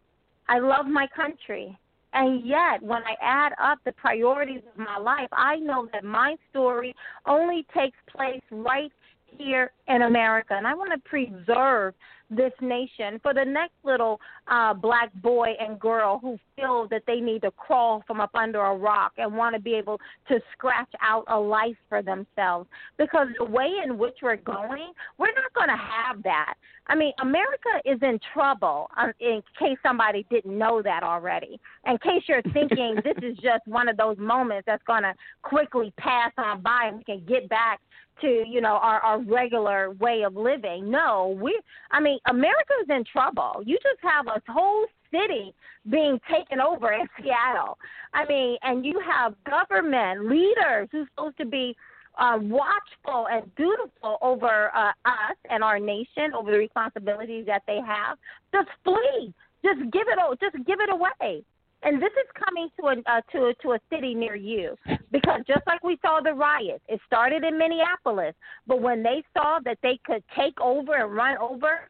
I 0.48 0.58
love 0.58 0.86
my 0.86 1.06
country. 1.14 1.78
And 2.12 2.46
yet, 2.46 2.82
when 2.82 3.02
I 3.02 3.14
add 3.20 3.52
up 3.62 3.78
the 3.84 3.92
priorities 3.92 4.62
of 4.72 4.78
my 4.78 4.96
life, 4.96 5.28
I 5.32 5.56
know 5.56 5.86
that 5.92 6.04
my 6.04 6.36
story 6.50 6.94
only 7.26 7.66
takes 7.76 7.98
place 8.10 8.40
right 8.50 8.90
here 9.36 9.72
in 9.88 10.02
America. 10.02 10.54
And 10.54 10.66
I 10.66 10.74
want 10.74 10.92
to 10.92 11.08
preserve 11.08 11.94
this 12.30 12.52
nation 12.60 13.20
for 13.22 13.32
the 13.32 13.44
next 13.44 13.74
little 13.84 14.20
uh, 14.48 14.74
black 14.74 15.12
boy 15.22 15.48
and 15.60 15.78
girl 15.78 16.18
who 16.18 16.38
feel 16.56 16.88
that 16.90 17.02
they 17.06 17.20
need 17.20 17.42
to 17.42 17.50
crawl 17.52 18.02
from 18.06 18.20
up 18.20 18.34
under 18.34 18.60
a 18.60 18.74
rock 18.74 19.12
and 19.18 19.34
want 19.36 19.54
to 19.54 19.60
be 19.60 19.74
able 19.74 19.98
to 20.28 20.40
scratch 20.52 20.90
out 21.00 21.24
a 21.28 21.38
life 21.38 21.76
for 21.88 22.02
themselves. 22.02 22.68
Because 22.98 23.28
the 23.38 23.44
way 23.44 23.70
in 23.84 23.98
which 23.98 24.16
we're 24.22 24.36
going, 24.36 24.92
we're 25.18 25.34
not 25.34 25.52
going 25.54 25.68
to 25.68 25.76
have 25.76 26.22
that. 26.24 26.54
I 26.88 26.94
mean, 26.94 27.12
America 27.20 27.70
is 27.84 27.98
in 28.02 28.18
trouble, 28.32 28.88
uh, 28.96 29.08
in 29.20 29.42
case 29.58 29.76
somebody 29.82 30.24
didn't 30.30 30.56
know 30.56 30.82
that 30.82 31.02
already. 31.02 31.58
In 31.86 31.98
case 31.98 32.22
you're 32.28 32.42
thinking 32.52 32.96
this 33.04 33.16
is 33.22 33.36
just 33.38 33.66
one 33.66 33.88
of 33.88 33.96
those 33.96 34.18
moments 34.18 34.64
that's 34.66 34.82
going 34.84 35.02
to 35.02 35.14
quickly 35.42 35.92
pass 35.98 36.32
on 36.38 36.62
by 36.62 36.84
and 36.86 36.98
we 36.98 37.04
can 37.04 37.24
get 37.26 37.48
back 37.48 37.80
to 38.20 38.44
you 38.48 38.62
know 38.62 38.76
our 38.76 39.00
our 39.00 39.20
regular 39.20 39.90
way 39.92 40.22
of 40.22 40.36
living. 40.36 40.90
No, 40.90 41.38
we 41.40 41.60
I 41.90 42.00
mean 42.00 42.18
America's 42.28 42.86
in 42.88 43.04
trouble. 43.04 43.62
You 43.64 43.76
just 43.82 44.00
have 44.02 44.26
a 44.26 44.40
whole 44.50 44.86
city 45.10 45.54
being 45.90 46.18
taken 46.30 46.60
over 46.60 46.92
in 46.92 47.06
Seattle. 47.20 47.78
I 48.14 48.26
mean, 48.26 48.56
and 48.62 48.84
you 48.84 49.00
have 49.00 49.34
government 49.44 50.28
leaders 50.28 50.88
who's 50.90 51.06
supposed 51.14 51.36
to 51.38 51.46
be 51.46 51.76
uh, 52.18 52.38
watchful 52.40 53.28
and 53.30 53.54
dutiful 53.56 54.18
over 54.22 54.74
uh, 54.74 54.92
us 55.04 55.36
and 55.50 55.62
our 55.62 55.78
nation, 55.78 56.32
over 56.36 56.50
the 56.50 56.58
responsibilities 56.58 57.46
that 57.46 57.62
they 57.66 57.80
have. 57.86 58.18
Just 58.52 58.68
flee. 58.84 59.34
Just 59.64 59.80
give 59.90 60.06
it. 60.08 60.40
Just 60.40 60.56
give 60.66 60.80
it 60.80 60.92
away 60.92 61.44
and 61.82 62.02
this 62.02 62.12
is 62.12 62.44
coming 62.44 62.68
to 62.78 62.86
a 62.86 63.10
uh, 63.10 63.20
to 63.32 63.52
to 63.62 63.72
a 63.72 63.78
city 63.90 64.14
near 64.14 64.34
you 64.34 64.76
because 65.12 65.40
just 65.46 65.66
like 65.66 65.82
we 65.84 65.98
saw 66.02 66.20
the 66.22 66.32
riots, 66.32 66.82
it 66.88 67.00
started 67.06 67.44
in 67.44 67.56
Minneapolis, 67.56 68.34
but 68.66 68.80
when 68.80 69.02
they 69.02 69.22
saw 69.32 69.58
that 69.64 69.78
they 69.82 69.98
could 70.04 70.22
take 70.36 70.60
over 70.60 70.94
and 70.94 71.14
run 71.14 71.36
over 71.38 71.88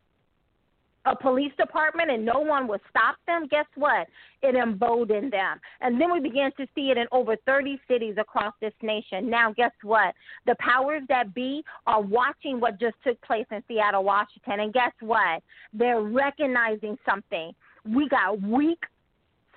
a 1.06 1.14
police 1.14 1.52
department 1.56 2.10
and 2.10 2.24
no 2.24 2.40
one 2.40 2.66
would 2.68 2.80
stop 2.90 3.16
them, 3.26 3.46
guess 3.48 3.66
what? 3.76 4.08
It 4.42 4.56
emboldened 4.56 5.32
them. 5.32 5.60
And 5.80 6.00
then 6.00 6.12
we 6.12 6.20
began 6.20 6.50
to 6.56 6.66
see 6.74 6.90
it 6.90 6.98
in 6.98 7.06
over 7.12 7.36
30 7.46 7.80
cities 7.88 8.16
across 8.18 8.52
this 8.60 8.72
nation. 8.82 9.30
Now, 9.30 9.52
guess 9.52 9.70
what? 9.82 10.14
The 10.46 10.56
powers 10.58 11.02
that 11.08 11.32
be 11.32 11.62
are 11.86 12.02
watching 12.02 12.60
what 12.60 12.80
just 12.80 12.96
took 13.04 13.20
place 13.22 13.46
in 13.50 13.62
Seattle, 13.68 14.04
Washington. 14.04 14.60
And 14.60 14.72
guess 14.72 14.92
what? 15.00 15.42
They're 15.72 16.02
recognizing 16.02 16.98
something. 17.08 17.52
We 17.88 18.08
got 18.08 18.42
weak 18.42 18.82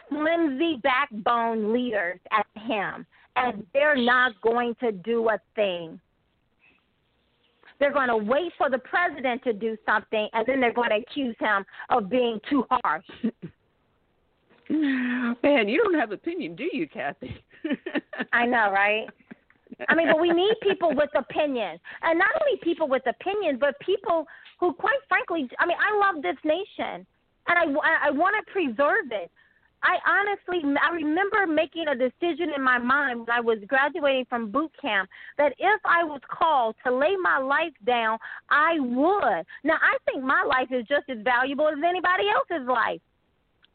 flimsy 0.07 0.79
backbone 0.83 1.73
leaders 1.73 2.19
at 2.31 2.45
him, 2.63 3.05
and 3.35 3.65
they're 3.73 3.95
not 3.95 4.39
going 4.41 4.75
to 4.81 4.91
do 4.91 5.29
a 5.29 5.39
thing. 5.55 5.99
They're 7.79 7.93
going 7.93 8.09
to 8.09 8.17
wait 8.17 8.51
for 8.57 8.69
the 8.69 8.79
president 8.79 9.43
to 9.43 9.53
do 9.53 9.77
something, 9.85 10.27
and 10.33 10.45
then 10.45 10.59
they're 10.59 10.73
going 10.73 10.89
to 10.89 10.97
accuse 10.97 11.35
him 11.39 11.65
of 11.89 12.09
being 12.09 12.39
too 12.49 12.65
harsh. 12.69 13.05
Man, 14.69 15.67
you 15.67 15.81
don't 15.83 15.99
have 15.99 16.11
opinion, 16.11 16.55
do 16.55 16.67
you, 16.71 16.87
Kathy? 16.87 17.35
I 18.33 18.45
know, 18.45 18.71
right? 18.71 19.07
I 19.87 19.95
mean, 19.95 20.07
but 20.11 20.19
we 20.19 20.31
need 20.31 20.55
people 20.61 20.93
with 20.93 21.09
opinions, 21.15 21.79
and 22.01 22.19
not 22.19 22.29
only 22.41 22.59
people 22.61 22.87
with 22.87 23.03
opinions, 23.07 23.59
but 23.59 23.79
people 23.79 24.25
who, 24.59 24.73
quite 24.73 24.99
frankly, 25.07 25.49
I 25.59 25.65
mean, 25.65 25.77
I 25.79 26.11
love 26.11 26.21
this 26.21 26.35
nation, 26.43 27.05
and 27.47 27.57
I 27.57 27.63
I 28.07 28.11
want 28.11 28.35
to 28.35 28.51
preserve 28.51 29.11
it. 29.11 29.31
I 29.83 29.97
honestly, 30.07 30.61
I 30.81 30.93
remember 30.93 31.47
making 31.47 31.85
a 31.87 31.95
decision 31.95 32.51
in 32.55 32.61
my 32.63 32.77
mind 32.77 33.21
when 33.21 33.29
I 33.31 33.39
was 33.39 33.59
graduating 33.67 34.25
from 34.29 34.51
boot 34.51 34.71
camp 34.81 35.09
that 35.37 35.53
if 35.57 35.81
I 35.85 36.03
was 36.03 36.21
called 36.29 36.75
to 36.85 36.93
lay 36.93 37.15
my 37.21 37.37
life 37.37 37.73
down, 37.85 38.17
I 38.49 38.79
would. 38.79 39.45
Now, 39.63 39.77
I 39.81 39.97
think 40.05 40.23
my 40.23 40.43
life 40.43 40.67
is 40.71 40.85
just 40.87 41.09
as 41.09 41.23
valuable 41.23 41.67
as 41.67 41.77
anybody 41.83 42.25
else's 42.29 42.67
life. 42.67 43.01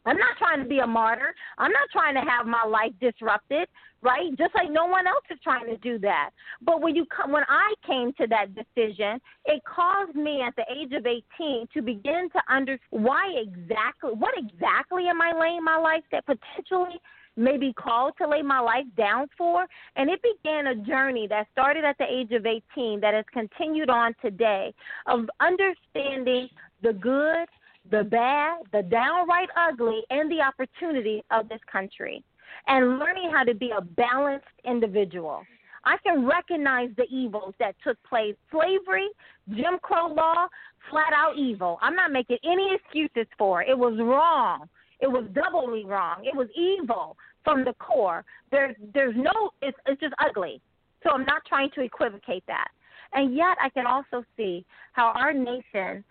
I'm 0.07 0.19
not 0.19 0.37
trying 0.39 0.63
to 0.63 0.69
be 0.69 0.81
a 0.81 0.87
martyr. 0.87 1.35
I'm 1.59 1.73
not 1.73 1.89
trying 1.91 2.15
to 2.15 2.21
have 2.21 2.47
my 2.47 2.65
life 2.65 2.93
disrupted, 3.01 3.69
right? 4.03 4.37
Just 4.37 4.55
like 4.55 4.71
no 4.71 4.87
one 4.87 5.07
else 5.07 5.25
is 5.31 5.39
trying 5.43 5.67
to 5.67 5.77
do 5.79 5.99
that. 6.01 6.31
But 6.63 6.83
when 6.83 6.95
you 6.95 7.07
come, 7.07 7.33
when 7.33 7.45
I 7.49 7.75
came 7.87 8.13
to 8.21 8.27
that 8.29 8.55
decision, 8.55 9.21
it 9.47 9.63
caused 9.65 10.15
me 10.15 10.43
at 10.43 10.55
the 10.57 10.65
age 10.71 10.93
of 10.93 11.07
18 11.07 11.69
to 11.73 11.83
begin 11.83 12.29
to 12.33 12.55
understand 12.55 12.81
why 12.91 13.33
exactly, 13.37 14.13
what 14.13 14.35
exactly 14.37 15.09
am 15.09 15.23
I 15.23 15.33
laying 15.39 15.65
my 15.65 15.77
life 15.77 16.05
that 16.13 16.25
potentially 16.27 17.01
may 17.37 17.57
be 17.57 17.73
called 17.73 18.13
to 18.19 18.29
lay 18.29 18.43
my 18.43 18.61
life 18.61 18.85
down 18.97 19.27
for. 19.37 19.67
And 19.97 20.09
it 20.09 20.21
began 20.23 20.69
a 20.69 20.77
journey 20.77 21.27
that 21.29 21.49
started 21.53 21.85
at 21.85 21.99
the 21.99 22.05
age 22.05 22.31
of 22.33 22.47
18 22.47 23.01
that 23.01 23.15
has 23.15 23.25
continued 23.33 23.91
on 23.91 24.15
today 24.23 24.73
of 25.07 25.29
understanding 25.41 26.49
the 26.83 26.93
good 26.93 27.47
the 27.91 28.05
bad, 28.05 28.59
the 28.73 28.83
downright 28.83 29.49
ugly, 29.57 30.03
and 30.11 30.31
the 30.31 30.41
opportunity 30.41 31.23
of 31.31 31.49
this 31.49 31.61
country, 31.71 32.23
and 32.67 32.99
learning 32.99 33.31
how 33.33 33.45
to 33.45 33.55
be 33.55 33.71
a 33.77 33.81
balanced 33.81 34.47
individual. 34.65 35.43
I 35.85 35.97
can 35.99 36.27
recognize 36.27 36.89
the 36.97 37.05
evils 37.11 37.55
that 37.59 37.77
took 37.85 38.03
place 38.05 38.35
slavery, 38.51 39.09
Jim 39.51 39.79
Crow 39.83 40.09
law, 40.09 40.49
flat 40.91 41.13
out 41.15 41.37
evil. 41.37 41.79
I'm 41.83 41.95
not 41.95 42.11
making 42.11 42.39
any 42.45 42.75
excuses 42.75 43.31
for 43.37 43.63
it. 43.63 43.69
It 43.69 43.79
was 43.79 43.99
wrong. 44.01 44.69
It 45.01 45.09
was 45.09 45.25
doubly 45.35 45.85
wrong. 45.85 46.25
It 46.25 46.35
was 46.35 46.49
evil 46.57 47.17
from 47.43 47.65
the 47.65 47.75
core. 47.75 48.25
There's 48.51 48.75
there's 48.95 49.15
no 49.17 49.51
it's 49.61 49.77
it's 49.87 50.01
just 50.01 50.15
ugly. 50.19 50.61
So 51.03 51.11
I'm 51.11 51.27
not 51.27 51.45
trying 51.47 51.71
to 51.75 51.83
equivocate 51.83 52.45
that. 52.47 52.69
And 53.13 53.37
yet 53.37 53.57
I 53.63 53.69
can 53.69 53.87
also 53.87 54.25
see 54.37 54.65
how 54.93 55.13
our 55.15 55.33
nation 55.33 56.03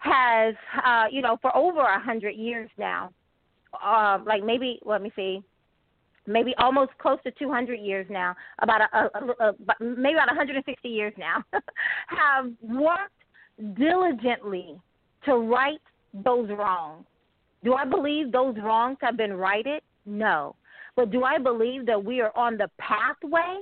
has, 0.00 0.54
uh, 0.84 1.04
you 1.10 1.22
know, 1.22 1.38
for 1.40 1.54
over 1.56 1.80
a 1.80 2.00
hundred 2.00 2.34
years 2.34 2.70
now, 2.78 3.10
uh, 3.84 4.18
like 4.26 4.44
maybe 4.44 4.80
let 4.84 5.02
me 5.02 5.12
see, 5.14 5.42
maybe 6.26 6.54
almost 6.58 6.92
close 6.98 7.18
to 7.24 7.30
200 7.32 7.74
years 7.74 8.06
now, 8.10 8.34
about 8.60 8.80
a, 8.80 8.96
a, 8.96 9.10
a, 9.18 9.48
a 9.50 9.54
maybe 9.80 10.14
about 10.14 10.28
160 10.28 10.88
years 10.88 11.12
now, 11.18 11.44
have 12.08 12.50
worked 12.62 13.12
diligently 13.78 14.80
to 15.26 15.34
right 15.36 15.80
those 16.14 16.48
wrongs. 16.50 17.04
Do 17.62 17.74
I 17.74 17.84
believe 17.84 18.32
those 18.32 18.56
wrongs 18.62 18.96
have 19.02 19.16
been 19.16 19.34
righted? 19.34 19.82
No. 20.06 20.56
But 20.96 21.10
do 21.10 21.24
I 21.24 21.38
believe 21.38 21.84
that 21.86 22.02
we 22.02 22.20
are 22.20 22.34
on 22.36 22.56
the 22.56 22.70
pathway? 22.78 23.58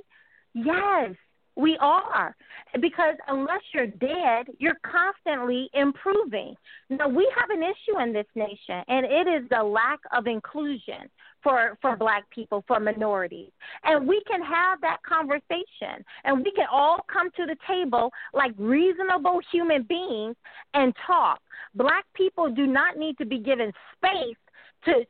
Yes. 0.54 1.14
We 1.58 1.76
are. 1.80 2.36
Because 2.80 3.16
unless 3.26 3.62
you're 3.74 3.88
dead, 3.88 4.46
you're 4.58 4.78
constantly 4.84 5.68
improving. 5.74 6.54
Now, 6.88 7.08
we 7.08 7.30
have 7.36 7.50
an 7.50 7.62
issue 7.62 8.00
in 8.00 8.12
this 8.12 8.26
nation, 8.36 8.84
and 8.86 9.04
it 9.04 9.26
is 9.26 9.48
the 9.50 9.62
lack 9.62 9.98
of 10.16 10.26
inclusion 10.28 11.10
for, 11.42 11.76
for 11.82 11.96
black 11.96 12.30
people, 12.30 12.62
for 12.68 12.78
minorities. 12.78 13.50
And 13.82 14.06
we 14.06 14.22
can 14.30 14.40
have 14.42 14.80
that 14.82 14.98
conversation, 15.02 16.04
and 16.24 16.44
we 16.44 16.52
can 16.52 16.66
all 16.70 16.98
come 17.12 17.30
to 17.36 17.46
the 17.46 17.56
table 17.66 18.12
like 18.32 18.52
reasonable 18.56 19.40
human 19.50 19.82
beings 19.82 20.36
and 20.74 20.94
talk. 21.06 21.40
Black 21.74 22.04
people 22.14 22.50
do 22.50 22.66
not 22.66 22.96
need 22.96 23.18
to 23.18 23.26
be 23.26 23.38
given 23.38 23.72
space 23.96 24.36
to 24.84 25.04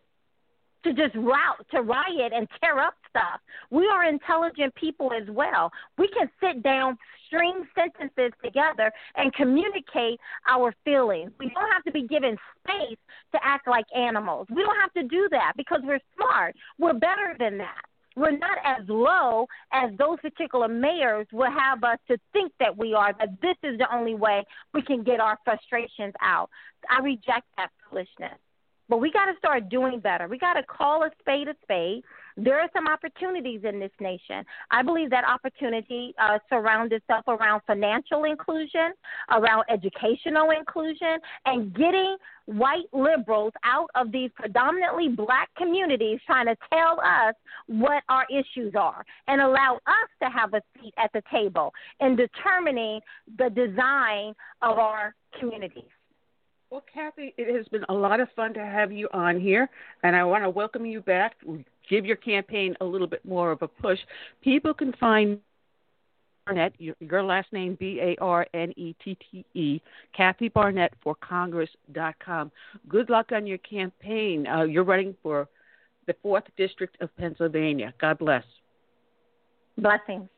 to 0.85 0.93
just 0.93 1.15
route 1.17 1.67
to 1.73 1.83
riot 1.83 2.33
and 2.35 2.49
tear 2.61 2.79
up 2.79 2.95
stuff. 3.09 3.41
We 3.71 3.87
are 3.89 4.05
intelligent 4.05 4.75
people 4.75 5.11
as 5.13 5.29
well. 5.29 5.71
We 5.97 6.09
can 6.09 6.31
sit 6.41 6.63
down, 6.63 6.97
string 7.27 7.65
sentences 7.75 8.33
together, 8.43 8.93
and 9.17 9.33
communicate 9.35 10.21
our 10.49 10.75
feelings. 10.85 11.33
We 11.39 11.51
don't 11.55 11.71
have 11.73 11.85
to 11.85 11.93
be 11.93 12.07
given 12.07 12.37
space 12.63 12.99
to 13.33 13.39
act 13.43 13.67
like 13.67 13.87
animals. 13.97 14.47
We 14.55 14.63
don't 14.63 14.81
have 14.81 14.93
to 14.95 15.03
do 15.03 15.29
that 15.33 15.53
because 15.57 15.81
we're 15.83 16.01
smart. 16.17 16.55
We're 16.79 16.95
better 16.95 17.35
than 17.39 17.59
that. 17.59 17.85
we're 18.19 18.37
not 18.37 18.59
as 18.65 18.85
low 18.89 19.47
as 19.73 19.91
those 19.97 20.19
particular 20.21 20.69
mayors 20.69 21.27
will 21.33 21.51
have 21.51 21.85
us 21.85 21.99
to 22.09 22.19
think 22.33 22.53
that 22.59 22.77
we 22.77 22.93
are, 22.93 23.15
that 23.19 23.41
this 23.41 23.57
is 23.63 23.79
the 23.79 23.87
only 23.95 24.15
way 24.15 24.45
we 24.75 24.83
can 24.83 25.03
get 25.05 25.21
our 25.21 25.39
frustrations 25.45 26.15
out. 26.21 26.51
I 26.91 27.01
reject 27.01 27.47
that 27.57 27.71
foolishness. 27.89 28.39
But 28.89 29.01
we 29.01 29.11
got 29.13 29.27
to 29.27 29.37
start 29.39 29.69
doing 29.69 30.01
better. 30.01 30.29
We 30.29 30.39
got 30.39 30.55
to 30.55 30.63
call 30.63 31.03
a 31.03 31.11
spade 31.21 31.49
a 31.49 31.55
spade. 31.63 32.03
There 32.37 32.61
are 32.61 32.69
some 32.73 32.87
opportunities 32.87 33.63
in 33.65 33.81
this 33.81 33.91
nation. 34.01 34.45
I 34.71 34.83
believe 34.83 35.11
that 35.11 35.25
opportunity 35.25 36.15
uh, 36.23 36.39
surrounds 36.49 36.93
itself 36.93 37.25
around 37.27 37.63
financial 37.67 38.25
inclusion, 38.25 38.93
around 39.31 39.65
educational 39.69 40.51
inclusion, 40.57 41.19
and 41.47 41.75
getting 41.75 42.17
white 42.47 42.87
liberals 42.93 43.53
out 43.65 43.91
of 43.95 44.13
these 44.13 44.31
predominantly 44.37 45.09
black 45.09 45.51
communities 45.57 46.21
trying 46.27 46.47
to 46.47 46.57
tell 46.73 47.01
us 47.01 47.35
what 47.67 48.05
our 48.09 48.25
issues 48.31 48.73
are 48.79 49.05
and 49.27 49.41
allow 49.41 49.75
us 49.87 50.09
to 50.23 50.31
have 50.31 50.55
a 50.55 50.63
seat 50.81 50.95
at 50.97 51.13
the 51.13 51.23
table 51.31 51.73
in 52.01 52.17
determining 52.17 53.01
the 53.37 53.51
design 53.51 54.33
of 54.63 54.79
our 54.79 55.15
communities. 55.39 55.91
Well, 56.71 56.85
Kathy, 56.93 57.35
it 57.39 57.55
has 57.55 57.67
been 57.69 57.85
a 57.89 57.95
lot 57.95 58.21
of 58.21 58.29
fun 58.37 58.53
to 58.55 58.61
have 58.61 58.93
you 58.93 59.09
on 59.15 59.41
here, 59.41 59.71
and 60.03 60.15
I 60.15 60.23
want 60.25 60.45
to 60.45 60.51
welcome 60.51 60.85
you 60.85 61.01
back. 61.01 61.37
Give 61.89 62.05
your 62.05 62.17
campaign 62.17 62.77
a 62.83 62.85
little 62.85 63.07
bit 63.07 63.25
more 63.25 63.51
of 63.51 63.63
a 63.63 63.69
push. 63.69 63.99
People 64.43 64.75
can 64.75 64.93
find 65.01 65.41
Barnette, 66.47 66.75
your, 66.79 66.95
your 67.01 67.23
last 67.23 67.51
name 67.55 67.77
B 67.81 68.01
A 68.03 68.17
R 68.23 68.47
N 68.53 68.75
E 68.77 68.95
T 69.03 69.17
T 69.31 69.47
E, 69.55 69.81
Kathy 70.15 70.49
Barnette 70.49 70.93
for 71.03 71.15
Congress.com. 71.15 72.53
Good 72.87 73.09
luck 73.09 73.33
on 73.33 73.47
your 73.47 73.59
campaign. 73.59 74.47
Uh, 74.47 74.65
you're 74.65 74.85
running 74.85 75.15
for 75.23 75.49
the 76.07 76.15
4th 76.25 76.45
District 76.59 77.01
of 77.01 77.15
Pennsylvania. 77.17 77.95
God 77.99 78.19
bless. 78.19 78.45
Blessings. 79.79 80.29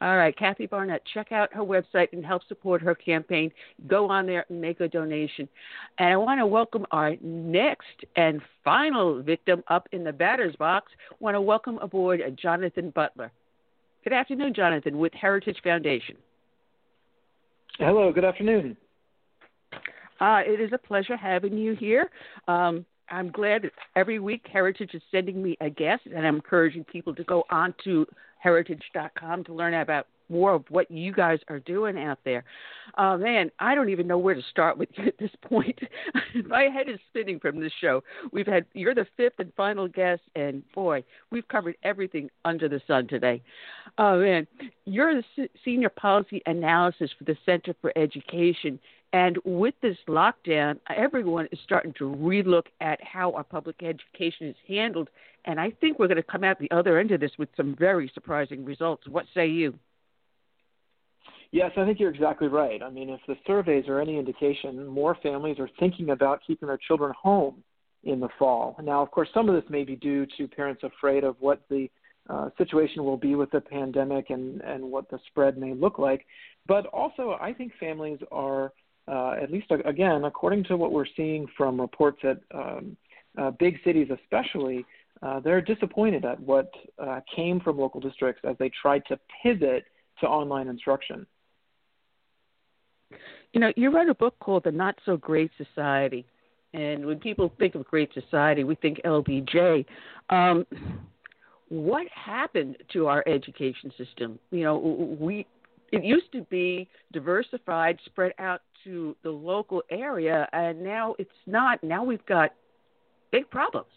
All 0.00 0.16
right, 0.16 0.36
Kathy 0.36 0.66
Barnette, 0.66 1.02
check 1.14 1.30
out 1.30 1.52
her 1.54 1.62
website 1.62 2.08
and 2.12 2.26
help 2.26 2.42
support 2.48 2.82
her 2.82 2.94
campaign. 2.94 3.52
Go 3.86 4.08
on 4.10 4.26
there 4.26 4.44
and 4.48 4.60
make 4.60 4.80
a 4.80 4.88
donation. 4.88 5.48
And 5.98 6.08
I 6.08 6.16
want 6.16 6.40
to 6.40 6.46
welcome 6.46 6.84
our 6.90 7.14
next 7.20 8.04
and 8.16 8.40
final 8.64 9.22
victim 9.22 9.62
up 9.68 9.88
in 9.92 10.02
the 10.02 10.12
batter's 10.12 10.56
box. 10.56 10.90
I 11.10 11.14
want 11.20 11.36
to 11.36 11.40
welcome 11.40 11.78
aboard 11.78 12.20
Jonathan 12.40 12.90
Butcher. 12.90 13.30
Good 14.02 14.12
afternoon, 14.12 14.52
Jonathan, 14.54 14.98
with 14.98 15.12
Heritage 15.14 15.58
Foundation. 15.62 16.16
Hello, 17.78 18.12
good 18.12 18.24
afternoon. 18.24 18.76
Uh, 20.20 20.40
it 20.44 20.60
is 20.60 20.70
a 20.72 20.78
pleasure 20.78 21.16
having 21.16 21.56
you 21.56 21.74
here. 21.74 22.10
Um, 22.48 22.84
I'm 23.10 23.30
glad 23.30 23.62
that 23.62 23.72
every 23.94 24.18
week 24.18 24.46
Heritage 24.50 24.94
is 24.94 25.02
sending 25.10 25.42
me 25.42 25.56
a 25.60 25.70
guest, 25.70 26.02
and 26.06 26.26
I'm 26.26 26.36
encouraging 26.36 26.84
people 26.84 27.14
to 27.14 27.24
go 27.24 27.44
on 27.50 27.74
to 27.84 28.06
heritage.com 28.42 29.44
to 29.44 29.54
learn 29.54 29.74
about 29.74 30.06
more 30.28 30.54
of 30.54 30.64
what 30.68 30.90
you 30.90 31.12
guys 31.12 31.38
are 31.48 31.60
doing 31.60 31.98
out 31.98 32.18
there. 32.24 32.42
Uh, 32.96 33.16
man, 33.16 33.50
I 33.60 33.74
don't 33.74 33.90
even 33.90 34.06
know 34.06 34.18
where 34.18 34.34
to 34.34 34.42
start 34.50 34.78
with 34.78 34.88
you 34.96 35.06
at 35.06 35.18
this 35.18 35.30
point. 35.42 35.78
My 36.46 36.62
head 36.62 36.88
is 36.88 36.98
spinning 37.10 37.38
from 37.38 37.60
this 37.60 37.72
show. 37.80 38.02
We've 38.32 38.46
had 38.46 38.64
you're 38.72 38.94
the 38.94 39.06
fifth 39.16 39.34
and 39.38 39.52
final 39.56 39.86
guest, 39.86 40.22
and 40.34 40.62
boy, 40.72 41.04
we've 41.30 41.46
covered 41.48 41.76
everything 41.84 42.30
under 42.44 42.68
the 42.68 42.80
sun 42.86 43.06
today. 43.06 43.42
Oh 43.98 44.20
man, 44.20 44.46
you're 44.86 45.22
the 45.36 45.48
senior 45.64 45.90
policy 45.90 46.42
analysis 46.46 47.10
for 47.16 47.24
the 47.24 47.36
Center 47.44 47.74
for 47.80 47.92
Education, 47.96 48.80
and 49.12 49.38
with 49.44 49.74
this 49.82 49.96
lockdown, 50.08 50.78
everyone 50.94 51.46
is 51.52 51.58
starting 51.64 51.92
to 51.98 52.04
relook 52.04 52.66
at 52.80 53.02
how 53.02 53.32
our 53.32 53.44
public 53.44 53.82
education 53.82 54.48
is 54.48 54.56
handled. 54.66 55.10
And 55.44 55.60
I 55.60 55.70
think 55.70 55.98
we're 55.98 56.08
going 56.08 56.16
to 56.16 56.22
come 56.22 56.44
out 56.44 56.58
the 56.58 56.70
other 56.70 56.98
end 56.98 57.10
of 57.10 57.20
this 57.20 57.32
with 57.38 57.50
some 57.56 57.76
very 57.78 58.10
surprising 58.14 58.64
results. 58.64 59.06
What 59.08 59.26
say 59.34 59.48
you? 59.48 59.78
Yes, 61.50 61.72
I 61.76 61.84
think 61.84 62.00
you're 62.00 62.14
exactly 62.14 62.48
right. 62.48 62.82
I 62.82 62.88
mean, 62.88 63.10
if 63.10 63.20
the 63.28 63.36
surveys 63.46 63.86
are 63.86 64.00
any 64.00 64.18
indication, 64.18 64.86
more 64.86 65.14
families 65.22 65.58
are 65.58 65.68
thinking 65.78 66.10
about 66.10 66.40
keeping 66.46 66.68
their 66.68 66.78
children 66.78 67.12
home 67.20 67.62
in 68.04 68.20
the 68.20 68.30
fall. 68.38 68.76
Now, 68.82 69.02
of 69.02 69.10
course, 69.10 69.28
some 69.34 69.50
of 69.50 69.54
this 69.54 69.70
may 69.70 69.84
be 69.84 69.94
due 69.94 70.26
to 70.38 70.48
parents 70.48 70.82
afraid 70.82 71.24
of 71.24 71.36
what 71.40 71.60
the 71.68 71.90
uh, 72.30 72.48
situation 72.56 73.04
will 73.04 73.18
be 73.18 73.34
with 73.34 73.50
the 73.50 73.60
pandemic 73.60 74.30
and, 74.30 74.62
and 74.62 74.82
what 74.82 75.10
the 75.10 75.18
spread 75.26 75.58
may 75.58 75.74
look 75.74 75.98
like. 75.98 76.24
But 76.66 76.86
also, 76.86 77.36
I 77.40 77.52
think 77.52 77.72
families 77.78 78.18
are 78.30 78.72
uh, 79.08 79.34
at 79.42 79.50
least 79.50 79.66
again, 79.84 80.24
according 80.24 80.64
to 80.64 80.76
what 80.76 80.92
we're 80.92 81.06
seeing 81.16 81.46
from 81.56 81.80
reports 81.80 82.18
at 82.24 82.38
um, 82.54 82.96
uh, 83.38 83.50
big 83.52 83.78
cities, 83.84 84.08
especially, 84.22 84.84
uh, 85.22 85.40
they're 85.40 85.60
disappointed 85.60 86.24
at 86.24 86.38
what 86.40 86.70
uh, 86.98 87.20
came 87.34 87.60
from 87.60 87.78
local 87.78 88.00
districts 88.00 88.42
as 88.48 88.56
they 88.58 88.70
tried 88.80 89.02
to 89.06 89.18
pivot 89.42 89.84
to 90.20 90.26
online 90.26 90.68
instruction. 90.68 91.26
You 93.52 93.60
know, 93.60 93.72
you 93.76 93.94
wrote 93.94 94.08
a 94.08 94.14
book 94.14 94.38
called 94.40 94.64
The 94.64 94.72
Not 94.72 94.96
So 95.04 95.16
Great 95.16 95.50
Society. 95.58 96.24
And 96.74 97.04
when 97.04 97.18
people 97.18 97.52
think 97.58 97.74
of 97.74 97.86
Great 97.86 98.10
Society, 98.14 98.64
we 98.64 98.74
think 98.76 99.00
LBJ. 99.04 99.84
Um, 100.30 100.66
what 101.68 102.06
happened 102.08 102.76
to 102.92 103.06
our 103.06 103.22
education 103.26 103.92
system? 103.98 104.38
You 104.50 104.64
know, 104.64 105.16
we 105.20 105.46
it 105.92 106.02
used 106.04 106.32
to 106.32 106.42
be 106.42 106.88
diversified, 107.12 107.98
spread 108.06 108.32
out 108.38 108.62
to 108.84 109.14
the 109.22 109.30
local 109.30 109.82
area, 109.90 110.48
and 110.52 110.82
now 110.82 111.14
it's 111.18 111.30
not. 111.46 111.82
Now 111.84 112.02
we've 112.02 112.24
got 112.26 112.50
big 113.30 113.48
problems. 113.50 113.88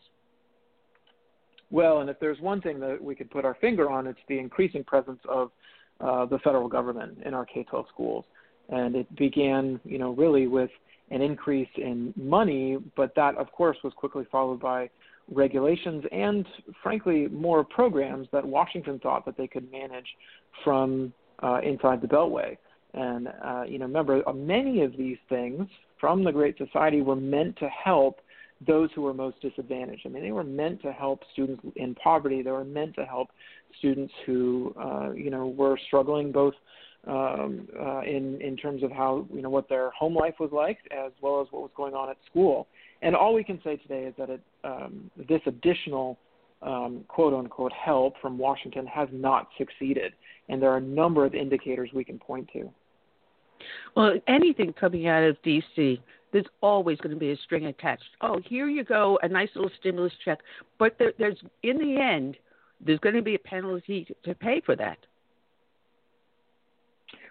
Well, 1.71 2.01
and 2.01 2.09
if 2.09 2.19
there's 2.19 2.39
one 2.39 2.61
thing 2.61 2.79
that 2.81 3.01
we 3.01 3.15
could 3.15 3.31
put 3.31 3.45
our 3.45 3.55
finger 3.55 3.89
on, 3.89 4.07
it's 4.07 4.19
the 4.27 4.37
increasing 4.37 4.83
presence 4.83 5.19
of 5.27 5.51
uh, 5.99 6.25
the 6.25 6.37
federal 6.39 6.67
government 6.67 7.19
in 7.25 7.33
our 7.33 7.45
K-12 7.45 7.87
schools, 7.89 8.25
and 8.69 8.95
it 8.95 9.15
began, 9.15 9.79
you 9.83 9.97
know, 9.97 10.11
really 10.11 10.47
with 10.47 10.69
an 11.11 11.21
increase 11.21 11.69
in 11.77 12.13
money, 12.15 12.77
but 12.95 13.13
that, 13.15 13.37
of 13.37 13.51
course, 13.51 13.77
was 13.83 13.93
quickly 13.93 14.25
followed 14.31 14.59
by 14.59 14.89
regulations 15.31 16.03
and, 16.11 16.45
frankly, 16.83 17.27
more 17.29 17.63
programs 17.63 18.27
that 18.31 18.45
Washington 18.45 18.99
thought 18.99 19.25
that 19.25 19.37
they 19.37 19.47
could 19.47 19.71
manage 19.71 20.07
from 20.63 21.13
uh, 21.41 21.59
inside 21.63 22.01
the 22.01 22.07
Beltway. 22.07 22.57
And 22.93 23.27
uh, 23.43 23.63
you 23.67 23.77
know, 23.77 23.85
remember, 23.85 24.27
uh, 24.27 24.33
many 24.33 24.81
of 24.81 24.95
these 24.97 25.17
things 25.27 25.67
from 25.99 26.23
the 26.23 26.31
Great 26.31 26.57
Society 26.57 27.01
were 27.01 27.15
meant 27.15 27.57
to 27.57 27.69
help 27.69 28.21
those 28.65 28.89
who 28.95 29.01
were 29.01 29.13
most 29.13 29.41
disadvantaged. 29.41 30.03
I 30.05 30.09
mean, 30.09 30.23
they 30.23 30.31
were 30.31 30.43
meant 30.43 30.81
to 30.83 30.91
help 30.93 31.23
students 31.33 31.61
in 31.75 31.93
poverty. 31.95 32.41
They 32.41 32.51
were 32.51 32.63
meant 32.63 32.95
to 32.95 33.05
help 33.05 33.29
students 33.79 34.13
who, 34.25 34.73
uh, 34.79 35.11
you 35.11 35.29
know, 35.29 35.47
were 35.47 35.77
struggling 35.87 36.31
both 36.31 36.53
um, 37.07 37.67
uh, 37.79 38.01
in 38.01 38.41
in 38.41 38.57
terms 38.57 38.81
of 38.81 38.91
how 38.91 39.27
you 39.33 39.41
know 39.41 39.49
what 39.49 39.69
their 39.69 39.91
home 39.91 40.15
life 40.15 40.35
was 40.39 40.51
like, 40.51 40.79
as 40.91 41.11
well 41.21 41.41
as 41.41 41.47
what 41.51 41.61
was 41.61 41.71
going 41.75 41.93
on 41.93 42.09
at 42.09 42.17
school. 42.29 42.67
And 43.01 43.15
all 43.15 43.33
we 43.33 43.43
can 43.43 43.59
say 43.63 43.75
today 43.77 44.05
is 44.05 44.13
that 44.17 44.29
it, 44.29 44.41
um, 44.63 45.11
this 45.29 45.41
additional 45.45 46.17
um, 46.65 47.05
quote 47.07 47.33
unquote 47.33 47.71
help 47.73 48.15
from 48.21 48.37
Washington 48.37 48.85
has 48.87 49.07
not 49.11 49.47
succeeded, 49.57 50.13
and 50.49 50.61
there 50.61 50.71
are 50.71 50.77
a 50.77 50.81
number 50.81 51.25
of 51.25 51.33
indicators 51.33 51.89
we 51.93 52.03
can 52.03 52.19
point 52.19 52.49
to. 52.53 52.69
Well, 53.95 54.13
anything 54.27 54.73
coming 54.73 55.07
out 55.07 55.23
of 55.23 55.41
D.C., 55.43 56.01
there's 56.33 56.45
always 56.61 56.97
going 56.97 57.13
to 57.13 57.19
be 57.19 57.31
a 57.31 57.37
string 57.37 57.67
attached. 57.67 58.03
Oh, 58.19 58.41
here 58.45 58.67
you 58.67 58.83
go, 58.83 59.17
a 59.23 59.27
nice 59.27 59.47
little 59.55 59.71
stimulus 59.79 60.11
check. 60.25 60.39
But 60.77 60.97
there, 60.99 61.13
there's, 61.17 61.37
in 61.63 61.77
the 61.77 61.97
end, 62.01 62.35
there's 62.85 62.99
going 62.99 63.15
to 63.15 63.21
be 63.21 63.35
a 63.35 63.39
penalty 63.39 64.05
to 64.25 64.35
pay 64.35 64.61
for 64.65 64.75
that. 64.75 64.97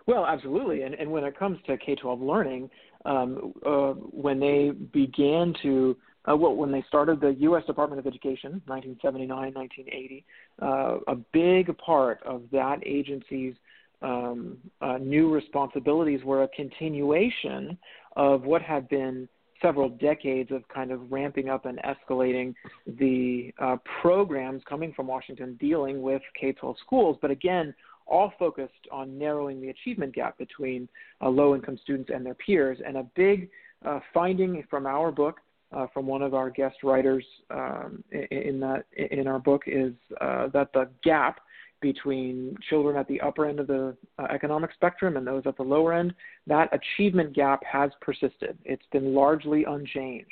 Well, 0.06 0.26
absolutely. 0.26 0.82
And, 0.82 0.94
and 0.94 1.10
when 1.10 1.24
it 1.24 1.38
comes 1.38 1.58
to 1.66 1.76
K 1.76 1.94
12 1.94 2.20
learning, 2.20 2.70
um, 3.04 3.52
uh, 3.66 3.92
when 3.92 4.40
they 4.40 4.70
began 4.70 5.54
to, 5.62 5.96
uh, 6.30 6.36
well, 6.36 6.54
when 6.54 6.72
they 6.72 6.84
started 6.88 7.20
the 7.20 7.34
U.S. 7.40 7.64
Department 7.66 7.98
of 8.00 8.06
Education, 8.06 8.62
1979, 8.66 9.54
1980, 9.54 10.24
uh, 10.62 11.12
a 11.12 11.16
big 11.32 11.76
part 11.78 12.22
of 12.24 12.42
that 12.52 12.78
agency's 12.86 13.54
um, 14.02 14.58
uh, 14.80 14.98
new 14.98 15.32
responsibilities 15.32 16.20
were 16.24 16.42
a 16.42 16.48
continuation 16.48 17.78
of 18.16 18.42
what 18.42 18.62
had 18.62 18.88
been 18.88 19.28
several 19.62 19.88
decades 19.88 20.50
of 20.50 20.66
kind 20.68 20.90
of 20.90 21.10
ramping 21.10 21.48
up 21.48 21.64
and 21.64 21.80
escalating 21.82 22.54
the 22.98 23.52
uh, 23.58 23.76
programs 24.02 24.62
coming 24.68 24.92
from 24.92 25.06
Washington 25.06 25.56
dealing 25.58 26.02
with 26.02 26.20
K 26.38 26.52
12 26.52 26.76
schools, 26.84 27.16
but 27.22 27.30
again, 27.30 27.74
all 28.06 28.32
focused 28.38 28.72
on 28.92 29.16
narrowing 29.18 29.60
the 29.60 29.68
achievement 29.68 30.14
gap 30.14 30.36
between 30.36 30.88
uh, 31.22 31.28
low 31.28 31.54
income 31.54 31.78
students 31.82 32.10
and 32.12 32.24
their 32.24 32.34
peers. 32.34 32.78
And 32.86 32.98
a 32.98 33.06
big 33.14 33.48
uh, 33.84 34.00
finding 34.12 34.62
from 34.68 34.86
our 34.86 35.10
book. 35.10 35.40
Uh, 35.74 35.86
from 35.92 36.06
one 36.06 36.22
of 36.22 36.34
our 36.34 36.50
guest 36.50 36.76
writers 36.84 37.24
um, 37.50 38.04
in, 38.12 38.60
that 38.60 38.84
in 38.96 39.26
our 39.26 39.40
book 39.40 39.62
is 39.66 39.92
uh, 40.20 40.46
that 40.48 40.72
the 40.72 40.88
gap 41.02 41.40
between 41.80 42.56
children 42.70 42.96
at 42.96 43.08
the 43.08 43.20
upper 43.20 43.44
end 43.46 43.58
of 43.58 43.66
the 43.66 43.96
uh, 44.18 44.26
economic 44.32 44.72
spectrum 44.72 45.16
and 45.16 45.26
those 45.26 45.42
at 45.46 45.56
the 45.56 45.62
lower 45.62 45.92
end, 45.92 46.14
that 46.46 46.68
achievement 46.72 47.34
gap 47.34 47.60
has 47.64 47.90
persisted. 48.00 48.56
It's 48.64 48.86
been 48.92 49.14
largely 49.14 49.64
unchanged. 49.64 50.30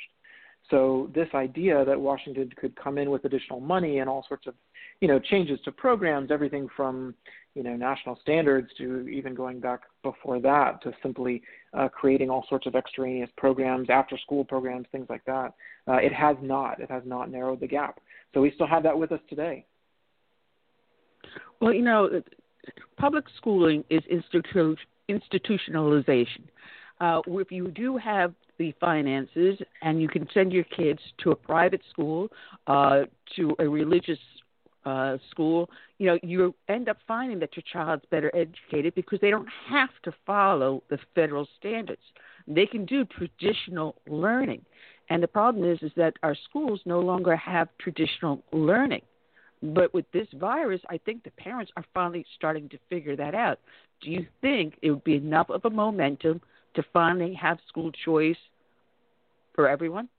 So 0.69 1.11
this 1.13 1.27
idea 1.33 1.83
that 1.85 1.99
Washington 1.99 2.49
could 2.55 2.75
come 2.75 2.97
in 2.97 3.11
with 3.11 3.25
additional 3.25 3.59
money 3.59 3.99
and 3.99 4.09
all 4.09 4.25
sorts 4.27 4.47
of, 4.47 4.55
you 5.01 5.07
know, 5.07 5.19
changes 5.19 5.59
to 5.65 5.71
programs, 5.71 6.31
everything 6.31 6.67
from, 6.75 7.13
you 7.55 7.63
know, 7.63 7.75
national 7.75 8.17
standards 8.21 8.69
to 8.77 9.07
even 9.07 9.35
going 9.35 9.59
back 9.59 9.81
before 10.01 10.39
that 10.39 10.81
to 10.81 10.91
simply 11.03 11.41
uh, 11.73 11.87
creating 11.87 12.29
all 12.29 12.45
sorts 12.49 12.65
of 12.65 12.75
extraneous 12.75 13.29
programs, 13.37 13.89
after 13.89 14.17
school 14.17 14.43
programs, 14.43 14.87
things 14.91 15.05
like 15.09 15.23
that. 15.25 15.53
Uh, 15.87 15.93
it 15.93 16.13
has 16.13 16.35
not. 16.41 16.79
It 16.79 16.89
has 16.89 17.03
not 17.05 17.29
narrowed 17.29 17.59
the 17.59 17.67
gap. 17.67 17.99
So 18.33 18.41
we 18.41 18.51
still 18.55 18.67
have 18.67 18.83
that 18.83 18.97
with 18.97 19.11
us 19.11 19.19
today. 19.29 19.65
Well, 21.61 21.73
you 21.73 21.83
know, 21.83 22.21
public 22.97 23.25
schooling 23.37 23.83
is 23.89 24.01
institu- 24.11 24.77
institutionalization. 25.09 26.43
Uh, 26.99 27.21
if 27.27 27.51
you 27.51 27.69
do 27.69 27.97
have 27.97 28.33
the 28.57 28.73
finances 28.79 29.59
and 29.81 30.01
you 30.01 30.07
can 30.07 30.27
send 30.33 30.53
your 30.53 30.63
kids 30.65 30.99
to 31.19 31.31
a 31.31 31.35
private 31.35 31.81
school, 31.89 32.29
uh, 32.67 33.01
to 33.35 33.55
a 33.59 33.67
religious 33.67 34.19
uh, 34.85 35.17
school, 35.31 35.69
you 35.97 36.07
know, 36.07 36.19
you 36.23 36.53
end 36.67 36.89
up 36.89 36.97
finding 37.07 37.39
that 37.39 37.55
your 37.55 37.63
child's 37.71 38.03
better 38.11 38.31
educated 38.35 38.93
because 38.95 39.19
they 39.21 39.29
don't 39.29 39.49
have 39.69 39.89
to 40.03 40.13
follow 40.25 40.83
the 40.89 40.97
federal 41.15 41.47
standards. 41.57 42.01
They 42.47 42.65
can 42.65 42.85
do 42.85 43.05
traditional 43.05 43.95
learning. 44.07 44.65
And 45.09 45.21
the 45.21 45.27
problem 45.27 45.69
is, 45.69 45.79
is 45.81 45.91
that 45.95 46.13
our 46.23 46.35
schools 46.49 46.81
no 46.85 46.99
longer 46.99 47.35
have 47.35 47.69
traditional 47.79 48.41
learning. 48.51 49.01
But 49.61 49.93
with 49.93 50.05
this 50.11 50.27
virus, 50.33 50.81
I 50.89 50.97
think 50.97 51.23
the 51.23 51.31
parents 51.31 51.71
are 51.77 51.85
finally 51.93 52.25
starting 52.35 52.67
to 52.69 52.77
figure 52.89 53.15
that 53.15 53.33
out. 53.33 53.59
Do 54.01 54.11
you 54.11 54.25
think 54.41 54.77
it 54.81 54.91
would 54.91 55.03
be 55.05 55.15
enough 55.15 55.49
of 55.49 55.63
a 55.63 55.69
momentum 55.69 56.41
to 56.75 56.83
finally 56.91 57.33
have 57.35 57.59
school 57.67 57.91
choice 57.91 58.37
for 59.55 59.69
everyone? 59.69 60.09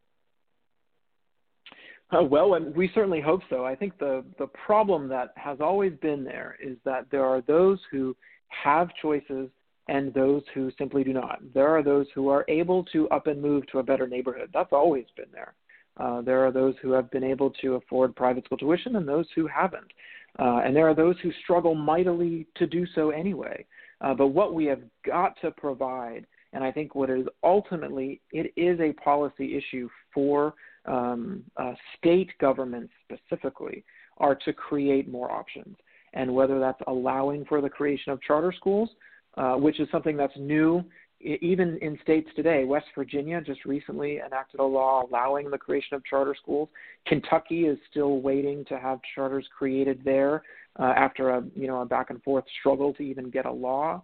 Uh, 2.15 2.23
well, 2.23 2.55
and 2.55 2.75
we 2.77 2.91
certainly 2.95 3.21
hope 3.21 3.41
so. 3.51 3.65
I 3.65 3.75
think 3.75 3.99
the 3.99 4.25
the 4.39 4.47
problem 4.47 5.09
that 5.09 5.33
has 5.37 5.59
always 5.61 5.93
been 6.01 6.23
there 6.23 6.57
is 6.63 6.77
that 6.85 7.07
there 7.11 7.25
are 7.25 7.41
those 7.41 7.79
who 7.91 8.15
have 8.49 8.89
choices 9.01 9.49
and 9.89 10.15
those 10.15 10.43
who 10.55 10.71
simply 10.79 11.03
do 11.05 11.13
not. 11.13 11.41
There 11.53 11.69
are 11.69 11.83
those 11.83 12.07
who 12.15 12.29
are 12.29 12.45
able 12.49 12.85
to 12.85 13.09
up 13.09 13.27
and 13.27 13.41
move 13.43 13.67
to 13.69 13.79
a 13.79 13.83
better 13.83 14.07
neighborhood. 14.07 14.51
That's 14.53 14.73
always 14.73 15.07
been 15.17 15.29
there. 15.33 15.55
Uh, 15.97 16.23
there 16.23 16.45
are 16.47 16.53
those 16.53 16.75
who 16.83 16.93
have 16.93 17.11
been 17.11 17.25
able 17.25 17.51
to 17.63 17.75
afford 17.75 18.17
private 18.17 18.45
school 18.45 18.59
tuition 18.59 18.97
and 18.97 19.07
those 19.07 19.27
who 19.35 19.47
haven't. 19.47 19.93
Uh, 20.39 20.63
and 20.65 20.75
there 20.75 20.89
are 20.89 20.95
those 20.95 21.17
who 21.23 21.31
struggle 21.43 21.75
mightily 21.75 22.47
to 22.57 22.67
do 22.67 22.87
so 22.95 23.11
anyway. 23.11 23.65
Uh, 24.01 24.15
but 24.15 24.29
what 24.29 24.55
we 24.55 24.65
have 24.65 24.81
got 25.07 25.41
to 25.41 25.51
provide, 25.53 26.27
and 26.53 26.65
I 26.65 26.73
think 26.73 26.95
what 26.95 27.11
is 27.11 27.27
ultimately, 27.43 28.21
it 28.33 28.53
is 28.57 28.81
a 28.81 28.93
policy 28.95 29.57
issue 29.57 29.89
for 30.13 30.55
um, 30.87 31.43
uh, 31.57 31.73
state 31.99 32.31
governments 32.41 32.93
specifically, 33.05 33.85
are 34.19 34.35
to 34.35 34.53
create 34.53 35.09
more 35.09 35.31
options. 35.31 35.77
And 36.13 36.33
whether 36.33 36.61
that's 36.61 36.81
allowing 36.87 37.45
for 37.47 37.61
the 37.61 37.69
creation 37.69 38.13
of 38.13 38.23
charter 38.23 38.53
schools, 38.57 38.91
uh, 39.37 39.55
which 39.55 39.81
is 39.81 39.89
something 39.91 40.17
that's 40.17 40.37
new 40.37 40.85
even 41.25 41.79
in 41.81 41.99
states 42.03 42.29
today. 42.37 42.65
West 42.65 42.87
Virginia 42.95 43.41
just 43.41 43.65
recently 43.65 44.19
enacted 44.25 44.61
a 44.61 44.65
law 44.65 45.07
allowing 45.09 45.51
the 45.51 45.57
creation 45.57 45.95
of 45.95 46.05
charter 46.05 46.35
schools. 46.41 46.69
Kentucky 47.07 47.67
is 47.67 47.79
still 47.91 48.21
waiting 48.21 48.65
to 48.67 48.79
have 48.79 49.01
charters 49.15 49.47
created 49.57 50.01
there 50.05 50.43
uh, 50.79 50.93
after 50.97 51.31
a 51.31 51.43
you 51.55 51.67
know 51.67 51.81
a 51.81 51.87
back 51.87 52.11
and 52.11 52.23
forth 52.23 52.45
struggle 52.61 52.93
to 52.95 53.03
even 53.03 53.31
get 53.31 53.47
a 53.47 53.53
law. 53.53 54.03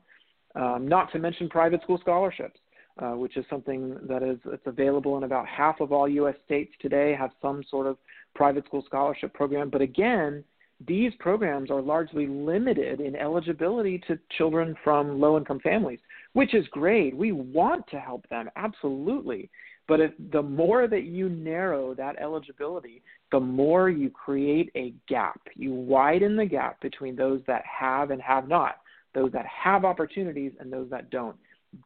Um, 0.55 0.89
not 0.89 1.13
to 1.13 1.19
mention 1.19 1.49
private 1.49 1.83
school 1.83 1.99
scholarships 1.99 2.59
uh, 2.99 3.13
which 3.13 3.37
is 3.37 3.45
something 3.49 3.97
that 4.09 4.23
is 4.23 4.39
it's 4.47 4.67
available 4.67 5.17
in 5.17 5.25
about 5.25 5.47
half 5.47 5.81
of 5.81 5.93
all 5.93 6.09
U.S. 6.09 6.35
states 6.45 6.73
today 6.81 7.15
have 7.19 7.31
some 7.41 7.63
sort 7.71 7.87
of 7.87 7.97
private 8.35 8.65
school 8.67 8.83
scholarship 8.87 9.33
program. 9.35 9.71
But 9.71 9.81
again, 9.81 10.45
these 10.87 11.13
programs 11.19 11.71
are 11.71 11.83
largely 11.83 12.27
limited 12.27 13.01
in 13.01 13.15
eligibility 13.15 14.03
to 14.09 14.19
children 14.39 14.75
from 14.83 15.21
low 15.21 15.37
income 15.37 15.61
families, 15.61 15.99
which 16.33 16.55
is 16.55 16.67
great. 16.69 17.15
We 17.17 17.33
want 17.33 17.87
to 17.89 18.01
help 18.01 18.29
them, 18.29 18.49
absolutely. 18.57 19.51
But 19.89 20.01
if 20.01 20.13
the 20.33 20.43
more 20.43 20.87
that 20.87 21.03
you 21.03 21.29
narrow 21.29 21.95
that 21.95 22.17
eligibility, 22.21 23.03
the 23.33 23.41
more 23.41 23.91
you 23.91 24.09
create 24.09 24.71
a 24.77 24.95
gap. 25.09 25.41
You 25.55 25.73
widen 25.73 26.37
the 26.37 26.47
gap 26.47 26.81
between 26.81 27.17
those 27.17 27.41
that 27.47 27.65
have 27.67 28.11
and 28.11 28.23
have 28.23 28.49
not, 28.49 28.77
those 29.15 29.33
that 29.33 29.47
have 29.47 29.85
opportunities 29.85 30.53
and 30.61 30.73
those 30.73 30.89
that 30.91 31.11
don't. 31.11 31.37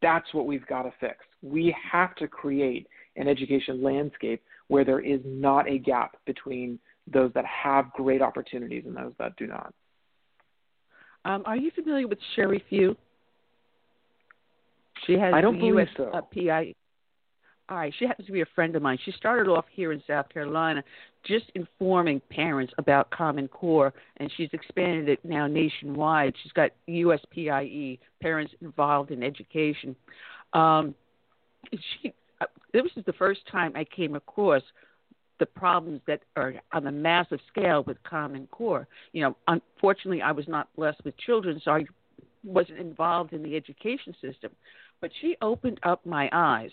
That's 0.03 0.33
what 0.33 0.47
we've 0.47 0.67
got 0.67 0.83
to 0.83 0.93
fix. 1.01 1.19
We 1.43 1.75
have 1.93 2.15
to 2.17 2.29
create 2.29 2.87
an 3.17 3.29
education 3.29 3.83
landscape 3.83 4.43
where 4.69 4.85
there 4.85 5.01
is 5.01 5.21
not 5.25 5.69
a 5.69 5.79
gap 5.79 6.17
between 6.27 6.79
those 7.13 7.31
that 7.35 7.45
have 7.45 7.93
great 7.93 8.23
opportunities 8.23 8.85
and 8.87 8.97
those 8.97 9.13
that 9.19 9.37
do 9.37 9.47
not. 9.47 9.75
Um, 11.27 11.43
are 11.47 11.57
you 11.57 11.71
familiar 11.75 12.09
with 12.09 12.19
Sheri 12.37 12.63
Few? 12.69 12.97
She 15.07 15.15
has 15.15 15.35
I 15.35 15.41
don't 15.41 15.55
the 15.55 15.71
believe 15.71 15.89
US 15.89 15.95
so. 15.97 16.11
uh, 16.13 16.21
PI 16.23 16.75
right, 17.71 17.95
she 17.99 18.07
happens 18.07 18.27
to 18.27 18.33
be 18.33 18.43
a 18.43 18.47
friend 18.55 18.77
of 18.77 18.83
mine. 18.83 18.99
She 19.05 19.13
started 19.13 19.51
off 19.51 19.65
here 19.73 19.93
in 19.93 20.03
South 20.07 20.29
Carolina 20.29 20.83
just 21.25 21.47
informing 21.55 22.21
parents 22.31 22.75
about 22.77 23.11
Common 23.11 23.49
Core, 23.49 23.95
and 24.19 24.31
she's 24.37 24.51
expanded 24.53 25.09
it 25.09 25.25
now 25.25 25.47
nationwide. 25.47 26.35
She's 26.43 26.53
got 26.53 26.73
USPIE, 26.89 27.99
Parents 28.21 28.53
Involved 28.61 29.11
in 29.11 29.23
Education. 29.23 29.97
Um, 30.53 30.95
she, 31.73 32.13
uh, 32.41 32.47
this 32.75 32.85
is 32.97 33.05
the 33.07 33.15
first 33.15 33.41
time 33.51 33.73
I 33.75 33.85
came 33.85 34.15
across 34.15 34.63
the 35.41 35.47
problems 35.47 36.01
that 36.07 36.21
are 36.37 36.55
on 36.73 36.87
a 36.87 36.93
massive 36.93 37.41
scale 37.49 37.83
with 37.85 38.03
Common 38.03 38.47
Core. 38.49 38.87
You 39.13 39.23
know, 39.23 39.37
unfortunately, 39.49 40.23
I 40.23 40.33
was 40.33 40.47
not 40.47 40.69
blessed 40.77 41.03
with 41.05 41.17
children, 41.17 41.61
so 41.65 41.73
I 41.73 41.85
wasn't 42.45 42.79
involved 42.79 43.33
in 43.33 43.43
the 43.43 43.57
education 43.57 44.15
system. 44.21 44.53
But 45.01 45.11
she 45.21 45.37
opened 45.41 45.81
up 45.83 46.05
my 46.07 46.29
eyes 46.33 46.71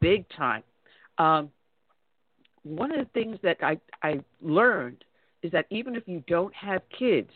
big 0.00 0.26
time. 0.30 0.62
Um, 1.18 1.50
one 2.62 2.90
of 2.92 2.98
the 2.98 3.10
things 3.12 3.38
that 3.42 3.58
I, 3.62 3.78
I 4.02 4.20
learned 4.40 5.04
is 5.42 5.52
that 5.52 5.66
even 5.70 5.94
if 5.94 6.04
you 6.06 6.24
don't 6.26 6.54
have 6.54 6.82
kids, 6.96 7.30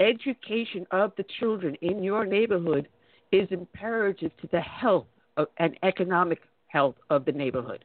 education 0.00 0.86
of 0.90 1.12
the 1.16 1.24
children 1.38 1.76
in 1.82 2.02
your 2.02 2.26
neighborhood 2.26 2.88
is 3.30 3.46
imperative 3.50 4.32
to 4.40 4.48
the 4.48 4.60
health 4.60 5.06
of, 5.36 5.46
and 5.58 5.78
economic 5.82 6.40
health 6.66 6.96
of 7.10 7.24
the 7.24 7.32
neighborhood. 7.32 7.84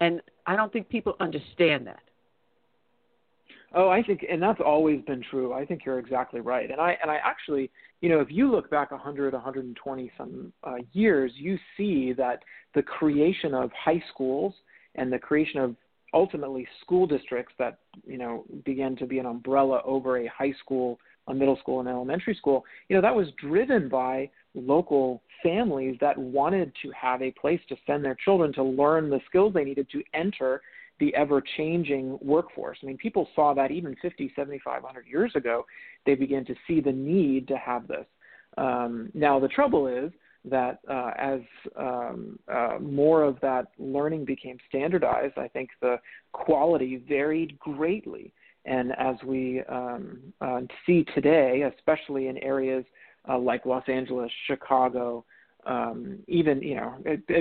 And 0.00 0.20
I 0.46 0.56
don't 0.56 0.72
think 0.72 0.88
people 0.88 1.16
understand 1.20 1.86
that. 1.86 2.02
Oh, 3.74 3.88
I 3.88 4.02
think, 4.02 4.24
and 4.30 4.42
that's 4.42 4.60
always 4.64 5.00
been 5.02 5.22
true. 5.30 5.52
I 5.54 5.64
think 5.64 5.84
you're 5.84 5.98
exactly 5.98 6.40
right. 6.40 6.70
And 6.70 6.80
I 6.80 6.96
and 7.00 7.10
I 7.10 7.16
actually, 7.24 7.70
you 8.00 8.10
know, 8.10 8.20
if 8.20 8.28
you 8.30 8.50
look 8.50 8.70
back 8.70 8.90
100, 8.90 9.32
120 9.32 10.12
some 10.18 10.52
uh, 10.62 10.76
years, 10.92 11.32
you 11.36 11.58
see 11.76 12.12
that 12.14 12.42
the 12.74 12.82
creation 12.82 13.54
of 13.54 13.70
high 13.72 14.02
schools 14.12 14.54
and 14.94 15.10
the 15.10 15.18
creation 15.18 15.60
of 15.60 15.74
ultimately 16.12 16.66
school 16.82 17.06
districts 17.06 17.54
that 17.58 17.78
you 18.06 18.18
know 18.18 18.44
began 18.64 18.94
to 18.96 19.06
be 19.06 19.18
an 19.18 19.26
umbrella 19.26 19.80
over 19.86 20.18
a 20.18 20.26
high 20.26 20.52
school, 20.62 20.98
a 21.28 21.34
middle 21.34 21.56
school, 21.56 21.80
and 21.80 21.88
elementary 21.88 22.34
school. 22.34 22.64
You 22.88 22.96
know, 22.96 23.02
that 23.02 23.14
was 23.14 23.28
driven 23.40 23.88
by 23.88 24.28
local 24.54 25.22
families 25.42 25.96
that 26.02 26.18
wanted 26.18 26.72
to 26.82 26.90
have 26.90 27.22
a 27.22 27.30
place 27.32 27.60
to 27.70 27.76
send 27.86 28.04
their 28.04 28.16
children 28.22 28.52
to 28.52 28.62
learn 28.62 29.08
the 29.08 29.20
skills 29.28 29.54
they 29.54 29.64
needed 29.64 29.88
to 29.92 30.02
enter 30.12 30.60
the 31.00 31.14
ever 31.14 31.42
changing 31.56 32.18
workforce. 32.20 32.78
I 32.82 32.86
mean, 32.86 32.96
people 32.96 33.28
saw 33.34 33.54
that 33.54 33.70
even 33.70 33.96
50, 34.00 34.32
75, 34.36 34.82
100 34.82 35.06
years 35.06 35.32
ago. 35.34 35.66
They 36.06 36.14
began 36.14 36.44
to 36.46 36.54
see 36.66 36.80
the 36.80 36.92
need 36.92 37.48
to 37.48 37.56
have 37.56 37.88
this. 37.88 38.06
Um, 38.56 39.10
now, 39.14 39.40
the 39.40 39.48
trouble 39.48 39.86
is 39.86 40.12
that 40.44 40.80
uh, 40.88 41.12
as 41.16 41.40
um, 41.76 42.38
uh, 42.52 42.78
more 42.80 43.22
of 43.22 43.38
that 43.40 43.68
learning 43.78 44.24
became 44.24 44.58
standardized, 44.68 45.38
I 45.38 45.48
think 45.48 45.70
the 45.80 45.96
quality 46.32 47.02
varied 47.08 47.58
greatly. 47.58 48.32
And 48.64 48.92
as 48.98 49.16
we 49.24 49.62
um, 49.68 50.18
uh, 50.40 50.60
see 50.86 51.04
today, 51.14 51.70
especially 51.76 52.28
in 52.28 52.38
areas 52.38 52.84
uh, 53.28 53.38
like 53.38 53.66
Los 53.66 53.84
Angeles, 53.88 54.30
Chicago, 54.46 55.24
um, 55.66 56.18
even 56.26 56.60
you 56.60 56.76
know, 56.76 56.94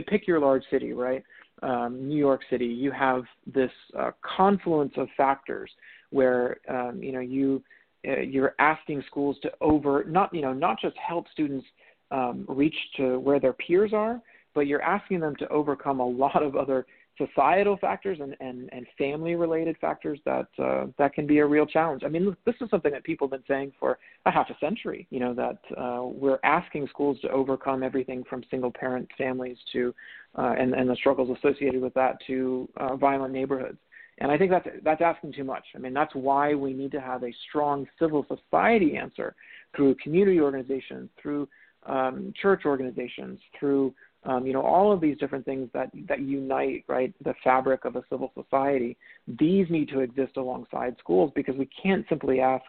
pick 0.08 0.28
your 0.28 0.40
large 0.40 0.64
city, 0.70 0.94
right? 0.94 1.24
Um, 1.62 2.08
New 2.08 2.18
York 2.18 2.42
City, 2.50 2.66
you 2.66 2.92
have 2.92 3.24
this 3.46 3.72
uh, 3.98 4.12
confluence 4.38 4.94
of 4.98 5.08
factors 5.16 5.70
where 6.10 6.58
um, 6.70 7.02
you 7.02 7.12
know 7.12 7.20
you 7.20 7.64
uh, 8.08 8.20
you're 8.22 8.56
asking 8.60 9.04
schools 9.08 9.38
to 9.42 9.52
over 9.62 10.04
not 10.08 10.34
you 10.34 10.42
know 10.42 10.54
not 10.54 10.80
just 10.82 10.96
help 10.98 11.26
students 11.32 11.66
um, 12.12 12.46
reach 12.48 12.76
to 12.98 13.20
where 13.20 13.40
their 13.40 13.54
peers 13.54 13.92
are, 13.94 14.22
but 14.54 14.62
you're 14.62 14.82
asking 14.82 15.20
them 15.20 15.36
to 15.38 15.48
overcome 15.50 16.00
a 16.00 16.08
lot 16.08 16.44
of 16.44 16.56
other 16.56 16.86
societal 17.28 17.78
factors 17.78 18.20
and, 18.22 18.36
and, 18.40 18.70
and 18.72 18.86
family 18.98 19.36
related 19.36 19.78
factors 19.80 20.20
that 20.26 20.48
uh, 20.60 20.86
that 20.98 21.14
can 21.14 21.28
be 21.28 21.40
a 21.40 21.46
real 21.46 21.66
challenge. 21.66 22.04
I 22.06 22.10
mean, 22.10 22.36
this 22.46 22.56
is 22.62 22.70
something 22.70 22.92
that 22.92 23.04
people 23.04 23.28
have 23.28 23.32
been 23.32 23.48
saying 23.48 23.74
for 23.80 23.98
a 24.26 24.32
half 24.32 24.50
a 24.50 24.58
century. 24.60 25.08
You 25.10 25.20
know 25.20 25.34
that 25.34 25.60
uh, 25.78 26.04
we're 26.04 26.40
asking 26.44 26.88
schools 26.88 27.20
to 27.22 27.30
overcome 27.30 27.84
everything 27.84 28.24
from 28.30 28.44
single 28.50 28.72
parent 28.72 29.10
families 29.18 29.58
to 29.74 29.94
uh, 30.38 30.54
and 30.58 30.74
and 30.74 30.90
the 30.90 30.96
struggles 30.96 31.36
associated 31.38 31.82
with 31.82 31.94
that 31.94 32.18
to 32.28 32.68
uh, 32.78 32.96
violent 32.96 33.34
neighborhoods. 33.34 33.78
And 34.18 34.32
I 34.32 34.38
think 34.38 34.52
that's 34.52 34.68
that's 34.84 35.02
asking 35.02 35.34
too 35.34 35.44
much. 35.44 35.64
I 35.76 35.80
mean, 35.80 35.94
that's 35.94 36.14
why 36.14 36.54
we 36.54 36.74
need 36.74 36.92
to 36.92 37.02
have 37.02 37.24
a 37.24 37.34
strong 37.50 37.88
civil 38.00 38.26
society 38.28 38.98
answer 38.98 39.36
through 39.76 39.96
community 39.96 40.40
organizations, 40.40 41.10
through 41.22 41.48
um, 41.88 42.34
church 42.40 42.62
organizations, 42.66 43.40
through 43.60 43.94
um, 44.24 44.46
you 44.46 44.54
know 44.54 44.62
all 44.62 44.92
of 44.92 45.02
these 45.02 45.18
different 45.18 45.46
things 45.46 45.70
that 45.74 45.90
that 46.08 46.22
unite 46.22 46.84
right 46.88 47.14
the 47.24 47.34
fabric 47.44 47.86
of 47.86 47.96
a 47.96 48.04
civil 48.10 48.32
society. 48.36 48.98
These 49.28 49.68
need 49.70 49.90
to 49.90 50.00
exist 50.00 50.38
alongside 50.38 50.96
schools 51.00 51.32
because 51.36 51.56
we 51.56 51.70
can't 51.82 52.06
simply 52.10 52.40
ask 52.40 52.64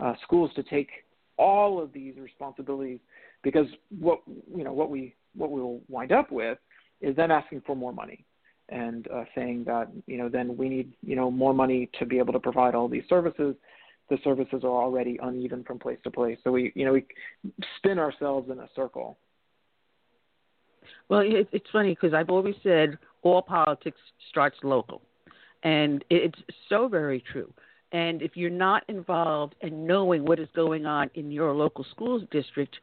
uh, 0.00 0.14
schools 0.22 0.50
to 0.56 0.62
take 0.62 0.88
all 1.36 1.82
of 1.82 1.92
these 1.92 2.14
responsibilities 2.16 3.00
because 3.42 3.66
what 3.98 4.20
you 4.54 4.64
know 4.64 4.72
what 4.72 4.90
we 4.90 5.14
what 5.36 5.50
we 5.50 5.60
will 5.60 5.80
wind 5.88 6.12
up 6.12 6.30
with 6.30 6.58
is 7.00 7.16
them 7.16 7.30
asking 7.30 7.62
for 7.66 7.74
more 7.74 7.92
money 7.92 8.24
and 8.70 9.08
uh, 9.12 9.24
saying 9.34 9.64
that 9.64 9.88
you 10.06 10.16
know 10.16 10.28
then 10.28 10.56
we 10.56 10.68
need 10.68 10.92
you 11.02 11.16
know 11.16 11.30
more 11.30 11.52
money 11.52 11.90
to 11.98 12.06
be 12.06 12.18
able 12.18 12.32
to 12.32 12.40
provide 12.40 12.74
all 12.74 12.88
these 12.88 13.04
services 13.08 13.54
the 14.10 14.18
services 14.22 14.60
are 14.64 14.82
already 14.82 15.18
uneven 15.22 15.64
from 15.64 15.78
place 15.78 15.98
to 16.04 16.10
place. 16.10 16.38
So 16.44 16.52
we, 16.52 16.72
you 16.74 16.84
know, 16.84 16.92
we 16.92 17.04
spin 17.78 17.98
ourselves 17.98 18.50
in 18.50 18.58
a 18.58 18.68
circle. 18.76 19.16
Well, 21.08 21.20
it, 21.20 21.48
it's 21.52 21.66
funny 21.72 21.90
because 21.90 22.14
I've 22.14 22.30
always 22.30 22.54
said 22.62 22.98
all 23.22 23.42
politics 23.42 23.98
starts 24.30 24.56
local, 24.62 25.02
and 25.62 26.04
it's 26.10 26.38
so 26.68 26.88
very 26.88 27.22
true. 27.32 27.52
And 27.92 28.22
if 28.22 28.36
you're 28.36 28.50
not 28.50 28.82
involved 28.88 29.54
and 29.60 29.86
knowing 29.86 30.24
what 30.24 30.40
is 30.40 30.48
going 30.54 30.84
on 30.84 31.10
in 31.14 31.30
your 31.30 31.52
local 31.52 31.84
school 31.92 32.20
district, 32.30 32.76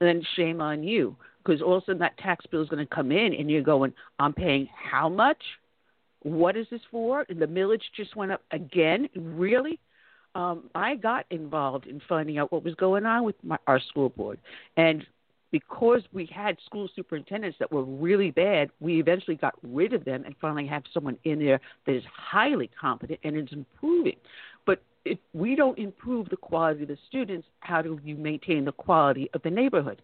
then 0.00 0.22
shame 0.34 0.60
on 0.60 0.82
you. 0.82 1.16
Because 1.44 1.62
all 1.62 1.76
of 1.76 1.84
a 1.84 1.86
sudden 1.86 2.00
that 2.00 2.18
tax 2.18 2.44
bill 2.46 2.62
is 2.62 2.68
going 2.68 2.84
to 2.84 2.94
come 2.94 3.12
in, 3.12 3.32
and 3.34 3.50
you're 3.50 3.62
going, 3.62 3.92
"I'm 4.18 4.32
paying 4.32 4.68
how 4.74 5.08
much? 5.08 5.42
What 6.22 6.56
is 6.56 6.66
this 6.70 6.80
for?" 6.90 7.24
And 7.28 7.40
the 7.40 7.46
millage 7.46 7.82
just 7.96 8.16
went 8.16 8.32
up 8.32 8.42
again. 8.50 9.08
Really? 9.14 9.78
um, 10.36 10.64
I 10.74 10.96
got 10.96 11.24
involved 11.30 11.86
in 11.86 12.02
finding 12.06 12.36
out 12.36 12.52
what 12.52 12.62
was 12.62 12.74
going 12.74 13.06
on 13.06 13.24
with 13.24 13.36
my, 13.42 13.56
our 13.66 13.80
school 13.80 14.10
board, 14.10 14.38
and 14.76 15.04
because 15.58 16.02
we 16.12 16.26
had 16.26 16.58
school 16.66 16.86
superintendents 16.94 17.56
that 17.58 17.72
were 17.72 17.82
really 17.82 18.30
bad, 18.30 18.68
we 18.78 19.00
eventually 19.00 19.36
got 19.36 19.54
rid 19.62 19.94
of 19.94 20.04
them 20.04 20.22
and 20.26 20.34
finally 20.38 20.66
have 20.66 20.82
someone 20.92 21.16
in 21.24 21.38
there 21.38 21.58
that 21.86 21.94
is 21.94 22.02
highly 22.14 22.68
competent 22.78 23.18
and 23.24 23.38
is 23.38 23.48
improving. 23.52 24.16
But 24.66 24.82
if 25.06 25.18
we 25.32 25.56
don't 25.56 25.78
improve 25.78 26.28
the 26.28 26.36
quality 26.36 26.82
of 26.82 26.88
the 26.88 26.98
students, 27.08 27.46
how 27.60 27.80
do 27.80 27.98
you 28.04 28.16
maintain 28.16 28.66
the 28.66 28.72
quality 28.72 29.30
of 29.32 29.42
the 29.44 29.50
neighborhood? 29.50 30.02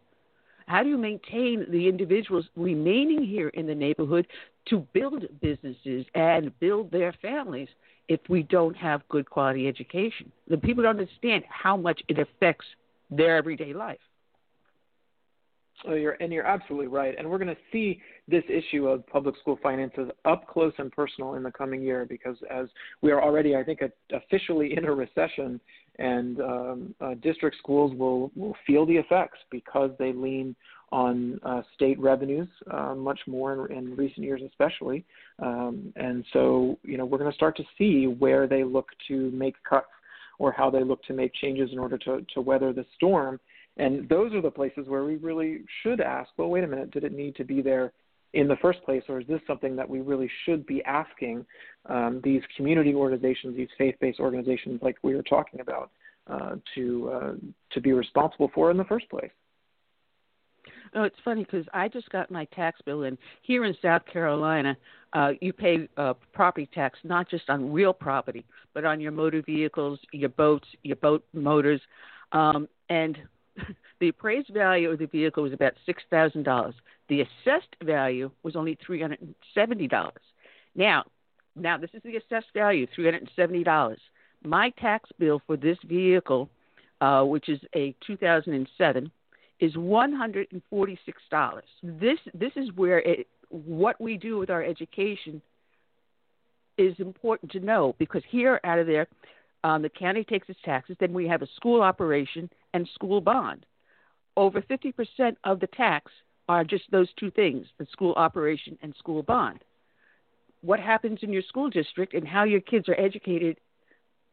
How 0.66 0.82
do 0.82 0.89
you 0.89 0.97
maintain 0.97 1.66
the 1.70 1.86
individuals 1.86 2.47
remaining 2.56 3.22
here 3.22 3.48
in 3.48 3.66
the 3.66 3.74
neighborhood 3.74 4.26
to 4.68 4.86
build 4.94 5.26
businesses 5.42 6.06
and 6.14 6.58
build 6.60 6.90
their 6.90 7.12
families 7.20 7.68
if 8.08 8.20
we 8.31 8.42
don't 8.44 8.76
have 8.76 9.06
good 9.10 9.28
quality 9.28 9.68
education. 9.68 10.32
The 10.48 10.56
people 10.56 10.82
don't 10.82 10.98
understand 10.98 11.44
how 11.48 11.76
much 11.76 12.00
it 12.08 12.18
affects 12.18 12.66
their 13.10 13.36
everyday 13.36 13.74
life. 13.74 13.98
Oh, 15.86 15.94
you're, 15.94 16.16
and 16.20 16.32
you're 16.32 16.46
absolutely 16.46 16.86
right. 16.86 17.14
And 17.18 17.28
we're 17.28 17.38
going 17.38 17.54
to 17.54 17.60
see 17.72 18.00
this 18.28 18.44
issue 18.48 18.86
of 18.86 19.04
public 19.08 19.36
school 19.40 19.58
finances 19.62 20.10
up 20.24 20.46
close 20.46 20.72
and 20.78 20.92
personal 20.92 21.34
in 21.34 21.42
the 21.42 21.50
coming 21.50 21.82
year 21.82 22.06
because 22.08 22.36
as 22.50 22.66
we 23.00 23.10
are 23.10 23.20
already, 23.20 23.56
I 23.56 23.64
think, 23.64 23.80
officially 24.12 24.76
in 24.76 24.84
a 24.84 24.92
recession, 24.92 25.60
and 25.98 26.40
um, 26.40 26.94
uh, 27.00 27.14
district 27.14 27.56
schools 27.58 27.96
will, 27.98 28.30
will 28.36 28.56
feel 28.66 28.86
the 28.86 28.96
effects 28.96 29.38
because 29.50 29.90
they 29.98 30.12
lean 30.12 30.54
on 30.90 31.40
uh, 31.42 31.62
state 31.74 31.98
revenues 31.98 32.48
uh, 32.70 32.94
much 32.94 33.18
more 33.26 33.66
in, 33.66 33.78
in, 33.78 33.96
recent 33.96 34.24
years, 34.24 34.42
especially. 34.46 35.04
Um, 35.38 35.92
and 35.96 36.24
so, 36.32 36.78
you 36.82 36.98
know, 36.98 37.06
we're 37.06 37.18
going 37.18 37.30
to 37.30 37.36
start 37.36 37.56
to 37.56 37.64
see 37.78 38.06
where 38.06 38.46
they 38.46 38.62
look 38.62 38.88
to 39.08 39.30
make 39.30 39.56
cuts 39.68 39.86
or 40.38 40.52
how 40.52 40.70
they 40.70 40.84
look 40.84 41.02
to 41.04 41.14
make 41.14 41.32
changes 41.34 41.70
in 41.72 41.78
order 41.78 41.96
to, 41.98 42.24
to 42.34 42.40
weather 42.40 42.72
the 42.72 42.84
storm. 42.96 43.40
And 43.76 44.09
those 44.09 44.34
are 44.34 44.42
the 44.42 44.51
places 44.51 44.86
where 44.86 45.05
we 45.05 45.17
really 45.17 45.62
should 45.83 46.01
ask, 46.01 46.31
well, 46.36 46.49
wait 46.49 46.65
a 46.65 46.67
minute, 46.67 46.91
did 46.91 47.05
it 47.05 47.12
need 47.12 47.36
to 47.36 47.44
be 47.44 47.62
there 47.62 47.92
in 48.34 48.49
the 48.49 48.57
first 48.57 48.83
place, 48.84 49.02
or 49.09 49.20
is 49.20 49.26
this 49.26 49.41
something 49.47 49.76
that 49.76 49.89
we 49.89 50.01
really 50.01 50.31
should 50.44 50.65
be 50.67 50.83
asking 50.84 51.44
um, 51.86 52.20
these 52.25 52.42
community 52.57 52.94
organizations, 52.94 53.57
these 53.57 53.68
faith-based 53.76 54.20
organizations, 54.20 54.81
like 54.83 54.97
we 55.02 55.15
were 55.15 55.23
talking 55.23 55.60
about, 55.60 55.91
uh, 56.28 56.57
to 56.75 57.10
uh, 57.10 57.33
to 57.73 57.81
be 57.81 57.92
responsible 57.92 58.51
for 58.55 58.70
in 58.70 58.76
the 58.76 58.84
first 58.84 59.09
place? 59.10 59.31
Oh, 60.94 61.05
it's 61.05 61.17
funny 61.25 61.44
because 61.44 61.67
I 61.73 61.89
just 61.89 62.09
got 62.10 62.31
my 62.31 62.44
tax 62.47 62.81
bill 62.84 63.05
in 63.05 63.18
here 63.42 63.65
in 63.65 63.75
South 63.83 64.02
Carolina. 64.10 64.76
Uh, 65.12 65.33
you 65.41 65.52
pay 65.52 65.89
uh, 65.97 66.15
property 66.33 66.68
tax 66.73 66.99
not 67.02 67.28
just 67.28 67.49
on 67.51 67.73
real 67.73 67.92
property, 67.92 68.44
but 68.73 68.84
on 68.84 69.01
your 69.01 69.12
motor 69.12 69.42
vehicles, 69.42 69.99
your 70.12 70.28
boats, 70.28 70.68
your 70.83 70.97
boat 70.97 71.25
motors, 71.33 71.81
um, 72.33 72.68
and 72.89 73.18
the 74.00 74.08
appraised 74.08 74.50
value 74.52 74.90
of 74.90 74.98
the 74.98 75.06
vehicle 75.06 75.42
was 75.42 75.52
about 75.52 75.74
six 75.86 76.02
thousand 76.10 76.44
dollars. 76.44 76.74
The 77.08 77.22
assessed 77.22 77.76
value 77.82 78.31
was 78.42 78.56
only 78.56 78.78
three 78.84 79.00
hundred 79.00 79.20
and 79.20 79.34
seventy 79.55 79.89
dollars. 79.89 80.22
Now, 80.74 81.05
now 81.55 81.78
this 81.78 81.90
is 81.92 82.02
the 82.02 82.16
assessed 82.16 82.52
value, 82.55 82.86
three 82.94 83.05
hundred 83.05 83.22
and 83.22 83.31
seventy 83.36 83.64
dollars. 83.64 84.00
My 84.44 84.70
tax 84.70 85.10
bill 85.18 85.40
for 85.47 85.56
this 85.56 85.78
vehicle, 85.84 86.48
uh, 87.00 87.22
which 87.22 87.48
is 87.48 87.60
a 87.74 87.94
2007, 88.06 89.10
is 89.60 89.74
$146. 89.74 91.62
This 91.82 92.18
this 92.34 92.52
is 92.56 92.72
where 92.74 92.98
it, 92.98 93.28
what 93.48 94.00
we 94.00 94.16
do 94.16 94.39
with 94.39 94.50
our 94.50 94.64
education 94.64 95.40
is 96.78 96.94
important 96.98 97.52
to 97.52 97.60
know 97.60 97.94
because 97.98 98.22
here 98.28 98.58
out 98.64 98.78
of 98.78 98.86
there 98.86 99.06
um, 99.65 99.82
the 99.82 99.89
county 99.89 100.24
takes 100.24 100.49
its 100.49 100.60
taxes, 100.65 100.97
then 100.99 101.12
we 101.12 101.26
have 101.28 101.42
a 101.42 101.49
school 101.57 101.82
operation 101.82 102.50
and 102.74 102.89
school 102.94 103.20
bond. 103.20 103.65
Over 104.36 104.62
50% 104.62 105.36
of 105.44 105.60
the 105.60 105.66
tax 105.68 106.10
are 106.49 106.65
just 106.65 106.84
those 106.91 107.08
two 107.18 107.31
things 107.31 107.66
the 107.78 107.86
school 107.92 108.15
operation 108.15 108.78
and 108.82 108.94
school 108.99 109.23
bond. 109.23 109.60
What 110.62 110.81
happens 110.81 111.20
in 111.23 111.32
your 111.32 111.42
school 111.42 111.70
district 111.70 112.15
and 112.15 112.26
how 112.26 112.44
your 112.44 112.60
kids 112.60 112.89
are 112.89 112.99
educated 112.99 113.58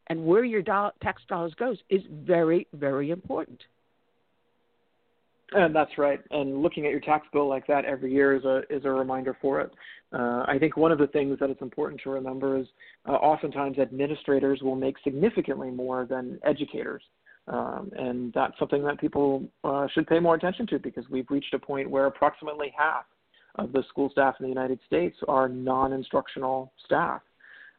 and 0.08 0.25
where 0.25 0.43
your 0.43 0.61
do- 0.61 0.91
tax 1.01 1.22
dollars 1.27 1.53
goes 1.53 1.77
is 1.90 2.01
very, 2.09 2.67
very 2.74 3.11
important. 3.11 3.61
And 5.53 5.75
that's 5.75 5.97
right. 5.97 6.19
And 6.31 6.61
looking 6.61 6.85
at 6.85 6.91
your 6.91 6.99
tax 6.99 7.27
bill 7.33 7.47
like 7.47 7.65
that 7.67 7.85
every 7.85 8.13
year 8.13 8.35
is 8.35 8.45
a 8.45 8.61
is 8.69 8.85
a 8.85 8.89
reminder 8.89 9.35
for 9.41 9.61
it. 9.61 9.71
Uh, 10.13 10.43
I 10.47 10.57
think 10.59 10.77
one 10.77 10.91
of 10.91 10.99
the 10.99 11.07
things 11.07 11.39
that 11.39 11.49
it's 11.49 11.61
important 11.61 12.01
to 12.03 12.09
remember 12.09 12.57
is 12.57 12.67
uh, 13.07 13.13
oftentimes 13.13 13.79
administrators 13.79 14.61
will 14.61 14.75
make 14.75 14.95
significantly 15.03 15.69
more 15.69 16.05
than 16.05 16.39
educators, 16.43 17.01
um, 17.47 17.91
and 17.95 18.31
that's 18.33 18.57
something 18.59 18.83
that 18.83 18.99
people 18.99 19.43
uh, 19.63 19.87
should 19.93 20.07
pay 20.07 20.19
more 20.19 20.35
attention 20.35 20.67
to 20.67 20.79
because 20.79 21.05
we've 21.09 21.29
reached 21.29 21.53
a 21.53 21.59
point 21.59 21.89
where 21.89 22.05
approximately 22.05 22.73
half 22.77 23.05
of 23.55 23.71
the 23.71 23.83
school 23.89 24.09
staff 24.11 24.35
in 24.39 24.45
the 24.45 24.49
United 24.49 24.79
States 24.85 25.17
are 25.27 25.49
non-instructional 25.49 26.71
staff. 26.85 27.21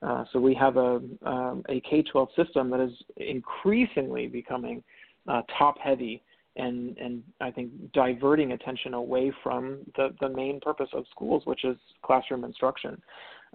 Uh, 0.02 0.24
so 0.32 0.40
we 0.40 0.55
have 0.55 0.76
a 0.76 1.00
um, 1.23 1.62
a 1.68 1.81
K-12 1.81 2.28
system 2.34 2.70
that 2.70 2.81
is 2.81 2.92
increasingly 3.16 4.26
becoming 4.26 4.82
uh, 5.28 5.42
top-heavy 5.57 6.23
and 6.57 6.97
and 6.99 7.23
I 7.41 7.51
think 7.51 7.70
diverting 7.93 8.53
attention 8.53 8.95
away 8.95 9.33
from 9.43 9.79
the 9.97 10.15
the 10.20 10.29
main 10.29 10.61
purpose 10.61 10.89
of 10.93 11.05
schools, 11.11 11.43
which 11.47 11.65
is 11.65 11.77
classroom 12.03 12.45
instruction. 12.45 13.01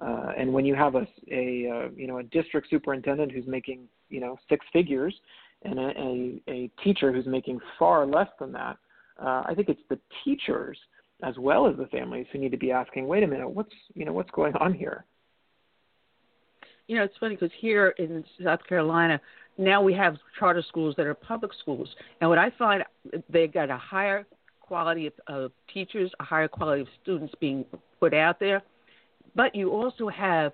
Uh, 0.01 0.31
and 0.37 0.51
when 0.51 0.65
you 0.65 0.75
have 0.75 0.95
a 0.95 1.07
a 1.31 1.69
uh, 1.69 1.89
you 1.95 2.07
know 2.07 2.19
a 2.19 2.23
district 2.23 2.67
superintendent 2.69 3.31
who's 3.31 3.47
making 3.47 3.87
you 4.09 4.19
know 4.19 4.37
six 4.49 4.65
figures, 4.71 5.13
and 5.63 5.79
a 5.79 5.89
a, 5.97 6.41
a 6.47 6.71
teacher 6.83 7.11
who's 7.11 7.25
making 7.25 7.59
far 7.77 8.05
less 8.05 8.29
than 8.39 8.51
that, 8.51 8.77
uh, 9.21 9.43
I 9.45 9.53
think 9.55 9.69
it's 9.69 9.81
the 9.89 9.99
teachers 10.23 10.77
as 11.23 11.37
well 11.37 11.67
as 11.67 11.77
the 11.77 11.87
families 11.87 12.27
who 12.31 12.39
need 12.39 12.51
to 12.51 12.57
be 12.57 12.71
asking, 12.71 13.07
wait 13.07 13.23
a 13.23 13.27
minute, 13.27 13.49
what's 13.49 13.73
you 13.93 14.05
know 14.05 14.13
what's 14.13 14.31
going 14.31 14.53
on 14.55 14.73
here? 14.73 15.05
You 16.87 16.97
know, 16.97 17.03
it's 17.03 17.17
funny 17.19 17.35
because 17.35 17.51
here 17.59 17.89
in 17.97 18.23
South 18.43 18.59
Carolina, 18.67 19.19
now 19.57 19.81
we 19.81 19.93
have 19.93 20.17
charter 20.39 20.63
schools 20.67 20.95
that 20.97 21.05
are 21.05 21.13
public 21.13 21.51
schools, 21.61 21.89
and 22.21 22.29
what 22.29 22.39
I 22.39 22.51
find 22.57 22.83
they 23.29 23.47
got 23.47 23.69
a 23.69 23.77
higher 23.77 24.25
quality 24.61 25.07
of, 25.07 25.13
of 25.27 25.51
teachers, 25.73 26.11
a 26.19 26.23
higher 26.23 26.47
quality 26.47 26.81
of 26.81 26.87
students 27.01 27.33
being 27.39 27.65
put 27.99 28.13
out 28.13 28.39
there, 28.39 28.61
but 29.35 29.53
you 29.55 29.71
also 29.71 30.09
have 30.09 30.53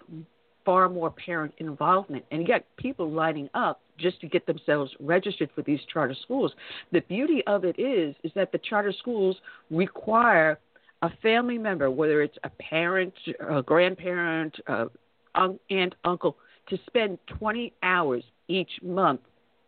far 0.66 0.90
more 0.90 1.10
parent 1.10 1.54
involvement, 1.58 2.24
and 2.32 2.42
you 2.42 2.48
got 2.48 2.64
people 2.78 3.10
lining 3.10 3.50
up 3.54 3.82
just 3.98 4.20
to 4.22 4.28
get 4.28 4.46
themselves 4.46 4.92
registered 5.00 5.50
for 5.56 5.62
these 5.62 5.80
charter 5.92 6.16
schools. 6.24 6.54
The 6.92 7.02
beauty 7.02 7.44
of 7.48 7.64
it 7.64 7.80
is 7.80 8.16
is 8.24 8.32
that 8.36 8.52
the 8.52 8.58
charter 8.58 8.94
schools 8.98 9.38
require 9.70 10.60
a 11.02 11.10
family 11.24 11.58
member, 11.58 11.90
whether 11.90 12.22
it's 12.22 12.38
a 12.44 12.50
parent, 12.50 13.14
a 13.50 13.62
grandparent, 13.62 14.56
a 14.68 14.88
aunt, 15.36 15.96
uncle, 16.04 16.38
to 16.70 16.78
spend 16.86 17.18
20 17.40 17.74
hours 17.84 18.24
each 18.60 18.82
month 18.84 19.22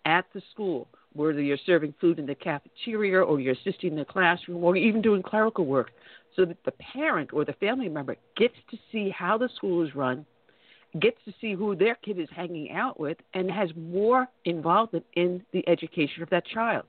at 0.05 0.25
the 0.33 0.41
school, 0.51 0.87
whether 1.13 1.41
you're 1.41 1.57
serving 1.65 1.93
food 2.01 2.19
in 2.19 2.25
the 2.25 2.35
cafeteria 2.35 3.21
or 3.21 3.39
you're 3.39 3.53
assisting 3.53 3.91
in 3.91 3.95
the 3.95 4.05
classroom 4.05 4.63
or 4.63 4.75
even 4.75 5.01
doing 5.01 5.21
clerical 5.21 5.65
work, 5.65 5.91
so 6.35 6.45
that 6.45 6.57
the 6.65 6.73
parent 6.93 7.31
or 7.31 7.45
the 7.45 7.53
family 7.53 7.89
member 7.89 8.15
gets 8.35 8.55
to 8.71 8.77
see 8.91 9.09
how 9.09 9.37
the 9.37 9.49
school 9.55 9.85
is 9.85 9.95
run, 9.95 10.25
gets 10.99 11.17
to 11.25 11.33
see 11.39 11.53
who 11.53 11.75
their 11.75 11.95
kid 11.95 12.19
is 12.19 12.27
hanging 12.35 12.71
out 12.71 12.99
with, 12.99 13.17
and 13.33 13.49
has 13.49 13.69
more 13.75 14.27
involvement 14.45 15.05
in 15.13 15.43
the 15.53 15.67
education 15.69 16.23
of 16.23 16.29
that 16.29 16.45
child. 16.45 16.85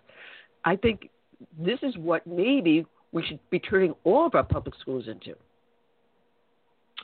I 0.64 0.76
think 0.76 1.10
this 1.58 1.78
is 1.82 1.96
what 1.98 2.26
maybe 2.26 2.86
we 3.12 3.22
should 3.24 3.38
be 3.50 3.58
turning 3.58 3.94
all 4.04 4.26
of 4.26 4.34
our 4.34 4.42
public 4.42 4.74
schools 4.80 5.04
into. 5.08 5.34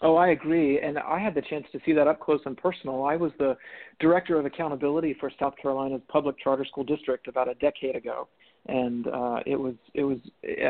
Oh, 0.02 0.16
I 0.16 0.28
agree. 0.28 0.80
And 0.80 0.98
I 0.98 1.18
had 1.18 1.34
the 1.34 1.42
chance 1.42 1.66
to 1.72 1.80
see 1.84 1.92
that 1.92 2.08
up 2.08 2.20
close 2.20 2.40
and 2.46 2.56
personal. 2.56 3.04
I 3.04 3.16
was 3.16 3.32
the 3.38 3.56
director 3.98 4.38
of 4.38 4.46
accountability 4.46 5.14
for 5.20 5.30
South 5.38 5.54
Carolina's 5.60 6.00
public 6.08 6.38
charter 6.38 6.64
school 6.64 6.84
district 6.84 7.28
about 7.28 7.48
a 7.48 7.54
decade 7.54 7.96
ago. 7.96 8.28
And 8.66 9.06
uh, 9.08 9.40
it 9.46 9.56
was 9.56 9.74
it 9.94 10.04
was 10.04 10.18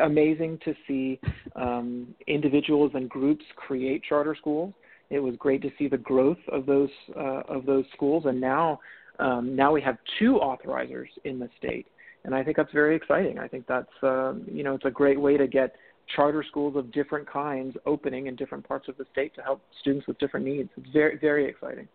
amazing 0.04 0.58
to 0.64 0.74
see 0.86 1.20
um, 1.56 2.08
individuals 2.28 2.92
and 2.94 3.08
groups 3.08 3.44
create 3.56 4.02
charter 4.08 4.36
schools. 4.38 4.72
It 5.10 5.18
was 5.18 5.34
great 5.38 5.60
to 5.62 5.70
see 5.76 5.88
the 5.88 5.98
growth 5.98 6.38
of 6.52 6.66
those 6.66 6.90
uh, 7.16 7.42
of 7.48 7.66
those 7.66 7.84
schools, 7.92 8.26
and 8.26 8.40
now 8.40 8.78
um, 9.18 9.56
now 9.56 9.72
we 9.72 9.82
have 9.82 9.98
two 10.20 10.34
authorizers 10.40 11.08
in 11.24 11.40
the 11.40 11.48
state, 11.58 11.88
and 12.24 12.32
I 12.32 12.44
think 12.44 12.56
that's 12.56 12.72
very 12.72 12.94
exciting. 12.94 13.40
I 13.40 13.48
think 13.48 13.66
that's 13.66 13.90
uh, 14.04 14.34
you 14.46 14.62
know 14.62 14.74
it's 14.74 14.84
a 14.84 14.90
great 14.90 15.20
way 15.20 15.36
to 15.36 15.48
get 15.48 15.74
charter 16.16 16.44
schools 16.48 16.76
of 16.76 16.92
different 16.92 17.28
kinds 17.30 17.76
opening 17.86 18.26
in 18.26 18.36
different 18.36 18.66
parts 18.66 18.88
of 18.88 18.96
the 18.96 19.04
state 19.12 19.34
to 19.34 19.42
help 19.42 19.62
students 19.80 20.06
with 20.06 20.18
different 20.18 20.46
needs. 20.46 20.68
It's 20.76 20.88
very, 20.92 21.18
very 21.18 21.46
exciting. 21.46 21.88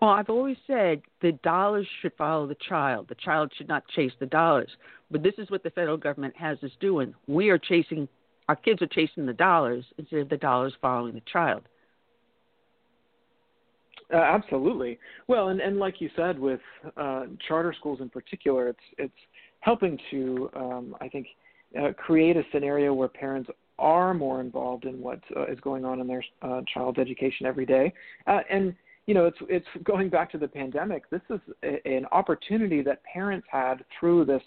Well, 0.00 0.10
I've 0.10 0.28
always 0.28 0.58
said 0.66 1.00
the 1.22 1.32
dollars 1.42 1.86
should 2.02 2.12
follow 2.18 2.46
the 2.46 2.56
child. 2.68 3.06
The 3.08 3.14
child 3.16 3.50
should 3.56 3.68
not 3.68 3.86
chase 3.88 4.12
the 4.20 4.26
dollars. 4.26 4.68
But 5.10 5.22
this 5.22 5.34
is 5.38 5.50
what 5.50 5.62
the 5.62 5.70
federal 5.70 5.96
government 5.96 6.36
has 6.36 6.58
us 6.62 6.70
doing. 6.80 7.14
We 7.26 7.48
are 7.48 7.58
chasing, 7.58 8.08
our 8.48 8.56
kids 8.56 8.82
are 8.82 8.88
chasing 8.88 9.24
the 9.24 9.32
dollars 9.32 9.84
instead 9.96 10.20
of 10.20 10.28
the 10.28 10.36
dollars 10.36 10.74
following 10.80 11.14
the 11.14 11.22
child. 11.32 11.62
Uh, 14.12 14.18
absolutely. 14.18 14.98
Well, 15.26 15.48
and, 15.48 15.60
and 15.60 15.78
like 15.78 16.00
you 16.00 16.10
said, 16.14 16.38
with 16.38 16.60
uh, 16.96 17.24
charter 17.48 17.74
schools 17.76 18.00
in 18.00 18.08
particular, 18.08 18.68
it's 18.68 18.78
it's 18.98 19.12
helping 19.60 19.98
to, 20.12 20.48
um, 20.54 20.96
I 21.00 21.08
think, 21.08 21.26
uh, 21.78 21.92
create 21.92 22.36
a 22.36 22.42
scenario 22.52 22.92
where 22.92 23.08
parents 23.08 23.50
are 23.78 24.14
more 24.14 24.40
involved 24.40 24.84
in 24.84 25.00
what 25.00 25.20
uh, 25.36 25.46
is 25.46 25.60
going 25.60 25.84
on 25.84 26.00
in 26.00 26.06
their 26.06 26.24
uh, 26.42 26.62
child's 26.72 26.98
education 26.98 27.46
every 27.46 27.66
day. 27.66 27.92
Uh, 28.26 28.40
and 28.50 28.74
you 29.06 29.14
know, 29.14 29.26
it's 29.26 29.38
it's 29.48 29.66
going 29.84 30.08
back 30.08 30.30
to 30.32 30.38
the 30.38 30.48
pandemic. 30.48 31.08
This 31.10 31.20
is 31.30 31.40
a, 31.62 31.86
an 31.86 32.06
opportunity 32.10 32.82
that 32.82 33.02
parents 33.04 33.46
had 33.50 33.84
through 33.98 34.24
this 34.24 34.42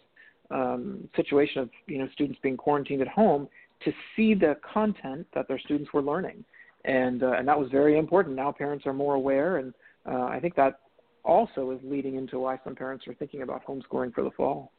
um, 0.52 1.08
situation 1.16 1.62
of 1.62 1.70
you 1.88 2.00
know 2.00 2.10
students 2.14 2.40
being 2.44 2.58
quarantined 2.58 3.02
at 3.02 3.08
home 3.08 3.48
to 3.86 3.94
see 4.16 4.34
the 4.34 4.58
content 4.74 5.26
that 5.34 5.48
their 5.48 5.60
students 5.60 5.94
were 5.94 6.02
learning, 6.02 6.44
and 6.84 7.24
uh, 7.24 7.34
and 7.34 7.48
that 7.48 7.58
was 7.58 7.70
very 7.72 7.98
important. 7.98 8.36
Now 8.36 8.52
parents 8.52 8.86
are 8.86 8.94
more 8.94 9.16
aware, 9.16 9.58
and 9.58 9.74
uh, 10.06 10.26
I 10.26 10.40
think 10.42 10.56
that 10.56 10.82
also 11.24 11.72
is 11.72 11.80
leading 11.84 12.16
into 12.16 12.40
why 12.40 12.60
some 12.64 12.76
parents 12.76 13.08
are 13.08 13.14
thinking 13.14 13.44
about 13.44 13.66
homeschooling 13.66 14.14
for 14.14 14.24
the 14.24 14.32
fall. 14.32 14.72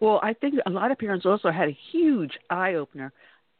Well, 0.00 0.20
I 0.22 0.34
think 0.34 0.54
a 0.66 0.70
lot 0.70 0.90
of 0.90 0.98
parents 0.98 1.26
also 1.26 1.50
had 1.50 1.68
a 1.68 1.76
huge 1.92 2.38
eye 2.50 2.74
opener 2.74 3.12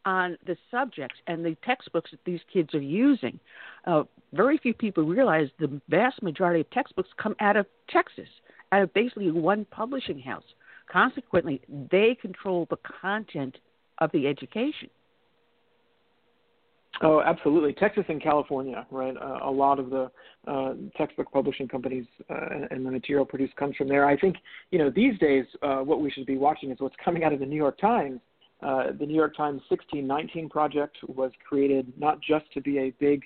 on 0.04 0.36
the 0.46 0.56
subjects 0.70 1.16
and 1.26 1.44
the 1.44 1.56
textbooks 1.64 2.10
that 2.10 2.24
these 2.24 2.40
kids 2.52 2.74
are 2.74 2.80
using. 2.80 3.38
Uh, 3.86 4.02
very 4.32 4.58
few 4.58 4.74
people 4.74 5.04
realize 5.04 5.48
the 5.58 5.80
vast 5.88 6.22
majority 6.22 6.60
of 6.60 6.70
textbooks 6.70 7.10
come 7.16 7.36
out 7.40 7.56
of 7.56 7.66
Texas, 7.88 8.28
out 8.72 8.82
of 8.82 8.92
basically 8.94 9.30
one 9.30 9.64
publishing 9.66 10.18
house. 10.18 10.44
Consequently, 10.90 11.60
they 11.90 12.16
control 12.20 12.66
the 12.68 12.78
content 13.00 13.58
of 13.98 14.10
the 14.12 14.26
education. 14.26 14.90
Oh, 17.04 17.20
absolutely. 17.20 17.72
Texas 17.72 18.04
and 18.08 18.22
California, 18.22 18.86
right? 18.92 19.16
Uh, 19.16 19.40
a 19.42 19.50
lot 19.50 19.80
of 19.80 19.90
the 19.90 20.08
uh, 20.46 20.74
textbook 20.96 21.32
publishing 21.32 21.66
companies 21.66 22.06
uh, 22.30 22.66
and 22.70 22.86
the 22.86 22.90
material 22.92 23.26
produced 23.26 23.56
comes 23.56 23.74
from 23.74 23.88
there. 23.88 24.06
I 24.06 24.16
think, 24.16 24.36
you 24.70 24.78
know, 24.78 24.88
these 24.88 25.18
days, 25.18 25.44
uh, 25.62 25.78
what 25.78 26.00
we 26.00 26.12
should 26.12 26.26
be 26.26 26.38
watching 26.38 26.70
is 26.70 26.78
what's 26.78 26.94
coming 27.04 27.24
out 27.24 27.32
of 27.32 27.40
the 27.40 27.46
New 27.46 27.56
York 27.56 27.78
Times. 27.80 28.20
Uh, 28.62 28.92
the 28.96 29.04
New 29.04 29.16
York 29.16 29.36
Times 29.36 29.60
1619 29.68 30.48
project 30.48 30.96
was 31.08 31.32
created 31.46 31.92
not 31.98 32.20
just 32.20 32.44
to 32.54 32.60
be 32.60 32.78
a 32.78 32.90
big 33.00 33.24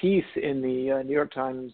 piece 0.00 0.24
in 0.42 0.62
the 0.62 0.98
uh, 0.98 1.02
New 1.02 1.12
York 1.12 1.32
Times, 1.34 1.72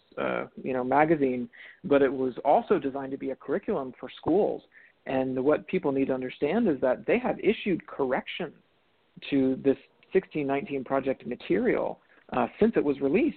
you 0.61 0.73
know, 0.73 0.83
magazine, 0.83 1.49
but 1.85 2.03
it 2.03 2.13
was 2.13 2.35
also 2.45 2.81
designed 2.81 3.13
to 3.13 3.19
be 3.19 3.31
a 3.31 3.37
curriculum 3.37 3.93
for 4.01 4.11
schools. 4.17 4.63
And 5.07 5.45
what 5.45 5.67
people 5.69 5.93
need 5.93 6.07
to 6.07 6.15
understand 6.15 6.67
is 6.67 6.81
that 6.81 7.07
they 7.07 7.19
have 7.19 7.39
issued 7.39 7.87
corrections 7.87 8.55
to 9.31 9.57
this 9.63 9.77
1619 10.15 10.85
project 10.85 11.27
material 11.27 12.01
uh, 12.33 12.47
since 12.61 12.73
it 12.77 12.85
was 12.85 13.01
released. 13.01 13.37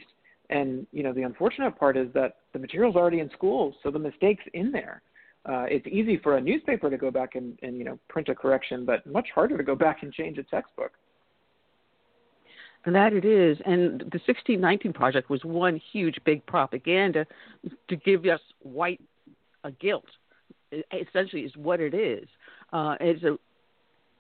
And 0.49 0.88
you 0.93 1.03
know 1.03 1.11
the 1.11 1.23
unfortunate 1.23 1.77
part 1.77 1.97
is 1.97 2.07
that 2.14 2.38
the 2.53 2.59
material's 2.59 2.95
already 2.95 3.19
in 3.19 3.30
schools, 3.31 3.75
so 3.83 3.91
the 3.91 3.99
mistakes 3.99 4.43
in 4.53 4.72
there. 4.72 5.01
Uh, 5.45 5.65
it's 5.69 5.88
easy 5.88 6.17
for 6.17 6.38
a 6.38 6.41
newspaper 6.41 6.89
to 6.89 6.97
go 6.97 7.11
back 7.11 7.35
and, 7.35 7.57
and 7.64 7.77
you 7.77 7.83
know 7.83 7.99
print 8.07 8.30
a 8.30 8.35
correction, 8.35 8.85
but 8.85 9.06
much 9.06 9.27
harder 9.33 9.57
to 9.57 9.64
go 9.64 9.75
back 9.75 10.03
and 10.03 10.14
change 10.14 10.38
a 10.38 10.43
textbook. 10.43 10.91
That 12.85 13.11
it 13.11 13.25
is. 13.25 13.57
And 13.65 13.99
the 13.99 14.19
1619 14.25 14.93
project 14.93 15.30
was 15.30 15.43
one 15.43 15.81
huge 15.91 16.17
big 16.25 16.45
propaganda 16.45 17.25
to 17.89 17.95
give 17.97 18.23
us 18.25 18.39
white 18.61 19.01
uh, 19.65 19.72
guilt. 19.81 20.06
It 20.72 20.85
essentially, 21.09 21.41
is 21.41 21.51
what 21.57 21.81
it 21.81 21.93
is. 21.93 22.27
Uh, 22.72 22.95
it's 22.99 23.23
a 23.23 23.38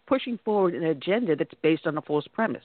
pushing 0.07 0.39
forward 0.43 0.73
an 0.73 0.85
agenda 0.85 1.35
that's 1.35 1.53
based 1.61 1.85
on 1.85 1.97
a 1.97 2.01
false 2.01 2.27
premise. 2.33 2.63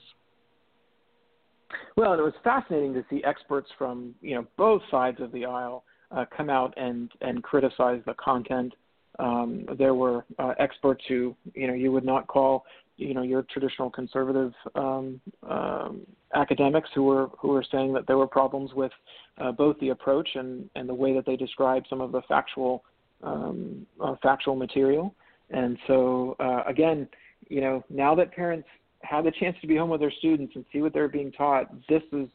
Well, 1.95 2.13
it 2.13 2.21
was 2.21 2.33
fascinating 2.43 2.93
to 2.95 3.05
see 3.09 3.23
experts 3.23 3.69
from 3.77 4.15
you 4.21 4.35
know 4.35 4.45
both 4.57 4.81
sides 4.89 5.19
of 5.21 5.31
the 5.31 5.45
aisle 5.45 5.83
uh, 6.11 6.25
come 6.35 6.49
out 6.49 6.73
and 6.77 7.11
and 7.21 7.43
criticize 7.43 8.01
the 8.05 8.13
content. 8.15 8.73
Um, 9.19 9.65
there 9.77 9.93
were 9.93 10.25
uh, 10.39 10.53
experts 10.59 11.03
who 11.07 11.35
you 11.53 11.67
know 11.67 11.73
you 11.73 11.91
would 11.91 12.05
not 12.05 12.27
call 12.27 12.65
you 12.97 13.13
know 13.13 13.21
your 13.21 13.43
traditional 13.43 13.89
conservative 13.89 14.53
um, 14.75 15.19
um, 15.49 16.01
academics 16.33 16.89
who 16.93 17.03
were 17.03 17.27
who 17.39 17.49
were 17.49 17.65
saying 17.71 17.93
that 17.93 18.07
there 18.07 18.17
were 18.17 18.27
problems 18.27 18.71
with 18.73 18.91
uh, 19.39 19.51
both 19.51 19.79
the 19.79 19.89
approach 19.89 20.29
and 20.35 20.69
and 20.75 20.87
the 20.87 20.93
way 20.93 21.13
that 21.13 21.25
they 21.25 21.35
described 21.35 21.87
some 21.89 22.01
of 22.01 22.11
the 22.11 22.21
factual 22.27 22.83
um, 23.23 23.85
uh, 24.01 24.15
factual 24.21 24.55
material. 24.55 25.13
And 25.49 25.77
so 25.87 26.35
uh, 26.39 26.63
again, 26.67 27.07
you 27.49 27.61
know, 27.61 27.83
now 27.89 28.15
that 28.15 28.31
parents 28.31 28.67
have 29.01 29.25
the 29.25 29.31
chance 29.31 29.55
to 29.61 29.67
be 29.67 29.75
home 29.75 29.89
with 29.89 29.99
their 29.99 30.11
students 30.11 30.53
and 30.55 30.65
see 30.71 30.81
what 30.81 30.93
they're 30.93 31.07
being 31.07 31.31
taught, 31.31 31.69
this 31.87 32.03
is 32.11 32.27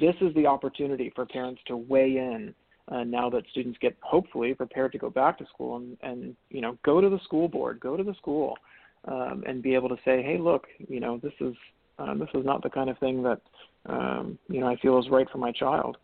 this 0.00 0.14
is 0.20 0.34
the 0.34 0.46
opportunity 0.46 1.12
for 1.14 1.24
parents 1.24 1.60
to 1.66 1.76
weigh 1.76 2.16
in. 2.16 2.54
Uh, 2.88 3.02
now 3.02 3.28
that 3.28 3.42
students 3.50 3.76
get 3.80 3.96
hopefully 4.00 4.54
prepared 4.54 4.92
to 4.92 4.98
go 4.98 5.10
back 5.10 5.36
to 5.36 5.46
school 5.46 5.76
and, 5.76 5.96
and 6.02 6.36
you 6.50 6.60
know 6.60 6.78
go 6.84 7.00
to 7.00 7.08
the 7.08 7.18
school 7.24 7.48
board, 7.48 7.80
go 7.80 7.96
to 7.96 8.04
the 8.04 8.14
school, 8.14 8.56
um, 9.06 9.42
and 9.46 9.62
be 9.62 9.74
able 9.74 9.88
to 9.88 9.96
say, 10.04 10.22
hey, 10.22 10.38
look, 10.38 10.66
you 10.88 11.00
know 11.00 11.18
this 11.22 11.32
is 11.40 11.54
uh, 11.98 12.14
this 12.14 12.28
is 12.34 12.44
not 12.44 12.62
the 12.62 12.70
kind 12.70 12.90
of 12.90 12.98
thing 12.98 13.22
that 13.22 13.40
um, 13.86 14.38
you 14.48 14.60
know 14.60 14.68
I 14.68 14.76
feel 14.76 14.98
is 14.98 15.08
right 15.10 15.28
for 15.30 15.38
my 15.38 15.52
child 15.52 15.96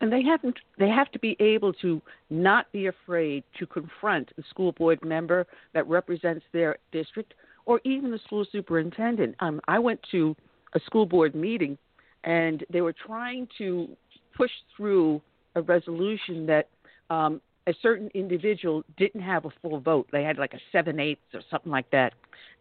and 0.00 0.12
they 0.12 0.22
haven't 0.22 0.58
they 0.78 0.88
have 0.88 1.10
to 1.12 1.18
be 1.18 1.36
able 1.40 1.72
to 1.74 2.00
not 2.30 2.70
be 2.72 2.86
afraid 2.86 3.44
to 3.58 3.66
confront 3.66 4.34
the 4.36 4.42
school 4.48 4.72
board 4.72 5.02
member 5.04 5.46
that 5.74 5.86
represents 5.88 6.44
their 6.52 6.76
district 6.92 7.34
or 7.66 7.80
even 7.84 8.10
the 8.10 8.18
school 8.18 8.46
superintendent 8.50 9.34
um, 9.40 9.60
i 9.68 9.78
went 9.78 10.00
to 10.10 10.34
a 10.74 10.80
school 10.80 11.06
board 11.06 11.34
meeting 11.34 11.76
and 12.24 12.64
they 12.70 12.80
were 12.80 12.94
trying 12.94 13.48
to 13.58 13.88
push 14.36 14.50
through 14.76 15.20
a 15.54 15.62
resolution 15.62 16.46
that 16.46 16.68
um, 17.08 17.40
a 17.66 17.74
certain 17.82 18.10
individual 18.14 18.82
didn't 18.96 19.20
have 19.20 19.44
a 19.44 19.50
full 19.62 19.80
vote. 19.80 20.06
They 20.12 20.22
had 20.22 20.38
like 20.38 20.54
a 20.54 20.60
seven 20.72 21.00
eighths 21.00 21.20
or 21.34 21.40
something 21.50 21.72
like 21.72 21.90
that. 21.90 22.12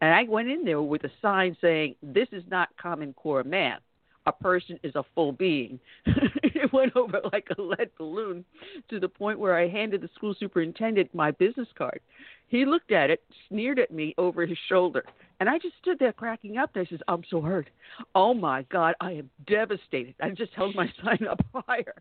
And 0.01 0.13
I 0.13 0.23
went 0.23 0.49
in 0.49 0.63
there 0.63 0.81
with 0.81 1.03
a 1.03 1.11
sign 1.21 1.55
saying, 1.61 1.95
"This 2.01 2.27
is 2.31 2.43
not 2.49 2.69
Common 2.77 3.13
Core 3.13 3.43
math 3.43 3.81
a 4.25 4.31
person 4.31 4.79
is 4.83 4.95
a 4.95 5.03
full 5.15 5.31
being. 5.31 5.79
it 6.05 6.71
went 6.73 6.95
over 6.95 7.21
like 7.31 7.47
a 7.57 7.61
lead 7.61 7.89
balloon 7.97 8.45
to 8.89 8.99
the 8.99 9.07
point 9.07 9.39
where 9.39 9.57
I 9.57 9.67
handed 9.67 10.01
the 10.01 10.09
school 10.15 10.35
superintendent 10.39 11.13
my 11.13 11.31
business 11.31 11.67
card. 11.77 11.99
He 12.47 12.65
looked 12.65 12.91
at 12.91 13.09
it, 13.09 13.23
sneered 13.47 13.79
at 13.79 13.91
me 13.91 14.15
over 14.17 14.45
his 14.45 14.57
shoulder, 14.67 15.05
and 15.39 15.47
I 15.47 15.59
just 15.59 15.75
stood 15.81 15.99
there 15.99 16.13
cracking 16.13 16.57
up. 16.57 16.71
And 16.75 16.85
I 16.85 16.89
says, 16.89 16.99
"I'm 17.07 17.23
so 17.29 17.41
hurt. 17.41 17.69
Oh 18.15 18.33
my 18.33 18.63
God, 18.71 18.95
I 18.99 19.13
am 19.13 19.29
devastated." 19.45 20.15
I 20.21 20.31
just 20.31 20.53
held 20.53 20.75
my 20.75 20.91
sign 21.03 21.27
up 21.29 21.39
higher. 21.67 21.95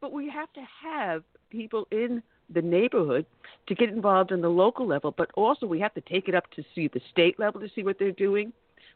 But 0.00 0.12
we 0.12 0.28
have 0.30 0.52
to 0.54 0.62
have 0.82 1.22
people 1.50 1.86
in 1.90 2.22
the 2.52 2.62
neighborhood 2.62 3.26
to 3.66 3.74
get 3.74 3.88
involved 3.88 4.32
on 4.32 4.40
the 4.40 4.48
local 4.48 4.86
level, 4.86 5.14
but 5.16 5.30
also 5.34 5.66
we 5.66 5.80
have 5.80 5.94
to 5.94 6.00
take 6.02 6.28
it 6.28 6.34
up 6.34 6.50
to 6.52 6.64
see 6.74 6.88
the 6.88 7.00
state 7.10 7.38
level 7.38 7.60
to 7.60 7.68
see 7.74 7.82
what 7.82 7.98
they're 7.98 8.12
doing, 8.12 8.52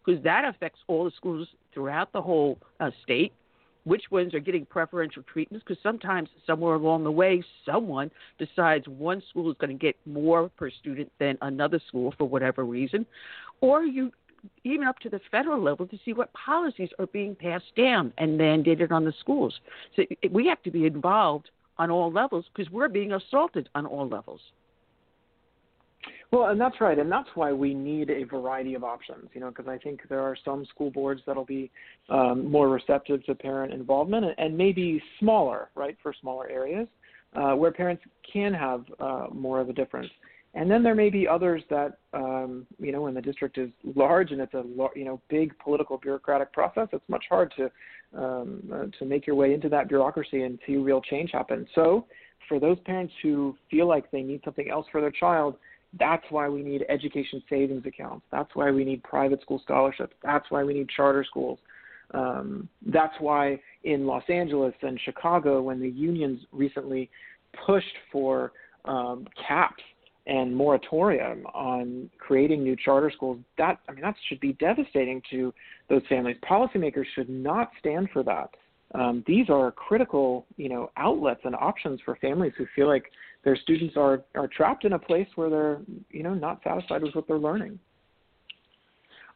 because 0.06 0.22
that 0.22 0.44
affects 0.44 0.80
all 0.86 1.04
the 1.04 1.10
schools 1.16 1.48
throughout 1.74 2.12
the 2.12 2.22
whole 2.22 2.58
uh, 2.80 2.90
state. 3.02 3.32
Which 3.84 4.04
ones 4.10 4.34
are 4.34 4.40
getting 4.40 4.66
preferential 4.66 5.22
treatments? 5.32 5.64
Because 5.66 5.80
sometimes 5.80 6.28
somewhere 6.44 6.74
along 6.74 7.04
the 7.04 7.10
way, 7.10 7.44
someone 7.64 8.10
decides 8.36 8.88
one 8.88 9.22
school 9.30 9.48
is 9.48 9.56
going 9.60 9.70
to 9.70 9.80
get 9.80 9.96
more 10.06 10.48
per 10.56 10.70
student 10.70 11.10
than 11.20 11.38
another 11.40 11.80
school 11.86 12.12
for 12.18 12.28
whatever 12.28 12.64
reason, 12.64 13.06
or 13.60 13.84
you 13.84 14.10
even 14.64 14.86
up 14.86 14.98
to 15.00 15.08
the 15.08 15.20
federal 15.30 15.62
level 15.62 15.86
to 15.86 15.98
see 16.04 16.12
what 16.12 16.32
policies 16.32 16.90
are 16.98 17.06
being 17.06 17.34
passed 17.34 17.74
down 17.76 18.12
and 18.18 18.38
mandated 18.38 18.90
on 18.90 19.04
the 19.04 19.12
schools. 19.20 19.54
So 19.94 20.02
we 20.30 20.46
have 20.48 20.62
to 20.64 20.70
be 20.70 20.84
involved 20.84 21.50
on 21.78 21.90
all 21.90 22.12
levels 22.12 22.44
because 22.54 22.70
we're 22.72 22.88
being 22.88 23.12
assaulted 23.12 23.68
on 23.74 23.86
all 23.86 24.08
levels. 24.08 24.40
Well, 26.32 26.46
and 26.46 26.60
that's 26.60 26.80
right, 26.80 26.98
and 26.98 27.10
that's 27.10 27.28
why 27.34 27.52
we 27.52 27.72
need 27.72 28.10
a 28.10 28.24
variety 28.24 28.74
of 28.74 28.82
options. 28.82 29.28
You 29.32 29.40
know, 29.40 29.48
because 29.48 29.68
I 29.68 29.78
think 29.78 30.00
there 30.08 30.20
are 30.20 30.36
some 30.44 30.64
school 30.66 30.90
boards 30.90 31.22
that'll 31.26 31.44
be 31.44 31.70
um, 32.08 32.50
more 32.50 32.68
receptive 32.68 33.24
to 33.26 33.34
parent 33.34 33.72
involvement, 33.72 34.24
and, 34.24 34.34
and 34.38 34.56
maybe 34.56 35.02
smaller, 35.20 35.70
right, 35.74 35.96
for 36.02 36.12
smaller 36.20 36.48
areas 36.48 36.88
uh, 37.34 37.52
where 37.52 37.70
parents 37.70 38.02
can 38.30 38.52
have 38.52 38.84
uh, 38.98 39.26
more 39.32 39.60
of 39.60 39.68
a 39.68 39.72
difference. 39.72 40.10
And 40.55 40.70
then 40.70 40.82
there 40.82 40.94
may 40.94 41.10
be 41.10 41.28
others 41.28 41.62
that, 41.68 41.98
um, 42.14 42.66
you 42.78 42.90
know, 42.90 43.02
when 43.02 43.12
the 43.12 43.20
district 43.20 43.58
is 43.58 43.68
large 43.94 44.30
and 44.30 44.40
it's 44.40 44.55
a, 44.55 44.64
you 44.94 45.05
know, 45.05 45.20
big 45.28 45.56
political 45.58 45.98
bureaucratic 45.98 46.50
process, 46.52 46.88
it's 46.92 47.05
much 47.08 47.24
hard 47.28 47.52
to 47.58 47.70
um, 48.16 48.62
uh, 48.72 48.84
to 48.98 49.05
make 49.05 49.26
your 49.26 49.36
way 49.36 49.52
into 49.52 49.68
that 49.68 49.88
bureaucracy 49.88 50.44
and 50.44 50.58
see 50.66 50.76
real 50.76 51.02
change 51.02 51.30
happen. 51.32 51.66
So, 51.74 52.06
for 52.48 52.58
those 52.58 52.78
parents 52.86 53.12
who 53.22 53.55
feel 53.70 53.86
like 53.86 54.10
they 54.10 54.22
need 54.22 54.40
something 54.44 54.70
else 54.70 54.86
for 54.90 55.02
their 55.02 55.10
child, 55.10 55.56
that's 55.98 56.24
why 56.31 56.48
we 56.48 56.62
need 56.62 56.84
education 56.89 57.42
savings 57.48 57.84
accounts. 57.86 58.26
That's 58.31 58.50
why 58.55 58.70
we 58.70 58.84
need 58.84 59.02
private 59.02 59.40
school 59.42 59.60
scholarships. 59.65 60.15
That's 60.23 60.50
why 60.50 60.65
we 60.65 60.74
need 60.74 60.89
charter 60.89 61.24
schools. 61.24 61.58
Um, 62.15 62.68
that's 62.86 63.15
why 63.18 63.60
in 63.84 64.06
Los 64.06 64.23
Angeles 64.28 64.74
and 64.82 65.00
Chicago, 65.05 65.62
when 65.62 65.81
the 65.81 65.89
unions 65.89 66.40
recently 66.52 67.10
pushed 67.66 67.86
for 68.12 68.52
um, 68.84 69.26
caps 69.47 69.82
and 70.26 70.55
moratorium 70.55 71.47
on 71.47 72.10
creating 72.18 72.62
new 72.62 72.76
charter 72.76 73.10
schools, 73.15 73.39
that 73.58 73.78
I 73.89 73.92
mean 73.92 74.02
that 74.02 74.15
should 74.28 74.40
be 74.40 74.52
devastating 74.55 75.23
to 75.31 75.52
those 75.89 76.02
families. 76.08 76.36
Policymakers 76.48 77.05
should 77.15 77.28
not 77.28 77.70
stand 77.78 78.08
for 78.12 78.23
that. 78.24 78.50
Um, 78.94 79.24
these 79.26 79.50
are 79.50 79.73
critical, 79.73 80.47
you 80.56 80.68
know, 80.68 80.90
outlets 80.97 81.40
and 81.44 81.55
options 81.56 82.00
for 82.05 82.16
families 82.16 82.52
who 82.56 82.66
feel 82.74 82.86
like 82.86 83.10
their 83.47 83.57
students 83.57 83.97
are 83.97 84.23
are 84.34 84.49
trapped 84.49 84.84
in 84.84 84.92
a 84.94 84.99
place 84.99 85.28
where 85.36 85.49
they're, 85.49 85.78
you 86.10 86.25
know, 86.25 86.34
not 86.34 86.60
satisfied 86.65 87.00
with 87.02 87.15
what 87.15 87.28
they're 87.28 87.39
learning. 87.39 87.78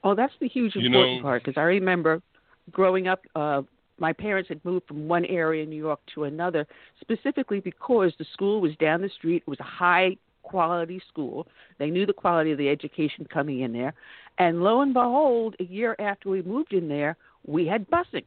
Oh, 0.03 0.17
that's 0.17 0.33
the 0.41 0.49
huge 0.49 0.75
You 0.75 0.87
important 0.87 1.19
know- 1.19 1.23
part 1.23 1.45
because 1.45 1.57
I 1.59 1.63
remember 1.63 2.21
growing 2.73 3.07
up. 3.09 3.23
Uh, 3.35 3.63
my 3.99 4.13
parents 4.13 4.49
had 4.49 4.65
moved 4.65 4.89
from 4.89 5.07
one 5.07 5.27
area 5.27 5.63
in 5.63 5.69
New 5.71 5.77
York 5.77 6.01
to 6.15 6.25
another, 6.25 6.67
specifically 7.01 7.61
because 7.61 8.13
the 8.19 8.25
school 8.33 8.61
was 8.61 8.75
down 8.77 9.01
the 9.03 9.11
street. 9.11 9.43
It 9.47 9.51
was 9.51 9.61
a 9.61 9.71
high 9.85 10.17
quality 10.43 11.01
school. 11.07 11.47
They 11.79 11.91
knew 11.91 12.07
the 12.07 12.15
quality 12.15 12.51
of 12.51 12.59
the 12.59 12.69
education 12.71 13.27
coming 13.33 13.61
in 13.61 13.73
there. 13.75 13.93
And 14.39 14.65
lo 14.65 14.81
and 14.81 14.93
behold, 14.95 15.55
a 15.61 15.65
year 15.65 15.95
after 15.99 16.31
we 16.31 16.41
moved 16.43 16.73
in 16.73 16.89
there, 16.89 17.17
we 17.47 17.67
had 17.67 17.89
busing. 17.91 18.25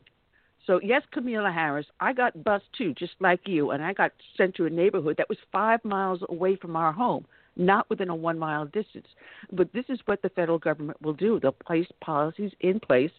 So, 0.65 0.79
yes, 0.81 1.01
Kamala 1.11 1.51
Harris, 1.51 1.85
I 1.99 2.13
got 2.13 2.43
bused 2.43 2.63
too, 2.77 2.93
just 2.93 3.13
like 3.19 3.41
you, 3.45 3.71
and 3.71 3.83
I 3.83 3.93
got 3.93 4.11
sent 4.37 4.55
to 4.55 4.65
a 4.65 4.69
neighborhood 4.69 5.15
that 5.17 5.27
was 5.27 5.37
five 5.51 5.83
miles 5.83 6.21
away 6.29 6.55
from 6.55 6.75
our 6.75 6.93
home, 6.93 7.25
not 7.57 7.89
within 7.89 8.09
a 8.09 8.15
one 8.15 8.39
mile 8.39 8.65
distance. 8.65 9.07
But 9.51 9.73
this 9.73 9.85
is 9.89 9.99
what 10.05 10.21
the 10.21 10.29
federal 10.29 10.59
government 10.59 11.01
will 11.01 11.13
do 11.13 11.39
they'll 11.39 11.51
place 11.51 11.87
policies 12.01 12.51
in 12.61 12.79
place, 12.79 13.11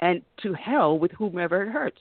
and 0.00 0.22
to 0.42 0.52
hell 0.52 0.98
with 0.98 1.12
whomever 1.12 1.62
it 1.62 1.70
hurts. 1.70 2.00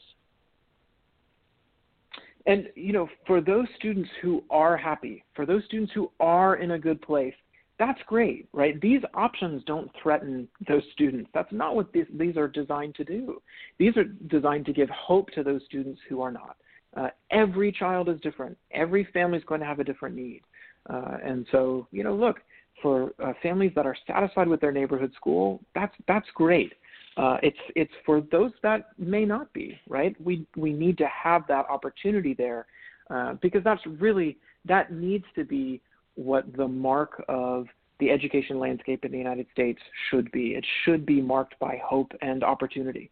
And 2.46 2.68
you 2.76 2.92
know, 2.92 3.08
for 3.26 3.40
those 3.40 3.68
students 3.78 4.10
who 4.22 4.44
are 4.50 4.76
happy, 4.76 5.24
for 5.34 5.46
those 5.46 5.64
students 5.66 5.94
who 5.94 6.12
are 6.20 6.58
in 6.58 6.72
a 6.72 6.80
good 6.80 7.02
place, 7.02 7.36
that's 7.80 8.00
great, 8.06 8.48
right? 8.54 8.80
These 8.82 9.02
options 9.14 9.64
don't 9.66 9.90
threaten 10.04 10.48
those 10.68 10.84
students. 10.92 11.30
That's 11.34 11.52
not 11.52 11.76
what 11.76 11.92
these, 11.94 12.06
these 12.14 12.36
are 12.36 12.48
designed 12.48 12.96
to 12.96 13.06
do. 13.06 13.42
These 13.78 13.96
are 13.96 14.04
designed 14.04 14.66
to 14.66 14.74
give 14.74 14.90
hope 14.90 15.30
to 15.32 15.44
those 15.44 15.62
students 15.66 16.00
who 16.10 16.22
are 16.22 16.32
not. 16.32 16.58
Uh, 16.96 17.08
every 17.32 17.72
child 17.72 18.10
is 18.10 18.20
different. 18.22 18.58
Every 18.72 19.08
family 19.14 19.38
is 19.38 19.44
going 19.46 19.62
to 19.62 19.66
have 19.66 19.80
a 19.80 19.84
different 19.84 20.16
need. 20.16 20.42
Uh, 20.90 21.18
and 21.24 21.46
so, 21.52 21.88
you 21.92 22.04
know, 22.04 22.14
look, 22.14 22.42
for 22.82 23.14
uh, 23.24 23.34
families 23.42 23.72
that 23.76 23.86
are 23.86 23.96
satisfied 24.06 24.48
with 24.48 24.60
their 24.60 24.72
neighborhood 24.72 25.14
school, 25.16 25.62
that's 25.76 25.94
that's 26.08 26.28
great. 26.34 26.74
Uh, 27.18 27.38
it's 27.44 27.58
it's 27.76 27.92
for 28.06 28.22
those 28.32 28.52
that 28.64 28.90
may 28.98 29.26
not 29.26 29.52
be 29.54 29.80
right. 29.88 30.16
We 30.24 30.46
we 30.56 30.74
need 30.74 30.98
to 31.00 31.08
have 31.08 31.44
that 31.48 31.66
opportunity 31.70 32.34
there 32.34 32.66
uh, 33.10 33.34
because 33.42 33.64
that's 33.64 33.82
really 33.86 34.38
that 34.66 34.92
needs 34.92 35.26
to 35.36 35.44
be 35.44 35.82
what 36.20 36.46
the 36.58 36.68
mark 36.68 37.24
of 37.30 37.68
the 38.00 38.10
education 38.10 38.60
landscape 38.60 39.06
in 39.06 39.12
the 39.12 39.18
United 39.18 39.48
States 39.54 39.80
should 40.10 40.30
be. 40.32 40.50
It 40.50 40.66
should 40.84 41.06
be 41.06 41.22
marked 41.22 41.58
by 41.60 41.82
hope 41.84 42.12
and 42.22 42.44
opportunity. 42.44 43.10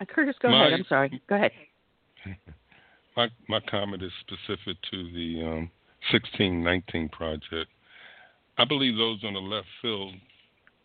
Uh, 0.00 0.04
Curtis, 0.04 0.36
go 0.40 0.50
My- 0.50 0.68
ahead. 0.68 0.80
I'm 0.80 0.86
sorry. 0.88 1.20
Go 1.28 1.34
ahead. 1.34 1.50
My 3.14 3.28
my 3.46 3.60
comment 3.68 4.02
is 4.02 4.10
specific 4.20 4.78
to 4.90 5.12
the 5.12 5.42
um, 5.42 5.70
1619 6.10 7.10
project. 7.10 7.70
I 8.56 8.64
believe 8.64 8.96
those 8.96 9.22
on 9.22 9.34
the 9.34 9.38
left 9.38 9.66
feel 9.82 10.12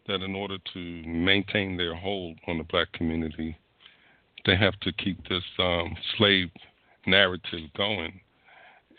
that 0.08 0.22
in 0.22 0.36
order 0.36 0.58
to 0.74 0.80
maintain 1.08 1.77
their 1.77 1.95
hold 1.95 2.38
on 2.48 2.58
the 2.58 2.66
black 2.66 2.92
community, 2.92 3.58
they 4.45 4.58
have 4.58 4.77
to 4.82 4.92
keep 4.92 5.26
this 5.30 5.44
um, 5.58 5.95
slave 6.18 6.50
narrative 7.06 7.61
going 7.77 8.19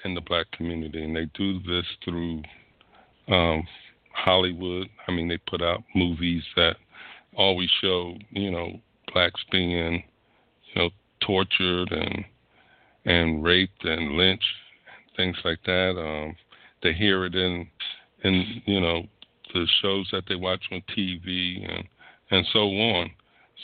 in 0.05 0.15
the 0.15 0.21
black 0.21 0.51
community, 0.53 1.03
and 1.03 1.15
they 1.15 1.27
do 1.35 1.61
this 1.61 1.85
through 2.05 2.43
um, 3.29 3.67
Hollywood. 4.13 4.89
I 5.07 5.13
mean, 5.13 5.29
they 5.29 5.39
put 5.39 5.63
out 5.63 5.83
movies 5.95 6.43
that 6.57 6.77
always 7.37 7.71
show, 7.81 8.15
you 8.31 8.51
know, 8.51 8.81
blacks 9.13 9.41
being, 9.51 10.03
you 10.75 10.83
know, 10.83 10.91
tortured 11.21 11.93
and 11.93 12.25
and 13.05 13.43
raped 13.43 13.85
and 13.85 14.17
lynched, 14.17 14.45
things 15.17 15.37
like 15.45 15.61
that. 15.65 15.95
Um, 15.99 16.37
they 16.83 16.93
hear 16.93 17.25
it 17.25 17.35
in 17.35 17.67
in 18.25 18.63
you 18.67 18.81
know 18.81 19.03
the 19.55 19.67
shows 19.81 20.09
that 20.13 20.25
they 20.29 20.35
watch 20.35 20.63
on 20.71 20.83
TV 20.97 21.69
and 21.69 21.85
and 22.31 22.47
so 22.53 22.61
on. 22.61 23.11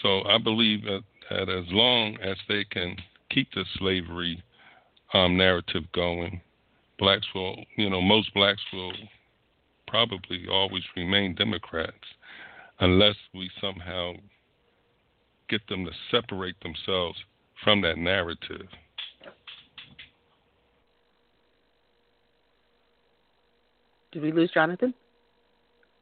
So 0.03 0.23
I 0.23 0.39
believe 0.39 0.83
that, 0.85 1.03
that 1.31 1.49
as 1.49 1.65
long 1.69 2.17
as 2.23 2.37
they 2.49 2.65
can 2.65 2.97
keep 3.31 3.49
the 3.55 3.65
slavery 3.79 4.43
um, 5.15 5.37
narrative 5.37 5.85
going, 5.95 6.41
blacks 6.99 7.27
will 7.35 7.57
you 7.77 7.89
know 7.89 8.01
most 8.01 8.33
blacks 8.35 8.63
will 8.73 8.93
probably 9.89 10.47
always 10.51 10.83
remain 10.97 11.35
Democrats 11.35 11.95
unless 12.81 13.17
we 13.33 13.51
somehow 13.61 14.13
get 15.49 15.67
them 15.69 15.85
to 15.85 15.91
separate 16.11 16.57
themselves 16.63 17.17
from 17.63 17.81
that 17.83 17.97
narrative. 17.97 18.67
Did 24.13 24.23
we 24.23 24.33
lose 24.33 24.51
Jonathan? 24.53 24.95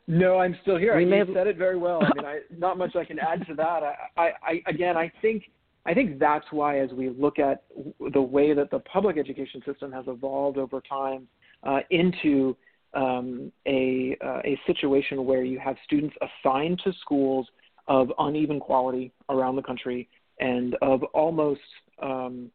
No, 0.07 0.39
I'm 0.39 0.57
still 0.63 0.77
here. 0.77 0.97
We 0.97 1.05
you 1.05 1.11
may 1.11 1.19
have- 1.19 1.29
said 1.33 1.47
it 1.47 1.57
very 1.57 1.79
well. 1.79 2.03
I 2.03 2.11
mean, 2.17 2.27
I, 2.27 2.41
not 2.57 2.77
much 2.77 2.95
I 2.97 3.05
can 3.05 3.19
add 3.19 3.47
to 3.47 3.55
that. 3.55 3.83
I, 3.83 3.97
I, 4.17 4.33
I, 4.43 4.63
again, 4.67 4.97
I 4.97 5.11
think, 5.23 5.45
I 5.85 5.95
think 5.95 6.19
that's 6.19 6.47
why, 6.51 6.79
as 6.79 6.91
we 6.93 7.09
look 7.11 7.39
at 7.39 7.65
the 8.13 8.23
way 8.23 8.55
that 8.55 8.71
the 8.71 8.79
public 8.81 9.19
education 9.19 9.63
system 9.67 9.91
has 9.93 10.05
evolved 10.07 10.59
over 10.59 10.81
time 10.81 11.27
uh, 11.65 11.81
into 11.91 12.57
um, 12.95 13.51
a 13.67 14.17
uh, 14.25 14.41
a 14.45 14.59
situation 14.67 15.25
where 15.25 15.43
you 15.43 15.59
have 15.59 15.77
students 15.85 16.15
assigned 16.21 16.81
to 16.85 16.93
schools 17.01 17.49
of 17.89 18.13
uneven 18.19 18.61
quality 18.61 19.13
around 19.29 19.57
the 19.57 19.63
country 19.63 20.09
and 20.39 20.77
of 20.83 21.03
almost, 21.15 21.61
um, 22.01 22.51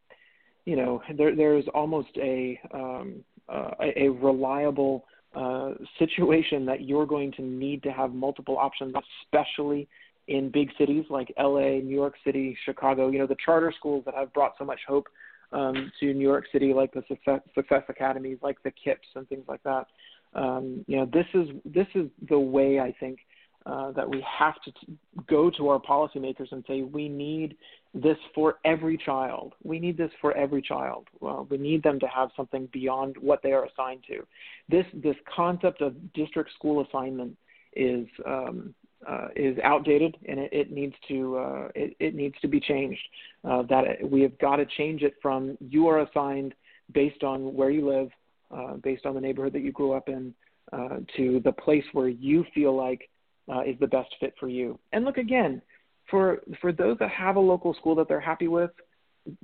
you 0.65 0.75
know, 0.75 1.01
there 1.17 1.35
there 1.35 1.57
is 1.57 1.65
almost 1.73 2.09
a 2.17 2.59
um, 2.73 3.23
uh, 3.49 3.71
a 3.95 4.09
reliable 4.09 5.05
uh, 5.35 5.71
situation 5.99 6.65
that 6.65 6.81
you're 6.81 7.05
going 7.05 7.31
to 7.33 7.41
need 7.41 7.83
to 7.83 7.91
have 7.91 8.13
multiple 8.13 8.57
options, 8.57 8.93
especially 9.25 9.87
in 10.27 10.49
big 10.49 10.69
cities 10.77 11.05
like 11.09 11.33
LA, 11.39 11.79
New 11.79 11.95
York 11.95 12.15
City, 12.25 12.57
Chicago. 12.65 13.09
You 13.09 13.19
know, 13.19 13.27
the 13.27 13.37
charter 13.43 13.73
schools 13.77 14.03
that 14.05 14.15
have 14.15 14.33
brought 14.33 14.53
so 14.57 14.65
much 14.65 14.79
hope 14.87 15.07
um, 15.51 15.91
to 15.99 16.13
New 16.13 16.27
York 16.27 16.45
City, 16.51 16.73
like 16.73 16.93
the 16.93 17.03
Success, 17.07 17.41
Success 17.55 17.83
Academies, 17.89 18.37
like 18.41 18.61
the 18.63 18.71
KIPPs, 18.71 19.15
and 19.15 19.27
things 19.29 19.45
like 19.47 19.63
that. 19.63 19.87
Um, 20.33 20.83
you 20.87 20.97
know, 20.97 21.05
this 21.05 21.25
is 21.33 21.49
this 21.65 21.87
is 21.95 22.07
the 22.29 22.39
way 22.39 22.79
I 22.79 22.93
think 22.99 23.19
uh, 23.65 23.91
that 23.91 24.09
we 24.09 24.23
have 24.39 24.55
to 24.63 24.71
t- 24.71 24.97
go 25.27 25.49
to 25.49 25.69
our 25.69 25.79
policymakers 25.79 26.51
and 26.51 26.63
say 26.67 26.81
we 26.81 27.09
need 27.09 27.55
this 27.93 28.17
for 28.35 28.59
every 28.65 28.97
child. 28.97 29.53
We 29.63 29.79
need 29.79 29.97
this 29.97 30.11
for 30.21 30.35
every 30.37 30.61
child. 30.61 31.07
Well, 31.19 31.47
we 31.49 31.57
need 31.57 31.83
them 31.83 31.99
to 31.99 32.07
have 32.07 32.29
something 32.35 32.69
beyond 32.71 33.15
what 33.19 33.41
they 33.41 33.53
are 33.53 33.65
assigned 33.65 34.03
to. 34.09 34.25
This 34.69 34.85
this 34.93 35.15
concept 35.33 35.81
of 35.81 35.95
district 36.13 36.51
school 36.55 36.85
assignment 36.85 37.37
is 37.73 38.07
um, 38.25 38.73
uh, 39.05 39.27
is 39.35 39.57
outdated 39.63 40.17
and 40.27 40.39
it, 40.39 40.51
it 40.51 40.71
needs 40.71 40.95
to 41.07 41.37
uh, 41.37 41.67
it, 41.75 41.95
it, 41.99 42.15
needs 42.15 42.35
to 42.41 42.47
be 42.47 42.59
changed. 42.59 43.01
Uh, 43.43 43.63
that 43.63 43.83
we 44.09 44.21
have 44.21 44.37
got 44.39 44.55
to 44.55 44.65
change 44.77 45.03
it 45.03 45.15
from 45.21 45.57
you 45.59 45.87
are 45.87 46.01
assigned 46.01 46.53
based 46.93 47.23
on 47.23 47.53
where 47.53 47.69
you 47.69 47.87
live, 47.87 48.09
uh, 48.51 48.73
based 48.77 49.05
on 49.05 49.13
the 49.13 49.21
neighborhood 49.21 49.53
that 49.53 49.61
you 49.61 49.71
grew 49.71 49.93
up 49.93 50.09
in, 50.09 50.33
uh, 50.73 50.97
to 51.15 51.41
the 51.43 51.51
place 51.51 51.83
where 51.93 52.09
you 52.09 52.45
feel 52.53 52.75
like 52.75 53.09
uh, 53.53 53.61
is 53.61 53.75
the 53.79 53.87
best 53.87 54.13
fit 54.19 54.33
for 54.39 54.49
you. 54.49 54.79
And 54.93 55.05
look 55.05 55.17
again, 55.17 55.61
for 56.09 56.41
for 56.61 56.71
those 56.71 56.97
that 56.99 57.09
have 57.11 57.35
a 57.35 57.39
local 57.39 57.73
school 57.73 57.95
that 57.95 58.07
they're 58.07 58.19
happy 58.19 58.47
with, 58.47 58.71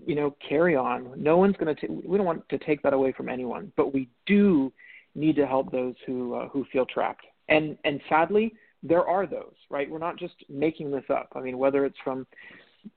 you 0.05 0.15
know, 0.15 0.35
carry 0.47 0.75
on. 0.75 1.11
No 1.15 1.37
one's 1.37 1.55
going 1.57 1.75
to. 1.75 1.87
We 2.05 2.17
don't 2.17 2.25
want 2.25 2.47
to 2.49 2.57
take 2.57 2.81
that 2.83 2.93
away 2.93 3.11
from 3.11 3.29
anyone, 3.29 3.71
but 3.77 3.93
we 3.93 4.09
do 4.25 4.71
need 5.15 5.35
to 5.35 5.45
help 5.45 5.71
those 5.71 5.95
who 6.05 6.39
who 6.51 6.65
feel 6.71 6.85
trapped. 6.85 7.25
And 7.49 7.77
and 7.83 8.01
sadly, 8.09 8.53
there 8.83 9.07
are 9.07 9.25
those. 9.25 9.55
Right? 9.69 9.89
We're 9.89 9.97
not 9.97 10.17
just 10.17 10.35
making 10.49 10.91
this 10.91 11.05
up. 11.09 11.29
I 11.35 11.39
mean, 11.39 11.57
whether 11.57 11.85
it's 11.85 11.97
from 12.03 12.27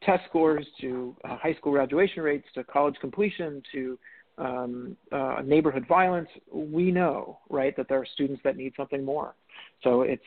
test 0.03 0.25
scores 0.29 0.67
to 0.81 1.17
uh, 1.25 1.37
high 1.37 1.55
school 1.55 1.73
graduation 1.73 2.23
rates 2.23 2.47
to 2.55 2.65
college 2.65 2.97
completion 3.01 3.63
to 3.73 3.99
um, 4.39 4.97
uh, 5.13 5.43
neighborhood 5.45 5.87
violence, 5.89 6.29
we 6.53 6.91
know, 6.91 7.39
right, 7.49 7.75
that 7.77 7.89
there 7.89 7.99
are 7.99 8.07
students 8.15 8.43
that 8.45 8.57
need 8.57 8.73
something 8.77 9.05
more. 9.05 9.35
So 9.83 10.03
it's 10.03 10.23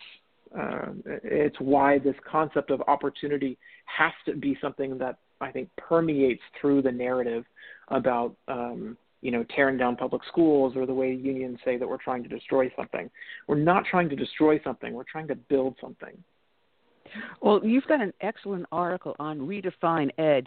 uh, 0.58 0.94
it's 1.06 1.58
why 1.60 2.00
this 2.00 2.16
concept 2.30 2.72
of 2.72 2.82
opportunity 2.88 3.56
has 3.86 4.12
to 4.26 4.36
be 4.36 4.58
something 4.60 4.98
that 4.98 5.20
I 5.42 5.52
think 5.52 5.70
permeates 5.78 6.42
through 6.60 6.82
the 6.82 6.92
narrative 6.92 7.46
about 7.90 8.36
um, 8.48 8.98
you 9.22 9.32
know 9.32 9.44
tearing 9.56 9.78
down 9.78 9.96
public 9.96 10.22
schools 10.28 10.74
or 10.76 10.86
the 10.86 10.94
way 10.94 11.14
unions 11.14 11.60
say 11.66 11.78
that 11.78 11.88
we're 11.88 11.98
trying 11.98 12.24
to 12.24 12.30
destroy 12.30 12.72
something. 12.76 13.10
We're 13.48 13.58
not 13.58 13.86
trying 13.90 14.10
to 14.10 14.16
destroy 14.16 14.60
something. 14.64 14.94
We're 14.94 15.04
trying 15.04 15.28
to 15.28 15.36
build 15.36 15.76
something. 15.82 16.18
Well, 17.42 17.62
you've 17.64 17.88
got 17.88 18.02
an 18.02 18.14
excellent 18.22 18.68
article 18.72 19.16
on 19.18 19.40
redefinED, 19.40 20.46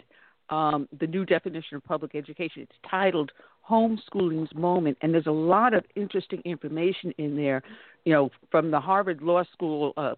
um, 0.49 0.87
the 0.97 1.07
new 1.07 1.25
definition 1.25 1.75
of 1.75 1.83
public 1.83 2.15
education. 2.15 2.61
It's 2.61 2.71
titled 2.89 3.31
Homeschooling's 3.69 4.53
Moment, 4.55 4.97
and 5.01 5.13
there's 5.13 5.27
a 5.27 5.31
lot 5.31 5.73
of 5.73 5.83
interesting 5.95 6.41
information 6.45 7.13
in 7.17 7.35
there 7.35 7.63
you 8.05 8.13
know, 8.13 8.29
from 8.51 8.71
the 8.71 8.79
Harvard 8.79 9.21
Law 9.21 9.43
School, 9.53 9.93
uh, 9.97 10.15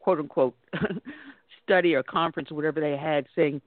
quote 0.00 0.18
unquote, 0.18 0.54
study 1.64 1.94
or 1.94 2.02
conference 2.02 2.50
or 2.50 2.54
whatever 2.54 2.80
they 2.80 2.96
had, 2.96 3.26
saying 3.34 3.60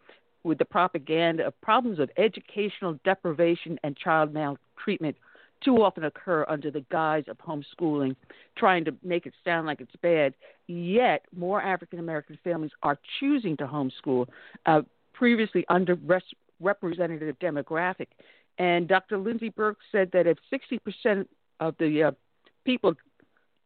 with 0.47 0.57
the 0.57 0.65
propaganda 0.65 1.45
of 1.45 1.61
problems 1.61 1.99
of 1.99 2.09
educational 2.17 2.97
deprivation 3.03 3.77
and 3.83 3.95
child 3.97 4.33
maltreatment 4.33 5.15
too 5.63 5.83
often 5.83 6.05
occur 6.05 6.45
under 6.47 6.71
the 6.71 6.85
guise 6.91 7.25
of 7.27 7.37
homeschooling, 7.39 8.15
trying 8.55 8.85
to 8.85 8.95
make 9.03 9.25
it 9.25 9.33
sound 9.43 9.67
like 9.67 9.81
it's 9.81 9.95
bad. 10.01 10.33
Yet, 10.67 11.25
more 11.35 11.61
African 11.61 11.99
American 11.99 12.37
families 12.43 12.71
are 12.83 12.97
choosing 13.19 13.57
to 13.57 13.65
homeschool, 13.65 14.27
uh, 14.65 14.81
previously 15.13 15.65
underrepresented 15.69 17.35
demographic. 17.41 18.07
And 18.59 18.87
Dr. 18.87 19.17
Lindsey 19.17 19.49
Burke 19.49 19.79
said 19.91 20.11
that 20.13 20.27
if 20.27 20.37
60% 20.51 21.25
of 21.59 21.75
the 21.79 22.03
uh, 22.03 22.11
people 22.65 22.93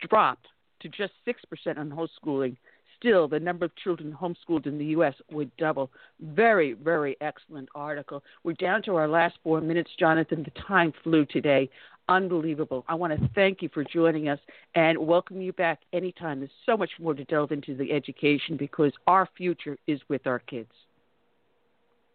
dropped 0.10 0.48
to 0.82 0.90
just 0.90 1.14
6% 1.28 1.78
on 1.78 1.92
homeschooling, 1.92 2.56
still 3.02 3.28
the 3.28 3.40
number 3.40 3.66
of 3.66 3.76
children 3.76 4.16
homeschooled 4.20 4.68
in 4.68 4.78
the 4.78 4.86
U.S. 4.86 5.16
would 5.32 5.56
double. 5.58 5.90
Very, 6.22 6.74
very 6.74 7.18
excellent 7.20 7.68
article. 7.74 8.24
We're 8.44 8.54
down 8.54 8.84
to 8.84 8.96
our 8.96 9.08
last 9.08 9.36
four 9.44 9.60
minutes, 9.60 9.90
Jonathan. 10.00 10.44
The 10.44 10.62
time 10.62 10.94
flew 11.04 11.26
today. 11.26 11.70
Unbelievable. 12.10 12.86
I 12.88 12.96
want 12.96 13.20
to 13.20 13.30
thank 13.34 13.62
you 13.62 13.70
for 13.74 13.84
joining 13.84 14.30
us 14.30 14.40
and 14.76 14.98
welcome 14.98 15.42
you 15.42 15.54
back 15.54 15.80
anytime. 15.94 16.40
There's 16.40 16.52
so 16.66 16.78
much 16.78 16.92
more 17.00 17.14
to 17.14 17.24
delve 17.26 17.52
into 17.52 17.76
the 17.76 17.92
education 17.92 18.58
because 18.58 18.92
our 19.08 19.28
future 19.38 19.78
is 19.88 20.00
with 20.10 20.28
our 20.28 20.40
kids. 20.40 20.72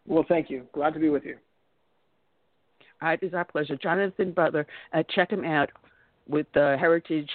Well, 0.06 0.24
thank 0.28 0.50
you. 0.50 0.66
Glad 0.72 0.94
to 0.94 1.00
be 1.00 1.08
with 1.08 1.24
you. 1.24 1.36
All 3.02 3.08
right, 3.08 3.18
it's 3.20 3.34
our 3.34 3.44
pleasure. 3.44 3.76
Jonathan 3.76 4.32
Butcher, 4.32 4.66
uh, 4.94 5.02
check 5.14 5.30
him 5.30 5.44
out 5.44 5.70
with 6.28 6.46
the 6.54 6.76
Heritage 6.78 7.30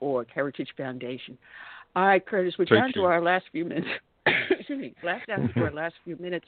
org, 0.00 0.26
Heritage 0.34 0.68
Foundation. 0.76 1.38
All 1.96 2.06
right, 2.06 2.24
Curtis, 2.24 2.54
we're 2.58 2.66
down 2.66 2.88
you. 2.88 3.02
to 3.02 3.02
our 3.02 3.20
last 3.20 3.46
few 3.50 3.64
minutes. 3.64 3.88
Excuse 4.26 4.78
me, 4.78 4.94
last 5.02 5.26
down 5.26 5.52
to 5.54 5.60
our 5.62 5.72
last 5.72 5.94
few 6.04 6.16
minutes, 6.16 6.46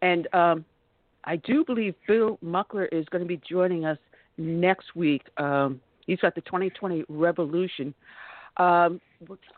and 0.00 0.32
um, 0.34 0.64
I 1.24 1.36
do 1.36 1.64
believe 1.64 1.94
Bill 2.06 2.38
Muckler 2.44 2.86
is 2.92 3.04
going 3.06 3.22
to 3.22 3.28
be 3.28 3.40
joining 3.48 3.84
us 3.84 3.98
next 4.38 4.94
week. 4.94 5.22
Um, 5.36 5.80
he's 6.06 6.20
got 6.20 6.34
the 6.34 6.40
2020 6.42 7.04
Revolution. 7.08 7.94
Um, 8.56 9.00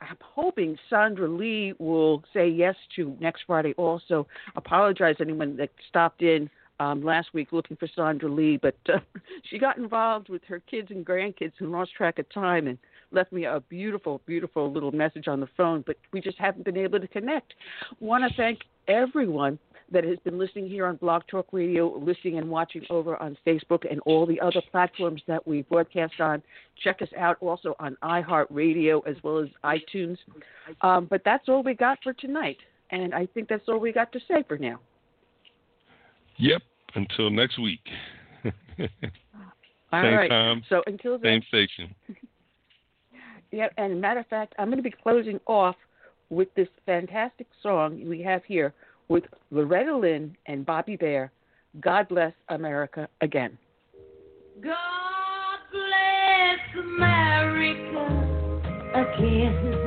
I'm 0.00 0.16
hoping 0.23 0.76
Sandra 0.89 1.28
Lee 1.28 1.74
will 1.78 2.23
say 2.32 2.49
yes 2.49 2.74
to 2.97 3.16
next 3.20 3.42
Friday. 3.47 3.74
Also, 3.76 4.26
apologize 4.57 5.16
anyone 5.20 5.57
that 5.57 5.70
stopped 5.89 6.23
in 6.23 6.49
um, 6.81 7.02
last 7.02 7.28
week 7.32 7.52
looking 7.52 7.76
for 7.76 7.89
Sandra 7.94 8.31
Lee, 8.31 8.57
but 8.57 8.76
uh, 8.89 8.99
she 9.50 9.58
got 9.58 9.76
involved 9.76 10.28
with 10.28 10.42
her 10.44 10.60
kids 10.60 10.91
and 10.91 11.05
grandkids 11.07 11.52
and 11.58 11.70
lost 11.70 11.92
track 11.94 12.18
of 12.18 12.28
time 12.31 12.66
and 12.66 12.78
left 13.12 13.32
me 13.32 13.44
a 13.44 13.60
beautiful, 13.68 14.20
beautiful 14.26 14.73
little 14.73 14.92
message 14.92 15.28
on 15.28 15.41
the 15.41 15.49
phone, 15.57 15.82
but 15.86 15.97
we 16.12 16.20
just 16.20 16.39
haven't 16.39 16.65
been 16.65 16.76
able 16.76 17.00
to 17.00 17.08
connect. 17.08 17.55
Want 18.00 18.24
to 18.28 18.34
thank 18.36 18.60
everyone 18.89 19.58
that 19.91 20.05
has 20.05 20.18
been 20.24 20.39
listening 20.39 20.68
here 20.68 20.86
on 20.86 20.97
Blog 20.97 21.23
Talk 21.31 21.47
Radio, 21.52 21.97
listening 21.99 22.39
and 22.39 22.49
watching 22.49 22.82
over 22.89 23.20
on 23.23 23.36
Facebook 23.47 23.91
and 23.91 24.00
all 24.07 24.26
the 24.26 24.41
other 24.41 24.62
platforms 24.70 25.23
that 25.26 25.47
we 25.47 25.62
broadcast 25.62 26.18
on. 26.18 26.42
Check 26.82 27.02
us 27.02 27.08
out 27.18 27.36
also 27.41 27.74
on 27.78 27.97
iHeartRadio 28.02 29.07
as 29.07 29.16
well 29.23 29.39
as 29.39 29.49
iTunes. 29.65 30.16
Um, 30.81 31.07
but 31.10 31.23
that's 31.24 31.49
all 31.49 31.62
we 31.62 31.74
got 31.74 31.99
for 32.02 32.15
tonight, 32.15 32.58
and 32.91 33.15
I 33.15 33.26
think 33.26 33.49
that's 33.49 33.68
all 33.68 33.78
we 33.78 33.92
got 33.92 34.12
to 34.12 34.20
say 34.28 34.44
for 34.49 34.57
now. 34.57 34.81
Yep. 36.39 36.62
Until 36.94 37.31
next 37.31 37.58
week. 37.58 37.81
All 39.92 40.02
same 40.02 40.15
right. 40.15 40.31
time. 40.31 40.62
So 40.68 40.82
until 40.86 41.18
then, 41.18 41.42
same 41.42 41.42
station. 41.49 41.94
Yeah, 43.52 43.68
and 43.76 44.00
matter 44.00 44.20
of 44.20 44.26
fact, 44.26 44.55
I'm 44.58 44.68
going 44.68 44.78
to 44.78 44.82
be 44.82 44.90
closing 44.90 45.39
off 45.47 45.76
with 46.31 46.48
this 46.55 46.68
fantastic 46.86 47.47
song 47.62 48.02
we 48.08 48.22
have 48.22 48.42
here 48.44 48.72
with 49.08 49.24
Loretta 49.50 49.94
Lynn 49.94 50.34
and 50.47 50.64
Bobby 50.64 50.97
Bare. 50.97 51.31
God 51.81 52.08
bless 52.08 52.32
America 52.48 53.08
again. 53.20 53.58
God 54.62 55.58
bless 55.70 56.84
America 56.84 58.06
again. 58.94 59.82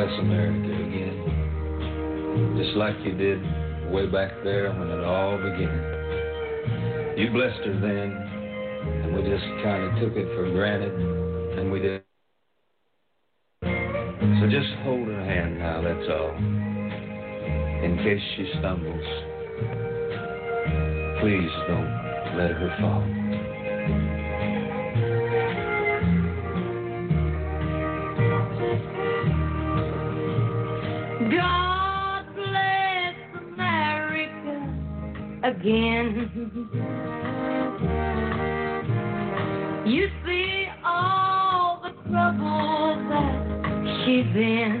Bless 0.00 0.18
America 0.20 0.72
again. 0.72 2.56
Just 2.56 2.74
like 2.74 2.96
you 3.04 3.12
did 3.12 3.38
way 3.92 4.06
back 4.06 4.32
there 4.42 4.72
when 4.72 4.88
it 4.88 5.04
all 5.04 5.36
began. 5.36 7.18
You 7.18 7.30
blessed 7.30 7.60
her 7.66 7.80
then, 7.82 8.10
and 9.04 9.14
we 9.14 9.20
just 9.28 9.44
kind 9.62 9.84
of 9.84 10.00
took 10.00 10.16
it 10.16 10.24
for 10.34 10.50
granted, 10.52 10.94
and 11.58 11.70
we 11.70 11.80
did. 11.80 12.02
So 13.60 14.48
just 14.48 14.72
hold 14.84 15.06
her 15.06 15.22
hand 15.22 15.58
now, 15.58 15.82
that's 15.82 16.08
all. 16.08 16.34
In 17.84 17.98
case 18.02 18.22
she 18.36 18.50
stumbles, 18.58 19.04
please 21.20 21.52
don't 21.68 21.92
let 22.40 22.52
her 22.56 22.74
fall. 22.80 24.29
again. 35.60 36.30
You 39.86 40.08
see 40.24 40.66
all 40.84 41.82
the 41.82 41.90
trouble 42.08 42.96
that 43.10 44.04
she's 44.04 44.36
in. 44.36 44.79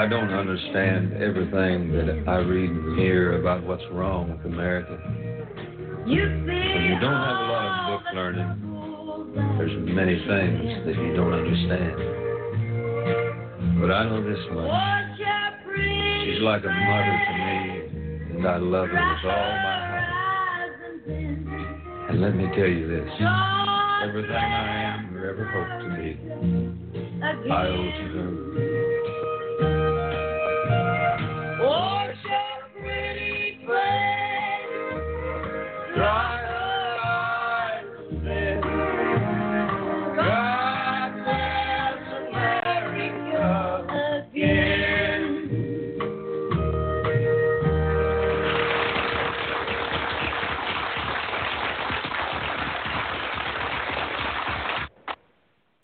I 0.00 0.08
don't 0.08 0.32
understand 0.32 1.22
everything 1.22 1.92
that 1.92 2.24
I 2.26 2.36
read 2.36 2.70
and 2.70 2.98
hear 2.98 3.38
about 3.38 3.62
what's 3.64 3.82
wrong 3.92 4.30
with 4.30 4.46
America. 4.50 4.96
You 6.06 6.22
When 6.24 6.84
you 6.88 6.96
don't 7.04 7.20
have 7.20 7.36
a 7.36 7.48
lot 7.52 7.68
of 7.68 8.00
book 8.00 8.08
learning, 8.14 8.48
there's 9.58 9.76
many 9.94 10.16
things 10.24 10.86
that 10.86 10.96
you 10.96 11.12
don't 11.12 11.34
understand. 11.34 12.00
But 13.78 13.92
I 13.92 14.08
know 14.08 14.24
this 14.24 14.40
much. 14.56 14.72
She's 16.24 16.40
like 16.40 16.64
a 16.64 16.72
mother 16.72 17.16
to 17.28 17.32
me, 17.36 17.60
and 18.38 18.48
I 18.48 18.56
love 18.56 18.88
her 18.88 18.94
with 18.96 19.24
all 19.28 19.52
my 19.52 19.84
heart. 20.00 20.72
And 22.08 22.22
let 22.22 22.34
me 22.34 22.48
tell 22.56 22.66
you 22.66 22.88
this 22.88 23.04
everything 24.02 24.32
I 24.32 24.96
am 24.96 25.14
or 25.14 25.28
ever 25.28 25.44
hope 25.44 25.68
to 25.84 25.88
be, 26.00 26.16
I 27.52 27.66
owe 27.66 27.84
to 27.84 28.04
her. 28.16 28.39